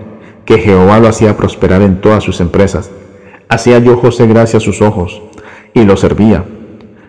que 0.46 0.58
Jehová 0.58 1.00
lo 1.00 1.08
hacía 1.08 1.38
prosperar 1.38 1.82
en 1.82 2.02
todas 2.02 2.24
sus 2.24 2.42
empresas. 2.42 2.92
Hacía 3.50 3.80
dio 3.80 3.98
José 3.98 4.28
gracia 4.28 4.58
a 4.58 4.62
sus 4.62 4.82
ojos, 4.82 5.22
y 5.74 5.84
lo 5.84 5.98
servía. 5.98 6.44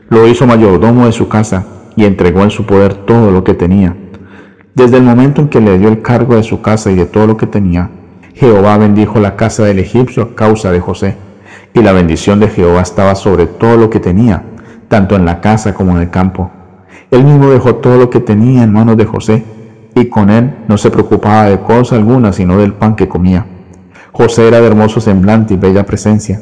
Lo 0.08 0.26
hizo 0.26 0.46
mayordomo 0.46 1.06
de 1.06 1.12
su 1.12 1.28
casa, 1.28 1.66
y 1.96 2.04
entregó 2.04 2.42
en 2.42 2.50
su 2.50 2.66
poder 2.66 2.94
todo 2.94 3.30
lo 3.30 3.44
que 3.44 3.54
tenía. 3.54 3.96
Desde 4.74 4.96
el 4.96 5.04
momento 5.04 5.40
en 5.40 5.48
que 5.48 5.60
le 5.60 5.78
dio 5.78 5.88
el 5.88 6.02
cargo 6.02 6.34
de 6.34 6.42
su 6.42 6.60
casa 6.60 6.90
y 6.90 6.96
de 6.96 7.06
todo 7.06 7.26
lo 7.26 7.36
que 7.36 7.46
tenía, 7.46 7.90
Jehová 8.34 8.76
bendijo 8.78 9.20
la 9.20 9.36
casa 9.36 9.64
del 9.64 9.78
egipcio 9.78 10.24
a 10.24 10.34
causa 10.34 10.72
de 10.72 10.80
José, 10.80 11.14
y 11.72 11.80
la 11.82 11.92
bendición 11.92 12.40
de 12.40 12.48
Jehová 12.48 12.82
estaba 12.82 13.14
sobre 13.14 13.46
todo 13.46 13.76
lo 13.76 13.90
que 13.90 14.00
tenía, 14.00 14.42
tanto 14.88 15.14
en 15.14 15.24
la 15.24 15.40
casa 15.40 15.72
como 15.72 15.92
en 15.92 16.02
el 16.02 16.10
campo. 16.10 16.50
Él 17.12 17.22
mismo 17.22 17.50
dejó 17.50 17.76
todo 17.76 17.96
lo 17.96 18.10
que 18.10 18.18
tenía 18.18 18.64
en 18.64 18.72
manos 18.72 18.96
de 18.96 19.04
José, 19.04 19.44
y 19.94 20.06
con 20.06 20.30
él 20.30 20.52
no 20.66 20.76
se 20.78 20.90
preocupaba 20.90 21.44
de 21.44 21.60
cosa 21.60 21.94
alguna 21.94 22.32
sino 22.32 22.58
del 22.58 22.72
pan 22.72 22.96
que 22.96 23.08
comía. 23.08 23.46
José 24.10 24.48
era 24.48 24.60
de 24.60 24.66
hermoso 24.66 25.00
semblante 25.00 25.54
y 25.54 25.56
bella 25.56 25.86
presencia. 25.86 26.40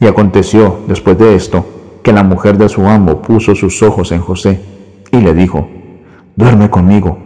Y 0.00 0.06
aconteció, 0.06 0.80
después 0.88 1.18
de 1.18 1.34
esto, 1.34 1.66
que 2.02 2.12
la 2.12 2.22
mujer 2.22 2.56
de 2.56 2.70
su 2.70 2.86
amo 2.86 3.20
puso 3.20 3.54
sus 3.54 3.82
ojos 3.82 4.10
en 4.12 4.20
José, 4.20 4.62
y 5.12 5.20
le 5.20 5.34
dijo, 5.34 5.68
Duerme 6.34 6.70
conmigo. 6.70 7.18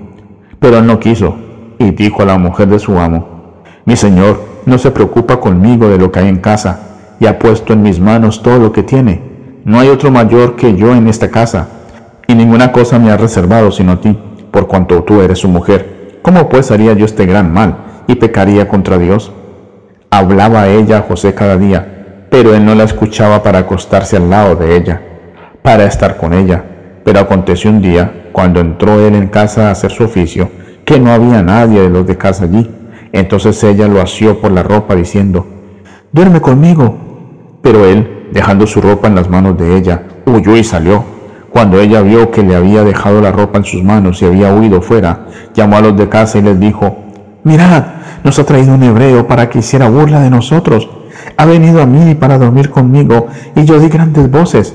Pero 0.58 0.78
él 0.78 0.86
no 0.86 0.98
quiso, 0.98 1.36
y 1.78 1.92
dijo 1.92 2.22
a 2.22 2.26
la 2.26 2.38
mujer 2.38 2.68
de 2.68 2.78
su 2.78 2.98
amo, 2.98 3.39
Mi 3.84 3.96
señor 3.96 4.40
no 4.66 4.78
se 4.78 4.90
preocupa 4.90 5.40
conmigo 5.40 5.88
de 5.88 5.98
lo 5.98 6.12
que 6.12 6.20
hay 6.20 6.28
en 6.28 6.38
casa, 6.38 6.80
y 7.18 7.26
ha 7.26 7.38
puesto 7.38 7.72
en 7.72 7.82
mis 7.82 8.00
manos 8.00 8.42
todo 8.42 8.58
lo 8.58 8.72
que 8.72 8.82
tiene. 8.82 9.22
No 9.64 9.78
hay 9.78 9.88
otro 9.88 10.10
mayor 10.10 10.56
que 10.56 10.74
yo 10.74 10.94
en 10.94 11.08
esta 11.08 11.30
casa, 11.30 11.68
y 12.26 12.34
ninguna 12.34 12.72
cosa 12.72 12.98
me 12.98 13.10
ha 13.10 13.16
reservado 13.16 13.70
sino 13.70 13.92
a 13.92 14.00
ti, 14.00 14.18
por 14.50 14.66
cuanto 14.66 15.02
tú 15.02 15.20
eres 15.20 15.38
su 15.38 15.48
mujer. 15.48 16.18
¿Cómo 16.22 16.48
pues 16.48 16.70
haría 16.70 16.92
yo 16.92 17.04
este 17.04 17.26
gran 17.26 17.52
mal, 17.52 18.04
y 18.06 18.14
pecaría 18.14 18.68
contra 18.68 18.98
Dios? 18.98 19.32
Hablaba 20.10 20.68
ella 20.68 20.98
a 20.98 21.02
José 21.02 21.34
cada 21.34 21.56
día, 21.56 22.26
pero 22.30 22.54
él 22.54 22.64
no 22.64 22.74
la 22.74 22.84
escuchaba 22.84 23.42
para 23.42 23.60
acostarse 23.60 24.16
al 24.16 24.30
lado 24.30 24.56
de 24.56 24.76
ella, 24.76 25.02
para 25.62 25.84
estar 25.84 26.16
con 26.16 26.32
ella. 26.32 26.64
Pero 27.04 27.20
aconteció 27.20 27.70
un 27.70 27.80
día, 27.80 28.28
cuando 28.32 28.60
entró 28.60 29.00
él 29.06 29.14
en 29.14 29.28
casa 29.28 29.68
a 29.68 29.70
hacer 29.72 29.90
su 29.90 30.04
oficio, 30.04 30.50
que 30.84 30.98
no 31.00 31.12
había 31.12 31.42
nadie 31.42 31.80
de 31.80 31.90
los 31.90 32.06
de 32.06 32.16
casa 32.16 32.44
allí. 32.44 32.70
Entonces 33.12 33.62
ella 33.64 33.88
lo 33.88 34.00
asió 34.00 34.40
por 34.40 34.52
la 34.52 34.62
ropa 34.62 34.94
diciendo, 34.94 35.46
duerme 36.12 36.40
conmigo. 36.40 36.94
Pero 37.62 37.86
él, 37.86 38.28
dejando 38.32 38.66
su 38.66 38.80
ropa 38.80 39.08
en 39.08 39.14
las 39.14 39.28
manos 39.28 39.58
de 39.58 39.76
ella, 39.76 40.02
huyó 40.26 40.56
y 40.56 40.64
salió. 40.64 41.04
Cuando 41.50 41.80
ella 41.80 42.00
vio 42.00 42.30
que 42.30 42.42
le 42.42 42.54
había 42.54 42.84
dejado 42.84 43.20
la 43.20 43.32
ropa 43.32 43.58
en 43.58 43.64
sus 43.64 43.82
manos 43.82 44.22
y 44.22 44.26
había 44.26 44.54
huido 44.54 44.80
fuera, 44.80 45.26
llamó 45.52 45.76
a 45.76 45.80
los 45.80 45.96
de 45.96 46.08
casa 46.08 46.38
y 46.38 46.42
les 46.42 46.58
dijo, 46.60 46.96
mirad, 47.42 47.84
nos 48.22 48.38
ha 48.38 48.44
traído 48.44 48.74
un 48.74 48.82
hebreo 48.84 49.26
para 49.26 49.48
que 49.48 49.58
hiciera 49.58 49.88
burla 49.88 50.20
de 50.20 50.30
nosotros. 50.30 50.88
Ha 51.36 51.44
venido 51.46 51.82
a 51.82 51.86
mí 51.86 52.14
para 52.14 52.38
dormir 52.38 52.70
conmigo 52.70 53.26
y 53.56 53.64
yo 53.64 53.80
di 53.80 53.88
grandes 53.88 54.30
voces. 54.30 54.74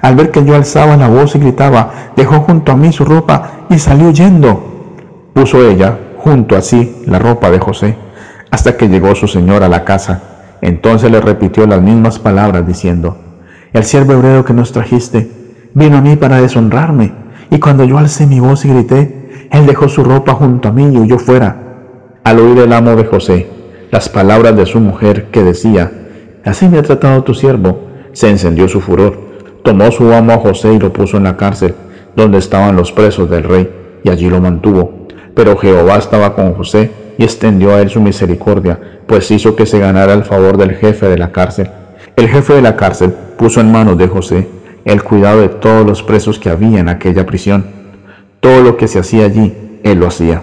Al 0.00 0.16
ver 0.16 0.32
que 0.32 0.44
yo 0.44 0.56
alzaba 0.56 0.96
la 0.96 1.08
voz 1.08 1.36
y 1.36 1.38
gritaba, 1.38 1.92
dejó 2.16 2.40
junto 2.40 2.72
a 2.72 2.76
mí 2.76 2.92
su 2.92 3.04
ropa 3.04 3.66
y 3.70 3.78
salió 3.78 4.10
yendo. 4.10 4.60
Puso 5.32 5.64
ella 5.64 5.96
junto 6.22 6.56
a 6.56 6.62
sí 6.62 7.02
la 7.06 7.18
ropa 7.18 7.50
de 7.50 7.58
José, 7.58 7.96
hasta 8.50 8.76
que 8.76 8.88
llegó 8.88 9.14
su 9.14 9.28
señor 9.28 9.62
a 9.62 9.68
la 9.68 9.84
casa. 9.84 10.22
Entonces 10.60 11.10
le 11.10 11.20
repitió 11.20 11.66
las 11.66 11.82
mismas 11.82 12.18
palabras, 12.18 12.66
diciendo, 12.66 13.16
El 13.72 13.84
siervo 13.84 14.12
hebreo 14.12 14.44
que 14.44 14.52
nos 14.52 14.72
trajiste 14.72 15.30
vino 15.74 15.98
a 15.98 16.00
mí 16.00 16.16
para 16.16 16.40
deshonrarme, 16.40 17.12
y 17.50 17.58
cuando 17.58 17.84
yo 17.84 17.98
alcé 17.98 18.26
mi 18.26 18.40
voz 18.40 18.64
y 18.64 18.68
grité, 18.68 19.48
él 19.50 19.66
dejó 19.66 19.88
su 19.88 20.04
ropa 20.04 20.34
junto 20.34 20.68
a 20.68 20.72
mí 20.72 20.84
y 20.84 20.98
huyó 20.98 21.18
fuera. 21.18 21.56
Al 22.24 22.38
oír 22.38 22.58
el 22.58 22.72
amo 22.72 22.96
de 22.96 23.04
José 23.04 23.48
las 23.90 24.08
palabras 24.08 24.56
de 24.56 24.64
su 24.64 24.80
mujer 24.80 25.30
que 25.30 25.42
decía, 25.42 25.92
Así 26.44 26.66
me 26.66 26.78
ha 26.78 26.82
tratado 26.82 27.22
tu 27.24 27.34
siervo, 27.34 27.88
se 28.12 28.30
encendió 28.30 28.66
su 28.66 28.80
furor 28.80 29.32
tomó 29.62 29.90
su 29.90 30.12
amo 30.12 30.32
a 30.32 30.38
José 30.38 30.74
y 30.74 30.78
lo 30.78 30.92
puso 30.92 31.16
en 31.16 31.24
la 31.24 31.36
cárcel, 31.36 31.74
donde 32.16 32.38
estaban 32.38 32.76
los 32.76 32.92
presos 32.92 33.30
del 33.30 33.44
rey, 33.44 33.70
y 34.04 34.10
allí 34.10 34.28
lo 34.28 34.40
mantuvo. 34.40 35.06
Pero 35.34 35.56
Jehová 35.56 35.96
estaba 35.96 36.34
con 36.34 36.54
José, 36.54 36.90
y 37.18 37.24
extendió 37.24 37.74
a 37.74 37.80
él 37.80 37.90
su 37.90 38.00
misericordia, 38.00 38.80
pues 39.06 39.30
hizo 39.30 39.54
que 39.54 39.66
se 39.66 39.78
ganara 39.78 40.14
el 40.14 40.24
favor 40.24 40.56
del 40.56 40.74
jefe 40.74 41.08
de 41.08 41.18
la 41.18 41.32
cárcel. 41.32 41.70
El 42.16 42.28
jefe 42.28 42.54
de 42.54 42.62
la 42.62 42.76
cárcel 42.76 43.12
puso 43.36 43.60
en 43.60 43.70
manos 43.70 43.98
de 43.98 44.08
José 44.08 44.48
el 44.84 45.02
cuidado 45.04 45.40
de 45.40 45.48
todos 45.48 45.86
los 45.86 46.02
presos 46.02 46.38
que 46.38 46.50
había 46.50 46.80
en 46.80 46.88
aquella 46.88 47.24
prisión. 47.24 47.66
Todo 48.40 48.62
lo 48.62 48.76
que 48.76 48.88
se 48.88 48.98
hacía 48.98 49.26
allí, 49.26 49.78
él 49.84 50.00
lo 50.00 50.08
hacía. 50.08 50.42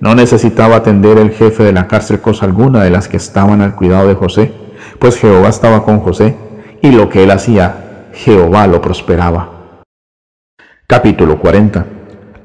No 0.00 0.14
necesitaba 0.14 0.76
atender 0.76 1.18
el 1.18 1.30
jefe 1.30 1.64
de 1.64 1.72
la 1.72 1.88
cárcel 1.88 2.20
cosa 2.20 2.46
alguna 2.46 2.84
de 2.84 2.90
las 2.90 3.08
que 3.08 3.16
estaban 3.16 3.60
al 3.60 3.74
cuidado 3.74 4.08
de 4.08 4.14
José, 4.14 4.52
pues 4.98 5.18
Jehová 5.18 5.48
estaba 5.48 5.84
con 5.84 6.00
José, 6.00 6.36
y 6.80 6.92
lo 6.92 7.08
que 7.08 7.24
él 7.24 7.30
hacía, 7.30 8.06
Jehová 8.12 8.66
lo 8.66 8.80
prosperaba. 8.80 9.82
Capítulo 10.86 11.38
40 11.38 11.86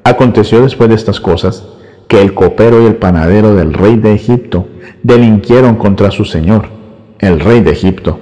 Aconteció 0.04 0.62
después 0.62 0.90
de 0.90 0.96
estas 0.96 1.20
cosas, 1.20 1.66
que 2.08 2.22
el 2.22 2.34
copero 2.34 2.82
y 2.82 2.86
el 2.86 2.96
panadero 2.96 3.56
del 3.56 3.74
rey 3.74 3.98
de 3.98 4.14
Egipto 4.14 4.68
delinquieron 5.04 5.76
contra 5.76 6.12
su 6.12 6.26
señor, 6.26 6.68
el 7.20 7.40
rey 7.40 7.62
de 7.62 7.72
Egipto. 7.72 8.20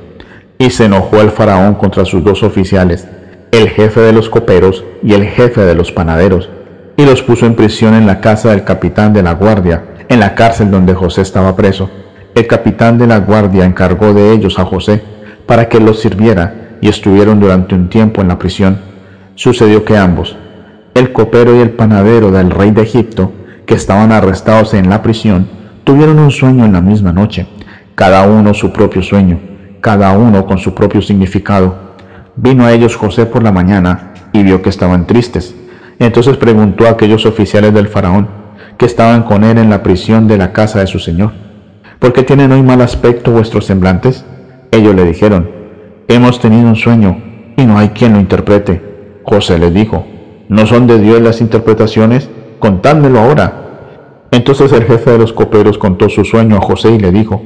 Y 0.58 0.70
se 0.70 0.86
enojó 0.86 1.22
el 1.22 1.32
faraón 1.32 1.76
contra 1.76 2.06
sus 2.06 2.24
dos 2.24 2.44
oficiales, 2.44 3.08
el 3.52 3.70
jefe 3.70 4.00
de 4.00 4.14
los 4.14 4.30
coperos 4.30 4.84
y 5.04 5.14
el 5.14 5.26
jefe 5.26 5.62
de 5.62 5.76
los 5.76 5.92
panaderos, 5.92 6.50
y 6.96 7.06
los 7.06 7.22
puso 7.22 7.46
en 7.46 7.56
prisión 7.56 7.94
en 7.94 8.06
la 8.06 8.22
casa 8.22 8.52
del 8.52 8.64
capitán 8.64 9.14
de 9.14 9.24
la 9.24 9.34
guardia, 9.34 9.84
en 10.10 10.20
la 10.20 10.36
cárcel 10.36 10.72
donde 10.72 10.94
José 10.94 11.22
estaba 11.22 11.56
preso. 11.56 11.90
El 12.36 12.48
capitán 12.48 12.98
de 12.98 13.08
la 13.08 13.20
guardia 13.20 13.66
encargó 13.66 14.14
de 14.14 14.32
ellos 14.32 14.60
a 14.60 14.66
José 14.66 15.02
para 15.46 15.70
que 15.70 15.80
los 15.80 16.00
sirviera 16.00 16.78
y 16.82 16.90
estuvieron 16.90 17.40
durante 17.40 17.76
un 17.76 17.90
tiempo 17.90 18.22
en 18.22 18.28
la 18.28 18.40
prisión. 18.40 18.80
Sucedió 19.36 19.84
que 19.84 19.98
ambos, 19.98 20.36
el 20.94 21.12
copero 21.12 21.56
y 21.56 21.60
el 21.60 21.72
panadero 21.72 22.32
del 22.32 22.52
rey 22.52 22.72
de 22.72 22.84
Egipto, 22.84 23.32
que 23.66 23.76
estaban 23.76 24.12
arrestados 24.12 24.74
en 24.74 24.90
la 24.90 25.02
prisión, 25.02 25.48
tuvieron 25.84 26.20
un 26.20 26.32
sueño 26.32 26.66
en 26.66 26.74
la 26.74 26.82
misma 26.82 27.12
noche, 27.12 27.48
cada 27.96 28.28
uno 28.28 28.54
su 28.54 28.72
propio 28.72 29.02
sueño, 29.02 29.40
cada 29.82 30.18
uno 30.18 30.46
con 30.46 30.58
su 30.58 30.74
propio 30.74 31.02
significado. 31.02 31.76
Vino 32.36 32.66
a 32.66 32.72
ellos 32.72 32.96
José 32.96 33.26
por 33.26 33.44
la 33.44 33.52
mañana 33.52 34.14
y 34.32 34.44
vio 34.44 34.62
que 34.62 34.70
estaban 34.70 35.06
tristes. 35.06 35.56
Entonces 36.00 36.38
preguntó 36.38 36.88
a 36.88 36.92
aquellos 36.92 37.26
oficiales 37.26 37.74
del 37.74 37.88
faraón 37.88 38.28
que 38.78 38.86
estaban 38.86 39.24
con 39.24 39.44
él 39.44 39.58
en 39.58 39.70
la 39.70 39.84
prisión 39.84 40.28
de 40.28 40.38
la 40.38 40.52
casa 40.52 40.80
de 40.80 40.88
su 40.88 41.00
señor, 41.00 41.34
¿por 42.00 42.14
qué 42.14 42.24
tienen 42.24 42.52
hoy 42.52 42.64
mal 42.64 42.82
aspecto 42.82 43.32
vuestros 43.32 43.66
semblantes? 43.66 44.26
Ellos 44.72 44.96
le 44.96 45.04
dijeron, 45.04 45.50
hemos 46.08 46.40
tenido 46.40 46.68
un 46.68 46.76
sueño 46.76 47.22
y 47.56 47.66
no 47.66 47.78
hay 47.78 47.90
quien 47.90 48.14
lo 48.14 48.20
interprete. 48.20 49.20
José 49.24 49.60
les 49.60 49.74
dijo, 49.74 50.06
¿no 50.50 50.66
son 50.66 50.88
de 50.88 51.00
Dios 51.00 51.22
las 51.22 51.42
interpretaciones? 51.42 52.30
Contádmelo 52.64 53.20
ahora. 53.20 53.54
Entonces 54.32 54.72
el 54.72 54.86
jefe 54.86 55.12
de 55.12 55.18
los 55.18 55.34
coperos 55.34 55.78
contó 55.78 56.08
su 56.08 56.24
sueño 56.24 56.56
a 56.56 56.62
José 56.62 56.92
y 56.92 56.98
le 56.98 57.12
dijo, 57.12 57.42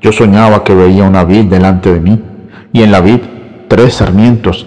yo 0.00 0.10
soñaba 0.10 0.64
que 0.64 0.74
veía 0.74 1.04
una 1.04 1.22
vid 1.22 1.50
delante 1.50 1.92
de 1.92 2.00
mí, 2.00 2.18
y 2.72 2.82
en 2.82 2.90
la 2.90 3.02
vid 3.02 3.20
tres 3.68 3.96
sarmientos, 3.96 4.66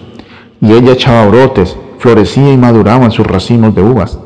y 0.60 0.72
ella 0.72 0.92
echaba 0.92 1.26
brotes, 1.26 1.76
florecía 1.98 2.52
y 2.52 2.56
maduraba 2.56 3.06
en 3.06 3.10
sus 3.10 3.26
racimos 3.26 3.74
de 3.74 3.82
uvas, 3.82 4.20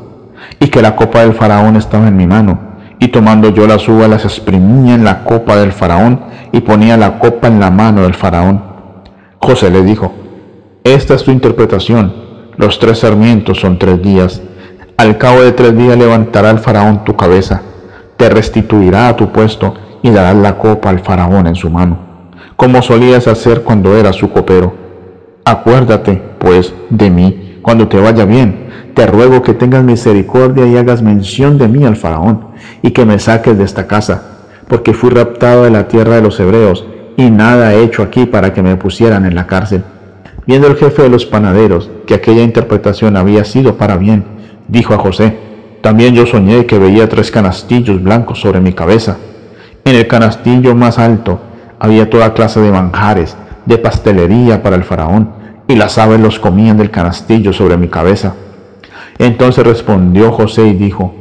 y 0.59 0.67
que 0.67 0.83
la 0.83 0.95
copa 0.95 1.21
del 1.21 1.33
faraón 1.33 1.75
estaba 1.75 2.07
en 2.07 2.17
mi 2.17 2.27
mano, 2.27 2.59
y 2.99 3.07
tomando 3.07 3.49
yo 3.49 3.65
las 3.65 3.89
uvas 3.89 4.11
las 4.11 4.25
exprimía 4.25 4.93
en 4.93 5.03
la 5.03 5.23
copa 5.23 5.55
del 5.55 5.71
faraón, 5.71 6.19
y 6.51 6.61
ponía 6.61 6.97
la 6.97 7.17
copa 7.17 7.47
en 7.47 7.59
la 7.59 7.71
mano 7.71 8.03
del 8.03 8.13
faraón. 8.13 8.61
José 9.39 9.71
le 9.71 9.81
dijo, 9.81 10.13
esta 10.83 11.15
es 11.15 11.23
tu 11.23 11.31
interpretación, 11.31 12.13
los 12.57 12.77
tres 12.77 12.99
sarmientos 12.99 13.59
son 13.59 13.79
tres 13.79 14.03
días, 14.03 14.39
al 15.03 15.17
cabo 15.17 15.41
de 15.41 15.51
tres 15.51 15.77
días 15.77 15.97
levantará 15.97 16.49
el 16.49 16.59
faraón 16.59 17.03
tu 17.03 17.17
cabeza, 17.17 17.61
te 18.15 18.29
restituirá 18.29 19.09
a 19.09 19.17
tu 19.17 19.33
puesto 19.33 19.73
y 20.01 20.09
darás 20.09 20.37
la 20.37 20.57
copa 20.57 20.89
al 20.89 20.99
faraón 20.99 21.45
en 21.45 21.55
su 21.55 21.69
mano, 21.69 21.99
como 22.55 22.81
solías 22.81 23.27
hacer 23.27 23.63
cuando 23.63 23.97
eras 23.97 24.15
su 24.15 24.31
copero. 24.31 24.73
Acuérdate, 25.43 26.21
pues, 26.39 26.73
de 26.89 27.09
mí 27.09 27.59
cuando 27.61 27.89
te 27.89 27.99
vaya 27.99 28.23
bien. 28.23 28.69
Te 28.93 29.05
ruego 29.05 29.41
que 29.41 29.53
tengas 29.53 29.83
misericordia 29.83 30.65
y 30.67 30.77
hagas 30.77 31.01
mención 31.01 31.57
de 31.57 31.67
mí 31.67 31.83
al 31.83 31.97
faraón, 31.97 32.47
y 32.81 32.91
que 32.91 33.05
me 33.05 33.19
saques 33.19 33.57
de 33.57 33.65
esta 33.65 33.87
casa, 33.87 34.23
porque 34.69 34.93
fui 34.93 35.09
raptado 35.09 35.65
de 35.65 35.71
la 35.71 35.89
tierra 35.89 36.15
de 36.15 36.21
los 36.21 36.39
hebreos, 36.39 36.85
y 37.17 37.29
nada 37.29 37.73
he 37.73 37.83
hecho 37.83 38.03
aquí 38.03 38.25
para 38.25 38.53
que 38.53 38.63
me 38.63 38.77
pusieran 38.77 39.25
en 39.25 39.35
la 39.35 39.47
cárcel. 39.47 39.83
Viendo 40.45 40.67
el 40.67 40.77
jefe 40.77 41.01
de 41.01 41.09
los 41.09 41.25
panaderos 41.25 41.89
que 42.05 42.13
aquella 42.13 42.43
interpretación 42.43 43.17
había 43.17 43.43
sido 43.43 43.77
para 43.77 43.97
bien, 43.97 44.32
dijo 44.67 44.93
a 44.93 44.97
José, 44.97 45.37
también 45.81 46.15
yo 46.15 46.25
soñé 46.25 46.65
que 46.65 46.79
veía 46.79 47.09
tres 47.09 47.29
canastillos 47.29 48.01
blancos 48.01 48.39
sobre 48.39 48.61
mi 48.61 48.71
cabeza. 48.71 49.17
En 49.83 49.95
el 49.95 50.07
canastillo 50.07 50.75
más 50.75 50.97
alto 50.97 51.41
había 51.77 52.09
toda 52.09 52.33
clase 52.33 52.61
de 52.61 52.71
manjares, 52.71 53.35
de 53.65 53.77
pastelería 53.77 54.63
para 54.63 54.77
el 54.77 54.85
faraón, 54.85 55.31
y 55.67 55.75
las 55.75 55.97
aves 55.97 56.21
los 56.21 56.39
comían 56.39 56.77
del 56.77 56.89
canastillo 56.89 57.51
sobre 57.51 57.75
mi 57.75 57.89
cabeza. 57.89 58.35
Entonces 59.19 59.65
respondió 59.65 60.31
José 60.31 60.67
y 60.67 60.73
dijo, 60.73 61.13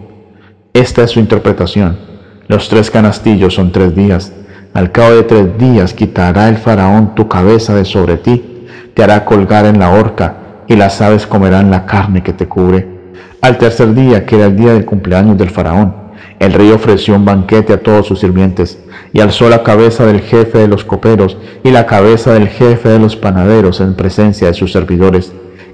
Esta 0.72 1.02
es 1.02 1.10
su 1.10 1.18
interpretación. 1.18 1.98
Los 2.46 2.68
tres 2.68 2.90
canastillos 2.90 3.54
son 3.54 3.72
tres 3.72 3.96
días. 3.96 4.32
Al 4.74 4.92
cabo 4.92 5.16
de 5.16 5.22
tres 5.24 5.58
días 5.58 5.92
quitará 5.92 6.48
el 6.48 6.56
faraón 6.56 7.16
tu 7.16 7.26
cabeza 7.26 7.74
de 7.74 7.84
sobre 7.84 8.16
ti, 8.16 8.66
te 8.94 9.02
hará 9.02 9.24
colgar 9.24 9.66
en 9.66 9.80
la 9.80 9.90
horca, 9.90 10.36
y 10.68 10.76
las 10.76 11.00
aves 11.00 11.26
comerán 11.26 11.70
la 11.70 11.84
carne 11.84 12.22
que 12.22 12.32
te 12.32 12.46
cubre. 12.46 13.01
Al 13.42 13.58
tercer 13.58 13.92
día, 13.92 14.24
que 14.24 14.36
era 14.36 14.46
el 14.46 14.54
día 14.54 14.72
del 14.72 14.84
cumpleaños 14.84 15.36
del 15.36 15.50
faraón, 15.50 15.92
el 16.38 16.52
rey 16.52 16.70
ofreció 16.70 17.16
un 17.16 17.24
banquete 17.24 17.72
a 17.72 17.82
todos 17.82 18.06
sus 18.06 18.20
sirvientes 18.20 18.78
y 19.12 19.20
alzó 19.20 19.48
la 19.48 19.64
cabeza 19.64 20.06
del 20.06 20.20
jefe 20.20 20.58
de 20.58 20.68
los 20.68 20.84
coperos 20.84 21.36
y 21.64 21.72
la 21.72 21.84
cabeza 21.86 22.34
del 22.34 22.46
jefe 22.46 22.88
de 22.90 23.00
los 23.00 23.16
panaderos 23.16 23.80
en 23.80 23.96
presencia 23.96 24.46
de 24.46 24.54
sus 24.54 24.70
servidores. 24.70 25.32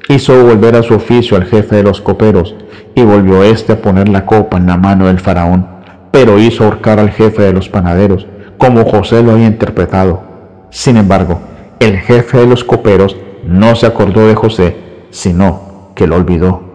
Hizo 0.09 0.43
volver 0.47 0.77
a 0.77 0.83
su 0.83 0.95
oficio 0.95 1.37
al 1.37 1.45
jefe 1.45 1.77
de 1.77 1.83
los 1.83 2.01
coperos 2.01 2.55
y 2.95 3.03
volvió 3.03 3.45
éste 3.45 3.75
a 3.75 3.83
poner 3.83 4.09
la 4.09 4.25
copa 4.25 4.57
en 4.57 4.67
la 4.67 4.79
mano 4.79 5.07
del 5.07 5.21
faraón, 5.21 5.69
pero 6.11 6.39
hizo 6.39 6.65
ahorcar 6.65 6.99
al 6.99 7.11
jefe 7.11 7.43
de 7.43 7.53
los 7.53 7.69
panaderos, 7.69 8.27
como 8.57 8.87
José 8.87 9.23
lo 9.23 9.33
había 9.33 9.47
interpretado. 9.47 10.23
Sin 10.71 10.97
embargo, 10.97 11.39
el 11.81 11.99
jefe 11.99 12.39
de 12.39 12.47
los 12.47 12.65
coperos 12.65 13.15
no 13.45 13.77
se 13.77 13.85
acordó 13.85 14.27
de 14.27 14.35
José, 14.35 14.75
sino 15.11 15.93
que 15.95 16.07
lo 16.07 16.17
olvidó. 16.17 16.68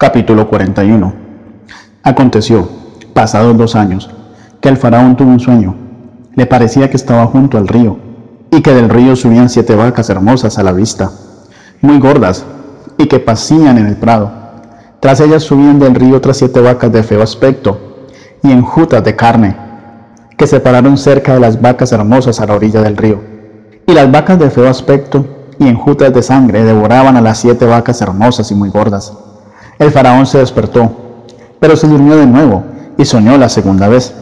Capítulo 0.00 0.48
41 0.48 1.12
Aconteció, 2.04 2.66
pasados 3.12 3.54
dos 3.58 3.76
años, 3.76 4.08
que 4.62 4.70
el 4.70 4.78
faraón 4.78 5.14
tuvo 5.14 5.28
un 5.28 5.40
sueño. 5.40 5.76
Le 6.34 6.46
parecía 6.46 6.88
que 6.88 6.96
estaba 6.96 7.26
junto 7.26 7.58
al 7.58 7.68
río, 7.68 7.98
y 8.50 8.62
que 8.62 8.72
del 8.72 8.88
río 8.88 9.14
subían 9.14 9.50
siete 9.50 9.74
vacas 9.74 10.08
hermosas 10.08 10.58
a 10.58 10.62
la 10.62 10.72
vista, 10.72 11.10
muy 11.82 11.98
gordas, 11.98 12.46
y 12.96 13.08
que 13.08 13.18
pasían 13.18 13.76
en 13.76 13.88
el 13.88 13.96
prado. 13.96 14.30
Tras 15.00 15.20
ellas 15.20 15.42
subían 15.42 15.78
del 15.78 15.94
río 15.94 16.16
otras 16.16 16.38
siete 16.38 16.60
vacas 16.62 16.90
de 16.90 17.02
feo 17.02 17.22
aspecto, 17.22 18.06
y 18.42 18.52
enjutas 18.52 19.04
de 19.04 19.14
carne, 19.16 19.54
que 20.38 20.46
se 20.46 20.60
pararon 20.60 20.96
cerca 20.96 21.34
de 21.34 21.40
las 21.40 21.60
vacas 21.60 21.92
hermosas 21.92 22.40
a 22.40 22.46
la 22.46 22.54
orilla 22.54 22.80
del 22.80 22.96
río. 22.96 23.20
Y 23.86 23.92
las 23.92 24.10
vacas 24.10 24.38
de 24.38 24.48
feo 24.48 24.66
aspecto 24.66 25.26
y 25.58 25.68
enjutas 25.68 26.14
de 26.14 26.22
sangre 26.22 26.64
devoraban 26.64 27.18
a 27.18 27.20
las 27.20 27.36
siete 27.36 27.66
vacas 27.66 28.00
hermosas 28.00 28.50
y 28.50 28.54
muy 28.54 28.70
gordas. 28.70 29.12
El 29.80 29.90
faraón 29.92 30.26
se 30.26 30.36
despertó, 30.36 30.92
pero 31.58 31.74
se 31.74 31.88
durmió 31.88 32.14
de 32.14 32.26
nuevo 32.26 32.64
y 32.98 33.06
soñó 33.06 33.38
la 33.38 33.48
segunda 33.48 33.88
vez. 33.88 34.12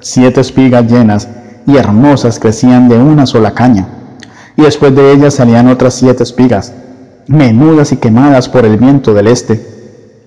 Siete 0.00 0.42
espigas 0.42 0.92
llenas 0.92 1.26
y 1.66 1.78
hermosas 1.78 2.38
crecían 2.38 2.90
de 2.90 2.98
una 2.98 3.24
sola 3.24 3.54
caña, 3.54 3.88
y 4.58 4.62
después 4.62 4.94
de 4.94 5.12
ellas 5.12 5.32
salían 5.32 5.68
otras 5.68 5.94
siete 5.94 6.22
espigas, 6.22 6.74
menudas 7.28 7.92
y 7.92 7.96
quemadas 7.96 8.50
por 8.50 8.66
el 8.66 8.76
viento 8.76 9.14
del 9.14 9.28
este. 9.28 9.66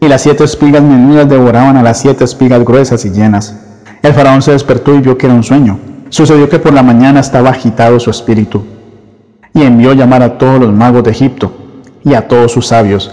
Y 0.01 0.07
las 0.07 0.23
siete 0.23 0.43
espigas 0.43 0.81
menudas 0.81 1.29
devoraban 1.29 1.77
a 1.77 1.83
las 1.83 1.99
siete 1.99 2.23
espigas 2.23 2.65
gruesas 2.65 3.05
y 3.05 3.11
llenas. 3.11 3.55
El 4.01 4.13
faraón 4.13 4.41
se 4.41 4.53
despertó 4.53 4.95
y 4.95 5.01
vio 5.01 5.19
que 5.19 5.27
era 5.27 5.35
un 5.35 5.43
sueño. 5.43 5.77
Sucedió 6.09 6.49
que 6.49 6.57
por 6.57 6.73
la 6.73 6.81
mañana 6.81 7.19
estaba 7.19 7.51
agitado 7.51 7.99
su 7.99 8.09
espíritu, 8.09 8.63
y 9.53 9.61
envió 9.61 9.93
llamar 9.93 10.23
a 10.23 10.39
todos 10.39 10.59
los 10.59 10.73
magos 10.73 11.03
de 11.03 11.11
Egipto 11.11 11.51
y 12.03 12.15
a 12.15 12.27
todos 12.27 12.51
sus 12.51 12.65
sabios. 12.65 13.11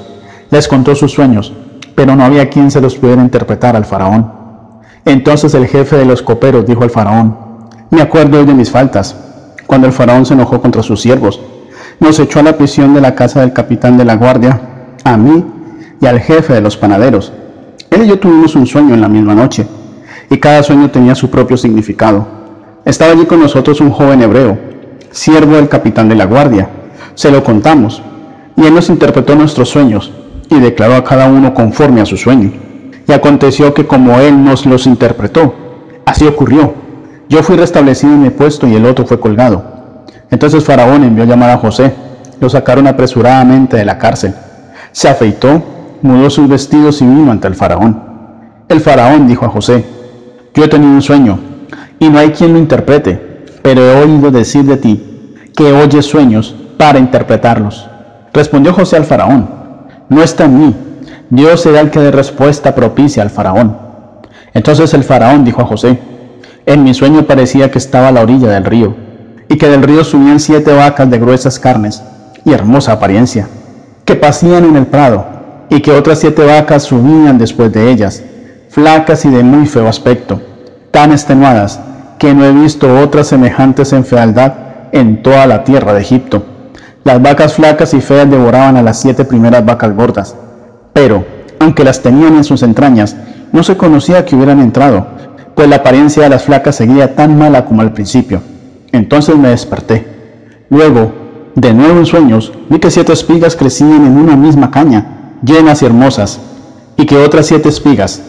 Les 0.50 0.68
contó 0.68 0.94
sus 0.94 1.12
sueños 1.12 1.52
pero 1.96 2.14
no 2.14 2.24
había 2.24 2.48
quien 2.48 2.70
se 2.70 2.80
los 2.80 2.94
pudiera 2.94 3.22
interpretar 3.22 3.74
al 3.74 3.84
faraón. 3.84 4.30
Entonces 5.04 5.54
el 5.54 5.66
jefe 5.66 5.96
de 5.96 6.04
los 6.04 6.22
coperos 6.22 6.66
dijo 6.66 6.84
al 6.84 6.90
faraón, 6.90 7.36
me 7.90 8.02
acuerdo 8.02 8.38
hoy 8.38 8.44
de 8.44 8.54
mis 8.54 8.70
faltas, 8.70 9.16
cuando 9.66 9.88
el 9.88 9.92
faraón 9.92 10.26
se 10.26 10.34
enojó 10.34 10.60
contra 10.60 10.82
sus 10.82 11.00
siervos, 11.00 11.40
nos 11.98 12.20
echó 12.20 12.40
a 12.40 12.42
la 12.42 12.56
prisión 12.56 12.92
de 12.94 13.00
la 13.00 13.14
casa 13.14 13.40
del 13.40 13.52
capitán 13.52 13.96
de 13.96 14.04
la 14.04 14.16
guardia, 14.16 14.60
a 15.02 15.16
mí 15.16 15.44
y 16.00 16.06
al 16.06 16.20
jefe 16.20 16.52
de 16.52 16.60
los 16.60 16.76
panaderos. 16.76 17.32
Él 17.90 18.04
y 18.04 18.08
yo 18.08 18.18
tuvimos 18.18 18.54
un 18.54 18.66
sueño 18.66 18.94
en 18.94 19.00
la 19.00 19.08
misma 19.08 19.34
noche, 19.34 19.66
y 20.28 20.36
cada 20.38 20.62
sueño 20.62 20.90
tenía 20.90 21.14
su 21.14 21.30
propio 21.30 21.56
significado. 21.56 22.26
Estaba 22.84 23.12
allí 23.12 23.24
con 23.24 23.40
nosotros 23.40 23.80
un 23.80 23.90
joven 23.90 24.20
hebreo, 24.22 24.58
siervo 25.10 25.56
del 25.56 25.68
capitán 25.68 26.08
de 26.08 26.16
la 26.16 26.26
guardia. 26.26 26.68
Se 27.14 27.30
lo 27.30 27.42
contamos, 27.42 28.02
y 28.56 28.66
él 28.66 28.74
nos 28.74 28.90
interpretó 28.90 29.34
nuestros 29.34 29.70
sueños, 29.70 30.12
y 30.50 30.60
declaró 30.60 30.96
a 30.96 31.04
cada 31.04 31.28
uno 31.28 31.54
conforme 31.54 32.00
a 32.00 32.06
su 32.06 32.16
sueño. 32.16 32.52
Y 33.06 33.12
aconteció 33.12 33.72
que 33.74 33.86
como 33.86 34.18
él 34.18 34.44
nos 34.44 34.66
los 34.66 34.86
interpretó, 34.86 35.54
Así 36.06 36.24
ocurrió. 36.24 36.72
Yo 37.28 37.42
fui 37.42 37.56
restablecido 37.56 38.12
en 38.12 38.22
mi 38.22 38.30
puesto 38.30 38.68
y 38.68 38.76
el 38.76 38.86
otro 38.86 39.04
fue 39.04 39.18
colgado. 39.18 40.04
Entonces 40.30 40.64
Faraón 40.64 41.02
envió 41.02 41.24
llamar 41.24 41.50
a 41.50 41.58
José. 41.58 41.92
Lo 42.40 42.48
sacaron 42.48 42.86
apresuradamente 42.86 43.76
de 43.76 43.84
la 43.84 43.98
cárcel. 43.98 44.32
Se 44.92 45.08
afeitó, 45.08 45.62
mudó 46.02 46.30
sus 46.30 46.48
vestidos 46.48 47.02
y 47.02 47.04
vino 47.04 47.32
ante 47.32 47.48
el 47.48 47.56
Faraón. 47.56 48.00
El 48.68 48.80
Faraón 48.80 49.26
dijo 49.26 49.44
a 49.44 49.48
José, 49.48 49.84
yo 50.54 50.64
he 50.64 50.68
tenido 50.68 50.92
un 50.92 51.02
sueño, 51.02 51.38
y 51.98 52.08
no 52.08 52.18
hay 52.18 52.30
quien 52.30 52.52
lo 52.52 52.58
interprete, 52.58 53.44
pero 53.62 53.82
he 53.82 54.02
oído 54.02 54.30
decir 54.30 54.64
de 54.64 54.76
ti 54.76 55.34
que 55.54 55.72
oyes 55.72 56.06
sueños 56.06 56.54
para 56.78 56.98
interpretarlos. 56.98 57.88
Respondió 58.32 58.72
José 58.72 58.96
al 58.96 59.04
Faraón, 59.04 59.48
no 60.08 60.22
está 60.22 60.44
en 60.44 60.58
mí, 60.58 60.74
Dios 61.30 61.62
será 61.62 61.80
el 61.80 61.90
que 61.90 62.00
dé 62.00 62.10
respuesta 62.10 62.74
propicia 62.74 63.22
al 63.22 63.30
Faraón. 63.30 63.76
Entonces 64.54 64.94
el 64.94 65.04
Faraón 65.04 65.44
dijo 65.44 65.60
a 65.60 65.66
José, 65.66 65.98
en 66.64 66.84
mi 66.84 66.94
sueño 66.94 67.26
parecía 67.26 67.70
que 67.70 67.78
estaba 67.78 68.08
a 68.08 68.12
la 68.12 68.22
orilla 68.22 68.48
del 68.48 68.64
río, 68.64 68.94
y 69.48 69.56
que 69.56 69.68
del 69.68 69.82
río 69.82 70.04
subían 70.04 70.40
siete 70.40 70.72
vacas 70.72 71.10
de 71.10 71.18
gruesas 71.18 71.58
carnes 71.58 72.02
y 72.44 72.52
hermosa 72.52 72.92
apariencia, 72.92 73.48
que 74.04 74.14
pasían 74.14 74.64
en 74.64 74.76
el 74.76 74.86
prado, 74.86 75.26
y 75.68 75.80
que 75.80 75.92
otras 75.92 76.20
siete 76.20 76.44
vacas 76.44 76.84
subían 76.84 77.38
después 77.38 77.72
de 77.72 77.90
ellas, 77.90 78.22
flacas 78.68 79.24
y 79.24 79.30
de 79.30 79.42
muy 79.42 79.66
feo 79.66 79.88
aspecto, 79.88 80.40
tan 80.90 81.12
extenuadas 81.12 81.80
que 82.18 82.32
no 82.32 82.44
he 82.44 82.52
visto 82.52 83.00
otras 83.00 83.26
semejantes 83.26 83.92
en 83.92 84.04
fealdad 84.04 84.54
en 84.92 85.22
toda 85.22 85.46
la 85.46 85.64
tierra 85.64 85.92
de 85.92 86.00
Egipto. 86.00 86.44
Las 87.06 87.22
vacas 87.22 87.54
flacas 87.54 87.94
y 87.94 88.00
feas 88.00 88.28
devoraban 88.28 88.76
a 88.76 88.82
las 88.82 88.98
siete 89.00 89.24
primeras 89.24 89.64
vacas 89.64 89.94
gordas, 89.94 90.34
pero, 90.92 91.24
aunque 91.60 91.84
las 91.84 92.02
tenían 92.02 92.34
en 92.34 92.42
sus 92.42 92.64
entrañas, 92.64 93.14
no 93.52 93.62
se 93.62 93.76
conocía 93.76 94.24
que 94.24 94.34
hubieran 94.34 94.58
entrado, 94.58 95.06
pues 95.54 95.68
la 95.68 95.76
apariencia 95.76 96.24
de 96.24 96.30
las 96.30 96.42
flacas 96.42 96.74
seguía 96.74 97.14
tan 97.14 97.38
mala 97.38 97.64
como 97.64 97.80
al 97.80 97.92
principio. 97.92 98.42
Entonces 98.90 99.36
me 99.36 99.50
desperté. 99.50 100.04
Luego, 100.68 101.12
de 101.54 101.72
nuevo 101.72 101.96
en 101.96 102.06
sueños, 102.06 102.52
vi 102.68 102.80
que 102.80 102.90
siete 102.90 103.12
espigas 103.12 103.54
crecían 103.54 104.04
en 104.04 104.16
una 104.16 104.34
misma 104.34 104.72
caña, 104.72 105.36
llenas 105.44 105.82
y 105.82 105.86
hermosas, 105.86 106.40
y 106.96 107.06
que 107.06 107.18
otras 107.18 107.46
siete 107.46 107.68
espigas, 107.68 108.20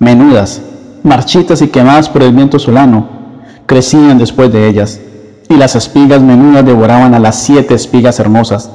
menudas, 0.00 0.60
marchitas 1.04 1.62
y 1.62 1.68
quemadas 1.68 2.08
por 2.08 2.24
el 2.24 2.32
viento 2.32 2.58
solano, 2.58 3.08
crecían 3.66 4.18
después 4.18 4.52
de 4.52 4.66
ellas, 4.66 4.98
y 5.48 5.56
las 5.56 5.76
espigas 5.76 6.22
menudas 6.22 6.64
devoraban 6.64 7.14
a 7.14 7.18
las 7.18 7.36
siete 7.36 7.74
espigas 7.74 8.20
hermosas. 8.20 8.70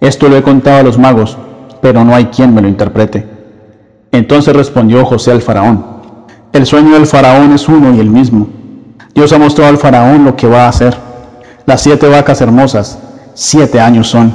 Esto 0.00 0.28
lo 0.28 0.36
he 0.36 0.42
contado 0.42 0.80
a 0.80 0.82
los 0.82 0.98
magos, 0.98 1.38
pero 1.80 2.04
no 2.04 2.14
hay 2.14 2.26
quien 2.26 2.54
me 2.54 2.62
lo 2.62 2.68
interprete. 2.68 3.26
Entonces 4.12 4.54
respondió 4.54 5.04
José 5.04 5.32
al 5.32 5.42
faraón, 5.42 5.96
el 6.52 6.64
sueño 6.64 6.94
del 6.94 7.06
faraón 7.06 7.52
es 7.52 7.68
uno 7.68 7.94
y 7.94 8.00
el 8.00 8.08
mismo. 8.08 8.48
Dios 9.14 9.32
ha 9.32 9.38
mostrado 9.38 9.70
al 9.70 9.78
faraón 9.78 10.24
lo 10.24 10.36
que 10.36 10.46
va 10.46 10.64
a 10.64 10.68
hacer. 10.68 10.96
Las 11.66 11.82
siete 11.82 12.08
vacas 12.08 12.40
hermosas, 12.40 12.98
siete 13.34 13.78
años 13.78 14.08
son, 14.08 14.32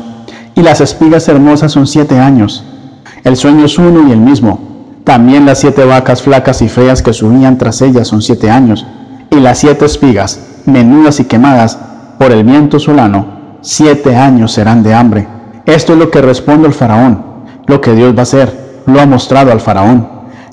y 0.53 0.61
las 0.61 0.81
espigas 0.81 1.27
hermosas 1.27 1.71
son 1.71 1.87
siete 1.87 2.19
años. 2.19 2.63
El 3.23 3.37
sueño 3.37 3.65
es 3.65 3.77
uno 3.79 4.07
y 4.07 4.11
el 4.11 4.19
mismo. 4.19 4.59
También 5.03 5.47
las 5.47 5.59
siete 5.59 5.83
vacas 5.83 6.21
flacas 6.21 6.61
y 6.61 6.69
feas 6.69 7.01
que 7.01 7.13
subían 7.13 7.57
tras 7.57 7.81
ellas 7.81 8.07
son 8.07 8.21
siete 8.21 8.51
años, 8.51 8.85
y 9.31 9.39
las 9.39 9.57
siete 9.57 9.85
espigas, 9.85 10.39
menudas 10.65 11.19
y 11.19 11.25
quemadas 11.25 11.77
por 12.17 12.31
el 12.31 12.43
viento 12.43 12.79
solano, 12.79 13.25
siete 13.61 14.15
años 14.15 14.51
serán 14.51 14.83
de 14.83 14.93
hambre. 14.93 15.27
Esto 15.65 15.93
es 15.93 15.99
lo 15.99 16.09
que 16.09 16.21
responde 16.21 16.67
el 16.67 16.73
faraón, 16.73 17.23
lo 17.67 17.81
que 17.81 17.93
Dios 17.93 18.15
va 18.15 18.19
a 18.19 18.23
hacer, 18.23 18.81
lo 18.85 18.99
ha 18.99 19.05
mostrado 19.05 19.51
al 19.51 19.61
faraón. 19.61 20.07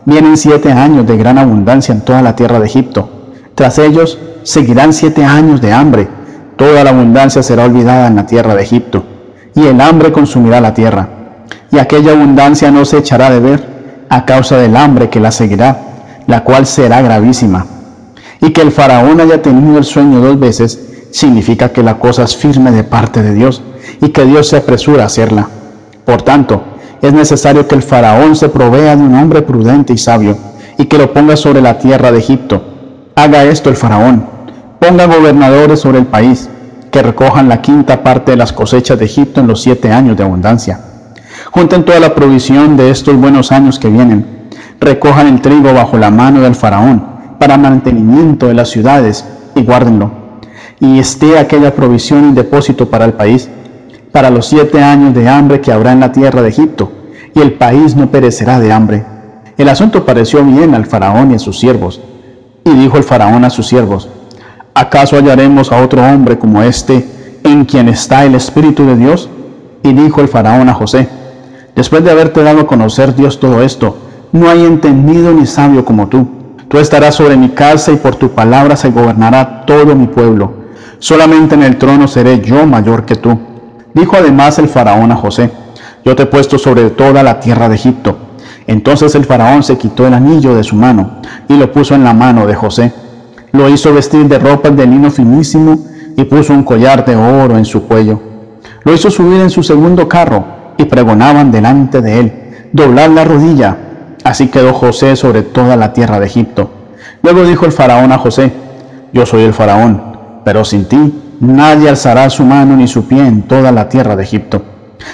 Vienen 0.04 0.36
siete 0.36 0.72
años 0.72 1.06
de 1.06 1.16
gran 1.16 1.38
abundancia 1.38 1.92
en 1.92 2.00
toda 2.00 2.22
la 2.22 2.36
tierra 2.36 2.58
de 2.60 2.66
Egipto. 2.66 3.10
Tras 3.54 3.78
ellos 3.78 4.18
seguirán 4.42 4.92
siete 4.92 5.24
años 5.24 5.60
de 5.60 5.72
hambre. 5.72 6.08
Toda 6.56 6.84
la 6.84 6.90
abundancia 6.90 7.42
será 7.42 7.64
olvidada 7.64 8.06
en 8.06 8.16
la 8.16 8.26
tierra 8.26 8.54
de 8.54 8.62
Egipto, 8.62 9.04
y 9.54 9.66
el 9.66 9.80
hambre 9.80 10.12
consumirá 10.12 10.60
la 10.60 10.74
tierra. 10.74 11.08
Y 11.70 11.78
aquella 11.78 12.12
abundancia 12.12 12.70
no 12.70 12.84
se 12.84 12.98
echará 12.98 13.30
de 13.30 13.40
ver 13.40 13.78
a 14.08 14.24
causa 14.24 14.56
del 14.56 14.76
hambre 14.76 15.10
que 15.10 15.20
la 15.20 15.30
seguirá, 15.30 15.78
la 16.26 16.44
cual 16.44 16.66
será 16.66 17.02
gravísima. 17.02 17.66
Y 18.40 18.50
que 18.50 18.62
el 18.62 18.72
faraón 18.72 19.20
haya 19.20 19.42
tenido 19.42 19.78
el 19.78 19.84
sueño 19.84 20.20
dos 20.20 20.38
veces 20.38 20.88
significa 21.10 21.70
que 21.70 21.82
la 21.82 21.98
cosa 21.98 22.24
es 22.24 22.36
firme 22.36 22.70
de 22.70 22.84
parte 22.84 23.22
de 23.22 23.34
Dios 23.34 23.62
y 24.00 24.10
que 24.10 24.24
Dios 24.24 24.48
se 24.48 24.58
apresura 24.58 25.02
a 25.02 25.06
hacerla. 25.06 25.48
Por 26.04 26.22
tanto, 26.22 26.62
es 27.02 27.12
necesario 27.12 27.66
que 27.66 27.74
el 27.74 27.82
faraón 27.82 28.36
se 28.36 28.48
provea 28.48 28.96
de 28.96 29.02
un 29.02 29.14
hombre 29.14 29.42
prudente 29.42 29.92
y 29.92 29.98
sabio 29.98 30.36
y 30.78 30.84
que 30.86 30.98
lo 30.98 31.12
ponga 31.12 31.36
sobre 31.36 31.60
la 31.60 31.78
tierra 31.78 32.12
de 32.12 32.18
Egipto. 32.18 32.62
Haga 33.14 33.44
esto 33.44 33.70
el 33.70 33.76
faraón. 33.76 34.26
Ponga 34.78 35.06
gobernadores 35.06 35.80
sobre 35.80 35.98
el 35.98 36.06
país 36.06 36.48
que 36.92 37.02
recojan 37.02 37.48
la 37.48 37.60
quinta 37.60 38.02
parte 38.02 38.30
de 38.30 38.36
las 38.36 38.52
cosechas 38.52 38.98
de 38.98 39.04
Egipto 39.04 39.40
en 39.40 39.46
los 39.48 39.60
siete 39.60 39.90
años 39.92 40.16
de 40.16 40.24
abundancia 40.24 40.80
Junten 41.52 41.84
toda 41.84 42.00
la 42.00 42.14
provisión 42.14 42.76
de 42.76 42.90
estos 42.90 43.16
buenos 43.16 43.52
años 43.52 43.78
que 43.78 43.88
vienen. 43.88 44.26
Recojan 44.80 45.26
el 45.26 45.40
trigo 45.40 45.72
bajo 45.72 45.98
la 45.98 46.10
mano 46.10 46.40
del 46.40 46.54
faraón 46.54 47.07
para 47.38 47.56
mantenimiento 47.56 48.46
de 48.46 48.54
las 48.54 48.70
ciudades 48.70 49.24
y 49.54 49.62
guárdenlo. 49.62 50.10
Y 50.80 50.98
esté 50.98 51.38
aquella 51.38 51.74
provisión 51.74 52.24
en 52.24 52.34
depósito 52.34 52.88
para 52.88 53.04
el 53.04 53.14
país, 53.14 53.48
para 54.12 54.30
los 54.30 54.46
siete 54.46 54.82
años 54.82 55.14
de 55.14 55.28
hambre 55.28 55.60
que 55.60 55.72
habrá 55.72 55.92
en 55.92 56.00
la 56.00 56.12
tierra 56.12 56.42
de 56.42 56.48
Egipto, 56.48 56.92
y 57.34 57.40
el 57.40 57.52
país 57.54 57.96
no 57.96 58.10
perecerá 58.10 58.60
de 58.60 58.72
hambre. 58.72 59.04
El 59.56 59.68
asunto 59.68 60.04
pareció 60.04 60.44
bien 60.44 60.74
al 60.74 60.86
faraón 60.86 61.32
y 61.32 61.34
a 61.34 61.38
sus 61.38 61.58
siervos. 61.58 62.00
Y 62.64 62.70
dijo 62.70 62.96
el 62.96 63.02
faraón 63.02 63.44
a 63.44 63.50
sus 63.50 63.66
siervos, 63.66 64.08
¿acaso 64.74 65.16
hallaremos 65.16 65.72
a 65.72 65.82
otro 65.82 66.02
hombre 66.02 66.38
como 66.38 66.62
este 66.62 67.06
en 67.42 67.64
quien 67.64 67.88
está 67.88 68.24
el 68.24 68.34
Espíritu 68.34 68.84
de 68.86 68.96
Dios? 68.96 69.28
Y 69.82 69.92
dijo 69.92 70.20
el 70.20 70.28
faraón 70.28 70.68
a 70.68 70.74
José, 70.74 71.08
Después 71.78 72.02
de 72.02 72.10
haberte 72.10 72.42
dado 72.42 72.62
a 72.62 72.66
conocer 72.66 73.14
Dios 73.14 73.38
todo 73.38 73.62
esto, 73.62 73.96
no 74.32 74.50
hay 74.50 74.64
entendido 74.64 75.32
ni 75.32 75.46
sabio 75.46 75.84
como 75.84 76.08
tú. 76.08 76.26
Tú 76.68 76.78
estarás 76.78 77.14
sobre 77.14 77.36
mi 77.36 77.48
casa 77.48 77.92
y 77.92 77.96
por 77.96 78.16
tu 78.16 78.30
palabra 78.30 78.76
se 78.76 78.90
gobernará 78.90 79.64
todo 79.64 79.96
mi 79.96 80.06
pueblo. 80.06 80.52
Solamente 80.98 81.54
en 81.54 81.62
el 81.62 81.78
trono 81.78 82.06
seré 82.06 82.40
yo 82.40 82.66
mayor 82.66 83.06
que 83.06 83.16
tú. 83.16 83.38
Dijo 83.94 84.16
además 84.16 84.58
el 84.58 84.68
faraón 84.68 85.10
a 85.10 85.16
José, 85.16 85.50
yo 86.04 86.14
te 86.14 86.24
he 86.24 86.26
puesto 86.26 86.58
sobre 86.58 86.90
toda 86.90 87.22
la 87.22 87.40
tierra 87.40 87.70
de 87.70 87.76
Egipto. 87.76 88.18
Entonces 88.66 89.14
el 89.14 89.24
faraón 89.24 89.62
se 89.62 89.78
quitó 89.78 90.06
el 90.06 90.12
anillo 90.12 90.54
de 90.54 90.62
su 90.62 90.76
mano 90.76 91.22
y 91.48 91.56
lo 91.56 91.72
puso 91.72 91.94
en 91.94 92.04
la 92.04 92.12
mano 92.12 92.46
de 92.46 92.54
José. 92.54 92.92
Lo 93.52 93.70
hizo 93.70 93.94
vestir 93.94 94.28
de 94.28 94.38
ropas 94.38 94.76
de 94.76 94.86
lino 94.86 95.10
finísimo 95.10 95.78
y 96.18 96.24
puso 96.24 96.52
un 96.52 96.64
collar 96.64 97.02
de 97.06 97.16
oro 97.16 97.56
en 97.56 97.64
su 97.64 97.84
cuello. 97.84 98.20
Lo 98.84 98.92
hizo 98.92 99.10
subir 99.10 99.40
en 99.40 99.48
su 99.48 99.62
segundo 99.62 100.06
carro 100.06 100.44
y 100.76 100.84
pregonaban 100.84 101.50
delante 101.50 102.02
de 102.02 102.20
él, 102.20 102.32
doblar 102.72 103.08
la 103.10 103.24
rodilla. 103.24 103.87
Así 104.28 104.48
quedó 104.48 104.74
José 104.74 105.16
sobre 105.16 105.40
toda 105.40 105.74
la 105.74 105.94
tierra 105.94 106.20
de 106.20 106.26
Egipto. 106.26 106.68
Luego 107.22 107.44
dijo 107.44 107.64
el 107.64 107.72
faraón 107.72 108.12
a 108.12 108.18
José, 108.18 108.52
yo 109.10 109.24
soy 109.24 109.44
el 109.44 109.54
faraón, 109.54 110.02
pero 110.44 110.66
sin 110.66 110.84
ti 110.84 111.38
nadie 111.40 111.88
alzará 111.88 112.28
su 112.28 112.44
mano 112.44 112.76
ni 112.76 112.86
su 112.86 113.08
pie 113.08 113.26
en 113.26 113.44
toda 113.44 113.72
la 113.72 113.88
tierra 113.88 114.16
de 114.16 114.24
Egipto. 114.24 114.60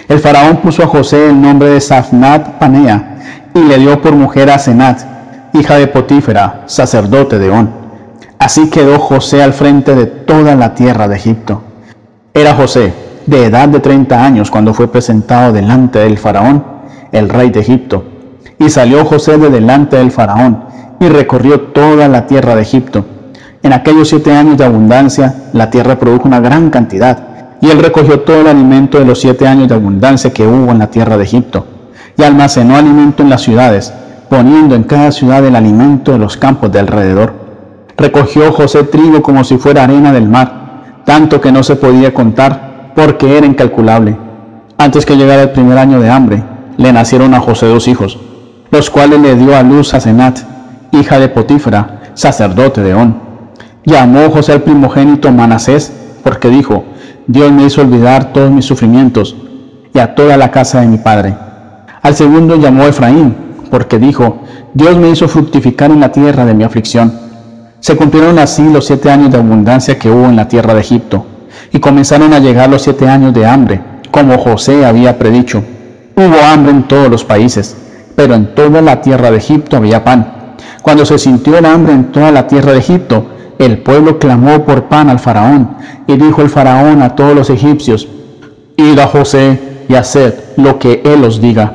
El 0.08 0.18
faraón 0.18 0.56
puso 0.56 0.82
a 0.82 0.88
José 0.88 1.28
el 1.28 1.40
nombre 1.40 1.68
de 1.68 1.80
Safnat 1.80 2.58
Panea 2.58 3.50
y 3.54 3.60
le 3.60 3.78
dio 3.78 4.02
por 4.02 4.16
mujer 4.16 4.50
a 4.50 4.58
Senat, 4.58 5.02
hija 5.52 5.76
de 5.76 5.86
Potífera, 5.86 6.62
sacerdote 6.66 7.38
de 7.38 7.50
On. 7.50 7.70
Así 8.40 8.68
quedó 8.68 8.98
José 8.98 9.44
al 9.44 9.52
frente 9.52 9.94
de 9.94 10.06
toda 10.06 10.56
la 10.56 10.74
tierra 10.74 11.06
de 11.06 11.14
Egipto. 11.14 11.62
Era 12.34 12.56
José 12.56 12.92
de 13.26 13.44
edad 13.44 13.68
de 13.68 13.78
30 13.78 14.24
años 14.24 14.50
cuando 14.50 14.74
fue 14.74 14.88
presentado 14.88 15.52
delante 15.52 16.00
del 16.00 16.18
faraón, 16.18 16.64
el 17.12 17.28
rey 17.28 17.50
de 17.50 17.60
Egipto. 17.60 18.06
Y 18.58 18.70
salió 18.70 19.04
José 19.04 19.38
de 19.38 19.50
delante 19.50 19.96
del 19.96 20.10
faraón 20.10 20.64
y 21.00 21.08
recorrió 21.08 21.60
toda 21.60 22.08
la 22.08 22.26
tierra 22.26 22.54
de 22.54 22.62
Egipto. 22.62 23.04
En 23.62 23.72
aquellos 23.72 24.08
siete 24.08 24.32
años 24.32 24.58
de 24.58 24.64
abundancia, 24.64 25.34
la 25.52 25.70
tierra 25.70 25.98
produjo 25.98 26.28
una 26.28 26.40
gran 26.40 26.70
cantidad, 26.70 27.18
y 27.60 27.70
él 27.70 27.78
recogió 27.78 28.20
todo 28.20 28.42
el 28.42 28.46
alimento 28.48 28.98
de 28.98 29.06
los 29.06 29.20
siete 29.20 29.46
años 29.46 29.68
de 29.68 29.74
abundancia 29.74 30.32
que 30.32 30.46
hubo 30.46 30.70
en 30.70 30.78
la 30.78 30.88
tierra 30.88 31.16
de 31.16 31.24
Egipto, 31.24 31.66
y 32.16 32.22
almacenó 32.22 32.76
alimento 32.76 33.22
en 33.22 33.30
las 33.30 33.40
ciudades, 33.40 33.92
poniendo 34.28 34.74
en 34.74 34.84
cada 34.84 35.12
ciudad 35.12 35.44
el 35.44 35.56
alimento 35.56 36.12
de 36.12 36.18
los 36.18 36.36
campos 36.36 36.70
de 36.72 36.80
alrededor. 36.80 37.32
Recogió 37.96 38.52
José 38.52 38.84
trigo 38.84 39.22
como 39.22 39.44
si 39.44 39.56
fuera 39.56 39.84
arena 39.84 40.12
del 40.12 40.28
mar, 40.28 41.02
tanto 41.06 41.40
que 41.40 41.52
no 41.52 41.62
se 41.62 41.76
podía 41.76 42.12
contar, 42.12 42.92
porque 42.94 43.38
era 43.38 43.46
incalculable. 43.46 44.16
Antes 44.76 45.06
que 45.06 45.16
llegara 45.16 45.42
el 45.42 45.50
primer 45.52 45.78
año 45.78 46.00
de 46.00 46.10
hambre, 46.10 46.44
le 46.76 46.92
nacieron 46.92 47.32
a 47.34 47.40
José 47.40 47.66
dos 47.66 47.88
hijos, 47.88 48.18
los 48.74 48.90
cuales 48.90 49.20
le 49.20 49.36
dio 49.36 49.56
a 49.56 49.62
luz 49.62 49.94
a 49.94 50.00
Senat, 50.00 50.40
hija 50.90 51.20
de 51.20 51.28
Potífera, 51.28 52.10
sacerdote 52.14 52.80
de 52.82 52.92
On. 52.92 53.14
Llamó 53.84 54.28
José 54.30 54.50
al 54.50 54.62
primogénito 54.62 55.30
Manasés, 55.30 55.92
porque 56.24 56.48
dijo, 56.48 56.82
Dios 57.28 57.52
me 57.52 57.66
hizo 57.66 57.82
olvidar 57.82 58.32
todos 58.32 58.50
mis 58.50 58.64
sufrimientos 58.64 59.36
y 59.94 60.00
a 60.00 60.16
toda 60.16 60.36
la 60.36 60.50
casa 60.50 60.80
de 60.80 60.88
mi 60.88 60.98
padre. 60.98 61.36
Al 62.02 62.16
segundo 62.16 62.56
llamó 62.56 62.82
Efraín, 62.82 63.36
porque 63.70 64.00
dijo, 64.00 64.40
Dios 64.74 64.96
me 64.96 65.08
hizo 65.08 65.28
fructificar 65.28 65.92
en 65.92 66.00
la 66.00 66.10
tierra 66.10 66.44
de 66.44 66.54
mi 66.54 66.64
aflicción. 66.64 67.12
Se 67.78 67.94
cumplieron 67.94 68.40
así 68.40 68.68
los 68.68 68.86
siete 68.86 69.08
años 69.08 69.30
de 69.30 69.38
abundancia 69.38 70.00
que 70.00 70.10
hubo 70.10 70.26
en 70.26 70.34
la 70.34 70.48
tierra 70.48 70.74
de 70.74 70.80
Egipto, 70.80 71.24
y 71.72 71.78
comenzaron 71.78 72.32
a 72.32 72.40
llegar 72.40 72.68
los 72.68 72.82
siete 72.82 73.08
años 73.08 73.32
de 73.34 73.46
hambre, 73.46 73.80
como 74.10 74.36
José 74.36 74.84
había 74.84 75.16
predicho. 75.16 75.62
Hubo 76.16 76.44
hambre 76.44 76.72
en 76.72 76.82
todos 76.88 77.08
los 77.08 77.22
países, 77.22 77.76
pero 78.14 78.34
en 78.34 78.54
toda 78.54 78.80
la 78.80 79.00
tierra 79.00 79.30
de 79.30 79.38
Egipto 79.38 79.76
había 79.76 80.04
pan. 80.04 80.56
Cuando 80.82 81.04
se 81.04 81.18
sintió 81.18 81.56
el 81.56 81.64
hambre 81.64 81.92
en 81.92 82.12
toda 82.12 82.30
la 82.30 82.46
tierra 82.46 82.72
de 82.72 82.78
Egipto, 82.78 83.26
el 83.58 83.78
pueblo 83.78 84.18
clamó 84.18 84.64
por 84.64 84.84
pan 84.84 85.08
al 85.08 85.18
faraón, 85.18 85.76
y 86.06 86.16
dijo 86.16 86.42
el 86.42 86.50
faraón 86.50 87.02
a 87.02 87.14
todos 87.14 87.34
los 87.34 87.50
egipcios, 87.50 88.08
Id 88.76 88.98
a 88.98 89.06
José 89.06 89.58
y 89.88 89.94
haced 89.94 90.34
lo 90.56 90.78
que 90.78 91.00
él 91.04 91.24
os 91.24 91.40
diga. 91.40 91.72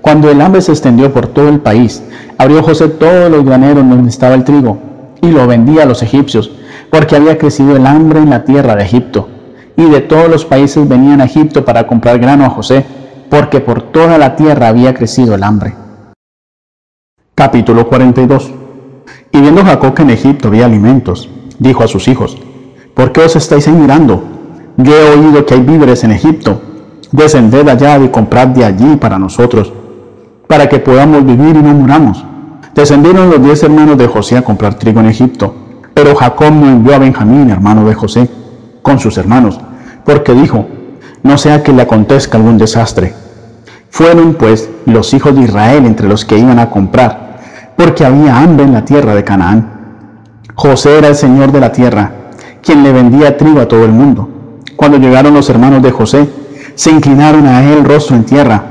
Cuando 0.00 0.30
el 0.30 0.40
hambre 0.40 0.62
se 0.62 0.72
extendió 0.72 1.12
por 1.12 1.26
todo 1.26 1.48
el 1.48 1.60
país, 1.60 2.02
abrió 2.38 2.62
José 2.62 2.88
todos 2.88 3.30
los 3.30 3.44
graneros 3.44 3.88
donde 3.88 4.08
estaba 4.08 4.34
el 4.34 4.44
trigo, 4.44 4.78
y 5.20 5.30
lo 5.30 5.46
vendía 5.46 5.82
a 5.82 5.86
los 5.86 6.02
egipcios, 6.02 6.50
porque 6.90 7.16
había 7.16 7.38
crecido 7.38 7.76
el 7.76 7.86
hambre 7.86 8.20
en 8.20 8.30
la 8.30 8.44
tierra 8.44 8.76
de 8.76 8.84
Egipto. 8.84 9.28
Y 9.76 9.90
de 9.90 10.00
todos 10.00 10.28
los 10.28 10.44
países 10.44 10.88
venían 10.88 11.20
a 11.20 11.24
Egipto 11.24 11.64
para 11.64 11.86
comprar 11.86 12.18
grano 12.18 12.44
a 12.44 12.50
José, 12.50 12.86
porque 13.30 13.60
por 13.60 13.82
toda 13.82 14.18
la 14.18 14.36
tierra 14.36 14.68
había 14.68 14.94
crecido 14.94 15.34
el 15.34 15.42
hambre. 15.42 15.74
Capítulo 17.34 17.86
42 17.86 18.50
Y 19.32 19.40
viendo 19.40 19.64
Jacob 19.64 19.94
que 19.94 20.02
en 20.02 20.10
Egipto 20.10 20.48
había 20.48 20.66
alimentos, 20.66 21.28
dijo 21.58 21.84
a 21.84 21.88
sus 21.88 22.08
hijos, 22.08 22.38
¿por 22.94 23.12
qué 23.12 23.22
os 23.22 23.36
estáis 23.36 23.68
mirando? 23.68 24.22
Yo 24.76 24.94
he 24.94 25.18
oído 25.18 25.44
que 25.44 25.54
hay 25.54 25.60
víveres 25.60 26.04
en 26.04 26.12
Egipto, 26.12 26.60
descended 27.12 27.68
allá 27.68 27.98
y 27.98 28.08
comprad 28.08 28.48
de 28.48 28.64
allí 28.64 28.96
para 28.96 29.18
nosotros, 29.18 29.72
para 30.46 30.68
que 30.68 30.78
podamos 30.78 31.24
vivir 31.24 31.56
y 31.56 31.62
no 31.62 31.74
muramos. 31.74 32.24
Descendieron 32.74 33.30
los 33.30 33.42
diez 33.42 33.62
hermanos 33.62 33.96
de 33.96 34.06
José 34.06 34.36
a 34.36 34.42
comprar 34.42 34.74
trigo 34.74 35.00
en 35.00 35.06
Egipto, 35.06 35.54
pero 35.94 36.14
Jacob 36.14 36.52
no 36.52 36.68
envió 36.68 36.94
a 36.94 36.98
Benjamín, 36.98 37.48
hermano 37.48 37.84
de 37.86 37.94
José, 37.94 38.28
con 38.82 38.98
sus 38.98 39.16
hermanos, 39.16 39.58
porque 40.04 40.34
dijo, 40.34 40.66
no 41.26 41.36
sea 41.36 41.62
que 41.62 41.72
le 41.72 41.82
acontezca 41.82 42.38
algún 42.38 42.56
desastre. 42.58 43.14
Fueron 43.90 44.34
pues 44.34 44.70
los 44.86 45.12
hijos 45.14 45.34
de 45.34 45.42
Israel 45.42 45.86
entre 45.86 46.08
los 46.08 46.24
que 46.24 46.38
iban 46.38 46.58
a 46.58 46.70
comprar, 46.70 47.40
porque 47.76 48.04
había 48.04 48.38
hambre 48.38 48.64
en 48.64 48.72
la 48.72 48.84
tierra 48.84 49.14
de 49.14 49.24
Canaán. 49.24 49.70
José 50.54 50.98
era 50.98 51.08
el 51.08 51.16
señor 51.16 51.52
de 51.52 51.60
la 51.60 51.72
tierra, 51.72 52.12
quien 52.62 52.82
le 52.82 52.92
vendía 52.92 53.36
trigo 53.36 53.60
a 53.60 53.68
todo 53.68 53.84
el 53.84 53.92
mundo. 53.92 54.28
Cuando 54.76 54.98
llegaron 54.98 55.34
los 55.34 55.50
hermanos 55.50 55.82
de 55.82 55.92
José, 55.92 56.28
se 56.74 56.90
inclinaron 56.90 57.46
a 57.46 57.62
él 57.64 57.84
rostro 57.84 58.16
en 58.16 58.24
tierra. 58.24 58.62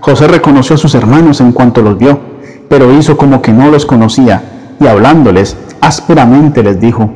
José 0.00 0.28
reconoció 0.28 0.74
a 0.76 0.78
sus 0.78 0.94
hermanos 0.94 1.40
en 1.40 1.52
cuanto 1.52 1.82
los 1.82 1.98
vio 1.98 2.30
pero 2.70 2.96
hizo 2.96 3.16
como 3.16 3.42
que 3.42 3.52
no 3.52 3.68
los 3.68 3.84
conocía, 3.84 4.42
y 4.78 4.86
hablándoles 4.86 5.56
ásperamente 5.80 6.62
les 6.62 6.80
dijo, 6.80 7.10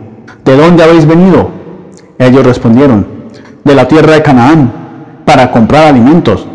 ¿De 0.45 0.57
dónde 0.57 0.83
habéis 0.83 1.07
venido? 1.07 1.49
Ellos 2.19 2.45
respondieron, 2.45 3.07
de 3.63 3.75
la 3.77 3.87
tierra 3.87 4.15
de 4.15 4.23
Canaán, 4.23 4.73
para 5.25 5.51
comprar 5.51 5.87
alimentos. 5.87 6.47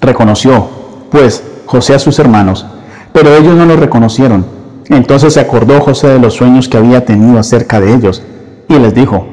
Reconoció, 0.00 0.68
pues, 1.10 1.42
José 1.66 1.94
a 1.94 1.98
sus 1.98 2.18
hermanos, 2.18 2.64
pero 3.12 3.34
ellos 3.36 3.54
no 3.54 3.66
lo 3.66 3.76
reconocieron. 3.76 4.44
Entonces 4.88 5.34
se 5.34 5.40
acordó 5.40 5.80
José 5.80 6.08
de 6.08 6.18
los 6.18 6.34
sueños 6.34 6.68
que 6.68 6.78
había 6.78 7.04
tenido 7.04 7.38
acerca 7.38 7.80
de 7.80 7.94
ellos, 7.94 8.22
y 8.68 8.78
les 8.78 8.94
dijo, 8.94 9.26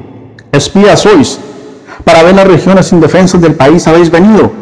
espías 0.52 1.00
sois, 1.00 1.38
para 2.04 2.22
ver 2.22 2.34
las 2.34 2.46
regiones 2.46 2.92
indefensas 2.92 3.40
del 3.40 3.54
país 3.54 3.86
habéis 3.86 4.10
venido. 4.10 4.52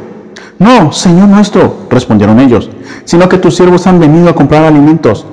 No, 0.58 0.92
Señor 0.92 1.28
nuestro, 1.28 1.78
respondieron 1.90 2.38
ellos, 2.38 2.70
sino 3.04 3.28
que 3.28 3.38
tus 3.38 3.56
siervos 3.56 3.86
han 3.86 3.98
venido 3.98 4.30
a 4.30 4.34
comprar 4.34 4.64
alimentos. 4.64 5.26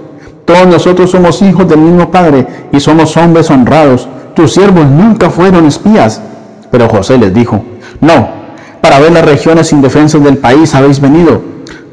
Todos 0.46 0.68
nosotros 0.68 1.12
somos 1.12 1.42
hijos 1.42 1.70
del 1.70 1.80
mismo 1.80 2.10
Padre 2.10 2.48
y 2.72 2.80
somos 2.80 3.16
hombres 3.18 3.50
honrados. 3.50 4.10
Tus 4.36 4.54
siervos 4.54 4.86
nunca 4.88 5.30
fueron 5.30 5.66
espías. 5.66 6.22
Pero 6.72 6.90
José 6.90 7.18
les 7.18 7.34
dijo, 7.34 7.64
no, 8.02 8.41
para 8.82 9.00
ver 9.00 9.12
las 9.12 9.26
regiones 9.26 9.72
indefensas 9.72 10.24
del 10.24 10.38
país 10.38 10.74
habéis 10.76 11.00
venido. 11.00 11.42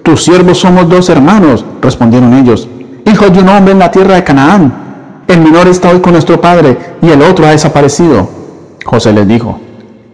Tus 0.03 0.25
siervos 0.25 0.59
somos 0.59 0.89
dos 0.89 1.09
hermanos, 1.11 1.65
respondieron 1.83 2.35
ellos, 2.35 2.69
hijos 3.05 3.33
de 3.33 3.41
un 3.41 3.49
hombre 3.49 3.73
en 3.73 3.79
la 3.79 3.91
tierra 3.91 4.15
de 4.15 4.25
Canaán. 4.25 5.23
El 5.29 5.41
menor 5.41 5.69
está 5.69 5.91
hoy 5.91 6.01
con 6.01 6.13
nuestro 6.13 6.41
padre 6.41 6.79
y 7.03 7.11
el 7.11 7.23
otro 7.23 7.47
ha 7.47 7.51
desaparecido. 7.51 8.29
José 8.85 9.13
les 9.13 9.29
dijo, 9.29 9.61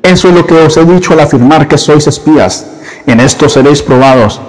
eso 0.02 0.28
es 0.28 0.34
lo 0.34 0.46
que 0.46 0.54
os 0.54 0.76
he 0.76 0.84
dicho 0.84 1.12
al 1.12 1.20
afirmar 1.20 1.68
que 1.68 1.78
sois 1.78 2.06
espías. 2.06 2.66
En 3.06 3.20
esto 3.20 3.48
seréis 3.48 3.80
probados 3.80 4.40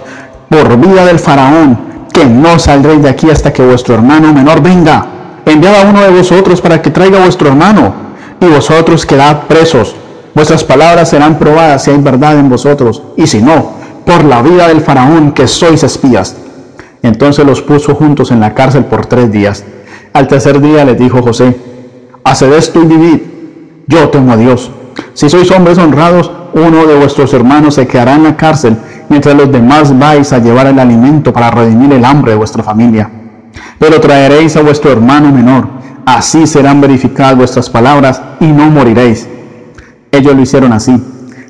por 0.50 0.78
vida 0.78 1.06
del 1.06 1.20
faraón, 1.20 1.78
que 2.12 2.26
no 2.26 2.58
saldréis 2.60 3.04
de 3.04 3.10
aquí 3.10 3.30
hasta 3.30 3.54
que 3.54 3.64
vuestro 3.64 3.96
hermano 3.96 4.34
menor 4.34 4.62
venga. 4.62 5.06
Enviad 5.46 5.76
a 5.76 5.90
uno 5.90 6.02
de 6.02 6.10
vosotros 6.10 6.60
para 6.60 6.82
que 6.82 6.90
traiga 6.90 7.20
a 7.20 7.24
vuestro 7.24 7.50
hermano, 7.50 7.94
y 8.40 8.46
vosotros 8.48 9.06
quedad 9.06 9.44
presos. 9.48 9.96
Vuestras 10.36 10.66
palabras 10.66 11.10
serán 11.10 11.40
probadas 11.40 11.86
si 11.86 11.92
hay 11.92 11.98
verdad 11.98 12.38
en 12.38 12.50
vosotros, 12.50 13.02
y 13.16 13.26
si 13.26 13.42
no, 13.42 13.72
por 14.06 14.26
la 14.26 14.42
vida 14.42 14.68
del 14.68 14.82
faraón, 14.82 15.32
que 15.32 15.48
sois 15.48 15.82
espías. 15.82 16.36
Entonces 17.02 17.46
los 17.46 17.62
puso 17.62 17.96
juntos 17.96 18.32
en 18.32 18.42
la 18.42 18.54
cárcel 18.54 18.84
por 18.84 19.06
tres 19.06 19.32
días. 19.32 19.64
Al 20.12 20.28
tercer 20.28 20.60
día 20.60 20.84
les 20.84 21.00
dijo 21.00 21.22
José, 21.22 21.56
haced 22.24 22.52
esto 22.52 22.82
y 22.82 22.86
vivid. 22.86 23.22
Yo 23.88 24.10
temo 24.10 24.34
a 24.34 24.38
Dios. 24.38 24.70
Si 25.14 25.30
sois 25.30 25.50
hombres 25.52 25.78
honrados, 25.78 26.30
uno 26.54 26.86
de 26.86 26.96
vuestros 26.96 27.34
hermanos 27.34 27.76
se 27.76 27.88
quedará 27.88 28.16
en 28.16 28.24
la 28.24 28.36
cárcel 28.36 28.78
mientras 29.08 29.36
los 29.36 29.52
demás 29.52 29.98
vais 29.98 30.34
a 30.34 30.40
llevar 30.40 30.68
el 30.68 30.80
alimento 30.80 31.32
para 31.32 31.52
redimir 31.52 31.94
el 31.94 32.04
hambre 32.04 32.32
de 32.32 32.38
vuestra 32.38 32.64
familia. 32.64 33.10
Pero 33.80 34.02
traeréis 34.02 34.58
a 34.58 34.62
vuestro 34.62 34.92
hermano 34.92 35.32
menor, 35.32 35.68
así 36.06 36.46
serán 36.46 36.82
verificadas 36.82 37.38
vuestras 37.38 37.70
palabras 37.70 38.22
y 38.42 38.48
no 38.48 38.70
moriréis. 38.70 39.30
Ellos 40.16 40.36
lo 40.36 40.42
hicieron 40.42 40.74
así, 40.74 40.96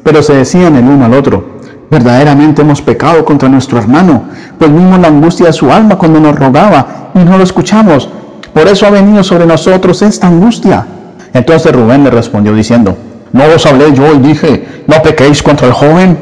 pero 0.03 0.21
se 0.23 0.33
decían 0.33 0.75
el 0.75 0.85
uno 0.85 1.05
al 1.05 1.13
otro, 1.13 1.59
verdaderamente 1.89 2.61
hemos 2.61 2.81
pecado 2.81 3.23
contra 3.23 3.49
nuestro 3.49 3.77
hermano, 3.77 4.23
pues 4.57 4.71
vimos 4.71 4.99
la 4.99 5.07
angustia 5.07 5.47
de 5.47 5.53
su 5.53 5.71
alma 5.71 5.97
cuando 5.97 6.19
nos 6.19 6.37
rogaba 6.37 7.11
y 7.13 7.19
no 7.19 7.37
lo 7.37 7.43
escuchamos. 7.43 8.09
Por 8.53 8.67
eso 8.67 8.85
ha 8.85 8.89
venido 8.89 9.23
sobre 9.23 9.45
nosotros 9.45 10.01
esta 10.01 10.27
angustia. 10.27 10.85
Entonces 11.33 11.71
Rubén 11.71 12.03
le 12.03 12.09
respondió 12.09 12.53
diciendo, 12.53 12.97
no 13.33 13.43
os 13.53 13.65
hablé 13.65 13.93
yo 13.93 14.13
y 14.13 14.19
dije, 14.19 14.83
no 14.87 15.01
pequéis 15.01 15.43
contra 15.43 15.67
el 15.67 15.73
joven 15.73 16.17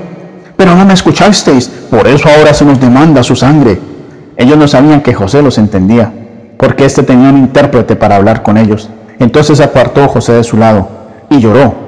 pero 0.56 0.76
no 0.76 0.86
me 0.86 0.94
escuchasteis, 0.94 1.68
por 1.68 2.08
eso 2.08 2.30
ahora 2.30 2.54
se 2.54 2.66
nos 2.66 2.80
demanda 2.80 3.24
su 3.24 3.36
sangre. 3.36 3.80
Ellos 4.38 4.58
no 4.58 4.68
sabían 4.68 5.02
que 5.02 5.14
José 5.14 5.42
los 5.42 5.58
entendía, 5.58 6.12
porque 6.58 6.86
éste 6.86 7.04
tenía 7.04 7.30
un 7.30 7.38
intérprete 7.38 7.96
para 7.96 8.16
hablar 8.16 8.44
con 8.44 8.58
ellos. 8.58 8.90
Entonces 9.20 9.60
apartó 9.60 10.08
José 10.08 10.34
de 10.34 10.44
su 10.44 10.58
lado 10.58 10.88
y 11.30 11.40
lloró. 11.40 11.83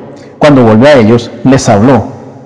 Cuando 0.46 0.64
volvió 0.64 0.90
a 0.90 0.94
ellos, 0.94 1.32
les 1.44 1.68
habló, 1.70 2.04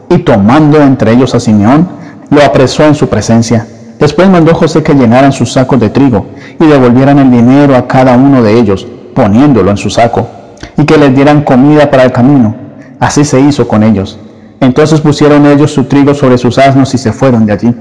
y 0.08 0.19
tomando 0.19 0.82
entre 0.82 1.11
ellos 1.11 1.36
a 1.36 1.40
Simeón, 1.42 1.86
lo 2.30 2.42
apresó 2.42 2.86
en 2.86 2.95
su 2.95 3.10
presencia. 3.10 3.68
Después 4.00 4.30
mandó 4.30 4.56
José 4.56 4.82
que 4.82 4.94
llenaran 4.94 5.34
sus 5.34 5.52
sacos 5.52 5.82
de 5.82 5.90
trigo 5.90 6.28
y 6.61 6.66
devolvieran 6.66 7.19
el 7.19 7.30
dinero 7.30 7.76
a 7.76 7.88
cada 7.90 8.16
uno 8.16 8.42
de 8.42 8.58
ellos, 8.58 8.88
poniéndolo 9.14 9.69
en 9.69 9.76
su 9.76 9.90
saco, 9.90 10.30
y 10.78 10.86
que 10.86 10.98
les 10.98 11.14
dieran 11.14 11.42
comida 11.42 11.92
para 11.92 12.06
el 12.06 12.14
camino. 12.14 12.56
Así 13.02 13.26
se 13.26 13.42
hizo 13.42 13.68
con 13.68 13.84
ellos. 13.84 14.18
Entonces 14.61 15.02
pusieron 15.02 15.45
ellos 15.45 15.74
su 15.74 15.84
trigo 15.84 16.14
sobre 16.14 16.38
sus 16.38 16.58
asnos 16.58 16.94
y 16.94 16.98
se 16.98 17.11
fueron 17.11 17.45
de 17.45 17.52
allí. 17.52 17.76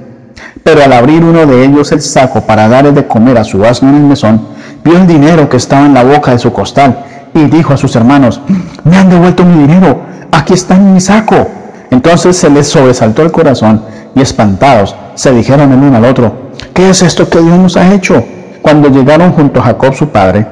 Pero 0.65 0.83
al 0.83 0.95
abrir 0.95 1.23
uno 1.23 1.47
de 1.47 1.65
ellos 1.65 1.93
el 1.93 2.01
saco 2.01 2.41
para 2.41 2.67
darle 2.67 2.91
de 2.91 3.07
comer 3.07 3.39
a 3.39 3.45
su 3.45 3.65
asno 3.65 3.91
en 3.91 3.95
el 3.95 4.03
mesón, 4.03 4.41
vio 4.85 4.97
el 4.97 5.07
dinero 5.07 5.49
que 5.49 5.59
estaba 5.59 5.87
en 5.87 5.95
la 5.95 6.03
boca 6.03 6.33
de 6.33 6.41
su 6.41 6.53
costal 6.53 7.05
y 7.35 7.45
dijo 7.45 7.73
a 7.73 7.77
sus 7.77 7.95
hermanos, 7.95 8.41
me 8.85 8.97
han 8.97 9.09
devuelto 9.09 9.45
mi 9.45 9.63
dinero, 9.63 10.08
aquí 10.33 10.55
está 10.55 10.77
mi 10.77 11.01
saco. 11.01 11.47
Entonces 11.91 12.37
se 12.37 12.51
les 12.51 12.69
sobresaltó 12.69 13.23
el 13.23 13.33
corazón 13.33 13.83
y 14.15 14.21
espantados 14.21 14.95
se 15.15 15.33
dijeron 15.33 15.73
el 15.73 15.81
uno 15.81 15.97
al 15.97 16.05
otro, 16.05 16.33
¿qué 16.73 16.91
es 16.91 17.03
esto 17.03 17.29
que 17.29 17.41
Dios 17.41 17.59
nos 17.59 17.77
ha 17.77 17.93
hecho? 17.93 18.23
Cuando 18.63 18.89
llegaron 18.89 19.33
junto 19.33 19.59
a 19.59 19.65
Jacob 19.65 19.93
su 19.93 20.09
padre, 20.11 20.47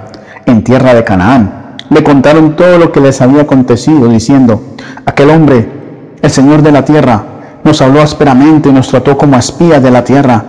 en 0.45 0.65
tierra 0.65 0.93
de 0.93 1.05
Canaán, 1.05 1.77
le 1.89 2.03
contaron 2.03 2.57
todo 2.57 2.79
lo 2.79 2.91
que 2.91 3.01
les 3.01 3.21
había 3.21 3.43
acontecido, 3.43 4.09
diciendo, 4.09 4.61
aquel 5.05 5.31
hombre 5.31 5.71
el 6.21 6.31
Señor 6.31 6.63
de 6.63 6.73
la 6.73 6.85
tierra 6.85 7.23
nos 7.63 7.81
habló 7.81 8.01
ásperamente 8.01 8.69
y 8.69 8.73
nos 8.73 8.89
trató 8.89 9.17
como 9.17 9.37
espías 9.37 9.81
de 9.83 9.91
la 9.93 10.03
tierra. 10.03 10.43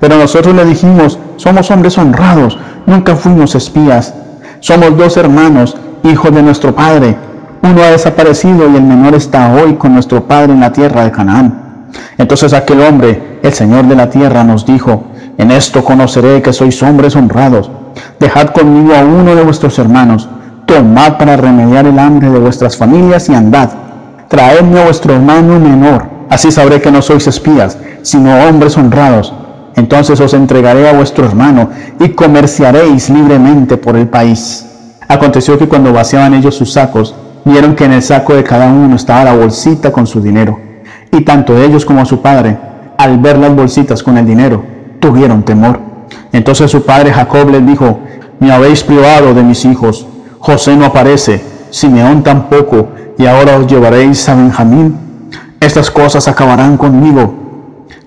Pero 0.00 0.16
nosotros 0.16 0.54
le 0.54 0.64
dijimos, 0.64 1.18
somos 1.36 1.70
hombres 1.70 1.98
honrados, 1.98 2.58
nunca 2.86 3.14
fuimos 3.14 3.54
espías. 3.54 4.14
Somos 4.58 4.96
dos 4.96 5.16
hermanos, 5.16 5.76
hijos 6.04 6.32
de 6.34 6.42
nuestro 6.42 6.74
Padre. 6.74 7.16
Uno 7.62 7.82
ha 7.82 7.90
desaparecido 7.90 8.70
y 8.70 8.76
el 8.76 8.82
menor 8.82 9.14
está 9.14 9.52
hoy 9.54 9.74
con 9.74 9.94
nuestro 9.94 10.24
Padre 10.24 10.52
en 10.52 10.60
la 10.60 10.72
tierra 10.72 11.04
de 11.04 11.10
Canaán. 11.10 11.88
Entonces 12.18 12.52
aquel 12.52 12.80
hombre, 12.82 13.38
el 13.42 13.52
Señor 13.52 13.86
de 13.86 13.96
la 13.96 14.10
tierra, 14.10 14.44
nos 14.44 14.66
dijo, 14.66 15.04
en 15.38 15.50
esto 15.50 15.84
conoceré 15.84 16.42
que 16.42 16.52
sois 16.52 16.82
hombres 16.82 17.16
honrados. 17.16 17.70
Dejad 18.18 18.48
conmigo 18.48 18.94
a 18.94 19.04
uno 19.04 19.34
de 19.34 19.42
vuestros 19.42 19.78
hermanos, 19.78 20.28
tomad 20.66 21.18
para 21.18 21.36
remediar 21.36 21.86
el 21.86 21.98
hambre 21.98 22.30
de 22.30 22.38
vuestras 22.38 22.76
familias 22.76 23.28
y 23.28 23.34
andad 23.34 23.70
traedme 24.32 24.80
a 24.80 24.84
vuestro 24.84 25.12
hermano 25.12 25.60
menor, 25.60 26.06
así 26.30 26.50
sabré 26.50 26.80
que 26.80 26.90
no 26.90 27.02
sois 27.02 27.26
espías, 27.26 27.76
sino 28.00 28.34
hombres 28.48 28.78
honrados. 28.78 29.30
Entonces 29.76 30.18
os 30.20 30.32
entregaré 30.32 30.88
a 30.88 30.94
vuestro 30.94 31.26
hermano 31.26 31.68
y 32.00 32.08
comerciaréis 32.08 33.10
libremente 33.10 33.76
por 33.76 33.94
el 33.94 34.08
país. 34.08 34.64
Aconteció 35.06 35.58
que 35.58 35.68
cuando 35.68 35.92
vaciaban 35.92 36.32
ellos 36.32 36.54
sus 36.54 36.72
sacos, 36.72 37.14
vieron 37.44 37.74
que 37.74 37.84
en 37.84 37.92
el 37.92 38.02
saco 38.02 38.34
de 38.34 38.44
cada 38.44 38.66
uno 38.66 38.96
estaba 38.96 39.24
la 39.24 39.34
bolsita 39.34 39.92
con 39.92 40.06
su 40.06 40.20
dinero. 40.20 40.58
Y 41.10 41.22
tanto 41.22 41.56
ellos 41.56 41.84
como 41.84 42.04
su 42.04 42.20
padre, 42.22 42.56
al 42.98 43.18
ver 43.18 43.38
las 43.38 43.54
bolsitas 43.54 44.02
con 44.02 44.16
el 44.16 44.26
dinero, 44.26 44.64
tuvieron 45.00 45.42
temor. 45.42 45.78
Entonces 46.32 46.70
su 46.70 46.84
padre 46.84 47.12
Jacob 47.12 47.50
les 47.50 47.66
dijo, 47.66 47.98
me 48.40 48.52
habéis 48.52 48.82
privado 48.82 49.34
de 49.34 49.42
mis 49.42 49.64
hijos. 49.64 50.06
José 50.38 50.76
no 50.76 50.86
aparece, 50.86 51.44
Simeón 51.70 52.22
tampoco, 52.22 52.88
y 53.18 53.26
ahora 53.26 53.56
os 53.56 53.66
llevaréis 53.66 54.28
a 54.28 54.34
Benjamín. 54.34 54.96
Estas 55.60 55.90
cosas 55.90 56.26
acabarán 56.28 56.76
conmigo. 56.76 57.34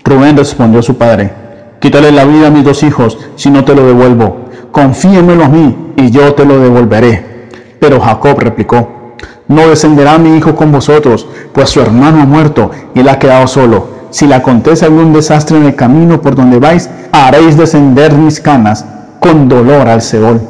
Rubén 0.03 0.35
respondió 0.37 0.79
a 0.79 0.83
su 0.83 0.97
padre, 0.97 1.31
quítale 1.79 2.11
la 2.11 2.25
vida 2.25 2.47
a 2.47 2.51
mis 2.51 2.63
dos 2.63 2.83
hijos, 2.83 3.17
si 3.35 3.49
no 3.49 3.63
te 3.63 3.75
lo 3.75 3.85
devuelvo. 3.85 4.45
Confíemelo 4.71 5.45
a 5.45 5.49
mí, 5.49 5.93
y 5.95 6.11
yo 6.11 6.33
te 6.33 6.45
lo 6.45 6.59
devolveré. 6.59 7.47
Pero 7.79 7.99
Jacob 7.99 8.39
replicó, 8.39 9.04
no 9.47 9.67
descenderá 9.67 10.17
mi 10.17 10.37
hijo 10.37 10.55
con 10.55 10.71
vosotros, 10.71 11.27
pues 11.53 11.69
su 11.69 11.81
hermano 11.81 12.21
ha 12.21 12.25
muerto 12.25 12.71
y 12.93 12.99
él 13.01 13.09
ha 13.09 13.19
quedado 13.19 13.47
solo. 13.47 13.95
Si 14.09 14.27
le 14.27 14.35
acontece 14.35 14.85
algún 14.85 15.13
desastre 15.13 15.57
en 15.57 15.65
el 15.65 15.75
camino 15.75 16.21
por 16.21 16.35
donde 16.35 16.59
vais, 16.59 16.89
haréis 17.11 17.57
descender 17.57 18.13
mis 18.13 18.39
canas 18.39 18.85
con 19.19 19.47
dolor 19.47 19.87
al 19.87 20.01
Seol. 20.01 20.41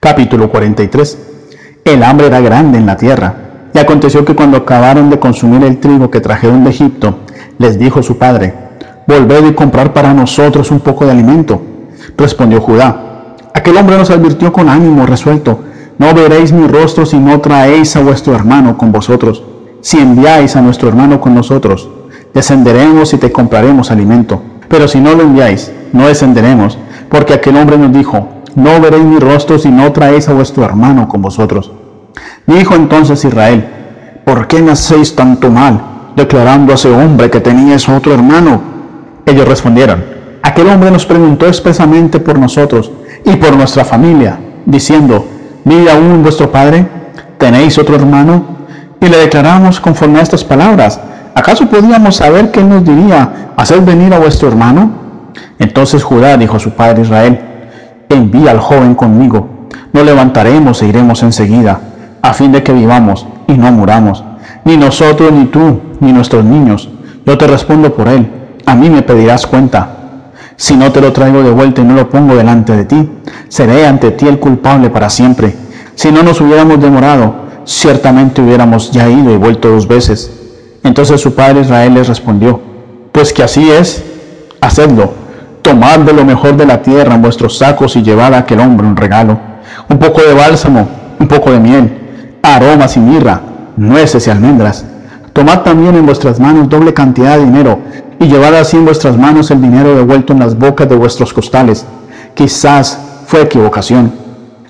Capítulo 0.00 0.50
43 0.50 1.18
El 1.84 2.02
hambre 2.02 2.26
era 2.26 2.40
grande 2.40 2.78
en 2.78 2.86
la 2.86 2.96
tierra, 2.96 3.34
y 3.74 3.78
aconteció 3.78 4.24
que 4.24 4.34
cuando 4.34 4.58
acabaron 4.58 5.08
de 5.08 5.18
consumir 5.18 5.62
el 5.62 5.78
trigo 5.78 6.10
que 6.10 6.20
trajeron 6.20 6.64
de 6.64 6.70
Egipto, 6.70 7.20
les 7.58 7.78
dijo 7.78 8.02
su 8.02 8.18
padre, 8.18 8.54
Volved 9.06 9.46
y 9.46 9.54
comprar 9.54 9.92
para 9.92 10.12
nosotros 10.14 10.70
un 10.70 10.80
poco 10.80 11.04
de 11.04 11.12
alimento. 11.12 11.60
Respondió 12.16 12.60
Judá, 12.60 13.36
aquel 13.54 13.76
hombre 13.76 13.96
nos 13.96 14.10
advirtió 14.10 14.52
con 14.52 14.68
ánimo 14.68 15.06
resuelto, 15.06 15.60
no 16.02 16.12
veréis 16.14 16.52
mi 16.52 16.66
rostro 16.66 17.06
si 17.06 17.16
no 17.16 17.40
traéis 17.40 17.94
a 17.94 18.00
vuestro 18.00 18.34
hermano 18.34 18.76
con 18.76 18.90
vosotros. 18.90 19.44
Si 19.82 20.00
enviáis 20.00 20.56
a 20.56 20.60
nuestro 20.60 20.88
hermano 20.88 21.20
con 21.20 21.32
nosotros, 21.32 21.88
descenderemos 22.34 23.14
y 23.14 23.18
te 23.18 23.30
compraremos 23.30 23.92
alimento. 23.92 24.42
Pero 24.66 24.88
si 24.88 24.98
no 24.98 25.14
lo 25.14 25.22
enviáis, 25.22 25.70
no 25.92 26.08
descenderemos, 26.08 26.76
porque 27.08 27.34
aquel 27.34 27.56
hombre 27.56 27.78
nos 27.78 27.92
dijo, 27.92 28.26
no 28.56 28.80
veréis 28.80 29.04
mi 29.04 29.20
rostro 29.20 29.60
si 29.60 29.68
no 29.68 29.92
traéis 29.92 30.28
a 30.28 30.32
vuestro 30.32 30.64
hermano 30.64 31.06
con 31.06 31.22
vosotros. 31.22 31.70
Dijo 32.48 32.74
entonces 32.74 33.24
Israel, 33.24 33.64
¿por 34.24 34.48
qué 34.48 34.60
me 34.60 34.72
hacéis 34.72 35.14
tanto 35.14 35.52
mal, 35.52 35.80
declarando 36.16 36.72
a 36.72 36.74
ese 36.74 36.90
hombre 36.90 37.30
que 37.30 37.38
teníais 37.38 37.88
otro 37.88 38.12
hermano? 38.12 38.60
Ellos 39.24 39.46
respondieron, 39.46 40.02
aquel 40.42 40.66
hombre 40.66 40.90
nos 40.90 41.06
preguntó 41.06 41.46
expresamente 41.46 42.18
por 42.18 42.40
nosotros 42.40 42.90
y 43.24 43.36
por 43.36 43.56
nuestra 43.56 43.84
familia, 43.84 44.40
diciendo, 44.66 45.24
¿vive 45.64 45.90
aún 45.90 46.22
vuestro 46.22 46.50
padre? 46.50 46.86
¿Tenéis 47.38 47.78
otro 47.78 47.96
hermano? 47.96 48.44
Y 49.00 49.06
le 49.06 49.18
declaramos 49.18 49.80
conforme 49.80 50.20
a 50.20 50.22
estas 50.22 50.44
palabras, 50.44 51.00
¿acaso 51.34 51.66
podíamos 51.68 52.16
saber 52.16 52.50
que 52.50 52.60
él 52.60 52.68
nos 52.68 52.84
diría, 52.84 53.52
hacer 53.56 53.80
venir 53.80 54.14
a 54.14 54.18
vuestro 54.18 54.48
hermano? 54.48 54.90
Entonces 55.58 56.02
Judá 56.04 56.36
dijo 56.36 56.56
a 56.56 56.60
su 56.60 56.70
padre 56.70 57.02
Israel, 57.02 57.40
envía 58.08 58.50
al 58.50 58.60
joven 58.60 58.94
conmigo, 58.94 59.48
no 59.92 60.04
levantaremos 60.04 60.82
e 60.82 60.86
iremos 60.86 61.22
enseguida, 61.22 61.80
a 62.22 62.32
fin 62.32 62.52
de 62.52 62.62
que 62.62 62.72
vivamos 62.72 63.26
y 63.48 63.54
no 63.54 63.72
muramos, 63.72 64.24
ni 64.64 64.76
nosotros, 64.76 65.32
ni 65.32 65.46
tú, 65.46 65.80
ni 66.00 66.12
nuestros 66.12 66.44
niños. 66.44 66.88
Yo 67.26 67.36
te 67.38 67.46
respondo 67.46 67.92
por 67.94 68.08
él, 68.08 68.30
a 68.66 68.74
mí 68.74 68.90
me 68.90 69.02
pedirás 69.02 69.46
cuenta. 69.46 70.01
Si 70.56 70.76
no 70.76 70.92
te 70.92 71.00
lo 71.00 71.12
traigo 71.12 71.42
de 71.42 71.50
vuelta 71.50 71.80
y 71.80 71.84
no 71.84 71.94
lo 71.94 72.08
pongo 72.08 72.34
delante 72.34 72.76
de 72.76 72.84
ti, 72.84 73.10
seré 73.48 73.86
ante 73.86 74.10
ti 74.12 74.26
el 74.26 74.38
culpable 74.38 74.90
para 74.90 75.10
siempre. 75.10 75.54
Si 75.94 76.10
no 76.10 76.22
nos 76.22 76.40
hubiéramos 76.40 76.80
demorado, 76.80 77.34
ciertamente 77.64 78.42
hubiéramos 78.42 78.90
ya 78.90 79.08
ido 79.08 79.32
y 79.32 79.36
vuelto 79.36 79.68
dos 79.68 79.86
veces. 79.86 80.30
Entonces 80.84 81.20
su 81.20 81.34
padre 81.34 81.60
Israel 81.60 81.94
les 81.94 82.08
respondió, 82.08 82.60
pues 83.12 83.32
que 83.32 83.42
así 83.42 83.70
es, 83.70 84.02
hacedlo, 84.60 85.12
tomad 85.62 86.00
de 86.00 86.12
lo 86.12 86.24
mejor 86.24 86.56
de 86.56 86.66
la 86.66 86.82
tierra 86.82 87.14
en 87.14 87.22
vuestros 87.22 87.58
sacos 87.58 87.94
y 87.96 88.02
llevad 88.02 88.34
a 88.34 88.38
aquel 88.38 88.60
hombre 88.60 88.86
un 88.86 88.96
regalo, 88.96 89.38
un 89.88 89.98
poco 89.98 90.22
de 90.22 90.34
bálsamo, 90.34 90.88
un 91.20 91.28
poco 91.28 91.52
de 91.52 91.60
miel, 91.60 92.38
aromas 92.42 92.96
y 92.96 93.00
mirra, 93.00 93.40
nueces 93.76 94.26
y 94.26 94.30
almendras. 94.30 94.84
Tomad 95.32 95.60
también 95.60 95.94
en 95.94 96.04
vuestras 96.04 96.40
manos 96.40 96.68
doble 96.68 96.92
cantidad 96.92 97.38
de 97.38 97.44
dinero 97.44 97.78
y 98.22 98.28
llevad 98.28 98.54
así 98.54 98.76
en 98.76 98.84
vuestras 98.84 99.18
manos 99.18 99.50
el 99.50 99.60
dinero 99.60 99.96
devuelto 99.96 100.32
en 100.32 100.38
las 100.38 100.56
bocas 100.56 100.88
de 100.88 100.94
vuestros 100.94 101.32
costales. 101.32 101.84
Quizás 102.34 102.96
fue 103.26 103.42
equivocación. 103.42 104.12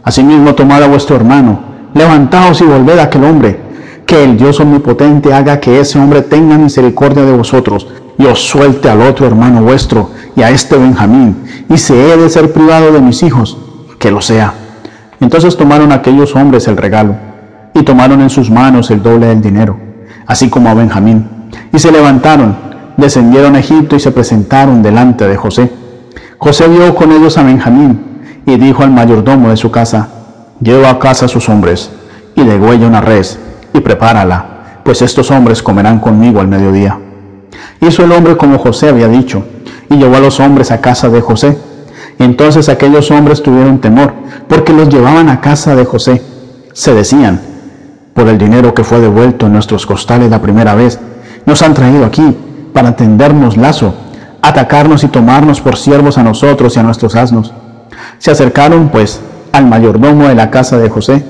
Asimismo 0.02 0.54
tomad 0.54 0.82
a 0.82 0.88
vuestro 0.88 1.16
hermano, 1.16 1.60
levantaos 1.92 2.62
y 2.62 2.64
volved 2.64 2.98
a 2.98 3.04
aquel 3.04 3.24
hombre, 3.24 3.60
que 4.06 4.24
el 4.24 4.38
Dios 4.38 4.58
omnipotente 4.58 5.34
haga 5.34 5.60
que 5.60 5.80
ese 5.80 5.98
hombre 5.98 6.22
tenga 6.22 6.56
misericordia 6.56 7.24
de 7.24 7.36
vosotros 7.36 7.86
y 8.18 8.24
os 8.24 8.40
suelte 8.40 8.88
al 8.88 9.02
otro 9.02 9.26
hermano 9.26 9.62
vuestro 9.62 10.10
y 10.34 10.42
a 10.42 10.50
este 10.50 10.78
Benjamín, 10.78 11.44
y 11.68 11.76
se 11.76 12.10
he 12.10 12.16
de 12.16 12.30
ser 12.30 12.52
privado 12.54 12.90
de 12.90 13.02
mis 13.02 13.22
hijos, 13.22 13.58
que 13.98 14.10
lo 14.10 14.22
sea. 14.22 14.54
Entonces 15.20 15.58
tomaron 15.58 15.92
aquellos 15.92 16.34
hombres 16.34 16.68
el 16.68 16.78
regalo, 16.78 17.16
y 17.74 17.82
tomaron 17.82 18.22
en 18.22 18.30
sus 18.30 18.50
manos 18.50 18.90
el 18.90 19.02
doble 19.02 19.26
del 19.26 19.42
dinero, 19.42 19.78
así 20.26 20.48
como 20.48 20.70
a 20.70 20.74
Benjamín, 20.74 21.28
y 21.70 21.78
se 21.78 21.92
levantaron, 21.92 22.71
descendieron 22.96 23.56
a 23.56 23.60
Egipto 23.60 23.96
y 23.96 24.00
se 24.00 24.12
presentaron 24.12 24.82
delante 24.82 25.26
de 25.26 25.36
José. 25.36 25.70
José 26.38 26.68
vio 26.68 26.94
con 26.94 27.12
ellos 27.12 27.38
a 27.38 27.42
Benjamín, 27.42 28.12
y 28.44 28.56
dijo 28.56 28.82
al 28.82 28.90
mayordomo 28.90 29.50
de 29.50 29.56
su 29.56 29.70
casa, 29.70 30.08
lleva 30.60 30.90
a 30.90 30.98
casa 30.98 31.26
a 31.26 31.28
sus 31.28 31.48
hombres, 31.48 31.90
y 32.34 32.42
degüella 32.42 32.86
una 32.86 33.00
res, 33.00 33.38
y 33.72 33.80
prepárala, 33.80 34.80
pues 34.84 35.02
estos 35.02 35.30
hombres 35.30 35.62
comerán 35.62 36.00
conmigo 36.00 36.40
al 36.40 36.48
mediodía. 36.48 36.98
Hizo 37.80 38.04
el 38.04 38.12
hombre 38.12 38.36
como 38.36 38.58
José 38.58 38.88
había 38.88 39.08
dicho, 39.08 39.44
y 39.88 39.96
llevó 39.96 40.16
a 40.16 40.20
los 40.20 40.40
hombres 40.40 40.70
a 40.70 40.80
casa 40.80 41.08
de 41.08 41.20
José. 41.20 41.56
Entonces 42.18 42.68
aquellos 42.68 43.10
hombres 43.10 43.42
tuvieron 43.42 43.80
temor, 43.80 44.12
porque 44.48 44.72
los 44.72 44.88
llevaban 44.88 45.28
a 45.28 45.40
casa 45.40 45.76
de 45.76 45.84
José. 45.84 46.22
Se 46.72 46.94
decían, 46.94 47.40
por 48.14 48.28
el 48.28 48.38
dinero 48.38 48.74
que 48.74 48.84
fue 48.84 49.00
devuelto 49.00 49.46
en 49.46 49.52
nuestros 49.52 49.86
costales 49.86 50.30
la 50.30 50.42
primera 50.42 50.74
vez, 50.74 50.98
nos 51.46 51.62
han 51.62 51.74
traído 51.74 52.04
aquí 52.04 52.36
para 52.72 52.96
tendernos 52.96 53.56
lazo, 53.56 53.94
atacarnos 54.40 55.04
y 55.04 55.08
tomarnos 55.08 55.60
por 55.60 55.76
siervos 55.76 56.18
a 56.18 56.22
nosotros 56.22 56.76
y 56.76 56.80
a 56.80 56.82
nuestros 56.82 57.14
asnos. 57.14 57.52
Se 58.18 58.30
acercaron, 58.30 58.88
pues, 58.88 59.20
al 59.52 59.66
mayordomo 59.66 60.28
de 60.28 60.34
la 60.34 60.50
casa 60.50 60.78
de 60.78 60.88
José 60.88 61.24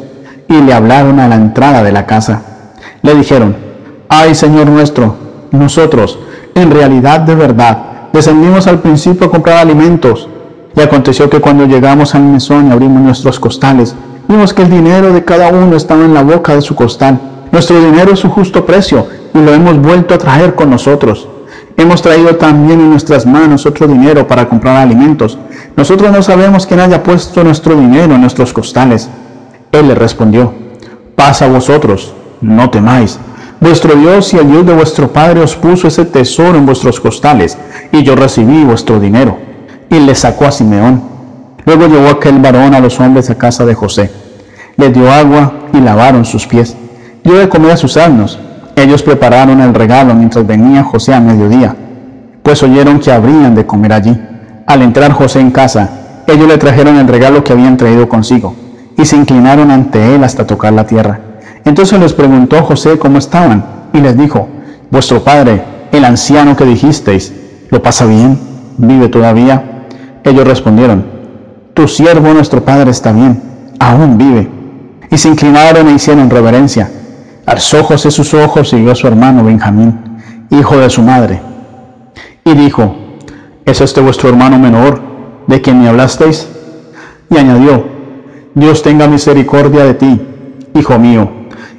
y 0.49 0.61
le 0.61 0.73
hablaron 0.73 1.21
a 1.21 1.29
la 1.29 1.35
entrada 1.35 1.83
de 1.83 1.93
la 1.93 2.07
casa. 2.07 2.43
Le 3.03 3.15
dijeron, 3.15 3.57
ay 4.09 4.35
Señor 4.35 4.69
nuestro, 4.69 5.17
nosotros, 5.51 6.19
en 6.55 6.71
realidad 6.71 7.21
de 7.21 7.35
verdad, 7.35 7.79
descendimos 8.13 8.67
al 8.67 8.81
principio 8.81 9.27
a 9.27 9.31
comprar 9.31 9.59
alimentos. 9.59 10.29
Y 10.75 10.81
aconteció 10.81 11.29
que 11.29 11.41
cuando 11.41 11.67
llegamos 11.67 12.15
al 12.15 12.23
mesón 12.23 12.69
y 12.69 12.73
abrimos 12.73 13.03
nuestros 13.03 13.39
costales, 13.39 13.95
vimos 14.27 14.55
que 14.55 14.63
el 14.63 14.71
dinero 14.71 15.13
de 15.13 15.23
cada 15.23 15.49
uno 15.49 15.77
estaba 15.77 16.05
en 16.05 16.15
la 16.15 16.23
boca 16.23 16.55
de 16.55 16.63
su 16.63 16.75
costal. 16.75 17.19
Nuestro 17.51 17.79
dinero 17.79 18.13
es 18.13 18.21
su 18.21 18.31
justo 18.31 18.65
precio 18.65 19.07
y 19.35 19.39
lo 19.39 19.53
hemos 19.53 19.79
vuelto 19.79 20.15
a 20.15 20.19
traer 20.19 20.55
con 20.55 20.71
nosotros. 20.71 21.29
Hemos 21.77 22.03
traído 22.03 22.37
también 22.37 22.81
en 22.81 22.91
nuestras 22.91 23.27
manos 23.27 23.67
otro 23.67 23.87
dinero 23.87 24.27
para 24.27 24.49
comprar 24.49 24.77
alimentos. 24.77 25.39
Nosotros 25.77 26.13
no 26.13 26.23
sabemos 26.23 26.67
quién 26.67 26.81
haya 26.81 27.03
puesto 27.03 27.43
nuestro 27.43 27.75
dinero 27.75 28.15
en 28.15 28.21
nuestros 28.21 28.53
costales. 28.53 29.09
Él 29.73 29.89
le 29.89 29.95
respondió, 29.95 30.53
pasa 31.17 31.47
a 31.47 31.49
vosotros, 31.49 32.15
no 32.41 32.69
temáis. 32.71 33.19
Vuestro 33.61 33.95
Dios 33.95 34.35
y 34.35 34.39
el 34.39 34.51
Dios 34.51 34.67
de 34.67 34.75
vuestro 34.75 35.13
Padre 35.13 35.41
os 35.41 35.57
puso 35.57 35.89
ese 35.89 36.05
tesoro 36.05 36.59
en 36.59 36.67
vuestros 36.67 37.01
costales, 37.01 37.57
y 37.93 38.03
yo 38.03 38.17
recibí 38.17 38.65
vuestro 38.65 39.01
dinero. 39.01 39.39
Y 39.89 40.01
le 40.01 40.15
sacó 40.15 40.47
a 40.47 40.53
Simeón. 40.53 41.03
Luego 41.65 41.87
llevó 41.87 42.09
aquel 42.09 42.39
varón 42.39 42.75
a 42.75 42.81
los 42.81 42.99
hombres 42.99 43.31
a 43.31 43.37
casa 43.37 43.65
de 43.65 43.75
José. 43.75 44.11
Les 44.77 44.93
dio 44.93 45.11
agua 45.11 45.53
y 45.73 45.81
lavaron 45.81 46.25
sus 46.25 46.47
pies. 46.47 46.77
Dio 47.23 47.35
de 47.35 47.49
comer 47.49 47.73
a 47.73 47.77
sus 47.77 47.97
asnos. 47.97 48.39
Ellos 48.75 49.03
prepararon 49.03 49.61
el 49.61 49.75
regalo 49.75 50.15
mientras 50.15 50.47
venía 50.47 50.83
José 50.83 51.15
a 51.15 51.21
mediodía, 51.21 51.77
pues 52.43 52.63
oyeron 52.63 53.01
que 53.01 53.13
habrían 53.13 53.55
de 53.55 53.67
comer 53.67 53.93
allí. 53.93 54.19
Al 54.67 54.83
entrar 54.83 55.13
José 55.13 55.41
en 55.41 55.51
casa, 55.51 55.91
ellos 56.27 56.49
le 56.49 56.57
trajeron 56.57 56.97
el 56.97 57.07
regalo 57.07 57.45
que 57.45 57.53
habían 57.53 57.77
traído 57.77 58.09
consigo, 58.09 58.55
y 58.97 59.05
se 59.05 59.17
inclinaron 59.17 59.71
ante 59.71 60.15
él 60.15 60.25
hasta 60.25 60.47
tocar 60.47 60.73
la 60.73 60.87
tierra. 60.87 61.21
Entonces 61.65 62.01
les 62.01 62.13
preguntó 62.13 62.63
José 62.63 62.99
cómo 62.99 63.19
estaban, 63.19 63.65
y 63.93 64.01
les 64.01 64.17
dijo, 64.17 64.49
Vuestro 64.91 65.23
padre, 65.23 65.63
el 65.93 66.05
anciano 66.05 66.57
que 66.57 66.65
dijisteis, 66.65 67.33
¿lo 67.71 67.83
pasa 67.83 68.07
bien? 68.07 68.39
¿Vive 68.79 69.09
todavía? 69.09 69.87
Ellos 70.25 70.47
respondieron, 70.47 71.05
Tu 71.75 71.89
siervo 71.89 72.33
nuestro 72.33 72.65
padre 72.65 72.91
está 72.91 73.13
bien, 73.13 73.43
aún 73.79 74.17
vive. 74.17 74.49
Y 75.11 75.19
se 75.19 75.29
inclinaron 75.29 75.89
e 75.89 75.95
hicieron 75.95 76.31
reverencia. 76.31 76.91
Alzó 77.45 77.83
José 77.83 78.13
sus 78.13 78.35
ojos 78.35 78.73
y 78.73 78.77
vio 78.77 78.93
a 78.93 78.95
su 78.95 79.09
hermano 79.09 79.43
Benjamín, 79.43 79.99
hijo 80.51 80.77
de 80.77 80.89
su 80.89 81.03
madre. 81.03 81.41
Y 82.45 82.55
dijo, 82.55 82.95
¿es 83.65 83.81
este 83.81 84.01
vuestro 84.01 84.29
hermano 84.29 84.61
menor 84.61 85.01
de 85.49 85.61
quien 85.61 85.81
me 85.81 85.89
hablasteis? 85.89 86.49
Y 87.31 87.37
añadió, 87.37 87.85
Dios 88.55 88.83
tenga 88.83 89.09
misericordia 89.09 89.85
de 89.85 89.95
ti, 89.95 90.21
hijo 90.75 90.99
mío. 91.01 91.31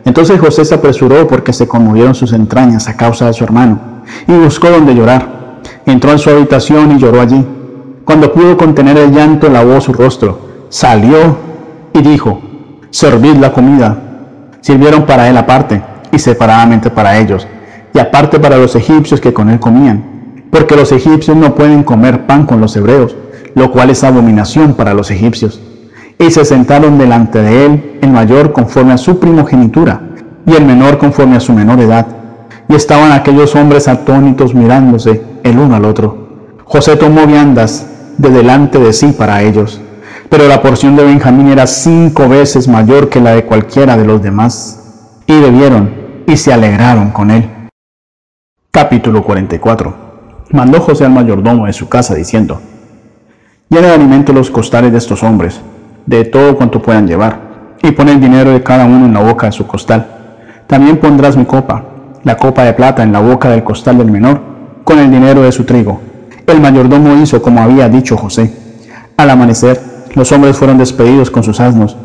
Entonces 0.03 0.39
José 0.39 0.65
se 0.65 0.75
apresuró 0.75 1.27
porque 1.27 1.53
se 1.53 1.67
conmovieron 1.67 2.13
sus 2.13 2.33
entrañas 2.33 2.89
a 2.89 2.97
causa 2.97 3.27
de 3.27 3.33
su 3.33 3.45
hermano, 3.45 3.79
y 4.27 4.33
buscó 4.33 4.69
donde 4.69 4.93
llorar. 4.93 5.61
Entró 5.85 6.11
en 6.11 6.19
su 6.19 6.29
habitación 6.29 6.91
y 6.91 6.99
lloró 6.99 7.21
allí. 7.21 7.45
Cuando 8.03 8.33
pudo 8.33 8.57
contener 8.57 8.97
el 8.97 9.11
llanto, 9.11 9.47
lavó 9.49 9.79
su 9.79 9.93
rostro, 9.93 10.65
salió 10.67 11.37
y 11.93 12.01
dijo, 12.01 12.41
servid 12.89 13.35
la 13.35 13.53
comida. 13.53 14.12
Sirvieron 14.63 15.05
para 15.05 15.27
él 15.27 15.35
aparte 15.35 15.81
y 16.09 16.19
separadamente 16.19 16.89
para 16.89 17.17
ellos, 17.17 17.45
y 17.93 17.99
aparte 17.99 18.39
para 18.39 18.57
los 18.57 18.77
egipcios 18.77 19.19
que 19.19 19.33
con 19.33 19.49
él 19.49 19.59
comían, 19.59 20.45
porque 20.49 20.77
los 20.77 20.93
egipcios 20.93 21.35
no 21.35 21.53
pueden 21.53 21.83
comer 21.83 22.25
pan 22.25 22.45
con 22.45 22.61
los 22.61 22.73
hebreos, 22.77 23.13
lo 23.55 23.73
cual 23.73 23.89
es 23.89 24.05
abominación 24.05 24.73
para 24.75 24.93
los 24.93 25.11
egipcios. 25.11 25.59
Y 26.17 26.31
se 26.31 26.45
sentaron 26.45 26.97
delante 26.97 27.41
de 27.41 27.65
él 27.65 27.99
el 28.01 28.09
mayor 28.11 28.53
conforme 28.53 28.93
a 28.93 28.97
su 28.97 29.19
primogenitura, 29.19 29.99
y 30.45 30.53
el 30.53 30.63
menor 30.63 30.97
conforme 30.97 31.35
a 31.35 31.41
su 31.41 31.51
menor 31.51 31.81
edad. 31.81 32.07
Y 32.69 32.75
estaban 32.75 33.11
aquellos 33.11 33.55
hombres 33.55 33.89
atónitos 33.89 34.55
mirándose 34.55 35.21
el 35.43 35.59
uno 35.59 35.75
al 35.75 35.83
otro. 35.83 36.53
José 36.63 36.95
tomó 36.95 37.27
viandas 37.27 37.85
de 38.17 38.29
delante 38.29 38.79
de 38.79 38.93
sí 38.93 39.07
para 39.07 39.41
ellos, 39.41 39.81
pero 40.33 40.47
la 40.47 40.63
porción 40.63 40.95
de 40.95 41.03
Benjamín 41.03 41.49
era 41.49 41.67
cinco 41.67 42.27
veces 42.27 42.67
mayor 42.67 43.07
que 43.07 43.21
la 43.21 43.35
de 43.35 43.45
cualquiera 43.45 43.95
de 43.95 44.03
los 44.03 44.19
demás. 44.19 45.21
Y 45.27 45.39
bebieron 45.39 45.93
y 46.25 46.37
se 46.37 46.51
alegraron 46.51 47.11
con 47.11 47.29
él. 47.29 47.47
Capítulo 48.71 49.21
44 49.21 49.95
Mandó 50.49 50.81
José 50.81 51.05
al 51.05 51.11
mayordomo 51.11 51.67
de 51.67 51.73
su 51.73 51.87
casa 51.87 52.15
diciendo, 52.15 52.59
Llena 53.69 53.89
de 53.89 53.93
alimento 53.93 54.33
los 54.33 54.49
costales 54.49 54.91
de 54.91 54.97
estos 54.97 55.21
hombres, 55.21 55.61
de 56.07 56.25
todo 56.25 56.57
cuanto 56.57 56.81
puedan 56.81 57.07
llevar, 57.07 57.75
y 57.83 57.91
pon 57.91 58.09
el 58.09 58.19
dinero 58.19 58.53
de 58.53 58.63
cada 58.63 58.85
uno 58.85 59.05
en 59.05 59.13
la 59.13 59.21
boca 59.21 59.45
de 59.45 59.51
su 59.51 59.67
costal. 59.67 60.07
También 60.65 60.97
pondrás 60.97 61.37
mi 61.37 61.45
copa, 61.45 61.85
la 62.23 62.37
copa 62.37 62.63
de 62.63 62.73
plata 62.73 63.03
en 63.03 63.11
la 63.11 63.19
boca 63.19 63.51
del 63.51 63.63
costal 63.63 63.99
del 63.99 64.09
menor, 64.09 64.41
con 64.83 64.97
el 64.97 65.11
dinero 65.11 65.43
de 65.43 65.51
su 65.51 65.63
trigo. 65.63 66.01
El 66.47 66.59
mayordomo 66.59 67.21
hizo 67.21 67.39
como 67.39 67.61
había 67.61 67.87
dicho 67.87 68.17
José. 68.17 68.51
Al 69.15 69.29
amanecer, 69.29 69.92
los 70.13 70.31
hombres 70.31 70.57
fueron 70.57 70.77
despedidos 70.77 71.31
con 71.31 71.43
sus 71.43 71.59
asnos. 71.59 71.97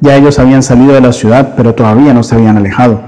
Ya 0.00 0.16
ellos 0.16 0.38
habían 0.38 0.62
salido 0.62 0.92
de 0.92 1.00
la 1.00 1.12
ciudad, 1.12 1.54
pero 1.56 1.74
todavía 1.74 2.12
no 2.12 2.22
se 2.22 2.34
habían 2.34 2.56
alejado. 2.56 3.00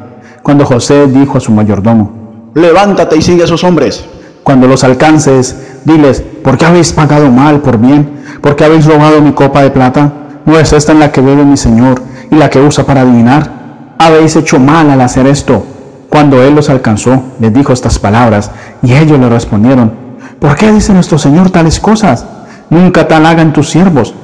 Cuando 0.42 0.64
José 0.64 1.06
dijo 1.08 1.38
a 1.38 1.40
su 1.40 1.52
mayordomo, 1.52 2.26
Levántate 2.54 3.16
y 3.18 3.22
sigue 3.22 3.42
a 3.42 3.44
esos 3.44 3.64
hombres. 3.64 4.04
Cuando 4.42 4.66
los 4.66 4.82
alcances, 4.82 5.80
diles, 5.84 6.22
¿por 6.42 6.56
qué 6.56 6.64
habéis 6.64 6.92
pagado 6.92 7.30
mal 7.30 7.60
por 7.60 7.78
bien? 7.78 8.20
¿Por 8.40 8.56
qué 8.56 8.64
habéis 8.64 8.86
robado 8.86 9.20
mi 9.20 9.32
copa 9.32 9.62
de 9.62 9.70
plata? 9.70 10.12
¿No 10.46 10.58
es 10.58 10.72
esta 10.72 10.92
en 10.92 11.00
la 11.00 11.12
que 11.12 11.20
bebe 11.20 11.44
mi 11.44 11.56
Señor 11.56 12.00
y 12.30 12.36
la 12.36 12.48
que 12.48 12.60
usa 12.60 12.86
para 12.86 13.02
adivinar? 13.02 13.50
Habéis 13.98 14.36
hecho 14.36 14.58
mal 14.58 14.88
al 14.88 15.00
hacer 15.00 15.26
esto. 15.26 15.66
Cuando 16.08 16.42
él 16.42 16.54
los 16.54 16.70
alcanzó, 16.70 17.22
les 17.40 17.52
dijo 17.52 17.72
estas 17.72 17.98
palabras, 17.98 18.50
y 18.82 18.94
ellos 18.94 19.18
le 19.18 19.28
respondieron, 19.28 19.92
¿por 20.38 20.54
qué 20.54 20.72
dice 20.72 20.94
nuestro 20.94 21.18
Señor 21.18 21.50
tales 21.50 21.80
cosas? 21.80 22.24
Nunca 22.70 23.06
tal 23.06 23.26
hagan 23.26 23.52
tus 23.52 23.68
siervos. 23.68 24.14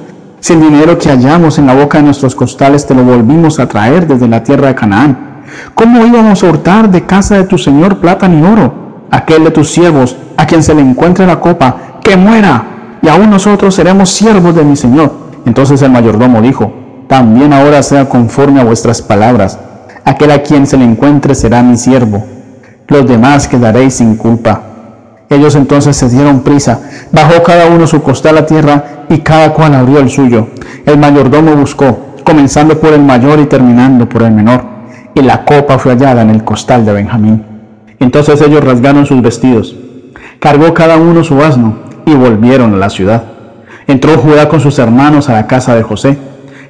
Si 0.43 0.51
el 0.51 0.59
dinero 0.59 0.97
que 0.97 1.07
hallamos 1.07 1.57
en 1.57 1.67
la 1.67 1.73
boca 1.73 1.99
de 1.99 2.03
nuestros 2.03 2.35
costales 2.35 2.85
te 2.85 2.93
lo 2.93 3.05
volvimos 3.05 3.61
a 3.61 3.69
traer 3.69 4.05
desde 4.05 4.27
la 4.27 4.43
tierra 4.43 4.67
de 4.67 4.75
Canaán, 4.75 5.41
¿cómo 5.73 6.05
íbamos 6.05 6.43
a 6.43 6.49
hurtar 6.49 6.91
de 6.91 7.05
casa 7.05 7.37
de 7.37 7.45
tu 7.45 7.57
Señor 7.57 8.01
plata 8.01 8.27
ni 8.27 8.45
oro? 8.45 9.05
Aquel 9.09 9.45
de 9.45 9.51
tus 9.51 9.71
siervos, 9.71 10.17
a 10.35 10.45
quien 10.45 10.61
se 10.61 10.75
le 10.75 10.81
encuentre 10.81 11.25
la 11.25 11.39
copa, 11.39 11.77
que 12.03 12.17
muera, 12.17 12.97
y 13.01 13.07
aún 13.07 13.29
nosotros 13.29 13.73
seremos 13.73 14.09
siervos 14.09 14.53
de 14.53 14.65
mi 14.65 14.75
Señor. 14.75 15.13
Entonces 15.45 15.81
el 15.81 15.93
mayordomo 15.93 16.41
dijo, 16.41 16.73
también 17.07 17.53
ahora 17.53 17.81
sea 17.81 18.09
conforme 18.09 18.59
a 18.59 18.65
vuestras 18.65 19.01
palabras. 19.01 19.57
Aquel 20.03 20.31
a 20.31 20.43
quien 20.43 20.67
se 20.67 20.75
le 20.75 20.83
encuentre 20.83 21.35
será 21.35 21.63
mi 21.63 21.77
siervo. 21.77 22.21
Los 22.89 23.07
demás 23.07 23.47
quedaréis 23.47 23.93
sin 23.93 24.17
culpa. 24.17 24.72
Ellos 25.33 25.55
entonces 25.55 25.97
se 25.97 26.09
dieron 26.09 26.41
prisa, 26.41 26.79
bajó 27.11 27.41
cada 27.41 27.65
uno 27.65 27.87
su 27.87 28.03
costal 28.03 28.37
a 28.37 28.45
tierra 28.45 29.05
y 29.09 29.17
cada 29.19 29.51
cual 29.51 29.73
abrió 29.73 29.97
el 29.97 30.11
suyo. 30.11 30.49
El 30.85 30.99
mayordomo 30.99 31.55
buscó, 31.55 32.17
comenzando 32.23 32.79
por 32.79 32.93
el 32.93 33.01
mayor 33.01 33.39
y 33.39 33.47
terminando 33.47 34.07
por 34.07 34.21
el 34.21 34.31
menor, 34.31 34.63
y 35.15 35.23
la 35.23 35.43
copa 35.43 35.79
fue 35.79 35.93
hallada 35.93 36.21
en 36.21 36.29
el 36.29 36.43
costal 36.43 36.85
de 36.85 36.93
Benjamín. 36.93 37.43
Entonces 37.99 38.41
ellos 38.41 38.63
rasgaron 38.63 39.07
sus 39.07 39.23
vestidos, 39.23 39.75
cargó 40.39 40.71
cada 40.75 40.97
uno 40.97 41.23
su 41.23 41.41
asno 41.41 41.79
y 42.05 42.13
volvieron 42.13 42.75
a 42.75 42.77
la 42.77 42.91
ciudad. 42.91 43.23
Entró 43.87 44.17
Judá 44.19 44.47
con 44.49 44.59
sus 44.59 44.77
hermanos 44.77 45.29
a 45.29 45.33
la 45.33 45.47
casa 45.47 45.73
de 45.73 45.81
José, 45.81 46.15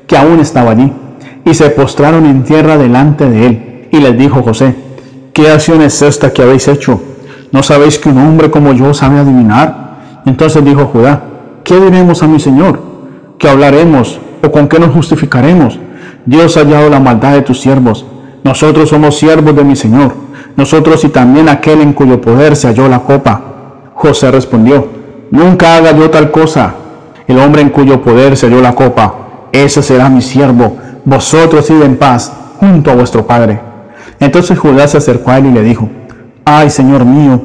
que 0.07 0.15
aún 0.15 0.39
estaba 0.39 0.71
allí, 0.71 0.93
y 1.43 1.53
se 1.53 1.69
postraron 1.69 2.25
en 2.25 2.43
tierra 2.43 2.77
delante 2.77 3.29
de 3.29 3.45
él. 3.45 3.87
Y 3.91 3.97
les 3.97 4.17
dijo 4.17 4.41
José, 4.41 4.73
¿qué 5.33 5.49
acción 5.51 5.81
es 5.81 6.01
esta 6.01 6.31
que 6.31 6.43
habéis 6.43 6.69
hecho? 6.69 7.01
¿No 7.53 7.61
sabéis 7.61 7.99
que 7.99 8.09
un 8.09 8.17
hombre 8.17 8.49
como 8.49 8.73
yo 8.73 8.95
sabe 8.95 9.19
adivinar? 9.19 10.21
Entonces 10.25 10.65
dijo 10.65 10.87
Judá, 10.87 11.21
¿qué 11.63 11.79
diremos 11.79 12.23
a 12.23 12.27
mi 12.27 12.39
Señor? 12.39 12.81
¿Qué 13.37 13.47
hablaremos 13.47 14.19
o 14.43 14.51
con 14.51 14.67
qué 14.67 14.79
nos 14.79 14.91
justificaremos? 14.91 15.79
Dios 16.25 16.57
ha 16.57 16.61
hallado 16.61 16.89
la 16.89 16.99
maldad 16.99 17.33
de 17.33 17.43
tus 17.43 17.61
siervos. 17.61 18.07
Nosotros 18.43 18.89
somos 18.89 19.19
siervos 19.19 19.55
de 19.55 19.63
mi 19.63 19.75
Señor, 19.75 20.15
nosotros 20.57 21.03
y 21.03 21.09
también 21.09 21.47
aquel 21.47 21.81
en 21.81 21.93
cuyo 21.93 22.19
poder 22.19 22.55
se 22.55 22.69
halló 22.69 22.89
la 22.89 23.01
copa. 23.01 23.41
José 23.93 24.31
respondió, 24.31 24.87
nunca 25.29 25.77
haga 25.77 25.95
yo 25.95 26.09
tal 26.09 26.31
cosa 26.31 26.73
el 27.27 27.37
hombre 27.37 27.61
en 27.61 27.69
cuyo 27.69 28.01
poder 28.01 28.35
se 28.35 28.49
dio 28.49 28.61
la 28.61 28.73
copa, 28.73 29.13
ese 29.51 29.83
será 29.83 30.09
mi 30.09 30.21
siervo, 30.21 30.75
vosotros 31.05 31.69
id 31.69 31.83
en 31.83 31.97
paz 31.97 32.33
junto 32.57 32.89
a 32.89 32.95
vuestro 32.95 33.27
Padre. 33.27 33.59
Entonces 34.19 34.57
Judá 34.57 34.87
se 34.87 34.97
acercó 34.97 35.31
a 35.31 35.37
él 35.37 35.45
y 35.45 35.51
le 35.51 35.61
dijo, 35.61 35.87
Ay, 36.45 36.69
Señor 36.69 37.05
mío, 37.05 37.41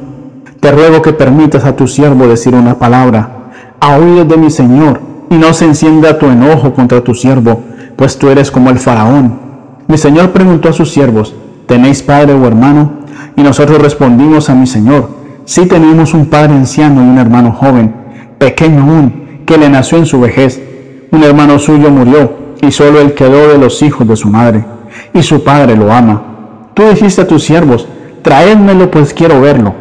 te 0.59 0.71
ruego 0.71 1.01
que 1.01 1.13
permitas 1.13 1.63
a 1.63 1.73
tu 1.73 1.87
siervo 1.87 2.27
decir 2.27 2.53
una 2.53 2.77
palabra, 2.77 3.29
a 3.79 3.97
oídos 3.97 4.27
de 4.27 4.35
mi 4.35 4.51
Señor, 4.51 4.99
y 5.29 5.35
no 5.35 5.53
se 5.53 5.63
encienda 5.63 6.19
tu 6.19 6.25
enojo 6.25 6.73
contra 6.73 7.01
tu 7.01 7.15
siervo, 7.15 7.61
pues 7.95 8.17
tú 8.17 8.29
eres 8.29 8.51
como 8.51 8.69
el 8.69 8.77
faraón. 8.77 9.39
Mi 9.87 9.97
Señor 9.97 10.31
preguntó 10.31 10.67
a 10.67 10.73
sus 10.73 10.91
siervos, 10.91 11.33
¿tenéis 11.65 12.03
padre 12.03 12.33
o 12.33 12.45
hermano? 12.45 12.91
Y 13.37 13.41
nosotros 13.41 13.81
respondimos 13.81 14.49
a 14.49 14.55
mi 14.55 14.67
Señor, 14.67 15.09
sí 15.45 15.65
tenemos 15.65 16.13
un 16.13 16.25
padre 16.25 16.55
anciano 16.55 17.01
y 17.01 17.07
un 17.07 17.19
hermano 17.19 17.53
joven, 17.53 17.95
pequeño 18.37 18.81
aún, 18.81 19.43
que 19.45 19.57
le 19.57 19.69
nació 19.69 19.97
en 19.97 20.07
su 20.07 20.19
vejez. 20.19 20.61
Un 21.11 21.23
hermano 21.23 21.57
suyo 21.57 21.89
murió 21.89 22.33
y 22.61 22.71
solo 22.71 22.99
él 22.99 23.13
quedó 23.13 23.47
de 23.47 23.57
los 23.57 23.81
hijos 23.81 24.05
de 24.05 24.17
su 24.17 24.27
madre, 24.27 24.65
y 25.13 25.23
su 25.23 25.41
padre 25.41 25.77
lo 25.77 25.89
ama. 25.89 26.21
Tú 26.73 26.83
dijiste 26.83 27.21
a 27.21 27.27
tus 27.27 27.43
siervos, 27.43 27.87
traédmelo 28.21 28.91
pues 28.91 29.13
quiero 29.13 29.41
verlo. 29.41 29.73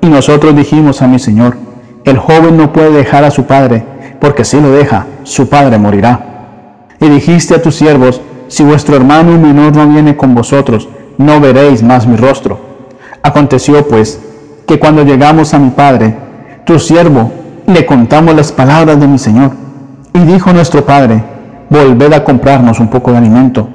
Y 0.00 0.08
nosotros 0.08 0.54
dijimos 0.54 1.02
a 1.02 1.08
mi 1.08 1.18
Señor, 1.18 1.56
el 2.04 2.18
joven 2.18 2.56
no 2.56 2.72
puede 2.72 2.90
dejar 2.92 3.24
a 3.24 3.30
su 3.30 3.44
padre, 3.44 3.84
porque 4.20 4.44
si 4.44 4.60
lo 4.60 4.70
deja, 4.70 5.06
su 5.24 5.48
padre 5.48 5.78
morirá. 5.78 6.20
Y 7.00 7.08
dijiste 7.08 7.54
a 7.54 7.62
tus 7.62 7.74
siervos, 7.74 8.20
si 8.48 8.64
vuestro 8.64 8.96
hermano 8.96 9.38
menor 9.38 9.76
no 9.76 9.86
viene 9.86 10.16
con 10.16 10.34
vosotros, 10.34 10.88
no 11.18 11.40
veréis 11.40 11.82
más 11.82 12.06
mi 12.06 12.16
rostro. 12.16 12.58
Aconteció 13.22 13.86
pues 13.86 14.20
que 14.66 14.78
cuando 14.78 15.02
llegamos 15.04 15.52
a 15.54 15.58
mi 15.58 15.70
padre, 15.70 16.14
tu 16.64 16.78
siervo 16.78 17.30
le 17.66 17.84
contamos 17.84 18.34
las 18.34 18.52
palabras 18.52 18.98
de 18.98 19.06
mi 19.06 19.18
Señor. 19.18 19.52
Y 20.14 20.20
dijo 20.20 20.52
nuestro 20.52 20.84
Padre, 20.84 21.22
volved 21.68 22.12
a 22.12 22.24
comprarnos 22.24 22.80
un 22.80 22.88
poco 22.88 23.12
de 23.12 23.18
alimento. 23.18 23.68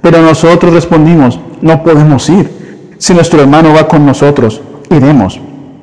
Pero 0.00 0.22
nosotros 0.22 0.72
respondimos, 0.72 1.40
no 1.60 1.82
podemos 1.82 2.28
ir. 2.28 2.61
Si 2.98 3.14
nuestro 3.14 3.40
hermano 3.40 3.72
va 3.74 3.88
con 3.88 4.06
nosotros, 4.06 4.62
iremos. 4.90 5.40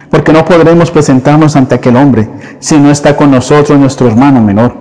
Porque 0.09 0.33
no 0.33 0.45
podremos 0.45 0.91
presentarnos 0.91 1.55
ante 1.55 1.75
aquel 1.75 1.95
hombre 1.95 2.29
si 2.59 2.77
no 2.77 2.89
está 2.89 3.15
con 3.15 3.31
nosotros 3.31 3.77
nuestro 3.79 4.07
hermano 4.07 4.41
menor. 4.41 4.73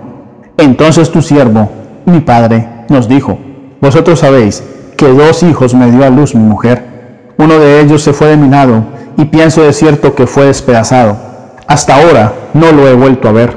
Entonces 0.57 1.11
tu 1.11 1.21
siervo, 1.21 1.69
mi 2.05 2.19
padre, 2.19 2.67
nos 2.89 3.07
dijo, 3.07 3.37
vosotros 3.79 4.19
sabéis 4.19 4.63
que 4.97 5.07
dos 5.07 5.43
hijos 5.43 5.73
me 5.73 5.91
dio 5.91 6.03
a 6.03 6.09
luz 6.09 6.33
mi 6.35 6.41
mujer. 6.41 7.31
Uno 7.37 7.59
de 7.59 7.81
ellos 7.81 8.01
se 8.01 8.13
fue 8.13 8.27
de 8.27 8.37
mi 8.37 8.49
lado 8.49 8.83
y 9.17 9.25
pienso 9.25 9.61
de 9.61 9.73
cierto 9.73 10.15
que 10.15 10.27
fue 10.27 10.45
despedazado 10.45 11.29
hasta 11.69 11.97
ahora 11.97 12.33
no 12.55 12.71
lo 12.71 12.87
he 12.87 12.95
vuelto 12.95 13.29
a 13.29 13.31
ver. 13.31 13.55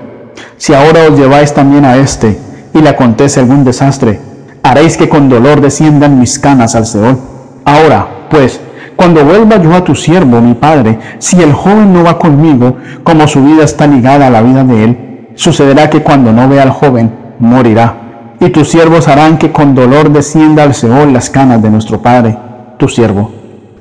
Si 0.58 0.74
ahora 0.74 1.08
os 1.08 1.18
lleváis 1.18 1.54
también 1.54 1.86
a 1.86 1.96
éste 1.96 2.38
y 2.74 2.82
le 2.82 2.90
acontece 2.90 3.40
algún 3.40 3.64
desastre, 3.64 4.20
haréis 4.62 4.98
que 4.98 5.08
con 5.08 5.30
dolor 5.30 5.62
desciendan 5.62 6.20
mis 6.20 6.38
canas 6.38 6.74
al 6.74 6.84
Seol. 6.84 7.18
Ahora, 7.64 8.21
pues, 8.32 8.60
cuando 8.96 9.24
vuelva 9.24 9.62
yo 9.62 9.74
a 9.74 9.84
tu 9.84 9.94
siervo, 9.94 10.40
mi 10.40 10.54
padre, 10.54 10.98
si 11.18 11.40
el 11.40 11.52
joven 11.52 11.92
no 11.92 12.02
va 12.02 12.18
conmigo, 12.18 12.78
como 13.04 13.28
su 13.28 13.44
vida 13.44 13.62
está 13.62 13.86
ligada 13.86 14.26
a 14.26 14.30
la 14.30 14.40
vida 14.40 14.64
de 14.64 14.84
él, 14.84 15.28
sucederá 15.34 15.90
que 15.90 16.00
cuando 16.00 16.32
no 16.32 16.48
vea 16.48 16.62
al 16.62 16.70
joven, 16.70 17.12
morirá. 17.38 17.94
Y 18.40 18.48
tus 18.48 18.70
siervos 18.70 19.06
harán 19.06 19.36
que 19.36 19.52
con 19.52 19.74
dolor 19.74 20.10
descienda 20.10 20.62
al 20.62 20.74
Seol 20.74 21.12
las 21.12 21.28
canas 21.28 21.62
de 21.62 21.68
nuestro 21.68 22.00
padre, 22.00 22.36
tu 22.78 22.88
siervo. 22.88 23.30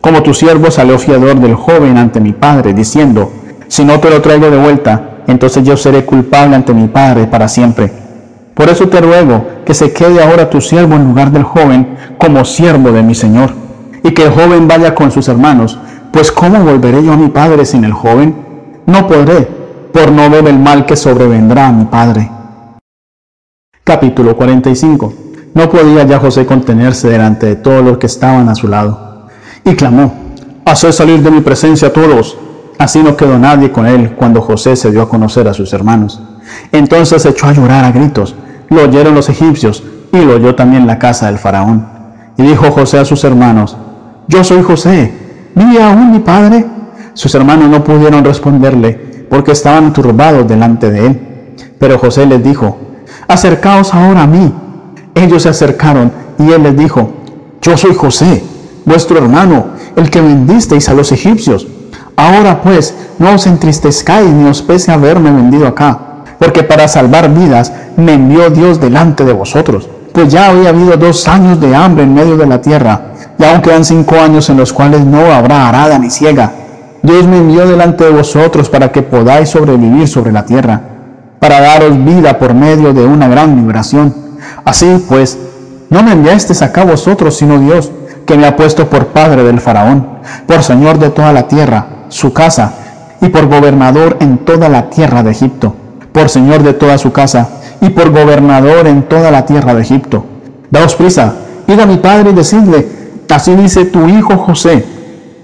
Como 0.01 0.21
tu 0.21 0.33
siervo 0.33 0.69
salió 0.69 0.99
fiador 0.99 1.39
del 1.39 1.55
joven 1.55 1.97
ante 1.97 2.19
mi 2.19 2.33
padre, 2.33 2.73
diciendo, 2.73 3.31
si 3.69 3.85
no 3.85 4.01
te 4.01 4.09
lo 4.09 4.21
traigo 4.21 4.49
de 4.49 4.57
vuelta, 4.57 5.11
entonces 5.27 5.63
yo 5.63 5.77
seré 5.77 6.03
culpable 6.03 6.57
ante 6.57 6.73
mi 6.73 6.89
Padre 6.89 7.25
para 7.25 7.47
siempre. 7.47 7.89
Por 8.53 8.67
eso 8.67 8.89
te 8.89 8.99
ruego 8.99 9.45
que 9.65 9.73
se 9.73 9.93
quede 9.93 10.21
ahora 10.21 10.49
tu 10.49 10.59
siervo 10.59 10.95
en 10.95 11.05
lugar 11.05 11.31
del 11.31 11.43
joven 11.43 11.95
como 12.17 12.43
siervo 12.43 12.91
de 12.91 13.01
mi 13.01 13.15
señor, 13.15 13.53
y 14.03 14.11
que 14.11 14.23
el 14.23 14.31
joven 14.31 14.67
vaya 14.67 14.95
con 14.95 15.11
sus 15.11 15.27
hermanos, 15.27 15.77
pues 16.11 16.31
¿cómo 16.31 16.63
volveré 16.63 17.03
yo 17.03 17.13
a 17.13 17.17
mi 17.17 17.29
padre 17.29 17.65
sin 17.65 17.83
el 17.85 17.93
joven? 17.93 18.35
No 18.85 19.07
podré, 19.07 19.47
por 19.93 20.11
no 20.11 20.29
ver 20.29 20.47
el 20.47 20.59
mal 20.59 20.85
que 20.85 20.95
sobrevendrá 20.95 21.67
a 21.67 21.71
mi 21.71 21.85
padre. 21.85 22.29
Capítulo 23.83 24.35
45 24.35 25.13
No 25.53 25.69
podía 25.69 26.03
ya 26.03 26.19
José 26.19 26.45
contenerse 26.45 27.09
delante 27.09 27.45
de 27.47 27.55
todos 27.55 27.83
los 27.83 27.97
que 27.97 28.07
estaban 28.07 28.49
a 28.49 28.55
su 28.55 28.67
lado, 28.67 29.27
y 29.63 29.75
clamó, 29.75 30.13
Haced 30.65 30.91
salir 30.91 31.21
de 31.21 31.31
mi 31.31 31.41
presencia 31.41 31.89
a 31.89 31.93
todos. 31.93 32.37
Así 32.77 33.01
no 33.03 33.15
quedó 33.17 33.37
nadie 33.37 33.71
con 33.71 33.85
él 33.85 34.15
cuando 34.15 34.41
José 34.41 34.75
se 34.75 34.91
dio 34.91 35.01
a 35.01 35.09
conocer 35.09 35.47
a 35.47 35.53
sus 35.53 35.73
hermanos. 35.73 36.21
Entonces 36.71 37.25
echó 37.25 37.47
a 37.47 37.53
llorar 37.53 37.83
a 37.83 37.91
gritos. 37.91 38.35
Lo 38.69 38.83
oyeron 38.83 39.15
los 39.15 39.29
egipcios 39.29 39.83
y 40.11 40.19
lo 40.19 40.35
oyó 40.35 40.55
también 40.55 40.87
la 40.87 40.99
casa 40.99 41.27
del 41.27 41.39
faraón. 41.39 41.87
Y 42.37 42.43
dijo 42.43 42.71
José 42.71 42.99
a 42.99 43.05
sus 43.05 43.23
hermanos, 43.23 43.75
Yo 44.31 44.45
soy 44.45 44.63
José, 44.63 45.11
¿vive 45.53 45.83
aún 45.83 46.13
mi 46.13 46.19
padre? 46.19 46.65
Sus 47.13 47.35
hermanos 47.35 47.67
no 47.67 47.83
pudieron 47.83 48.23
responderle 48.23 49.25
porque 49.29 49.51
estaban 49.51 49.91
turbados 49.91 50.47
delante 50.47 50.89
de 50.89 51.05
él. 51.05 51.19
Pero 51.77 51.99
José 51.99 52.25
les 52.25 52.41
dijo, 52.41 52.77
Acercaos 53.27 53.93
ahora 53.93 54.21
a 54.23 54.27
mí. 54.27 54.53
Ellos 55.15 55.43
se 55.43 55.49
acercaron 55.49 56.13
y 56.39 56.49
él 56.49 56.63
les 56.63 56.77
dijo, 56.77 57.11
Yo 57.61 57.75
soy 57.75 57.93
José, 57.93 58.41
vuestro 58.85 59.17
hermano, 59.17 59.65
el 59.97 60.09
que 60.09 60.21
vendisteis 60.21 60.87
a 60.87 60.93
los 60.93 61.11
egipcios. 61.11 61.67
Ahora 62.15 62.61
pues, 62.61 62.95
no 63.19 63.33
os 63.33 63.45
entristezcáis 63.47 64.29
ni 64.29 64.47
os 64.49 64.61
pese 64.61 64.93
haberme 64.93 65.29
vendido 65.29 65.67
acá, 65.67 66.23
porque 66.39 66.63
para 66.63 66.87
salvar 66.87 67.33
vidas 67.33 67.73
me 67.97 68.13
envió 68.13 68.49
Dios 68.49 68.79
delante 68.79 69.25
de 69.25 69.33
vosotros. 69.33 69.89
Pues 70.13 70.31
ya 70.31 70.47
había 70.47 70.69
habido 70.69 70.95
dos 70.95 71.27
años 71.27 71.59
de 71.59 71.75
hambre 71.75 72.05
en 72.05 72.13
medio 72.13 72.37
de 72.37 72.45
la 72.45 72.61
tierra, 72.61 73.10
y 73.37 73.43
aún 73.43 73.61
quedan 73.61 73.85
cinco 73.85 74.15
años 74.19 74.49
en 74.49 74.57
los 74.57 74.73
cuales 74.73 75.05
no 75.05 75.33
habrá 75.33 75.67
arada 75.69 75.97
ni 75.97 76.09
ciega. 76.09 76.51
Dios 77.01 77.25
me 77.27 77.37
envió 77.37 77.67
delante 77.67 78.03
de 78.03 78.11
vosotros 78.11 78.69
para 78.69 78.91
que 78.91 79.01
podáis 79.01 79.49
sobrevivir 79.49 80.07
sobre 80.07 80.31
la 80.31 80.45
tierra, 80.45 80.81
para 81.39 81.59
daros 81.59 82.03
vida 82.03 82.37
por 82.37 82.53
medio 82.53 82.93
de 82.93 83.03
una 83.03 83.27
gran 83.27 83.55
liberación. 83.55 84.13
Así 84.63 85.03
pues, 85.09 85.37
no 85.89 86.03
me 86.03 86.11
enviasteis 86.11 86.61
acá 86.61 86.83
vosotros, 86.83 87.35
sino 87.37 87.59
Dios, 87.59 87.91
que 88.25 88.37
me 88.37 88.45
ha 88.45 88.55
puesto 88.55 88.87
por 88.87 89.07
padre 89.07 89.43
del 89.43 89.59
faraón, 89.59 90.07
por 90.45 90.63
señor 90.63 90.99
de 90.99 91.09
toda 91.09 91.33
la 91.33 91.47
tierra, 91.47 91.85
su 92.09 92.31
casa, 92.33 92.73
y 93.21 93.29
por 93.29 93.47
gobernador 93.47 94.17
en 94.19 94.39
toda 94.39 94.69
la 94.69 94.89
tierra 94.89 95.23
de 95.23 95.31
Egipto, 95.31 95.75
por 96.11 96.29
señor 96.29 96.63
de 96.63 96.73
toda 96.73 96.97
su 96.97 97.11
casa, 97.11 97.49
y 97.81 97.89
por 97.89 98.11
gobernador 98.11 98.87
en 98.87 99.03
toda 99.03 99.31
la 99.31 99.45
tierra 99.45 99.73
de 99.73 99.81
Egipto. 99.81 100.25
Daos 100.69 100.95
prisa, 100.95 101.33
id 101.67 101.79
a 101.79 101.85
mi 101.85 101.97
padre 101.97 102.29
y 102.29 102.33
decidle, 102.33 103.00
así 103.31 103.55
dice 103.55 103.85
tu 103.85 104.07
hijo 104.07 104.37
José, 104.37 104.85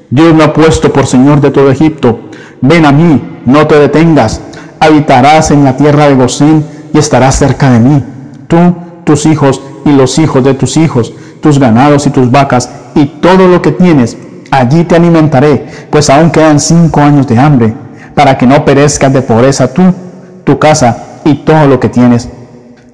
Dios 0.10 0.34
me 0.34 0.44
ha 0.44 0.54
puesto 0.54 0.92
por 0.92 1.06
señor 1.06 1.42
de 1.42 1.52
todo 1.52 1.70
Egipto, 1.70 2.20
ven 2.62 2.86
a 2.86 2.92
mí, 2.92 3.22
no 3.46 3.68
te 3.68 3.80
detengas, 3.80 4.42
habitarás 4.80 5.52
en 5.52 5.64
la 5.64 5.76
tierra 5.76 6.08
de 6.08 6.16
Gosén 6.16 6.66
y 6.94 6.98
estarás 6.98 7.36
cerca 7.36 7.70
de 7.72 7.80
mí, 7.80 8.04
tú, 8.48 8.58
tus 9.04 9.26
hijos 9.26 9.62
y 9.86 9.92
los 9.92 10.18
hijos 10.20 10.44
de 10.44 10.54
tus 10.54 10.78
hijos, 10.78 11.14
tus 11.42 11.60
ganados 11.60 12.08
y 12.08 12.10
tus 12.10 12.32
vacas 12.32 12.70
y 12.96 13.06
todo 13.06 13.48
lo 13.48 13.62
que 13.62 13.72
tienes, 13.72 14.18
allí 14.52 14.84
te 14.84 14.96
alimentaré, 14.96 15.66
pues 15.90 16.10
aún 16.10 16.32
quedan 16.32 16.60
cinco 16.60 17.02
años 17.02 17.28
de 17.28 17.40
hambre, 17.40 17.74
para 18.16 18.38
que 18.38 18.48
no 18.48 18.66
perezcas 18.66 19.14
de 19.14 19.22
pobreza 19.22 19.74
tú, 19.74 19.94
tu 20.44 20.58
casa 20.58 21.20
y 21.24 21.36
todo 21.36 21.68
lo 21.68 21.80
que 21.80 21.90
tienes. 21.90 22.30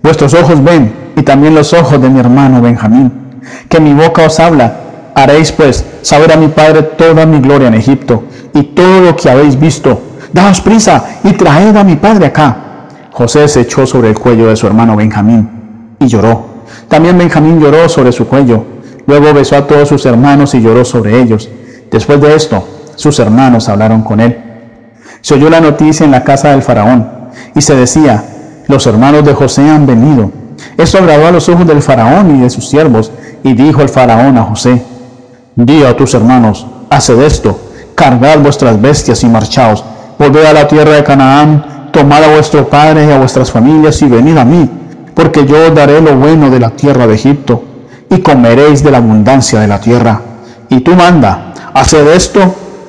Vuestros 0.02 0.34
ojos 0.34 0.64
ven, 0.64 0.94
y 1.16 1.22
también 1.22 1.56
los 1.56 1.74
ojos 1.74 2.02
de 2.02 2.10
mi 2.10 2.20
hermano 2.20 2.62
Benjamín, 2.62 3.23
que 3.70 3.80
mi 3.80 3.94
boca 3.94 4.26
os 4.26 4.40
habla. 4.40 4.80
Haréis 5.16 5.52
pues 5.52 5.86
saber 6.02 6.32
a 6.32 6.38
mi 6.38 6.48
padre 6.48 6.84
toda 6.84 7.26
mi 7.26 7.40
gloria 7.40 7.68
en 7.68 7.76
Egipto, 7.76 8.24
y 8.54 8.64
todo 8.64 9.02
lo 9.02 9.16
que 9.16 9.30
habéis 9.30 9.60
visto. 9.60 10.02
Daos 10.32 10.62
prisa 10.62 11.04
y 11.24 11.34
traed 11.34 11.76
a 11.76 11.84
mi 11.84 11.96
padre 11.96 12.28
acá. 12.28 12.58
José 13.12 13.48
se 13.48 13.62
echó 13.62 13.86
sobre 13.86 14.10
el 14.10 14.18
cuello 14.18 14.48
de 14.48 14.56
su 14.56 14.66
hermano 14.66 14.96
Benjamín 14.96 15.96
y 16.00 16.08
lloró. 16.08 16.46
También 16.88 17.18
Benjamín 17.18 17.60
lloró 17.60 17.88
sobre 17.88 18.12
su 18.12 18.28
cuello. 18.28 18.66
Luego 19.06 19.34
besó 19.34 19.58
a 19.58 19.68
todos 19.68 19.90
sus 19.90 20.06
hermanos 20.06 20.56
y 20.56 20.62
lloró 20.62 20.84
sobre 20.84 21.22
ellos. 21.22 21.50
Después 21.92 22.20
de 22.22 22.36
esto, 22.36 22.68
sus 22.96 23.20
hermanos 23.20 23.70
hablaron 23.70 24.02
con 24.02 24.20
él. 24.20 24.38
Se 25.22 25.36
oyó 25.36 25.50
la 25.50 25.62
noticia 25.62 26.06
en 26.06 26.12
la 26.12 26.24
casa 26.24 26.50
del 26.50 26.64
faraón 26.64 27.08
y 27.56 27.62
se 27.62 27.76
decía, 27.76 28.24
los 28.68 28.88
hermanos 28.88 29.24
de 29.26 29.34
José 29.34 29.70
han 29.70 29.86
venido. 29.86 30.32
Esto 30.78 30.98
agradó 30.98 31.28
a 31.28 31.32
los 31.32 31.48
ojos 31.50 31.68
del 31.68 31.82
faraón 31.82 32.38
y 32.38 32.42
de 32.42 32.50
sus 32.50 32.70
siervos. 32.70 33.12
Y 33.44 33.54
dijo 33.54 33.82
el 33.82 33.90
faraón 33.90 34.38
a 34.38 34.44
José, 34.44 34.84
di 35.56 35.84
a 35.84 35.96
tus 35.96 36.14
hermanos, 36.14 36.66
haced 36.90 37.22
esto, 37.22 37.60
cargad 37.96 38.40
vuestras 38.40 38.82
bestias 38.82 39.24
y 39.24 39.28
marchaos, 39.28 39.84
volved 40.18 40.46
a 40.46 40.54
la 40.54 40.68
tierra 40.68 40.94
de 40.94 41.04
Canaán, 41.04 41.90
tomad 41.92 42.24
a 42.24 42.30
vuestro 42.30 42.70
padre 42.70 43.06
y 43.06 43.12
a 43.12 43.18
vuestras 43.18 43.52
familias 43.52 44.02
y 44.02 44.08
venid 44.08 44.38
a 44.38 44.46
mí 44.46 44.70
porque 45.14 45.46
yo 45.46 45.68
os 45.68 45.76
daré 45.76 46.02
lo 46.02 46.16
bueno 46.16 46.50
de 46.50 46.60
la 46.60 46.72
tierra 46.72 47.08
de 47.08 47.16
Egipto, 47.16 47.64
y 48.10 48.20
comeréis 48.20 48.84
de 48.84 48.92
la 48.92 48.98
abundancia 48.98 49.60
de 49.60 49.68
la 49.68 49.80
tierra. 49.80 50.22
Y 50.70 50.82
tú 50.82 50.96
manda, 50.96 51.54
haced 51.74 52.08
esto, 52.08 52.40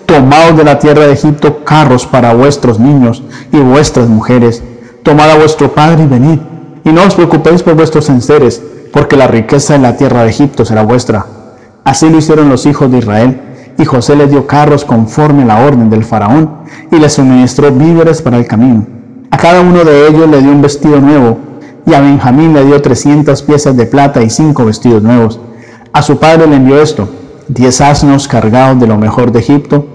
tomaos 0.06 0.56
de 0.56 0.64
la 0.64 0.78
tierra 0.78 1.06
de 1.06 1.12
Egipto 1.12 1.64
carros 1.64 2.06
para 2.06 2.34
vuestros 2.34 2.78
niños 2.78 3.22
y 3.52 3.58
vuestras 3.58 4.08
mujeres, 4.08 4.62
tomad 5.02 5.30
a 5.30 5.36
vuestro 5.36 5.72
padre 5.72 6.04
y 6.04 6.06
venid, 6.06 6.38
y 6.84 6.92
no 6.92 7.02
os 7.02 7.14
preocupéis 7.14 7.62
por 7.62 7.74
vuestros 7.74 8.08
enseres, 8.10 8.62
porque 8.92 9.16
la 9.16 9.26
riqueza 9.26 9.72
de 9.72 9.80
la 9.80 9.96
tierra 9.96 10.22
de 10.22 10.30
Egipto 10.30 10.64
será 10.64 10.82
vuestra. 10.82 11.26
Así 11.82 12.08
lo 12.08 12.18
hicieron 12.18 12.48
los 12.48 12.66
hijos 12.66 12.90
de 12.90 12.98
Israel, 12.98 13.40
y 13.76 13.84
José 13.84 14.14
les 14.14 14.30
dio 14.30 14.46
carros 14.46 14.84
conforme 14.84 15.42
a 15.42 15.46
la 15.46 15.64
orden 15.64 15.90
del 15.90 16.04
faraón, 16.04 16.58
y 16.92 16.96
les 16.96 17.14
suministró 17.14 17.72
víveres 17.72 18.22
para 18.22 18.36
el 18.36 18.46
camino. 18.46 18.86
A 19.30 19.36
cada 19.36 19.62
uno 19.62 19.82
de 19.82 20.08
ellos 20.08 20.28
le 20.28 20.40
dio 20.40 20.52
un 20.52 20.62
vestido 20.62 21.00
nuevo, 21.00 21.38
y 21.86 21.94
a 21.94 22.00
Benjamín 22.00 22.52
le 22.52 22.64
dio 22.64 22.80
300 22.80 23.42
piezas 23.42 23.76
de 23.76 23.86
plata 23.86 24.22
y 24.22 24.30
cinco 24.30 24.64
vestidos 24.64 25.02
nuevos. 25.02 25.40
A 25.92 26.02
su 26.02 26.18
padre 26.18 26.46
le 26.46 26.56
envió 26.56 26.80
esto, 26.80 27.08
diez 27.48 27.80
asnos 27.80 28.28
cargados 28.28 28.80
de 28.80 28.86
lo 28.86 28.96
mejor 28.96 29.32
de 29.32 29.40
Egipto 29.40 29.86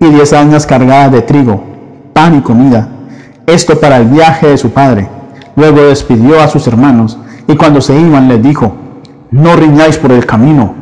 y 0.00 0.06
diez 0.06 0.32
asnas 0.32 0.66
cargadas 0.66 1.12
de 1.12 1.22
trigo, 1.22 1.62
pan 2.12 2.38
y 2.38 2.40
comida, 2.40 2.88
esto 3.46 3.78
para 3.78 3.98
el 3.98 4.06
viaje 4.06 4.48
de 4.48 4.58
su 4.58 4.70
padre. 4.70 5.17
Luego 5.56 5.82
despidió 5.82 6.40
a 6.40 6.48
sus 6.48 6.66
hermanos 6.66 7.18
y 7.46 7.56
cuando 7.56 7.80
se 7.80 7.98
iban 7.98 8.28
les 8.28 8.42
dijo, 8.42 8.74
no 9.30 9.56
riñáis 9.56 9.98
por 9.98 10.12
el 10.12 10.24
camino. 10.26 10.74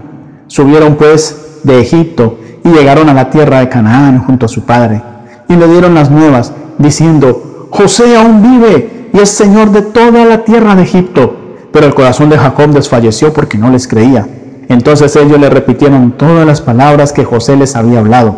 Subieron 0.47 0.97
pues 0.97 1.61
de 1.65 1.81
Egipto 1.81 2.39
y 2.65 2.69
llegaron 2.69 3.09
a 3.09 3.15
la 3.15 3.31
tierra 3.31 3.61
de 3.61 3.69
Canaán 3.69 4.19
junto 4.19 4.47
a 4.47 4.49
su 4.49 4.62
padre 4.62 5.03
y 5.49 5.57
le 5.57 5.69
dieron 5.69 5.95
las 5.95 6.11
nuevas, 6.11 6.53
diciendo, 6.78 7.69
José 7.70 8.17
aún 8.17 8.43
vive 8.43 9.11
y 9.12 9.19
es 9.19 9.31
Señor 9.31 9.70
de 9.70 9.83
toda 9.83 10.25
la 10.25 10.45
tierra 10.45 10.75
de 10.75 10.83
Egipto. 10.83 11.36
Pero 11.73 11.86
el 11.86 11.95
corazón 11.95 12.31
de 12.31 12.39
Jacob 12.39 12.70
desfalleció 12.70 13.33
porque 13.33 13.59
no 13.59 13.70
les 13.70 13.86
creía. 13.86 14.27
Entonces 14.69 15.15
ellos 15.17 15.39
le 15.39 15.51
repitieron 15.51 16.12
todas 16.12 16.47
las 16.47 16.61
palabras 16.61 17.12
que 17.12 17.25
José 17.25 17.57
les 17.57 17.77
había 17.77 18.01
hablado. 18.01 18.35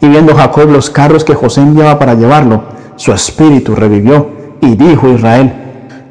Y 0.00 0.08
viendo 0.08 0.34
Jacob 0.34 0.70
los 0.70 0.90
carros 0.90 1.24
que 1.24 1.34
José 1.34 1.60
enviaba 1.60 1.98
para 1.98 2.14
llevarlo, 2.14 2.62
su 2.96 3.12
espíritu 3.12 3.74
revivió 3.74 4.37
y 4.60 4.74
dijo 4.74 5.08
Israel, 5.08 5.52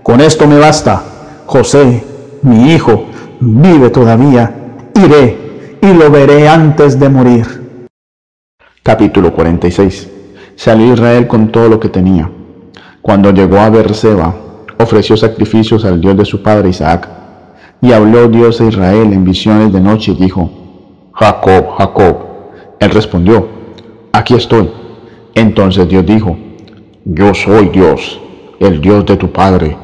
con 0.03 0.21
esto 0.21 0.47
me 0.47 0.57
basta, 0.57 1.03
José, 1.45 2.03
mi 2.41 2.73
hijo, 2.73 3.05
vive 3.39 3.89
todavía, 3.89 4.53
iré 4.95 5.77
y 5.81 5.93
lo 5.93 6.09
veré 6.09 6.47
antes 6.47 6.99
de 6.99 7.09
morir. 7.09 7.79
Capítulo 8.83 9.33
46 9.33 10.09
Salió 10.55 10.93
Israel 10.93 11.27
con 11.27 11.51
todo 11.51 11.69
lo 11.69 11.79
que 11.79 11.89
tenía 11.89 12.31
cuando 13.07 13.31
llegó 13.31 13.57
a 13.59 13.69
Berseba, 13.69 14.35
ofreció 14.79 15.15
sacrificios 15.15 15.85
al 15.85 16.01
Dios 16.01 16.17
de 16.17 16.25
su 16.25 16.43
padre 16.43 16.67
Isaac. 16.67 17.07
Y 17.81 17.93
habló 17.93 18.27
Dios 18.27 18.59
a 18.59 18.65
Israel 18.65 19.13
en 19.13 19.23
visiones 19.23 19.71
de 19.71 19.79
noche 19.79 20.11
y 20.11 20.15
dijo, 20.15 20.49
Jacob, 21.13 21.77
Jacob. 21.77 22.17
Él 22.81 22.89
respondió, 22.89 23.47
aquí 24.11 24.33
estoy. 24.33 24.69
Entonces 25.35 25.87
Dios 25.87 26.05
dijo, 26.05 26.35
yo 27.05 27.33
soy 27.33 27.69
Dios, 27.69 28.19
el 28.59 28.81
Dios 28.81 29.05
de 29.05 29.17
tu 29.17 29.31
padre. 29.31 29.77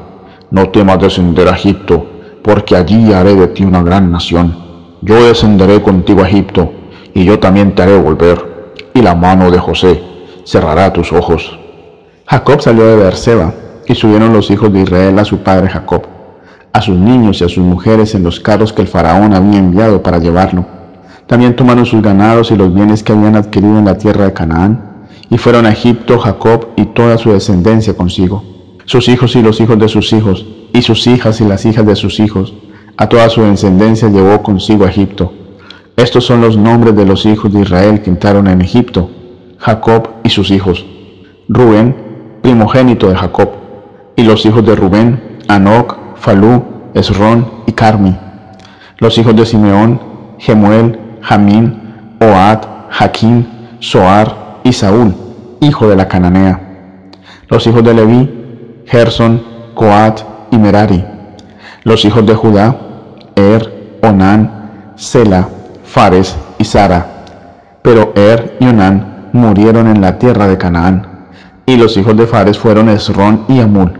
No 0.50 0.68
temas 0.70 0.98
descender 1.00 1.48
a 1.48 1.52
Egipto, 1.52 2.06
porque 2.42 2.76
allí 2.76 3.12
haré 3.12 3.34
de 3.34 3.48
ti 3.48 3.64
una 3.64 3.82
gran 3.82 4.10
nación. 4.10 4.56
Yo 5.02 5.26
descenderé 5.26 5.82
contigo 5.82 6.22
a 6.22 6.28
Egipto, 6.28 6.72
y 7.14 7.24
yo 7.24 7.38
también 7.38 7.74
te 7.74 7.82
haré 7.82 7.98
volver, 7.98 8.72
y 8.92 9.02
la 9.02 9.14
mano 9.14 9.50
de 9.50 9.58
José 9.58 10.02
cerrará 10.44 10.92
tus 10.92 11.12
ojos. 11.12 11.58
Jacob 12.26 12.60
salió 12.60 12.84
de 12.84 12.96
Beerseba, 12.96 13.54
y 13.86 13.94
subieron 13.94 14.32
los 14.32 14.50
hijos 14.50 14.72
de 14.72 14.80
Israel 14.80 15.18
a 15.18 15.24
su 15.24 15.38
padre 15.38 15.68
Jacob, 15.68 16.02
a 16.72 16.80
sus 16.80 16.96
niños 16.96 17.40
y 17.40 17.44
a 17.44 17.48
sus 17.48 17.64
mujeres 17.64 18.14
en 18.14 18.22
los 18.22 18.40
carros 18.40 18.72
que 18.72 18.82
el 18.82 18.88
faraón 18.88 19.34
había 19.34 19.58
enviado 19.58 20.02
para 20.02 20.18
llevarlo. 20.18 20.64
También 21.26 21.54
tomaron 21.54 21.86
sus 21.86 22.02
ganados 22.02 22.50
y 22.50 22.56
los 22.56 22.74
bienes 22.74 23.02
que 23.02 23.12
habían 23.12 23.36
adquirido 23.36 23.78
en 23.78 23.84
la 23.84 23.98
tierra 23.98 24.24
de 24.24 24.32
Canaán, 24.32 25.06
y 25.30 25.38
fueron 25.38 25.66
a 25.66 25.72
Egipto 25.72 26.18
Jacob 26.18 26.68
y 26.76 26.86
toda 26.86 27.18
su 27.18 27.32
descendencia 27.32 27.94
consigo. 27.94 28.53
Sus 28.86 29.08
hijos 29.08 29.34
y 29.36 29.42
los 29.42 29.60
hijos 29.60 29.78
de 29.78 29.88
sus 29.88 30.12
hijos, 30.12 30.46
y 30.72 30.82
sus 30.82 31.06
hijas 31.06 31.40
y 31.40 31.44
las 31.44 31.64
hijas 31.64 31.86
de 31.86 31.96
sus 31.96 32.20
hijos. 32.20 32.54
A 32.96 33.08
toda 33.08 33.28
su 33.28 33.42
descendencia 33.42 34.08
llevó 34.08 34.42
consigo 34.42 34.84
a 34.84 34.88
Egipto. 34.88 35.32
Estos 35.96 36.24
son 36.24 36.40
los 36.40 36.56
nombres 36.56 36.96
de 36.96 37.04
los 37.06 37.24
hijos 37.26 37.52
de 37.52 37.60
Israel 37.60 38.02
que 38.02 38.10
entraron 38.10 38.46
en 38.48 38.60
Egipto, 38.60 39.10
Jacob 39.58 40.08
y 40.22 40.28
sus 40.28 40.50
hijos. 40.50 40.84
Rubén, 41.48 41.94
primogénito 42.42 43.08
de 43.08 43.16
Jacob, 43.16 43.50
y 44.16 44.22
los 44.22 44.44
hijos 44.46 44.64
de 44.64 44.74
Rubén, 44.74 45.38
Anoc, 45.48 45.96
Falú, 46.16 46.64
Esrón 46.94 47.46
y 47.66 47.72
Carmi. 47.72 48.16
Los 48.98 49.18
hijos 49.18 49.34
de 49.36 49.46
Simeón, 49.46 50.00
Gemuel, 50.38 50.98
Jamín, 51.20 52.16
Oad, 52.20 52.60
Jaquín, 52.90 53.46
Soar 53.80 54.60
y 54.62 54.72
Saúl, 54.72 55.14
hijo 55.60 55.88
de 55.88 55.96
la 55.96 56.08
cananea. 56.08 56.60
Los 57.48 57.66
hijos 57.66 57.84
de 57.84 57.94
Leví, 57.94 58.43
Gerson, 58.86 59.42
Coat 59.74 60.20
y 60.50 60.58
Merari. 60.58 61.04
Los 61.84 62.04
hijos 62.04 62.24
de 62.26 62.34
Judá, 62.34 62.76
Er, 63.34 63.98
Onán, 64.02 64.92
Sela, 64.96 65.48
Fares 65.84 66.36
y 66.58 66.64
Sara. 66.64 67.06
Pero 67.82 68.12
Er 68.14 68.56
y 68.60 68.66
Onán 68.66 69.30
murieron 69.32 69.88
en 69.88 70.00
la 70.00 70.18
tierra 70.18 70.46
de 70.46 70.58
Canaán. 70.58 71.28
Y 71.66 71.76
los 71.76 71.96
hijos 71.96 72.16
de 72.16 72.26
Fares 72.26 72.58
fueron 72.58 72.88
Esrón 72.88 73.44
y 73.48 73.60
Amul. 73.60 73.92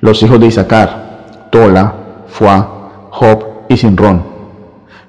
Los 0.00 0.22
hijos 0.22 0.40
de 0.40 0.46
Isaacar, 0.46 1.48
Tola, 1.50 1.94
Fuá, 2.28 3.08
Job 3.10 3.44
y 3.68 3.76
Sinrón. 3.76 4.22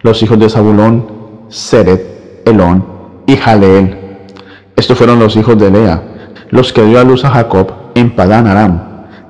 Los 0.01 0.21
hijos 0.23 0.39
de 0.39 0.49
Zabulón, 0.49 1.05
Seret, 1.49 2.43
Elón 2.45 2.85
y 3.25 3.35
Jaleel. 3.35 3.97
Estos 4.75 4.97
fueron 4.97 5.19
los 5.19 5.35
hijos 5.35 5.57
de 5.57 5.69
Lea, 5.69 6.01
los 6.49 6.73
que 6.73 6.83
dio 6.83 6.99
a 6.99 7.03
luz 7.03 7.23
a 7.25 7.29
Jacob 7.29 7.71
en 7.95 8.15
Padán 8.15 8.47
Aram, 8.47 8.79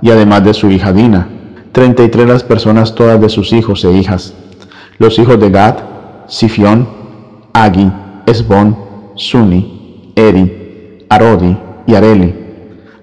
y 0.01 0.09
además 0.09 0.43
de 0.43 0.53
su 0.53 0.69
hija 0.69 0.93
Dina, 0.93 1.27
treinta 1.71 2.03
y 2.03 2.09
tres 2.09 2.27
las 2.27 2.43
personas 2.43 2.95
todas 2.95 3.19
de 3.21 3.29
sus 3.29 3.53
hijos 3.53 3.83
e 3.85 3.91
hijas. 3.91 4.33
Los 4.97 5.17
hijos 5.19 5.39
de 5.39 5.49
Gad, 5.49 5.75
Sifión, 6.27 6.87
Agi, 7.53 7.91
Esbón, 8.25 8.75
Suni, 9.15 10.13
Eri, 10.15 11.05
Arodi 11.09 11.57
y 11.85 11.95
Areli. 11.95 12.35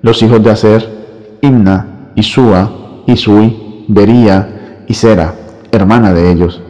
Los 0.02 0.22
hijos 0.22 0.42
de 0.42 0.50
Aser, 0.50 1.38
Imna, 1.40 2.12
Isúa, 2.14 2.70
Isui, 3.06 3.84
Bería 3.88 4.84
y 4.86 4.94
Sera, 4.94 5.34
hermana 5.72 6.12
de 6.12 6.30
ellos. 6.30 6.60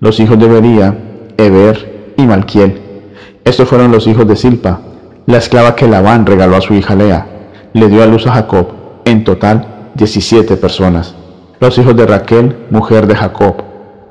Los 0.00 0.20
hijos 0.20 0.38
de 0.38 0.48
Bería, 0.48 0.96
Eber 1.36 2.12
y 2.16 2.22
Malquiel. 2.22 2.80
Estos 3.44 3.68
fueron 3.68 3.92
los 3.92 4.06
hijos 4.06 4.26
de 4.26 4.36
Silpa, 4.36 4.80
la 5.26 5.38
esclava 5.38 5.76
que 5.76 5.86
Labán 5.86 6.26
regaló 6.26 6.56
a 6.56 6.60
su 6.60 6.74
hija 6.74 6.94
Lea. 6.94 7.26
Le 7.72 7.88
dio 7.88 8.02
a 8.02 8.06
luz 8.06 8.26
a 8.26 8.32
Jacob, 8.32 8.79
en 9.04 9.24
total 9.24 9.90
17 9.94 10.56
personas. 10.56 11.14
Los 11.60 11.76
hijos 11.78 11.96
de 11.96 12.06
Raquel, 12.06 12.66
mujer 12.70 13.06
de 13.06 13.14
Jacob, 13.16 13.56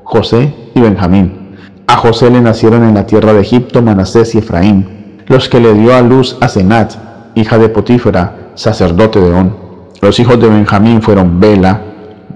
José 0.04 0.54
y 0.74 0.80
Benjamín. 0.80 1.56
A 1.86 1.96
José 1.96 2.30
le 2.30 2.40
nacieron 2.40 2.84
en 2.84 2.94
la 2.94 3.06
tierra 3.06 3.32
de 3.32 3.40
Egipto 3.40 3.82
Manasés 3.82 4.34
y 4.34 4.38
Efraín, 4.38 5.22
los 5.26 5.48
que 5.48 5.60
le 5.60 5.74
dio 5.74 5.94
a 5.94 6.02
luz 6.02 6.36
a 6.40 6.48
Senat, 6.48 6.94
hija 7.34 7.58
de 7.58 7.68
Potífera, 7.68 8.52
sacerdote 8.54 9.20
de 9.20 9.32
On. 9.32 9.56
Los 10.00 10.18
hijos 10.20 10.40
de 10.40 10.48
Benjamín 10.48 11.02
fueron 11.02 11.40
Bela, 11.40 11.80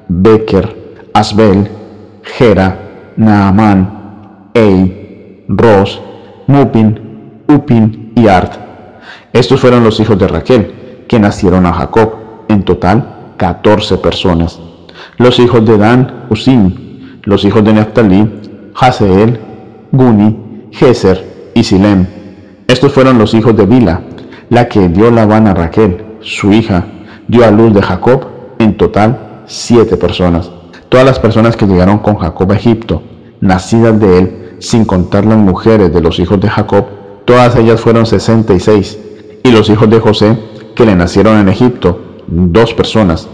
Becker, 0.09 1.09
Asbel, 1.13 1.69
Gera, 2.23 3.13
Naamán, 3.17 4.51
Ei, 4.55 5.45
Ros, 5.49 6.03
Mupin, 6.47 7.43
Upin 7.49 8.13
y 8.17 8.27
Art. 8.27 8.55
Estos 9.33 9.61
fueron 9.61 9.85
los 9.85 10.01
hijos 10.01 10.19
de 10.19 10.29
Raquel, 10.29 11.05
que 11.09 11.19
nacieron 11.19 11.67
a 11.67 11.73
Jacob, 11.73 12.24
en 12.55 12.63
total 12.63 13.35
14 13.37 13.99
personas. 13.99 14.59
Los 15.19 15.39
hijos 15.39 15.65
de 15.67 15.77
Dan, 15.77 16.27
Usim, 16.31 17.19
los 17.25 17.45
hijos 17.45 17.65
de 17.65 17.73
Naphtali, 17.73 18.29
Haseel, 18.75 19.39
Guni, 19.93 20.69
Geser 20.71 21.53
y 21.55 21.63
Silem. 21.63 22.07
Estos 22.67 22.93
fueron 22.93 23.19
los 23.19 23.35
hijos 23.35 23.57
de 23.57 23.67
Bila, 23.67 24.01
la 24.49 24.69
que 24.69 24.89
dio 24.89 25.11
Labán 25.11 25.47
a 25.47 25.55
Raquel, 25.55 26.05
su 26.21 26.53
hija, 26.53 26.87
dio 27.29 27.45
a 27.45 27.51
luz 27.51 27.75
de 27.75 27.83
Jacob, 27.83 28.27
en 28.59 28.77
total 28.77 29.43
siete 29.47 29.97
personas. 29.97 30.51
Todas 30.89 31.07
las 31.07 31.19
personas 31.19 31.57
que 31.57 31.67
llegaron 31.67 31.99
con 31.99 32.17
Jacob 32.17 32.51
a 32.53 32.57
Egipto, 32.57 33.03
nacidas 33.41 33.99
de 34.01 34.19
él, 34.19 34.57
sin 34.61 34.85
contar 34.85 35.27
las 35.27 35.39
mujeres 35.39 35.93
de 35.93 36.01
los 36.01 36.19
hijos 36.19 36.41
de 36.41 36.49
Jacob, 36.49 36.87
todas 37.25 37.57
ellas 37.57 37.81
fueron 37.81 38.07
sesenta 38.07 38.55
y 38.55 38.61
seis, 38.61 38.99
y 39.43 39.51
los 39.51 39.69
hijos 39.69 39.91
de 39.91 40.01
José, 40.01 40.39
que 40.75 40.87
le 40.87 40.95
nacieron 40.97 41.39
en 41.39 41.49
Egipto, 41.49 42.04
dos 42.27 42.75
personas. 42.75 43.29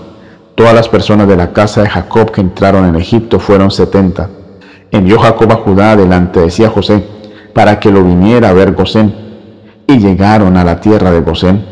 Todas 0.54 0.74
las 0.74 0.88
personas 0.88 1.28
de 1.28 1.36
la 1.36 1.52
casa 1.52 1.82
de 1.82 1.88
Jacob 1.88 2.30
que 2.30 2.40
entraron 2.40 2.84
en 2.86 2.96
Egipto 2.96 3.40
fueron 3.40 3.70
setenta. 3.70 4.28
Envió 4.90 5.18
Jacob 5.18 5.52
a 5.52 5.56
Judá 5.56 5.96
delante 5.96 6.40
de 6.40 6.50
sí 6.50 6.64
a 6.64 6.70
José, 6.70 7.04
para 7.54 7.78
que 7.80 7.90
lo 7.90 8.04
viniera 8.04 8.50
a 8.50 8.52
ver 8.52 8.72
Gosén. 8.72 9.14
Y 9.86 9.98
llegaron 9.98 10.56
a 10.56 10.64
la 10.64 10.80
tierra 10.80 11.10
de 11.10 11.20
Gosén. 11.20 11.64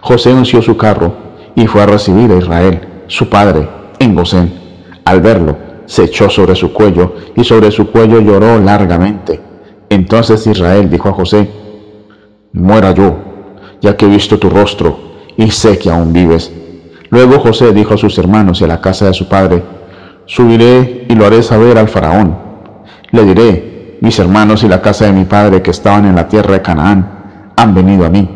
José 0.00 0.32
unció 0.32 0.62
su 0.62 0.76
carro 0.76 1.12
y 1.54 1.66
fue 1.66 1.82
a 1.82 1.86
recibir 1.86 2.30
a 2.32 2.36
Israel, 2.36 2.80
su 3.08 3.28
padre, 3.28 3.68
en 3.98 4.14
Gosén. 4.14 4.52
Al 5.04 5.20
verlo, 5.20 5.56
se 5.86 6.04
echó 6.04 6.30
sobre 6.30 6.54
su 6.54 6.72
cuello 6.72 7.14
y 7.36 7.44
sobre 7.44 7.70
su 7.70 7.90
cuello 7.90 8.20
lloró 8.20 8.58
largamente. 8.60 9.40
Entonces 9.90 10.46
Israel 10.46 10.88
dijo 10.88 11.08
a 11.08 11.12
José, 11.12 11.50
muera 12.52 12.92
yo 12.92 13.16
ya 13.82 13.96
que 13.96 14.06
he 14.06 14.08
visto 14.08 14.38
tu 14.38 14.48
rostro 14.48 15.11
y 15.36 15.50
sé 15.50 15.78
que 15.78 15.90
aún 15.90 16.12
vives. 16.12 16.52
Luego 17.10 17.38
José 17.40 17.72
dijo 17.72 17.94
a 17.94 17.98
sus 17.98 18.16
hermanos 18.18 18.60
y 18.60 18.64
a 18.64 18.68
la 18.68 18.80
casa 18.80 19.06
de 19.06 19.14
su 19.14 19.28
padre, 19.28 19.62
subiré 20.26 21.06
y 21.08 21.14
lo 21.14 21.26
haré 21.26 21.42
saber 21.42 21.76
al 21.78 21.88
faraón. 21.88 22.36
Le 23.10 23.24
diré, 23.24 23.98
mis 24.00 24.18
hermanos 24.18 24.64
y 24.64 24.68
la 24.68 24.80
casa 24.80 25.04
de 25.06 25.12
mi 25.12 25.24
padre 25.24 25.62
que 25.62 25.70
estaban 25.70 26.06
en 26.06 26.16
la 26.16 26.28
tierra 26.28 26.54
de 26.54 26.62
Canaán 26.62 27.52
han 27.56 27.74
venido 27.74 28.06
a 28.06 28.10
mí. 28.10 28.28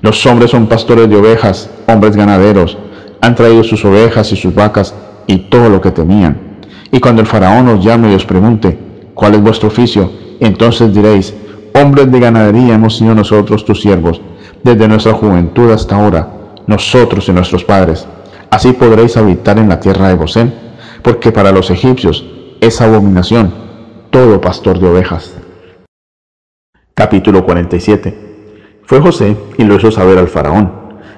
Los 0.00 0.24
hombres 0.26 0.50
son 0.50 0.66
pastores 0.66 1.08
de 1.08 1.16
ovejas, 1.16 1.70
hombres 1.86 2.16
ganaderos, 2.16 2.76
han 3.20 3.34
traído 3.34 3.64
sus 3.64 3.84
ovejas 3.84 4.30
y 4.32 4.36
sus 4.36 4.54
vacas 4.54 4.94
y 5.26 5.48
todo 5.48 5.68
lo 5.68 5.80
que 5.80 5.90
tenían. 5.90 6.60
Y 6.92 7.00
cuando 7.00 7.22
el 7.22 7.26
faraón 7.26 7.68
os 7.68 7.84
llame 7.84 8.12
y 8.12 8.14
os 8.14 8.26
pregunte, 8.26 8.78
¿cuál 9.14 9.34
es 9.34 9.42
vuestro 9.42 9.68
oficio? 9.68 10.10
Entonces 10.40 10.92
diréis, 10.92 11.34
hombres 11.74 12.10
de 12.10 12.20
ganadería 12.20 12.74
hemos 12.74 12.96
sido 12.96 13.14
nosotros 13.14 13.64
tus 13.64 13.80
siervos 13.80 14.20
desde 14.62 14.88
nuestra 14.88 15.12
juventud 15.12 15.70
hasta 15.70 15.96
ahora, 15.96 16.28
nosotros 16.66 17.28
y 17.28 17.32
nuestros 17.32 17.64
padres. 17.64 18.06
Así 18.50 18.72
podréis 18.72 19.16
habitar 19.16 19.58
en 19.58 19.68
la 19.68 19.80
tierra 19.80 20.08
de 20.08 20.14
Gosén, 20.14 20.54
porque 21.02 21.32
para 21.32 21.52
los 21.52 21.70
egipcios 21.70 22.24
es 22.60 22.80
abominación 22.80 23.52
todo 24.10 24.40
pastor 24.40 24.78
de 24.78 24.88
ovejas. 24.88 25.36
Capítulo 26.94 27.44
47 27.44 28.78
Fue 28.84 29.00
José 29.00 29.36
y 29.58 29.64
lo 29.64 29.76
hizo 29.76 29.90
saber 29.90 30.18
al 30.18 30.28
faraón. 30.28 30.72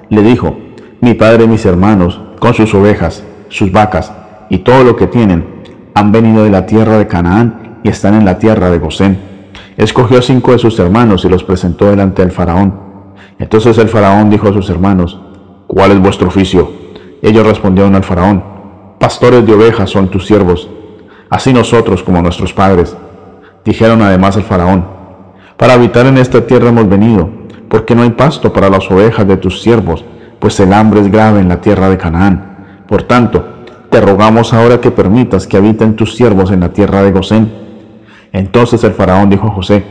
Le 0.09 0.21
dijo, 0.21 0.57
mi 1.01 1.13
padre 1.13 1.45
y 1.45 1.47
mis 1.47 1.65
hermanos, 1.65 2.19
con 2.39 2.53
sus 2.53 2.73
ovejas, 2.73 3.23
sus 3.49 3.71
vacas 3.71 4.11
y 4.49 4.59
todo 4.59 4.83
lo 4.83 4.95
que 4.95 5.07
tienen, 5.07 5.63
han 5.93 6.11
venido 6.11 6.43
de 6.43 6.49
la 6.49 6.65
tierra 6.65 6.97
de 6.97 7.07
Canaán 7.07 7.79
y 7.83 7.89
están 7.89 8.15
en 8.15 8.25
la 8.25 8.37
tierra 8.37 8.69
de 8.69 8.79
Gosén. 8.79 9.19
Escogió 9.77 10.21
cinco 10.21 10.51
de 10.51 10.59
sus 10.59 10.77
hermanos 10.79 11.23
y 11.23 11.29
los 11.29 11.43
presentó 11.43 11.89
delante 11.89 12.21
del 12.21 12.31
faraón 12.31 12.89
entonces 13.39 13.77
el 13.77 13.87
faraón 13.87 14.29
dijo 14.29 14.49
a 14.49 14.53
sus 14.53 14.69
hermanos, 14.69 15.17
¿cuál 15.69 15.91
es 15.91 15.99
vuestro 15.99 16.27
oficio? 16.27 16.71
Ellos 17.21 17.45
respondieron 17.45 17.95
al 17.95 18.03
faraón, 18.03 18.43
pastores 18.99 19.45
de 19.45 19.53
ovejas 19.53 19.91
son 19.91 20.09
tus 20.09 20.25
siervos, 20.25 20.67
así 21.29 21.53
nosotros 21.53 22.01
como 22.03 22.21
nuestros 22.21 22.53
padres. 22.53 22.97
Dijeron 23.63 24.01
además 24.01 24.35
al 24.35 24.43
faraón, 24.43 24.83
para 25.57 25.75
habitar 25.75 26.07
en 26.07 26.17
esta 26.17 26.45
tierra 26.45 26.69
hemos 26.69 26.89
venido, 26.89 27.29
porque 27.69 27.93
no 27.93 28.01
hay 28.01 28.09
pasto 28.09 28.51
para 28.51 28.69
las 28.69 28.89
ovejas 28.89 29.27
de 29.27 29.37
tus 29.37 29.61
siervos, 29.61 30.03
pues 30.39 30.59
el 30.59 30.73
hambre 30.73 31.01
es 31.01 31.11
grave 31.11 31.39
en 31.39 31.49
la 31.49 31.61
tierra 31.61 31.87
de 31.89 31.97
Canaán. 31.97 32.85
Por 32.87 33.03
tanto, 33.03 33.45
te 33.91 34.01
rogamos 34.01 34.53
ahora 34.53 34.81
que 34.81 34.89
permitas 34.89 35.45
que 35.45 35.57
habiten 35.57 35.95
tus 35.95 36.15
siervos 36.15 36.49
en 36.51 36.61
la 36.61 36.73
tierra 36.73 37.03
de 37.03 37.11
Gosén. 37.11 37.53
Entonces 38.31 38.83
el 38.83 38.93
faraón 38.93 39.29
dijo 39.29 39.47
a 39.47 39.51
José, 39.51 39.83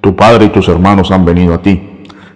tu 0.00 0.16
padre 0.16 0.46
y 0.46 0.48
tus 0.48 0.68
hermanos 0.68 1.10
han 1.10 1.24
venido 1.24 1.54
a 1.54 1.62
ti 1.62 1.90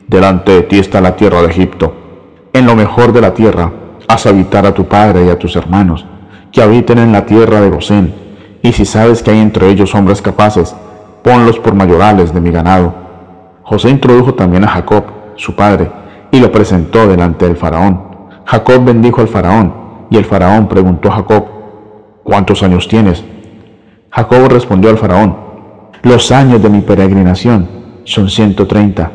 Delante 0.08 0.52
de 0.52 0.62
ti 0.62 0.78
está 0.78 1.02
la 1.02 1.16
tierra 1.16 1.42
de 1.42 1.48
Egipto. 1.48 2.07
En 2.52 2.66
lo 2.66 2.74
mejor 2.74 3.12
de 3.12 3.20
la 3.20 3.34
tierra, 3.34 3.70
haz 4.08 4.26
habitar 4.26 4.66
a 4.66 4.74
tu 4.74 4.84
padre 4.84 5.26
y 5.26 5.30
a 5.30 5.38
tus 5.38 5.54
hermanos, 5.56 6.06
que 6.50 6.62
habiten 6.62 6.98
en 6.98 7.12
la 7.12 7.26
tierra 7.26 7.60
de 7.60 7.70
Gosén. 7.70 8.14
Y 8.62 8.72
si 8.72 8.84
sabes 8.84 9.22
que 9.22 9.30
hay 9.30 9.38
entre 9.38 9.68
ellos 9.68 9.94
hombres 9.94 10.22
capaces, 10.22 10.74
ponlos 11.22 11.58
por 11.58 11.74
mayorales 11.74 12.32
de 12.32 12.40
mi 12.40 12.50
ganado. 12.50 12.94
José 13.62 13.90
introdujo 13.90 14.34
también 14.34 14.64
a 14.64 14.68
Jacob, 14.68 15.04
su 15.36 15.54
padre, 15.54 15.90
y 16.30 16.40
lo 16.40 16.50
presentó 16.50 17.06
delante 17.06 17.46
del 17.46 17.56
faraón. 17.56 18.02
Jacob 18.44 18.84
bendijo 18.84 19.20
al 19.20 19.28
faraón, 19.28 19.74
y 20.10 20.16
el 20.16 20.24
faraón 20.24 20.68
preguntó 20.68 21.10
a 21.10 21.16
Jacob, 21.16 21.44
¿cuántos 22.24 22.62
años 22.62 22.88
tienes? 22.88 23.22
Jacob 24.10 24.48
respondió 24.48 24.90
al 24.90 24.96
faraón, 24.96 25.36
los 26.02 26.32
años 26.32 26.62
de 26.62 26.70
mi 26.70 26.80
peregrinación 26.80 27.68
son 28.04 28.30
ciento 28.30 28.66
treinta. 28.66 29.10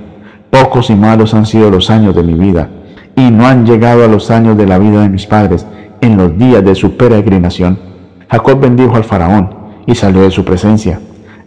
Pocos 0.52 0.92
y 0.92 0.96
malos 0.96 1.34
han 1.34 1.48
sido 1.48 1.72
los 1.72 1.90
años 1.90 2.16
de 2.16 2.22
mi 2.22 2.34
vida, 2.36 2.70
y 3.16 3.30
no 3.32 3.46
han 3.48 3.66
llegado 3.66 4.04
a 4.04 4.08
los 4.08 4.32
años 4.32 4.58
de 4.58 4.66
la 4.66 4.80
vida 4.80 5.02
de 5.02 5.10
mis 5.10 5.26
padres 5.26 5.66
en 6.02 6.18
los 6.18 6.38
días 6.38 6.64
de 6.64 6.76
su 6.76 6.98
peregrinación. 6.98 7.80
Jacob 8.30 8.60
bendijo 8.60 8.96
al 8.96 9.04
faraón 9.04 9.56
y 9.86 9.96
salió 9.96 10.22
de 10.22 10.32
su 10.32 10.44
presencia. 10.44 11.00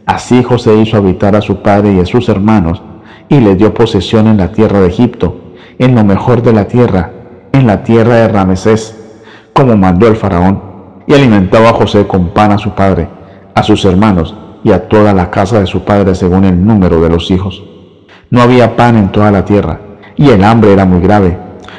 Así 0.06 0.42
José 0.42 0.76
hizo 0.76 0.96
habitar 0.96 1.34
a 1.34 1.40
su 1.40 1.62
padre 1.62 1.92
y 1.92 2.00
a 2.00 2.06
sus 2.06 2.28
hermanos 2.28 2.82
y 3.28 3.40
les 3.40 3.58
dio 3.58 3.74
posesión 3.74 4.28
en 4.28 4.36
la 4.36 4.52
tierra 4.52 4.80
de 4.80 4.88
Egipto, 4.88 5.54
en 5.78 5.94
lo 5.94 6.04
mejor 6.04 6.42
de 6.42 6.52
la 6.52 6.68
tierra, 6.68 7.10
en 7.52 7.66
la 7.66 7.82
tierra 7.82 8.16
de 8.16 8.28
Ramesés, 8.28 8.96
como 9.52 9.76
mandó 9.76 10.06
el 10.06 10.16
faraón, 10.16 10.62
y 11.06 11.14
alimentaba 11.14 11.70
a 11.70 11.74
José 11.74 12.06
con 12.06 12.28
pan 12.28 12.52
a 12.52 12.58
su 12.58 12.70
padre, 12.70 13.08
a 13.54 13.62
sus 13.62 13.84
hermanos 13.84 14.34
y 14.62 14.72
a 14.72 14.88
toda 14.88 15.14
la 15.14 15.30
casa 15.30 15.60
de 15.60 15.66
su 15.66 15.84
padre 15.84 16.14
según 16.14 16.44
el 16.44 16.64
número 16.64 17.00
de 17.00 17.08
los 17.08 17.30
hijos. 17.30 17.62
No 18.30 18.42
había 18.42 18.76
pan 18.76 18.96
en 18.96 19.12
toda 19.12 19.30
la 19.30 19.44
tierra, 19.44 19.80
y 20.16 20.30
el 20.30 20.44
hambre 20.44 20.72
era 20.72 20.84
muy 20.84 21.00
grave, 21.00 21.38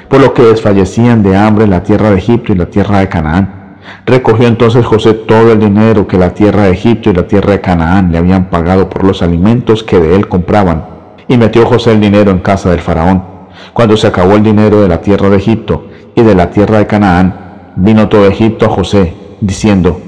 por 0.09 0.21
lo 0.21 0.33
que 0.33 0.43
desfallecían 0.43 1.23
de 1.23 1.35
hambre 1.35 1.65
en 1.65 1.71
la 1.71 1.83
tierra 1.83 2.11
de 2.11 2.17
Egipto 2.17 2.53
y 2.53 2.55
la 2.55 2.67
tierra 2.67 2.99
de 2.99 3.09
Canaán. 3.09 3.77
Recogió 4.05 4.47
entonces 4.47 4.85
José 4.85 5.13
todo 5.13 5.51
el 5.51 5.59
dinero 5.59 6.07
que 6.07 6.17
la 6.17 6.33
tierra 6.33 6.63
de 6.63 6.71
Egipto 6.71 7.09
y 7.09 7.13
la 7.13 7.27
tierra 7.27 7.53
de 7.53 7.61
Canaán 7.61 8.11
le 8.11 8.17
habían 8.17 8.49
pagado 8.49 8.89
por 8.89 9.03
los 9.03 9.21
alimentos 9.21 9.83
que 9.83 9.99
de 9.99 10.15
él 10.15 10.27
compraban, 10.27 10.85
y 11.27 11.37
metió 11.37 11.65
José 11.65 11.93
el 11.93 12.01
dinero 12.01 12.31
en 12.31 12.39
casa 12.39 12.69
del 12.69 12.79
faraón. 12.79 13.23
Cuando 13.73 13.97
se 13.97 14.07
acabó 14.07 14.33
el 14.33 14.43
dinero 14.43 14.81
de 14.81 14.87
la 14.87 15.01
tierra 15.01 15.29
de 15.29 15.37
Egipto 15.37 15.87
y 16.15 16.21
de 16.21 16.35
la 16.35 16.49
tierra 16.51 16.79
de 16.79 16.87
Canaán, 16.87 17.73
vino 17.75 18.07
todo 18.07 18.27
Egipto 18.27 18.65
a 18.65 18.69
José, 18.69 19.13
diciendo, 19.41 19.99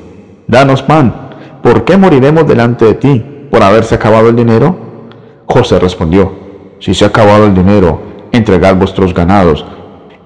Danos 0.47 0.81
pan, 0.81 1.13
¿por 1.61 1.83
qué 1.83 1.97
moriremos 1.97 2.47
delante 2.47 2.85
de 2.85 2.93
ti 2.95 3.25
por 3.51 3.63
haberse 3.63 3.95
acabado 3.95 4.29
el 4.29 4.35
dinero? 4.35 4.75
José 5.45 5.79
respondió, 5.79 6.31
Si 6.79 6.93
se 6.93 7.05
ha 7.05 7.09
acabado 7.09 7.45
el 7.45 7.53
dinero, 7.53 8.01
entregad 8.31 8.75
vuestros 8.75 9.13
ganados, 9.13 9.65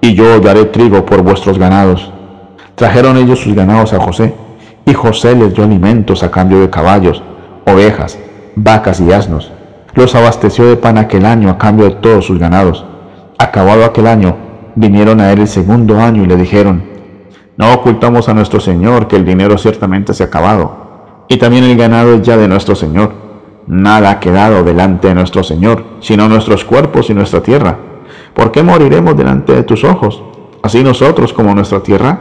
y 0.04 0.14
yo 0.14 0.38
daré 0.38 0.66
trigo 0.66 1.06
por 1.06 1.22
vuestros 1.22 1.58
ganados. 1.58 2.12
Trajeron 2.74 3.16
ellos 3.16 3.40
sus 3.40 3.54
ganados 3.54 3.94
a 3.94 4.00
José, 4.00 4.34
y 4.84 4.92
José 4.92 5.34
les 5.34 5.54
dio 5.54 5.64
alimentos 5.64 6.22
a 6.22 6.30
cambio 6.30 6.60
de 6.60 6.68
caballos, 6.68 7.22
ovejas, 7.64 8.18
vacas 8.54 9.00
y 9.00 9.10
asnos. 9.10 9.50
Los 9.94 10.14
abasteció 10.14 10.66
de 10.66 10.76
pan 10.76 10.98
aquel 10.98 11.24
año 11.24 11.48
a 11.48 11.56
cambio 11.56 11.86
de 11.86 11.94
todos 11.94 12.26
sus 12.26 12.38
ganados. 12.38 12.84
Acabado 13.38 13.82
aquel 13.82 14.06
año, 14.06 14.36
vinieron 14.74 15.22
a 15.22 15.32
él 15.32 15.40
el 15.40 15.48
segundo 15.48 15.98
año 15.98 16.22
y 16.22 16.26
le 16.26 16.36
dijeron, 16.36 16.84
no 17.56 17.72
ocultamos 17.72 18.28
a 18.28 18.34
nuestro 18.34 18.60
Señor 18.60 19.08
que 19.08 19.16
el 19.16 19.24
dinero 19.24 19.56
ciertamente 19.56 20.12
se 20.12 20.24
ha 20.24 20.26
acabado, 20.26 21.24
y 21.28 21.38
también 21.38 21.64
el 21.64 21.78
ganado 21.78 22.12
es 22.12 22.20
ya 22.20 22.36
de 22.36 22.46
nuestro 22.46 22.74
Señor. 22.74 23.10
Nada 23.66 24.10
ha 24.10 24.20
quedado 24.20 24.64
delante 24.64 25.08
de 25.08 25.14
nuestro 25.14 25.42
Señor, 25.42 25.82
sino 26.00 26.28
nuestros 26.28 26.62
cuerpos 26.62 27.08
y 27.08 27.14
nuestra 27.14 27.42
tierra. 27.42 27.93
¿Por 28.34 28.50
qué 28.50 28.62
moriremos 28.62 29.16
delante 29.16 29.54
de 29.54 29.62
tus 29.62 29.84
ojos? 29.84 30.22
Así 30.62 30.82
nosotros 30.82 31.32
como 31.32 31.54
nuestra 31.54 31.80
tierra. 31.80 32.18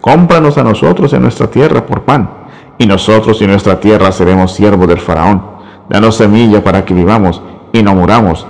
Cómpranos 0.00 0.56
a 0.58 0.62
nosotros 0.62 1.12
en 1.12 1.22
nuestra 1.22 1.48
tierra 1.48 1.84
por 1.84 2.02
pan, 2.02 2.30
y 2.78 2.86
nosotros 2.86 3.42
y 3.42 3.46
nuestra 3.46 3.80
tierra 3.80 4.12
seremos 4.12 4.52
siervos 4.52 4.86
del 4.86 5.00
faraón. 5.00 5.42
Danos 5.88 6.16
semilla 6.16 6.62
para 6.62 6.84
que 6.84 6.94
vivamos 6.94 7.42
y 7.72 7.82
no 7.82 7.94
muramos, 7.94 8.46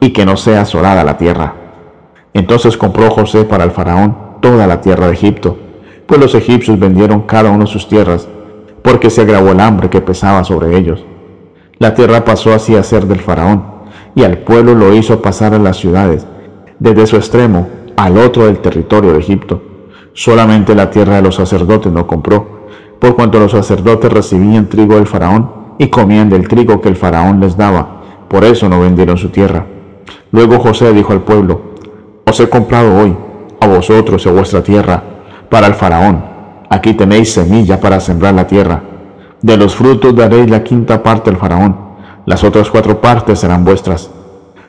y 0.00 0.10
que 0.10 0.26
no 0.26 0.36
sea 0.36 0.62
asolada 0.62 1.04
la 1.04 1.16
tierra. 1.16 1.54
Entonces 2.34 2.76
compró 2.76 3.10
José 3.10 3.44
para 3.44 3.64
el 3.64 3.70
faraón 3.70 4.16
toda 4.40 4.66
la 4.66 4.80
tierra 4.80 5.06
de 5.06 5.12
Egipto, 5.12 5.56
pues 6.06 6.20
los 6.20 6.34
egipcios 6.34 6.78
vendieron 6.78 7.22
cada 7.22 7.50
uno 7.50 7.66
sus 7.66 7.88
tierras, 7.88 8.28
porque 8.82 9.10
se 9.10 9.22
agravó 9.22 9.52
el 9.52 9.60
hambre 9.60 9.90
que 9.90 10.00
pesaba 10.00 10.42
sobre 10.44 10.76
ellos. 10.76 11.04
La 11.78 11.94
tierra 11.94 12.24
pasó 12.24 12.52
así 12.52 12.74
a 12.74 12.82
ser 12.82 13.06
del 13.06 13.20
faraón, 13.20 13.64
y 14.14 14.24
al 14.24 14.38
pueblo 14.38 14.74
lo 14.74 14.94
hizo 14.94 15.22
pasar 15.22 15.54
a 15.54 15.58
las 15.58 15.76
ciudades, 15.76 16.26
desde 16.78 17.06
su 17.06 17.16
extremo 17.16 17.68
al 17.96 18.16
otro 18.18 18.46
del 18.46 18.58
territorio 18.58 19.12
de 19.12 19.18
Egipto. 19.18 19.60
Solamente 20.12 20.74
la 20.74 20.90
tierra 20.90 21.16
de 21.16 21.22
los 21.22 21.34
sacerdotes 21.34 21.92
no 21.92 22.06
compró, 22.06 22.68
por 22.98 23.14
cuanto 23.14 23.38
los 23.38 23.52
sacerdotes 23.52 24.12
recibían 24.12 24.68
trigo 24.68 24.94
del 24.94 25.06
faraón 25.06 25.50
y 25.78 25.88
comían 25.88 26.28
del 26.28 26.48
trigo 26.48 26.80
que 26.80 26.88
el 26.88 26.96
faraón 26.96 27.40
les 27.40 27.56
daba, 27.56 28.02
por 28.28 28.44
eso 28.44 28.68
no 28.68 28.80
vendieron 28.80 29.16
su 29.16 29.28
tierra. 29.28 29.66
Luego 30.32 30.58
José 30.58 30.92
dijo 30.92 31.12
al 31.12 31.22
pueblo, 31.22 31.60
Os 32.26 32.38
he 32.40 32.48
comprado 32.48 32.96
hoy, 33.00 33.16
a 33.60 33.66
vosotros 33.66 34.24
y 34.24 34.28
a 34.28 34.32
vuestra 34.32 34.62
tierra, 34.62 35.02
para 35.48 35.66
el 35.66 35.74
faraón. 35.74 36.24
Aquí 36.70 36.94
tenéis 36.94 37.32
semilla 37.32 37.80
para 37.80 38.00
sembrar 38.00 38.34
la 38.34 38.46
tierra. 38.46 38.82
De 39.40 39.56
los 39.56 39.74
frutos 39.74 40.14
daréis 40.14 40.50
la 40.50 40.62
quinta 40.62 41.02
parte 41.02 41.30
al 41.30 41.36
faraón, 41.36 41.76
las 42.26 42.44
otras 42.44 42.68
cuatro 42.70 43.00
partes 43.00 43.38
serán 43.38 43.64
vuestras, 43.64 44.10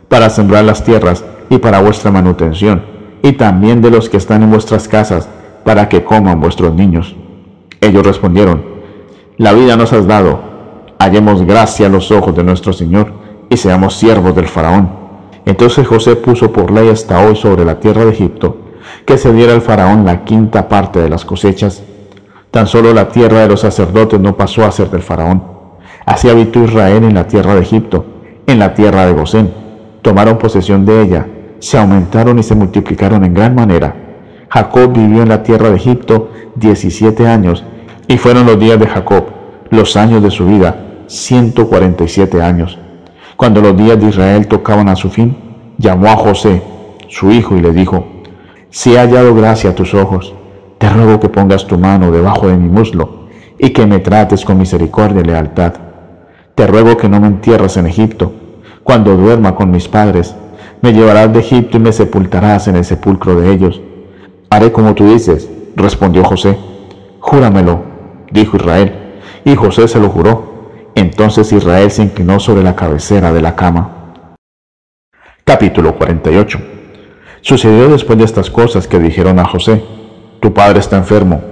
para 0.10 0.30
sembrar 0.30 0.66
las 0.66 0.84
tierras 0.84 1.24
y 1.50 1.60
para 1.60 1.82
vuestra 1.82 2.12
manutención, 2.12 2.84
y 3.22 3.34
también 3.34 3.82
de 3.82 3.92
los 3.92 4.10
que 4.10 4.18
están 4.18 4.44
en 4.44 4.52
vuestras 4.52 4.88
casas, 4.88 5.30
para 5.64 5.88
que 5.88 6.04
coman 6.04 6.42
vuestros 6.42 6.74
niños. 6.74 7.16
Ellos 7.80 8.06
respondieron, 8.06 8.64
La 9.38 9.54
vida 9.54 9.78
nos 9.78 9.94
has 9.94 10.08
dado, 10.08 10.40
hallemos 11.00 11.44
gracia 11.44 11.88
a 11.88 11.90
los 11.90 12.12
ojos 12.12 12.36
de 12.36 12.44
nuestro 12.44 12.74
Señor, 12.74 13.14
y 13.50 13.58
seamos 13.58 13.96
siervos 13.96 14.36
del 14.36 14.48
faraón. 14.48 14.90
Entonces 15.46 15.88
José 15.88 16.16
puso 16.16 16.52
por 16.52 16.72
ley 16.72 16.90
hasta 16.90 17.26
hoy 17.26 17.36
sobre 17.36 17.66
la 17.66 17.80
tierra 17.80 18.06
de 18.06 18.12
Egipto, 18.12 18.58
que 19.06 19.18
se 19.18 19.34
diera 19.34 19.54
al 19.54 19.62
faraón 19.62 20.06
la 20.06 20.24
quinta 20.24 20.68
parte 20.68 21.00
de 21.00 21.10
las 21.10 21.26
cosechas. 21.26 21.84
Tan 22.52 22.68
solo 22.68 22.94
la 22.94 23.10
tierra 23.10 23.40
de 23.40 23.48
los 23.48 23.62
sacerdotes 23.62 24.20
no 24.20 24.36
pasó 24.36 24.66
a 24.66 24.72
ser 24.72 24.90
del 24.90 25.02
faraón. 25.02 25.44
Así 26.06 26.30
habitó 26.30 26.64
Israel 26.64 27.04
en 27.04 27.14
la 27.14 27.28
tierra 27.28 27.56
de 27.56 27.62
Egipto, 27.62 28.06
en 28.48 28.60
la 28.60 28.74
tierra 28.74 29.06
de 29.06 29.14
Gosén. 29.14 29.69
Tomaron 30.02 30.38
posesión 30.38 30.86
de 30.86 31.02
ella, 31.02 31.28
se 31.60 31.78
aumentaron 31.78 32.40
y 32.40 32.44
se 32.44 32.56
multiplicaron 32.56 33.24
en 33.24 33.34
gran 33.34 33.56
manera. 33.56 33.96
Jacob 34.50 34.94
vivió 34.94 35.22
en 35.22 35.30
la 35.30 35.44
tierra 35.44 35.70
de 35.70 35.76
Egipto 35.76 36.30
17 36.56 37.28
años, 37.28 37.64
y 38.08 38.18
fueron 38.18 38.46
los 38.46 38.60
días 38.60 38.80
de 38.80 38.88
Jacob, 38.88 39.26
los 39.70 39.96
años 39.96 40.24
de 40.24 40.32
su 40.32 40.46
vida, 40.46 41.04
147 41.08 42.42
años. 42.42 42.80
Cuando 43.36 43.62
los 43.62 43.78
días 43.78 44.00
de 44.00 44.08
Israel 44.08 44.48
tocaban 44.48 44.90
a 44.90 44.96
su 44.96 45.10
fin, 45.10 45.38
llamó 45.78 46.08
a 46.08 46.16
José, 46.16 46.62
su 47.08 47.32
hijo, 47.32 47.56
y 47.56 47.62
le 47.62 47.72
dijo, 47.72 48.06
si 48.70 48.94
he 48.94 49.00
hallado 49.00 49.34
gracia 49.34 49.72
a 49.72 49.76
tus 49.76 49.94
ojos, 49.94 50.34
te 50.78 50.90
ruego 50.90 51.20
que 51.20 51.30
pongas 51.30 51.68
tu 51.68 51.78
mano 51.78 52.12
debajo 52.12 52.48
de 52.48 52.58
mi 52.58 52.70
muslo 52.70 53.28
y 53.58 53.72
que 53.72 53.86
me 53.86 54.00
trates 54.00 54.46
con 54.46 54.58
misericordia 54.58 55.22
y 55.22 55.26
lealtad. 55.26 55.74
Te 56.56 56.68
ruego 56.68 56.96
que 56.98 57.10
no 57.10 57.20
me 57.20 57.28
entierres 57.28 57.78
en 57.78 57.88
Egipto. 57.88 58.32
Cuando 58.90 59.16
duerma 59.16 59.54
con 59.54 59.70
mis 59.70 59.88
padres, 59.88 60.34
me 60.82 60.94
llevarás 60.94 61.32
de 61.32 61.42
Egipto 61.42 61.78
y 61.78 61.80
me 61.80 61.92
sepultarás 61.92 62.68
en 62.68 62.76
el 62.76 62.84
sepulcro 62.84 63.40
de 63.40 63.52
ellos. 63.52 63.80
Haré 64.50 64.72
como 64.72 64.96
tú 64.96 65.14
dices, 65.14 65.48
respondió 65.76 66.24
José. 66.24 66.58
Júramelo, 67.20 67.84
dijo 68.32 68.58
Israel. 68.58 69.22
Y 69.46 69.54
José 69.54 69.88
se 69.88 70.00
lo 70.00 70.10
juró. 70.10 70.72
Entonces 70.96 71.54
Israel 71.54 71.92
se 71.92 72.02
inclinó 72.02 72.40
sobre 72.40 72.64
la 72.64 72.76
cabecera 72.76 73.32
de 73.32 73.44
la 73.44 73.56
cama. 73.56 74.16
Capítulo 75.44 75.94
48 75.96 76.60
Sucedió 77.42 77.90
después 77.90 78.18
de 78.18 78.26
estas 78.26 78.50
cosas 78.50 78.88
que 78.88 78.98
dijeron 78.98 79.38
a 79.38 79.46
José, 79.46 79.84
tu 80.40 80.52
padre 80.52 80.80
está 80.80 80.98
enfermo. 80.98 81.44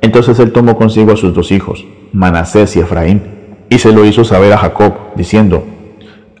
Entonces 0.00 0.38
él 0.38 0.52
tomó 0.52 0.78
consigo 0.78 1.12
a 1.12 1.16
sus 1.18 1.34
dos 1.34 1.52
hijos, 1.52 1.84
Manasés 2.14 2.76
y 2.76 2.80
Efraín, 2.80 3.66
y 3.68 3.78
se 3.78 3.92
lo 3.92 4.06
hizo 4.06 4.24
saber 4.24 4.54
a 4.54 4.56
Jacob, 4.56 4.94
diciendo, 5.16 5.64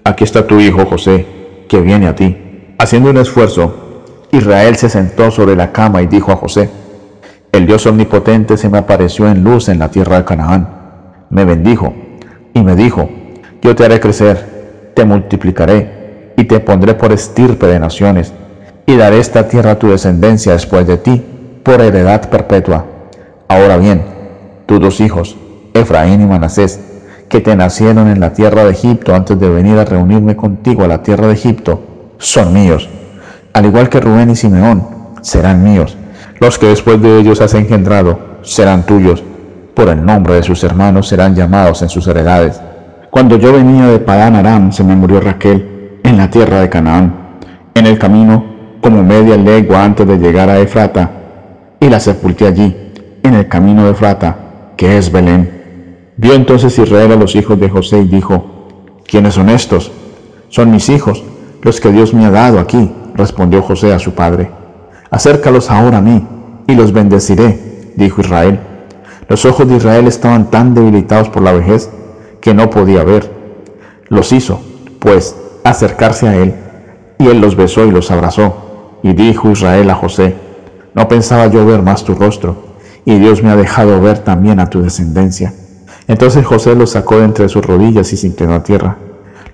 aquí 0.08 0.24
está 0.24 0.46
tu 0.46 0.58
hijo 0.58 0.86
José, 0.86 1.26
que 1.68 1.80
viene 1.80 2.08
a 2.08 2.14
ti. 2.14 2.74
Haciendo 2.78 3.10
un 3.10 3.18
esfuerzo, 3.18 4.24
Israel 4.32 4.76
se 4.76 4.88
sentó 4.88 5.30
sobre 5.30 5.54
la 5.54 5.70
cama 5.70 6.02
y 6.02 6.06
dijo 6.06 6.32
a 6.32 6.36
José, 6.36 6.70
el 7.52 7.66
Dios 7.66 7.86
omnipotente 7.86 8.56
se 8.56 8.68
me 8.68 8.78
apareció 8.78 9.28
en 9.28 9.44
luz 9.44 9.68
en 9.68 9.78
la 9.78 9.90
tierra 9.90 10.18
de 10.18 10.24
Canaán. 10.24 10.68
Me 11.30 11.44
bendijo 11.44 11.94
y 12.54 12.62
me 12.62 12.74
dijo, 12.74 13.08
yo 13.62 13.74
te 13.74 13.84
haré 13.84 14.00
crecer, 14.00 14.92
te 14.94 15.04
multiplicaré 15.04 16.32
y 16.36 16.44
te 16.44 16.60
pondré 16.60 16.94
por 16.94 17.12
estirpe 17.12 17.66
de 17.66 17.78
naciones 17.78 18.32
y 18.86 18.96
daré 18.96 19.18
esta 19.18 19.48
tierra 19.48 19.72
a 19.72 19.78
tu 19.78 19.88
descendencia 19.88 20.52
después 20.52 20.86
de 20.86 20.96
ti, 20.96 21.22
por 21.62 21.80
heredad 21.82 22.30
perpetua. 22.30 22.86
Ahora 23.48 23.76
bien, 23.76 24.02
tus 24.66 24.80
dos 24.80 25.00
hijos, 25.00 25.36
Efraín 25.74 26.22
y 26.22 26.26
Manasés, 26.26 26.80
que 27.28 27.40
te 27.40 27.54
nacieron 27.54 28.08
en 28.08 28.20
la 28.20 28.32
tierra 28.32 28.64
de 28.64 28.70
Egipto 28.70 29.14
antes 29.14 29.38
de 29.38 29.48
venir 29.48 29.78
a 29.78 29.84
reunirme 29.84 30.36
contigo 30.36 30.84
a 30.84 30.88
la 30.88 31.02
tierra 31.02 31.26
de 31.26 31.34
Egipto, 31.34 31.80
son 32.18 32.52
míos. 32.52 32.88
Al 33.52 33.66
igual 33.66 33.88
que 33.88 34.00
Rubén 34.00 34.30
y 34.30 34.36
Simeón, 34.36 34.86
serán 35.20 35.62
míos. 35.62 35.96
Los 36.40 36.58
que 36.58 36.66
después 36.66 37.00
de 37.02 37.18
ellos 37.18 37.40
has 37.40 37.54
engendrado, 37.54 38.18
serán 38.42 38.86
tuyos. 38.86 39.22
Por 39.74 39.88
el 39.88 40.04
nombre 40.04 40.34
de 40.34 40.42
sus 40.42 40.62
hermanos 40.64 41.08
serán 41.08 41.34
llamados 41.34 41.82
en 41.82 41.88
sus 41.88 42.06
heredades. 42.06 42.60
Cuando 43.10 43.36
yo 43.36 43.52
venía 43.52 43.86
de 43.86 43.98
Padán 43.98 44.36
Aram, 44.36 44.72
se 44.72 44.84
me 44.84 44.96
murió 44.96 45.20
Raquel 45.20 46.00
en 46.02 46.16
la 46.16 46.30
tierra 46.30 46.60
de 46.60 46.68
Canaán. 46.68 47.38
En 47.74 47.86
el 47.86 47.98
camino 47.98 48.44
como 48.80 49.02
media 49.02 49.36
legua 49.36 49.84
antes 49.84 50.06
de 50.06 50.18
llegar 50.18 50.48
a 50.48 50.58
Efrata, 50.58 51.10
y 51.80 51.88
la 51.88 52.00
sepulté 52.00 52.46
allí, 52.46 52.92
en 53.22 53.34
el 53.34 53.48
camino 53.48 53.84
de 53.84 53.90
Efrata, 53.92 54.36
que 54.76 54.98
es 54.98 55.10
Belén. 55.10 55.57
Vio 56.18 56.34
entonces 56.34 56.76
Israel 56.80 57.12
a 57.12 57.16
los 57.16 57.36
hijos 57.36 57.60
de 57.60 57.70
José 57.70 58.00
y 58.00 58.08
dijo, 58.08 58.44
¿quiénes 59.06 59.34
son 59.34 59.48
estos? 59.48 59.92
Son 60.48 60.68
mis 60.68 60.88
hijos, 60.88 61.22
los 61.62 61.80
que 61.80 61.92
Dios 61.92 62.12
me 62.12 62.26
ha 62.26 62.30
dado 62.32 62.58
aquí, 62.58 62.90
respondió 63.14 63.62
José 63.62 63.94
a 63.94 64.00
su 64.00 64.14
padre. 64.14 64.50
Acércalos 65.12 65.70
ahora 65.70 65.98
a 65.98 66.00
mí, 66.00 66.26
y 66.66 66.74
los 66.74 66.92
bendeciré, 66.92 67.92
dijo 67.94 68.20
Israel. 68.20 68.58
Los 69.28 69.44
ojos 69.44 69.68
de 69.68 69.76
Israel 69.76 70.08
estaban 70.08 70.50
tan 70.50 70.74
debilitados 70.74 71.28
por 71.28 71.42
la 71.42 71.52
vejez 71.52 71.88
que 72.40 72.52
no 72.52 72.68
podía 72.68 73.04
ver. 73.04 73.30
Los 74.08 74.32
hizo, 74.32 74.60
pues, 74.98 75.36
acercarse 75.62 76.26
a 76.26 76.36
él, 76.36 76.52
y 77.20 77.28
él 77.28 77.40
los 77.40 77.54
besó 77.54 77.84
y 77.84 77.92
los 77.92 78.10
abrazó. 78.10 78.96
Y 79.04 79.12
dijo 79.12 79.52
Israel 79.52 79.88
a 79.88 79.94
José, 79.94 80.34
no 80.94 81.06
pensaba 81.06 81.46
yo 81.46 81.64
ver 81.64 81.82
más 81.82 82.02
tu 82.02 82.16
rostro, 82.16 82.56
y 83.04 83.20
Dios 83.20 83.40
me 83.44 83.50
ha 83.50 83.56
dejado 83.56 84.00
ver 84.00 84.18
también 84.18 84.58
a 84.58 84.68
tu 84.68 84.82
descendencia. 84.82 85.54
Entonces 86.08 86.44
José 86.46 86.74
los 86.74 86.90
sacó 86.90 87.18
de 87.18 87.24
entre 87.24 87.48
sus 87.50 87.64
rodillas 87.64 88.12
y 88.12 88.16
se 88.16 88.26
inclinó 88.26 88.54
a 88.54 88.62
tierra. 88.62 88.96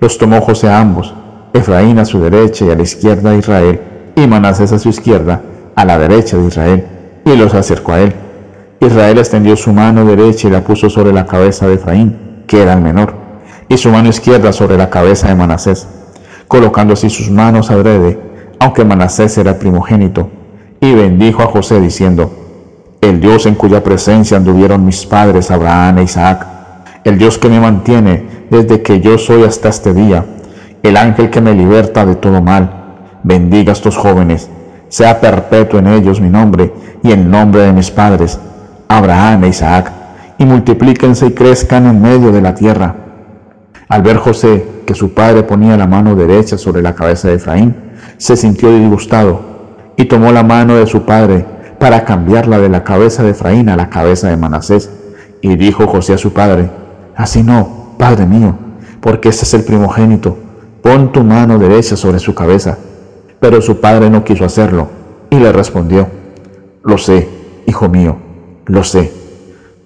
Los 0.01 0.19
tomó 0.19 0.41
José 0.41 0.69
a 0.69 0.81
ambos, 0.81 1.13
Efraín 1.53 1.99
a 1.99 2.05
su 2.05 2.21
derecha 2.21 2.65
y 2.65 2.71
a 2.71 2.77
la 2.77 2.83
izquierda 2.83 3.33
de 3.33 3.39
Israel, 3.39 3.81
y 4.15 4.27
Manasés 4.29 4.73
a 4.73 4.79
su 4.79 4.89
izquierda, 4.89 5.43
a 5.75 5.85
la 5.85 5.99
derecha 5.99 6.37
de 6.37 6.47
Israel, 6.47 6.87
y 7.25 7.37
los 7.37 7.55
acercó 7.55 7.93
a 7.93 8.01
él. 8.01 8.15
Israel 8.79 9.19
extendió 9.19 9.57
su 9.57 9.73
mano 9.73 10.05
derecha 10.05 10.47
y 10.47 10.51
la 10.53 10.63
puso 10.63 10.89
sobre 10.89 11.13
la 11.13 11.27
cabeza 11.27 11.67
de 11.67 11.75
Efraín, 11.75 12.45
que 12.47 12.63
era 12.63 12.75
el 12.75 12.81
menor, 12.81 13.15
y 13.69 13.77
su 13.77 13.91
mano 13.91 14.09
izquierda 14.09 14.53
sobre 14.53 14.77
la 14.77 14.91
cabeza 14.91 15.27
de 15.29 15.35
Manasés, 15.35 15.89
colocando 16.47 16.93
así 16.93 17.11
sus 17.11 17.31
manos 17.31 17.73
adrede, 17.73 18.21
aunque 18.61 18.85
Manasés 18.85 19.37
era 19.39 19.59
primogénito, 19.59 20.29
y 20.81 20.95
bendijo 20.95 21.43
a 21.43 21.47
José 21.47 21.81
diciendo, 21.81 22.44
el 23.09 23.21
Dios 23.21 23.47
en 23.47 23.55
cuya 23.55 23.83
presencia 23.83 24.37
anduvieron 24.37 24.85
mis 24.85 25.05
padres 25.07 25.51
Abraham 25.51 25.99
e 25.99 26.03
Isaac, 26.05 26.47
el 27.05 27.19
Dios 27.19 27.39
que 27.39 27.49
me 27.49 27.61
mantiene 27.61 28.47
desde 28.51 28.83
que 28.83 29.01
yo 29.01 29.19
soy 29.19 29.43
hasta 29.43 29.69
este 29.69 29.93
día, 29.93 30.25
el 30.83 30.97
ángel 30.97 31.31
que 31.31 31.41
me 31.41 31.55
liberta 31.55 32.07
de 32.07 32.17
todo 32.17 32.41
mal, 32.41 32.71
bendiga 33.23 33.73
a 33.73 33.75
estos 33.75 33.97
jóvenes, 33.97 34.49
sea 34.89 35.21
perpetuo 35.21 35.79
en 35.79 35.89
ellos 35.89 36.21
mi 36.21 36.31
nombre 36.31 36.73
y 37.03 37.13
el 37.13 37.31
nombre 37.31 37.63
de 37.63 37.73
mis 37.73 37.91
padres, 37.91 38.39
Abraham 38.89 39.45
e 39.45 39.49
Isaac, 39.49 39.93
y 40.39 40.45
multiplíquense 40.45 41.27
y 41.27 41.33
crezcan 41.33 41.87
en 41.87 42.01
medio 42.01 42.33
de 42.33 42.41
la 42.41 42.55
tierra. 42.55 42.95
Al 43.89 44.03
ver 44.03 44.17
José 44.17 44.67
que 44.87 44.95
su 44.95 45.15
padre 45.15 45.43
ponía 45.43 45.77
la 45.77 45.87
mano 45.87 46.15
derecha 46.15 46.59
sobre 46.59 46.83
la 46.83 46.95
cabeza 46.95 47.29
de 47.29 47.35
Efraín, 47.35 47.75
se 48.17 48.37
sintió 48.37 48.73
disgustado 48.75 49.41
y 49.97 50.07
tomó 50.07 50.33
la 50.33 50.43
mano 50.43 50.77
de 50.77 50.87
su 50.87 51.03
padre 51.03 51.45
para 51.79 52.05
cambiarla 52.05 52.59
de 52.59 52.69
la 52.69 52.85
cabeza 52.85 53.23
de 53.23 53.31
Efraín 53.31 53.69
a 53.69 53.77
la 53.77 53.91
cabeza 53.91 54.29
de 54.29 54.37
Manasés. 54.37 54.91
Y 55.41 55.57
dijo 55.57 55.87
José 55.87 56.15
a 56.15 56.19
su 56.19 56.33
padre, 56.33 56.71
así 57.17 57.43
no, 57.43 57.95
padre 57.99 58.27
mío, 58.27 58.57
porque 59.01 59.29
este 59.29 59.45
es 59.45 59.55
el 59.55 59.65
primogénito, 59.65 60.37
pon 60.83 61.13
tu 61.13 61.23
mano 61.23 61.59
derecha 61.59 61.97
sobre 61.97 62.19
su 62.19 62.35
cabeza. 62.35 62.79
Pero 63.41 63.61
su 63.61 63.81
padre 63.81 64.09
no 64.09 64.25
quiso 64.25 64.45
hacerlo, 64.45 64.89
y 65.29 65.37
le 65.37 65.53
respondió, 65.53 66.09
lo 66.83 66.97
sé, 66.97 67.29
hijo 67.67 67.89
mío, 67.89 68.17
lo 68.67 68.85
sé. 68.85 69.13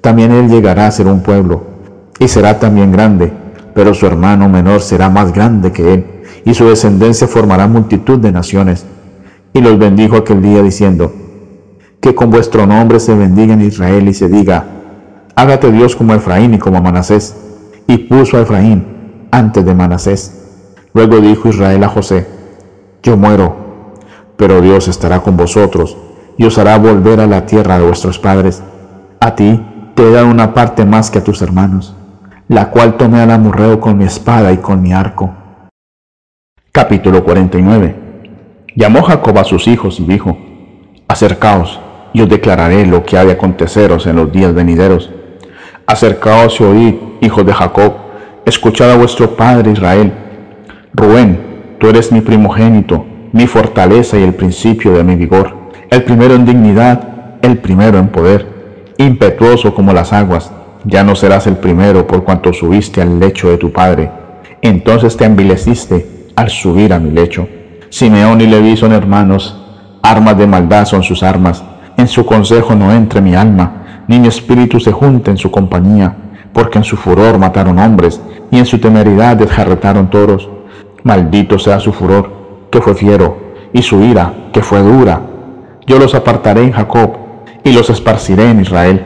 También 0.01 0.31
él 0.31 0.49
llegará 0.49 0.87
a 0.87 0.93
ser 0.93 1.09
un 1.09 1.23
pueblo, 1.23 1.63
y 2.21 2.29
será 2.29 2.61
también 2.61 2.93
grande, 2.93 3.33
pero 3.75 3.95
su 3.95 4.07
hermano 4.07 4.49
menor 4.49 4.81
será 4.81 5.09
más 5.09 5.33
grande 5.33 5.73
que 5.73 5.95
él, 5.95 6.07
y 6.45 6.55
su 6.55 6.69
descendencia 6.69 7.27
formará 7.27 7.67
multitud 7.67 8.19
de 8.19 8.31
naciones. 8.31 8.87
Y 9.53 9.61
los 9.61 9.79
bendijo 9.79 10.17
aquel 10.17 10.43
día 10.43 10.63
diciendo, 10.63 11.13
que 12.01 12.15
con 12.15 12.31
vuestro 12.31 12.67
nombre 12.67 13.01
se 13.01 13.15
bendiga 13.15 13.55
en 13.55 13.63
Israel 13.63 14.09
y 14.09 14.15
se 14.15 14.29
diga, 14.29 14.65
hágate 15.35 15.73
Dios 15.73 15.97
como 15.97 16.15
Efraín 16.15 16.55
y 16.55 16.59
como 16.59 16.81
Manasés. 16.81 17.37
Y 17.87 17.99
puso 17.99 18.37
a 18.37 18.43
Efraín 18.43 19.29
antes 19.31 19.65
de 19.65 19.75
Manasés. 19.75 20.35
Luego 20.95 21.21
dijo 21.21 21.49
Israel 21.49 21.83
a 21.85 21.89
José, 21.89 22.27
yo 23.03 23.17
muero, 23.17 23.95
pero 24.37 24.61
Dios 24.61 24.89
estará 24.89 25.21
con 25.21 25.37
vosotros 25.37 25.97
y 26.37 26.45
os 26.45 26.59
hará 26.59 26.79
volver 26.79 27.21
a 27.21 27.27
la 27.27 27.47
tierra 27.47 27.79
de 27.79 27.87
vuestros 27.87 28.19
padres. 28.19 28.63
A 29.21 29.35
ti 29.35 29.61
te 29.95 30.09
he 30.09 30.13
dado 30.13 30.29
una 30.29 30.55
parte 30.55 30.85
más 30.85 31.11
que 31.11 31.19
a 31.19 31.25
tus 31.25 31.43
hermanos, 31.43 31.95
la 32.47 32.71
cual 32.71 32.97
tomé 32.97 33.21
al 33.21 33.31
amorreo 33.31 33.81
con 33.81 33.99
mi 33.99 34.05
espada 34.05 34.53
y 34.53 34.59
con 34.59 34.81
mi 34.81 34.93
arco. 34.93 35.35
Capítulo 36.73 37.25
49 37.25 38.09
Llamó 38.77 39.03
Jacob 39.03 39.37
a 39.39 39.45
sus 39.45 39.67
hijos 39.67 39.99
y 39.99 40.05
dijo, 40.05 40.39
Acercaos 41.09 41.81
y 42.13 42.23
os 42.23 42.29
declararé 42.29 42.87
lo 42.87 43.05
que 43.05 43.19
ha 43.19 43.25
de 43.25 43.33
aconteceros 43.33 44.07
en 44.07 44.17
los 44.17 44.33
días 44.33 44.55
venideros. 44.55 45.11
Acercaos 45.87 46.61
y 46.61 46.65
oíd, 46.65 46.95
hijos 47.21 47.45
de 47.47 47.53
Jacob, 47.53 47.93
escuchad 48.45 48.93
a 48.93 48.97
vuestro 48.97 49.37
padre 49.37 49.73
Israel. 49.73 50.13
Rubén, 50.95 51.77
tú 51.79 51.89
eres 51.89 52.13
mi 52.13 52.21
primogénito, 52.21 53.05
mi 53.33 53.47
fortaleza 53.47 54.19
y 54.19 54.23
el 54.23 54.35
principio 54.35 54.93
de 54.93 55.05
mi 55.05 55.17
vigor, 55.17 55.55
el 55.91 56.03
primero 56.05 56.35
en 56.35 56.45
dignidad, 56.45 57.39
el 57.43 57.59
primero 57.59 57.99
en 57.99 58.09
poder, 58.09 58.47
impetuoso 58.99 59.75
como 59.75 59.93
las 59.93 60.13
aguas. 60.13 60.53
Ya 60.85 61.03
no 61.03 61.15
serás 61.15 61.47
el 61.47 61.57
primero 61.57 62.07
por 62.07 62.25
cuanto 62.25 62.53
subiste 62.53 63.03
al 63.03 63.19
lecho 63.19 63.51
de 63.51 63.59
tu 63.59 63.73
padre. 63.73 64.11
Entonces 64.63 65.17
te 65.17 65.25
envileciste 65.25 66.31
al 66.37 66.51
subir 66.51 66.93
a 66.93 66.99
mi 66.99 67.11
lecho. 67.11 67.49
Simeón 67.91 68.41
y 68.41 68.47
Leví 68.47 68.77
son 68.77 68.93
hermanos, 68.93 69.65
armas 70.03 70.39
de 70.39 70.47
maldad 70.47 70.85
son 70.85 71.03
sus 71.03 71.23
armas 71.23 71.65
en 71.99 72.07
su 72.07 72.25
consejo 72.25 72.77
no 72.77 72.93
entre 72.93 73.21
mi 73.21 73.35
alma, 73.35 74.05
ni 74.07 74.21
mi 74.21 74.29
espíritu 74.29 74.79
se 74.79 74.93
junte 74.93 75.33
en 75.33 75.37
su 75.37 75.51
compañía, 75.51 76.17
porque 76.53 76.79
en 76.79 76.85
su 76.85 76.97
furor 76.97 77.39
mataron 77.39 77.79
hombres, 77.81 78.21
y 78.53 78.59
en 78.59 78.67
su 78.67 78.79
temeridad 78.79 79.37
desjarretaron 79.37 80.09
toros. 80.09 80.49
Maldito 81.03 81.59
sea 81.59 81.81
su 81.81 81.93
furor, 81.93 82.31
que 82.71 82.81
fue 82.81 82.95
fiero, 82.95 83.37
y 83.73 83.83
su 83.83 84.01
ira, 84.01 84.33
que 84.53 84.63
fue 84.63 84.81
dura. 84.81 85.21
Yo 85.89 85.99
los 85.99 86.15
apartaré 86.15 86.63
en 86.63 86.73
Jacob, 86.73 87.17
y 87.65 87.73
los 87.73 87.91
esparciré 87.91 88.49
en 88.49 88.61
Israel. 88.61 89.05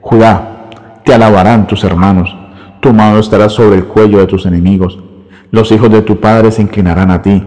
Judá, 0.00 0.68
te 1.04 1.14
alabarán 1.14 1.66
tus 1.66 1.82
hermanos, 1.82 2.34
tu 2.80 2.92
mano 2.92 3.18
estará 3.18 3.48
sobre 3.48 3.74
el 3.74 3.86
cuello 3.86 4.18
de 4.18 4.26
tus 4.26 4.46
enemigos. 4.46 5.00
Los 5.50 5.72
hijos 5.72 5.90
de 5.90 6.02
tu 6.02 6.20
padre 6.20 6.52
se 6.52 6.62
inclinarán 6.62 7.10
a 7.10 7.22
ti. 7.22 7.44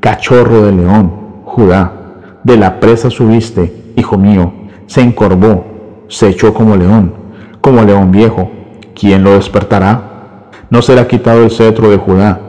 Cachorro 0.00 0.66
de 0.66 0.72
león, 0.72 1.12
Judá, 1.44 2.01
de 2.44 2.56
la 2.56 2.80
presa 2.80 3.10
subiste, 3.10 3.92
hijo 3.96 4.18
mío, 4.18 4.52
se 4.86 5.00
encorvó, 5.00 5.64
se 6.08 6.28
echó 6.28 6.52
como 6.52 6.76
león, 6.76 7.14
como 7.60 7.82
león 7.82 8.10
viejo. 8.10 8.50
¿Quién 8.94 9.24
lo 9.24 9.32
despertará? 9.32 10.50
No 10.70 10.82
será 10.82 11.06
quitado 11.06 11.44
el 11.44 11.50
cetro 11.50 11.90
de 11.90 11.96
Judá, 11.96 12.40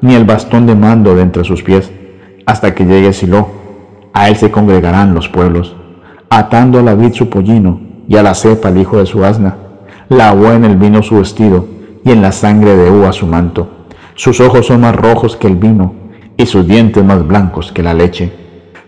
ni 0.00 0.14
el 0.14 0.24
bastón 0.24 0.66
de 0.66 0.74
mando 0.74 1.14
de 1.14 1.22
entre 1.22 1.44
sus 1.44 1.62
pies, 1.62 1.92
hasta 2.46 2.74
que 2.74 2.84
llegue 2.84 3.12
Silo. 3.12 3.48
A 4.12 4.28
él 4.28 4.36
se 4.36 4.50
congregarán 4.50 5.14
los 5.14 5.28
pueblos, 5.28 5.76
atando 6.28 6.80
a 6.80 6.82
la 6.82 6.94
vid 6.94 7.12
su 7.12 7.28
pollino 7.28 7.80
y 8.08 8.16
a 8.16 8.22
la 8.22 8.34
cepa 8.34 8.70
el 8.70 8.78
hijo 8.78 8.98
de 8.98 9.06
su 9.06 9.24
asna. 9.24 9.56
Lavó 10.08 10.52
en 10.52 10.64
el 10.64 10.76
vino 10.76 11.02
su 11.02 11.16
vestido 11.18 11.66
y 12.04 12.10
en 12.10 12.20
la 12.20 12.32
sangre 12.32 12.76
de 12.76 12.90
uva 12.90 13.12
su 13.12 13.26
manto. 13.26 13.68
Sus 14.14 14.40
ojos 14.40 14.66
son 14.66 14.80
más 14.80 14.94
rojos 14.96 15.36
que 15.36 15.46
el 15.46 15.56
vino 15.56 15.94
y 16.36 16.46
sus 16.46 16.66
dientes 16.66 17.04
más 17.04 17.26
blancos 17.26 17.72
que 17.72 17.82
la 17.82 17.94
leche. 17.94 18.41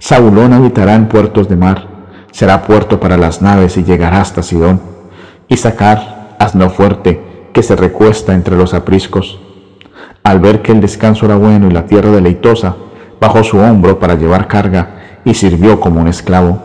Saulón 0.06 0.52
habitará 0.52 0.96
en 0.96 1.08
puertos 1.08 1.48
de 1.48 1.56
mar 1.56 1.88
será 2.30 2.60
puerto 2.60 3.00
para 3.00 3.16
las 3.16 3.40
naves 3.40 3.78
y 3.78 3.84
llegará 3.84 4.20
hasta 4.20 4.42
Sidón, 4.42 4.78
y 5.48 5.56
sacar 5.56 6.36
asno 6.38 6.68
fuerte 6.68 7.48
que 7.54 7.62
se 7.62 7.74
recuesta 7.74 8.34
entre 8.34 8.54
los 8.54 8.74
apriscos. 8.74 9.40
Al 10.22 10.40
ver 10.40 10.60
que 10.60 10.72
el 10.72 10.82
descanso 10.82 11.24
era 11.24 11.36
bueno 11.36 11.68
y 11.68 11.70
la 11.70 11.86
tierra 11.86 12.10
deleitosa, 12.10 12.76
bajó 13.18 13.42
su 13.44 13.56
hombro 13.56 13.98
para 13.98 14.14
llevar 14.14 14.46
carga 14.46 15.20
y 15.24 15.32
sirvió 15.32 15.80
como 15.80 16.02
un 16.02 16.08
esclavo. 16.08 16.58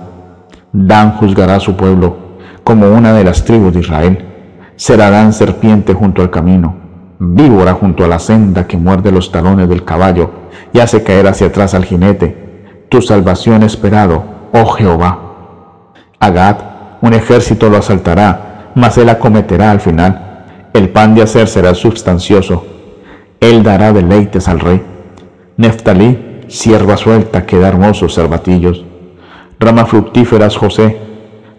Dan 0.73 1.13
juzgará 1.13 1.55
a 1.55 1.61
su 1.61 1.77
pueblo 1.77 2.17
como 2.65 2.91
una 2.91 3.13
de 3.13 3.23
las 3.23 3.45
tribus 3.45 3.73
de 3.73 3.79
Israel. 3.79 4.25
Será 4.75 5.11
Dan 5.11 5.31
serpiente 5.31 5.93
junto 5.93 6.21
al 6.21 6.29
camino, 6.29 6.75
víbora 7.19 7.71
junto 7.71 8.03
a 8.03 8.09
la 8.09 8.19
senda 8.19 8.67
que 8.67 8.75
muerde 8.75 9.13
los 9.13 9.31
talones 9.31 9.69
del 9.69 9.85
caballo 9.85 10.29
y 10.73 10.79
hace 10.79 11.03
caer 11.03 11.25
hacia 11.27 11.47
atrás 11.47 11.73
al 11.73 11.85
jinete. 11.85 12.48
Tu 12.89 13.03
salvación 13.03 13.61
esperado, 13.61 14.23
oh 14.51 14.65
Jehová. 14.65 15.19
Agad, 16.19 16.57
un 17.01 17.13
ejército 17.13 17.69
lo 17.69 17.77
asaltará, 17.77 18.71
mas 18.73 18.97
él 18.97 19.09
acometerá 19.09 19.69
al 19.69 19.79
final. 19.79 20.45
El 20.73 20.89
pan 20.89 21.13
de 21.13 21.21
hacer 21.21 21.47
será 21.47 21.75
substancioso. 21.75 22.65
Él 23.39 23.61
dará 23.61 23.93
deleites 23.93 24.47
al 24.47 24.59
rey. 24.59 24.81
Neftalí, 25.57 26.41
sierva 26.47 26.97
suelta, 26.97 27.45
que 27.45 27.59
da 27.59 27.67
hermosos 27.67 28.15
cervatillos. 28.15 28.83
Rama 29.59 29.85
fructíferas 29.85 30.57
José, 30.57 30.97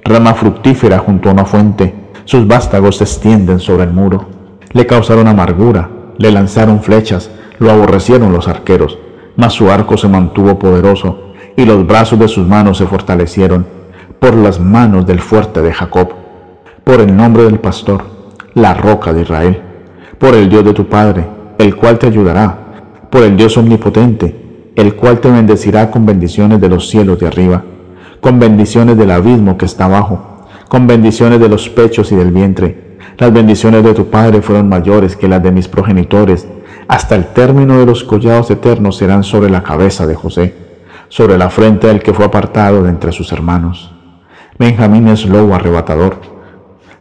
rama 0.05 0.35
fructífera 0.35 0.99
junto 0.99 1.29
a 1.29 1.33
una 1.33 1.45
fuente. 1.45 1.95
Sus 2.25 2.47
vástagos 2.49 2.97
se 2.97 3.05
extienden 3.05 3.61
sobre 3.61 3.85
el 3.85 3.93
muro. 3.93 4.27
Le 4.73 4.85
causaron 4.87 5.29
amargura, 5.29 5.91
le 6.19 6.33
lanzaron 6.33 6.83
flechas, 6.83 7.31
lo 7.61 7.71
aborrecieron 7.71 8.33
los 8.33 8.49
arqueros, 8.49 8.99
mas 9.41 9.55
su 9.55 9.71
arco 9.71 9.97
se 9.97 10.07
mantuvo 10.07 10.59
poderoso, 10.59 11.33
y 11.57 11.65
los 11.65 11.87
brazos 11.87 12.19
de 12.19 12.29
sus 12.29 12.47
manos 12.47 12.77
se 12.77 12.87
fortalecieron 12.87 13.65
por 14.19 14.35
las 14.35 14.61
manos 14.61 15.07
del 15.07 15.19
fuerte 15.19 15.63
de 15.63 15.73
Jacob, 15.73 16.11
por 16.85 17.01
el 17.01 17.17
nombre 17.17 17.45
del 17.45 17.59
pastor, 17.59 18.05
la 18.53 18.75
roca 18.75 19.15
de 19.15 19.23
Israel, 19.23 19.63
por 20.19 20.35
el 20.35 20.51
Dios 20.51 20.63
de 20.63 20.75
tu 20.75 20.87
Padre, 20.87 21.27
el 21.59 21.75
cual 21.75 21.99
te 21.99 22.07
ayudará, 22.07 23.09
por 23.11 23.23
el 23.23 23.35
Dios 23.35 23.57
omnipotente, 23.57 24.73
el 24.77 24.95
cual 24.95 25.21
te 25.21 25.31
bendecirá 25.31 25.91
con 25.91 26.05
bendiciones 26.05 26.61
de 26.61 26.69
los 26.69 26.91
cielos 26.91 27.19
de 27.19 27.27
arriba, 27.27 27.65
con 28.21 28.39
bendiciones 28.39 28.99
del 28.99 29.11
abismo 29.11 29.57
que 29.57 29.65
está 29.65 29.87
abajo, 29.87 30.47
con 30.69 30.87
bendiciones 30.87 31.41
de 31.41 31.49
los 31.49 31.71
pechos 31.71 32.13
y 32.13 32.17
del 32.17 32.31
vientre. 32.31 32.99
Las 33.17 33.33
bendiciones 33.33 33.85
de 33.85 33.95
tu 33.95 34.11
Padre 34.11 34.43
fueron 34.43 34.69
mayores 34.69 35.17
que 35.17 35.29
las 35.29 35.43
de 35.43 35.51
mis 35.51 35.67
progenitores, 35.67 36.47
hasta 36.91 37.15
el 37.15 37.27
término 37.27 37.79
de 37.79 37.87
los 37.87 38.03
collados 38.03 38.51
eternos 38.51 38.97
serán 38.97 39.23
sobre 39.23 39.49
la 39.49 39.63
cabeza 39.63 40.09
de 40.09 40.17
José, 40.17 40.57
sobre 41.09 41.39
la 41.39 41.49
frente 41.49 41.87
del 41.87 42.03
que 42.03 42.13
fue 42.13 42.25
apartado 42.25 42.83
de 42.83 42.91
entre 42.91 43.13
sus 43.13 43.31
hermanos. 43.31 43.95
Benjamín 44.59 45.07
es 45.07 45.25
lobo 45.25 45.55
arrebatador. 45.55 46.17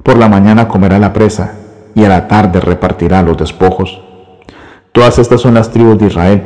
Por 0.03 0.19
la 0.19 0.29
mañana 0.29 0.67
comerá 0.67 0.99
la 0.99 1.11
presa 1.11 1.55
y 1.95 2.03
a 2.03 2.07
la 2.07 2.27
tarde 2.27 2.59
repartirá 2.59 3.23
los 3.23 3.35
despojos. 3.35 3.99
Todas 4.91 5.17
estas 5.17 5.41
son 5.41 5.55
las 5.55 5.71
tribus 5.71 5.97
de 5.97 6.05
Israel, 6.05 6.43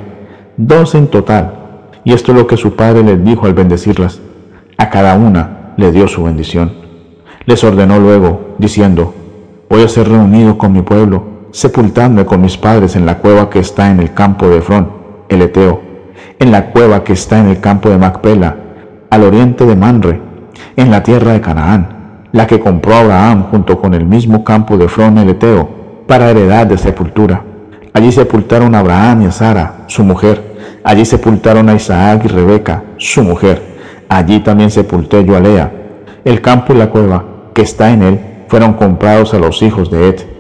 dos 0.56 0.96
en 0.96 1.08
total, 1.08 1.90
y 2.06 2.14
esto 2.14 2.32
es 2.32 2.38
lo 2.38 2.48
que 2.48 2.56
su 2.56 2.78
padre 2.78 3.04
les 3.04 3.26
dijo 3.26 3.46
al 3.46 3.54
bendecirlas. 3.54 4.22
A 4.78 4.90
cada 4.90 5.16
una 5.16 5.74
le 5.76 5.92
dio 5.92 6.08
su 6.08 6.24
bendición. 6.24 6.72
Les 7.46 7.62
ordenó 7.66 8.00
luego, 8.00 8.56
diciendo, 8.58 9.14
voy 9.70 9.84
a 9.84 9.90
ser 9.90 10.08
reunido 10.08 10.58
con 10.58 10.72
mi 10.72 10.82
pueblo, 10.82 11.33
sepultadme 11.54 12.26
con 12.26 12.42
mis 12.42 12.58
padres 12.58 12.96
en 12.96 13.06
la 13.06 13.20
cueva 13.20 13.48
que 13.48 13.60
está 13.60 13.92
en 13.92 14.00
el 14.00 14.12
campo 14.14 14.50
de 14.50 14.58
Efrón, 14.58 14.92
el 15.30 15.44
Eteo, 15.44 15.82
en 16.40 16.52
la 16.52 16.72
cueva 16.72 17.04
que 17.04 17.14
está 17.14 17.40
en 17.40 17.48
el 17.48 17.60
campo 17.60 17.90
de 17.90 18.00
Macpela, 18.00 18.56
al 19.12 19.24
oriente 19.24 19.64
de 19.68 19.76
Manre, 19.76 20.20
en 20.76 20.90
la 20.90 21.04
tierra 21.04 21.34
de 21.34 21.42
Canaán, 21.42 22.28
la 22.32 22.48
que 22.48 22.60
compró 22.60 22.96
Abraham 22.96 23.46
junto 23.52 23.80
con 23.80 23.94
el 23.94 24.04
mismo 24.04 24.44
campo 24.44 24.78
de 24.78 24.86
Efrón, 24.86 25.20
el 25.20 25.30
Eteo, 25.30 25.70
para 26.08 26.32
heredad 26.32 26.66
de 26.66 26.78
sepultura. 26.80 27.44
Allí 27.94 28.12
sepultaron 28.12 28.74
a 28.74 28.80
Abraham 28.80 29.22
y 29.22 29.26
a 29.28 29.32
Sara, 29.32 29.84
su 29.86 30.04
mujer. 30.04 30.56
Allí 30.84 31.06
sepultaron 31.06 31.70
a 31.70 31.76
Isaac 31.76 32.24
y 32.26 32.30
Rebeca, 32.30 32.84
su 32.98 33.22
mujer. 33.22 33.62
Allí 34.10 34.40
también 34.40 34.72
sepulté 34.72 35.24
yo 35.24 35.38
a 35.38 35.40
Lea. 35.40 35.72
El 36.26 36.42
campo 36.42 36.74
y 36.74 36.78
la 36.78 36.90
cueva 36.90 37.24
que 37.54 37.62
está 37.62 37.92
en 37.92 38.02
él 38.02 38.20
fueron 38.48 38.74
comprados 38.74 39.36
a 39.36 39.38
los 39.38 39.62
hijos 39.62 39.92
de 39.92 40.10
Ed. 40.10 40.34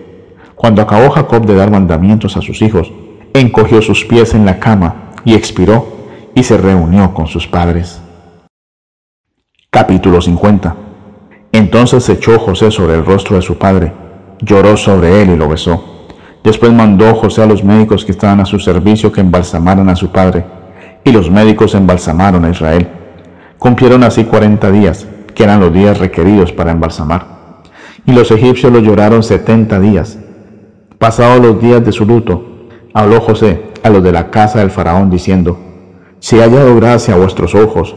Cuando 0.63 0.81
acabó 0.81 1.09
Jacob 1.09 1.45
de 1.45 1.55
dar 1.55 1.71
mandamientos 1.71 2.37
a 2.37 2.41
sus 2.41 2.61
hijos, 2.61 2.89
encogió 3.33 3.81
sus 3.81 4.05
pies 4.05 4.33
en 4.33 4.45
la 4.45 4.61
cama 4.61 5.11
y 5.25 5.33
expiró 5.33 5.85
y 6.35 6.43
se 6.43 6.55
reunió 6.55 7.13
con 7.13 7.27
sus 7.27 7.45
padres. 7.45 7.99
Capítulo 9.69 10.21
50 10.21 10.73
Entonces 11.51 12.07
echó 12.07 12.39
José 12.39 12.71
sobre 12.71 12.95
el 12.95 13.03
rostro 13.03 13.35
de 13.35 13.41
su 13.41 13.57
padre, 13.57 13.91
lloró 14.39 14.77
sobre 14.77 15.21
él 15.21 15.31
y 15.31 15.35
lo 15.35 15.49
besó. 15.49 16.07
Después 16.45 16.71
mandó 16.71 17.13
José 17.13 17.43
a 17.43 17.45
los 17.45 17.61
médicos 17.61 18.05
que 18.05 18.13
estaban 18.13 18.39
a 18.39 18.45
su 18.45 18.57
servicio 18.57 19.11
que 19.11 19.19
embalsamaran 19.19 19.89
a 19.89 19.97
su 19.97 20.13
padre, 20.13 20.45
y 21.03 21.11
los 21.11 21.29
médicos 21.29 21.75
embalsamaron 21.75 22.45
a 22.45 22.51
Israel. 22.51 22.87
Cumplieron 23.57 24.01
así 24.05 24.23
cuarenta 24.23 24.71
días, 24.71 25.05
que 25.35 25.43
eran 25.43 25.59
los 25.59 25.73
días 25.73 25.99
requeridos 25.99 26.53
para 26.53 26.71
embalsamar. 26.71 27.25
Y 28.05 28.13
los 28.13 28.31
egipcios 28.31 28.71
lo 28.71 28.79
lloraron 28.79 29.23
setenta 29.23 29.81
días. 29.81 30.19
Pasados 31.03 31.41
los 31.45 31.59
días 31.59 31.83
de 31.83 31.91
su 31.91 32.05
luto, 32.05 32.41
habló 32.93 33.19
José 33.19 33.61
a 33.83 33.89
los 33.89 34.01
de 34.01 34.13
la 34.13 34.31
casa 34.31 34.59
del 34.59 34.71
faraón 34.71 35.09
diciendo, 35.09 35.59
Si 36.19 36.39
haya 36.39 36.45
hallado 36.45 36.77
gracia 36.77 37.13
a 37.13 37.17
vuestros 37.17 37.55
ojos, 37.55 37.93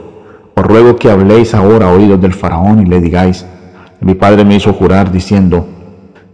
os 0.57 0.65
ruego 0.65 0.97
que 0.97 1.09
habléis 1.09 1.55
ahora 1.55 1.89
oídos 1.89 2.20
del 2.20 2.35
faraón 2.35 2.81
y 2.81 2.86
le 2.86 3.01
digáis, 3.01 3.47
mi 4.01 4.15
padre 4.15 4.44
me 4.44 4.57
hizo 4.57 4.73
jurar 4.73 5.12
diciendo, 5.12 5.68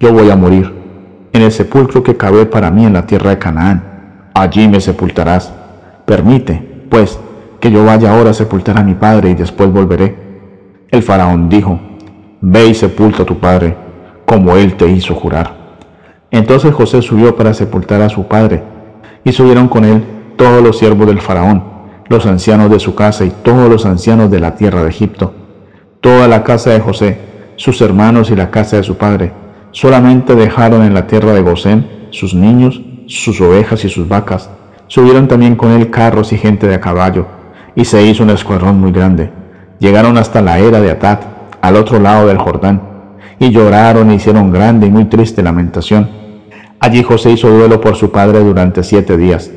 yo 0.01 0.15
voy 0.15 0.31
a 0.31 0.37
morir 0.37 0.73
en 1.35 1.43
el 1.43 1.53
sepulcro 1.53 2.03
que 2.03 2.17
cabe 2.17 2.47
para 2.47 2.71
mí 2.71 2.87
en 2.87 2.95
la 2.95 3.05
tierra 3.05 3.29
de 3.29 3.39
Canaán. 3.39 4.31
Allí 4.33 4.67
me 4.67 4.81
sepultarás. 4.81 5.53
Permite, 6.07 6.87
pues, 6.89 7.21
que 7.61 7.71
yo 7.71 7.85
vaya 7.85 8.17
ahora 8.17 8.31
a 8.31 8.33
sepultar 8.33 8.79
a 8.79 8.83
mi 8.83 8.95
padre 8.95 9.29
y 9.29 9.35
después 9.35 9.71
volveré. 9.71 10.17
El 10.89 11.03
faraón 11.03 11.51
dijo, 11.51 11.79
Ve 12.41 12.69
y 12.69 12.75
sepulta 12.75 13.25
a 13.25 13.27
tu 13.27 13.39
padre, 13.39 13.77
como 14.25 14.57
él 14.57 14.75
te 14.75 14.89
hizo 14.89 15.15
jurar. 15.15 15.62
Entonces 16.33 16.75
José 16.75 17.01
subió 17.01 17.37
para 17.37 17.55
sepultar 17.55 18.03
a 18.03 18.09
su 18.09 18.27
padre, 18.27 18.65
y 19.25 19.31
subieron 19.31 19.69
con 19.69 19.85
él 19.85 20.03
todos 20.37 20.61
los 20.61 20.79
siervos 20.79 21.07
del 21.07 21.21
faraón, 21.21 21.63
los 22.09 22.27
ancianos 22.27 22.71
de 22.71 22.81
su 22.81 22.97
casa 22.97 23.25
y 23.25 23.31
todos 23.31 23.71
los 23.71 23.87
ancianos 23.87 24.33
de 24.33 24.41
la 24.41 24.57
tierra 24.57 24.83
de 24.83 24.89
Egipto, 24.89 25.33
toda 26.01 26.27
la 26.27 26.43
casa 26.43 26.71
de 26.71 26.81
José, 26.81 27.19
sus 27.55 27.81
hermanos 27.81 28.33
y 28.33 28.35
la 28.35 28.51
casa 28.51 28.77
de 28.79 28.83
su 28.83 28.97
padre, 28.97 29.31
Solamente 29.73 30.35
dejaron 30.35 30.83
en 30.83 30.93
la 30.93 31.07
tierra 31.07 31.33
de 31.33 31.41
Gosén 31.41 31.87
sus 32.11 32.35
niños, 32.35 32.83
sus 33.07 33.41
ovejas 33.41 33.83
y 33.87 33.89
sus 33.89 34.07
vacas. 34.07 34.51
Subieron 34.87 35.29
también 35.29 35.57
con 35.57 35.73
él 35.73 35.89
carros 35.89 36.31
y 36.35 36.37
gente 36.37 36.69
de 36.69 36.75
a 36.75 36.81
caballo, 36.81 37.27
y 37.75 37.87
se 37.87 38.05
hizo 38.05 38.23
un 38.23 38.29
escuadrón 38.29 38.79
muy 38.79 38.93
grande. 38.93 39.31
Llegaron 39.79 40.19
hasta 40.19 40.43
la 40.43 40.59
era 40.59 40.79
de 40.79 40.91
Atat, 40.91 41.25
al 41.63 41.77
otro 41.77 41.99
lado 41.99 42.27
del 42.27 42.37
Jordán, 42.37 42.83
y 43.39 43.51
lloraron 43.51 44.11
e 44.11 44.17
hicieron 44.17 44.53
grande 44.53 44.89
y 44.89 44.91
muy 44.91 45.07
triste 45.07 45.43
lamentación. 45.43 46.22
Allí 46.83 47.05
José 47.05 47.31
hizo 47.31 47.49
duelo 47.49 47.81
por 47.81 47.95
su 47.95 48.11
padre 48.11 48.41
durante 48.41 48.83
siete 48.83 49.17
días. 49.17 49.49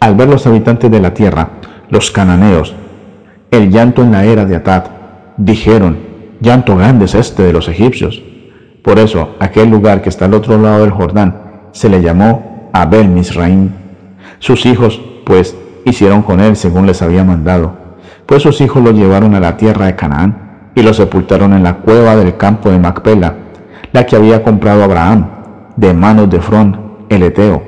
Al 0.00 0.14
ver 0.14 0.28
los 0.28 0.46
habitantes 0.46 0.90
de 0.90 1.00
la 1.00 1.14
tierra, 1.14 1.48
los 1.88 2.10
cananeos, 2.10 2.74
el 3.50 3.70
llanto 3.70 4.02
en 4.02 4.12
la 4.12 4.26
era 4.26 4.44
de 4.44 4.54
Atat, 4.54 4.90
dijeron, 5.38 5.96
llanto 6.42 6.76
grande 6.76 7.06
es 7.06 7.14
este 7.14 7.42
de 7.42 7.54
los 7.54 7.68
egipcios. 7.68 8.22
Por 8.82 8.98
eso, 8.98 9.30
aquel 9.40 9.70
lugar 9.70 10.02
que 10.02 10.10
está 10.10 10.26
al 10.26 10.34
otro 10.34 10.60
lado 10.60 10.82
del 10.82 10.90
Jordán 10.90 11.70
se 11.72 11.88
le 11.88 12.02
llamó 12.02 12.68
Abel 12.74 13.08
Misraim. 13.08 13.70
Sus 14.38 14.66
hijos, 14.66 15.00
pues, 15.24 15.56
hicieron 15.86 16.20
con 16.20 16.38
él 16.38 16.54
según 16.54 16.86
les 16.86 17.00
había 17.00 17.24
mandado. 17.24 17.72
Pues 18.26 18.42
sus 18.42 18.60
hijos 18.60 18.82
lo 18.82 18.90
llevaron 18.90 19.34
a 19.34 19.40
la 19.40 19.56
tierra 19.56 19.86
de 19.86 19.96
Canaán 19.96 20.70
y 20.74 20.82
lo 20.82 20.92
sepultaron 20.92 21.54
en 21.54 21.62
la 21.62 21.76
cueva 21.76 22.14
del 22.14 22.36
campo 22.36 22.70
de 22.70 22.78
Macpela, 22.78 23.36
la 23.92 24.04
que 24.04 24.16
había 24.16 24.42
comprado 24.42 24.84
Abraham, 24.84 25.37
de 25.78 25.94
manos 25.94 26.28
de 26.28 26.40
Frón, 26.40 27.06
el 27.08 27.22
Eteo, 27.22 27.62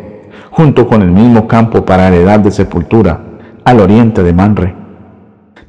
junto 0.51 0.89
con 0.89 1.01
el 1.01 1.13
mismo 1.13 1.47
campo 1.47 1.85
para 1.85 2.09
heredad 2.09 2.41
de 2.41 2.51
sepultura, 2.51 3.21
al 3.65 3.79
oriente 3.79 4.25
de 4.25 4.33
Manre. 4.33 4.75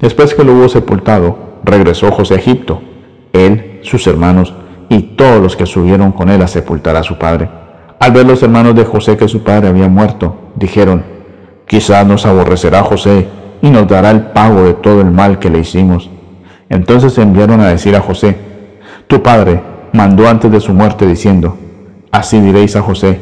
Después 0.00 0.34
que 0.34 0.42
lo 0.42 0.54
hubo 0.54 0.68
sepultado, 0.68 1.60
regresó 1.64 2.10
José 2.10 2.34
a 2.34 2.38
Egipto, 2.38 2.82
él, 3.32 3.78
sus 3.82 4.04
hermanos 4.08 4.52
y 4.88 5.14
todos 5.14 5.40
los 5.40 5.54
que 5.54 5.66
subieron 5.66 6.10
con 6.10 6.30
él 6.30 6.42
a 6.42 6.48
sepultar 6.48 6.96
a 6.96 7.04
su 7.04 7.16
padre. 7.16 7.48
Al 8.00 8.10
ver 8.10 8.26
los 8.26 8.42
hermanos 8.42 8.74
de 8.74 8.84
José 8.84 9.16
que 9.16 9.28
su 9.28 9.44
padre 9.44 9.68
había 9.68 9.88
muerto, 9.88 10.50
dijeron, 10.56 11.04
quizás 11.68 12.04
nos 12.04 12.26
aborrecerá 12.26 12.82
José 12.82 13.28
y 13.62 13.70
nos 13.70 13.86
dará 13.86 14.10
el 14.10 14.22
pago 14.32 14.64
de 14.64 14.74
todo 14.74 15.00
el 15.00 15.12
mal 15.12 15.38
que 15.38 15.48
le 15.48 15.60
hicimos. 15.60 16.10
Entonces 16.68 17.16
enviaron 17.18 17.60
a 17.60 17.68
decir 17.68 17.94
a 17.94 18.00
José, 18.00 18.36
tu 19.06 19.22
padre 19.22 19.62
mandó 19.92 20.28
antes 20.28 20.50
de 20.50 20.60
su 20.60 20.74
muerte 20.74 21.06
diciendo, 21.06 21.56
así 22.12 22.40
diréis 22.40 22.76
a 22.76 22.82
José, 22.82 23.20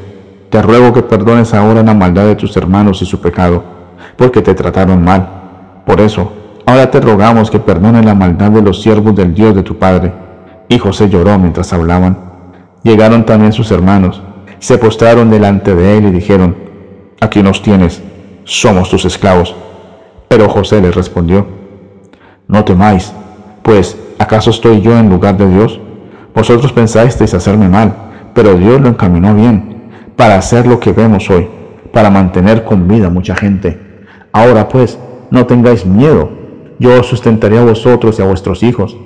te 0.50 0.60
ruego 0.60 0.92
que 0.92 1.02
perdones 1.02 1.54
ahora 1.54 1.82
la 1.82 1.94
maldad 1.94 2.26
de 2.26 2.36
tus 2.36 2.56
hermanos 2.56 3.00
y 3.00 3.06
su 3.06 3.20
pecado, 3.20 3.62
porque 4.16 4.42
te 4.42 4.52
trataron 4.52 5.02
mal. 5.02 5.28
Por 5.86 6.00
eso, 6.00 6.32
ahora 6.66 6.90
te 6.90 7.00
rogamos 7.00 7.50
que 7.50 7.60
perdones 7.60 8.04
la 8.04 8.14
maldad 8.14 8.50
de 8.50 8.60
los 8.60 8.82
siervos 8.82 9.14
del 9.14 9.32
Dios 9.32 9.54
de 9.54 9.62
tu 9.62 9.78
padre 9.78 10.12
y 10.68 10.78
José 10.78 11.08
lloró 11.08 11.38
mientras 11.38 11.72
hablaban. 11.72 12.16
Llegaron 12.82 13.24
también 13.24 13.52
sus 13.52 13.70
hermanos, 13.70 14.22
se 14.58 14.78
postraron 14.78 15.30
delante 15.30 15.74
de 15.74 15.98
él 15.98 16.06
y 16.06 16.10
dijeron, 16.10 16.56
aquí 17.20 17.42
nos 17.42 17.62
tienes, 17.62 18.02
somos 18.44 18.90
tus 18.90 19.04
esclavos. 19.04 19.54
Pero 20.28 20.48
José 20.48 20.80
les 20.80 20.94
respondió, 20.94 21.46
no 22.46 22.64
temáis, 22.64 23.12
pues 23.62 23.96
¿acaso 24.18 24.50
estoy 24.50 24.80
yo 24.80 24.98
en 24.98 25.08
lugar 25.08 25.36
de 25.36 25.48
Dios? 25.48 25.80
Vosotros 26.34 26.72
pensasteis 26.72 27.34
hacerme 27.34 27.68
mal, 27.68 28.09
pero 28.34 28.54
Dios 28.54 28.80
lo 28.80 28.88
encaminó 28.88 29.34
bien, 29.34 29.90
para 30.16 30.36
hacer 30.36 30.66
lo 30.66 30.80
que 30.80 30.92
vemos 30.92 31.28
hoy, 31.30 31.48
para 31.92 32.10
mantener 32.10 32.64
con 32.64 32.86
vida 32.88 33.10
mucha 33.10 33.34
gente. 33.34 33.78
Ahora 34.32 34.68
pues, 34.68 34.98
no 35.30 35.46
tengáis 35.46 35.86
miedo, 35.86 36.30
yo 36.78 37.00
os 37.00 37.06
sustentaré 37.06 37.58
a 37.58 37.64
vosotros 37.64 38.18
y 38.18 38.22
a 38.22 38.26
vuestros 38.26 38.62
hijos. 38.62 38.96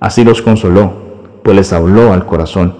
Así 0.00 0.24
los 0.24 0.42
consoló, 0.42 1.40
pues 1.42 1.56
les 1.56 1.72
habló 1.72 2.12
al 2.12 2.26
corazón. 2.26 2.74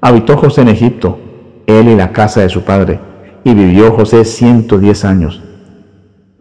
Habitó 0.00 0.36
José 0.36 0.62
en 0.62 0.68
Egipto, 0.68 1.18
él 1.66 1.88
y 1.88 1.96
la 1.96 2.12
casa 2.12 2.40
de 2.40 2.48
su 2.48 2.62
padre, 2.62 3.00
y 3.44 3.54
vivió 3.54 3.92
José 3.92 4.24
ciento 4.24 4.78
diez 4.78 5.04
años. 5.04 5.42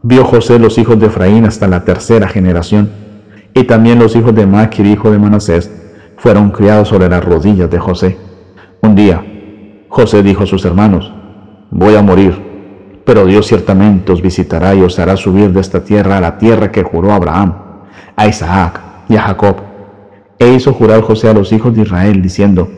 Vio 0.01 0.23
José 0.25 0.59
los 0.59 0.77
hijos 0.77 0.99
de 0.99 1.07
Efraín 1.07 1.45
hasta 1.45 1.67
la 1.67 1.83
tercera 1.83 2.27
generación, 2.27 2.89
y 3.53 3.63
también 3.63 3.99
los 3.99 4.15
hijos 4.15 4.33
de 4.33 4.45
Maquir, 4.45 4.85
hijo 4.85 5.11
de 5.11 5.19
Manasés, 5.19 5.71
fueron 6.17 6.51
criados 6.51 6.89
sobre 6.89 7.09
las 7.09 7.23
rodillas 7.23 7.69
de 7.69 7.79
José. 7.79 8.17
Un 8.81 8.95
día, 8.95 9.23
José 9.89 10.23
dijo 10.23 10.43
a 10.43 10.47
sus 10.47 10.63
hermanos, 10.65 11.11
voy 11.71 11.95
a 11.95 12.01
morir, 12.01 13.01
pero 13.05 13.25
Dios 13.25 13.47
ciertamente 13.47 14.11
os 14.11 14.21
visitará 14.21 14.75
y 14.75 14.81
os 14.81 14.99
hará 14.99 15.17
subir 15.17 15.51
de 15.51 15.61
esta 15.61 15.83
tierra 15.83 16.17
a 16.17 16.21
la 16.21 16.37
tierra 16.37 16.71
que 16.71 16.83
juró 16.83 17.11
a 17.11 17.15
Abraham, 17.15 17.55
a 18.15 18.27
Isaac 18.27 18.79
y 19.09 19.15
a 19.15 19.21
Jacob 19.21 19.69
e 20.39 20.53
hizo 20.53 20.73
jurar 20.73 21.01
José 21.01 21.27
a 21.27 21.33
los 21.33 21.51
hijos 21.51 21.75
de 21.75 21.81
Israel, 21.81 22.21
diciendo, 22.21 22.69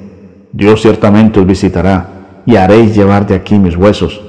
Dios 0.51 0.81
ciertamente 0.81 1.39
os 1.39 1.45
visitará, 1.45 2.07
y 2.43 2.55
haréis 2.55 2.95
llevar 2.95 3.27
de 3.27 3.35
aquí 3.35 3.59
mis 3.59 3.77
huesos. 3.77 4.19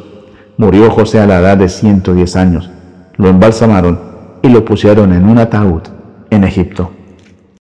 Murió 0.58 0.90
José 0.90 1.18
a 1.18 1.26
la 1.26 1.38
edad 1.38 1.56
de 1.56 1.70
ciento 1.70 2.14
diez 2.14 2.36
años, 2.36 2.70
lo 3.16 3.28
embalsamaron 3.28 3.98
y 4.42 4.50
lo 4.50 4.64
pusieron 4.66 5.14
en 5.14 5.26
un 5.26 5.38
ataúd 5.38 5.80
en 6.28 6.44
Egipto. 6.44 6.90